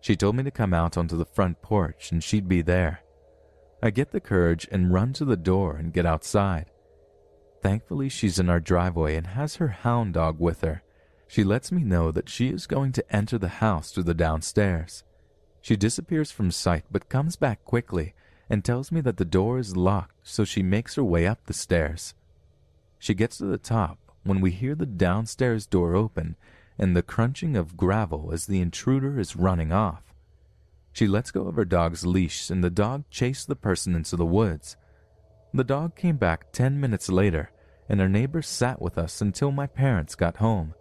She 0.00 0.16
told 0.16 0.36
me 0.36 0.42
to 0.44 0.50
come 0.50 0.72
out 0.72 0.96
onto 0.96 1.16
the 1.16 1.24
front 1.24 1.60
porch 1.60 2.12
and 2.12 2.22
she'd 2.22 2.48
be 2.48 2.62
there. 2.62 3.00
I 3.82 3.90
get 3.90 4.10
the 4.10 4.20
courage 4.20 4.66
and 4.70 4.92
run 4.92 5.12
to 5.14 5.24
the 5.24 5.36
door 5.36 5.76
and 5.76 5.92
get 5.92 6.06
outside. 6.06 6.66
Thankfully, 7.62 8.08
she's 8.08 8.38
in 8.38 8.48
our 8.48 8.60
driveway 8.60 9.16
and 9.16 9.26
has 9.26 9.56
her 9.56 9.68
hound 9.68 10.14
dog 10.14 10.38
with 10.38 10.60
her. 10.60 10.82
She 11.26 11.44
lets 11.44 11.72
me 11.72 11.82
know 11.82 12.10
that 12.10 12.28
she 12.28 12.48
is 12.48 12.66
going 12.66 12.92
to 12.92 13.14
enter 13.14 13.38
the 13.38 13.48
house 13.48 13.90
through 13.90 14.04
the 14.04 14.14
downstairs. 14.14 15.04
She 15.60 15.76
disappears 15.76 16.30
from 16.30 16.50
sight 16.50 16.84
but 16.90 17.08
comes 17.08 17.36
back 17.36 17.64
quickly 17.64 18.14
and 18.48 18.64
tells 18.64 18.90
me 18.90 19.00
that 19.02 19.18
the 19.18 19.24
door 19.24 19.58
is 19.58 19.76
locked, 19.76 20.14
so 20.22 20.44
she 20.44 20.62
makes 20.62 20.94
her 20.94 21.04
way 21.04 21.26
up 21.26 21.44
the 21.44 21.52
stairs. 21.52 22.14
She 22.98 23.14
gets 23.14 23.38
to 23.38 23.46
the 23.46 23.58
top 23.58 23.98
when 24.24 24.40
we 24.40 24.50
hear 24.50 24.74
the 24.74 24.86
downstairs 24.86 25.66
door 25.66 25.94
open 25.94 26.36
and 26.78 26.96
the 26.96 27.02
crunching 27.02 27.56
of 27.56 27.76
gravel 27.76 28.30
as 28.32 28.46
the 28.46 28.60
intruder 28.60 29.18
is 29.18 29.36
running 29.36 29.72
off. 29.72 30.14
She 30.92 31.06
lets 31.06 31.30
go 31.30 31.46
of 31.46 31.56
her 31.56 31.64
dog's 31.64 32.04
leash 32.04 32.50
and 32.50 32.62
the 32.62 32.70
dog 32.70 33.04
chased 33.10 33.48
the 33.48 33.56
person 33.56 33.94
into 33.94 34.16
the 34.16 34.26
woods. 34.26 34.76
The 35.54 35.64
dog 35.64 35.96
came 35.96 36.16
back 36.16 36.52
ten 36.52 36.80
minutes 36.80 37.08
later 37.08 37.50
and 37.88 38.00
our 38.00 38.08
neighbor 38.08 38.42
sat 38.42 38.82
with 38.82 38.98
us 38.98 39.20
until 39.20 39.50
my 39.50 39.66
parents 39.66 40.14
got 40.14 40.36
home. 40.36 40.74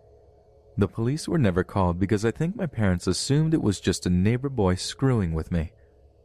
The 0.77 0.87
police 0.87 1.27
were 1.27 1.37
never 1.37 1.63
called 1.63 1.99
because 1.99 2.25
I 2.25 2.31
think 2.31 2.55
my 2.55 2.67
parents 2.67 3.07
assumed 3.07 3.53
it 3.53 3.63
was 3.63 3.79
just 3.79 4.05
a 4.05 4.11
neighbor 4.11 4.49
boy 4.49 4.75
screwing 4.75 5.33
with 5.33 5.51
me. 5.51 5.71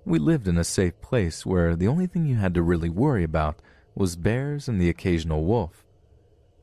We 0.05 0.19
lived 0.19 0.49
in 0.49 0.59
a 0.59 0.65
safe 0.65 1.01
place 1.01 1.47
where 1.47 1.77
the 1.77 1.89
only 1.89 2.07
thing 2.07 2.27
you 2.27 2.35
had 2.35 2.55
to 2.55 2.63
really 2.63 2.91
worry 2.91 3.25
about 3.25 3.63
was 3.95 4.17
bears 4.17 4.69
and 4.69 4.81
the 4.81 4.89
occasional 4.89 5.45
wolf. 5.45 5.82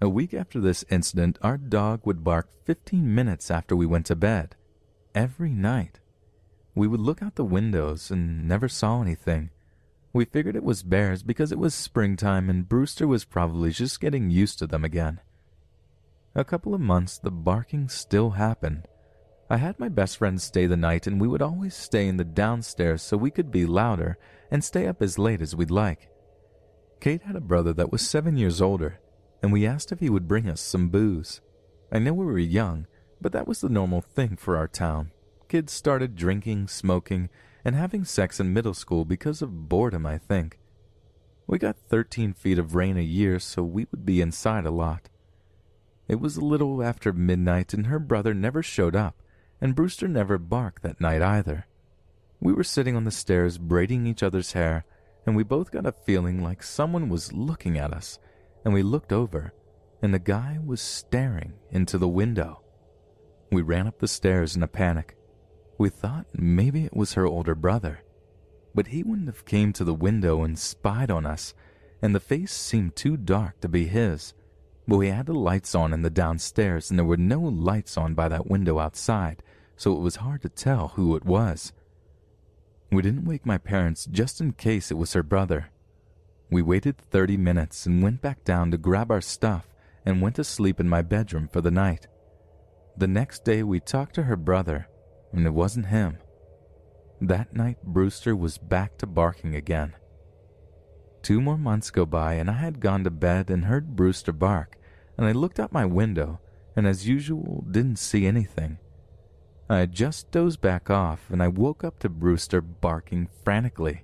A 0.01 0.07
week 0.07 0.33
after 0.33 0.61
this 0.61 0.85
incident, 0.89 1.37
our 1.41 1.57
dog 1.57 2.05
would 2.05 2.23
bark 2.23 2.47
15 2.63 3.13
minutes 3.13 3.51
after 3.51 3.75
we 3.75 3.85
went 3.85 4.05
to 4.05 4.15
bed. 4.15 4.55
Every 5.13 5.51
night. 5.51 5.99
We 6.73 6.87
would 6.87 7.01
look 7.01 7.21
out 7.21 7.35
the 7.35 7.43
windows 7.43 8.09
and 8.09 8.47
never 8.47 8.69
saw 8.69 9.01
anything. 9.01 9.49
We 10.13 10.23
figured 10.23 10.55
it 10.55 10.63
was 10.63 10.83
bears 10.83 11.21
because 11.21 11.51
it 11.51 11.59
was 11.59 11.75
springtime 11.75 12.49
and 12.49 12.69
Brewster 12.69 13.07
was 13.07 13.25
probably 13.25 13.71
just 13.71 13.99
getting 13.99 14.29
used 14.29 14.57
to 14.59 14.67
them 14.67 14.85
again. 14.85 15.19
A 16.33 16.45
couple 16.45 16.73
of 16.73 16.79
months, 16.79 17.17
the 17.17 17.31
barking 17.31 17.89
still 17.89 18.31
happened. 18.31 18.87
I 19.49 19.57
had 19.57 19.79
my 19.79 19.89
best 19.89 20.17
friend 20.17 20.41
stay 20.41 20.65
the 20.65 20.77
night 20.77 21.07
and 21.07 21.19
we 21.19 21.27
would 21.27 21.41
always 21.41 21.75
stay 21.75 22.07
in 22.07 22.15
the 22.15 22.23
downstairs 22.23 23.01
so 23.01 23.17
we 23.17 23.31
could 23.31 23.51
be 23.51 23.65
louder 23.65 24.17
and 24.49 24.63
stay 24.63 24.87
up 24.87 25.01
as 25.01 25.19
late 25.19 25.41
as 25.41 25.57
we'd 25.57 25.71
like. 25.71 26.07
Kate 27.01 27.23
had 27.23 27.35
a 27.35 27.41
brother 27.41 27.73
that 27.73 27.91
was 27.91 28.07
seven 28.07 28.37
years 28.37 28.61
older, 28.61 28.99
and 29.41 29.51
we 29.51 29.65
asked 29.65 29.91
if 29.91 29.99
he 29.99 30.09
would 30.09 30.27
bring 30.27 30.49
us 30.49 30.61
some 30.61 30.89
booze. 30.89 31.41
I 31.91 31.99
know 31.99 32.13
we 32.13 32.25
were 32.25 32.39
young, 32.39 32.87
but 33.21 33.31
that 33.31 33.47
was 33.47 33.61
the 33.61 33.69
normal 33.69 34.01
thing 34.01 34.35
for 34.35 34.57
our 34.57 34.67
town. 34.67 35.11
Kids 35.47 35.73
started 35.73 36.15
drinking, 36.15 36.67
smoking, 36.67 37.29
and 37.65 37.75
having 37.75 38.05
sex 38.05 38.39
in 38.39 38.53
middle 38.53 38.73
school 38.73 39.05
because 39.05 39.41
of 39.41 39.67
boredom, 39.67 40.05
I 40.05 40.17
think. 40.17 40.59
We 41.47 41.57
got 41.57 41.77
13 41.89 42.33
feet 42.33 42.59
of 42.59 42.75
rain 42.75 42.97
a 42.97 43.01
year, 43.01 43.39
so 43.39 43.63
we 43.63 43.87
would 43.91 44.05
be 44.05 44.21
inside 44.21 44.65
a 44.65 44.71
lot. 44.71 45.09
It 46.07 46.19
was 46.19 46.37
a 46.37 46.45
little 46.45 46.83
after 46.83 47.11
midnight, 47.11 47.73
and 47.73 47.87
her 47.87 47.99
brother 47.99 48.33
never 48.33 48.61
showed 48.61 48.95
up, 48.95 49.15
and 49.59 49.75
Brewster 49.75 50.07
never 50.07 50.37
barked 50.37 50.83
that 50.83 51.01
night 51.01 51.21
either. 51.21 51.65
We 52.39 52.53
were 52.53 52.63
sitting 52.63 52.95
on 52.95 53.03
the 53.03 53.11
stairs 53.11 53.57
braiding 53.57 54.07
each 54.07 54.23
other's 54.23 54.53
hair, 54.53 54.85
and 55.25 55.35
we 55.35 55.43
both 55.43 55.71
got 55.71 55.85
a 55.85 55.91
feeling 55.91 56.41
like 56.41 56.63
someone 56.63 57.09
was 57.09 57.33
looking 57.33 57.77
at 57.77 57.93
us, 57.93 58.19
and 58.63 58.73
we 58.73 58.83
looked 58.83 59.11
over, 59.11 59.53
and 60.01 60.13
the 60.13 60.19
guy 60.19 60.57
was 60.63 60.81
staring 60.81 61.53
into 61.71 61.97
the 61.97 62.07
window. 62.07 62.61
We 63.51 63.61
ran 63.61 63.87
up 63.87 63.99
the 63.99 64.07
stairs 64.07 64.55
in 64.55 64.63
a 64.63 64.67
panic. 64.67 65.17
We 65.77 65.89
thought 65.89 66.27
maybe 66.33 66.85
it 66.85 66.95
was 66.95 67.13
her 67.13 67.25
older 67.25 67.55
brother, 67.55 68.03
but 68.75 68.87
he 68.87 69.03
wouldn't 69.03 69.27
have 69.27 69.45
came 69.45 69.73
to 69.73 69.83
the 69.83 69.93
window 69.93 70.43
and 70.43 70.57
spied 70.57 71.09
on 71.09 71.25
us, 71.25 71.53
and 72.01 72.13
the 72.13 72.19
face 72.19 72.51
seemed 72.51 72.95
too 72.95 73.17
dark 73.17 73.59
to 73.61 73.67
be 73.67 73.87
his. 73.87 74.33
But 74.87 74.97
we 74.97 75.09
had 75.09 75.25
the 75.25 75.33
lights 75.33 75.75
on 75.75 75.93
in 75.93 76.01
the 76.01 76.09
downstairs, 76.09 76.89
and 76.89 76.97
there 76.97 77.05
were 77.05 77.17
no 77.17 77.39
lights 77.39 77.97
on 77.97 78.13
by 78.13 78.27
that 78.29 78.47
window 78.47 78.79
outside, 78.79 79.43
so 79.75 79.95
it 79.95 80.01
was 80.01 80.17
hard 80.17 80.41
to 80.41 80.49
tell 80.49 80.89
who 80.89 81.15
it 81.15 81.25
was. 81.25 81.73
We 82.91 83.01
didn't 83.01 83.25
wake 83.25 83.45
my 83.45 83.57
parents 83.57 84.05
just 84.05 84.41
in 84.41 84.53
case 84.53 84.91
it 84.91 84.97
was 84.97 85.13
her 85.13 85.23
brother. 85.23 85.69
We 86.49 86.61
waited 86.61 86.97
30 86.97 87.37
minutes 87.37 87.85
and 87.85 88.01
went 88.01 88.21
back 88.21 88.43
down 88.43 88.71
to 88.71 88.77
grab 88.77 89.11
our 89.11 89.21
stuff 89.21 89.67
and 90.05 90.21
went 90.21 90.35
to 90.37 90.43
sleep 90.43 90.79
in 90.79 90.89
my 90.89 91.01
bedroom 91.01 91.47
for 91.51 91.61
the 91.61 91.71
night. 91.71 92.07
The 92.97 93.07
next 93.07 93.45
day, 93.45 93.63
we 93.63 93.79
talked 93.79 94.15
to 94.15 94.23
her 94.23 94.35
brother, 94.35 94.87
and 95.31 95.45
it 95.45 95.53
wasn't 95.53 95.87
him. 95.87 96.17
That 97.21 97.53
night, 97.53 97.83
Brewster 97.83 98.35
was 98.35 98.57
back 98.57 98.97
to 98.97 99.07
barking 99.07 99.55
again. 99.55 99.93
Two 101.21 101.39
more 101.39 101.57
months 101.57 101.91
go 101.91 102.05
by, 102.05 102.33
and 102.33 102.49
I 102.49 102.53
had 102.53 102.79
gone 102.79 103.03
to 103.03 103.11
bed 103.11 103.49
and 103.49 103.65
heard 103.65 103.95
Brewster 103.95 104.31
bark, 104.31 104.77
and 105.17 105.27
I 105.27 105.33
looked 105.33 105.59
out 105.59 105.71
my 105.71 105.85
window, 105.85 106.39
and 106.75 106.87
as 106.87 107.07
usual, 107.07 107.65
didn't 107.69 107.99
see 107.99 108.25
anything. 108.25 108.79
I 109.69 109.79
had 109.79 109.91
just 109.91 110.31
dozed 110.31 110.61
back 110.61 110.89
off, 110.89 111.29
and 111.29 111.43
I 111.43 111.47
woke 111.47 111.83
up 111.83 111.99
to 111.99 112.09
Brewster 112.09 112.61
barking 112.61 113.29
frantically. 113.43 114.03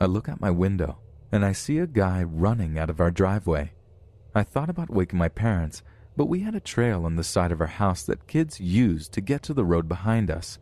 I 0.00 0.06
look 0.06 0.28
out 0.28 0.40
my 0.40 0.50
window, 0.50 0.98
and 1.32 1.44
I 1.44 1.52
see 1.52 1.78
a 1.78 1.86
guy 1.86 2.22
running 2.22 2.78
out 2.78 2.90
of 2.90 3.00
our 3.00 3.10
driveway. 3.10 3.72
I 4.34 4.42
thought 4.42 4.68
about 4.68 4.90
waking 4.90 5.18
my 5.18 5.28
parents, 5.28 5.82
but 6.16 6.26
we 6.26 6.40
had 6.40 6.54
a 6.54 6.60
trail 6.60 7.06
on 7.06 7.16
the 7.16 7.24
side 7.24 7.50
of 7.50 7.60
our 7.60 7.66
house 7.66 8.02
that 8.04 8.26
kids 8.26 8.60
used 8.60 9.12
to 9.12 9.22
get 9.22 9.42
to 9.44 9.54
the 9.54 9.64
road 9.64 9.88
behind 9.88 10.30
us. 10.30 10.58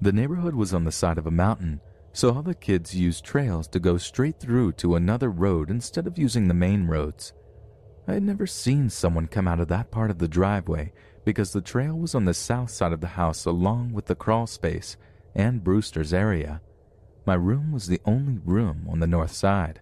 The 0.00 0.12
neighborhood 0.12 0.54
was 0.54 0.72
on 0.72 0.84
the 0.84 0.92
side 0.92 1.18
of 1.18 1.26
a 1.26 1.30
mountain, 1.30 1.80
so 2.12 2.34
all 2.34 2.42
the 2.42 2.54
kids 2.54 2.94
used 2.94 3.24
trails 3.24 3.68
to 3.68 3.78
go 3.78 3.98
straight 3.98 4.40
through 4.40 4.72
to 4.72 4.96
another 4.96 5.30
road 5.30 5.70
instead 5.70 6.06
of 6.06 6.18
using 6.18 6.48
the 6.48 6.54
main 6.54 6.86
roads. 6.86 7.34
I 8.08 8.14
had 8.14 8.22
never 8.22 8.46
seen 8.46 8.88
someone 8.88 9.26
come 9.26 9.46
out 9.46 9.60
of 9.60 9.68
that 9.68 9.90
part 9.90 10.10
of 10.10 10.18
the 10.18 10.28
driveway 10.28 10.92
because 11.24 11.52
the 11.52 11.60
trail 11.60 11.94
was 11.94 12.14
on 12.14 12.24
the 12.24 12.32
south 12.32 12.70
side 12.70 12.92
of 12.92 13.00
the 13.00 13.08
house 13.08 13.44
along 13.44 13.92
with 13.92 14.06
the 14.06 14.14
crawl 14.14 14.46
space 14.46 14.96
and 15.34 15.62
Brewster's 15.62 16.14
area. 16.14 16.62
My 17.26 17.34
room 17.34 17.72
was 17.72 17.88
the 17.88 18.00
only 18.06 18.38
room 18.44 18.86
on 18.88 19.00
the 19.00 19.06
north 19.06 19.32
side. 19.32 19.80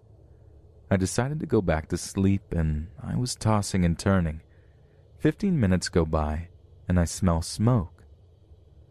I 0.91 0.97
decided 0.97 1.41
to 1.41 1.47
go 1.47 1.61
back 1.61 1.89
to 1.89 1.97
sleep 1.97 2.53
and 2.53 2.89
I 3.03 3.17
was 3.17 3.35
tossing 3.35 3.85
and 3.85 3.99
turning. 3.99 4.41
Fifteen 5.19 5.59
minutes 5.59 5.89
go 5.89 6.05
by 6.05 6.49
and 6.89 7.01
I 7.01 7.05
smell 7.05 7.43
smoke. 7.43 8.05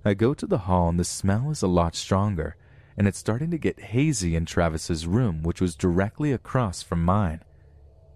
I 0.04 0.14
go 0.14 0.34
to 0.34 0.48
the 0.48 0.60
hall 0.60 0.90
and 0.90 1.00
the 1.00 1.04
smell 1.04 1.50
is 1.52 1.62
a 1.62 1.68
lot 1.68 1.96
stronger 1.96 2.56
and 2.98 3.08
it's 3.08 3.18
starting 3.18 3.52
to 3.52 3.58
get 3.58 3.80
hazy 3.80 4.36
in 4.36 4.46
Travis's 4.46 5.08
room, 5.08 5.44
which 5.44 5.62
was 5.62 5.76
directly 5.76 6.32
across 6.32 6.84
from 6.84 7.04
mine. 7.04 7.42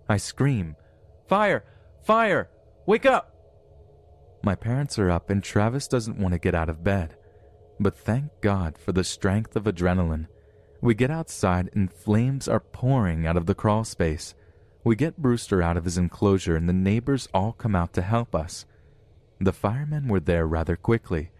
I 0.09 0.17
scream, 0.17 0.75
Fire! 1.27 1.63
Fire! 2.03 2.49
Wake 2.85 3.05
up! 3.05 3.33
My 4.43 4.55
parents 4.55 4.97
are 4.97 5.09
up 5.09 5.29
and 5.29 5.43
Travis 5.43 5.87
doesn't 5.87 6.17
want 6.17 6.33
to 6.33 6.39
get 6.39 6.55
out 6.55 6.69
of 6.69 6.83
bed. 6.83 7.15
But 7.79 7.97
thank 7.97 8.31
God 8.41 8.77
for 8.77 8.91
the 8.91 9.03
strength 9.03 9.55
of 9.55 9.65
adrenaline. 9.65 10.27
We 10.81 10.93
get 10.93 11.11
outside 11.11 11.69
and 11.73 11.91
flames 11.91 12.47
are 12.47 12.59
pouring 12.59 13.25
out 13.25 13.37
of 13.37 13.45
the 13.45 13.55
crawl 13.55 13.83
space. 13.83 14.35
We 14.83 14.95
get 14.95 15.17
Brewster 15.17 15.61
out 15.61 15.77
of 15.77 15.85
his 15.85 15.97
enclosure 15.97 16.55
and 16.55 16.69
the 16.69 16.73
neighbors 16.73 17.27
all 17.33 17.53
come 17.53 17.75
out 17.75 17.93
to 17.93 18.01
help 18.01 18.35
us. 18.35 18.65
The 19.39 19.53
firemen 19.53 20.07
were 20.07 20.19
there 20.19 20.47
rather 20.47 20.75
quickly, 20.75 21.31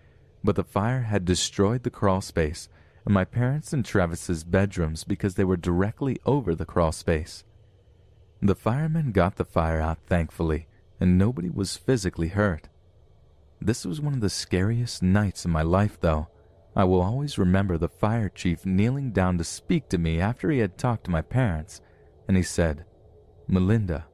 but 0.43 0.55
the 0.55 0.63
fire 0.63 1.01
had 1.01 1.25
destroyed 1.25 1.83
the 1.83 1.89
crawl 1.89 2.21
space 2.21 2.69
and 3.07 3.13
my 3.13 3.23
parents 3.23 3.71
and 3.71 3.85
Travis's 3.85 4.43
bedrooms 4.43 5.05
because 5.05 5.35
they 5.35 5.45
were 5.45 5.55
directly 5.55 6.19
over 6.25 6.53
the 6.53 6.65
crawl 6.65 6.91
space. 6.91 7.45
The 8.41 8.53
firemen 8.53 9.13
got 9.13 9.37
the 9.37 9.45
fire 9.45 9.79
out 9.79 9.99
thankfully, 10.07 10.67
and 10.99 11.17
nobody 11.17 11.49
was 11.49 11.77
physically 11.77 12.27
hurt. 12.27 12.67
This 13.61 13.85
was 13.85 14.01
one 14.01 14.13
of 14.13 14.19
the 14.19 14.29
scariest 14.29 15.01
nights 15.01 15.45
in 15.45 15.51
my 15.51 15.61
life, 15.61 15.97
though. 16.01 16.27
I 16.77 16.83
will 16.83 17.01
always 17.01 17.39
remember 17.39 17.79
the 17.79 17.89
fire 17.89 18.29
chief 18.29 18.63
kneeling 18.63 19.09
down 19.09 19.39
to 19.39 19.43
speak 19.43 19.89
to 19.89 19.97
me 19.97 20.21
after 20.21 20.51
he 20.51 20.59
had 20.59 20.77
talked 20.77 21.05
to 21.05 21.11
my 21.11 21.23
parents, 21.23 21.81
and 22.27 22.37
he 22.37 22.43
said, 22.43 22.85
Melinda, 23.47 24.05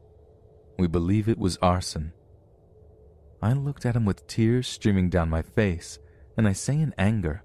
we 0.80 0.88
believe 0.88 1.27
it 1.27 1.38
was 1.38 1.58
arson. 1.58 2.14
I 3.42 3.51
looked 3.51 3.85
at 3.85 3.98
him 3.98 4.06
with 4.06 4.25
tears 4.27 4.66
streaming 4.66 5.09
down 5.09 5.30
my 5.30 5.42
face, 5.42 6.00
and 6.38 6.48
I 6.48 6.53
say 6.53 6.80
in 6.80 6.95
anger, 6.98 7.43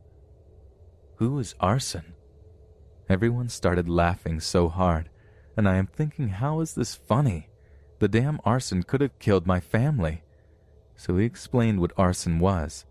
who 1.17 1.37
is 1.41 1.57
arson? 1.59 2.15
Everyone 3.09 3.49
started 3.49 3.89
laughing 3.89 4.39
so 4.39 4.69
hard, 4.69 5.11
and 5.57 5.69
I 5.69 5.79
am 5.79 5.89
thinking, 5.89 6.29
how 6.29 6.61
is 6.61 6.77
this 6.77 6.95
funny? 6.95 7.49
The 7.99 8.07
damn 8.07 8.39
arson 8.45 8.85
could 8.85 9.01
have 9.01 9.19
killed 9.19 9.49
my 9.49 9.59
family. 9.59 10.23
So 10.95 11.17
he 11.17 11.25
explained 11.25 11.81
what 11.81 11.91
arson 11.97 12.39
was. 12.39 12.85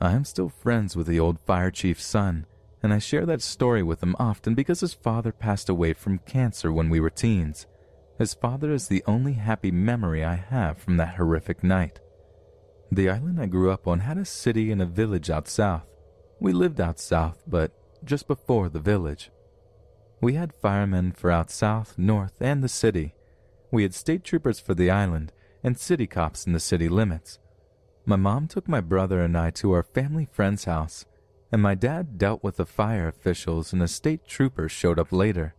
I 0.00 0.12
am 0.12 0.24
still 0.24 0.48
friends 0.48 0.96
with 0.96 1.06
the 1.06 1.18
old 1.18 1.40
fire 1.40 1.70
chief's 1.70 2.04
son, 2.04 2.46
and 2.82 2.92
I 2.92 2.98
share 2.98 3.26
that 3.26 3.42
story 3.42 3.82
with 3.82 4.02
him 4.02 4.14
often 4.18 4.54
because 4.54 4.80
his 4.80 4.94
father 4.94 5.32
passed 5.32 5.68
away 5.68 5.92
from 5.92 6.18
cancer 6.18 6.72
when 6.72 6.88
we 6.88 7.00
were 7.00 7.10
teens. 7.10 7.66
His 8.18 8.34
father 8.34 8.72
is 8.72 8.88
the 8.88 9.02
only 9.06 9.34
happy 9.34 9.70
memory 9.70 10.24
I 10.24 10.34
have 10.34 10.78
from 10.78 10.96
that 10.96 11.16
horrific 11.16 11.64
night. 11.64 12.00
The 12.90 13.10
island 13.10 13.40
I 13.40 13.46
grew 13.46 13.70
up 13.70 13.86
on 13.86 14.00
had 14.00 14.18
a 14.18 14.24
city 14.24 14.70
and 14.70 14.80
a 14.80 14.86
village 14.86 15.30
out 15.30 15.48
south. 15.48 15.86
We 16.40 16.52
lived 16.52 16.80
out 16.80 17.00
south, 17.00 17.42
but 17.46 17.72
just 18.04 18.28
before 18.28 18.68
the 18.68 18.80
village. 18.80 19.30
We 20.20 20.34
had 20.34 20.52
firemen 20.54 21.12
for 21.12 21.30
out 21.30 21.50
south, 21.50 21.98
north, 21.98 22.40
and 22.40 22.62
the 22.62 22.68
city. 22.68 23.14
We 23.70 23.82
had 23.82 23.94
state 23.94 24.24
troopers 24.24 24.58
for 24.58 24.74
the 24.74 24.90
island 24.90 25.32
and 25.62 25.78
city 25.78 26.06
cops 26.06 26.46
in 26.46 26.52
the 26.52 26.60
city 26.60 26.88
limits. 26.88 27.38
My 28.08 28.16
mom 28.16 28.48
took 28.48 28.66
my 28.66 28.80
brother 28.80 29.20
and 29.20 29.38
I 29.38 29.50
to 29.50 29.70
our 29.70 29.84
family 29.84 30.26
friend's 30.32 30.64
house, 30.64 31.06
and 31.52 31.62
my 31.62 31.76
dad 31.76 32.18
dealt 32.18 32.42
with 32.42 32.56
the 32.56 32.66
fire 32.66 33.06
officials 33.06 33.72
and 33.72 33.80
a 33.80 33.86
state 33.86 34.26
trooper 34.26 34.68
showed 34.68 34.98
up 34.98 35.12
later. 35.12 35.54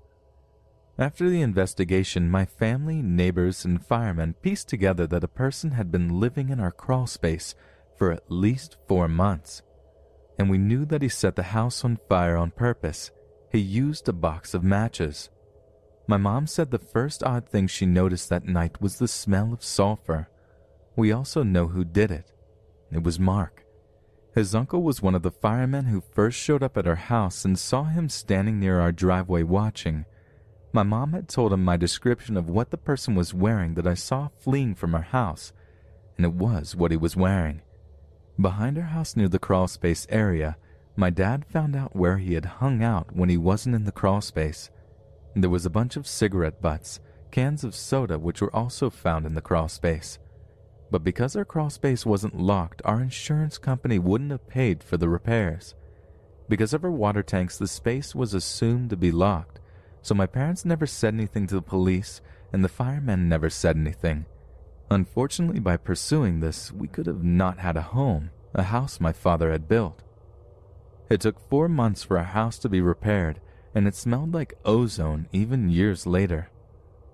After 0.98 1.30
the 1.30 1.42
investigation, 1.42 2.30
my 2.30 2.44
family, 2.44 3.02
neighbors, 3.02 3.64
and 3.64 3.86
firemen 3.86 4.34
pieced 4.42 4.68
together 4.68 5.08
that 5.08 5.24
a 5.24 5.30
person 5.30 5.72
had 5.72 5.94
been 5.94 6.19
living 6.19 6.50
in 6.50 6.60
our 6.60 6.72
crawl 6.72 7.08
space 7.08 7.56
for 7.95 8.11
at 8.11 8.30
least 8.30 8.76
four 8.86 9.08
months 9.08 9.61
and 10.40 10.50
we 10.50 10.58
knew 10.58 10.86
that 10.86 11.02
he 11.02 11.10
set 11.10 11.36
the 11.36 11.44
house 11.44 11.84
on 11.84 12.00
fire 12.08 12.38
on 12.38 12.50
purpose. 12.50 13.11
He 13.52 13.60
used 13.60 14.08
a 14.08 14.14
box 14.14 14.53
of 14.53 14.64
matches. 14.64 15.30
My 16.08 16.16
mom 16.16 16.48
said 16.48 16.72
the 16.72 16.80
first 16.80 17.22
odd 17.24 17.50
thing 17.50 17.68
she 17.68 17.86
noticed 17.86 18.30
that 18.30 18.48
night 18.48 18.82
was 18.82 18.98
the 18.98 19.08
smell 19.08 19.52
of 19.52 19.64
sulfur. 19.64 20.30
We 20.95 21.11
also 21.11 21.44
know 21.44 21.68
who 21.68 21.84
did 21.84 22.10
it. 22.10 22.32
It 22.92 23.03
was 23.03 23.19
Mark. 23.19 23.66
His 24.34 24.56
uncle 24.56 24.84
was 24.84 25.01
one 25.01 25.16
of 25.16 25.22
the 25.22 25.32
firemen 25.32 25.85
who 25.85 26.01
first 26.01 26.40
showed 26.40 26.64
up 26.64 26.77
at 26.77 26.88
our 26.88 26.95
house 26.95 27.45
and 27.45 27.58
saw 27.58 27.84
him 27.84 28.09
standing 28.09 28.59
near 28.59 28.80
our 28.80 28.92
driveway 28.92 29.43
watching. 29.43 30.06
My 30.72 30.84
mom 30.84 31.14
had 31.14 31.27
told 31.27 31.51
him 31.51 31.64
my 31.64 31.77
description 31.77 32.38
of 32.38 32.50
what 32.50 32.69
the 32.69 32.77
person 32.77 33.16
was 33.16 33.34
wearing 33.34 33.74
that 33.74 33.88
I 33.88 33.95
saw 33.95 34.30
fleeing 34.40 34.76
from 34.76 34.93
our 34.93 35.01
house, 35.01 35.51
and 36.18 36.26
it 36.26 36.34
was 36.34 36.76
what 36.76 36.92
he 36.92 36.98
was 36.98 37.16
wearing. 37.16 37.61
Behind 38.40 38.77
our 38.77 38.85
house 38.85 39.16
near 39.16 39.27
the 39.27 39.40
crawlspace 39.40 40.06
area, 40.09 40.58
my 40.95 41.09
dad 41.09 41.45
found 41.45 41.76
out 41.76 41.95
where 41.95 42.18
he 42.18 42.34
had 42.34 42.45
hung 42.45 42.84
out 42.84 43.16
when 43.16 43.30
he 43.30 43.38
wasn't 43.38 43.76
in 43.76 43.85
the 43.85 43.92
crawlspace. 43.92 44.69
There 45.35 45.50
was 45.50 45.66
a 45.66 45.69
bunch 45.69 45.95
of 45.95 46.08
cigarette 46.08 46.61
butts, 46.61 47.00
cans 47.32 47.64
of 47.64 47.76
soda, 47.76 48.19
which 48.19 48.42
were 48.42 48.56
also 48.56 48.90
found 48.90 49.26
in 49.26 49.34
the 49.34 49.42
crawlspace. 49.42 50.18
But 50.92 51.03
because 51.03 51.35
our 51.35 51.45
crawl 51.45 51.69
space 51.69 52.06
wasn't 52.06 52.40
locked, 52.40 52.82
our 52.84 53.01
insurance 53.01 53.58
company 53.58 54.00
wouldn't 54.00 54.32
have 54.32 54.48
paid 54.48 54.84
for 54.84 54.98
the 54.98 55.09
repairs. 55.09 55.76
Because 56.48 56.74
of 56.74 56.84
our 56.84 56.92
water 56.92 57.22
tanks, 57.22 57.58
the 57.58 57.68
space 57.68 58.16
was 58.16 58.34
assumed 58.34 58.90
to 58.90 58.98
be 58.98 59.11
locked, 59.11 59.59
so 60.01 60.16
my 60.16 60.26
parents 60.26 60.66
never 60.66 60.88
said 60.88 61.14
anything 61.14 61.45
to 61.48 61.56
the 61.56 61.61
police, 61.61 62.22
and 62.51 62.64
the 62.64 62.69
firemen 62.69 63.30
never 63.30 63.50
said 63.50 63.77
anything. 63.77 64.26
Unfortunately, 64.90 65.59
by 65.59 65.77
pursuing 65.77 66.40
this, 66.40 66.72
we 66.72 66.88
could 66.88 67.06
have 67.06 67.24
not 67.24 67.59
had 67.59 67.77
a 67.77 67.82
home, 67.82 68.32
a 68.56 68.64
house 68.64 69.00
my 69.00 69.11
father 69.11 69.51
had 69.51 69.68
built. 69.68 70.01
It 71.09 71.22
took 71.22 71.48
four 71.50 71.69
months 71.69 72.03
for 72.03 72.18
our 72.18 72.24
house 72.24 72.58
to 72.59 72.69
be 72.69 72.82
repaired, 72.82 73.40
and 73.76 73.88
it 73.88 73.93
smelled 73.93 74.34
like 74.34 74.58
ozone 74.66 75.27
even 75.32 75.69
years 75.69 76.08
later. 76.08 76.50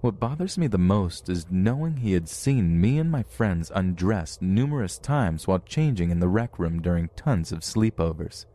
What 0.06 0.19
bothers 0.19 0.56
me 0.56 0.67
the 0.67 0.77
most 0.77 1.30
is 1.30 1.48
knowing 1.50 1.98
he 1.98 2.14
had 2.14 2.30
seen 2.30 2.80
me 2.80 3.00
and 3.00 3.09
my 3.09 3.24
friends 3.24 3.72
undressed 3.74 4.40
numerous 4.40 5.00
times 5.00 5.48
while 5.48 5.58
changing 5.58 6.11
in 6.11 6.19
the 6.19 6.27
rec 6.27 6.59
room 6.59 6.80
during 6.80 7.09
tons 7.16 7.51
of 7.51 7.61
sleepovers. 7.61 8.45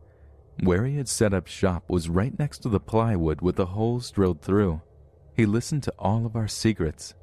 Where 0.62 0.87
he 0.87 0.97
had 0.97 1.09
set 1.09 1.35
up 1.35 1.49
shop 1.49 1.91
was 1.91 2.09
right 2.09 2.39
next 2.39 2.61
to 2.61 2.69
the 2.69 2.79
plywood 2.79 3.41
with 3.41 3.57
the 3.57 3.67
holes 3.67 4.12
drilled 4.12 4.43
through. 4.43 4.81
He 5.35 5.45
listened 5.45 5.83
to 5.83 5.95
all 5.99 6.25
of 6.25 6.37
our 6.37 6.47
secrets. 6.47 7.15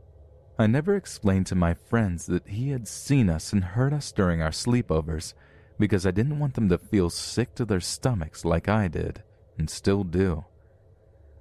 I 0.59 0.67
never 0.67 0.97
explained 0.97 1.45
to 1.45 1.55
my 1.55 1.73
friends 1.73 2.25
that 2.25 2.49
he 2.49 2.71
had 2.71 2.85
seen 2.85 3.29
us 3.29 3.53
and 3.53 3.63
heard 3.63 3.93
us 3.93 4.11
during 4.11 4.41
our 4.41 4.51
sleepovers 4.51 5.35
because 5.79 6.05
I 6.05 6.11
didn't 6.11 6.39
want 6.39 6.55
them 6.55 6.67
to 6.67 6.77
feel 6.77 7.09
sick 7.09 7.55
to 7.55 7.63
their 7.63 7.79
stomachs 7.79 8.43
like 8.43 8.67
I 8.67 8.89
did 8.89 9.23
and 9.57 9.69
still 9.69 10.03
do. 10.03 10.43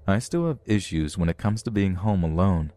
I 0.06 0.20
still 0.20 0.46
have 0.46 0.60
issues 0.66 1.18
when 1.18 1.28
it 1.28 1.36
comes 1.36 1.64
to 1.64 1.72
being 1.72 1.96
home 1.96 2.22
alone. 2.22 2.70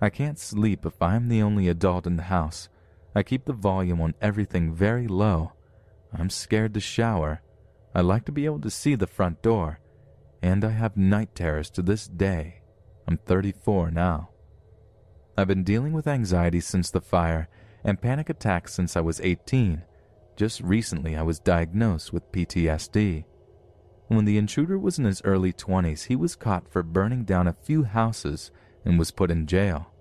I 0.00 0.10
can't 0.10 0.38
sleep 0.38 0.84
if 0.84 1.00
I'm 1.00 1.28
the 1.28 1.42
only 1.42 1.68
adult 1.68 2.06
in 2.06 2.16
the 2.16 2.24
house. 2.24 2.68
I 3.14 3.22
keep 3.22 3.46
the 3.46 3.54
volume 3.54 4.00
on 4.00 4.14
everything 4.20 4.74
very 4.74 5.06
low. 5.08 5.52
I'm 6.12 6.28
scared 6.28 6.74
to 6.74 6.80
shower. 6.80 7.40
I 7.94 8.02
like 8.02 8.26
to 8.26 8.32
be 8.32 8.44
able 8.44 8.60
to 8.60 8.70
see 8.70 8.94
the 8.94 9.06
front 9.06 9.40
door. 9.42 9.80
And 10.42 10.64
I 10.64 10.70
have 10.70 10.96
night 10.96 11.34
terrors 11.34 11.70
to 11.70 11.82
this 11.82 12.06
day. 12.06 12.60
I'm 13.08 13.16
34 13.16 13.90
now. 13.90 14.30
I've 15.38 15.48
been 15.48 15.64
dealing 15.64 15.92
with 15.92 16.06
anxiety 16.06 16.60
since 16.60 16.90
the 16.90 17.00
fire 17.00 17.48
and 17.84 18.00
panic 18.00 18.28
attacks 18.28 18.74
since 18.74 18.96
I 18.96 19.00
was 19.00 19.20
18. 19.20 19.82
Just 20.36 20.60
recently, 20.60 21.16
I 21.16 21.22
was 21.22 21.38
diagnosed 21.38 22.12
with 22.12 22.30
PTSD. 22.32 23.24
When 24.08 24.24
the 24.24 24.38
intruder 24.38 24.78
was 24.78 24.98
in 24.98 25.04
his 25.04 25.22
early 25.24 25.52
20s, 25.52 26.06
he 26.06 26.16
was 26.16 26.36
caught 26.36 26.70
for 26.70 26.82
burning 26.82 27.24
down 27.24 27.46
a 27.46 27.56
few 27.62 27.84
houses 27.84 28.50
and 28.86 28.98
was 28.98 29.10
put 29.10 29.30
in 29.30 29.46
jail. 29.46 29.92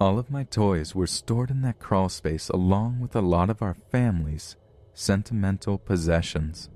All 0.00 0.18
of 0.18 0.30
my 0.30 0.44
toys 0.44 0.94
were 0.94 1.06
stored 1.06 1.50
in 1.50 1.60
that 1.62 1.80
crawl 1.80 2.08
space 2.08 2.48
along 2.48 3.00
with 3.00 3.14
a 3.14 3.20
lot 3.20 3.50
of 3.50 3.60
our 3.60 3.76
family's 3.90 4.56
sentimental 4.94 5.76
possessions. 5.76 6.70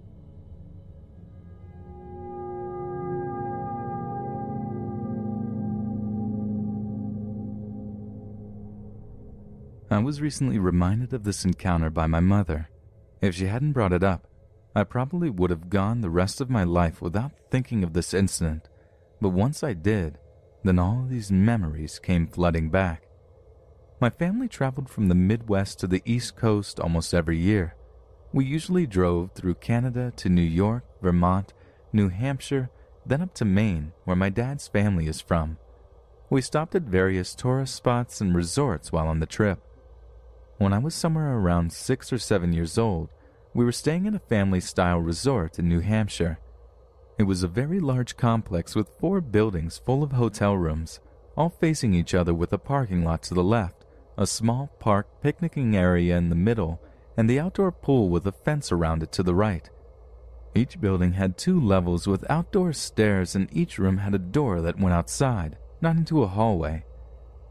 I 9.91 9.99
was 10.01 10.21
recently 10.21 10.59
reminded 10.59 11.15
of 11.15 11.25
this 11.25 11.45
encounter 11.45 11.89
by 11.89 12.07
my 12.07 12.21
mother. 12.21 12.69
If 13.23 13.37
she 13.37 13.47
hadn't 13.47 13.73
brought 13.73 13.93
it 13.93 14.03
up, 14.03 14.27
I 14.75 14.85
probably 14.85 15.31
would 15.31 15.51
have 15.51 15.71
gone 15.71 16.01
the 16.03 16.11
rest 16.11 16.41
of 16.41 16.51
my 16.51 16.65
life 16.65 17.01
without 17.01 17.33
thinking 17.51 17.83
of 17.83 17.95
this 17.95 18.13
incident. 18.13 18.69
But 19.21 19.31
once 19.31 19.65
I 19.65 19.73
did, 19.73 20.19
then 20.65 20.79
all 20.79 21.07
these 21.09 21.31
memories 21.31 21.99
came 21.99 22.27
flooding 22.27 22.71
back. 22.71 23.05
My 24.01 24.11
family 24.11 24.49
traveled 24.49 24.89
from 24.89 25.09
the 25.09 25.15
Midwest 25.15 25.81
to 25.81 25.87
the 25.87 26.03
East 26.05 26.37
Coast 26.37 26.79
almost 26.79 27.13
every 27.13 27.39
year. 27.39 27.75
We 28.33 28.45
usually 28.45 28.87
drove 28.87 29.33
through 29.33 29.55
Canada 29.55 30.13
to 30.17 30.29
New 30.29 30.43
York, 30.43 30.85
Vermont, 31.03 31.53
New 31.93 32.09
Hampshire, 32.09 32.71
then 33.07 33.23
up 33.23 33.35
to 33.35 33.45
Maine, 33.45 33.93
where 34.05 34.17
my 34.17 34.29
dad's 34.29 34.69
family 34.69 35.09
is 35.09 35.21
from. 35.21 35.57
We 36.31 36.43
stopped 36.43 36.75
at 36.75 36.83
various 36.83 37.35
tourist 37.35 37.75
spots 37.75 38.21
and 38.21 38.35
resorts 38.35 38.93
while 38.93 39.09
on 39.09 39.21
the 39.21 39.27
trip. 39.27 39.61
When 40.59 40.73
I 40.73 40.79
was 40.79 40.95
somewhere 40.95 41.33
around 41.33 41.73
six 41.73 42.13
or 42.13 42.19
seven 42.19 42.53
years 42.53 42.77
old, 42.77 43.09
we 43.55 43.65
were 43.65 43.73
staying 43.73 44.07
in 44.07 44.15
a 44.15 44.21
family 44.21 44.61
style 44.61 44.99
resort 44.99 45.59
in 45.59 45.69
New 45.69 45.81
Hampshire. 45.81 46.39
It 47.19 47.27
was 47.27 47.43
a 47.43 47.49
very 47.49 47.81
large 47.81 48.17
complex 48.17 48.77
with 48.77 48.97
four 49.01 49.21
buildings 49.21 49.77
full 49.85 50.05
of 50.05 50.13
hotel 50.13 50.57
rooms, 50.57 51.01
all 51.37 51.49
facing 51.49 51.93
each 51.93 52.15
other 52.15 52.33
with 52.33 52.53
a 52.53 52.59
parking 52.59 53.03
lot 53.03 53.25
to 53.25 53.35
the 53.35 53.43
left, 53.43 53.85
a 54.17 54.25
small 54.25 54.69
park 54.79 55.09
picnicking 55.21 55.75
area 55.75 56.17
in 56.17 56.29
the 56.29 56.37
middle, 56.37 56.81
and 57.17 57.29
the 57.29 57.41
outdoor 57.41 57.73
pool 57.73 58.09
with 58.09 58.25
a 58.29 58.33
fence 58.33 58.71
around 58.71 59.03
it 59.03 59.11
to 59.13 59.25
the 59.25 59.35
right. 59.35 59.69
Each 60.55 60.81
building 60.81 61.15
had 61.15 61.37
two 61.37 61.61
levels 61.61 62.07
with 62.07 62.31
outdoor 62.31 62.73
stairs, 62.73 63.35
and 63.35 63.49
each 63.53 63.79
room 63.79 63.99
had 63.99 64.15
a 64.15 64.19
door 64.19 64.61
that 64.61 64.79
went 64.79 64.95
outside, 64.95 65.59
not 65.81 65.97
into 65.97 66.23
a 66.23 66.29
hallway. 66.29 66.85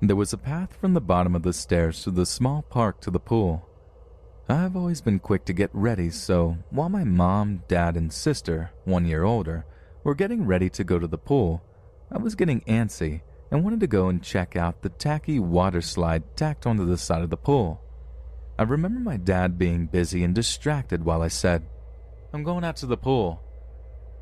There 0.01 0.15
was 0.15 0.31
a 0.31 0.37
path 0.37 0.77
from 0.79 0.93
the 0.93 1.01
bottom 1.01 1.35
of 1.35 1.43
the 1.43 1.51
stairs 1.51 2.03
to 2.03 2.11
the 2.11 2.25
small 2.25 2.61
park 2.61 3.01
to 3.01 3.11
the 3.11 3.19
pool. 3.19 3.67
I've 4.50 4.77
always 4.77 5.01
been 5.01 5.19
quick 5.19 5.43
to 5.45 5.53
get 5.53 5.69
ready, 5.74 6.09
so 6.09 6.58
while 6.69 6.88
my 6.88 7.03
mom, 7.03 7.64
dad, 7.67 7.98
and 7.98 8.14
sister, 8.14 8.72
one 8.85 9.06
year 9.06 9.26
older, 9.26 9.66
were 10.06 10.16
getting 10.16 10.45
ready 10.45 10.69
to 10.69 10.85
go 10.85 10.98
to 10.98 11.08
the 11.08 11.17
pool, 11.17 11.61
I 12.09 12.17
was 12.17 12.35
getting 12.35 12.61
antsy 12.61 13.24
and 13.51 13.61
wanted 13.61 13.82
to 13.82 13.88
go 13.88 14.08
and 14.08 14.24
check 14.24 14.56
out 14.56 14.82
the 14.82 14.90
tacky 14.90 15.38
water 15.38 15.82
slide 15.82 16.38
tacked 16.38 16.66
onto 16.66 16.85
the 16.85 16.98
side 16.98 17.24
of 17.24 17.30
the 17.30 17.35
pool. 17.35 17.82
I 18.58 18.64
remember 18.64 19.01
my 19.01 19.17
dad 19.17 19.58
being 19.58 19.88
busy 19.88 20.24
and 20.24 20.34
distracted 20.34 21.03
while 21.03 21.22
I 21.22 21.27
said, 21.27 21.67
I'm 22.32 22.43
going 22.43 22.64
out 22.64 22.77
to 22.77 22.85
the 22.85 22.95
pool, 22.95 23.43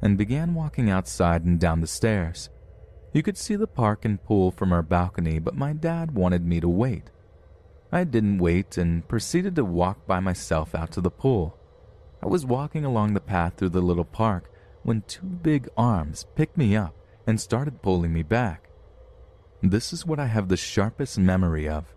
and 0.01 0.17
began 0.17 0.55
walking 0.55 0.89
outside 0.89 1.45
and 1.45 1.59
down 1.59 1.81
the 1.81 1.87
stairs. 1.87 2.49
You 3.13 3.21
could 3.21 3.37
see 3.37 3.55
the 3.55 3.67
park 3.67 4.05
and 4.05 4.23
pool 4.23 4.49
from 4.49 4.73
our 4.73 4.81
balcony, 4.81 5.37
but 5.37 5.55
my 5.55 5.73
dad 5.73 6.15
wanted 6.15 6.43
me 6.43 6.59
to 6.61 6.67
wait. 6.67 7.11
I 7.91 8.03
didn't 8.03 8.39
wait 8.39 8.77
and 8.77 9.07
proceeded 9.07 9.55
to 9.55 9.65
walk 9.65 10.05
by 10.07 10.19
myself 10.19 10.75
out 10.75 10.91
to 10.93 11.01
the 11.01 11.11
pool. 11.11 11.57
I 12.21 12.27
was 12.27 12.45
walking 12.45 12.83
along 12.85 13.13
the 13.13 13.19
path 13.19 13.53
through 13.55 13.69
the 13.69 13.81
little 13.81 14.05
park 14.05 14.51
when 14.83 15.03
two 15.07 15.25
big 15.25 15.69
arms 15.77 16.25
picked 16.35 16.57
me 16.57 16.75
up 16.75 16.95
and 17.27 17.39
started 17.39 17.81
pulling 17.81 18.13
me 18.13 18.23
back. 18.23 18.69
This 19.61 19.93
is 19.93 20.05
what 20.05 20.19
I 20.19 20.27
have 20.27 20.47
the 20.47 20.57
sharpest 20.57 21.17
memory 21.17 21.67
of 21.67 21.93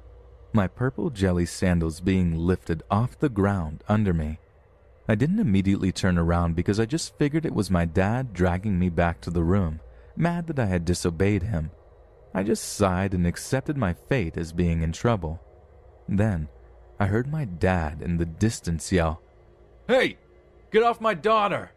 my 0.52 0.66
purple 0.66 1.10
jelly 1.10 1.44
sandals 1.46 2.00
being 2.00 2.34
lifted 2.34 2.82
off 2.90 3.18
the 3.18 3.28
ground 3.28 3.84
under 3.88 4.14
me. 4.14 4.38
I 5.08 5.14
didn't 5.14 5.40
immediately 5.40 5.92
turn 5.92 6.18
around 6.18 6.56
because 6.56 6.80
I 6.80 6.86
just 6.86 7.16
figured 7.18 7.44
it 7.44 7.54
was 7.54 7.70
my 7.70 7.84
dad 7.84 8.32
dragging 8.32 8.78
me 8.78 8.88
back 8.88 9.20
to 9.22 9.30
the 9.30 9.42
room 9.42 9.80
mad 10.18 10.48
that 10.48 10.58
I 10.58 10.66
had 10.66 10.84
disobeyed 10.84 11.44
him. 11.44 11.70
I 12.34 12.42
just 12.42 12.74
sighed 12.74 13.14
and 13.14 13.26
accepted 13.26 13.76
my 13.76 13.94
fate 13.94 14.36
as 14.36 14.52
being 14.52 14.82
in 14.82 14.92
trouble. 14.92 15.40
Then, 16.08 16.48
I 16.98 17.06
heard 17.06 17.30
my 17.30 17.44
dad 17.44 18.00
in 18.00 18.16
the 18.16 18.26
distance 18.26 18.90
yell, 18.90 19.20
Hey, 19.86 20.16
get 20.70 20.82
off 20.82 21.00
my 21.00 21.14
daughter! 21.14 21.70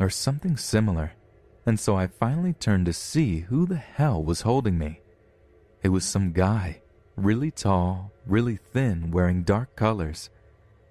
Or 0.00 0.10
something 0.10 0.56
similar, 0.56 1.12
and 1.66 1.78
so 1.78 1.96
I 1.96 2.06
finally 2.06 2.54
turned 2.54 2.86
to 2.86 2.92
see 2.92 3.40
who 3.40 3.66
the 3.66 3.76
hell 3.76 4.22
was 4.22 4.40
holding 4.42 4.78
me. 4.78 5.00
It 5.82 5.90
was 5.90 6.04
some 6.04 6.32
guy, 6.32 6.80
really 7.16 7.50
tall, 7.50 8.12
really 8.26 8.56
thin, 8.56 9.10
wearing 9.10 9.42
dark 9.42 9.76
colors. 9.76 10.30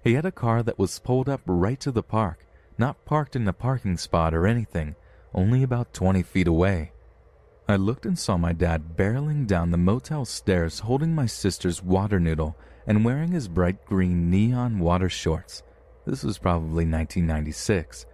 He 0.04 0.14
had 0.14 0.24
a 0.24 0.32
car 0.32 0.62
that 0.62 0.78
was 0.78 0.98
pulled 0.98 1.28
up 1.28 1.40
right 1.46 1.80
to 1.80 1.90
the 1.90 2.02
park, 2.02 2.46
not 2.78 3.04
parked 3.04 3.34
in 3.34 3.48
a 3.48 3.52
parking 3.52 3.96
spot 3.96 4.32
or 4.32 4.46
anything, 4.46 4.94
only 5.34 5.62
about 5.62 5.92
20 5.92 6.22
feet 6.22 6.46
away. 6.46 6.92
I 7.70 7.76
looked 7.76 8.06
and 8.06 8.18
saw 8.18 8.38
my 8.38 8.54
dad 8.54 8.96
barreling 8.96 9.46
down 9.46 9.70
the 9.70 9.76
motel 9.76 10.24
stairs 10.24 10.78
holding 10.78 11.14
my 11.14 11.26
sister's 11.26 11.82
water 11.82 12.18
noodle 12.18 12.56
and 12.86 13.04
wearing 13.04 13.30
his 13.30 13.46
bright 13.46 13.84
green 13.84 14.30
neon 14.30 14.78
water 14.78 15.10
shorts. 15.10 15.62
This 16.06 16.22
was 16.24 16.38
probably 16.38 16.86
1996. 16.86 18.06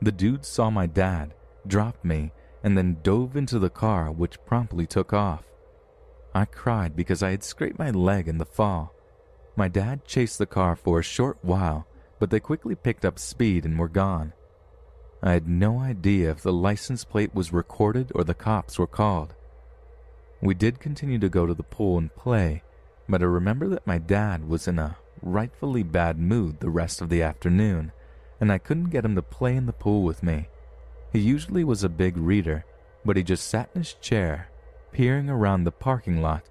The 0.00 0.12
dude 0.12 0.46
saw 0.46 0.70
my 0.70 0.86
dad, 0.86 1.34
dropped 1.66 2.06
me, 2.06 2.32
and 2.64 2.76
then 2.76 2.96
dove 3.02 3.36
into 3.36 3.58
the 3.58 3.68
car, 3.68 4.10
which 4.10 4.42
promptly 4.46 4.86
took 4.86 5.12
off. 5.12 5.44
I 6.34 6.46
cried 6.46 6.96
because 6.96 7.22
I 7.22 7.32
had 7.32 7.44
scraped 7.44 7.78
my 7.78 7.90
leg 7.90 8.28
in 8.28 8.38
the 8.38 8.46
fall. 8.46 8.94
My 9.56 9.68
dad 9.68 10.06
chased 10.06 10.38
the 10.38 10.46
car 10.46 10.74
for 10.74 11.00
a 11.00 11.02
short 11.02 11.36
while, 11.42 11.86
but 12.18 12.30
they 12.30 12.40
quickly 12.40 12.74
picked 12.74 13.04
up 13.04 13.18
speed 13.18 13.66
and 13.66 13.78
were 13.78 13.88
gone. 13.88 14.32
I 15.22 15.32
had 15.32 15.48
no 15.48 15.80
idea 15.80 16.30
if 16.30 16.42
the 16.42 16.52
license 16.52 17.04
plate 17.04 17.34
was 17.34 17.52
recorded 17.52 18.12
or 18.14 18.22
the 18.24 18.34
cops 18.34 18.78
were 18.78 18.86
called. 18.86 19.34
We 20.40 20.54
did 20.54 20.80
continue 20.80 21.18
to 21.18 21.28
go 21.28 21.46
to 21.46 21.54
the 21.54 21.62
pool 21.62 21.98
and 21.98 22.14
play, 22.14 22.62
but 23.08 23.22
I 23.22 23.26
remember 23.26 23.68
that 23.68 23.86
my 23.86 23.98
dad 23.98 24.48
was 24.48 24.68
in 24.68 24.78
a 24.78 24.96
rightfully 25.22 25.82
bad 25.82 26.18
mood 26.18 26.60
the 26.60 26.70
rest 26.70 27.00
of 27.00 27.08
the 27.08 27.22
afternoon, 27.22 27.92
and 28.40 28.52
I 28.52 28.58
couldn't 28.58 28.90
get 28.90 29.04
him 29.04 29.14
to 29.14 29.22
play 29.22 29.56
in 29.56 29.66
the 29.66 29.72
pool 29.72 30.02
with 30.02 30.22
me. 30.22 30.48
He 31.12 31.20
usually 31.20 31.64
was 31.64 31.82
a 31.82 31.88
big 31.88 32.16
reader, 32.16 32.64
but 33.04 33.16
he 33.16 33.22
just 33.22 33.46
sat 33.46 33.70
in 33.74 33.80
his 33.80 33.94
chair, 33.94 34.50
peering 34.92 35.30
around 35.30 35.64
the 35.64 35.72
parking 35.72 36.20
lot 36.20 36.48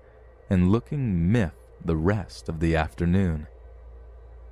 and 0.50 0.72
looking 0.72 1.32
miffed 1.32 1.56
the 1.84 1.96
rest 1.96 2.50
of 2.50 2.60
the 2.60 2.76
afternoon. 2.76 3.48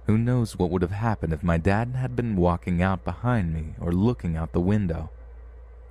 Who 0.06 0.18
knows 0.18 0.58
what 0.58 0.70
would 0.70 0.82
have 0.82 0.92
happened 0.92 1.32
if 1.32 1.44
my 1.44 1.58
dad 1.58 1.96
had 1.96 2.14
been 2.14 2.36
walking 2.36 2.82
out 2.82 3.06
behind 3.06 3.54
me 3.54 3.76
or 3.80 3.94
looking 3.94 4.36
out 4.36 4.52
the 4.52 4.60
window? 4.60 5.10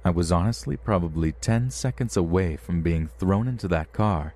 I 0.04 0.10
was 0.10 0.30
honestly 0.30 0.76
probably 0.76 1.32
10 1.32 1.70
seconds 1.70 2.16
away 2.16 2.56
from 2.56 2.82
being 2.82 3.08
thrown 3.18 3.48
into 3.48 3.68
that 3.68 3.94
car 3.94 4.34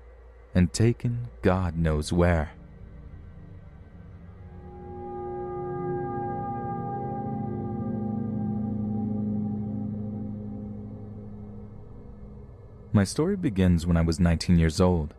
and 0.55 0.73
taken 0.73 1.27
God 1.43 1.77
knows 1.77 2.11
where. 2.11 2.53
My 12.91 13.03
story 13.03 13.35
begins 13.35 13.85
when 13.85 13.95
I 13.95 14.01
was 14.01 14.19
19 14.19 14.57
years 14.57 14.81
old. 14.81 15.13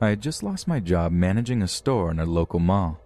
I 0.00 0.08
had 0.08 0.20
just 0.20 0.42
lost 0.42 0.66
my 0.66 0.80
job 0.80 1.12
managing 1.12 1.62
a 1.62 1.68
store 1.68 2.10
in 2.10 2.18
a 2.18 2.26
local 2.26 2.58
mall. 2.58 2.98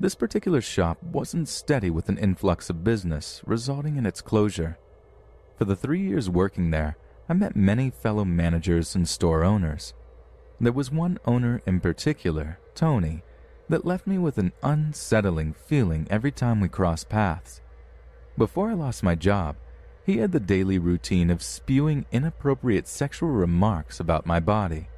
This 0.00 0.14
particular 0.16 0.60
shop 0.60 1.02
wasn't 1.02 1.48
steady 1.48 1.88
with 1.88 2.08
an 2.08 2.18
influx 2.18 2.68
of 2.68 2.82
business, 2.82 3.42
resulting 3.46 3.96
in 3.96 4.06
its 4.06 4.20
closure. 4.20 4.76
For 5.56 5.64
the 5.64 5.76
three 5.76 6.00
years 6.00 6.28
working 6.28 6.70
there, 6.70 6.96
I 7.28 7.34
met 7.34 7.54
many 7.54 7.90
fellow 7.90 8.24
managers 8.24 8.94
and 8.96 9.08
store 9.08 9.44
owners. 9.44 9.94
There 10.60 10.72
was 10.72 10.90
one 10.90 11.18
owner 11.24 11.62
in 11.64 11.80
particular, 11.80 12.58
Tony, 12.74 13.22
that 13.68 13.86
left 13.86 14.06
me 14.06 14.18
with 14.18 14.36
an 14.36 14.52
unsettling 14.62 15.52
feeling 15.52 16.06
every 16.10 16.32
time 16.32 16.60
we 16.60 16.68
crossed 16.68 17.08
paths. 17.08 17.60
Before 18.36 18.70
I 18.70 18.74
lost 18.74 19.02
my 19.02 19.14
job, 19.14 19.56
he 20.04 20.18
had 20.18 20.32
the 20.32 20.40
daily 20.40 20.78
routine 20.78 21.30
of 21.30 21.42
spewing 21.42 22.04
inappropriate 22.10 22.88
sexual 22.88 23.30
remarks 23.30 24.00
about 24.00 24.26
my 24.26 24.40
body. 24.40 24.88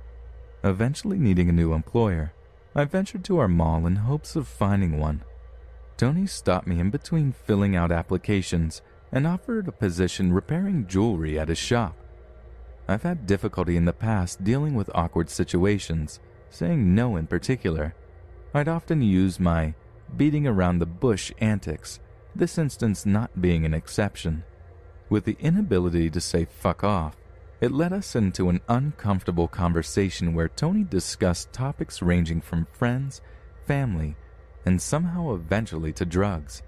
Eventually 0.65 1.19
needing 1.19 1.49
a 1.49 1.53
new 1.53 1.75
employer, 1.75 2.33
I 2.79 2.85
ventured 2.85 3.25
to 3.25 3.39
our 3.39 3.49
mall 3.49 3.87
in 3.87 3.97
hopes 3.97 4.37
of 4.37 4.47
finding 4.47 5.01
one. 5.01 5.25
Tony 5.97 6.27
stopped 6.27 6.67
me 6.67 6.79
in 6.79 6.91
between 6.91 7.33
filling 7.33 7.75
out 7.75 7.91
applications 7.91 8.83
and 9.11 9.27
offered 9.27 9.67
a 9.67 9.73
position 9.73 10.31
repairing 10.31 10.87
jewelry 10.87 11.39
at 11.39 11.49
his 11.49 11.57
shop. 11.57 11.97
I've 12.87 13.03
had 13.03 13.27
difficulty 13.27 13.79
in 13.79 13.87
the 13.87 13.95
past 13.95 14.45
dealing 14.45 14.75
with 14.75 14.91
awkward 14.95 15.31
situations, 15.31 16.21
saying 16.51 16.95
no 16.95 17.17
in 17.17 17.27
particular. 17.27 17.95
I'd 18.53 18.69
often 18.69 19.01
use 19.01 19.41
my 19.41 19.73
beating 20.15 20.47
around 20.47 20.79
the 20.79 20.85
bush 20.87 21.33
antics, 21.39 21.99
this 22.35 22.59
instance 22.59 23.07
not 23.07 23.41
being 23.41 23.65
an 23.65 23.73
exception. 23.73 24.45
With 25.09 25.25
the 25.25 25.39
inability 25.41 26.11
to 26.11 26.21
say 26.21 26.45
fuck 26.45 26.85
off, 26.85 27.17
it 27.61 27.73
led 27.73 27.93
us 27.93 28.15
into 28.15 28.49
an 28.49 28.61
uncomfortable 28.69 29.49
conversation 29.49 30.35
where 30.35 30.49
Tony 30.49 30.85
discussed 30.85 31.53
topics 31.53 32.03
ranging 32.03 32.41
from 32.41 32.67
friends, 32.73 33.21
family, 33.67 34.17
and 34.65 34.81
somehow 34.81 35.35
eventually 35.35 35.93
to 35.95 36.05
drugs. 36.05 36.63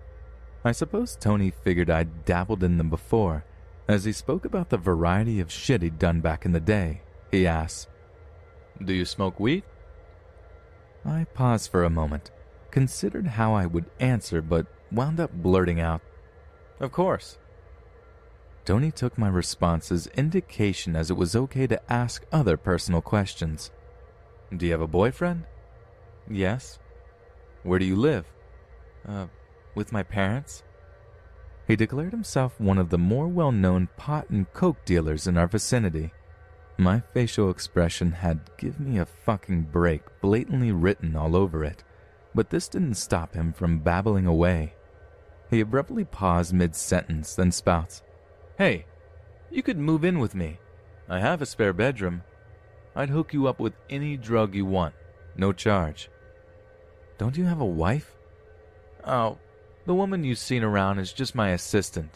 I 0.65 0.73
suppose 0.73 1.17
Tony 1.17 1.50
figured 1.50 1.91
I'd 1.91 2.25
dabbled 2.25 2.62
in 2.62 2.78
them 2.78 2.91
before 2.91 3.44
as 3.89 4.05
he 4.05 4.12
spoke 4.12 4.44
about 4.44 4.68
the 4.68 4.76
variety 4.76 5.41
of 5.41 5.50
shit 5.50 5.81
he'd 5.81 5.99
done 5.99 6.20
back 6.20 6.44
in 6.44 6.52
the 6.52 6.60
day, 6.60 7.00
he 7.31 7.47
asked, 7.47 7.89
Do 8.84 8.92
you 8.92 9.07
smoke 9.07 9.41
weed? 9.41 9.62
I 11.07 11.25
paused 11.33 11.70
for 11.70 11.84
a 11.84 11.91
moment, 11.91 12.31
considered 12.70 13.26
how 13.26 13.55
I 13.55 13.65
would 13.65 13.86
answer, 13.99 14.42
but 14.42 14.67
wound 14.92 15.20
up 15.20 15.33
blurting 15.33 15.81
out, 15.81 16.02
Of 16.81 16.92
course. 16.92 17.39
Tony 18.69 18.91
took 18.91 19.17
my 19.17 19.29
response 19.29 19.91
as 19.91 20.09
indication 20.09 20.95
as 20.95 21.11
it 21.11 21.17
was 21.17 21.35
okay 21.35 21.67
to 21.67 21.81
ask 21.91 22.27
other 22.31 22.59
personal 22.59 23.01
questions. 23.01 23.71
Do 24.55 24.67
you 24.67 24.73
have 24.73 24.83
a 24.83 24.87
boyfriend? 24.87 25.45
Yes. 26.29 26.79
Where 27.63 27.79
do 27.79 27.87
you 27.87 27.97
live? 27.97 28.27
Uh, 29.09 29.29
with 29.75 29.91
my 29.91 30.03
parents. 30.03 30.65
He 31.67 31.77
declared 31.77 32.13
himself 32.13 32.61
one 32.61 32.77
of 32.77 32.91
the 32.91 32.99
more 32.99 33.27
well 33.27 33.53
known 33.53 33.89
pot 33.97 34.29
and 34.29 34.53
coke 34.53 34.85
dealers 34.85 35.27
in 35.27 35.39
our 35.39 35.47
vicinity. 35.47 36.13
My 36.77 37.01
facial 37.15 37.49
expression 37.49 38.13
had 38.13 38.51
give 38.59 38.79
me 38.79 38.99
a 38.99 39.07
fucking 39.07 39.63
break 39.73 40.03
blatantly 40.21 40.73
written 40.73 41.17
all 41.17 41.35
over 41.35 41.65
it, 41.65 41.85
but 42.35 42.51
this 42.51 42.69
didn't 42.69 42.97
stop 42.97 43.33
him 43.33 43.55
from 43.55 43.79
babbling 43.79 44.27
away. 44.27 44.75
He 45.49 45.61
abruptly 45.61 46.05
paused 46.05 46.53
mid 46.53 46.77
sentence, 46.77 47.35
then 47.35 47.51
spouts, 47.51 48.03
Hey, 48.59 48.87
you 49.53 49.62
could 49.62 49.78
move 49.78 50.05
in 50.05 50.19
with 50.19 50.35
me. 50.35 50.59
I 51.09 51.20
have 51.20 51.41
a 51.41 51.47
spare 51.47 51.73
bedroom. 51.73 52.25
I'd 52.97 53.09
hook 53.09 53.33
you 53.33 53.47
up 53.47 53.61
with 53.61 53.75
any 53.89 54.17
drug 54.17 54.53
you 54.53 54.67
want, 54.67 54.97
no 55.37 55.53
charge. 55.53 56.11
Don't 57.19 57.37
you 57.37 57.45
have 57.45 57.61
a 57.61 57.65
wife? 57.65 58.17
Oh, 59.05 59.39
the 59.87 59.95
woman 59.95 60.25
you've 60.25 60.39
seen 60.39 60.65
around 60.65 60.99
is 60.99 61.12
just 61.12 61.37
my 61.37 61.51
assistant. 61.51 62.11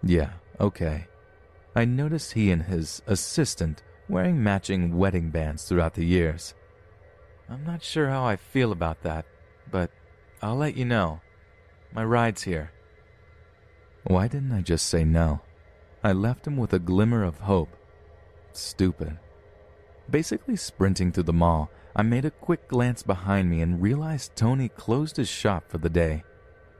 Yeah, 0.00 0.30
okay. 0.60 1.08
I 1.74 1.86
noticed 1.86 2.34
he 2.34 2.52
and 2.52 2.62
his 2.62 3.02
assistant 3.08 3.82
wearing 4.08 4.40
matching 4.40 4.96
wedding 4.96 5.30
bands 5.30 5.64
throughout 5.64 5.94
the 5.94 6.06
years. 6.06 6.54
I'm 7.50 7.64
not 7.64 7.82
sure 7.82 8.08
how 8.10 8.24
I 8.24 8.36
feel 8.36 8.70
about 8.70 9.02
that, 9.02 9.26
but 9.72 9.90
I'll 10.40 10.56
let 10.56 10.76
you 10.76 10.84
know. 10.84 11.20
My 11.92 12.04
ride's 12.04 12.44
here. 12.44 12.70
Why 14.08 14.28
didn't 14.28 14.52
I 14.52 14.62
just 14.62 14.86
say 14.86 15.04
no? 15.04 15.40
I 16.04 16.12
left 16.12 16.46
him 16.46 16.56
with 16.56 16.72
a 16.72 16.78
glimmer 16.78 17.24
of 17.24 17.40
hope. 17.40 17.76
Stupid. 18.52 19.18
Basically 20.08 20.54
sprinting 20.54 21.10
through 21.10 21.24
the 21.24 21.32
mall, 21.32 21.70
I 21.96 22.02
made 22.02 22.24
a 22.24 22.30
quick 22.30 22.68
glance 22.68 23.02
behind 23.02 23.50
me 23.50 23.60
and 23.62 23.82
realized 23.82 24.36
Tony 24.36 24.68
closed 24.68 25.16
his 25.16 25.28
shop 25.28 25.64
for 25.68 25.78
the 25.78 25.90
day. 25.90 26.22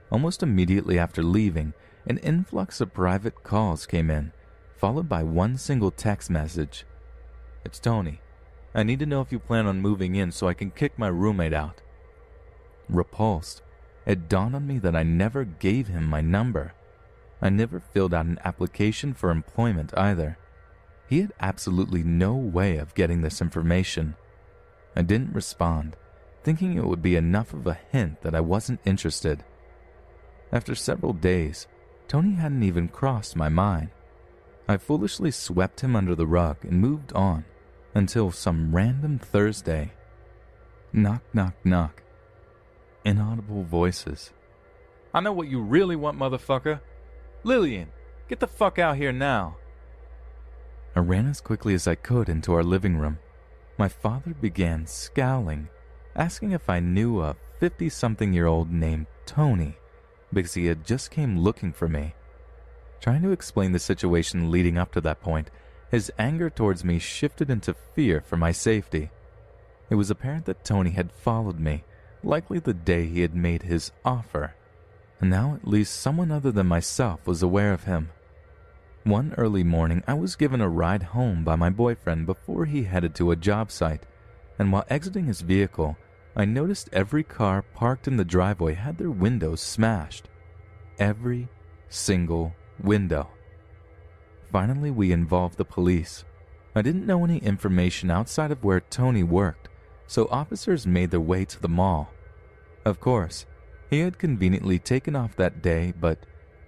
Almost 0.09 0.41
immediately 0.41 0.97
after 0.97 1.21
leaving, 1.21 1.73
an 2.05 2.17
influx 2.19 2.79
of 2.79 2.93
private 2.93 3.43
calls 3.43 3.85
came 3.85 4.09
in, 4.09 4.31
followed 4.77 5.09
by 5.09 5.23
one 5.23 5.57
single 5.57 5.91
text 5.91 6.29
message. 6.29 6.85
It's 7.65 7.79
Tony. 7.79 8.21
I 8.73 8.83
need 8.83 8.99
to 8.99 9.05
know 9.05 9.19
if 9.19 9.33
you 9.33 9.39
plan 9.39 9.65
on 9.65 9.81
moving 9.81 10.15
in 10.15 10.31
so 10.31 10.47
I 10.47 10.53
can 10.53 10.71
kick 10.71 10.97
my 10.97 11.09
roommate 11.09 11.51
out. 11.51 11.81
Repulsed, 12.87 13.61
it 14.05 14.29
dawned 14.29 14.55
on 14.55 14.65
me 14.65 14.79
that 14.79 14.95
I 14.95 15.03
never 15.03 15.43
gave 15.43 15.87
him 15.87 16.05
my 16.05 16.21
number. 16.21 16.71
I 17.41 17.49
never 17.49 17.79
filled 17.79 18.13
out 18.13 18.25
an 18.25 18.39
application 18.43 19.13
for 19.13 19.29
employment 19.29 19.93
either. 19.97 20.37
He 21.07 21.21
had 21.21 21.33
absolutely 21.39 22.03
no 22.03 22.35
way 22.35 22.77
of 22.77 22.95
getting 22.95 23.21
this 23.21 23.41
information. 23.41 24.15
I 24.95 25.03
didn't 25.03 25.35
respond, 25.35 25.95
thinking 26.43 26.73
it 26.73 26.85
would 26.85 27.01
be 27.01 27.15
enough 27.15 27.53
of 27.53 27.67
a 27.67 27.79
hint 27.91 28.21
that 28.21 28.35
I 28.35 28.41
wasn't 28.41 28.81
interested. 28.85 29.43
After 30.51 30.75
several 30.75 31.13
days, 31.13 31.67
Tony 32.07 32.33
hadn't 32.33 32.63
even 32.63 32.87
crossed 32.87 33.35
my 33.35 33.49
mind. 33.49 33.89
I 34.67 34.77
foolishly 34.77 35.31
swept 35.31 35.81
him 35.81 35.95
under 35.95 36.15
the 36.15 36.27
rug 36.27 36.57
and 36.63 36.81
moved 36.81 37.13
on 37.13 37.45
until 37.93 38.31
some 38.31 38.75
random 38.75 39.19
Thursday. 39.19 39.91
Knock, 40.91 41.21
knock, 41.33 41.53
knock. 41.63 42.03
Inaudible 43.05 43.63
voices. 43.63 44.31
I 45.13 45.19
know 45.19 45.31
what 45.31 45.47
you 45.47 45.61
really 45.61 45.95
want, 45.95 46.19
motherfucker. 46.19 46.81
Lillian, 47.47 47.87
get 48.27 48.41
the 48.41 48.45
fuck 48.45 48.77
out 48.77 48.97
here 48.97 49.13
now. 49.13 49.55
I 50.93 50.99
ran 50.99 51.27
as 51.27 51.39
quickly 51.39 51.73
as 51.73 51.87
I 51.87 51.95
could 51.95 52.27
into 52.27 52.53
our 52.53 52.61
living 52.61 52.97
room. 52.97 53.19
My 53.77 53.87
father 53.87 54.33
began 54.33 54.85
scowling, 54.85 55.69
asking 56.13 56.51
if 56.51 56.69
I 56.69 56.81
knew 56.81 57.21
a 57.21 57.37
50 57.61 57.87
something 57.87 58.33
year 58.33 58.47
old 58.47 58.69
named 58.69 59.05
Tony 59.25 59.77
because 60.33 60.55
he 60.55 60.65
had 60.65 60.85
just 60.85 61.09
came 61.09 61.39
looking 61.39 61.71
for 61.71 61.87
me. 61.87 62.15
Trying 62.99 63.21
to 63.21 63.31
explain 63.31 63.71
the 63.71 63.79
situation 63.79 64.51
leading 64.51 64.77
up 64.77 64.91
to 64.91 64.99
that 64.99 65.21
point, 65.21 65.49
his 65.89 66.11
anger 66.19 66.49
towards 66.49 66.83
me 66.83 66.99
shifted 66.99 67.49
into 67.49 67.73
fear 67.95 68.19
for 68.19 68.35
my 68.35 68.51
safety. 68.51 69.09
It 69.89 69.95
was 69.95 70.11
apparent 70.11 70.43
that 70.47 70.65
Tony 70.65 70.89
had 70.89 71.13
followed 71.13 71.61
me, 71.61 71.85
likely 72.25 72.59
the 72.59 72.73
day 72.73 73.05
he 73.05 73.21
had 73.21 73.33
made 73.33 73.61
his 73.61 73.93
offer, 74.03 74.53
and 75.19 75.29
now 75.29 75.55
at 75.55 75.67
least 75.67 75.99
someone 75.99 76.31
other 76.31 76.51
than 76.51 76.67
myself 76.67 77.25
was 77.25 77.41
aware 77.43 77.73
of 77.73 77.85
him. 77.85 78.09
One 79.03 79.33
early 79.37 79.63
morning, 79.63 80.03
I 80.07 80.13
was 80.13 80.35
given 80.35 80.61
a 80.61 80.69
ride 80.69 81.03
home 81.03 81.43
by 81.43 81.55
my 81.55 81.69
boyfriend 81.69 82.25
before 82.25 82.65
he 82.65 82.83
headed 82.83 83.15
to 83.15 83.31
a 83.31 83.35
job 83.37 83.71
site, 83.71 84.05
and 84.59 84.71
while 84.71 84.85
exiting 84.89 85.25
his 85.25 85.41
vehicle, 85.41 85.97
I 86.35 86.45
noticed 86.45 86.89
every 86.91 87.23
car 87.23 87.61
parked 87.61 88.07
in 88.07 88.17
the 88.17 88.25
driveway 88.25 88.73
had 88.73 88.97
their 88.97 89.09
windows 89.09 89.61
smashed. 89.61 90.27
Every 90.99 91.47
single 91.89 92.53
window. 92.83 93.29
Finally, 94.51 94.91
we 94.91 95.11
involved 95.11 95.57
the 95.57 95.65
police. 95.65 96.25
I 96.75 96.81
didn't 96.81 97.07
know 97.07 97.23
any 97.23 97.39
information 97.39 98.11
outside 98.11 98.51
of 98.51 98.63
where 98.63 98.81
Tony 98.81 99.23
worked, 99.23 99.69
so 100.05 100.27
officers 100.29 100.85
made 100.85 101.11
their 101.11 101.19
way 101.19 101.43
to 101.45 101.61
the 101.61 101.67
mall. 101.67 102.11
Of 102.85 102.99
course, 102.99 103.45
he 103.89 103.99
had 103.99 104.19
conveniently 104.19 104.79
taken 104.79 105.15
off 105.15 105.35
that 105.35 105.61
day, 105.61 105.93
but 105.99 106.19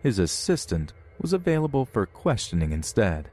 his 0.02 0.20
assistant 0.20 0.94
was 1.22 1.34
available 1.34 1.86
for 1.86 2.06
questioning 2.06 2.72
instead. 2.72 3.30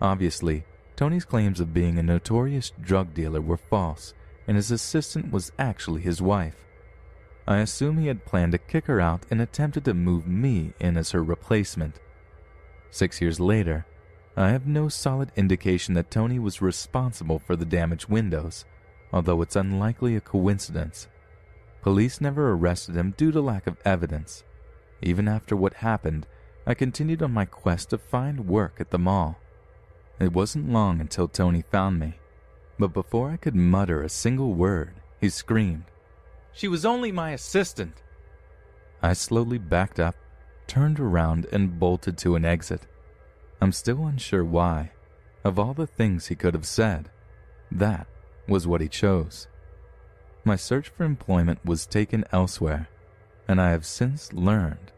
Obviously, 0.00 0.64
Tony's 0.94 1.24
claims 1.24 1.60
of 1.60 1.74
being 1.74 1.98
a 1.98 2.02
notorious 2.02 2.72
drug 2.80 3.12
dealer 3.12 3.40
were 3.40 3.56
false, 3.56 4.14
and 4.46 4.56
his 4.56 4.70
assistant 4.70 5.32
was 5.32 5.52
actually 5.58 6.02
his 6.02 6.22
wife. 6.22 6.64
I 7.46 7.58
assume 7.58 7.98
he 7.98 8.08
had 8.08 8.24
planned 8.24 8.52
to 8.52 8.58
kick 8.58 8.86
her 8.86 9.00
out 9.00 9.24
and 9.30 9.40
attempted 9.40 9.84
to 9.84 9.94
move 9.94 10.26
me 10.26 10.72
in 10.80 10.96
as 10.96 11.10
her 11.10 11.22
replacement. 11.22 12.00
Six 12.90 13.20
years 13.20 13.38
later, 13.38 13.86
I 14.36 14.50
have 14.50 14.66
no 14.66 14.88
solid 14.88 15.32
indication 15.36 15.94
that 15.94 16.10
Tony 16.10 16.38
was 16.38 16.62
responsible 16.62 17.38
for 17.38 17.56
the 17.56 17.64
damaged 17.64 18.08
windows, 18.08 18.64
although 19.12 19.42
it's 19.42 19.56
unlikely 19.56 20.16
a 20.16 20.20
coincidence. 20.20 21.08
Police 21.86 22.20
never 22.20 22.50
arrested 22.50 22.96
him 22.96 23.14
due 23.16 23.30
to 23.30 23.40
lack 23.40 23.68
of 23.68 23.76
evidence. 23.84 24.42
Even 25.02 25.28
after 25.28 25.54
what 25.54 25.74
happened, 25.74 26.26
I 26.66 26.74
continued 26.74 27.22
on 27.22 27.30
my 27.30 27.44
quest 27.44 27.90
to 27.90 27.98
find 27.98 28.48
work 28.48 28.80
at 28.80 28.90
the 28.90 28.98
mall. 28.98 29.38
It 30.18 30.32
wasn't 30.32 30.72
long 30.72 31.00
until 31.00 31.28
Tony 31.28 31.62
found 31.62 32.00
me. 32.00 32.14
But 32.76 32.92
before 32.92 33.30
I 33.30 33.36
could 33.36 33.54
mutter 33.54 34.02
a 34.02 34.08
single 34.08 34.52
word, 34.52 34.94
he 35.20 35.28
screamed, 35.28 35.84
She 36.52 36.66
was 36.66 36.84
only 36.84 37.12
my 37.12 37.30
assistant. 37.30 38.02
I 39.00 39.12
slowly 39.12 39.58
backed 39.58 40.00
up, 40.00 40.16
turned 40.66 40.98
around, 40.98 41.46
and 41.52 41.78
bolted 41.78 42.18
to 42.18 42.34
an 42.34 42.44
exit. 42.44 42.88
I'm 43.60 43.70
still 43.70 44.08
unsure 44.08 44.44
why. 44.44 44.90
Of 45.44 45.56
all 45.56 45.72
the 45.72 45.86
things 45.86 46.26
he 46.26 46.34
could 46.34 46.54
have 46.54 46.66
said, 46.66 47.12
that 47.70 48.08
was 48.48 48.66
what 48.66 48.80
he 48.80 48.88
chose. 48.88 49.46
My 50.46 50.54
search 50.54 50.90
for 50.90 51.02
employment 51.02 51.58
was 51.64 51.86
taken 51.86 52.24
elsewhere, 52.30 52.88
and 53.48 53.60
I 53.60 53.72
have 53.72 53.84
since 53.84 54.32
learned 54.32 54.92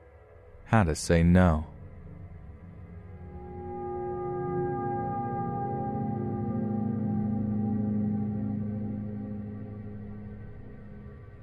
how 0.66 0.82
to 0.82 0.94
say 0.94 1.22
no. 1.22 1.64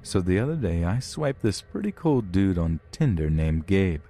So 0.04 0.22
the 0.22 0.38
other 0.38 0.56
day, 0.56 0.84
I 0.84 1.00
swiped 1.00 1.42
this 1.42 1.64
pretty 1.64 1.92
cool 1.92 2.22
dude 2.22 2.60
on 2.60 2.82
Tinder 2.92 3.32
named 3.32 3.66
Gabe. 3.66 4.04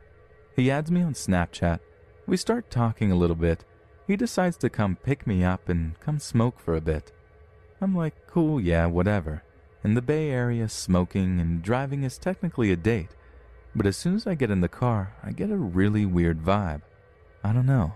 He 0.57 0.69
adds 0.69 0.91
me 0.91 1.03
on 1.03 1.13
Snapchat. 1.13 1.79
We 2.27 2.35
start 2.35 2.69
talking 2.69 3.13
a 3.13 3.15
little 3.15 3.37
bit. 3.37 3.63
He 4.07 4.17
decides 4.17 4.57
to 4.57 4.69
come 4.69 4.97
pick 4.97 5.25
me 5.25 5.45
up 5.45 5.69
and 5.69 5.97
come 6.01 6.19
smoke 6.19 6.59
for 6.59 6.75
a 6.75 6.81
bit. 6.81 7.13
I'm 7.79 7.95
like, 7.95 8.27
cool, 8.27 8.59
yeah, 8.59 8.87
whatever. 8.87 9.41
In 9.85 9.93
the 9.93 10.01
Bay 10.01 10.31
Area, 10.31 10.67
smoking 10.67 11.39
and 11.39 11.61
driving 11.61 12.01
is 12.01 12.17
technically 12.17 12.71
a 12.71 12.75
date. 12.75 13.11
But 13.75 13.85
as 13.85 13.95
soon 13.95 14.15
as 14.15 14.25
I 14.25 14.33
get 14.33 14.49
in 14.49 14.61
the 14.61 14.67
car, 14.67 15.13
I 15.21 15.31
get 15.31 15.51
a 15.51 15.57
really 15.57 16.07
weird 16.07 16.41
vibe. 16.41 16.81
I 17.43 17.53
don't 17.53 17.67
know. 17.67 17.93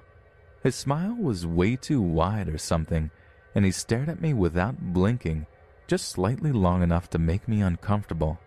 His 0.62 0.76
smile 0.76 1.16
was 1.16 1.48
way 1.48 1.76
too 1.76 2.00
wide 2.00 2.48
or 2.48 2.60
something, 2.60 3.10
and 3.56 3.66
he 3.66 3.72
stared 3.72 4.08
at 4.08 4.22
me 4.22 4.36
without 4.36 4.94
blinking 4.94 5.48
just 5.88 6.10
slightly 6.10 6.52
long 6.52 6.84
enough 6.84 7.10
to 7.10 7.18
make 7.18 7.48
me 7.48 7.60
uncomfortable. 7.60 8.38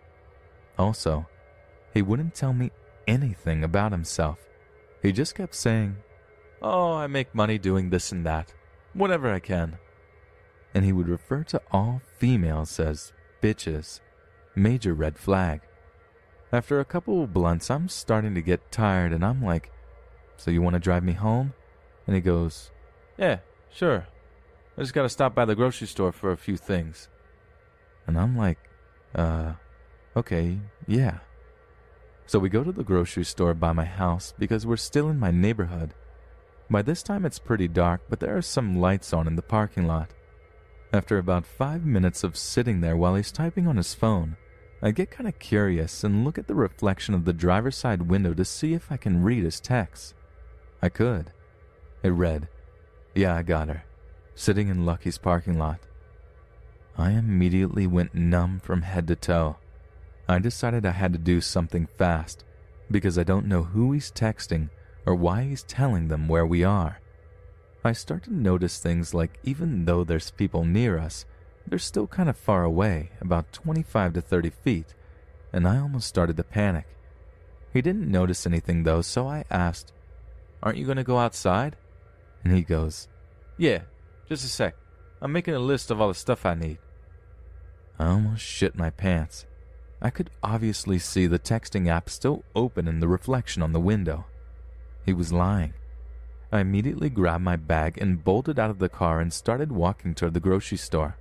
Also, 0.79 1.27
he 1.93 2.01
wouldn't 2.01 2.35
tell 2.35 2.53
me 2.53 2.71
anything 3.09 3.61
about 3.61 3.91
himself. 3.91 4.39
He 5.01 5.11
just 5.11 5.35
kept 5.35 5.53
saying, 5.53 5.97
Oh, 6.61 6.93
I 6.93 7.07
make 7.07 7.35
money 7.35 7.57
doing 7.57 7.89
this 7.89 8.13
and 8.13 8.25
that, 8.25 8.53
whatever 8.93 9.29
I 9.29 9.39
can. 9.39 9.79
And 10.73 10.85
he 10.85 10.93
would 10.93 11.09
refer 11.09 11.43
to 11.43 11.61
all 11.73 12.01
females 12.17 12.79
as 12.79 13.11
bitches. 13.43 13.99
Major 14.55 14.93
red 14.93 15.17
flag. 15.17 15.61
After 16.53 16.79
a 16.79 16.85
couple 16.85 17.21
of 17.21 17.33
blunts, 17.33 17.69
I'm 17.69 17.89
starting 17.89 18.33
to 18.35 18.41
get 18.41 18.71
tired 18.71 19.11
and 19.11 19.25
I'm 19.25 19.43
like, 19.43 19.69
So 20.37 20.49
you 20.49 20.61
want 20.61 20.75
to 20.75 20.79
drive 20.79 21.03
me 21.03 21.13
home? 21.13 21.53
And 22.07 22.15
he 22.15 22.21
goes, 22.21 22.71
Yeah, 23.17 23.39
sure. 23.69 24.07
I 24.77 24.81
just 24.81 24.93
gotta 24.93 25.09
stop 25.09 25.35
by 25.35 25.45
the 25.45 25.55
grocery 25.55 25.87
store 25.87 26.13
for 26.13 26.31
a 26.31 26.37
few 26.37 26.55
things. 26.55 27.09
And 28.07 28.17
I'm 28.17 28.37
like, 28.37 28.57
uh, 29.13 29.53
okay, 30.15 30.59
yeah. 30.87 31.19
So 32.25 32.39
we 32.39 32.49
go 32.49 32.63
to 32.63 32.71
the 32.71 32.83
grocery 32.83 33.25
store 33.25 33.53
by 33.53 33.73
my 33.73 33.85
house 33.85 34.33
because 34.39 34.65
we're 34.65 34.77
still 34.77 35.09
in 35.09 35.19
my 35.19 35.31
neighborhood. 35.31 35.93
By 36.69 36.81
this 36.81 37.03
time 37.03 37.25
it's 37.25 37.39
pretty 37.39 37.67
dark, 37.67 38.01
but 38.09 38.19
there 38.19 38.35
are 38.37 38.41
some 38.41 38.79
lights 38.79 39.13
on 39.13 39.27
in 39.27 39.35
the 39.35 39.41
parking 39.41 39.85
lot. 39.85 40.11
After 40.93 41.17
about 41.17 41.47
five 41.47 41.83
minutes 41.83 42.23
of 42.23 42.37
sitting 42.37 42.81
there 42.81 42.95
while 42.95 43.15
he's 43.15 43.31
typing 43.31 43.65
on 43.65 43.77
his 43.77 43.95
phone, 43.95 44.37
I 44.79 44.91
get 44.91 45.09
kind 45.09 45.27
of 45.27 45.39
curious 45.39 46.03
and 46.03 46.23
look 46.23 46.37
at 46.37 46.45
the 46.45 46.53
reflection 46.53 47.15
of 47.15 47.25
the 47.25 47.33
driver's 47.33 47.75
side 47.75 48.03
window 48.03 48.35
to 48.35 48.45
see 48.45 48.75
if 48.75 48.91
I 48.91 48.97
can 48.97 49.23
read 49.23 49.43
his 49.43 49.59
text. 49.59 50.13
I 50.83 50.89
could. 50.89 51.31
It 52.03 52.09
read, 52.09 52.47
Yeah, 53.15 53.35
I 53.35 53.41
got 53.41 53.69
her. 53.69 53.85
Sitting 54.35 54.67
in 54.67 54.85
Lucky's 54.85 55.17
parking 55.17 55.57
lot. 55.57 55.79
I 56.95 57.11
immediately 57.11 57.87
went 57.87 58.13
numb 58.13 58.59
from 58.59 58.83
head 58.83 59.07
to 59.07 59.15
toe. 59.15 59.55
I 60.29 60.37
decided 60.37 60.85
I 60.85 60.91
had 60.91 61.11
to 61.13 61.19
do 61.19 61.41
something 61.41 61.87
fast 61.97 62.43
because 62.91 63.17
I 63.17 63.23
don't 63.23 63.47
know 63.47 63.63
who 63.63 63.93
he's 63.93 64.11
texting 64.11 64.69
or 65.07 65.15
why 65.15 65.41
he's 65.41 65.63
telling 65.63 66.09
them 66.09 66.27
where 66.27 66.45
we 66.45 66.63
are. 66.63 66.99
I 67.85 67.91
start 67.91 68.23
to 68.23 68.33
notice 68.33 68.79
things 68.79 69.13
like 69.13 69.39
even 69.43 69.85
though 69.85 70.03
there's 70.03 70.31
people 70.31 70.63
near 70.63 70.97
us, 70.97 71.25
they're 71.67 71.79
still 71.79 72.07
kind 72.07 72.29
of 72.29 72.37
far 72.37 72.63
away, 72.63 73.11
about 73.19 73.51
25 73.51 74.13
to 74.13 74.21
30 74.21 74.49
feet, 74.49 74.93
and 75.51 75.67
I 75.67 75.79
almost 75.79 76.07
started 76.07 76.37
to 76.37 76.43
panic. 76.43 76.85
He 77.73 77.81
didn't 77.81 78.09
notice 78.09 78.45
anything 78.45 78.83
though, 78.83 79.01
so 79.01 79.27
I 79.27 79.43
asked, 79.49 79.91
Aren't 80.61 80.77
you 80.77 80.85
going 80.85 80.97
to 80.97 81.03
go 81.03 81.17
outside? 81.17 81.75
And 82.43 82.53
he 82.53 82.61
goes, 82.61 83.07
Yeah, 83.57 83.81
just 84.29 84.45
a 84.45 84.47
sec. 84.47 84.75
I'm 85.21 85.31
making 85.31 85.55
a 85.55 85.59
list 85.59 85.91
of 85.91 85.99
all 85.99 86.07
the 86.07 86.13
stuff 86.13 86.45
I 86.45 86.53
need. 86.53 86.77
I 87.99 88.07
almost 88.07 88.43
shit 88.43 88.77
my 88.77 88.89
pants. 88.89 89.45
I 90.01 90.09
could 90.09 90.29
obviously 90.41 90.99
see 90.99 91.27
the 91.27 91.39
texting 91.39 91.87
app 91.87 92.09
still 92.09 92.43
open 92.55 92.87
in 92.87 92.99
the 92.99 93.07
reflection 93.07 93.61
on 93.61 93.71
the 93.71 93.79
window. 93.79 94.25
He 95.05 95.13
was 95.13 95.31
lying. 95.31 95.73
I 96.53 96.59
immediately 96.59 97.09
grabbed 97.09 97.43
my 97.43 97.55
bag 97.55 97.97
and 97.97 98.23
bolted 98.23 98.59
out 98.59 98.69
of 98.69 98.77
the 98.77 98.87
car 98.87 99.19
and 99.19 99.33
started 99.33 99.71
walking 99.71 100.13
toward 100.13 100.35
the 100.35 100.39
grocery 100.39 100.77
store, 100.77 101.17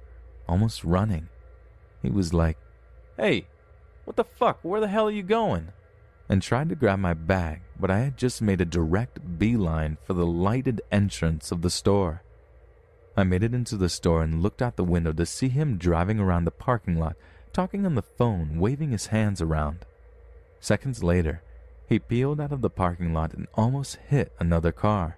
almost 0.47 0.85
running. 0.85 1.31
He 2.03 2.11
was 2.11 2.35
like, 2.35 2.59
Hey, 3.17 3.47
what 4.05 4.17
the 4.17 4.25
fuck? 4.25 4.59
Where 4.61 4.79
the 4.79 4.89
hell 4.89 5.09
are 5.09 5.11
you 5.11 5.23
going? 5.23 5.69
And 6.29 6.43
tried 6.43 6.69
to 6.69 6.75
grab 6.75 6.99
my 6.99 7.15
bag, 7.15 7.63
but 7.81 7.91
I 7.91 8.01
had 8.01 8.19
just 8.19 8.43
made 8.43 8.61
a 8.61 8.67
direct 8.67 9.39
beeline 9.39 9.97
for 10.05 10.13
the 10.13 10.27
lighted 10.27 10.83
entrance 10.93 11.51
of 11.51 11.63
the 11.63 11.71
store. 11.71 12.23
I 13.17 13.25
made 13.25 13.43
it 13.43 13.55
into 13.55 13.79
the 13.79 13.89
store 13.89 14.23
and 14.23 14.43
looked 14.43 14.61
out 14.61 14.77
the 14.77 14.85
window 14.85 15.15
to 15.15 15.25
see 15.25 15.49
him 15.49 15.79
driving 15.79 16.21
around 16.21 16.45
the 16.45 16.51
parking 16.51 16.99
lot, 16.99 17.17
talking 17.55 17.87
on 17.87 17.95
the 17.95 18.03
phone, 18.03 18.59
waving 18.59 18.91
his 18.91 19.07
hands 19.07 19.41
around. 19.41 19.87
Seconds 20.61 21.03
later, 21.03 21.41
he 21.89 21.99
peeled 21.99 22.39
out 22.39 22.53
of 22.53 22.61
the 22.61 22.69
parking 22.69 23.15
lot 23.15 23.33
and 23.33 23.49
almost 23.55 23.97
hit 23.97 24.31
another 24.39 24.73
car. 24.73 25.17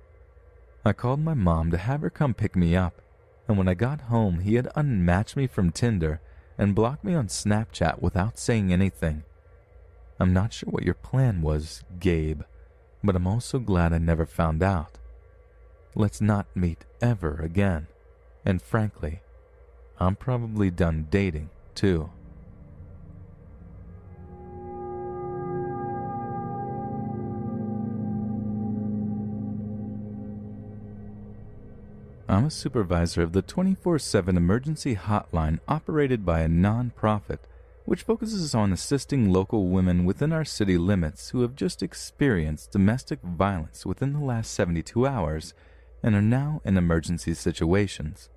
I 0.85 0.93
called 0.93 1.21
my 1.21 1.35
mom 1.35 1.71
to 1.71 1.79
have 1.79 2.03
her 2.03 2.11
come 2.11 2.35
pick 2.35 2.55
me 2.55 2.77
up, 2.77 3.01
and 3.49 3.57
when 3.57 3.69
I 3.69 3.75
got 3.75 4.03
home, 4.03 4.41
he 4.41 4.57
had 4.57 4.69
unmatched 4.77 5.37
me 5.37 5.47
from 5.47 5.73
Tinder 5.73 6.21
and 6.59 6.75
blocked 6.75 7.05
me 7.05 7.15
on 7.15 7.29
Snapchat 7.29 8.03
without 8.03 8.39
saying 8.39 8.73
anything. 8.73 9.25
I'm 10.21 10.33
not 10.33 10.53
sure 10.53 10.69
what 10.71 10.85
your 10.85 10.95
plan 10.95 11.41
was, 11.41 11.83
Gabe, 11.99 12.43
but 13.03 13.17
I'm 13.17 13.27
also 13.27 13.59
glad 13.59 13.93
I 13.93 13.99
never 13.99 14.27
found 14.27 14.63
out. 14.63 14.99
Let's 15.95 16.21
not 16.21 16.55
meet 16.55 16.85
ever 17.01 17.37
again. 17.37 17.87
And 18.45 18.61
frankly, 18.61 19.21
I'm 19.99 20.17
probably 20.17 20.71
done 20.71 21.07
dating 21.11 21.51
too. 21.75 22.11
I'm 32.35 32.47
a 32.47 32.51
supervisor 32.51 33.23
of 33.23 33.33
the 33.33 33.43
24 33.43 34.01
7 34.01 34.37
emergency 34.37 34.97
hotline 34.97 35.61
operated 35.69 36.27
by 36.27 36.41
a 36.41 36.49
non-profit 36.49 37.47
which 37.85 38.03
focuses 38.03 38.57
on 38.57 38.73
assisting 38.73 39.33
local 39.33 39.69
women 39.69 40.05
within 40.05 40.33
our 40.33 40.45
city 40.45 40.77
limits 40.77 41.29
who 41.29 41.43
have 41.43 41.55
just 41.55 41.81
experienced 41.81 42.73
domestic 42.73 43.21
violence 43.23 43.87
within 43.87 44.15
the 44.15 44.19
last 44.19 44.53
72 44.53 45.07
hours 45.07 45.55
and 46.03 46.17
are 46.17 46.23
now 46.23 46.61
in 46.65 46.77
emergency 46.77 47.35
situations. 47.35 48.31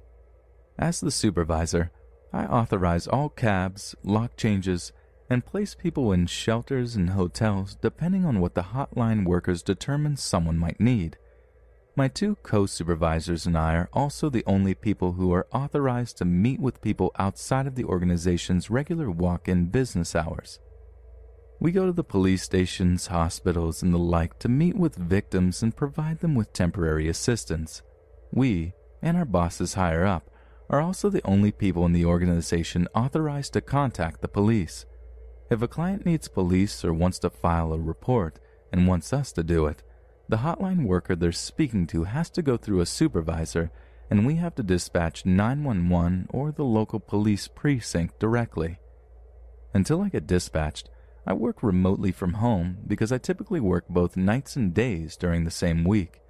As 0.78 1.00
the 1.00 1.10
supervisor, 1.10 1.90
I 2.32 2.46
authorize 2.46 3.08
all 3.08 3.30
cabs, 3.30 3.96
lock 4.04 4.38
changes, 4.38 4.92
and 5.28 5.44
place 5.44 5.74
people 5.74 6.12
in 6.12 6.28
shelters 6.28 6.96
and 6.96 7.10
hotels 7.10 7.76
depending 7.82 8.26
on 8.26 8.42
what 8.42 8.54
the 8.54 8.62
hotline 8.62 9.26
workers 9.26 9.64
determine 9.64 10.18
someone 10.18 10.60
might 10.60 10.80
need. 10.80 11.18
My 11.98 12.08
two 12.08 12.36
co 12.44 12.68
supervisors 12.68 13.48
and 13.48 13.58
I 13.58 13.74
are 13.74 13.90
also 13.92 14.30
the 14.30 14.44
only 14.46 14.76
people 14.76 15.14
who 15.14 15.34
are 15.34 15.48
authorized 15.52 16.20
to 16.20 16.26
meet 16.26 16.60
with 16.60 16.80
people 16.80 17.12
outside 17.18 17.66
of 17.66 17.74
the 17.74 17.86
organization's 17.86 18.70
regular 18.70 19.10
walk 19.10 19.48
in 19.48 19.72
business 19.72 20.16
hours. 20.16 20.60
We 21.60 21.72
go 21.72 21.88
to 21.88 21.92
the 21.92 22.04
police 22.04 22.44
stations, 22.44 23.08
hospitals, 23.08 23.82
and 23.82 23.92
the 23.92 23.98
like 23.98 24.38
to 24.40 24.48
meet 24.48 24.78
with 24.78 24.94
victims 24.96 25.64
and 25.64 25.76
provide 25.76 26.20
them 26.20 26.36
with 26.36 26.54
temporary 26.54 27.10
assistance. 27.10 27.82
We, 28.32 28.74
and 29.02 29.18
our 29.18 29.26
bosses 29.26 29.74
higher 29.74 30.06
up, 30.06 30.30
are 30.70 30.80
also 30.80 31.10
the 31.10 31.26
only 31.26 31.52
people 31.52 31.84
in 31.88 31.94
the 31.94 32.06
organization 32.06 32.88
authorized 32.94 33.54
to 33.54 33.62
contact 33.62 34.22
the 34.22 34.28
police. 34.28 34.86
If 35.50 35.64
a 35.64 35.68
client 35.68 36.06
needs 36.06 36.28
police 36.28 36.86
or 36.86 36.94
wants 36.94 37.18
to 37.20 37.32
file 37.32 37.74
a 37.74 37.80
report 37.80 38.38
and 38.72 38.88
wants 38.88 39.14
us 39.14 39.32
to 39.32 39.42
do 39.42 39.66
it, 39.66 39.82
the 40.30 40.38
hotline 40.38 40.86
worker 40.86 41.16
they're 41.16 41.32
speaking 41.32 41.88
to 41.88 42.04
has 42.04 42.30
to 42.32 42.42
go 42.42 42.58
through 42.58 42.82
a 42.82 42.86
supervisor, 42.86 43.72
and 44.10 44.26
we 44.26 44.36
have 44.36 44.56
to 44.56 44.64
dispatch 44.64 45.26
911 45.26 46.28
or 46.30 46.52
the 46.52 46.64
local 46.64 47.00
police 47.00 47.48
precinct 47.48 48.20
directly. 48.20 48.80
Until 49.74 50.02
I 50.02 50.10
get 50.10 50.28
dispatched, 50.28 50.90
I 51.26 51.34
work 51.34 51.62
remotely 51.62 52.12
from 52.12 52.36
home 52.36 52.78
because 52.88 53.12
I 53.12 53.18
typically 53.18 53.60
work 53.60 53.86
both 53.90 54.16
nights 54.16 54.56
and 54.56 54.74
days 54.74 55.18
during 55.18 55.44
the 55.44 55.52
same 55.52 55.84
week. 55.84 56.22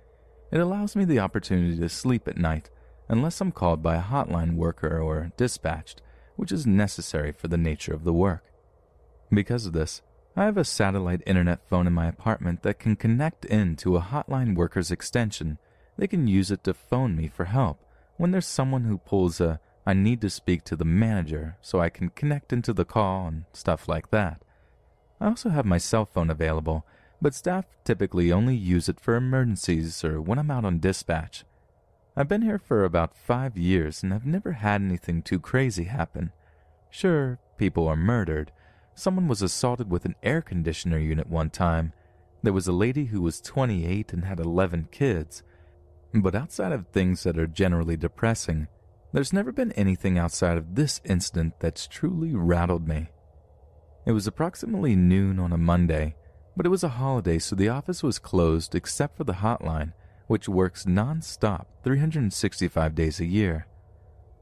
It 0.52 0.60
allows 0.60 0.96
me 0.96 1.06
the 1.06 1.20
opportunity 1.20 1.78
to 1.78 1.90
sleep 1.90 2.28
at 2.28 2.38
night, 2.38 2.70
unless 3.08 3.40
I'm 3.42 3.52
called 3.52 3.84
by 3.84 3.96
a 3.96 4.02
hotline 4.02 4.56
worker 4.56 5.00
or 5.00 5.32
dispatched, 5.38 6.02
which 6.36 6.52
is 6.52 6.66
necessary 6.66 7.32
for 7.32 7.48
the 7.48 7.58
nature 7.58 7.94
of 7.94 8.04
the 8.04 8.14
work. 8.14 8.44
Because 9.32 9.66
of 9.66 9.74
this, 9.74 10.02
I 10.38 10.46
have 10.46 10.58
a 10.58 10.64
satellite 10.64 11.24
internet 11.26 11.68
phone 11.68 11.88
in 11.88 11.94
my 11.94 12.06
apartment 12.06 12.62
that 12.62 12.78
can 12.78 12.96
connect 12.96 13.44
into 13.46 13.98
a 13.98 14.02
hotline 14.02 14.54
worker's 14.54 14.92
extension. 14.92 15.58
They 15.98 16.06
can 16.06 16.28
use 16.28 16.52
it 16.52 16.64
to 16.66 16.76
phone 16.76 17.16
me 17.16 17.28
for 17.28 17.46
help 17.46 17.84
when 18.18 18.30
there's 18.30 18.46
someone 18.46 18.84
who 18.84 19.00
pulls 19.00 19.42
a 19.42 19.60
I 19.84 19.94
need 19.94 20.22
to 20.22 20.30
speak 20.30 20.64
to 20.66 20.76
the 20.76 20.86
manager 20.86 21.58
so 21.64 21.82
I 21.82 21.90
can 21.90 22.10
connect 22.10 22.54
into 22.54 22.72
the 22.72 22.86
call 22.86 23.26
and 23.26 23.46
stuff 23.52 23.90
like 23.90 24.12
that. 24.12 24.44
I 25.20 25.26
also 25.26 25.50
have 25.50 25.66
my 25.66 25.80
cell 25.80 26.06
phone 26.06 26.30
available, 26.30 26.86
but 27.20 27.34
staff 27.34 27.66
typically 27.84 28.32
only 28.32 28.56
use 28.56 28.88
it 28.88 29.00
for 29.00 29.16
emergencies 29.16 30.04
or 30.04 30.22
when 30.22 30.38
I'm 30.38 30.52
out 30.52 30.66
on 30.66 30.78
dispatch. 30.78 31.46
I've 32.16 32.28
been 32.28 32.44
here 32.44 32.60
for 32.60 32.84
about 32.84 33.18
five 33.18 33.58
years 33.58 34.04
and 34.04 34.14
I've 34.14 34.28
never 34.28 34.52
had 34.52 34.84
anything 34.84 35.24
too 35.24 35.40
crazy 35.40 35.86
happen. 35.86 36.32
Sure, 36.92 37.40
people 37.58 37.88
are 37.88 37.96
murdered. 37.96 38.52
Someone 38.98 39.28
was 39.28 39.44
assaulted 39.44 39.92
with 39.92 40.06
an 40.06 40.16
air 40.24 40.42
conditioner 40.42 40.98
unit 40.98 41.30
one 41.30 41.52
time. 41.52 41.94
There 42.42 42.52
was 42.52 42.68
a 42.68 42.72
lady 42.72 43.06
who 43.06 43.22
was 43.22 43.40
28 43.40 44.12
and 44.12 44.26
had 44.26 44.40
11 44.40 44.88
kids. 44.92 45.44
But 46.16 46.34
outside 46.34 46.72
of 46.72 46.88
things 46.88 47.22
that 47.22 47.38
are 47.38 47.46
generally 47.46 47.96
depressing, 47.96 48.68
there's 49.14 49.32
never 49.32 49.52
been 49.52 49.72
anything 49.74 50.18
outside 50.18 50.58
of 50.58 50.74
this 50.74 51.00
incident 51.06 51.60
that's 51.60 51.86
truly 51.86 52.34
rattled 52.34 52.88
me. 52.88 53.10
It 54.08 54.14
was 54.14 54.26
approximately 54.26 54.96
noon 54.96 55.38
on 55.38 55.54
a 55.54 55.60
Monday, 55.60 56.16
but 56.56 56.66
it 56.66 56.70
was 56.70 56.84
a 56.84 56.90
holiday, 56.90 57.38
so 57.38 57.56
the 57.56 57.70
office 57.70 58.02
was 58.02 58.18
closed 58.18 58.74
except 58.74 59.16
for 59.16 59.26
the 59.26 59.34
hotline, 59.34 59.94
which 60.26 60.50
works 60.50 60.88
non 60.88 61.22
stop 61.22 61.68
365 61.84 62.96
days 62.96 63.20
a 63.20 63.26
year. 63.26 63.68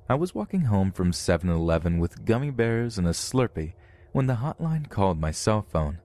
I 0.08 0.16
was 0.16 0.34
walking 0.34 0.61
home 0.61 0.93
from 0.93 1.11
7 1.11 1.50
Eleven 1.50 2.00
with 2.00 2.24
gummy 2.24 2.51
bears 2.51 2.98
and 2.98 3.06
a 3.06 3.11
Slurpee 3.11 3.74
when 4.16 4.27
the 4.27 4.35
hotline 4.35 4.90
called 4.90 5.19
my 5.19 5.30
cell 5.30 5.61
phone. 5.61 6.00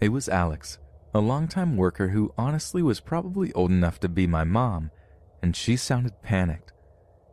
It 0.00 0.10
was 0.10 0.28
Alex, 0.28 0.78
a 1.12 1.18
longtime 1.18 1.76
worker 1.76 2.10
who 2.10 2.32
honestly 2.38 2.80
was 2.80 3.00
probably 3.00 3.52
old 3.54 3.72
enough 3.72 3.98
to 4.00 4.08
be 4.08 4.28
my 4.28 4.44
mom, 4.44 4.92
and 5.42 5.56
she 5.56 5.74
sounded 5.74 6.22
panicked. 6.22 6.72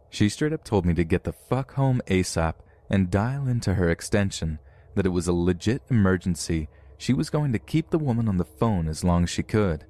She 0.10 0.28
straight 0.28 0.54
up 0.54 0.64
told 0.64 0.88
me 0.88 0.96
to 0.96 1.04
get 1.04 1.24
the 1.24 1.34
fuck 1.34 1.76
home 1.76 2.02
ASAP 2.08 2.56
and 2.90 3.12
dial 3.12 3.48
into 3.48 3.76
her 3.76 3.92
extension, 3.92 4.58
that 4.96 5.06
it 5.06 5.10
was 5.10 5.28
a 5.28 5.34
legit 5.34 5.84
emergency. 5.92 6.68
She 6.98 7.14
was 7.14 7.30
going 7.30 7.54
to 7.54 7.60
keep 7.60 7.92
the 7.92 8.00
woman 8.00 8.28
on 8.28 8.38
the 8.38 8.44
phone 8.44 8.88
as 8.88 9.04
long 9.04 9.22
as 9.22 9.30
she 9.30 9.44
could. 9.44 9.86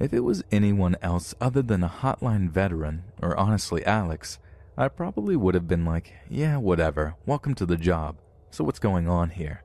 If 0.00 0.12
it 0.12 0.24
was 0.24 0.42
anyone 0.50 0.96
else 1.02 1.36
other 1.40 1.62
than 1.62 1.84
a 1.84 1.88
hotline 1.88 2.50
veteran, 2.50 3.04
or 3.22 3.36
honestly 3.36 3.86
Alex, 3.86 4.40
I 4.76 4.88
probably 4.88 5.36
would 5.36 5.54
have 5.54 5.68
been 5.68 5.84
like, 5.84 6.14
yeah, 6.28 6.56
whatever, 6.56 7.14
welcome 7.26 7.54
to 7.54 7.66
the 7.66 7.76
job. 7.76 8.16
So 8.50 8.64
what's 8.64 8.78
going 8.78 9.08
on 9.08 9.30
here? 9.30 9.62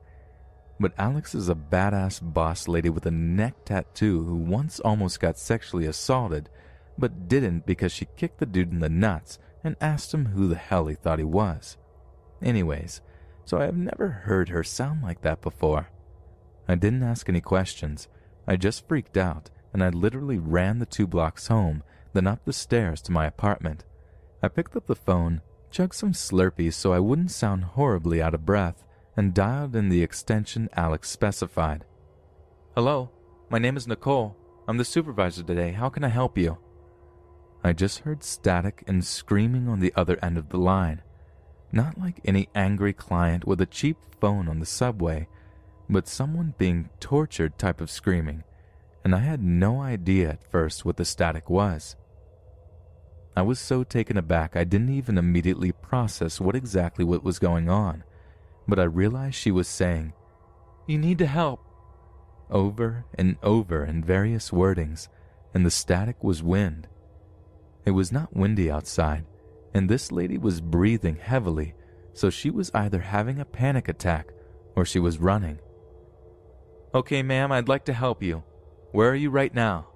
But 0.78 0.92
Alex 0.98 1.34
is 1.34 1.48
a 1.48 1.54
badass 1.54 2.20
boss 2.22 2.68
lady 2.68 2.88
with 2.88 3.06
a 3.06 3.10
neck 3.10 3.64
tattoo 3.64 4.24
who 4.24 4.36
once 4.36 4.78
almost 4.80 5.20
got 5.20 5.38
sexually 5.38 5.86
assaulted, 5.86 6.48
but 6.98 7.28
didn't 7.28 7.66
because 7.66 7.92
she 7.92 8.08
kicked 8.16 8.38
the 8.38 8.46
dude 8.46 8.70
in 8.70 8.80
the 8.80 8.88
nuts 8.88 9.38
and 9.64 9.76
asked 9.80 10.14
him 10.14 10.26
who 10.26 10.48
the 10.48 10.54
hell 10.54 10.86
he 10.86 10.94
thought 10.94 11.18
he 11.18 11.24
was. 11.24 11.76
Anyways, 12.42 13.00
so 13.44 13.58
I 13.58 13.64
have 13.64 13.76
never 13.76 14.08
heard 14.08 14.50
her 14.50 14.62
sound 14.62 15.02
like 15.02 15.22
that 15.22 15.40
before. 15.40 15.88
I 16.68 16.74
didn't 16.74 17.02
ask 17.02 17.28
any 17.28 17.40
questions. 17.40 18.08
I 18.46 18.56
just 18.56 18.86
freaked 18.86 19.16
out 19.16 19.50
and 19.72 19.82
I 19.82 19.88
literally 19.88 20.38
ran 20.38 20.78
the 20.78 20.86
two 20.86 21.06
blocks 21.06 21.48
home, 21.48 21.82
then 22.12 22.26
up 22.26 22.44
the 22.44 22.52
stairs 22.52 23.02
to 23.02 23.12
my 23.12 23.26
apartment. 23.26 23.84
I 24.42 24.48
picked 24.48 24.76
up 24.76 24.86
the 24.86 24.94
phone, 24.94 25.42
chugged 25.76 25.94
some 25.94 26.12
Slurpees 26.12 26.72
so 26.72 26.94
I 26.94 27.00
wouldn't 27.00 27.30
sound 27.30 27.62
horribly 27.62 28.22
out 28.22 28.32
of 28.32 28.46
breath, 28.46 28.82
and 29.14 29.34
dialed 29.34 29.76
in 29.76 29.90
the 29.90 30.02
extension 30.02 30.70
Alex 30.72 31.10
specified. 31.10 31.84
Hello, 32.74 33.10
my 33.50 33.58
name 33.58 33.76
is 33.76 33.86
Nicole. 33.86 34.38
I'm 34.66 34.78
the 34.78 34.86
supervisor 34.86 35.42
today. 35.42 35.72
How 35.72 35.90
can 35.90 36.02
I 36.02 36.08
help 36.08 36.38
you? 36.38 36.56
I 37.62 37.74
just 37.74 37.98
heard 37.98 38.24
static 38.24 38.84
and 38.86 39.04
screaming 39.04 39.68
on 39.68 39.80
the 39.80 39.92
other 39.94 40.18
end 40.22 40.38
of 40.38 40.48
the 40.48 40.56
line. 40.56 41.02
Not 41.72 41.98
like 41.98 42.22
any 42.24 42.48
angry 42.54 42.94
client 42.94 43.46
with 43.46 43.60
a 43.60 43.66
cheap 43.66 43.98
phone 44.18 44.48
on 44.48 44.60
the 44.60 44.64
subway, 44.64 45.28
but 45.90 46.08
someone 46.08 46.54
being 46.56 46.88
tortured 47.00 47.58
type 47.58 47.82
of 47.82 47.90
screaming, 47.90 48.44
and 49.04 49.14
I 49.14 49.18
had 49.18 49.42
no 49.42 49.82
idea 49.82 50.30
at 50.30 50.50
first 50.50 50.86
what 50.86 50.96
the 50.96 51.04
static 51.04 51.50
was. 51.50 51.96
I 53.36 53.42
was 53.42 53.58
so 53.58 53.84
taken 53.84 54.16
aback 54.16 54.56
I 54.56 54.64
didn't 54.64 54.94
even 54.94 55.18
immediately 55.18 55.70
process 55.70 56.40
what 56.40 56.56
exactly 56.56 57.04
what 57.04 57.22
was 57.22 57.38
going 57.38 57.68
on, 57.68 58.02
but 58.66 58.78
I 58.78 58.84
realized 58.84 59.34
she 59.34 59.50
was 59.50 59.68
saying, 59.68 60.14
You 60.86 60.96
need 60.96 61.18
to 61.18 61.26
help, 61.26 61.60
over 62.50 63.04
and 63.14 63.36
over 63.42 63.84
in 63.84 64.02
various 64.02 64.50
wordings, 64.50 65.08
and 65.52 65.66
the 65.66 65.70
static 65.70 66.24
was 66.24 66.42
wind. 66.42 66.88
It 67.84 67.90
was 67.90 68.10
not 68.10 68.34
windy 68.34 68.70
outside, 68.70 69.26
and 69.74 69.86
this 69.86 70.10
lady 70.10 70.38
was 70.38 70.62
breathing 70.62 71.16
heavily, 71.16 71.74
so 72.14 72.30
she 72.30 72.48
was 72.48 72.70
either 72.72 73.00
having 73.00 73.38
a 73.38 73.44
panic 73.44 73.88
attack 73.88 74.30
or 74.74 74.86
she 74.86 74.98
was 74.98 75.18
running. 75.18 75.58
Okay, 76.94 77.22
ma'am, 77.22 77.52
I'd 77.52 77.68
like 77.68 77.84
to 77.84 77.92
help 77.92 78.22
you. 78.22 78.42
Where 78.92 79.10
are 79.10 79.14
you 79.14 79.28
right 79.28 79.54
now? 79.54 79.88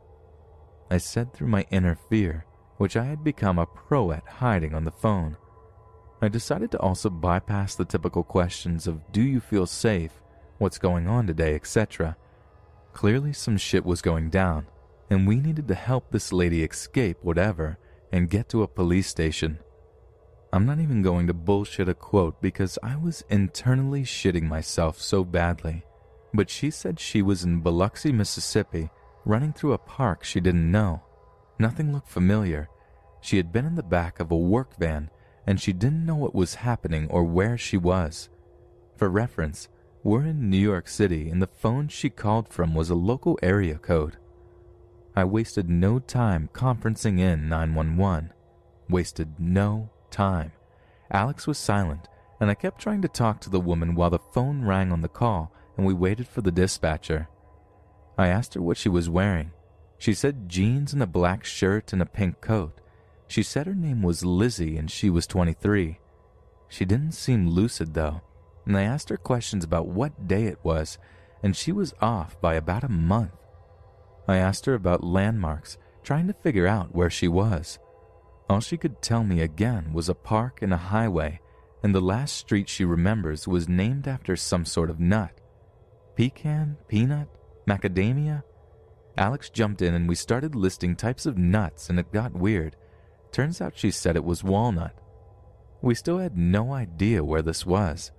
I 0.90 0.98
said 0.98 1.32
through 1.32 1.48
my 1.48 1.64
inner 1.70 1.96
fear, 2.10 2.44
which 2.80 2.96
I 2.96 3.04
had 3.04 3.22
become 3.22 3.58
a 3.58 3.66
pro 3.66 4.10
at 4.10 4.26
hiding 4.26 4.74
on 4.74 4.86
the 4.86 4.90
phone. 4.90 5.36
I 6.22 6.28
decided 6.28 6.70
to 6.70 6.80
also 6.80 7.10
bypass 7.10 7.74
the 7.74 7.84
typical 7.84 8.24
questions 8.24 8.86
of 8.86 9.12
do 9.12 9.20
you 9.20 9.38
feel 9.38 9.66
safe, 9.66 10.12
what's 10.56 10.78
going 10.78 11.06
on 11.06 11.26
today, 11.26 11.54
etc. 11.54 12.16
Clearly, 12.94 13.34
some 13.34 13.58
shit 13.58 13.84
was 13.84 14.00
going 14.00 14.30
down, 14.30 14.66
and 15.10 15.28
we 15.28 15.36
needed 15.36 15.68
to 15.68 15.74
help 15.74 16.10
this 16.10 16.32
lady 16.32 16.64
escape 16.64 17.18
whatever 17.20 17.76
and 18.12 18.30
get 18.30 18.48
to 18.48 18.62
a 18.62 18.66
police 18.66 19.08
station. 19.08 19.58
I'm 20.50 20.64
not 20.64 20.80
even 20.80 21.02
going 21.02 21.26
to 21.26 21.34
bullshit 21.34 21.90
a 21.90 21.92
quote 21.92 22.40
because 22.40 22.78
I 22.82 22.96
was 22.96 23.22
internally 23.28 24.04
shitting 24.04 24.44
myself 24.44 24.98
so 24.98 25.22
badly. 25.22 25.84
But 26.32 26.48
she 26.48 26.70
said 26.70 26.98
she 26.98 27.20
was 27.20 27.44
in 27.44 27.60
Biloxi, 27.60 28.10
Mississippi, 28.10 28.88
running 29.26 29.52
through 29.52 29.74
a 29.74 29.78
park 29.78 30.24
she 30.24 30.40
didn't 30.40 30.70
know. 30.70 31.02
Nothing 31.60 31.92
looked 31.92 32.08
familiar. 32.08 32.70
She 33.20 33.36
had 33.36 33.52
been 33.52 33.66
in 33.66 33.74
the 33.74 33.82
back 33.82 34.18
of 34.18 34.30
a 34.30 34.36
work 34.36 34.78
van 34.78 35.10
and 35.46 35.60
she 35.60 35.74
didn't 35.74 36.06
know 36.06 36.16
what 36.16 36.34
was 36.34 36.54
happening 36.54 37.06
or 37.10 37.22
where 37.22 37.58
she 37.58 37.76
was. 37.76 38.30
For 38.96 39.10
reference, 39.10 39.68
we're 40.02 40.24
in 40.24 40.48
New 40.48 40.56
York 40.56 40.88
City 40.88 41.28
and 41.28 41.42
the 41.42 41.46
phone 41.46 41.88
she 41.88 42.08
called 42.08 42.48
from 42.48 42.74
was 42.74 42.88
a 42.88 42.94
local 42.94 43.38
area 43.42 43.76
code. 43.76 44.16
I 45.14 45.24
wasted 45.24 45.68
no 45.68 45.98
time 45.98 46.48
conferencing 46.54 47.18
in 47.18 47.50
911. 47.50 48.32
Wasted 48.88 49.34
no 49.38 49.90
time. 50.10 50.52
Alex 51.10 51.46
was 51.46 51.58
silent, 51.58 52.08
and 52.40 52.48
I 52.50 52.54
kept 52.54 52.80
trying 52.80 53.02
to 53.02 53.08
talk 53.08 53.38
to 53.40 53.50
the 53.50 53.60
woman 53.60 53.94
while 53.94 54.08
the 54.08 54.18
phone 54.18 54.64
rang 54.64 54.92
on 54.92 55.02
the 55.02 55.08
call 55.08 55.52
and 55.76 55.84
we 55.84 55.92
waited 55.92 56.26
for 56.26 56.40
the 56.40 56.50
dispatcher. 56.50 57.28
I 58.16 58.28
asked 58.28 58.54
her 58.54 58.62
what 58.62 58.78
she 58.78 58.88
was 58.88 59.10
wearing. 59.10 59.52
She 60.00 60.14
said 60.14 60.48
jeans 60.48 60.94
and 60.94 61.02
a 61.02 61.06
black 61.06 61.44
shirt 61.44 61.92
and 61.92 62.00
a 62.00 62.06
pink 62.06 62.40
coat. 62.40 62.80
She 63.28 63.42
said 63.42 63.66
her 63.66 63.74
name 63.74 64.02
was 64.02 64.24
Lizzie 64.24 64.78
and 64.78 64.90
she 64.90 65.10
was 65.10 65.26
23. 65.26 66.00
She 66.70 66.84
didn't 66.86 67.12
seem 67.12 67.46
lucid 67.46 67.92
though, 67.92 68.22
and 68.64 68.78
I 68.78 68.84
asked 68.84 69.10
her 69.10 69.18
questions 69.18 69.62
about 69.62 69.88
what 69.88 70.26
day 70.26 70.46
it 70.46 70.58
was, 70.62 70.96
and 71.42 71.54
she 71.54 71.70
was 71.70 71.92
off 72.00 72.40
by 72.40 72.54
about 72.54 72.82
a 72.82 72.88
month. 72.88 73.36
I 74.26 74.38
asked 74.38 74.64
her 74.64 74.74
about 74.74 75.04
landmarks, 75.04 75.76
trying 76.02 76.28
to 76.28 76.32
figure 76.32 76.66
out 76.66 76.94
where 76.94 77.10
she 77.10 77.28
was. 77.28 77.78
All 78.48 78.60
she 78.60 78.78
could 78.78 79.02
tell 79.02 79.22
me 79.22 79.42
again 79.42 79.92
was 79.92 80.08
a 80.08 80.14
park 80.14 80.62
and 80.62 80.72
a 80.72 80.78
highway, 80.78 81.40
and 81.82 81.94
the 81.94 82.00
last 82.00 82.36
street 82.36 82.70
she 82.70 82.86
remembers 82.86 83.46
was 83.46 83.68
named 83.68 84.08
after 84.08 84.34
some 84.34 84.64
sort 84.64 84.88
of 84.88 84.98
nut. 84.98 85.42
Pecan, 86.16 86.78
peanut, 86.88 87.28
macadamia? 87.68 88.44
Alex 89.16 89.50
jumped 89.50 89.82
in 89.82 89.94
and 89.94 90.08
we 90.08 90.14
started 90.14 90.54
listing 90.54 90.96
types 90.96 91.26
of 91.26 91.36
nuts, 91.36 91.90
and 91.90 91.98
it 91.98 92.12
got 92.12 92.32
weird. 92.32 92.76
Turns 93.32 93.60
out 93.60 93.76
she 93.76 93.90
said 93.90 94.16
it 94.16 94.24
was 94.24 94.44
walnut. 94.44 94.94
We 95.82 95.94
still 95.94 96.18
had 96.18 96.36
no 96.36 96.72
idea 96.72 97.24
where 97.24 97.42
this 97.42 97.64
was. 97.64 98.12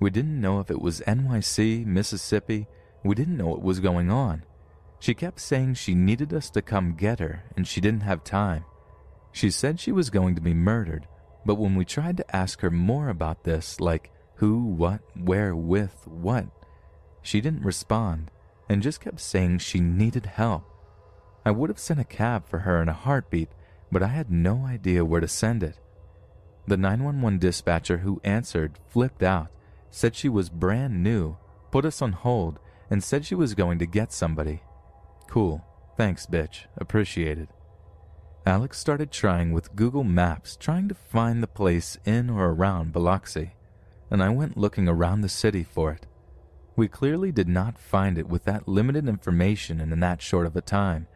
We 0.00 0.10
didn't 0.10 0.40
know 0.40 0.58
if 0.58 0.70
it 0.70 0.80
was 0.80 1.00
NYC, 1.06 1.86
Mississippi. 1.86 2.66
We 3.04 3.14
didn't 3.14 3.36
know 3.36 3.46
what 3.46 3.62
was 3.62 3.80
going 3.80 4.10
on. 4.10 4.44
She 4.98 5.14
kept 5.14 5.40
saying 5.40 5.74
she 5.74 5.94
needed 5.94 6.32
us 6.32 6.50
to 6.50 6.62
come 6.62 6.94
get 6.94 7.20
her 7.20 7.44
and 7.56 7.66
she 7.66 7.80
didn't 7.80 8.02
have 8.02 8.24
time. 8.24 8.64
She 9.32 9.50
said 9.50 9.78
she 9.78 9.92
was 9.92 10.10
going 10.10 10.34
to 10.34 10.40
be 10.40 10.54
murdered, 10.54 11.06
but 11.46 11.54
when 11.54 11.76
we 11.76 11.84
tried 11.84 12.16
to 12.18 12.36
ask 12.36 12.60
her 12.60 12.70
more 12.70 13.08
about 13.08 13.44
this, 13.44 13.80
like 13.80 14.10
who, 14.36 14.64
what, 14.64 15.00
where, 15.16 15.54
with, 15.54 16.06
what, 16.06 16.46
she 17.22 17.40
didn't 17.40 17.64
respond 17.64 18.31
and 18.68 18.82
just 18.82 19.00
kept 19.00 19.20
saying 19.20 19.58
she 19.58 19.80
needed 19.80 20.26
help. 20.26 20.64
I 21.44 21.50
would 21.50 21.70
have 21.70 21.78
sent 21.78 22.00
a 22.00 22.04
cab 22.04 22.46
for 22.46 22.60
her 22.60 22.80
in 22.80 22.88
a 22.88 22.92
heartbeat, 22.92 23.50
but 23.90 24.02
I 24.02 24.08
had 24.08 24.30
no 24.30 24.64
idea 24.64 25.04
where 25.04 25.20
to 25.20 25.28
send 25.28 25.62
it. 25.62 25.78
The 26.66 26.76
911 26.76 27.38
dispatcher 27.38 27.98
who 27.98 28.20
answered 28.22 28.78
flipped 28.88 29.22
out, 29.22 29.48
said 29.90 30.14
she 30.14 30.28
was 30.28 30.48
brand 30.48 31.02
new, 31.02 31.36
put 31.70 31.84
us 31.84 32.00
on 32.00 32.12
hold, 32.12 32.58
and 32.88 33.02
said 33.02 33.24
she 33.24 33.34
was 33.34 33.54
going 33.54 33.78
to 33.78 33.86
get 33.86 34.12
somebody. 34.12 34.62
Cool. 35.28 35.64
Thanks, 35.96 36.26
bitch. 36.26 36.66
Appreciated. 36.76 37.48
Alex 38.46 38.78
started 38.78 39.12
trying 39.12 39.52
with 39.52 39.76
Google 39.76 40.04
Maps, 40.04 40.56
trying 40.56 40.88
to 40.88 40.94
find 40.94 41.42
the 41.42 41.46
place 41.46 41.96
in 42.04 42.28
or 42.30 42.50
around 42.50 42.92
Biloxi, 42.92 43.52
and 44.10 44.22
I 44.22 44.30
went 44.30 44.56
looking 44.56 44.88
around 44.88 45.20
the 45.20 45.28
city 45.28 45.62
for 45.62 45.92
it. 45.92 46.06
We 46.74 46.88
clearly 46.88 47.32
did 47.32 47.48
not 47.48 47.78
find 47.78 48.16
it 48.16 48.28
with 48.28 48.44
that 48.44 48.66
limited 48.66 49.08
information 49.08 49.80
and 49.80 49.92
in 49.92 50.00
that 50.00 50.22
short 50.22 50.46
of 50.46 50.56
a 50.56 50.62
time. 50.62 51.06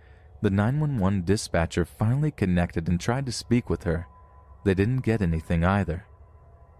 The 0.42 0.50
911 0.50 1.24
dispatcher 1.24 1.84
finally 1.84 2.30
connected 2.30 2.88
and 2.88 3.00
tried 3.00 3.26
to 3.26 3.32
speak 3.32 3.70
with 3.70 3.84
her. 3.84 4.06
They 4.64 4.74
didn't 4.74 4.98
get 4.98 5.22
anything 5.22 5.64
either. 5.64 6.04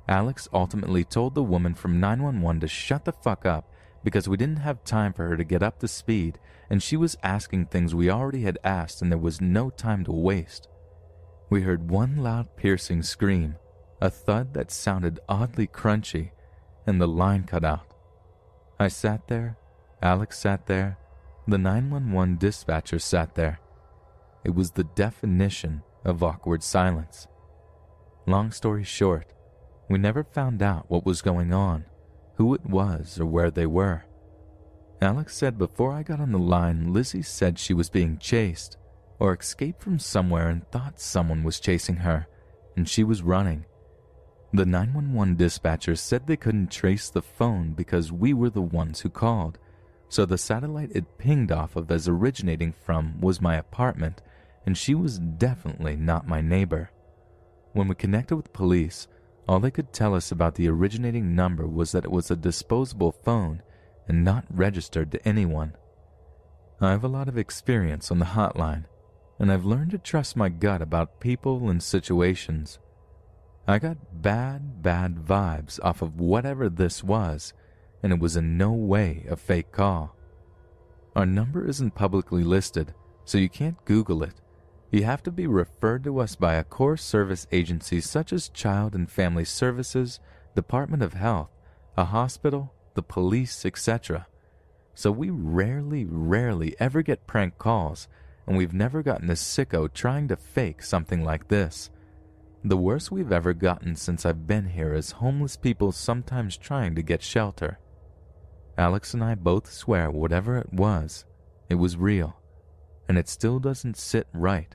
Alex 0.08 0.48
ultimately 0.52 1.05
told 1.05 1.34
the 1.34 1.42
woman 1.42 1.74
from 1.74 1.98
911 2.00 2.60
to 2.60 2.68
shut 2.68 3.05
the 3.05 3.12
fuck 3.12 3.46
up 3.46 3.72
because 4.05 4.28
we 4.28 4.36
didn't 4.36 4.58
have 4.58 4.84
time 4.84 5.12
for 5.12 5.26
her 5.26 5.36
to 5.36 5.42
get 5.42 5.62
up 5.62 5.80
to 5.80 5.88
speed 5.88 6.38
and 6.70 6.82
she 6.82 6.96
was 6.96 7.16
asking 7.22 7.66
things 7.66 7.94
we 7.94 8.10
already 8.10 8.42
had 8.42 8.58
asked 8.62 9.00
and 9.00 9.10
there 9.10 9.18
was 9.18 9.40
no 9.40 9.70
time 9.70 10.05
to 10.05 10.12
waste. 10.12 10.68
We 11.48 11.62
heard 11.62 11.90
one 11.90 12.16
loud 12.16 12.56
piercing 12.56 13.02
scream, 13.02 13.56
a 14.00 14.10
thud 14.10 14.52
that 14.55 14.70
sounded 14.70 15.18
oddly 15.28 15.66
crunchy, 15.66 16.30
and 16.86 17.00
the 17.00 17.08
line 17.08 17.44
cut 17.44 17.64
out. 17.64 17.95
I 18.78 18.88
sat 18.88 19.26
there, 19.28 19.56
Alex 20.02 20.38
sat 20.38 20.66
there, 20.66 20.98
the 21.48 21.58
911 21.58 22.36
dispatcher 22.36 22.98
sat 22.98 23.34
there. 23.34 23.58
It 24.44 24.55
was 24.55 24.72
the 24.72 24.84
definition 24.84 25.82
of 26.05 26.22
awkward 26.22 26.62
silence. 26.62 27.26
Long 28.26 28.50
story 28.50 28.84
short, 28.84 29.32
we 29.88 29.98
never 29.98 30.24
found 30.24 30.62
out 30.62 30.90
what 30.90 31.06
was 31.06 31.22
going 31.22 31.55
on, 31.55 31.86
who 32.34 32.52
it 32.55 32.66
was, 32.66 33.18
or 33.18 33.26
where 33.26 33.50
they 33.50 33.66
were. 33.66 34.05
Alex 35.00 35.36
said 35.36 35.56
before 35.56 35.92
I 35.92 36.02
got 36.02 36.20
on 36.20 36.32
the 36.32 36.38
line, 36.38 36.92
Lizzie 36.92 37.22
said 37.22 37.58
she 37.58 37.74
was 37.74 37.88
being 37.88 38.18
chased, 38.18 38.76
or 39.18 39.34
escaped 39.34 39.82
from 39.82 39.98
somewhere 39.98 40.48
and 40.48 40.68
thought 40.70 41.00
someone 41.00 41.44
was 41.44 41.60
chasing 41.60 41.96
her, 41.96 42.26
and 42.76 42.88
she 42.88 43.05
was 43.05 43.22
running. 43.22 43.64
The 44.52 44.65
911 44.65 45.36
dispatcher 45.36 45.97
said 45.97 46.26
they 46.26 46.36
couldn't 46.36 46.70
trace 46.70 47.10
the 47.10 47.23
phone 47.23 47.73
because 47.73 48.12
we 48.12 48.33
were 48.33 48.50
the 48.50 48.62
ones 48.62 49.00
who 49.00 49.10
called, 49.10 49.58
so 50.08 50.25
the 50.25 50.39
satellite 50.39 50.92
it 50.94 51.18
pinged 51.18 51.50
off 51.50 51.76
of 51.76 51.91
as 51.91 52.08
originating 52.08 52.73
from 52.73 53.20
was 53.20 53.41
my 53.41 53.57
apartment, 53.57 54.23
and 54.65 54.78
she 54.78 54.94
was 54.94 55.18
definitely 55.18 55.97
not 55.97 56.28
my 56.28 56.41
neighbor. 56.41 56.91
When 57.73 57.89
we 57.89 57.94
connected 57.94 58.36
with 58.36 58.52
police, 58.52 59.08
all 59.49 59.60
they 59.60 59.70
could 59.70 59.92
tell 59.92 60.15
us 60.15 60.33
about 60.33 60.55
the 60.55 60.68
originating 60.68 61.34
number 61.34 61.66
was 61.66 61.92
that 61.92 62.05
it 62.05 62.10
was 62.10 62.31
a 62.31 62.36
disposable 62.36 63.12
phone 63.12 63.62
and 64.08 64.25
not 64.25 64.44
registered 64.49 65.10
to 65.12 65.28
anyone. 65.28 65.76
I 66.81 66.91
have 66.91 67.05
a 67.05 67.08
lot 67.08 67.28
of 67.28 67.36
experience 67.36 68.10
on 68.10 68.18
the 68.18 68.26
hotline, 68.26 68.84
and 69.39 69.50
I've 69.50 69.65
learned 69.65 69.91
to 69.91 69.99
trust 69.99 70.36
my 70.36 70.49
gut 70.49 70.83
about 70.83 71.20
people 71.20 71.68
and 71.68 71.83
situations. 71.83 72.78
I 73.66 73.78
got 73.78 74.22
bad, 74.22 74.82
bad 74.82 75.16
vibes 75.16 75.80
off 75.82 76.02
of 76.02 76.20
whatever 76.20 76.68
this 76.68 77.02
was, 77.02 77.52
and 78.02 78.12
it 78.12 78.20
was 78.20 78.36
in 78.36 78.56
no 78.56 78.72
way 78.72 79.24
a 79.28 79.36
fake 79.36 79.72
call. 79.72 80.16
Our 81.14 81.26
number 81.26 81.66
isn't 81.66 81.94
publicly 81.94 82.44
listed, 82.44 82.94
so 83.24 83.38
you 83.38 83.48
can't 83.48 83.84
Google 83.84 84.22
it 84.22 84.40
you 84.90 85.04
have 85.04 85.22
to 85.24 85.30
be 85.30 85.46
referred 85.46 86.04
to 86.04 86.20
us 86.20 86.36
by 86.36 86.54
a 86.54 86.64
core 86.64 86.96
service 86.96 87.46
agency 87.50 88.00
such 88.00 88.32
as 88.32 88.48
Child 88.48 88.94
and 88.94 89.10
Family 89.10 89.44
Services, 89.44 90.20
Department 90.54 91.02
of 91.02 91.12
Health, 91.12 91.50
a 91.96 92.06
hospital, 92.06 92.72
the 92.94 93.02
police, 93.02 93.66
etc. 93.66 94.26
So 94.94 95.10
we 95.10 95.30
rarely, 95.30 96.06
rarely 96.08 96.76
ever 96.78 97.02
get 97.02 97.26
prank 97.26 97.58
calls, 97.58 98.08
and 98.46 98.56
we've 98.56 98.72
never 98.72 99.02
gotten 99.02 99.28
a 99.28 99.34
sicko 99.34 99.92
trying 99.92 100.28
to 100.28 100.36
fake 100.36 100.82
something 100.82 101.24
like 101.24 101.48
this. 101.48 101.90
The 102.66 102.76
worst 102.76 103.12
we've 103.12 103.30
ever 103.30 103.54
gotten 103.54 103.94
since 103.94 104.26
I've 104.26 104.48
been 104.48 104.70
here 104.70 104.92
is 104.92 105.12
homeless 105.12 105.56
people 105.56 105.92
sometimes 105.92 106.56
trying 106.56 106.96
to 106.96 107.02
get 107.02 107.22
shelter. 107.22 107.78
Alex 108.76 109.14
and 109.14 109.22
I 109.22 109.36
both 109.36 109.72
swear 109.72 110.10
whatever 110.10 110.58
it 110.58 110.72
was, 110.72 111.24
it 111.68 111.76
was 111.76 111.96
real 111.96 112.40
and 113.08 113.18
it 113.18 113.28
still 113.28 113.60
doesn't 113.60 113.96
sit 113.96 114.26
right 114.32 114.74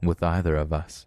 with 0.00 0.22
either 0.22 0.54
of 0.54 0.72
us. 0.72 1.06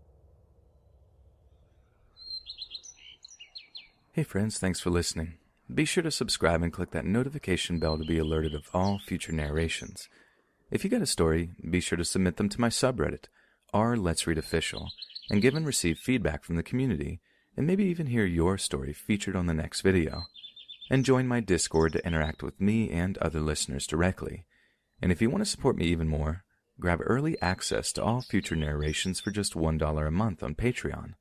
Hey 4.12 4.24
friends, 4.24 4.60
thanks 4.60 4.82
for 4.82 4.90
listening. 4.90 5.38
Be 5.74 5.86
sure 5.86 6.04
to 6.04 6.12
subscribe 6.12 6.62
and 6.62 6.74
click 6.74 6.92
that 6.92 7.06
notification 7.06 7.80
bell 7.80 7.98
to 7.98 8.04
be 8.04 8.18
alerted 8.18 8.54
of 8.54 8.70
all 8.74 9.00
future 9.00 9.32
narrations. 9.32 10.10
If 10.72 10.84
you 10.84 10.90
got 10.90 11.02
a 11.02 11.06
story, 11.06 11.52
be 11.72 11.80
sure 11.80 11.98
to 11.98 12.04
submit 12.04 12.36
them 12.36 12.50
to 12.50 12.60
my 12.60 12.68
subreddit, 12.68 13.28
r 13.74 13.96
Let's 13.96 14.28
Read 14.28 14.38
Official, 14.38 14.90
and 15.30 15.42
give 15.42 15.56
and 15.56 15.66
receive 15.66 15.98
feedback 15.98 16.44
from 16.44 16.56
the 16.56 16.64
community, 16.64 17.20
and 17.56 17.66
maybe 17.66 17.86
even 17.86 18.08
hear 18.08 18.26
your 18.26 18.58
story 18.58 18.94
featured 18.94 19.36
on 19.36 19.48
the 19.48 19.54
next 19.54 19.82
video. 19.82 20.24
And 20.90 21.04
join 21.04 21.28
my 21.28 21.40
Discord 21.40 21.94
to 21.94 22.06
interact 22.06 22.44
with 22.44 22.62
me 22.62 22.90
and 22.92 23.18
other 23.18 23.42
listeners 23.42 23.88
directly. 23.88 24.46
And 25.02 25.12
if 25.12 25.22
you 25.22 25.30
want 25.30 25.44
to 25.44 25.50
support 25.50 25.76
me 25.76 25.86
even 25.86 26.08
more, 26.08 26.46
Grab 26.80 27.00
early 27.04 27.42
access 27.42 27.92
to 27.94 28.04
all 28.04 28.22
future 28.22 28.56
narrations 28.56 29.20
for 29.20 29.32
just 29.32 29.56
$1 29.56 30.08
a 30.08 30.12
month 30.12 30.44
on 30.44 30.54
Patreon, 30.54 31.14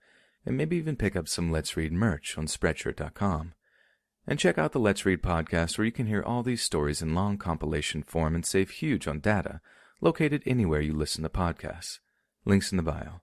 and 0.44 0.56
maybe 0.56 0.76
even 0.76 0.96
pick 0.96 1.16
up 1.16 1.28
some 1.28 1.50
Let's 1.50 1.76
Read 1.76 1.92
merch 1.92 2.36
on 2.36 2.46
Spreadshirt.com. 2.46 3.54
And 4.26 4.38
check 4.38 4.58
out 4.58 4.72
the 4.72 4.80
Let's 4.80 5.06
Read 5.06 5.22
podcast 5.22 5.78
where 5.78 5.86
you 5.86 5.92
can 5.92 6.06
hear 6.06 6.22
all 6.22 6.42
these 6.42 6.62
stories 6.62 7.00
in 7.00 7.14
long 7.14 7.38
compilation 7.38 8.02
form 8.02 8.34
and 8.34 8.44
save 8.44 8.70
huge 8.70 9.08
on 9.08 9.20
data, 9.20 9.60
located 10.02 10.42
anywhere 10.44 10.82
you 10.82 10.92
listen 10.92 11.22
to 11.22 11.30
podcasts. 11.30 12.00
Links 12.44 12.70
in 12.70 12.76
the 12.76 12.82
bio. 12.82 13.22